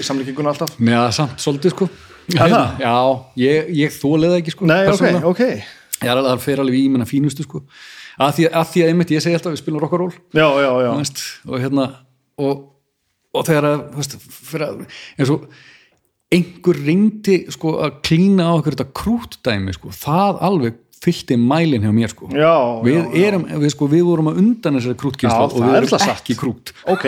samlíkinguna 0.08 0.54
alltaf. 0.54 0.76
Já, 0.80 1.02
samt 1.18 1.42
svolítið 1.44 1.76
sko. 1.76 1.90
Það? 2.32 2.56
Já, 2.86 2.96
ég, 3.42 3.72
ég 3.82 3.96
þóliða 3.98 4.38
ekki 4.40 4.54
sko 4.56 4.70
Nei, 4.70 4.84
ok, 4.86 4.94
persónulega. 4.94 5.34
ok. 5.34 5.42
Ég 6.02 6.10
er 6.10 6.14
alveg, 6.16 6.30
það 6.32 6.46
fer 6.46 6.62
alveg 6.64 6.78
í 6.80 6.86
menna 6.94 7.06
fínustu 7.10 7.44
sko 7.46 7.64
að 8.22 8.38
því 8.38 8.48
að, 8.52 8.68
því 8.74 8.84
að 8.84 8.92
einmitt 8.92 9.14
ég 9.16 9.24
segi 9.26 9.38
alltaf 9.38 9.56
við 9.56 9.62
spilum 9.64 9.84
Já, 10.38 10.48
já, 10.62 10.72
já, 10.86 10.92
veist, 11.00 11.26
og 11.48 11.58
hérna 11.64 11.88
og, 12.42 12.64
og 13.36 13.48
þegar 13.48 13.70
að, 13.72 13.84
veist, 13.98 14.16
að 14.58 14.86
eins 15.18 15.34
og 15.34 15.50
einhver 16.32 16.80
reyndi 16.86 17.42
sko 17.52 17.76
að 17.84 18.00
klína 18.08 18.48
á 18.48 18.52
okkur 18.56 18.78
þetta 18.78 18.96
krútdæmi 19.02 19.76
sko, 19.76 19.92
það 19.96 20.40
alveg 20.48 20.80
fyllti 21.02 21.34
mælin 21.42 21.82
hjá 21.82 21.92
mér 21.96 22.12
sko. 22.12 22.28
Já, 22.30 22.54
við 22.86 23.00
já, 23.00 23.02
já. 23.10 23.22
erum, 23.26 23.46
við 23.64 23.72
sko, 23.74 23.88
við 23.90 24.04
vorum 24.06 24.30
að 24.30 24.42
undan 24.44 24.78
þessari 24.78 25.00
krútkynslu 25.02 25.34
Já, 25.34 25.48
og 25.48 25.64
við 25.66 25.72
er 25.74 25.88
erum 25.88 26.12
ekki 26.14 26.36
krút 26.38 26.74
Ok, 26.94 27.08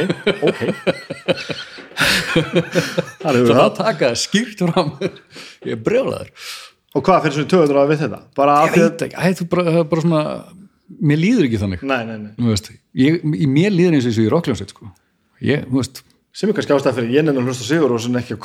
ok. 0.50 0.62
Það 3.22 3.38
er 3.38 3.52
það. 3.52 3.68
taka 3.78 4.08
skýrt 4.18 4.64
fram. 4.66 4.90
Ég 5.62 5.76
er 5.76 5.82
brjólaður 5.86 6.32
Og 6.94 7.06
hvað 7.06 7.28
fyrir 7.28 7.38
svona 7.38 7.52
töður 7.54 7.80
að 7.84 7.92
við 7.92 8.02
þetta? 8.04 8.20
Bara 8.38 8.58
að 8.64 8.76
að 9.14 9.38
þú 9.40 9.48
bara, 9.54 9.76
bara 9.90 10.04
svona 10.08 10.24
mér 11.02 11.22
líður 11.22 11.48
ekki 11.50 11.62
þannig 11.62 11.84
Nei, 11.90 12.00
nei, 12.08 12.18
nei 12.24 12.50
veist, 12.50 12.72
ég, 12.98 13.22
mér 13.24 13.74
líður 13.74 13.98
eins 13.98 14.08
og 14.08 14.12
þessu 14.12 14.26
í 14.26 14.32
rockljónsveit 14.34 14.74
sko. 14.76 14.90
ég, 15.44 15.68
þú 15.70 15.80
veist 15.82 16.04
sem 16.34 16.50
er 16.50 16.58
kannski 16.58 16.74
ástæð 16.74 16.98
fyrir 16.98 17.14
ég 17.14 17.26
nenni 17.28 17.44
að 17.44 17.50
hlusta 17.52 17.68
sigur 17.68 17.94
og 17.94 18.02
sem 18.02 18.16
ekki 18.18 18.38
á 18.38 18.42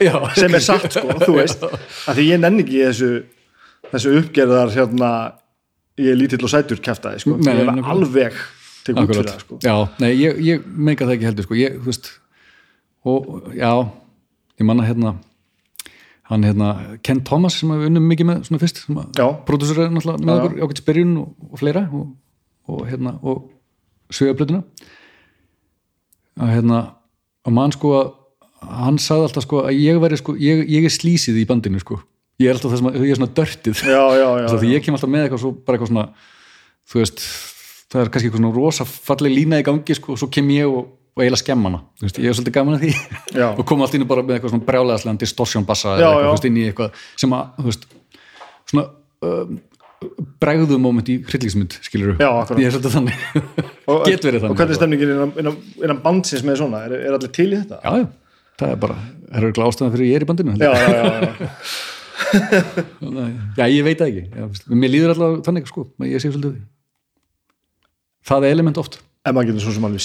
Já. 0.08 0.14
sem 0.38 0.54
er 0.56 0.64
satt 0.64 0.88
sko, 0.96 1.18
þú 1.20 1.34
veist 1.36 1.66
að 2.08 2.14
því 2.16 2.26
ég 2.30 2.40
nenni 2.40 2.64
ekki 2.64 2.80
þessu 2.86 3.10
þessu 3.90 4.14
uppgerðar 4.20 4.72
hérna 4.74 5.10
ég 6.00 6.14
er 6.14 6.18
lítill 6.18 6.44
og 6.46 6.52
sætur 6.52 6.80
kæftæði 6.80 7.20
sko. 7.24 7.36
Ég 7.44 7.60
er 7.60 7.90
alveg 7.92 8.36
til 8.86 8.94
út 8.96 9.10
fyrir 9.10 9.28
það 9.28 9.42
sko. 9.44 9.58
já, 9.64 9.74
nei, 10.00 10.12
ég, 10.16 10.38
ég 10.46 10.64
meika 10.64 11.04
það 11.04 11.16
ekki 11.18 11.28
heldur 11.28 11.48
sko. 11.48 11.58
ég, 11.60 11.76
þú 11.80 11.90
veist 11.90 12.10
og 13.10 13.50
já, 13.56 13.72
ég 14.60 14.68
manna 14.68 14.86
hérna 14.88 15.14
hann 16.30 16.46
hérna, 16.46 16.70
Ken 17.06 17.22
Thomas 17.26 17.58
sem 17.58 17.70
við 17.74 17.88
unnum 17.90 18.06
mikið 18.10 18.28
með 18.28 18.44
svona 18.46 18.62
fyrst, 18.62 18.84
sem 18.86 18.98
að 19.00 19.18
Já. 19.18 19.26
pródusur 19.48 19.82
er 19.82 19.90
náttúrulega 19.90 20.26
með 20.28 20.44
okkur 20.44 20.64
ágætt 20.66 20.82
spyrjun 20.84 21.16
og, 21.20 21.32
og 21.50 21.60
fleira 21.62 21.82
og, 21.90 22.06
og 22.70 22.84
hérna, 22.86 23.16
og 23.26 23.48
sögjablötuna 24.14 24.62
að 26.40 26.54
hérna 26.54 26.80
og 27.46 27.56
mann 27.56 27.74
sko 27.74 27.92
að 27.98 28.12
hann 28.60 29.00
sagði 29.00 29.28
alltaf 29.28 29.46
sko 29.46 29.64
að 29.64 29.80
ég 29.80 30.00
veri 30.02 30.18
sko 30.20 30.36
ég, 30.38 30.62
ég 30.68 30.86
er 30.86 30.92
slísið 30.92 31.40
í 31.40 31.46
bandinu 31.48 31.80
sko. 31.80 31.98
Ég 32.40 32.50
er 32.50 32.56
alltaf 32.56 32.72
það 32.72 32.80
sem 32.80 32.90
að, 32.90 32.98
ég 33.00 33.14
er 33.14 33.20
svona 33.20 33.34
dörtið 33.36 33.82
já, 33.84 34.02
já, 34.16 34.28
já, 34.44 34.46
því 34.62 34.72
ég 34.74 34.84
kem 34.84 34.96
alltaf 34.96 35.12
með 35.12 35.26
eitthvað 35.26 35.42
svo 35.44 35.52
bara 35.56 35.78
eitthvað 35.78 35.92
svona 35.92 36.06
þú 36.90 37.02
veist, 37.02 37.24
það 37.90 38.02
er 38.02 38.12
kannski 38.12 38.30
eitthvað 38.30 38.42
svona 38.42 38.56
rosa 38.56 38.86
falleg 38.88 39.34
lína 39.34 39.60
í 39.60 39.66
gangi 39.66 39.96
sko, 39.96 40.14
og 40.14 40.20
svo 40.22 40.30
kem 40.32 40.52
ég 40.54 40.68
og, 40.70 40.90
og 41.16 41.22
eiginlega 41.24 41.40
skemm 41.42 41.64
hana. 41.66 41.80
Þú 41.98 42.06
veist, 42.06 42.20
ég 42.22 42.30
er 42.30 42.36
svolítið 42.38 42.54
gaman 42.56 42.76
að 42.76 42.84
því. 42.84 42.92
Og 43.50 43.64
kom 43.68 43.82
allt 43.84 43.96
inn 43.98 44.06
bara 44.10 44.22
með 44.26 44.36
eitthvað 44.38 44.54
svona 44.54 44.66
brjálæðaslegan 44.68 45.18
distortion 45.20 45.66
bassa 45.68 45.96
Já, 45.98 46.06
eða 46.06 46.12
eitthvað, 46.12 46.28
þú 46.28 46.36
veist, 46.36 46.46
inn 46.50 46.60
í 46.60 46.64
eitthvað 46.68 47.02
sem 47.24 47.34
að, 47.36 47.50
þú 47.58 47.66
veist 47.70 47.86
svona 48.70 48.84
um, 49.26 49.58
bregðu 50.40 50.78
moment 50.80 51.10
í 51.12 51.18
hryllingsmynd, 51.28 51.76
skilur 51.84 52.14
Já, 52.16 52.28
akkurat. 52.30 52.62
ég 52.62 52.70
er 52.70 52.76
svolítið 52.76 52.94
þannig. 52.96 53.26
Og- 53.90 54.06
get 54.08 54.24
verið 54.24 54.38
og 54.38 54.46
þannig 54.46 54.60
hvernig 54.62 54.74
er 54.76 54.80
stemningin 54.80 55.14
innan, 55.16 55.34
innan, 55.42 55.60
innan 55.82 56.02
bandsins 56.06 56.46
með 56.46 56.62
svona, 56.62 56.84
er, 56.88 56.96
er 57.10 57.16
allir 57.18 57.32
til 57.36 57.50
í 57.50 57.58
þetta? 57.58 57.80
já, 57.84 57.90
já, 58.00 58.06
það 58.62 58.74
er 58.76 58.80
bara, 58.86 58.96
það 59.26 59.36
er 59.40 59.46
auðvitað 59.48 59.70
ástæðan 59.74 59.94
fyrir 59.96 60.08
ég 60.08 60.16
er 60.16 60.24
í 60.24 60.30
bandinu 60.30 60.56
já, 60.56 60.70
já, 60.70 60.88
já, 60.94 61.04
já. 61.20 61.50
já, 63.60 63.64
ég 63.66 63.84
veit 63.84 64.00
það 64.00 64.08
ekki. 64.08 64.24
Já, 64.30 64.72
mér 64.80 64.92
líður 64.94 65.12
alltaf 65.14 65.44
þannig 65.50 65.68
sko, 65.68 65.84
ég 66.06 66.22
sé 66.22 66.30
svolítið 66.30 66.60
það 68.30 68.46
er 68.46 68.56
element 68.56 68.80
oft. 68.80 69.00
En 69.26 69.36
maður 69.36 69.52
getur 69.52 69.66
svo 69.66 69.74
sem 69.76 69.86
alveg 69.88 70.04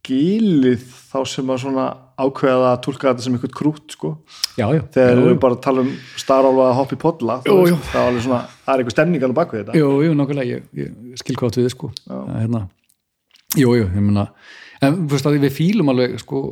skilið 0.00 0.84
þá 1.10 1.18
sem 1.28 1.50
að 1.52 1.60
svona 1.64 1.84
ákveða 2.20 2.72
að 2.72 2.80
túlka 2.84 3.08
þetta 3.10 3.24
sem 3.24 3.36
eitthvað 3.36 3.52
krút 3.56 3.94
sko. 3.94 4.10
Já, 4.58 4.66
já, 4.76 4.80
þegar 4.96 5.20
jú, 5.20 5.26
við 5.28 5.38
bara 5.44 5.58
tala 5.64 5.84
um 5.84 5.92
starálfa 6.20 6.66
að 6.66 6.74
hoppa 6.80 6.96
í 6.96 7.00
podla 7.00 7.36
það 7.44 7.60
er 7.70 8.00
alveg 8.02 8.24
svona, 8.26 8.40
það 8.64 8.72
er 8.72 8.82
eitthvað 8.82 8.96
stemning 8.96 9.26
alveg 9.26 9.38
bak 9.38 9.54
við 9.54 9.62
þetta. 9.62 9.78
Jú, 9.80 9.92
jú, 10.06 10.16
nákvæmlega 10.18 10.50
ég, 10.50 10.66
ég 10.80 11.22
skil 11.22 11.36
hvað 11.36 11.52
áttu 11.52 11.64
við 11.64 11.72
sko. 11.74 11.92
Að, 12.08 12.26
hérna, 12.40 12.62
jú, 13.60 13.76
jú, 13.78 13.86
ég 13.86 14.04
meina 14.04 14.26
en 14.80 15.00
þú 15.04 15.14
veist 15.14 15.28
að 15.28 15.38
við 15.44 15.56
fílum 15.56 15.92
alveg 15.92 16.16
sko 16.22 16.42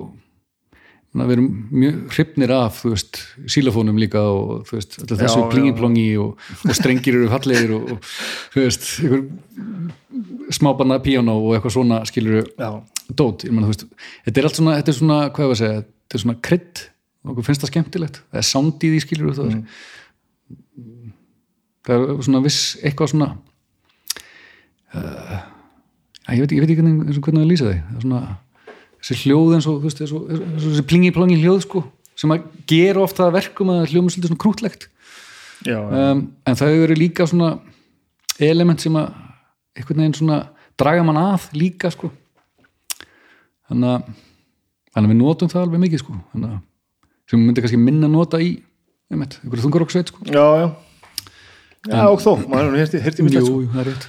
við 1.16 1.34
erum 1.34 1.48
mjög 1.72 2.00
hrifnir 2.14 2.52
af 2.52 2.82
veist, 2.84 3.22
sílafónum 3.48 3.98
líka 4.00 4.20
og 4.28 4.68
veist, 4.68 4.98
þessu 5.08 5.46
plingi-plongi 5.52 6.08
og, 6.20 6.36
og 6.68 6.76
strengir 6.76 7.16
eru 7.16 7.30
fallegir 7.32 7.72
og, 7.78 7.94
og 7.96 8.58
veist, 8.58 8.90
einhver 9.02 9.24
smábanna 10.54 11.00
píano 11.04 11.36
og 11.40 11.56
eitthvað 11.56 11.74
svona 11.74 12.02
skilur 12.08 12.46
dót, 13.08 13.44
ég 13.46 13.52
meina 13.52 13.68
þú 13.68 13.72
veist 13.72 13.86
þetta 14.26 14.40
er 14.40 14.48
allt 14.48 14.60
svona, 14.60 14.76
þetta 14.80 14.92
er 14.92 14.98
svona, 15.00 15.18
hvað 15.32 15.44
ég 15.44 15.52
var 15.52 15.58
að 15.58 15.62
segja 15.62 15.82
þetta 15.82 16.18
er 16.18 16.24
svona 16.24 16.40
krydd, 16.48 16.82
okkur 17.28 17.44
finnst 17.44 17.64
það 17.64 17.72
skemmtilegt. 17.72 18.20
Það 18.32 18.40
er 18.40 18.48
sound 18.48 18.84
í 18.84 18.92
því 18.92 19.00
skilur 19.04 19.36
það 19.36 19.52
er 19.52 19.62
það 21.88 22.04
er 22.04 22.26
svona 22.28 22.42
viss, 22.44 22.62
eitthvað 22.84 23.12
svona 23.12 23.30
uh, 24.92 25.38
ég 26.36 26.44
veit, 26.44 26.52
ég 26.52 26.62
veit 26.62 26.72
ekki 26.72 26.82
hvernig, 26.82 27.16
og 27.16 27.24
hvernig 27.24 27.44
að 27.44 27.52
lýsa 27.52 27.68
því. 27.68 27.78
Það 27.88 27.98
er 27.98 28.06
svona, 28.06 28.22
þessi 28.98 29.18
hljóð 29.24 29.56
eins 29.56 29.68
og 29.70 29.86
þessi 29.86 30.84
plingi 30.88 31.14
plongi 31.14 31.38
hljóð 31.40 31.62
sko, 31.64 31.82
sem 32.18 32.34
að 32.34 32.46
gera 32.70 33.02
ofta 33.04 33.30
verkum 33.34 33.72
að 33.74 33.88
hljóðum 33.92 34.10
er 34.10 34.14
svolítið 34.14 34.32
svona 34.32 34.44
krútlegt. 34.44 34.88
Já, 35.66 35.78
um, 35.82 36.22
en 36.46 36.58
það 36.58 36.78
verið 36.84 37.02
líka 37.02 37.26
svona 37.26 37.56
element 38.42 38.82
sem 38.82 38.94
að 38.98 39.10
einhvern 39.78 40.02
veginn 40.02 40.16
svona 40.18 40.38
draga 40.78 41.04
mann 41.06 41.20
að 41.20 41.48
líka 41.58 41.90
sko. 41.94 42.10
Þannig 43.68 43.94
að 43.94 44.10
þannig 44.94 45.08
að 45.08 45.12
við 45.12 45.20
notum 45.20 45.50
það 45.52 45.64
alveg 45.64 45.84
mikið 45.84 46.02
sko. 46.02 46.18
Að 46.38 46.58
sem 47.28 47.42
myndum 47.42 47.64
kannski 47.64 47.80
minna 47.80 48.08
nota 48.10 48.40
í 48.40 48.54
einmitt, 49.12 49.38
einhverju 49.42 49.66
þungar 49.66 49.84
okkur 49.84 49.98
sveit 49.98 50.12
sko. 50.12 50.24
Já, 50.32 50.46
já. 50.62 50.68
já 51.90 52.04
og 52.06 52.22
þó, 52.24 52.30
maður 52.48 52.72
er 52.72 52.82
hérti, 52.82 53.02
hérti 53.04 53.22
jú, 53.22 53.26
mitt 53.26 53.36
sko. 53.36 53.60
jú, 53.62 53.68
það 53.74 53.82
er 53.82 53.90
rétt. 53.92 54.08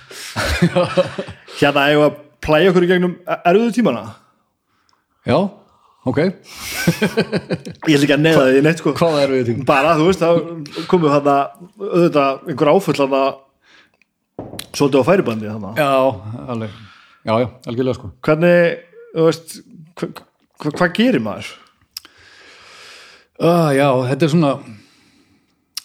Hérna 1.60 1.86
eigum 1.90 2.04
við 2.04 2.08
að 2.08 2.18
plæja 2.46 2.72
okkur 2.72 2.86
í 2.86 2.90
gegnum 2.94 3.16
erfiðu 3.38 3.76
tímana 3.76 4.04
já, 5.28 5.38
ok, 6.10 6.20
ég 6.24 7.96
ætla 7.96 8.06
ekki 8.06 8.16
að 8.16 8.24
neða 8.24 8.46
því 8.50 8.62
neitt 8.66 8.82
sko. 8.82 8.94
hvað 8.98 9.18
er 9.24 9.34
við 9.36 9.46
því? 9.50 9.56
bara, 9.68 9.96
þú 10.00 10.08
veist, 10.10 10.24
þá 10.24 10.84
komum 10.92 11.08
við 11.08 11.16
þarna 11.18 11.38
auðvitað 11.90 12.50
einhver 12.54 12.72
áfull 12.74 12.98
þarna 13.00 13.24
svolítið 14.74 15.02
á 15.04 15.08
færibandi 15.10 15.50
þarna. 15.50 15.72
Já, 15.76 15.90
alveg. 16.54 16.78
Já, 17.28 17.34
já, 17.44 17.48
algjörlega 17.68 17.98
sko. 17.98 18.12
Hvernig, 18.24 18.78
þú 19.16 19.26
veist 19.28 19.58
hva, 20.00 20.08
hva, 20.64 20.72
hvað 20.80 20.94
gerir 20.96 21.24
maður? 21.26 21.50
uh, 23.40 23.70
já, 23.76 23.88
þetta 24.12 24.26
er 24.28 24.32
svona 24.34 24.54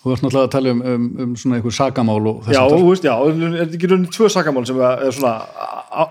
þú 0.04 0.10
varst 0.12 0.24
náttúrulega 0.24 0.44
að 0.44 0.52
tala 0.52 0.72
um, 0.74 0.80
um, 0.84 1.04
um 1.24 1.30
svona 1.40 1.56
einhver 1.56 1.72
sagamál 1.72 2.18
og 2.28 2.44
Já, 2.44 2.58
þess 2.60 2.74
þú 2.74 2.88
veist, 2.90 3.06
já, 3.08 3.14
er 3.24 3.54
þetta 3.54 3.78
ekki 3.78 3.88
raunin 3.88 4.10
tvö 4.12 4.28
sakamál 4.34 4.64
sem 4.68 4.82
er 4.84 5.14
svona, 5.16 5.32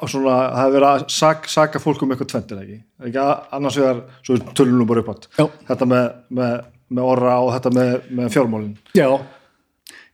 svona 0.09 0.37
það 0.39 0.57
hefur 0.63 0.75
verið 0.79 0.87
að 0.89 1.03
sak, 1.13 1.45
saka 1.53 1.81
fólk 1.83 2.01
um 2.01 2.15
eitthvað 2.15 2.31
tventin 2.31 2.63
ekki, 2.63 2.77
ekki 3.05 3.25
annars 3.59 3.77
vegar 3.77 4.01
svo 4.23 4.39
við 4.39 4.49
tölum 4.57 4.81
nú 4.81 4.89
bara 4.89 5.03
upp 5.03 5.11
átt 5.13 5.29
Já. 5.37 5.45
þetta 5.69 5.89
með, 5.93 6.07
með, 6.39 6.55
með 6.89 7.11
orra 7.13 7.37
og 7.43 7.53
þetta 7.53 7.73
með, 7.77 7.93
með 8.17 8.33
fjármálin. 8.33 8.73
Já, 8.97 9.07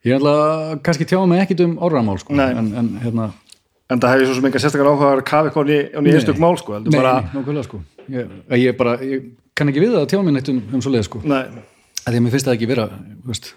ég 0.04 0.18
er 0.18 0.20
alltaf 0.20 0.84
kannski 0.90 1.08
tjáða 1.08 1.32
mig 1.32 1.46
ekkit 1.46 1.64
um 1.70 1.80
orðamál 1.88 2.20
sko. 2.20 2.36
Nei. 2.36 2.50
en, 2.52 2.74
en 2.84 2.92
hérna. 3.06 3.32
En 3.90 4.04
það 4.04 4.18
hefur 4.18 4.28
svo 4.28 4.38
sem 4.38 4.52
enga 4.52 4.60
sérstakar 4.62 4.92
áhuga 4.92 5.16
að 5.16 5.24
kafa 5.26 5.50
eitthvað 5.50 5.72
í, 5.74 5.80
einstök 6.14 6.44
mál 6.44 6.54
sko, 6.60 6.78
nei, 6.84 6.92
bara, 6.94 7.16
nei, 7.24 7.32
nákvæmlega 7.40 7.66
sko. 7.66 7.80
Ég, 8.12 8.36
ég, 8.60 8.76
bara, 8.78 9.00
ég 9.02 9.32
kann 9.58 9.72
ekki 9.72 9.82
við 9.82 9.96
það 9.96 10.04
að 10.04 10.12
tjáða 10.12 10.28
mig 10.28 10.36
neitt 10.36 10.52
um, 10.52 10.60
um 10.76 10.84
svo 10.84 10.92
leið 10.94 11.08
sko, 11.08 11.22
nei, 11.26 11.40
að 12.04 12.14
því 12.14 12.20
að 12.20 12.26
mér 12.26 12.36
finnst 12.36 12.50
það 12.50 12.58
ekki 12.58 12.70
vera 12.70 12.86
veist, 13.26 13.50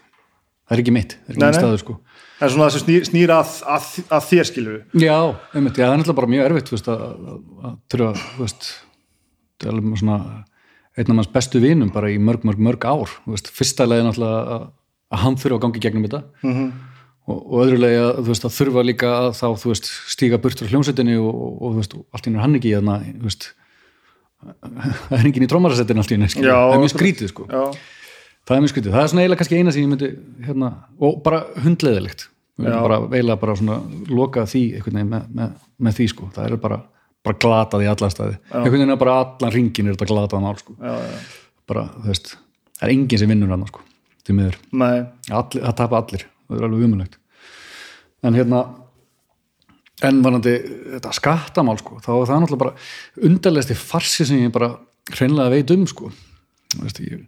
það 0.66 0.76
er 0.76 0.82
ekki 0.82 0.94
mitt, 0.94 1.16
það 1.18 1.28
er 1.28 1.34
ekki 1.34 1.42
Nei, 1.42 1.48
mitt 1.48 1.60
staður 1.60 1.82
sko. 1.82 1.98
Það 2.38 2.46
er 2.46 2.54
svona 2.54 2.66
það 2.66 2.74
sem 2.74 2.84
snýr, 2.84 3.04
snýr 3.08 3.32
að, 3.34 3.50
að, 3.74 3.90
að 4.16 4.28
þér 4.30 4.48
skilur 4.48 4.78
Já, 4.98 5.18
einmitt, 5.54 5.76
já, 5.78 5.84
það 5.84 5.92
er 5.92 6.00
náttúrulega 6.00 6.20
bara 6.20 6.32
mjög 6.32 6.48
erfitt 6.48 6.72
veist, 6.72 6.88
að, 6.90 7.02
að, 7.02 7.42
að 7.62 7.76
þurfa 7.92 8.08
það 9.62 9.68
er 9.68 9.72
alveg 9.72 10.00
svona 10.02 10.18
einn 10.92 11.08
af 11.08 11.16
manns 11.16 11.32
bestu 11.32 11.62
vinum 11.62 11.92
bara 11.92 12.10
í 12.12 12.18
mörg, 12.20 12.44
mörg, 12.48 12.60
mörg 12.60 12.86
ár 12.88 13.12
veist, 13.30 13.50
fyrsta 13.54 13.86
leið 13.88 14.06
náttúrulega 14.08 14.56
að, 14.56 14.66
að 15.12 15.24
hann 15.24 15.38
þurfa 15.40 15.58
að 15.58 15.64
gangi 15.66 15.84
gegnum 15.86 16.06
þetta. 16.08 16.22
Mm 16.42 16.52
-hmm. 16.56 16.68
og, 17.30 17.40
og 17.40 17.64
öðrulega 17.64 18.04
að, 18.10 18.22
veist, 18.28 18.46
að 18.48 18.56
þurfa 18.58 18.86
líka 18.90 19.14
að 19.16 19.30
þá 19.38 19.46
veist, 19.64 19.90
stíga 20.12 20.40
burt 20.42 20.60
frá 20.60 20.72
hljómsveitinni 20.72 21.16
og, 21.22 21.32
og, 21.32 21.80
og 21.80 22.04
allt 22.12 22.26
í 22.26 22.32
einu 22.32 22.38
er 22.38 22.44
hann 22.44 22.58
ekki 22.60 22.76
veist 23.22 23.52
það 25.08 25.18
er 25.18 25.26
enginn 25.28 25.46
í 25.46 25.50
trómarasettin 25.50 26.02
allt 26.02 26.12
í 26.12 26.18
einu 26.18 26.28
skilur. 26.30 26.50
Já, 26.50 26.58
það 26.58 26.76
er 26.76 26.82
mjög 26.82 26.94
skrítið 26.96 27.30
sko. 27.30 27.46
Já, 27.46 27.62
það 28.48 28.56
er 28.56 28.64
mjög 28.64 28.72
skrítið, 28.74 28.94
það 28.94 29.02
er 29.02 29.12
svona 29.12 29.24
eiginlega 29.24 29.42
kannski 29.42 29.60
eina 29.60 29.74
sem 29.74 29.84
ég 29.84 29.90
myndi 29.92 30.10
hérna, 30.46 30.70
og 31.02 31.20
bara 31.26 31.42
hundleðilegt 31.62 32.26
Já. 32.62 32.74
bara 32.82 32.98
eiginlega 33.06 33.40
bara 33.42 33.56
svona 33.58 33.78
loka 34.10 34.46
því 34.48 34.62
einhvern 34.78 34.98
veginn 34.98 35.12
með, 35.12 35.30
með, 35.38 35.54
með 35.86 35.96
því 35.98 36.08
sko. 36.12 36.28
Það 36.34 36.48
er 36.48 36.60
bara, 36.62 36.78
bara 37.24 37.40
glatað 37.46 37.86
í 37.86 37.88
allar 37.92 38.12
staði. 38.12 38.36
Einhvern 38.50 38.76
veginn 38.76 38.94
er 38.94 39.00
bara 39.00 39.16
allan 39.22 39.54
ringin 39.54 39.88
er 39.88 39.96
þetta 39.96 40.10
glatað 40.12 40.44
mál 40.44 40.58
sko, 40.60 40.76
já, 40.78 40.92
já, 41.06 41.48
bara 41.72 41.88
þú 41.96 42.06
veist 42.10 42.34
það 42.36 42.86
er 42.88 42.94
enginn 42.96 43.22
sem 43.22 43.34
vinnur 43.34 43.54
hann 43.54 43.66
sko, 43.70 43.82
því 44.26 44.38
miður. 44.38 44.60
Það 45.30 45.74
tapa 45.80 46.02
allir, 46.02 46.28
það 46.48 46.60
er 46.60 46.68
alveg 46.68 46.86
umulegt 46.90 47.18
en 48.22 48.36
hérna 48.38 48.62
en 50.06 50.20
varandi 50.22 50.52
þetta 50.96 51.12
skattamál 51.14 51.78
sko, 51.80 51.98
þá 52.02 52.10
er 52.14 52.28
það 52.30 52.42
náttúrulega 52.42 52.62
bara 52.64 53.26
undarlegasti 53.28 53.76
farsi 53.78 54.26
sem 54.26 54.44
ég 54.44 54.54
bara 54.54 54.72
hreinlega 55.12 55.52
veit 55.52 55.72
um 55.74 55.84
sko. 55.90 56.10
Þú 56.72 56.84
veist, 56.86 57.00
ég, 57.04 57.24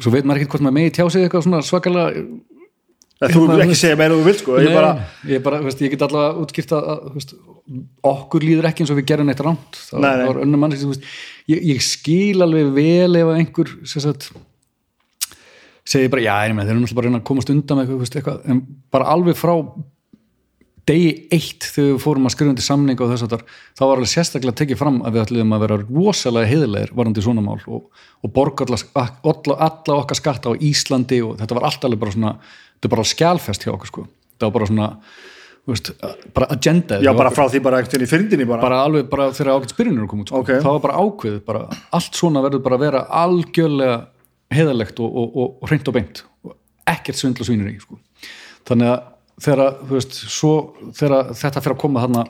svo 0.00 0.12
veit 0.14 0.26
maður 0.26 0.42
ekkert 0.42 0.56
hvort 0.56 0.66
maður 0.66 0.78
megi 0.80 0.94
tjá 0.96 1.06
sig 1.10 1.26
eitthvað 1.26 1.46
svona 1.46 1.62
svakalega 1.64 2.26
En 3.22 3.30
þú 3.30 3.44
vil 3.46 3.62
ekki 3.62 3.76
segja 3.78 3.96
meira 3.96 4.10
en 4.10 4.20
þú 4.20 4.24
vil 4.26 4.36
sko. 4.36 4.56
Ég 4.60 4.72
bara, 4.74 4.88
ég, 5.30 5.42
bara, 5.44 5.60
veist, 5.64 5.82
ég 5.84 5.92
get 5.92 6.02
allavega 6.02 6.42
útskýrt 6.42 6.72
að 6.74 6.88
veist, 7.14 7.36
okkur 8.10 8.44
líður 8.44 8.68
ekki 8.68 8.84
eins 8.84 8.90
og 8.92 8.98
við 8.98 9.06
gerum 9.12 9.30
neitt 9.30 9.42
rámt 9.44 9.78
það 9.86 10.02
Nei, 10.02 10.24
var 10.26 10.40
önnur 10.42 10.60
mann 10.60 10.74
ég, 10.74 11.62
ég 11.70 11.84
skil 11.84 12.44
alveg 12.44 12.72
vel 12.74 13.20
ef 13.20 13.30
einhver 13.36 13.70
sagt 13.86 14.28
segir 15.84 16.10
bara, 16.12 16.24
já, 16.24 16.34
þeir 16.42 16.74
eru 16.74 16.80
náttúrulega 16.80 16.98
bara 16.98 17.12
að 17.20 17.26
komast 17.28 17.52
undan 17.52 17.80
með 17.80 17.94
eitthvað, 17.94 18.18
eitthvað, 18.18 18.38
en 18.50 18.60
bara 18.92 19.08
alveg 19.14 19.36
frá 19.38 19.54
degi 20.88 21.12
eitt 21.32 21.64
þegar 21.72 21.94
við 21.94 22.00
fórum 22.02 22.28
að 22.28 22.34
skrifa 22.34 22.52
undir 22.52 22.66
samning 22.66 23.00
og 23.00 23.12
þess 23.12 23.24
að 23.24 23.44
þá 23.46 23.82
var 23.84 23.94
alveg 23.94 24.10
sérstaklega 24.10 24.58
tekið 24.60 24.80
fram 24.80 24.98
að 25.00 25.16
við 25.16 25.22
ætlum 25.24 25.54
að 25.56 25.62
vera 25.64 25.78
rosalega 25.82 26.50
heiðilegir 26.50 26.92
varandi 26.98 27.24
svona 27.24 27.44
mál 27.44 27.60
og, 27.64 27.86
og 28.20 28.34
borga 28.34 28.66
alla, 28.66 28.80
alla, 29.24 29.56
alla 29.68 29.96
okkar 30.02 30.20
skatta 30.20 30.52
á 30.52 30.60
Íslandi 30.60 31.22
og 31.24 31.38
þetta 31.40 31.56
var 31.58 31.68
allt 31.70 31.86
alveg 31.88 32.02
bara 32.02 32.16
svona 32.16 32.34
þetta 32.40 32.90
er 32.90 32.94
bara 32.96 33.06
skjálfest 33.14 33.64
hjá 33.64 33.72
okkur 33.72 33.92
sko 33.92 34.04
þetta 34.08 34.50
var 34.50 34.54
bara 34.58 34.68
svona, 34.70 34.90
veist, 35.72 35.90
bara 36.36 36.50
agenda 36.52 37.00
já, 37.00 37.12
bara 37.16 37.32
frá 37.32 37.46
því 37.48 37.62
bara 37.64 37.80
veginn 37.80 38.04
í 38.04 38.10
fyrndinni 38.10 38.48
bara, 38.50 38.66
bara 38.66 38.82
alveg 38.84 39.08
bara 39.14 39.30
þegar 39.32 39.54
ágætt 39.54 39.72
spyrjunir 39.72 40.10
kom 40.10 40.24
út 40.24 40.34
sko. 40.34 40.44
Ok. 40.44 40.52
það 40.58 40.70
var 40.76 40.84
bara 40.84 41.00
ákveðið, 41.00 41.40
bara 41.48 41.64
allt 41.96 42.20
svona 42.20 42.44
verður 42.44 42.64
bara 42.68 42.80
að 42.80 42.86
vera 42.90 43.06
algjörlega 43.24 43.98
heiðalegt 44.52 45.00
og, 45.00 45.08
og, 45.08 45.32
og, 45.32 45.56
og 45.62 45.72
hreint 45.72 45.88
og 45.88 45.96
beint 45.96 46.24
og 46.44 46.58
ekkert 46.92 47.16
svindl 47.16 47.40
og 47.40 47.48
svínur 47.48 47.72
í 47.72 47.78
sko. 47.80 47.96
þannig 48.68 48.92
að 48.92 49.10
þegar, 49.42 49.76
veist, 49.90 50.16
svo 50.30 50.54
þegar 50.94 51.34
þetta 51.34 51.62
fyrir 51.64 51.76
að 51.76 51.82
koma 51.82 52.04
þarna 52.04 52.24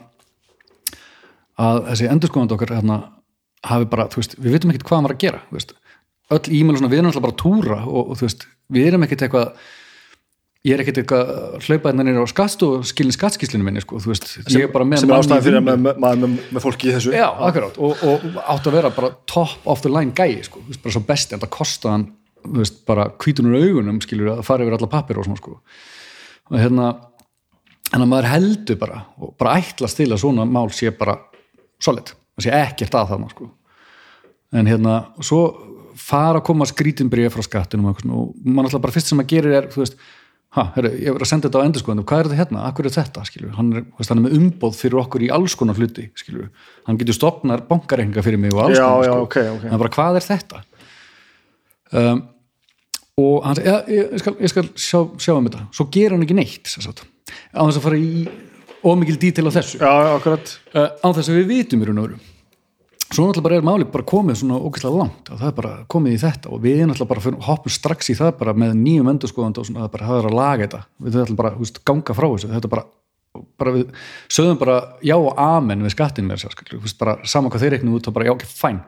að 1.65 1.81
þessi 1.91 2.11
endurskóðandi 2.11 2.57
okkar 2.57 2.75
þarna 2.79 2.99
hafi 3.69 3.89
bara, 3.91 4.09
veist, 4.15 4.35
við 4.41 4.57
vitum 4.57 4.73
ekkert 4.73 4.87
hvað 4.89 4.99
hann 4.99 5.07
var 5.07 5.15
að 5.15 5.23
gera 5.23 5.41
veist, 5.53 5.73
öll 6.33 6.43
e-mail 6.49 6.75
og 6.75 6.81
svona, 6.81 6.91
við 6.91 7.01
erum 7.01 7.11
alltaf 7.11 7.25
bara 7.25 7.35
að 7.35 7.41
túra 7.41 7.79
og, 7.85 8.13
og 8.13 8.21
veist, 8.21 8.45
við 8.73 8.89
erum 8.89 9.05
ekkert 9.05 9.25
eitthvað 9.27 9.65
ég 10.65 10.73
er 10.73 10.81
ekkert 10.81 10.99
eitthvað 11.03 11.31
hlaupaðin 11.67 12.07
nýra 12.09 12.25
á 12.25 12.29
skast 12.31 12.63
og 12.65 12.85
skilin 12.89 13.13
skattskíslinu 13.13 13.65
minni 13.65 13.83
sko, 13.83 14.01
veist, 14.01 14.27
ég 14.49 14.65
er 14.65 14.71
bara 14.73 14.87
með 14.89 15.03
sem 15.03 15.11
er 15.13 15.19
ástæðan 15.19 15.45
fyrir 15.45 15.59
að 15.59 15.67
vinnu. 15.69 15.93
með, 16.01 16.37
með, 16.49 16.61
fólki 16.63 16.89
í 16.89 16.95
þessu. 16.95 17.13
Já, 17.13 17.27
akkurát, 17.47 17.77
og, 17.77 18.01
og 18.01 18.39
átt 18.41 18.69
að 18.71 18.77
vera 18.79 18.91
bara 18.95 19.11
top 19.29 19.67
of 19.69 19.83
the 19.85 19.91
line 19.93 20.15
gæi, 20.17 20.41
sko, 20.47 20.63
veist, 20.65 20.81
bara 20.81 20.95
svo 20.95 21.03
besti. 21.05 21.37
En 21.37 22.07
þú 22.45 22.63
veist, 22.63 22.81
bara 22.89 23.05
hvítunur 23.21 23.59
augunum, 23.61 24.01
skilur, 24.01 24.31
að 24.39 24.47
fara 24.47 24.65
yfir 24.65 24.79
alla 24.79 24.89
pappir 24.89 25.21
og 25.21 25.29
svona, 25.29 25.37
sko 25.41 25.59
og 26.51 26.57
hérna, 26.59 26.89
en 27.93 28.03
að 28.03 28.09
maður 28.11 28.29
heldur 28.31 28.79
bara, 28.81 29.03
og 29.21 29.35
bara 29.39 29.55
ætlast 29.61 29.99
til 29.99 30.09
að 30.11 30.21
svona 30.23 30.45
mál 30.49 30.67
sé 30.73 30.91
bara 30.95 31.17
solid, 31.81 32.11
það 32.35 32.47
sé 32.47 32.57
ekkert 32.59 32.99
að 32.99 33.13
þarna, 33.13 33.31
sko. 33.33 33.49
En 34.55 34.69
hérna, 34.69 34.99
svo 35.25 35.41
fara 35.99 36.39
að 36.41 36.45
koma 36.49 36.67
skrítinbrið 36.69 37.31
frá 37.33 37.43
skattinum 37.45 37.89
og, 37.91 38.03
og 38.11 38.45
mann 38.45 38.67
alltaf 38.67 38.83
bara 38.83 38.93
fyrst 38.95 39.11
sem 39.11 39.21
að 39.23 39.31
gerir 39.31 39.55
er, 39.61 39.67
þú 39.71 39.83
veist 39.83 39.97
ha, 40.55 40.69
herru, 40.75 40.91
ég 40.95 41.15
verið 41.15 41.25
að 41.25 41.29
senda 41.31 41.49
þetta 41.49 41.61
á 41.63 41.65
endurskoðanum, 41.67 42.05
hvað 42.07 42.21
er 42.21 42.29
þetta 42.29 42.39
hérna, 42.39 42.63
akkur 42.69 42.87
er 42.87 42.93
þetta, 42.95 43.23
hann 43.57 43.71
er, 43.75 43.85
veist, 43.97 44.11
hann 44.11 44.21
er 44.21 44.25
með 44.27 44.37
umboð 44.39 44.77
fyrir 44.79 45.01
okkur 45.01 45.25
í 45.25 45.31
alls 45.35 45.55
konar 45.59 45.79
hluti, 45.79 46.05
skilur, 46.19 46.47
hann 46.87 46.99
getur 46.99 47.17
stopnar 47.17 47.63
bankareikninga 47.69 48.23
fyrir 48.25 48.39
mig 48.41 48.55
og 48.55 48.63
alls 48.67 48.79
Já, 48.79 48.85
konar, 48.85 49.07
já, 49.07 49.11
sko. 49.11 49.25
ok, 49.25 49.37
ok. 49.55 49.65
en 49.71 49.81
bara 49.83 49.93
hvað 49.97 50.19
er 50.19 50.27
þetta? 50.29 50.61
Um, 51.95 52.23
og 53.21 53.45
hann 53.45 53.55
segir, 53.55 53.71
ja, 53.71 53.77
ég 54.11 54.19
skal, 54.19 54.35
ég 54.43 54.51
skal 54.51 54.67
sjá, 54.75 54.99
sjá 55.23 55.33
um 55.37 55.45
þetta, 55.47 55.65
svo 55.75 55.87
gerir 55.93 56.17
hann 56.17 56.25
ekki 56.25 56.35
neitt 56.35 56.67
á 56.67 57.61
þess 57.63 57.79
að 57.79 57.85
fara 57.85 57.99
í 57.99 58.25
ómikil 58.85 59.17
dítil 59.19 59.47
á 59.49 59.51
þessu. 59.55 59.79
Já, 59.81 59.91
akkurat. 60.15 60.55
Uh, 60.75 60.89
á 61.01 61.07
þess 61.15 61.31
að 61.31 61.39
við 61.39 61.51
vitum 61.53 61.83
í 61.83 61.87
raun 61.87 62.01
og 62.01 62.09
veru. 62.09 62.19
Svo 63.05 63.27
náttúrulega 63.27 63.45
bara 63.45 63.57
er 63.59 63.65
máli 63.65 63.87
bara 63.93 64.07
komið 64.09 64.39
svona 64.41 64.59
ógeðslega 64.59 64.99
langt 64.99 65.29
og 65.29 65.39
það 65.39 65.47
er 65.47 65.55
bara 65.59 65.73
komið 65.93 66.15
í 66.15 66.19
þetta 66.23 66.51
og 66.51 66.61
við 66.63 66.81
náttúrulega 66.89 67.11
bara 67.13 67.33
hoppum 67.47 67.73
strax 67.73 68.09
í 68.11 68.17
það 68.17 68.31
bara 68.39 68.55
með 68.57 68.73
nýjum 68.81 69.11
endurskoðandi 69.13 69.61
og 69.61 69.67
svona 69.69 69.85
er 69.85 69.91
bara 69.93 70.09
það 70.09 70.19
er 70.19 70.29
að 70.29 70.37
laga 70.39 70.65
þetta. 70.65 70.81
Við 71.05 71.17
ætlum 71.21 71.39
bara 71.39 71.53
húst, 71.55 71.79
ganga 71.85 72.17
frá 72.17 72.27
þessu. 72.27 72.49
Þetta 72.51 72.69
er 72.69 72.73
bara, 72.73 72.85
bara 73.61 73.75
við 73.77 73.85
sögðum 74.39 74.59
bara 74.65 74.77
já 75.05 75.15
og 75.15 75.41
amen 75.45 75.85
við 75.85 75.95
skattin 75.95 76.27
með 76.27 76.43
þess 76.43 76.65
að 76.65 76.99
bara 77.05 77.15
saman 77.29 77.53
hvað 77.53 77.65
þeir 77.65 77.75
reiknum 77.77 77.97
út 77.99 78.09
og 78.09 78.17
bara 78.17 78.27
já 78.27 78.33
ok, 78.35 78.47
fæn 78.49 78.81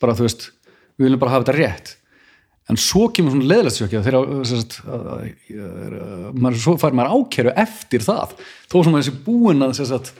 bara 0.00 0.16
þú 0.16 0.26
veist, 0.26 0.48
við 0.96 1.08
viljum 1.08 1.22
bara 1.22 1.36
hafa 1.36 1.46
þetta 1.46 1.58
rétt 1.60 1.94
en 2.68 2.76
svo 2.80 3.08
kemur 3.14 3.32
svona 3.34 3.50
leðlætsjökja 3.52 4.04
þegar 4.04 4.22
svo 6.60 6.74
fær 6.80 6.96
maður 6.96 7.14
ákeru 7.16 7.54
eftir 7.56 8.04
það. 8.04 8.34
Þó 8.68 8.78
sem 8.84 8.98
sé 9.06 9.14
búin 9.24 9.64
að 9.64 9.78
sagt, 9.80 10.12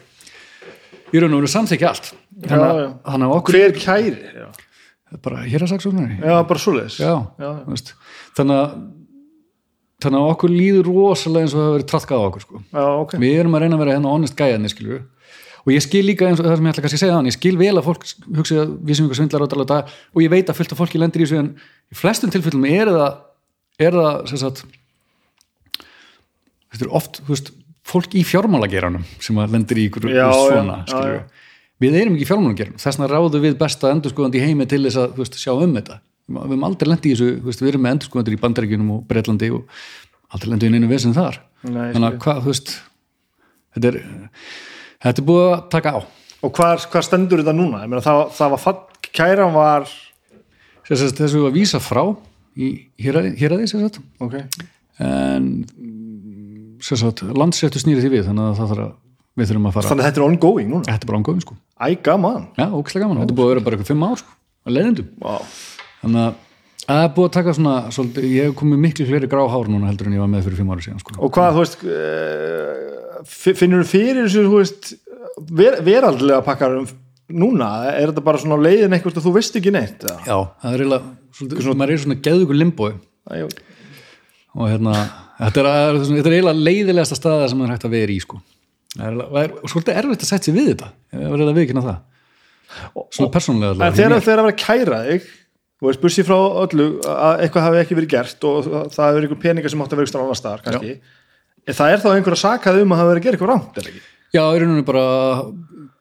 í 1.13 1.21
raun 1.21 1.35
og 1.35 1.43
veru 1.43 1.53
samþykja 1.53 1.91
allt. 1.93 2.13
Þannig 2.47 3.27
að 3.27 3.35
okkur 3.39 3.59
hver 3.59 3.75
kæri 3.77 4.13
já. 4.15 4.47
bara 5.25 5.43
hér 5.49 5.65
að 5.65 5.73
saksóknari 5.73 6.19
já, 6.21 6.37
bara 6.47 6.63
svo 6.63 6.75
leiðis 6.77 6.99
þannig 8.37 8.61
að 8.61 8.75
þannig 9.99 10.21
að 10.21 10.33
okkur 10.33 10.53
líður 10.55 10.91
rosalega 10.93 11.47
eins 11.47 11.55
og 11.55 11.59
það 11.59 11.65
hefur 11.67 11.77
verið 11.77 11.89
trallkað 11.93 12.21
á 12.23 12.27
okkur 12.29 12.45
sko. 12.45 12.61
já, 12.63 12.85
okay. 13.03 13.23
við 13.25 13.39
erum 13.41 13.57
að 13.59 13.65
reyna 13.65 13.79
að 13.79 13.83
vera 13.83 13.97
hérna 13.97 14.13
honest 14.15 14.39
gæðinni 14.39 14.71
skilju 14.71 15.01
og 15.65 15.73
ég 15.75 15.85
skil 15.85 16.05
líka 16.07 16.29
eins 16.29 16.41
og 16.41 16.47
það 16.47 16.59
sem 16.59 16.69
ég 16.69 16.75
ætla 16.75 16.85
kannski 16.85 16.99
að 16.99 17.05
segja 17.05 17.17
þannig, 17.17 17.33
ég 17.33 17.39
skil 17.39 17.57
vel 17.61 17.75
að 17.75 17.87
fólk 17.89 18.07
hugsa 18.39 18.67
við 18.69 18.99
sem 18.99 19.09
ykkur 19.09 19.19
svindlar 19.21 19.45
á 19.45 19.49
dala 19.53 19.81
og 20.15 20.21
ég 20.23 20.33
veit 20.33 20.51
að 20.51 20.59
fullt 20.59 20.75
af 20.75 20.81
fólki 20.83 21.01
lendir 21.01 21.25
í 21.25 21.27
þessu 21.27 21.41
en 21.43 21.51
í 21.93 21.99
flestum 21.99 22.33
tilfellum 22.35 22.67
er 22.69 22.93
það 22.93 23.09
er 23.79 23.99
það, 23.99 24.21
sem 24.31 24.43
sagt 24.43 24.65
þetta 26.73 26.87
er 26.87 26.95
oft, 27.01 27.21
veist 27.29 27.53
fólk 27.89 28.17
í 28.19 28.25
fjármálageranum 28.27 29.05
sem 29.23 29.39
lendir 29.49 29.81
í 29.81 29.87
ykkur 29.89 30.11
já, 30.13 30.27
svona, 30.35 30.83
já, 30.89 31.15
já, 31.15 31.21
við 31.83 31.99
erum 32.03 32.17
ekki 32.17 32.27
í 32.27 32.31
fjármálageranum 32.31 32.83
þess 32.83 32.99
vegna 32.99 33.11
ráðu 33.13 33.43
við 33.45 33.57
besta 33.61 33.93
endurskóðandi 33.95 34.43
heimi 34.45 34.69
til 34.69 34.83
þess 34.87 35.01
að 35.05 35.21
veist, 35.23 35.39
sjá 35.41 35.55
um 35.55 35.77
þetta. 35.79 36.01
Við 36.29 36.51
erum 36.53 36.67
aldrei 36.69 36.91
lendið 36.91 37.09
í 37.09 37.15
þessu, 37.15 37.29
veist, 37.47 37.63
við 37.63 37.71
erum 37.73 37.85
með 37.87 37.95
endurskóðandir 37.97 38.35
í 38.37 38.41
bandaríkunum 38.43 38.91
og 38.99 39.05
Breitlandi 39.09 39.49
og 39.57 39.79
aldrei 40.35 40.51
lendið 40.53 40.69
í 40.69 40.81
einu 40.81 40.91
vesen 40.91 41.15
þar. 41.17 41.39
Nei, 41.65 41.87
þannig 41.95 42.09
að 42.11 42.19
hvað, 42.25 42.43
þú 42.43 42.53
veist 42.53 42.75
þetta 43.77 43.93
er 43.93 44.01
þetta 45.05 45.23
er 45.23 45.29
búið 45.31 45.49
að 45.49 45.59
taka 45.75 45.95
á 45.95 45.99
og 46.39 46.55
hvað, 46.55 46.87
hvað 46.93 47.07
stendur 47.07 47.43
þetta 47.43 47.57
núna? 47.57 47.83
Meina, 47.87 48.05
það, 48.05 48.23
það 48.37 48.55
var 48.55 48.63
fatt, 48.63 48.85
kæran 49.11 49.55
var 49.57 49.89
þess 50.87 51.05
að 51.09 51.25
við 51.25 51.41
var 51.43 51.51
að 51.51 51.59
vísa 51.59 51.83
frá 51.83 52.03
í 52.59 52.71
héræði 52.99 53.91
okay. 54.25 54.47
en 55.05 55.51
sagt, 56.83 57.23
landsettu 57.23 57.83
snýri 57.83 58.03
því 58.05 58.15
við 58.17 58.27
þannig 58.31 58.51
að 58.51 58.59
það 58.59 58.73
þarf 58.73 58.87
að 58.87 58.97
við 59.39 59.51
þurfum 59.51 59.69
að 59.69 59.77
fara 59.77 59.91
þannig 59.93 60.05
að 60.05 60.09
þetta 60.09 60.21
er 60.21 60.27
ongoing 60.27 60.69
núna? 60.73 60.85
þetta 60.89 61.07
er 61.07 61.11
bara 61.11 61.21
ongoing 61.21 61.45
sko 61.45 61.57
æ, 61.79 61.87
gaman 62.03 62.45
já, 62.59 62.67
ókslega 62.67 63.05
gaman, 63.05 63.23
þetta 63.23 63.35
er 63.35 63.39
búið 63.39 63.49
að 63.49 63.53
vera 63.53 63.65
bara 63.67 63.79
eitthvað 63.79 63.93
fimm 63.93 64.07
ár 64.09 64.21
sko 64.23 64.37
að 64.69 64.77
leiðendum 64.77 65.11
wow. 65.23 65.49
þannig 66.03 66.25
að 66.25 66.41
það 66.89 67.03
er 67.05 67.13
búið 67.19 67.29
að 67.29 67.37
taka 67.37 67.55
svona 67.59 67.77
svolítið, 67.95 68.29
ég 68.35 68.49
hef 68.49 68.57
komið 68.59 68.83
miklu 68.87 69.09
fleiri 69.09 69.31
grá 69.31 69.43
hár 69.53 69.71
núna 69.71 69.91
heldur 69.91 70.11
en 70.11 70.17
ég 70.19 70.25
var 70.25 70.33
með 70.33 70.49
fyrir 70.49 70.63
fimm 70.63 70.73
ára 70.75 70.87
síðan 70.87 71.03
sko. 71.05 71.15
og 71.19 71.35
hvað, 71.37 71.55
þú 71.55 71.63
veist 71.63 71.87
uh, 71.87 72.98
finnur 73.27 73.85
þú 73.85 73.91
fyrir 73.91 74.27
þessu, 74.27 74.45
veist 74.53 74.91
ver, 75.51 75.79
veraldlega 75.87 76.43
pakkar 76.47 76.77
núna, 77.29 77.71
er 77.93 78.13
þetta 78.13 78.25
bara 78.25 78.41
svona 78.41 78.59
leiðin 78.63 78.97
eitthvað 78.97 79.23
þú 79.25 79.33
veist 79.37 79.57
ekki 79.59 79.73
neitt? 79.75 80.05
Eða? 80.05 80.19
Já, 80.27 80.37
það 80.63 80.77
er 80.77 80.85
svona, 81.39 81.75
maður 81.75 81.95
er 81.95 82.05
svona 82.05 82.21
geðugur 82.25 82.59
limbói 82.59 82.93
og 84.59 84.63
hérna 84.65 84.95
þetta 85.39 85.65
er, 85.65 85.99
er 85.99 86.31
eiginlega 86.33 86.55
leiðilegasta 86.57 87.19
staða 87.19 87.51
sem 87.51 87.61
maður 87.61 87.77
hægt 87.77 87.89
að 87.89 87.97
vera 87.99 88.15
í 88.15 88.21
sko. 88.23 88.41
Það 88.95 89.21
er, 89.43 89.53
og 89.61 89.71
svolítið 89.71 90.01
erfitt 90.01 90.25
að 90.25 90.31
setja 90.33 90.49
sig 90.49 90.57
við 90.57 90.71
þetta 90.73 90.89
ég 90.89 91.21
var 91.21 91.37
eiginlega 91.37 91.59
viðkynna 91.61 91.85
það. 91.85 91.99
Svona 93.15 93.35
persónulega 93.35 93.87
en 93.87 93.99
þegar 93.99 94.17
það 94.17 94.33
er 94.33 94.41
að 94.41 94.49
vera 94.49 94.59
kæra 94.65 95.03
þig 95.07 95.29
þú 95.79 95.87
veist, 95.87 96.01
bussi 96.03 96.25
frá 96.27 96.37
öllu 96.65 96.89
að 97.07 97.45
eitthvað 97.45 97.67
hafi 97.69 97.81
ekki 97.83 97.99
verið 97.99 98.15
gert 98.17 98.47
og 98.49 98.67
það 98.95 99.05
hefur 99.05 99.27
einhver 99.27 99.41
peningar 99.45 99.73
sem 99.73 99.85
átt 99.85 99.95
að 99.95 100.01
vera 100.01 100.11
ykkur 100.11 100.25
annar 100.25 100.41
staðar 100.41 100.65
kannski, 100.65 100.97
en 100.97 101.18
það 101.77 101.93
er 101.93 102.03
þá 102.03 102.09
einhver 102.15 102.37
að 102.37 102.43
sakað 102.43 102.81
um 102.83 102.95
að 102.95 103.01
hafa 103.03 103.11
verið 103.13 103.21
að 103.21 103.27
gera 103.27 103.39
eitthvað 103.39 103.53
rámt, 103.53 103.79
er 103.81 103.91
ekki? 103.91 104.03
Já, 104.29 104.43
í 104.45 104.61
raun 104.61 104.73
og 104.73 104.79
veru 104.79 104.87
bara, 104.89 105.05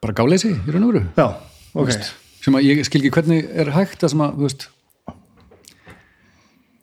bara 0.04 0.16
gáleysi 0.20 0.54
í 0.54 0.74
raun 0.74 0.88
og 0.88 0.94
veru. 0.94 1.04
Já, 1.18 1.28
ok. 1.74 1.90
veist, 1.90 2.12
sem 2.44 2.58
að 2.60 2.68
ég 2.68 2.82
skil 2.88 3.02
ekki 3.02 3.14
hvernig 3.18 3.50
er 3.64 3.72
hægt 3.76 4.06
að 4.06 4.14
sem 4.14 4.24
að, 4.26 4.38
þú 4.38 4.48
veist 4.48 4.68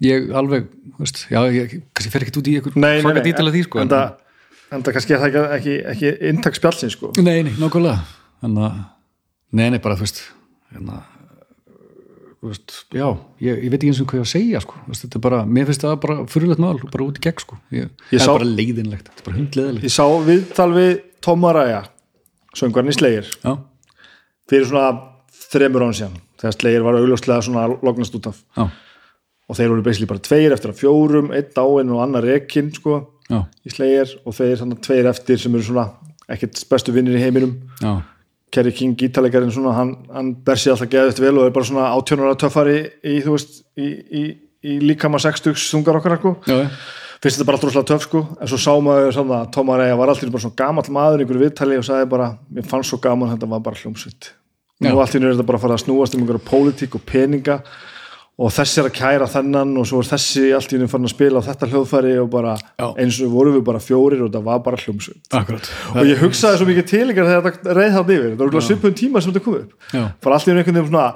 ég 0.04 0.28
alveg, 0.36 0.68
þú 0.96 1.06
veist, 1.06 1.24
já, 1.32 1.40
ég 1.54 1.78
kannski 1.94 2.12
fer 2.12 2.26
ekki 2.26 2.40
út 2.40 2.50
í 2.50 2.58
eitthvað 2.58 3.00
svaka 3.06 3.24
dítala 3.24 3.54
því, 3.54 3.64
sko 3.68 3.82
en 3.84 3.92
það, 3.92 4.06
en 4.70 4.84
það 4.84 4.98
kannski 4.98 5.16
er 5.16 5.24
það 5.24 5.30
ekki, 5.38 5.44
ekki, 5.58 5.76
ekki 5.94 6.14
intaksspjálsinn, 6.32 6.92
sko. 6.92 7.12
Nei, 7.20 7.38
nei, 7.46 7.54
nákvæmlega. 7.60 8.00
En 8.44 8.60
að, 8.60 8.80
nei, 9.54 9.68
nei, 9.72 9.80
bara, 9.84 9.96
þú 10.00 10.08
veist 10.08 10.24
en 10.74 10.90
að 10.96 11.13
já, 12.94 13.06
ég, 13.40 13.58
ég 13.64 13.70
veit 13.72 13.78
ekki 13.78 13.90
eins 13.90 14.00
og 14.02 14.08
hvað 14.10 14.20
ég 14.20 14.26
að 14.26 14.30
segja 14.32 14.60
sko. 14.64 14.78
þetta 14.90 15.18
er 15.18 15.22
bara, 15.24 15.40
mér 15.46 15.68
finnst 15.68 15.84
það 15.84 15.96
bara 16.04 16.16
fyrirlegt 16.30 16.62
mál, 16.62 16.78
bara 16.92 17.06
út 17.06 17.18
í 17.18 17.24
gegn 17.24 17.42
sko. 17.42 17.58
Ég, 17.74 17.90
ég 18.10 18.20
það 18.20 18.24
sá, 18.24 18.30
er 18.30 18.38
bara 18.38 18.50
leiðinlegt, 18.50 19.08
þetta 19.10 19.22
er 19.22 19.28
bara 19.28 19.38
hundleðilegt 19.38 19.88
ég 19.88 19.94
sá 19.94 20.06
viðtal 20.28 20.68
við 20.74 20.92
Tómaræja 21.24 21.80
söngvarni 22.58 22.94
Slegir 22.94 23.28
já. 23.40 23.52
fyrir 24.50 24.68
svona 24.70 24.88
þremur 25.48 25.86
án 25.88 25.96
síðan 25.96 26.16
þegar 26.42 26.56
Slegir 26.58 26.86
var 26.86 27.00
augljóslega 27.00 27.46
svona 27.48 27.66
lognast 27.72 28.18
út 28.20 28.30
af. 28.30 28.40
Já. 28.58 28.68
og 29.44 29.58
þeir 29.58 29.74
voru 29.74 29.84
basically 29.84 30.10
bara 30.10 30.24
tveir 30.24 30.54
eftir 30.56 30.72
að 30.72 30.80
fjórum 30.80 31.32
einn 31.34 31.60
áinn 31.64 31.92
og 31.92 32.02
annar 32.04 32.24
rekinn 32.28 32.72
sko 32.76 33.00
í 33.32 33.72
Slegir 33.72 34.18
og 34.24 34.36
þeir 34.36 34.64
tveir 34.84 35.08
eftir 35.08 35.40
sem 35.40 35.54
eru 35.56 35.64
svona 35.64 35.88
ekkert 36.28 36.60
bestu 36.70 36.92
vinnir 36.92 37.18
í 37.18 37.24
heiminum. 37.24 37.58
Já 37.80 38.00
Kerry 38.54 38.72
King, 38.74 38.96
gítalegarinn 38.98 39.52
svona, 39.54 39.74
hann, 39.76 39.94
hann 40.14 40.32
ber 40.46 40.60
sér 40.60 40.74
alltaf 40.74 40.90
geðið 40.92 41.12
eftir 41.12 41.26
vel 41.26 41.38
og 41.40 41.48
er 41.48 41.54
bara 41.54 41.68
svona 41.68 41.90
átjónara 41.94 42.38
töffari 42.38 42.76
í, 43.02 43.16
þú 43.24 43.34
veist, 43.34 43.56
í, 43.76 43.88
í, 43.90 44.26
í 44.64 44.76
líkama 44.84 45.20
sextugs 45.22 45.66
þungar 45.72 45.98
okkar 46.00 46.20
sko. 46.20 46.36
finnst 47.24 47.38
þetta 47.38 47.48
bara 47.48 47.58
alltaf 47.58 47.70
rosalega 47.70 47.90
töff 47.90 48.06
sko, 48.06 48.22
en 48.38 48.52
svo 48.52 48.60
sá 48.60 48.70
maður 48.84 49.12
svona, 49.16 49.42
Tómar 49.54 49.82
Eija 49.84 49.98
var 49.98 50.12
alltaf 50.12 50.30
bara 50.30 50.44
svona 50.44 50.58
gamall 50.60 50.94
maður 50.98 51.22
í 51.22 51.26
einhverju 51.26 51.44
viðtali 51.46 51.80
og 51.80 51.86
sagði 51.88 52.10
bara, 52.14 52.30
mér 52.52 52.66
fannst 52.68 52.92
svo 52.92 53.00
gaman 53.02 53.32
þetta 53.32 53.50
var 53.54 53.64
bara 53.64 53.80
hljómsvitt 53.80 54.30
og 54.84 55.00
allt 55.00 55.14
í 55.14 55.20
nýður 55.22 55.30
er 55.30 55.36
þetta 55.38 55.48
bara 55.48 55.60
að 55.60 55.64
fara 55.64 55.76
að 55.78 55.84
snúast 55.84 56.16
um 56.16 56.24
einhverju 56.24 56.44
pólitík 56.48 56.96
og 56.98 57.04
peninga 57.08 57.60
og 58.34 58.50
þessi 58.50 58.80
er 58.82 58.88
að 58.88 58.94
kæra 58.98 59.26
þennan 59.30 59.76
og 59.78 59.84
svo 59.86 60.00
er 60.02 60.08
þessi 60.10 60.48
allt 60.56 60.72
í 60.74 60.78
nýjum 60.80 60.90
farin 60.90 61.06
að 61.06 61.12
spila 61.14 61.38
á 61.38 61.46
þetta 61.46 61.68
hljóðfæri 61.70 62.14
og 62.22 62.30
bara 62.32 62.54
Já. 62.58 62.86
eins 62.98 63.18
og 63.22 63.30
voru 63.36 63.52
við 63.54 63.62
bara 63.68 63.82
fjórir 63.82 64.24
og 64.26 64.32
það 64.34 64.48
var 64.48 64.64
bara 64.64 64.80
hljómsveit. 64.82 65.20
Og 65.94 66.08
ég 66.10 66.18
hugsaði 66.24 66.58
svo 66.58 66.66
mikið 66.66 66.88
til 66.90 67.04
ykkar 67.12 67.28
þegar 67.30 67.46
þetta 67.46 67.76
reið 67.78 67.94
það 67.98 68.10
yfir, 68.16 68.34
það 68.40 68.56
var 68.58 68.66
svipun 68.66 68.98
tíma 68.98 69.22
sem 69.22 69.30
þetta 69.36 69.44
kom 69.44 69.60
upp. 69.60 69.78
Bara 70.26 70.34
allt 70.40 70.48
í 70.48 70.50
nýjum 70.50 70.64
einhvern 70.64 70.80
veginn 70.80 70.90
svona 70.90 71.06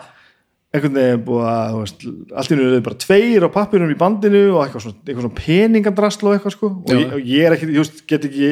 einhvern 0.68 0.96
veginn 1.00 1.22
búið 1.26 1.44
að 1.48 1.76
veist, 1.80 2.06
allt 2.38 2.54
í 2.54 2.60
nýjum 2.60 2.78
er 2.78 2.86
bara 2.86 3.00
tveir 3.02 3.46
á 3.48 3.56
pappirum 3.58 3.90
í 3.90 3.98
bandinu 3.98 4.42
og 4.52 4.62
eitthvað 4.66 4.84
svona, 4.86 4.98
eitthvað 5.08 5.24
svona 5.26 5.40
peningandrasl 5.42 6.26
og 6.28 6.34
eitthvað 6.36 6.54
sko. 6.54 6.70
Og 6.84 6.92
ég, 6.94 7.12
og 7.18 7.30
ég 7.34 7.46
er 7.48 7.56
ekki, 7.56 7.70
ég 7.72 7.82
veist, 7.82 8.02
get 8.06 8.26
ekki 8.28 8.50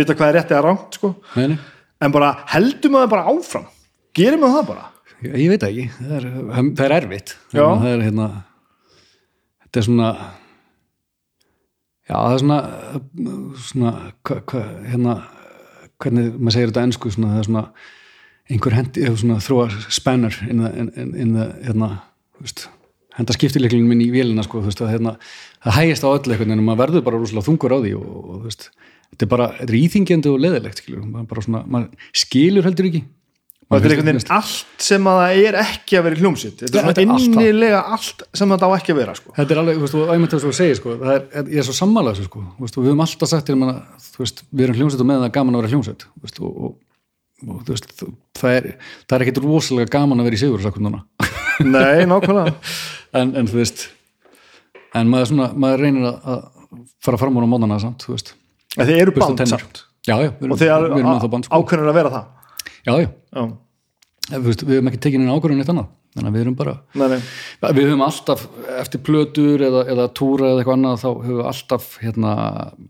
vita 0.00 0.16
hvað 0.18 0.30
er 0.32 0.38
rétt 0.40 0.54
eða 0.56 0.64
rangt 0.66 0.98
sko. 0.98 1.14
En 2.02 2.14
bara 2.14 2.32
heldum 2.54 2.96
að 2.98 3.04
það 3.06 3.12
bara 3.14 3.34
áfram? 3.34 3.66
Gerum 4.18 4.42
við 4.46 4.56
það 4.58 4.70
bara 4.72 4.86
Ég, 5.26 5.48
veit 5.50 5.64
ekki, 5.66 5.88
það 5.98 6.12
er, 6.18 6.28
það 6.78 6.84
er 6.84 6.94
erfitt. 7.00 7.32
Það 7.50 7.88
er 7.90 8.04
hérna 8.06 8.28
þetta 9.68 9.80
er 9.80 9.86
svona 9.88 10.12
já 12.08 12.14
það 12.16 12.34
er 12.34 12.42
svona 12.42 12.58
svona 13.66 13.92
hva, 14.24 14.38
hva, 14.48 14.64
hérna 14.88 15.14
hvernig 15.98 16.34
maður 16.38 16.56
segir 16.56 16.72
þetta 16.72 16.84
ennsku 16.86 17.12
svona, 17.12 17.34
það 17.34 17.42
er 17.42 17.48
svona 17.48 17.64
einhver 18.48 18.76
hendi, 18.78 19.06
svona 19.20 19.38
þróa 19.44 19.68
spanner 19.92 20.36
in 20.48 20.62
the, 20.62 20.70
in, 20.80 21.10
in, 21.12 21.34
the 21.36 21.48
hérna, 21.66 21.90
henda 23.18 23.36
skiptileiklunum 23.36 23.90
minn 23.92 24.06
í 24.06 24.12
vélina 24.14 24.44
sko, 24.46 24.62
veist, 24.64 24.80
að, 24.80 24.94
hérna, 24.94 25.16
það 25.66 25.76
hægist 25.82 26.06
á 26.06 26.08
öll 26.14 26.22
eitthvað 26.22 26.54
en 26.54 26.64
maður 26.64 26.84
verður 26.86 27.04
bara 27.10 27.20
rúslega 27.20 27.44
þungur 27.44 27.74
á 27.76 27.78
því 27.82 27.92
og, 27.98 28.14
og 28.16 28.46
veist, 28.46 28.70
þetta 29.10 29.26
er 29.26 29.32
bara, 29.34 29.50
þetta 29.58 29.74
er 29.74 29.80
íþingjandi 29.82 30.32
og 30.32 30.40
leðilegt, 30.46 30.80
skilur, 30.80 31.04
maður 31.04 31.28
bara 31.34 31.44
svona 31.44 31.62
maður 31.68 32.08
skilur 32.22 32.70
heldur 32.70 32.88
ekki 32.88 33.04
og 33.68 33.76
þetta 33.76 33.88
er 33.88 33.92
einhvern 33.92 34.08
veginn 34.08 34.32
allt 34.32 34.84
sem 34.84 35.08
að 35.10 35.18
það 35.20 35.38
er 35.44 35.56
ekki 35.60 35.96
að 35.98 36.04
vera 36.06 36.16
í 36.16 36.22
hljómsitt 36.22 36.62
þetta 36.62 36.78
er 36.78 36.94
svona 36.96 37.18
það. 37.18 37.48
innilega 37.50 37.80
allt 37.96 38.22
sem 38.40 38.52
það 38.54 38.64
á 38.64 38.70
ekki 38.78 38.94
að 38.94 39.00
vera 39.02 39.16
sko. 39.18 39.32
Þetta 39.36 39.54
er 39.54 39.60
alveg, 39.62 39.76
þú 39.76 39.84
veist, 39.84 39.96
og 39.98 40.12
æmint 40.14 40.34
þess 40.34 40.48
að 40.48 40.54
segja 40.56 40.78
sko, 40.78 40.94
það 41.02 41.12
er, 41.12 41.50
ég 41.52 41.60
er 41.60 41.66
svo 41.68 41.74
sammálað 41.76 42.16
þessu 42.16 42.28
sko, 42.30 42.44
þú 42.56 42.64
veist, 42.64 42.78
við 42.78 42.88
höfum 42.88 43.02
alltaf 43.04 43.32
sagt 43.32 43.52
manna, 43.60 43.74
þú 44.06 44.22
veist, 44.24 44.40
við 44.48 44.64
erum 44.64 44.78
hljómsveit 44.78 45.02
og 45.04 45.10
meðan 45.10 45.24
það 45.24 45.28
er 45.28 45.34
gaman 45.36 45.58
að 45.58 45.62
vera 45.62 45.72
hljómsveit, 45.74 46.06
þú 46.08 46.24
veist, 46.24 46.40
og, 46.40 46.62
og, 46.64 46.72
og 47.44 47.60
þú 47.66 47.74
veist, 47.74 47.92
það 48.40 48.56
er, 48.56 48.70
það 49.04 49.18
er 49.18 49.26
ekkit 49.26 49.42
rosalega 49.44 49.92
gaman 49.98 50.24
að 50.24 50.30
vera 50.30 50.38
í 50.38 50.42
sigur 50.46 50.64
nei, 51.74 52.06
nákvæmlega. 52.06 52.54
En, 53.18 53.34
en 53.36 53.50
þú 53.50 53.58
veist, 53.58 53.88
en 54.96 55.12
maður 55.12 55.32
svona, 55.32 55.50
maður 55.58 55.84
reynir 55.84 56.08
að, 56.08 56.18
að 56.24 56.82
fara 57.04 57.20
fram 57.20 57.36
á 57.36 57.50
móðana 57.50 57.80
samt, 57.82 58.06
þú 58.06 58.16
þið 58.78 59.00
eru 59.02 59.14
band 59.16 59.42
samt? 59.50 59.84
Já, 60.06 60.14
já, 60.22 60.30
við 60.38 60.46
erum, 60.46 60.60
við 60.60 60.70
erum 60.70 61.08
með 61.08 61.22
það 61.24 61.32
band, 61.32 61.48
sko, 61.48 61.58
ákveðnir 61.58 61.90
að 61.90 61.98
vera 61.98 62.12
það 62.14 62.37
já, 62.86 62.92
já, 62.98 63.42
veist, 64.44 64.64
við 64.64 64.78
höfum 64.78 64.90
ekki 64.92 65.00
tekið 65.06 65.22
inn 65.22 65.32
ákvörðun 65.32 65.64
eitt 65.64 65.72
annað, 65.72 65.88
þannig 66.16 66.30
að 66.30 66.36
við 66.36 66.44
erum 66.44 66.58
bara, 66.58 66.74
nei, 66.98 67.06
nei, 67.14 67.18
við 67.78 67.88
höfum 67.88 68.04
alltaf 68.06 68.44
eftir 68.78 69.02
plötur 69.08 69.64
eða, 69.68 69.84
eða 69.94 70.08
túra 70.18 70.52
eða 70.52 70.62
eitthvað 70.62 70.78
annað 70.78 71.02
þá 71.02 71.08
höfum 71.10 71.40
við 71.40 71.50
alltaf 71.52 71.90
hérna, 72.02 72.36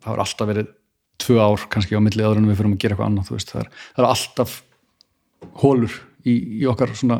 það 0.05 0.13
er 0.15 0.25
alltaf 0.27 0.53
verið 0.53 0.75
tvö 1.19 1.41
ár 1.43 1.67
kannski 1.73 1.99
á 1.99 2.01
milli 2.03 2.25
áður 2.25 2.43
en 2.43 2.51
við 2.51 2.61
fyrir 2.61 2.73
að 2.73 2.83
gera 2.85 2.95
eitthvað 2.95 3.11
annað 3.11 3.33
veist, 3.35 3.53
það 3.55 3.65
er, 3.65 3.73
það 3.97 4.05
er 4.05 4.11
alltaf 4.13 4.57
hólur 5.63 5.99
í, 6.25 6.35
í 6.63 6.69
okkar 6.71 6.95
svona 6.99 7.19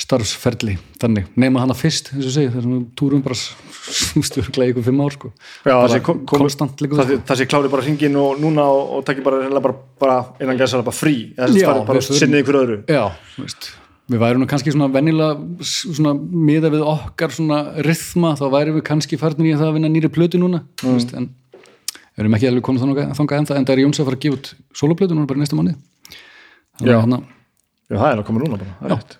starfsferli. 0.00 0.76
Þannig, 1.00 1.28
nema 1.40 1.64
hana 1.64 1.76
fyrst 1.76 2.12
eins 2.14 2.28
og 2.28 2.34
segi, 2.34 2.52
þessum 2.54 2.86
túrum 2.98 3.24
bara 3.24 3.36
stjórnlega 4.30 4.74
ykkur 4.74 4.86
fimm 4.86 5.02
ár 5.04 5.16
sko. 5.16 5.32
Já, 5.64 5.74
bara 5.74 5.82
það 5.84 5.96
sé 5.96 6.00
kom- 6.08 6.22
konstant 6.30 6.84
líka 6.84 7.02
það, 7.02 7.12
það 7.28 7.42
sé 7.42 7.48
klári 7.50 7.72
bara 7.72 7.84
hringin 7.86 8.16
og 8.20 8.40
núna 8.40 8.64
og, 8.72 8.96
og 8.96 9.04
takki 9.08 9.26
bara, 9.26 9.44
bara, 9.60 9.76
bara 10.00 10.16
innan 10.40 10.60
gæsa 10.60 10.80
bara 10.80 10.96
frí 10.96 11.18
eða 11.36 11.52
þess 11.52 11.74
að 11.74 11.84
bara 11.92 12.04
sinnið 12.08 12.44
ykkur 12.44 12.60
öðru. 12.62 12.80
Já, 12.88 13.04
veist, 13.36 13.70
við 14.10 14.22
værum 14.22 14.46
kannski 14.50 14.72
svona 14.74 14.88
venjulega 14.90 15.66
svona 15.66 16.14
miða 16.18 16.70
við 16.72 16.86
okkar 16.88 17.34
svona 17.34 17.60
rithma, 17.86 18.32
þá 18.38 18.46
værum 18.56 18.78
við 18.80 18.86
kannski 18.88 19.18
farnir 19.20 19.52
í 19.52 19.58
það 19.58 19.70
að 19.70 19.76
vinna 19.78 19.92
nýri 19.92 20.10
plötu 20.12 20.40
núna 20.40 20.64
mm. 20.82 20.96
veist, 20.96 21.14
en 21.14 21.30
við 22.16 22.24
erum 22.24 22.36
ekki 22.38 22.50
alveg 22.50 22.66
komið 22.66 22.86
þangað 22.86 23.12
þangað 23.20 23.42
ennþá 23.42 23.58
en 23.58 23.68
það 23.68 23.76
er 23.76 23.82
Jóns 23.84 24.00
að 24.02 24.10
fara 24.10 24.18
að 24.18 24.24
gefa 24.24 24.38
út 24.38 24.52
soloplötu 24.80 25.18
núna 25.18 25.30
bara 25.30 25.42
næsta 25.42 25.58
mánu 25.58 25.76
þannig, 25.76 26.90
Já. 26.90 26.96
að 26.96 27.04
hérna, 27.04 27.20
Já, 27.86 27.96
það 27.96 28.08
er 28.10 28.22
að 28.22 28.26
koma 28.30 28.42
núna 28.42 28.56
bara, 28.56 28.72
það 28.80 28.90
er 28.90 28.96
rétt 28.96 29.19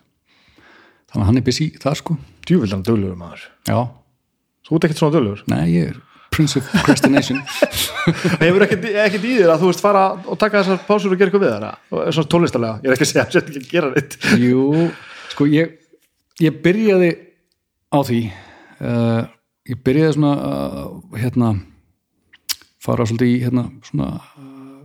þannig 1.11 1.25
að 1.25 1.29
hann 1.31 1.41
er 1.41 1.49
busy 1.51 1.71
þar 1.83 1.99
sko. 2.01 2.17
Djúvillan 2.49 2.87
dölugur 2.87 3.19
maður. 3.19 3.49
Já, 3.69 3.81
Þú 4.71 4.77
ert 4.77 4.87
ekkert 4.87 5.01
svona 5.01 5.17
dölugur 5.17 5.41
nei, 5.51 5.65
ég 5.73 5.89
er 5.91 5.97
Prince 6.31 6.61
of 6.61 6.67
Procrastination. 6.71 7.41
Hefur 8.43 8.63
ekkert, 8.63 8.85
ekkert 8.87 9.25
í 9.27 9.33
þér 9.35 9.51
að 9.51 9.65
þú 9.65 9.71
veist 9.73 9.83
fara 9.83 10.05
og 10.15 10.39
taka 10.39 10.61
þessar 10.61 10.85
pásur 10.87 11.11
og 11.11 11.19
gera 11.19 11.27
eitthvað 11.27 11.43
við 11.43 11.55
þar 11.57 12.15
svona 12.15 12.31
tónlistarlega, 12.35 12.77
ég 12.85 12.87
er 12.87 12.95
ekki 12.95 13.07
að 13.07 13.11
segja 13.11 13.25
að 13.27 13.35
þetta 13.35 13.55
ekki 13.57 13.73
gera 13.73 13.91
neitt. 13.91 14.15
Jú, 14.39 14.67
sko 15.33 15.49
ég 15.51 15.75
ég 16.41 16.61
byrjaði 16.65 17.11
á 17.91 17.99
því 18.07 18.21
uh, 18.31 19.25
ég 19.73 19.83
byrjaði 19.89 20.17
svona 20.17 20.33
uh, 20.39 20.93
hérna 21.19 21.51
fara 22.81 23.09
svolítið 23.09 23.33
í 23.33 23.41
hérna 23.43 23.67
svona, 23.89 24.13
uh, 24.39 24.85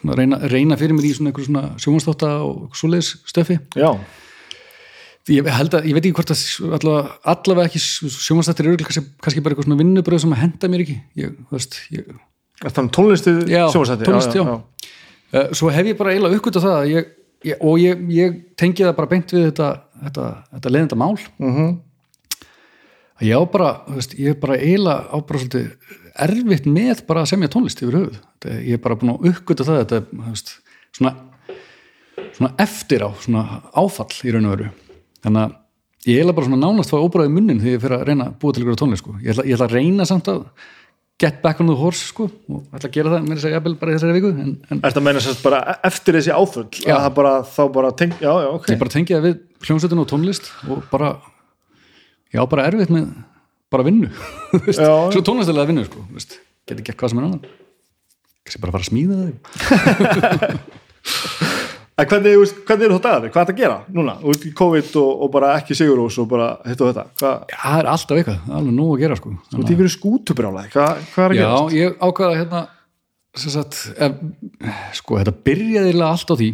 svona 0.00 0.16
reyna, 0.18 0.40
reyna 0.48 0.78
fyrir 0.80 0.96
mér 0.96 1.10
í 1.10 1.12
svona 1.18 1.34
svona 1.36 1.66
sjónvarsþátta 1.76 2.32
og 2.48 2.78
svoleiðis 2.78 3.12
stöfi 3.28 3.60
Já, 3.76 3.92
ég 5.32 5.48
held 5.58 5.74
að, 5.78 5.86
ég 5.88 5.94
veit 5.96 6.06
ekki 6.08 6.16
hvort 6.18 6.32
að 6.34 6.42
allavega, 6.78 7.12
allavega 7.32 7.68
ekki 7.68 7.80
sjónvarsþáttir 7.82 8.68
eru 8.70 8.78
kannski, 8.84 9.02
kannski 9.24 9.42
bara 9.44 9.54
eitthvað 9.54 9.68
svona 9.68 9.80
vinnubröð 9.82 10.22
sem 10.24 10.32
að 10.36 10.42
henda 10.44 10.70
mér 10.72 10.84
ekki 10.86 10.96
ég, 11.20 11.34
þú 11.48 11.56
veist, 11.58 11.78
ég, 11.94 12.08
þetta 12.62 12.84
er 12.84 12.90
tónlistu 12.98 13.34
Já, 13.50 13.62
sjónvarsþætti? 13.74 14.08
tónlist, 14.08 14.38
já. 14.38 14.44
Uh, 15.28 15.50
svo 15.52 15.68
hef 15.74 15.90
ég 15.90 15.98
bara 15.98 16.14
eiginlega 16.14 16.38
uppgöt 16.40 16.56
það 16.62 16.76
að 16.78 16.90
ég, 16.94 17.10
ég, 17.50 17.58
og 17.60 17.76
ég, 17.82 18.06
ég 18.16 18.38
tengi 18.58 18.86
það 18.86 18.96
bara 18.96 19.10
beint 19.12 19.34
við 19.36 19.44
þetta, 19.50 19.68
þetta, 20.06 20.28
þetta 20.56 20.72
leiðenda 20.74 20.98
mál 21.02 21.12
Mhm. 21.38 21.68
að 23.18 23.26
ég 23.28 23.34
á 23.36 23.42
bara, 23.50 23.70
þú 23.88 23.94
veist, 23.98 24.14
ég 24.18 24.30
er 24.32 24.38
bara 24.40 24.56
eiginlega 24.58 25.06
á 25.10 25.16
bara 25.26 25.40
svolítið 25.42 25.70
erfitt 26.18 26.66
með 26.70 27.04
bara 27.06 27.22
að 27.22 27.30
semja 27.32 27.48
tónlist 27.52 27.82
yfir 27.82 27.98
höfuð 27.98 28.18
ég 28.64 28.72
er 28.78 28.82
bara 28.82 28.96
búin 28.98 29.12
að 29.16 29.28
uppgöta 29.32 29.66
það 29.66 29.80
þetta, 29.84 30.00
þú 30.14 30.30
veist, 30.32 30.52
svona, 30.96 31.12
svona 32.38 32.52
eftir 32.64 33.04
á, 33.06 33.10
svona 33.22 33.42
áfall 33.74 34.14
í 34.24 34.32
raun 34.34 34.46
og 34.48 34.54
veru 34.56 34.70
þannig 35.26 35.44
að 35.44 35.54
ég 36.08 36.18
eiginlega 36.18 36.38
bara 36.38 36.48
svona 36.48 36.60
nánast 36.64 36.92
fá 36.92 36.98
óbræði 37.02 37.32
munnin 37.34 37.60
þegar 37.62 37.74
ég 37.76 37.84
fer 37.84 37.94
að 37.96 38.04
reyna 38.08 38.26
að 38.28 38.36
búa 38.42 38.54
til 38.54 38.64
ykkur 38.64 38.78
tónlist 38.80 39.02
sko. 39.04 39.14
ég, 39.22 39.30
ætla, 39.32 39.44
ég 39.48 39.56
ætla 39.58 39.68
að 39.68 39.74
reyna 39.78 40.06
samt 40.08 40.30
að 40.32 40.44
get 41.18 41.40
back 41.42 41.58
on 41.60 41.66
the 41.66 41.74
horse 41.74 42.04
sko, 42.12 42.28
og 42.46 42.60
ætla 42.70 42.86
að 42.86 42.94
gera 42.94 43.12
það 43.16 43.24
með 43.26 43.34
þess 43.38 43.48
að 43.48 43.54
jafnvel 43.56 43.74
bara 43.80 43.90
í 43.90 43.96
þessari 43.96 44.16
viku 44.18 44.30
en, 44.30 44.52
en 44.70 44.78
Er 44.78 44.84
þetta 44.92 45.02
meina 45.02 45.22
sérst 45.24 45.42
bara 45.42 45.58
eftir 45.88 46.18
þessi 46.18 46.30
áföll 46.34 46.66
Já. 46.78 46.92
að 46.94 47.02
það 47.08 47.16
bara, 47.18 47.32
þá 47.56 47.62
bara 47.74 47.90
teng, 47.98 48.14
já, 48.22 48.30
já, 48.44 48.48
ok 48.54 48.68
ég 48.70 48.78
bara 48.84 48.94
tengi 48.94 49.16
það 49.16 49.26
við 49.26 49.34
hljómsveitin 49.66 50.02
og 50.04 50.08
tónlist 50.12 50.46
og 50.70 50.84
bara 50.92 51.10
ég 52.30 52.38
á 52.38 52.46
bara 52.54 52.68
erfitt 52.70 52.94
með 52.94 53.10
bara 53.68 53.84
vinnu. 53.84 54.08
Já. 54.78 54.92
svo 55.10 55.24
tónlistilega 55.26 55.68
vinnu 55.72 55.84
sko, 55.88 56.06
geti 56.70 56.86
gert 56.86 57.00
hvað 57.02 57.10
sem 57.12 57.18
er 57.18 57.26
annan 57.26 57.42
kannski 58.46 58.62
bara 58.62 58.76
fara 58.78 58.86
að 58.86 58.90
smíða 58.94 59.16
þig 59.26 59.36
En 61.98 62.06
hvernig, 62.06 62.36
veist, 62.38 62.58
hvernig 62.68 62.86
eru 62.86 62.96
þá 62.98 63.02
dagarnir? 63.08 63.30
Hvað 63.34 63.40
er 63.42 63.46
þetta 63.48 63.54
að 63.54 63.60
gera 63.62 63.76
núna? 63.96 64.12
Í 64.46 64.50
COVID 64.60 64.90
og, 65.00 65.08
og 65.24 65.30
bara 65.34 65.48
ekki 65.58 65.74
sigurós 65.74 66.18
og 66.22 66.28
bara 66.30 66.48
hitt 66.68 66.82
og 66.84 66.92
þetta 66.92 67.04
Hvað, 67.18 67.40
Já, 67.50 67.56
það 67.64 67.78
er 67.80 67.88
alltaf 67.94 68.20
eitthvað, 68.20 68.52
alveg 68.58 68.76
nóg 68.76 68.92
að 68.92 69.02
gera 69.02 69.16
sko. 69.18 69.32
þú 69.48 69.58
veist, 69.58 69.72
ykkur 69.74 69.90
skútubrjálaði 69.96 70.70
Hvað, 70.76 71.00
hvað 71.14 71.24
er 71.26 71.34
að 71.34 71.40
Já, 71.40 71.48
gera? 71.48 71.80
ég 71.80 71.96
ákvaða 72.06 72.38
hérna 72.38 72.62
sagt, 73.38 73.80
ef, 73.98 74.22
sko, 75.00 75.18
þetta 75.18 75.34
byrjaði 75.48 75.96
allt 76.06 76.30
á 76.30 76.34
því 76.38 76.48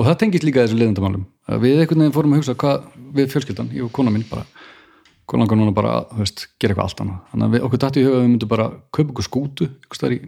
og 0.00 0.06
það 0.08 0.18
tengist 0.24 0.46
líka 0.46 0.64
þessum 0.64 0.80
leiðendamálum 0.82 1.24
að 1.50 1.64
við 1.64 1.80
einhvern 1.84 2.02
veginn 2.04 2.14
fórum 2.16 2.34
að 2.34 2.40
hugsa 2.40 2.58
hvað 2.58 2.84
við 3.16 3.30
fjölskyldan, 3.32 3.70
ég 3.74 3.86
og 3.86 3.92
kona 3.94 4.12
mín 4.14 4.26
bara 4.30 4.44
hvað 5.30 5.42
langar 5.42 5.58
núna 5.60 5.74
bara 5.74 5.94
að 6.00 6.20
veist, 6.22 6.44
gera 6.62 6.74
eitthvað 6.74 6.86
allt 6.90 7.02
annað 7.04 7.18
þannig 7.32 7.46
að 7.48 7.54
við, 7.54 7.64
okkur 7.66 7.82
dætti 7.84 8.00
í 8.02 8.06
huga 8.06 8.18
að 8.18 8.22
við 8.24 8.30
myndum 8.34 8.52
bara 8.52 8.68
kaupa 8.94 9.14
okkur 9.14 9.26
skútu 9.26 9.66
einhvers 9.70 10.00
staðar 10.00 10.14
í 10.16 10.20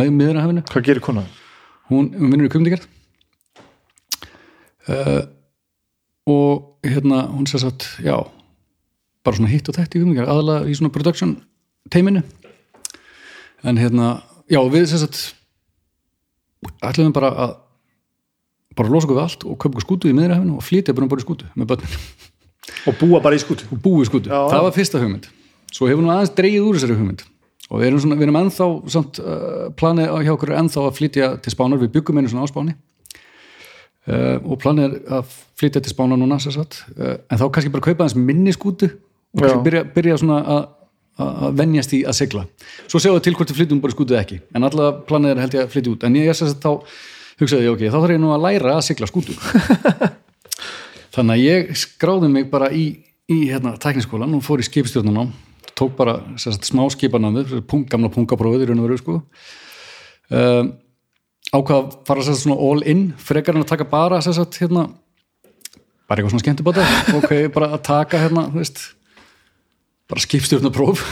með 0.00 0.12
miðrahafinu 0.16 0.64
Hvað 0.70 0.86
gerir 0.88 1.04
konan? 1.04 1.28
hún, 1.90 2.10
hún 2.16 2.32
vinnur 2.34 2.48
í 2.48 2.52
kumdigerð 2.54 2.88
uh, 4.88 5.22
og 6.30 6.86
hérna 6.86 7.26
hún 7.32 7.48
sér 7.50 7.64
satt, 7.64 7.86
já 8.00 8.16
bara 9.24 9.36
svona 9.36 9.50
hitt 9.52 9.68
og 9.68 9.76
þekkt 9.76 9.98
í 9.98 10.02
kumdigerð 10.02 10.32
aðalega 10.32 10.70
í 10.70 10.76
svona 10.78 10.92
production 10.94 11.34
teiminu. 11.92 12.22
En 13.66 13.76
hérna, 13.76 14.22
já 14.48 14.60
við 14.72 14.88
sér 14.88 15.04
satt 15.04 15.20
ætlum 16.84 17.12
bara 17.16 17.32
að 17.34 17.58
bara 18.78 18.92
losa 18.92 19.08
okkur 19.08 19.18
við 19.18 19.24
allt 19.24 19.44
og 19.44 19.58
kaupa 19.58 19.74
okkur 19.74 19.84
skútu 19.84 20.10
í 20.10 20.16
miðrahafinu 20.16 20.56
og 20.56 20.64
flytja 20.64 20.94
bara 20.94 21.04
um 21.04 21.10
bara 21.10 21.20
í 21.20 21.26
skútu 21.26 21.48
með 21.58 21.72
börnin 21.72 21.96
Og 22.86 22.96
búa 23.00 23.20
bara 23.20 23.36
í 23.36 23.40
skútu. 23.42 23.66
Búið 23.82 24.08
skútu, 24.08 24.30
Já. 24.30 24.46
það 24.52 24.64
var 24.66 24.74
fyrsta 24.76 25.00
hugmynd. 25.02 25.26
Svo 25.74 25.88
hefur 25.90 26.04
nú 26.04 26.12
aðeins 26.12 26.32
dreigið 26.36 26.66
úr 26.68 26.78
þessari 26.78 26.96
hugmynd. 26.96 27.24
Og 27.70 27.80
við 27.80 27.88
erum, 27.88 28.02
svona, 28.04 28.18
við 28.18 28.26
erum 28.26 28.38
ennþá 28.40 28.68
samt, 28.94 29.20
uh, 29.22 29.66
planið 29.78 30.12
hjá 30.26 30.32
okkur 30.34 30.52
ennþá 30.58 30.84
að 30.86 30.96
flytja 30.96 31.28
til 31.42 31.52
Spánar, 31.54 31.80
við 31.82 31.92
byggum 31.96 32.20
einu 32.20 32.30
svona 32.30 32.46
á 32.46 32.50
Spáni 32.50 32.76
uh, 34.08 34.36
og 34.40 34.58
planið 34.62 34.86
er 34.88 35.14
að 35.20 35.38
flytja 35.60 35.82
til 35.84 35.92
Spánar 35.92 36.20
núna 36.20 36.38
uh, 36.40 36.64
en 36.64 37.40
þá 37.40 37.46
kannski 37.50 37.72
bara 37.72 37.86
kaupa 37.86 38.04
aðeins 38.06 38.18
minni 38.18 38.54
skútu 38.56 38.88
og 38.88 39.42
kannski 39.42 39.64
byrja, 39.66 39.86
byrja 39.94 40.20
svona 40.22 40.42
að 40.44 40.68
að 41.20 41.56
venjast 41.58 41.94
í 41.96 41.98
að 42.08 42.16
sigla. 42.16 42.42
Svo 42.88 43.00
sjáum 43.02 43.18
við 43.18 43.24
til 43.26 43.34
hvort 43.36 43.50
við 43.52 43.58
flytjum 43.58 43.82
bara 43.82 43.94
skútu 43.94 44.16
ekki. 44.16 44.40
En 44.56 44.66
allavega 44.66 45.04
planið 45.08 45.34
er 45.34 45.42
held 45.44 45.56
ég 45.56 45.66
að 45.66 45.74
flytja 45.74 45.92
út. 45.92 46.06
En 46.06 46.16
ég 46.16 46.30
er 46.30 46.38
sér 46.38 46.52
satt 46.52 46.64
þá 46.64 46.70
hugsaði 47.40 47.66
ég 47.66 47.74
ok, 47.74 47.84
þá 47.88 47.98
þarf 47.98 48.14
ég 48.14 48.22
nú 48.22 48.32
að 48.34 48.44
læra 48.46 48.74
að 48.76 48.82
sigla 48.86 49.08
skútu. 49.10 49.36
Þannig 51.14 51.34
að 51.34 51.44
ég 51.44 51.72
skráði 51.80 52.30
mig 52.32 52.50
bara 52.52 52.70
í, 52.72 52.84
í 53.30 53.38
hérna, 53.50 53.74
tækniskólan 53.82 54.36
og 54.38 54.44
fór 54.46 54.62
í 54.62 54.68
skipstjórnunum 54.68 55.32
tók 55.80 55.96
bara 55.96 56.18
sagt, 56.40 56.66
smá 56.68 56.84
skipanámið 56.92 57.58
pung, 57.68 57.86
gamla 57.88 58.10
pungaprófið 58.12 58.66
í 58.66 58.70
raun 58.70 58.82
og 58.82 58.88
veru 58.88 59.00
sko. 59.00 59.16
um, 60.28 60.72
ákvað 61.50 61.76
að 61.76 61.92
fara 62.06 62.24
sem 62.24 62.34
sagt, 62.34 62.44
svona 62.44 62.58
all 62.62 62.82
in 62.86 63.04
frekar 63.18 63.56
en 63.56 63.64
að 63.64 63.72
taka 63.72 63.86
bara 63.90 64.20
sem 64.24 64.34
sagt, 64.36 64.58
hérna, 64.62 64.88
bara 66.06 66.20
eitthvað 66.20 66.34
svona 66.34 66.44
skemmtibata 66.44 66.86
ok, 67.20 67.32
bara 67.54 67.72
að 67.76 67.84
taka 67.88 68.20
hérna, 68.22 68.46
veist, 68.54 68.82
bara 70.10 70.24
skipstjórnapróf 70.24 71.02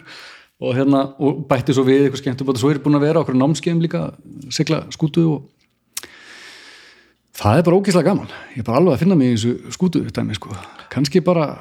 og 0.64 0.74
hérna 0.76 1.04
og 1.22 1.44
bætti 1.48 1.76
svo 1.76 1.86
við 1.88 2.06
eitthvað 2.06 2.24
skemmtibata 2.24 2.60
svo 2.60 2.72
er 2.72 2.82
búin 2.84 2.98
að 2.98 3.06
vera 3.08 3.22
okkur 3.22 3.38
námskeiðum 3.38 3.84
líka 3.84 4.02
sigla 4.54 4.82
skútu 4.94 5.24
og 5.36 5.40
það 7.38 7.60
er 7.60 7.66
bara 7.68 7.78
ógeðslega 7.78 8.10
gaman. 8.10 8.30
Ég 8.56 8.64
er 8.64 8.66
bara 8.66 8.80
alveg 8.80 8.96
að 8.96 9.02
finna 9.04 9.18
mig 9.18 9.30
í 9.30 9.36
þessu 9.36 9.74
skútu 9.76 10.02
dæmi, 10.10 10.34
sko. 10.34 10.56
kannski 10.90 11.22
bara 11.22 11.52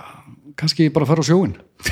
kannski 0.58 0.90
bara 0.94 1.06
fara 1.06 1.22
á 1.22 1.26
sjóin 1.28 1.54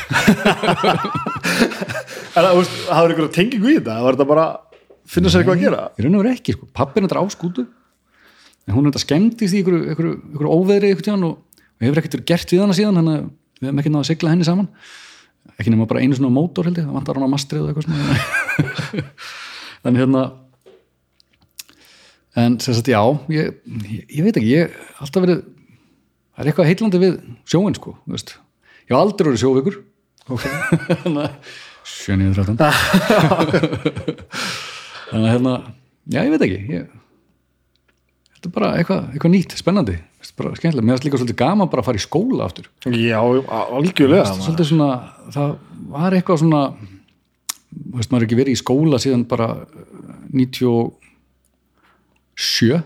það, 2.34 2.48
hafður 2.90 3.14
ykkur 3.14 3.28
tengingu 3.36 3.70
í 3.70 3.78
þetta? 3.78 4.00
Var 4.02 4.18
þetta 4.18 4.28
bara 4.30 4.46
finna 5.10 5.32
sér 5.32 5.44
eitthvað 5.44 5.58
að 5.58 5.66
gera? 5.66 5.82
ég 5.98 6.06
raun 6.06 6.18
og 6.18 6.24
verið 6.24 6.38
ekki, 6.38 6.56
sko. 6.58 6.70
pappin 6.76 7.08
er 7.08 7.20
á 7.20 7.24
skútu. 7.34 7.66
En 8.66 8.74
hún 8.74 8.88
er 8.88 8.94
þetta 8.94 9.04
skemmtist 9.06 9.54
í 9.54 9.62
ykkur, 9.62 9.76
ykkur, 9.94 10.08
ykkur 10.36 10.50
óveðri 10.50 10.94
ykkur 10.94 11.08
tíðan 11.10 11.28
og, 11.28 11.36
og 11.62 11.86
hefur 11.86 12.02
ekkert 12.02 12.18
verið 12.18 12.30
gert 12.32 12.54
við 12.54 12.64
hana 12.64 12.78
síðan 12.78 12.98
þannig 13.00 13.20
að 13.20 13.28
við 13.62 13.68
hefum 13.70 13.82
ekki 13.84 13.92
náða 13.94 14.02
að 14.06 14.10
sigla 14.10 14.32
henni 14.34 14.48
saman. 14.48 14.72
Ekki 15.56 15.72
nema 15.72 15.86
bara 15.90 16.02
einu 16.02 16.18
svona 16.18 16.34
mótor 16.34 16.66
held 16.66 16.80
ég. 16.82 16.88
Það 16.88 16.98
vantar 16.98 17.20
hann 17.20 17.30
á 17.30 17.34
mastrið 17.36 17.62
og 17.62 17.70
eitthvað 17.70 17.86
svona. 17.86 19.06
Þannig 19.86 20.02
hérna 20.02 20.24
en 22.36 22.58
sem 22.60 22.76
sagt 22.76 22.90
já 22.92 23.00
ég, 23.32 23.54
ég, 23.86 24.02
ég 24.12 24.26
veit 24.26 24.36
ekki, 24.36 24.50
ég 24.50 24.74
hef 24.74 25.04
alltaf 25.06 25.24
verið 25.24 25.44
það 25.46 26.42
er 26.42 26.50
eitthvað 26.52 26.70
heitlandi 26.72 27.00
við 27.00 27.14
sjóin 27.48 27.78
sko, 27.78 27.96
þú 28.04 28.16
veist. 28.18 28.36
Ég 28.86 28.92
hef 28.92 29.00
aldrei 29.00 29.30
verið 29.30 29.40
að 31.22 31.30
sjönið 31.86 32.34
þrjóttan 32.34 32.58
þannig 35.10 35.26
að 35.26 35.34
hérna 35.34 35.56
já 36.12 36.20
ég 36.22 36.34
veit 36.34 36.46
ekki 36.48 36.76
ég, 36.76 36.90
þetta 38.34 38.50
er 38.50 38.56
bara 38.58 38.74
eitthvað, 38.80 39.08
eitthvað 39.14 39.36
nýtt, 39.36 39.58
spennandi. 39.60 40.00
Bara 40.36 40.56
skemmtilega, 40.58 40.82
mér 40.82 40.96
finnst 40.96 41.06
líka 41.06 41.18
svolítið 41.22 41.38
gaman 41.38 41.70
bara 41.70 41.84
að 41.84 41.88
fara 41.92 42.00
í 42.00 42.02
skóla 42.02 42.48
aftur. 42.48 42.66
Já, 42.90 43.20
algjörlega. 43.22 44.32
Svolítið 44.40 44.72
svona, 44.72 44.88
það 45.36 45.52
var 45.94 46.16
eitthvað 46.18 46.40
svona 46.42 46.62
þú 47.76 48.00
veist, 48.00 48.12
maður 48.12 48.24
er 48.24 48.28
ekki 48.28 48.40
verið 48.40 48.56
í 48.56 48.62
skóla 48.62 49.00
síðan 49.02 49.26
bara 49.30 49.48
uh, 49.62 49.66
97 50.36 52.82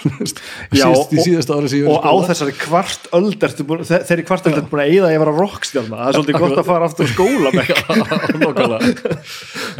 Já, 0.00 0.84
síðast, 0.86 1.12
í 1.12 1.24
síðasta 1.26 1.56
ári 1.58 1.70
síðan 1.72 1.90
og 1.92 2.04
á 2.06 2.12
þessari 2.30 2.54
kvart 2.58 3.08
öld 3.18 3.46
ertu 3.48 3.66
búin, 3.68 3.82
þe- 3.88 4.02
þeirri 4.08 4.24
kvart 4.28 4.46
öld 4.50 4.58
ertu 4.60 4.70
búin 4.72 4.82
að 4.84 4.92
eyða 4.94 5.08
að 5.08 5.14
ég 5.14 5.22
var 5.24 5.30
að 5.32 5.40
rockstjálna 5.44 5.98
það 6.00 6.06
er 6.10 6.18
svolítið 6.18 6.38
gott 6.44 6.60
að 6.62 6.68
fara 6.70 6.88
aftur 6.90 7.10
skóla. 7.10 7.50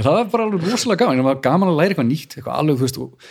En 0.01 0.05
það 0.05 0.15
var 0.17 0.27
bara 0.33 0.45
alveg 0.49 0.67
rosalega 0.71 1.05
gaman. 1.05 1.21
Það 1.21 1.29
var 1.31 1.41
gaman 1.45 1.71
að 1.73 1.79
læra 1.81 1.93
eitthvað 1.95 2.09
nýtt 2.11 2.37
eitthvað 2.39 2.59
alveg, 2.61 2.77
þú 2.81 2.87
veist, 2.87 2.99
og, 3.05 3.31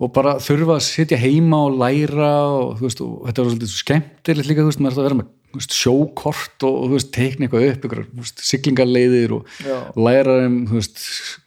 og 0.00 0.12
bara 0.16 0.32
þurfa 0.42 0.76
að 0.78 0.86
sitja 0.86 1.18
heima 1.20 1.60
og 1.68 1.76
læra 1.80 2.30
og 2.60 2.72
þú 2.80 2.86
veist, 2.88 3.02
og 3.04 3.12
þetta 3.28 3.44
var 3.44 3.52
svolítið 3.54 3.74
skemmtilegt 3.76 4.50
líka, 4.50 4.64
þú 4.64 4.72
veist, 4.72 4.82
maður 4.84 4.96
er 4.96 5.00
að 5.04 5.08
vera 5.10 5.18
með 5.20 5.28
veist, 5.60 5.74
sjókort 5.74 6.66
og, 6.68 6.74
og 6.80 6.88
þú 6.90 6.96
veist, 6.98 7.12
teikna 7.16 7.46
eitthvað 7.48 7.66
upp 7.70 7.86
eitthvað, 7.88 8.32
siglingarleiðir 8.50 9.36
og 9.38 9.54
Já. 9.66 9.76
læra 10.08 10.36
um, 10.46 10.58
þú 10.70 10.78
veist, 10.78 11.00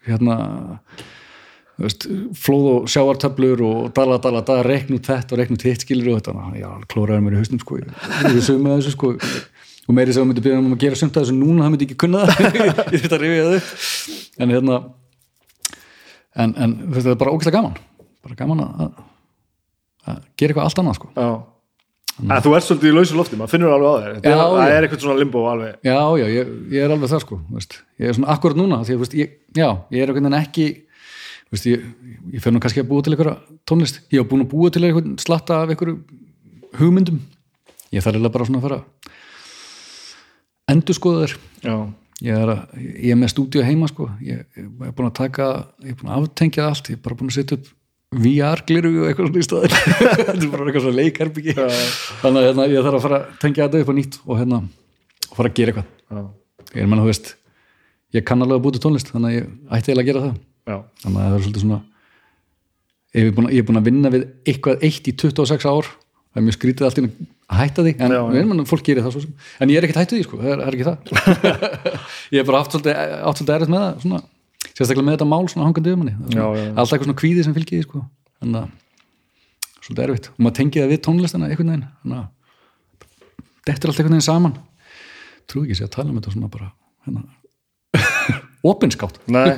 hérna 0.09 0.37
veist, 1.81 2.05
flóð 2.37 2.67
og 2.73 2.89
sjáartöflur 2.91 3.63
og 3.65 3.87
dala, 3.97 4.19
dala, 4.21 4.43
dala, 4.45 4.63
rekn 4.67 4.93
út 4.97 5.07
þetta 5.09 5.33
og 5.33 5.39
rekn 5.41 5.57
út 5.57 5.65
hitt 5.65 5.85
skilur 5.85 6.13
og 6.13 6.19
þetta, 6.21 6.45
já, 6.59 6.69
klóraði 6.91 7.25
mér 7.25 7.37
í 7.37 7.41
hausnum 7.41 7.61
sko, 7.63 7.79
ég 7.81 7.87
er 8.29 8.37
sögum 8.45 8.67
með 8.67 8.75
þessu 8.79 8.93
sko. 8.93 9.13
Og 9.83 9.95
meiri 9.97 10.13
sem 10.15 10.27
myndi 10.27 10.43
byrja 10.45 10.59
um 10.61 10.69
að 10.75 10.83
gera 10.85 10.95
sumt 10.99 11.17
að 11.17 11.25
þessu 11.25 11.33
núna 11.35 11.65
það 11.65 11.71
myndi 11.73 11.87
ekki 11.89 11.97
kunna 12.05 12.21
það, 12.29 12.59
ég 12.93 13.01
þurfti 13.01 13.17
að 13.17 13.23
rifja 13.25 13.47
það 13.47 13.55
upp. 13.57 13.71
En 14.45 14.53
hérna 14.53 14.77
en, 16.39 16.53
en 16.55 16.75
það 16.93 17.09
er 17.11 17.17
bara 17.19 17.33
ógæslega 17.33 17.57
gaman. 17.57 17.81
Bara 18.23 18.37
gaman 18.39 18.61
að, 18.63 18.85
að, 18.85 18.93
að 20.13 20.21
gera 20.39 20.53
eitthvað 20.53 20.69
allt 20.69 20.79
annað 20.83 20.97
sko. 21.01 21.11
Að 22.29 22.45
þú 22.45 22.51
ert 22.53 22.65
svolítið 22.67 22.91
í 22.91 22.93
lausu 22.93 23.15
lofti, 23.17 23.37
maður 23.39 23.51
finnur 23.55 23.73
alveg 23.73 23.89
á 23.89 23.97
þér. 23.97 24.15
Þetta 24.15 24.29
er- 24.29 24.39
það 24.39 24.55
já. 24.61 24.73
er 24.77 24.85
eitthvað 24.85 25.03
svona 25.03 25.19
limbo 25.19 25.43
alveg. 25.49 25.77
Já, 25.81 25.99
já, 26.21 26.25
ég, 26.29 26.51
ég 26.77 26.85
er 26.85 26.91
alveg 26.93 27.09
það 27.09 27.23
sko 27.25 27.39
veist. 27.57 27.77
ég 27.97 28.11
er 28.11 28.17
svona 28.19 28.29
akkurat 28.35 28.59
núna 28.59 28.77
því 28.85 28.93
að 28.93 29.01
veist, 29.01 29.15
ég, 29.17 29.31
já, 29.57 29.69
ég 29.89 30.03
veist, 31.53 31.69
ég, 31.69 31.85
ég 32.33 32.43
fer 32.43 32.53
nú 32.53 32.61
kannski 32.63 32.83
að 32.83 32.89
búa 32.91 33.05
til 33.05 33.13
einhverja 33.15 33.37
tónlist, 33.69 34.01
ég 34.11 34.21
hef 34.21 34.29
búin 34.29 34.45
að 34.45 34.51
búa 34.53 34.71
til 34.73 34.83
einhvern 34.87 35.17
slatta 35.21 35.61
af 35.63 35.73
einhverju 35.73 35.99
hugmyndum. 36.79 37.19
Ég 37.93 38.01
þarf 38.01 38.17
eiginlega 38.17 38.33
bara 38.33 38.47
svona 38.49 38.61
að 38.61 38.67
fara 38.67 38.79
endur 40.73 40.97
skoða 40.97 41.27
þér 41.27 41.37
ég 42.23 42.39
er, 42.39 42.51
að, 42.53 42.83
ég 42.95 43.13
er 43.13 43.19
með 43.19 43.33
stúdíu 43.33 43.63
heima 43.65 43.89
sko. 43.91 44.09
Ég, 44.23 44.43
ég 44.57 44.67
er 44.87 44.93
búin 44.95 45.09
að 45.09 45.17
taka, 45.19 45.49
ég 45.83 45.93
er 45.93 45.99
búin 45.99 46.11
að 46.13 46.27
aftengja 46.27 46.67
allt, 46.69 46.91
ég 46.91 46.99
er 46.99 47.03
bara 47.05 47.17
búin 47.19 47.31
að 47.31 47.39
setja 47.39 47.59
upp 47.59 47.71
VR-gliru 48.23 48.91
og 49.01 49.09
eitthvað 49.09 49.29
svona 49.29 49.41
í 49.41 49.45
staðir 49.47 49.73
þetta 50.19 50.33
er 50.35 50.49
bara 50.51 50.65
eitthvað 50.67 50.83
svona 50.83 50.97
leikarbyggi 50.99 51.53
þannig 51.57 52.39
að 52.39 52.45
hérna, 52.45 52.67
ég 52.69 52.85
þarf 52.85 52.97
að 52.99 53.05
fara 53.07 53.17
að 53.19 53.39
tengja 53.41 53.65
þetta 53.65 53.81
upp 53.81 53.89
á 53.89 53.95
nýtt 53.97 54.17
og 54.21 54.37
hérna, 54.37 54.59
fara 55.33 55.49
að 55.49 55.55
gera 55.57 55.73
eitthvað. 55.73 56.27
Ég 56.73 56.83
er 56.83 56.91
menna, 56.91 57.05
þú 57.05 57.09
veist 57.09 57.31
ég 58.13 58.27
kann 58.29 58.45
alveg 58.45 58.59
að 58.59 58.67
búti 58.67 58.83
tónlist, 58.83 59.09
þannig 59.09 59.31
að 59.31 59.37
ég 59.39 59.47
ætti 59.49 59.89
eiginlega 59.89 60.03
að 60.03 60.11
gera 60.11 60.25
það 60.27 60.35
já, 60.69 60.77
þannig 61.03 61.19
að 61.19 61.27
það 61.27 61.37
er 61.37 61.43
svolítið 61.47 61.65
svona 61.65 61.81
ég 63.13 63.27
er 63.29 63.35
búin, 63.37 63.49
ég 63.53 63.61
er 63.63 63.67
búin 63.67 63.79
að 63.81 63.87
vinna 63.89 64.11
við 64.13 64.25
eitthvað 64.49 64.85
eitt 64.87 65.09
í 65.09 65.15
26 65.23 65.67
ár 65.69 65.89
það 66.33 66.41
er 66.41 66.45
mjög 66.47 66.57
skrítið 66.57 66.87
allt 66.87 67.01
einu 67.03 67.11
að 67.53 67.59
hætta 67.59 67.83
því 67.85 67.93
en 67.99 68.13
Já, 68.13 68.21
já. 68.33 68.63
fólk 68.69 68.85
gerir 68.87 69.03
það 69.05 69.13
svo 69.13 69.21
sem. 69.23 69.33
En 69.61 69.69
ég 69.73 69.77
er 69.79 69.85
ekkert 69.87 69.99
hættu 70.01 70.17
því, 70.17 70.23
sko, 70.25 70.39
það 70.41 70.53
er, 70.53 70.61
það 70.61 70.69
er 70.69 70.77
ekki 70.77 70.87
það. 70.87 70.97
Ég 72.33 72.39
er 72.41 72.47
bara 72.47 72.61
átt 72.63 72.73
svolítið, 72.73 73.53
erfitt 73.57 73.73
með 73.73 73.83
það 73.83 73.99
svona, 74.05 74.21
sérstaklega 74.73 75.05
með 75.07 75.17
þetta 75.17 75.27
mál 75.29 75.49
svona 75.51 75.67
hangandi 75.67 75.93
um 75.93 76.05
Það 76.07 76.37
já. 76.39 76.45
alltaf 76.47 76.95
eitthvað 76.95 77.07
svona 77.09 77.19
kvíði 77.21 77.45
sem 77.45 77.55
fylgir 77.57 77.75
því, 77.77 77.83
sko. 77.87 78.03
Þannig 78.41 78.59
að 78.63 79.83
svolítið 79.83 80.03
erfitt. 80.07 80.29
Og 80.33 80.39
maður 80.47 80.57
tengið 80.61 80.85
það 80.85 80.93
við 80.93 81.01
tónlistina 81.09 81.49
einhvern 81.51 81.73
veginn. 81.73 81.85
Þannig 82.01 82.17
að 82.23 82.27
þetta 83.67 83.83
er 83.83 83.91
allt 83.91 83.99
einhvern 84.01 84.15
veginn 84.17 84.27
saman. 84.31 84.57
Trú 85.51 85.65
ekki 85.67 85.77
sé 85.77 85.85
að 85.85 85.93
tala 85.99 86.09
um 86.09 86.17
þetta 86.21 86.33
svona 86.33 86.51
bara 86.53 86.71
hérna, 87.03 87.21
opinskátt. 88.63 89.19
Nei. 89.33 89.57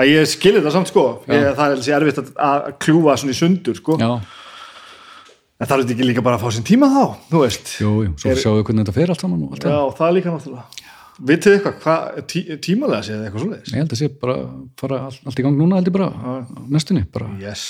Að 0.00 0.10
ég 0.10 0.28
skilir 0.28 0.62
það 0.64 0.74
samt 0.76 0.90
sko. 0.92 1.04
Ég, 1.30 1.46
það 1.56 1.64
er 1.74 1.80
þessi 1.80 1.94
erfitt 1.96 2.20
að, 2.22 2.30
að 2.50 2.68
kljúfa 2.84 3.16
svona 3.20 3.34
í 3.34 3.38
sundur 3.40 3.78
sko. 3.80 3.96
Já, 4.00 4.10
en 5.60 5.68
það 5.68 5.74
er 5.76 5.82
þetta 5.84 5.94
ekki 5.96 6.08
líka 6.08 6.24
bara 6.24 6.38
að 6.38 6.44
fá 6.46 6.54
sinn 6.56 6.64
tíma 6.68 6.88
þá 6.92 7.02
þú 7.32 7.42
veist, 7.44 7.72
jú, 7.82 7.90
jú, 8.06 8.12
svo 8.20 8.30
Er- 8.32 8.38
sjáum 8.40 8.58
við 8.60 8.66
hvernig 8.70 8.86
þetta 8.86 8.96
fer 8.96 9.12
allt 9.12 9.24
saman 9.24 9.42
og 9.44 9.54
allt 9.56 9.66
það 9.66 9.74
já, 9.74 9.80
það. 9.98 10.06
er 10.08 10.16
líka 10.16 10.34
náttúrulega. 10.36 10.86
Vitið 11.30 11.54
eitthvað, 11.58 11.74
hvað, 11.84 12.20
tí, 12.32 12.42
tímalega 12.64 13.04
séð 13.04 13.24
eitthvað 13.26 13.42
svoleiðis? 13.44 13.72
Ég 13.74 13.82
held 13.82 13.92
að 13.92 14.00
sé 14.00 14.08
bara 14.22 14.36
fara 14.80 15.00
allt, 15.10 15.18
allt 15.28 15.42
í 15.42 15.44
gang 15.44 15.58
núna 15.60 15.76
held 15.80 15.90
ég 15.90 15.96
bara 15.98 16.36
næstunni, 16.72 17.02
bara, 17.12 17.28
yes. 17.42 17.64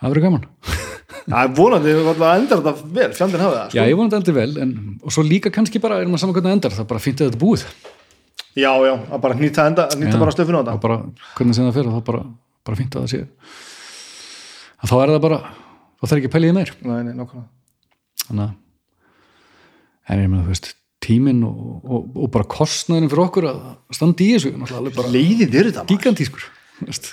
Það 0.00 0.14
verður 0.14 0.24
gaman. 0.28 0.46
Það 1.28 1.42
er 1.42 1.52
vonandi, 1.58 1.92
við 1.92 2.06
varum 2.06 2.24
að 2.24 2.38
enda 2.38 2.56
þetta 2.62 2.90
vel 2.96 3.08
fjandinn 3.18 3.42
hafa 3.44 3.52
það, 3.58 3.64
já, 3.66 3.68
sko. 3.82 3.84
ég 3.90 3.98
vonandi 3.98 4.16
aldrei 4.16 4.34
vel 4.38 4.50
en, 4.64 4.72
og 5.04 5.12
svo 5.12 5.24
líka 5.28 5.52
kannski 5.52 5.80
bara, 5.82 5.98
erum 6.00 6.16
að 6.16 6.22
saman 6.22 6.36
hvernig 6.38 6.48
það 6.48 6.56
endar 6.56 6.76
það 6.78 6.88
bara 6.94 7.02
fínt 7.04 7.20
að 7.20 7.28
þetta 7.28 7.40
búið 7.42 7.64
já, 8.58 8.70
já, 8.88 8.94
að 8.94 9.20
bara 9.24 9.38
nýta, 9.38 9.66
enda, 9.70 9.88
nýta 9.98 10.16
Já. 10.16 10.20
bara 10.22 10.34
stöfinu 10.34 10.58
á 10.58 10.62
og 10.62 10.68
þetta 10.68 10.82
bara, 10.84 10.98
hvernig 11.38 11.58
sem 11.58 11.68
það 11.68 11.78
fer 11.78 11.90
þá 11.92 12.00
bara, 12.08 12.22
bara 12.66 12.78
fínt 12.80 12.96
að 12.96 13.04
það 13.04 13.12
sé 13.12 13.20
að 14.78 14.92
þá 14.92 14.96
er 14.98 15.12
það 15.14 15.22
bara 15.26 15.38
þá 15.98 16.04
þarf 16.06 16.18
ekki 16.18 16.30
að 16.30 16.34
pæla 16.34 16.48
í 16.48 16.50
því 16.50 16.56
meir 16.58 16.74
nei, 16.80 16.98
nei, 17.08 17.14
nákvæmlega 17.18 17.46
þannig 18.28 18.44
að 18.48 18.56
en 20.08 20.22
ég 20.24 20.30
meina 20.32 20.44
þú 20.46 20.54
veist 20.54 20.72
tíminn 21.04 21.44
og, 21.46 21.58
og, 21.84 22.10
og 22.18 22.30
bara 22.34 22.48
kostnæðin 22.50 23.10
fyrir 23.12 23.24
okkur 23.28 23.48
að 23.52 23.62
standa 23.94 24.24
í 24.24 24.32
þessu 24.34 24.52
náttúrulega 24.54 24.82
alveg 24.82 24.98
bara 24.98 25.12
leiðið 25.14 25.58
eru 25.60 25.70
þetta 25.70 25.84
maður. 25.84 25.94
gigantískur 25.94 26.46
þú 26.78 26.88
veist. 26.90 27.10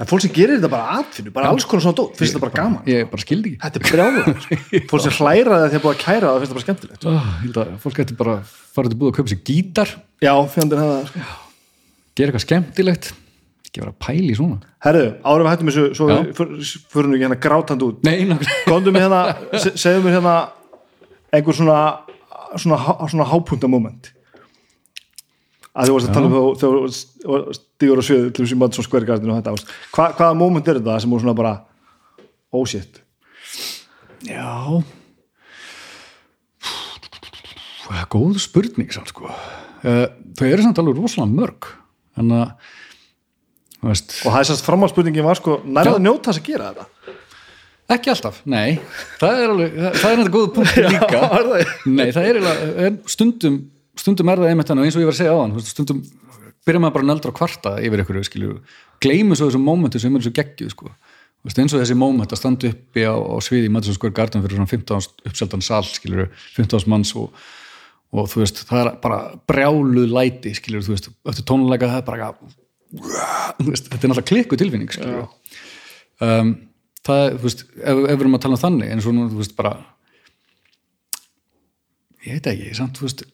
En 0.00 0.08
fólk 0.10 0.24
sem 0.24 0.32
gerir 0.34 0.56
þetta 0.58 0.70
bara 0.72 0.98
atfinnu, 1.00 1.32
bara 1.34 1.50
alls 1.52 1.66
konar 1.68 1.84
svona 1.84 1.98
dót 1.98 2.18
finnst 2.18 2.34
þetta 2.34 2.44
bara 2.44 2.56
gaman, 2.58 2.82
ég 2.90 3.08
bara 3.10 3.22
skildi 3.24 3.52
ekki. 3.54 3.60
Þetta 3.64 3.80
er 3.80 3.86
brjáður 3.90 4.38
sko. 4.44 4.58
fólk 4.90 5.04
sem 5.04 5.16
hlæra 5.20 5.58
það 5.60 5.66
þegar 5.74 5.84
búið 5.84 5.94
að 5.94 6.00
kæra 6.04 6.30
það 6.30 6.38
finnst 6.44 6.52
þetta 6.52 6.58
bara 6.58 6.66
skemmtilegt 6.66 7.08
oh, 7.10 7.28
að 7.64 7.74
fólk 7.84 8.00
ætti 8.04 8.16
bara 8.18 8.36
fara 8.74 8.90
til 8.92 8.98
búið 9.00 9.12
að 9.12 9.18
kaupa 9.20 9.32
sér 9.34 9.42
gítar. 9.50 9.92
Já, 10.24 10.32
fjandinn 10.54 10.82
það, 10.82 11.04
sko. 11.12 11.26
Gera 12.14 12.30
eitthvað 12.32 12.44
skemmtilegt. 12.46 13.12
Ekki 13.68 13.82
vera 13.82 13.92
að 13.94 14.00
pæla 14.06 14.30
í 14.30 14.38
svona. 14.38 14.58
Herru, 14.84 15.04
árum 15.26 15.46
við 15.46 15.52
hættum 15.54 15.70
svo 15.74 16.08
við 16.10 16.32
fyr- 16.38 16.56
förum 16.94 17.14
við 17.14 17.18
ekki 17.18 17.26
hérna 17.26 17.38
grátandi 17.42 17.88
út. 17.88 18.04
Komdu 18.68 18.94
mér 18.94 19.06
hérna, 19.08 19.22
se- 19.62 19.74
segðu 19.78 20.04
mér 20.06 20.18
hérna 20.18 20.34
einhver 21.34 21.56
svona 21.58 21.78
svona, 22.58 22.78
há- 22.78 23.08
svona 23.10 23.26
hápuntamoment 23.26 24.13
að 25.74 25.88
þú 25.90 25.94
varst 25.96 26.10
að 26.10 26.14
tala 26.16 26.28
um 26.30 26.58
þegar 26.60 27.56
stígur 27.58 28.00
á 28.00 28.04
svið 28.06 28.26
til 28.30 28.44
þessi 28.44 28.58
Madison 28.60 28.86
Square 28.86 29.08
Garden 29.08 29.32
og 29.34 29.40
þetta. 29.40 29.74
Hva, 29.94 30.10
hvaða 30.18 30.36
moment 30.38 30.68
er 30.70 30.78
þetta 30.80 30.98
sem 31.02 31.10
voru 31.14 31.24
svona 31.24 31.38
bara 31.38 31.54
oh 32.54 32.66
shit 32.68 33.00
já. 34.24 34.80
Það 37.84 37.98
er 38.00 38.08
góð 38.14 38.38
spurning 38.40 38.94
samt 38.94 39.10
sko. 39.12 39.28
Eh, 39.84 40.06
þau 40.38 40.46
eru 40.48 40.64
samt 40.64 40.78
alveg 40.80 40.96
rosalega 41.02 41.34
mörg. 41.34 41.68
Þannig 42.16 42.40
að 42.40 43.90
veist, 43.90 44.14
og 44.24 44.30
það 44.32 44.38
er 44.40 44.48
sérst 44.48 44.64
framhalspurningin 44.68 45.26
var 45.26 45.36
sko 45.36 45.58
nærða 45.66 45.98
Já. 45.98 46.04
njóta 46.06 46.30
þess 46.32 46.40
að 46.40 46.48
gera 46.48 46.70
þetta. 46.70 47.14
Ekki 47.94 48.12
alltaf, 48.14 48.38
nei. 48.48 48.78
Það 49.20 49.40
er 49.42 49.50
alveg, 49.52 49.74
það, 49.76 49.96
það 50.00 50.14
er 50.14 50.20
þetta 50.22 50.32
góð 50.38 50.46
punkt 50.54 50.76
líka. 50.94 51.20
er 51.20 51.48
það? 51.50 51.74
nei, 51.92 52.06
það 52.16 52.28
er, 52.30 52.38
er 52.86 52.96
stundum 53.12 53.58
stundum 53.98 54.30
er 54.30 54.42
það 54.42 54.52
einmitt 54.52 54.70
þannig 54.70 54.88
eins 54.88 54.98
og 54.98 55.04
ég 55.04 55.08
var 55.10 55.16
að 55.16 55.22
segja 55.22 55.34
á 55.34 55.42
hann 55.42 55.56
stundum 55.64 56.04
byrja 56.64 56.80
maður 56.80 56.96
bara 56.98 57.08
nöldra 57.08 57.32
að 57.32 57.38
kvarta 57.38 57.74
yfir 57.84 58.02
ykkur, 58.04 58.20
skilju, 58.24 58.54
gleymu 59.04 59.36
svo 59.36 59.50
þessum 59.50 59.66
mómentu 59.66 60.00
sem 60.00 60.14
eru 60.16 60.24
svo 60.24 60.32
geggjuð, 60.36 60.72
sko. 60.72 60.92
Eins 61.44 61.74
og 61.76 61.82
þessi 61.82 61.96
móment 61.98 62.32
að 62.32 62.40
standa 62.40 62.70
uppi 62.70 63.04
á, 63.04 63.12
á 63.12 63.36
sviði 63.44 63.68
í 63.68 63.72
Madison 63.72 63.96
Square 63.98 64.16
Garden 64.16 64.44
fyrir 64.44 64.56
svona 64.56 64.70
15 64.70 65.28
uppseldan 65.28 65.64
sal, 65.64 65.82
skilju, 65.84 66.30
15 66.56 66.88
manns 66.88 67.12
og, 67.20 67.34
og 68.16 68.30
þú 68.32 68.40
veist, 68.40 68.62
það 68.70 68.80
er 68.80 68.90
bara 69.02 69.18
brjáluð 69.50 70.08
læti, 70.08 70.54
skilju, 70.56 70.86
þú 70.86 70.94
veist 70.94 71.10
eftir 71.12 71.48
tónuleika 71.50 71.90
það 71.92 72.00
er 72.00 72.06
bara 72.08 72.30
veist, 73.68 73.90
þetta 73.90 74.00
er 74.00 74.14
náttúrulega 74.14 74.30
klikku 74.30 74.60
tilfinning, 74.60 74.94
skilju. 74.94 75.26
Um, 76.24 76.56
það, 77.04 77.26
er, 77.26 77.36
þú 77.36 77.50
veist, 77.50 77.66
ef, 77.76 77.92
ef 77.92 78.02
við 78.08 78.16
erum 78.16 78.38
að 78.38 78.44
tala 78.46 78.56
um 78.56 78.64
þannig 78.64 78.94
en 78.94 79.04
svona, 79.04 79.28
þú 79.28 79.42
veist, 79.42 79.56
bara 79.60 79.76
ég 82.24 82.38
veit 82.38 82.52
ekki, 82.54 82.72
samt, 82.80 82.96
þú 82.96 83.10
veist 83.10 83.26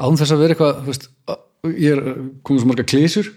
án 0.00 0.18
þess 0.18 0.34
að 0.34 0.44
vera 0.44 0.56
eitthvað 0.56 0.86
veist, 0.88 1.10
ég 1.70 1.96
er 1.96 2.14
komið 2.46 2.62
svo 2.62 2.70
marga 2.70 2.86
klísur 2.88 3.28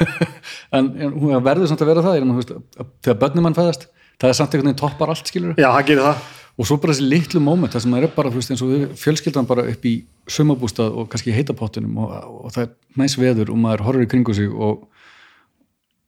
en, 0.76 0.92
en 0.96 1.16
hún 1.16 1.34
verður 1.44 1.68
samt 1.70 1.82
að 1.84 1.92
vera 1.92 2.04
það 2.04 2.22
þú 2.22 2.38
veist, 2.38 2.54
að, 2.56 2.94
þegar 3.04 3.18
börnum 3.24 3.46
mann 3.48 3.58
fæðast 3.58 3.88
það 4.22 4.30
er 4.30 4.38
samt 4.38 4.54
einhvern 4.54 4.70
veginn 4.70 4.80
toppar 4.80 5.12
allt, 5.12 5.28
skilur 5.28 5.58
já, 5.58 5.68
það 5.68 5.84
gerir 5.90 6.06
það. 6.06 6.30
Og 6.60 6.68
svo 6.68 6.76
bara 6.78 6.92
þessi 6.92 7.08
litlu 7.08 7.40
moment 7.40 7.72
það 7.72 7.84
sem 7.86 7.94
er 7.96 8.06
bara, 8.12 8.30
veist, 8.32 8.50
eins 8.52 8.62
og 8.64 8.72
við 8.72 8.82
fjölskyldan 9.00 9.48
bara 9.48 9.64
upp 9.72 9.86
í 9.88 9.92
sumabústað 10.30 10.98
og 11.00 11.08
kannski 11.12 11.32
heitapottunum 11.34 12.02
og, 12.04 12.12
og 12.44 12.52
það 12.54 12.66
er 12.66 13.00
næs 13.00 13.16
veður 13.18 13.54
og 13.54 13.62
maður 13.62 13.86
horfir 13.86 14.04
í 14.04 14.10
kringu 14.12 14.36
sig 14.36 14.52
og, 14.52 14.84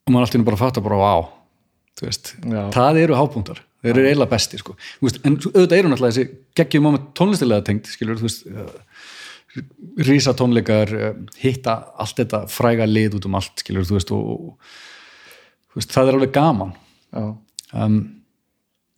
og 0.04 0.12
maður 0.12 0.28
alltaf 0.28 0.44
bara 0.50 0.60
fattar 0.60 0.84
bara, 0.84 0.98
Já. 2.44 2.60
það 2.74 3.00
eru 3.06 3.16
hápunktar. 3.18 3.62
Þeir 3.84 3.98
eru 3.98 4.08
eiginlega 4.10 4.32
besti, 4.32 4.58
sko. 4.60 4.76
En 5.24 5.34
auðvitað 5.36 5.78
eru 5.78 5.90
náttúrulega 5.92 6.14
þessi 6.16 6.54
geggjum 6.60 6.86
moment 6.86 7.08
tónlistilega 7.16 7.64
tengt, 7.66 7.90
skilur, 7.92 8.20
þú 8.20 8.28
veist 8.28 8.46
uh, 9.58 9.66
rísa 10.06 10.34
tónleikar 10.36 10.94
uh, 10.94 11.12
hitta 11.40 11.78
allt 12.00 12.22
þetta 12.22 12.44
fræga 12.52 12.88
lið 12.88 13.18
út 13.20 13.28
um 13.30 13.38
allt, 13.40 13.54
skilur, 13.62 13.86
þú 13.88 13.98
veist 13.98 14.14
og, 14.14 14.32
og 14.34 15.78
veist, 15.78 15.92
það 15.94 16.10
er 16.10 16.18
alveg 16.20 16.34
gaman. 16.34 16.72
Já. 17.14 17.26
um, 17.84 18.00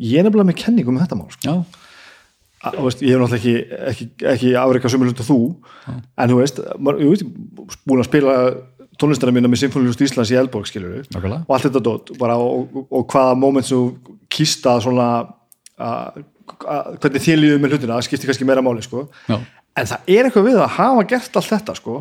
ég 0.02 0.20
er 0.20 0.26
nefnilega 0.26 0.50
með 0.50 0.62
kenningu 0.62 0.94
með 0.94 1.06
þetta 1.06 1.18
mál 1.18 1.34
sko. 1.34 1.56
já, 2.66 2.78
veist, 2.80 3.02
ég 3.04 3.12
hef 3.12 3.20
náttúrulega 3.22 3.36
ekki, 3.40 3.56
ekki, 3.90 4.08
ekki 4.32 4.54
afreika 4.60 4.92
sömur 4.92 5.10
hlut 5.10 5.22
og 5.24 5.28
þú 5.28 5.38
en 5.92 6.32
þú 6.32 6.40
veist, 6.40 6.62
ég 6.64 7.12
veit, 7.12 7.76
búin 7.84 8.02
að 8.02 8.08
spila 8.08 8.36
tónlistara 9.00 9.34
mína 9.34 9.50
með 9.50 9.64
Sinfónilust 9.64 10.02
Íslands 10.06 10.32
í 10.32 10.38
Elborg 10.40 10.68
skilur 10.70 11.02
og 11.04 11.52
allt 11.52 11.66
þetta 11.68 11.82
dót 11.84 12.12
bara, 12.20 12.38
og, 12.40 12.70
og, 12.72 12.86
og 12.88 13.08
hvaða 13.12 13.36
moment 13.38 13.68
sem 13.68 13.90
kýsta 14.32 14.78
svona 14.84 15.08
hvernig 15.76 17.22
þér 17.22 17.40
líður 17.40 17.62
með 17.62 17.74
hlutina 17.74 17.96
það 17.98 18.06
skiptir 18.08 18.30
kannski 18.30 18.48
meira 18.48 18.64
máli 18.64 18.84
sko. 18.84 19.06
já, 19.28 19.36
en 19.76 19.90
það 19.90 20.10
er 20.14 20.28
eitthvað 20.28 20.48
við 20.48 20.60
að 20.62 20.74
hafa 20.78 21.04
gert 21.10 21.38
allt 21.40 21.50
þetta 21.52 21.76
sko, 21.76 21.98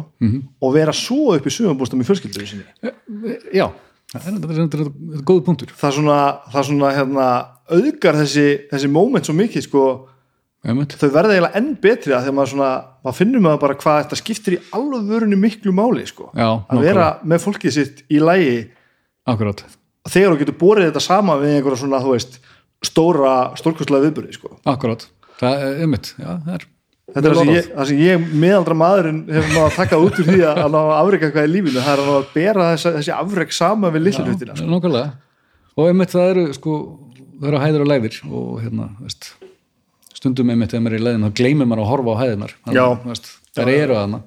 og 0.64 0.76
vera 0.76 0.96
svo 0.96 1.36
upp 1.36 1.50
í 1.50 1.54
sumabústum 1.54 2.02
í 2.02 2.08
fjölskyldu 2.08 2.48
sinni. 2.48 2.66
Já, 3.52 3.68
það 4.14 4.32
er, 4.32 4.40
það 4.40 4.56
er, 4.56 4.64
er, 4.64 4.68
það 4.72 5.20
er 5.20 5.28
góð 5.28 5.46
punktur. 5.50 5.76
Það 5.76 5.96
svona, 6.00 6.20
það 6.54 6.68
svona 6.72 6.92
hérna, 6.96 7.30
auðgar 7.76 8.20
þessi, 8.22 8.50
þessi 8.72 8.92
moment 8.96 9.28
svo 9.28 9.36
mikið 9.36 9.68
sko, 9.68 9.86
Einmitt. 10.66 10.96
þau 10.98 11.10
verða 11.14 11.36
eiginlega 11.36 11.60
enn 11.60 11.72
betri 11.82 12.16
að 12.16 12.26
þegar 12.26 12.38
maður 12.40 12.54
svona, 12.56 12.72
maður 13.04 13.20
finnur 13.20 13.44
maður 13.46 13.64
bara 13.66 13.80
hvað 13.84 14.00
þetta 14.04 14.22
skiptir 14.22 14.56
í 14.56 14.62
alvörunni 14.80 15.38
miklu 15.42 15.76
máli 15.76 16.08
sko. 16.10 16.32
Já, 16.32 16.48
að 16.64 16.86
vera 16.88 17.10
með 17.28 17.44
fólkið 17.44 17.76
sitt 17.76 18.06
í 18.08 18.24
lægi 18.24 18.62
akkurát 19.28 19.66
þegar 20.06 20.34
þú 20.36 20.42
getur 20.42 20.58
borið 20.60 20.90
þetta 20.90 21.04
sama 21.04 21.38
við 21.42 21.56
einhverja 21.58 21.82
svona, 21.82 22.02
þú 22.04 22.14
veist, 22.14 22.40
stóra 22.84 23.36
stórkostlega 23.60 24.10
viðbyrði, 24.10 24.38
sko. 24.38 24.56
akkurát, 24.68 25.08
það 25.40 25.68
er 25.68 26.56
er 26.56 26.72
Þetta 27.06 27.30
er 27.30 27.36
það 27.36 27.38
sem 27.38 27.50
ég, 27.54 27.66
það 27.70 27.88
sem 27.88 28.00
ég 28.02 28.24
meðaldra 28.42 28.76
maðurinn 28.80 29.18
hefur 29.30 29.52
náða 29.54 29.66
að 29.68 29.76
taka 29.78 29.98
út 30.02 30.16
úr 30.20 30.26
því 30.26 30.40
að 30.50 30.62
ná 30.74 30.78
að 30.80 30.94
afreika 30.96 31.28
eitthvað 31.28 31.46
í 31.46 31.52
lífinu, 31.54 31.84
það 31.86 31.92
er 31.92 32.02
að 32.02 32.08
ná 32.10 32.16
að 32.16 32.32
bera 32.34 32.70
þessa, 32.72 32.94
þessi 32.96 33.14
afreik 33.14 33.54
sama 33.54 33.92
við 33.94 34.06
lillu 34.08 34.26
hlutina 34.26 34.56
sko. 34.58 34.70
Nákvæmlega. 34.72 35.12
og 35.76 35.90
einmitt 35.92 36.16
það 36.16 36.32
eru 36.32 36.46
sko, 36.58 36.78
það 37.36 37.50
eru 37.52 37.62
hæðir 37.62 37.84
og 37.86 37.92
læðir 37.92 38.18
og 38.26 38.50
hérna, 38.64 38.88
veist 39.06 39.30
stundum 40.16 40.50
einmitt 40.50 40.74
þegar 40.74 40.86
maður 40.86 40.98
er 40.98 41.04
í 41.04 41.06
leiðin 41.06 41.28
þá 41.28 41.40
gleymir 41.40 41.70
maður 41.70 41.84
að 41.84 41.90
horfa 41.92 42.16
á 42.16 42.22
hæðinar 42.24 42.56
þær 43.56 43.72
eru 43.76 44.00
þarna. 44.00 44.22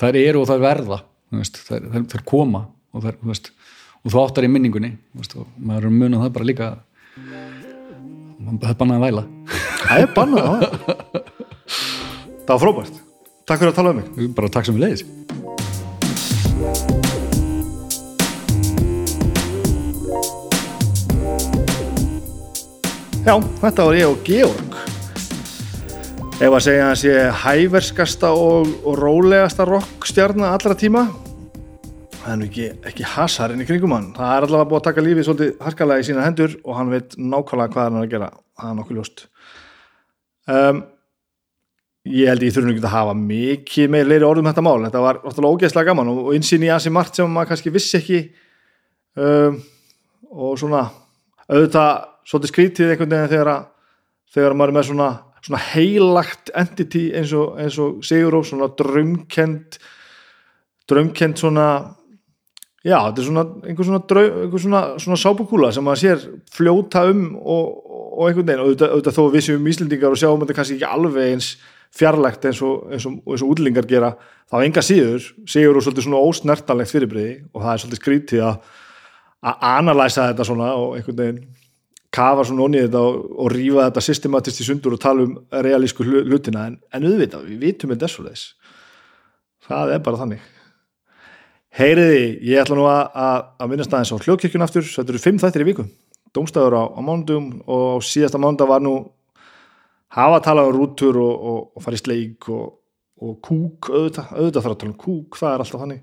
Þær 0.00 0.18
eru 0.20 0.42
og 0.42 0.48
þær 0.50 0.64
verða 0.64 0.98
þær 1.34 2.24
koma 2.28 2.64
og, 2.94 3.04
þær, 3.04 3.18
veist, 3.26 3.50
og 4.04 4.14
þú 4.14 4.20
áttar 4.22 4.46
í 4.46 4.50
minningunni 4.54 4.92
veist, 5.18 5.34
og 5.38 5.48
maður 5.58 5.88
er 5.88 5.96
muna 5.98 6.22
það 6.22 6.34
bara 6.36 6.48
líka 6.50 6.70
það 8.44 8.70
er 8.70 8.78
bannað 8.80 8.96
að 8.96 9.04
væla. 9.06 9.24
Það 9.84 9.98
er 10.04 10.14
bannað 10.16 10.44
á 10.44 10.52
það 10.54 10.74
Það 12.44 12.52
var 12.52 12.60
frábært. 12.60 12.96
Takk 13.44 13.60
fyrir 13.60 13.72
að 13.72 13.78
tala 13.78 13.92
um 13.94 14.00
mig. 14.00 14.06
Bara 14.36 14.52
takk 14.52 14.68
sem 14.68 14.76
við 14.76 14.84
leiðis 14.84 15.04
Já, 23.24 23.38
þetta 23.62 23.84
var 23.88 23.96
ég 23.96 24.10
og 24.10 24.18
Georg. 24.26 24.74
Ef 26.44 26.50
að 26.50 26.64
segja 26.66 26.82
að 26.82 26.88
hann 26.90 26.98
sé 27.00 27.12
hæverskasta 27.40 28.32
og, 28.36 28.68
og 28.84 28.98
rólegasta 29.00 29.64
rockstjarna 29.64 30.50
allra 30.52 30.76
tíma 30.76 31.06
það 32.24 32.32
er 32.32 32.40
nú 32.40 32.46
ekki, 32.48 32.66
ekki 32.88 33.06
hasarinn 33.14 33.60
í 33.60 33.66
kringum 33.68 33.92
hann. 33.94 34.08
Það 34.16 34.32
er 34.32 34.46
allavega 34.46 34.68
búið 34.70 34.80
að 34.80 34.86
taka 34.88 35.04
lífið 35.04 35.26
svolítið 35.28 35.52
harkalega 35.66 36.02
í 36.02 36.06
sína 36.08 36.24
hendur 36.24 36.56
og 36.62 36.78
hann 36.78 36.92
veit 36.92 37.16
nákvæmlega 37.20 37.74
hvað 37.74 37.86
hann 37.88 37.98
er 37.98 38.06
að 38.06 38.12
gera. 38.14 38.28
Það 38.60 38.70
er 38.70 38.78
nokkuð 38.78 38.98
ljóst. 38.98 39.24
Um, 40.54 40.80
ég 42.14 42.30
held 42.32 42.46
ég 42.46 42.54
þurfum 42.54 42.72
ekki 42.72 42.84
að 42.84 42.94
hafa 42.94 43.16
mikið 43.18 43.92
meir 43.92 44.08
leiri 44.08 44.28
orðum 44.28 44.48
þetta 44.48 44.64
mál. 44.64 44.78
Þetta 44.86 45.04
var 45.04 45.20
náttúrulega 45.20 45.58
ógeðslega 45.58 45.90
gaman 45.90 46.12
og, 46.12 46.22
og 46.24 46.38
insýn 46.38 46.64
í 46.64 46.70
ansi 46.72 46.92
margt 46.94 47.20
sem 47.20 47.36
maður 47.36 47.50
kannski 47.52 47.74
vissi 47.74 47.98
ekki. 48.00 48.22
Um, 49.20 49.60
og 50.32 50.56
svona 50.58 50.86
auðvitað 51.44 51.90
svolítið 52.24 52.52
skrítið 52.54 52.94
einhvern 52.94 53.12
veginn 53.12 53.34
þegar, 53.34 53.52
þegar 54.32 54.56
maður 54.56 54.72
er 54.72 54.78
með 54.78 54.88
svona, 54.88 55.10
svona 55.44 55.60
heilagt 55.74 56.54
entity 56.56 57.04
eins 57.14 57.34
og, 57.36 57.60
og 57.60 58.00
Sigur 58.06 58.38
Rós, 58.38 58.48
svona 58.50 58.70
draumkend 58.78 59.78
draumkend 60.90 61.40
svona 61.40 61.68
já, 62.84 62.96
þetta 63.00 63.22
er 63.22 63.26
svona 63.28 63.44
einhver 63.64 63.88
svona, 63.88 64.00
einhver 64.44 64.62
svona, 64.64 64.82
svona 65.00 65.20
sábukúla 65.20 65.70
sem 65.74 65.86
maður 65.86 66.02
sér 66.02 66.24
fljóta 66.52 67.06
um 67.10 67.22
og, 67.40 67.70
og 68.18 68.28
einhvern 68.28 68.46
veginn, 68.50 68.64
auðvitað, 68.66 68.92
auðvitað 68.94 69.16
þó 69.16 69.22
að 69.24 69.34
við 69.38 69.46
séum 69.48 69.70
íslendingar 69.72 70.14
og 70.14 70.20
sjáum 70.20 70.44
þetta 70.44 70.58
kannski 70.58 70.76
ekki 70.78 70.90
alveg 70.90 71.32
eins 71.32 71.50
fjarlægt 71.94 72.44
eins 72.50 72.60
og, 72.66 72.86
eins 72.92 73.04
og, 73.08 73.18
eins 73.30 73.42
og 73.46 73.50
útlingar 73.54 73.86
gera, 73.88 74.12
þá 74.50 74.56
enga 74.64 74.82
síður 74.84 75.28
Sigur 75.46 75.76
Rós 75.78 75.86
svolítið 75.86 76.08
svona 76.08 76.22
ósnertanlegt 76.28 76.90
fyrirbriði 76.92 77.34
og 77.54 77.62
það 77.62 77.72
er 77.72 77.82
svolítið 77.84 78.00
skrítið 78.02 78.46
að 78.48 78.72
analæsa 79.44 80.30
þetta 80.30 80.48
svona 80.48 80.72
og 80.80 80.96
einhvern 80.98 81.20
veginn 81.20 81.44
kafa 82.14 82.44
svona 82.46 82.66
onni 82.68 82.82
þetta 82.84 83.00
og, 83.02 83.22
og 83.42 83.50
rífa 83.50 83.88
þetta 83.88 84.02
systematist 84.06 84.60
í 84.62 84.66
sundur 84.68 84.94
og 84.94 85.00
tala 85.02 85.24
um 85.26 85.32
realísku 85.66 86.04
hlu- 86.06 86.22
hlutina. 86.28 86.68
En, 86.70 86.76
en 86.94 87.06
auðvitað, 87.08 87.48
við 87.50 87.64
vitum 87.68 87.90
þetta 87.94 88.10
svo 88.10 88.26
þess 88.28 88.52
það 89.66 89.94
er 89.96 90.04
bara 90.04 90.20
þannig 90.20 90.44
heyriði, 91.78 92.24
ég 92.46 92.60
ætla 92.62 92.76
nú 92.78 92.86
að, 92.86 93.44
minnast 93.70 93.92
aðeins 93.94 94.12
á 94.14 94.22
hljókirkjun 94.24 94.64
aftur. 94.66 94.86
Þetta 94.86 95.14
eru 95.14 95.22
fimm 95.22 95.40
þættir 95.42 95.64
í 95.64 95.68
viku, 95.72 95.86
dómstæður 96.36 96.76
á, 96.78 96.82
á 96.94 97.00
mánudum 97.02 97.50
og 97.66 97.98
á 97.98 98.06
síðasta 98.06 98.38
mánudag 98.42 98.70
var 98.70 98.84
nú 98.84 98.94
hafa 100.14 100.38
að 100.38 100.44
tala 100.46 100.64
um 100.68 100.76
rútur 100.76 101.18
og, 101.18 101.34
og, 101.34 101.60
og 101.74 101.82
fara 101.82 101.98
í 101.98 102.02
sleik 102.02 102.48
og, 102.54 102.76
og 103.24 103.36
kúk, 103.42 103.90
auðvitað, 103.90 104.30
auðvitað 104.36 104.62
þarf 104.66 104.76
að 104.76 104.80
tala 104.84 104.92
um 104.94 104.98
kúk, 105.04 105.38
það 105.40 105.54
er 105.56 105.64
alltaf 105.64 105.82
þannig. 105.84 106.02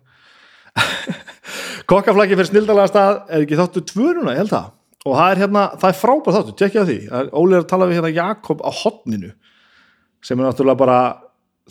Kokkaflaki 1.91 2.35
fyrir 2.38 2.50
snildalega 2.51 2.91
stað 2.91 3.17
er 3.32 3.43
ekki 3.45 3.58
þáttu 3.59 3.83
tvöruna, 3.91 4.35
ég 4.35 4.43
held 4.43 4.53
það? 4.53 4.69
Og 5.01 5.16
það 5.17 5.32
er 5.33 5.40
hérna, 5.41 5.64
það 5.82 5.90
er 5.93 5.98
frábært 5.98 6.35
þáttu, 6.38 6.53
tekja 6.61 6.83
því. 6.88 6.98
Það 7.09 7.24
er- 7.24 7.32
Óli 7.41 7.56
er 7.58 7.64
að 7.64 7.69
tala 7.72 7.88
við 7.90 7.98
hérna 7.98 8.11
Jakob 8.16 8.61
á 8.61 8.72
hotninu 8.83 9.32
sem 10.22 10.38
er 10.38 10.45
náttúrulega 10.45 10.77
bara 10.77 10.98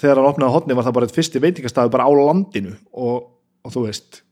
þegar 0.00 0.18
hann 0.18 0.30
opnaði 0.32 0.54
hotni 0.56 0.74
var 0.74 0.86
það 0.88 0.96
bara 0.96 1.06
eitt 1.06 1.14
fyrsti 1.14 1.42
veitingastæði 1.44 1.92
bara 1.94 2.08
á 2.08 2.10
landinu. 2.10 2.72
Og, 2.98 3.29
og 3.64 3.74
þú 3.74 3.86
veist 3.86 4.22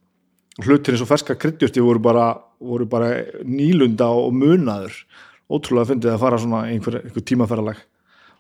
hlutir 0.64 0.94
eins 0.94 1.04
og 1.04 1.10
ferska 1.10 1.36
kryddjusti 1.38 1.82
voru 1.84 2.02
bara, 2.02 2.32
voru 2.58 2.86
bara 2.90 3.12
nýlunda 3.46 4.08
og 4.10 4.32
munaður. 4.34 4.94
Ótrúlega 5.48 5.92
fyndið 5.92 6.12
að 6.12 6.22
fara 6.24 6.40
svona 6.42 6.64
einhver, 6.68 6.98
einhver 7.04 7.24
tímaferralag 7.24 7.78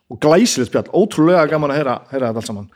og 0.08 0.18
glæsilegt 0.20 0.70
spjall, 0.70 0.88
ótrúlega 0.96 1.46
gaman 1.50 1.72
að 1.72 1.80
heyra, 1.80 1.94
heyra 2.10 2.30
þetta 2.30 2.40
allt 2.42 2.48
saman. 2.48 2.70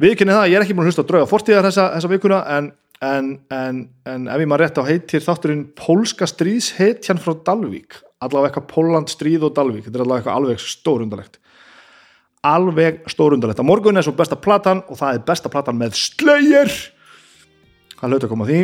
Viðkynni 0.00 0.34
það, 0.34 0.46
ég 0.50 0.56
er 0.56 0.64
ekki 0.64 0.76
búin 0.76 0.86
að 0.86 0.90
hlusta 0.90 1.04
á 1.04 1.10
drauga 1.10 1.28
fortíðar 1.30 1.66
þessa, 1.66 1.86
þessa 1.96 2.10
vikuna 2.10 2.38
en, 2.56 2.68
en, 3.04 3.30
en, 3.54 3.80
en 4.08 4.28
ef 4.30 4.42
ég 4.42 4.50
maður 4.50 4.64
rétt 4.64 4.80
á 4.80 4.88
heitir 4.88 5.26
þátturinn 5.26 5.64
Pólska 5.78 6.28
stríðshetjan 6.30 7.20
frá 7.22 7.34
Dalvík. 7.46 7.98
Allavega 8.22 8.52
eitthvað 8.52 8.70
Póland 8.70 9.12
stríð 9.12 9.48
og 9.50 9.54
Dalvík. 9.58 9.84
Þetta 9.86 9.98
er 9.98 10.06
allavega 10.06 10.22
eitthvað 10.22 10.40
alveg 10.40 10.64
stórundalegt 10.64 11.40
alveg 12.46 13.02
stórundalegt 13.10 13.60
á 13.60 13.64
morgun 13.68 14.00
er 14.00 14.06
svo 14.06 14.14
besta 14.16 14.38
platan 14.40 14.80
og 14.88 14.96
það 14.96 15.18
er 15.18 15.24
besta 15.28 15.50
platan 15.52 15.76
með 15.76 15.98
Slayer 16.00 16.70
það 18.00 18.12
hlaut 18.14 18.24
að 18.24 18.32
koma 18.32 18.46
að 18.46 18.52
því. 18.52 18.60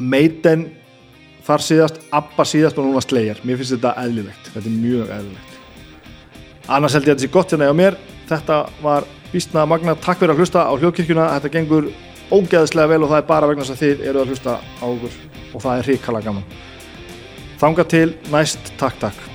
Maiden 0.00 0.66
þar 1.46 1.64
síðast, 1.66 2.02
Abba 2.14 2.46
síðast 2.48 2.78
og 2.80 2.88
núna 2.88 3.02
Slayer. 3.04 3.40
Mér 3.44 3.60
finnst 3.60 3.74
þetta 3.76 3.94
eðlilegt, 4.02 4.52
þetta 4.54 4.70
er 4.70 4.76
mjög 4.76 5.14
eðlilegt. 5.16 5.56
Annars 6.70 6.94
held 6.94 7.08
ég 7.08 7.14
að 7.14 7.18
þetta 7.18 7.26
sé 7.26 7.34
gott 7.34 7.54
hérna 7.54 7.70
hjá 7.70 7.78
mér. 7.80 7.98
Þetta 8.30 8.60
var 8.84 9.08
vísna 9.32 9.66
magna 9.66 9.96
takk 9.98 10.20
fyrir 10.20 10.34
að 10.36 10.44
hlusta 10.44 10.66
á 10.66 10.72
hljóðkirkjuna. 10.76 11.26
Þetta 11.38 11.54
gengur 11.56 11.90
ógeðslega 12.30 12.92
vel 12.94 13.02
og 13.02 13.10
það 13.10 13.22
er 13.22 13.26
bara 13.32 13.50
vegna 13.50 13.66
þess 13.66 13.76
að 13.76 13.82
þið 13.82 14.06
eru 14.12 14.22
að 14.22 14.32
hlusta 14.34 14.60
á 14.62 14.86
okkur. 14.86 15.18
Og 15.50 15.66
það 15.66 15.74
er 15.74 15.90
hrikalega 15.90 16.30
gaman. 16.30 16.56
Þanga 17.60 17.90
til 17.90 18.08
næst. 18.30 18.72
Takk 18.78 19.02
takk 19.02 19.29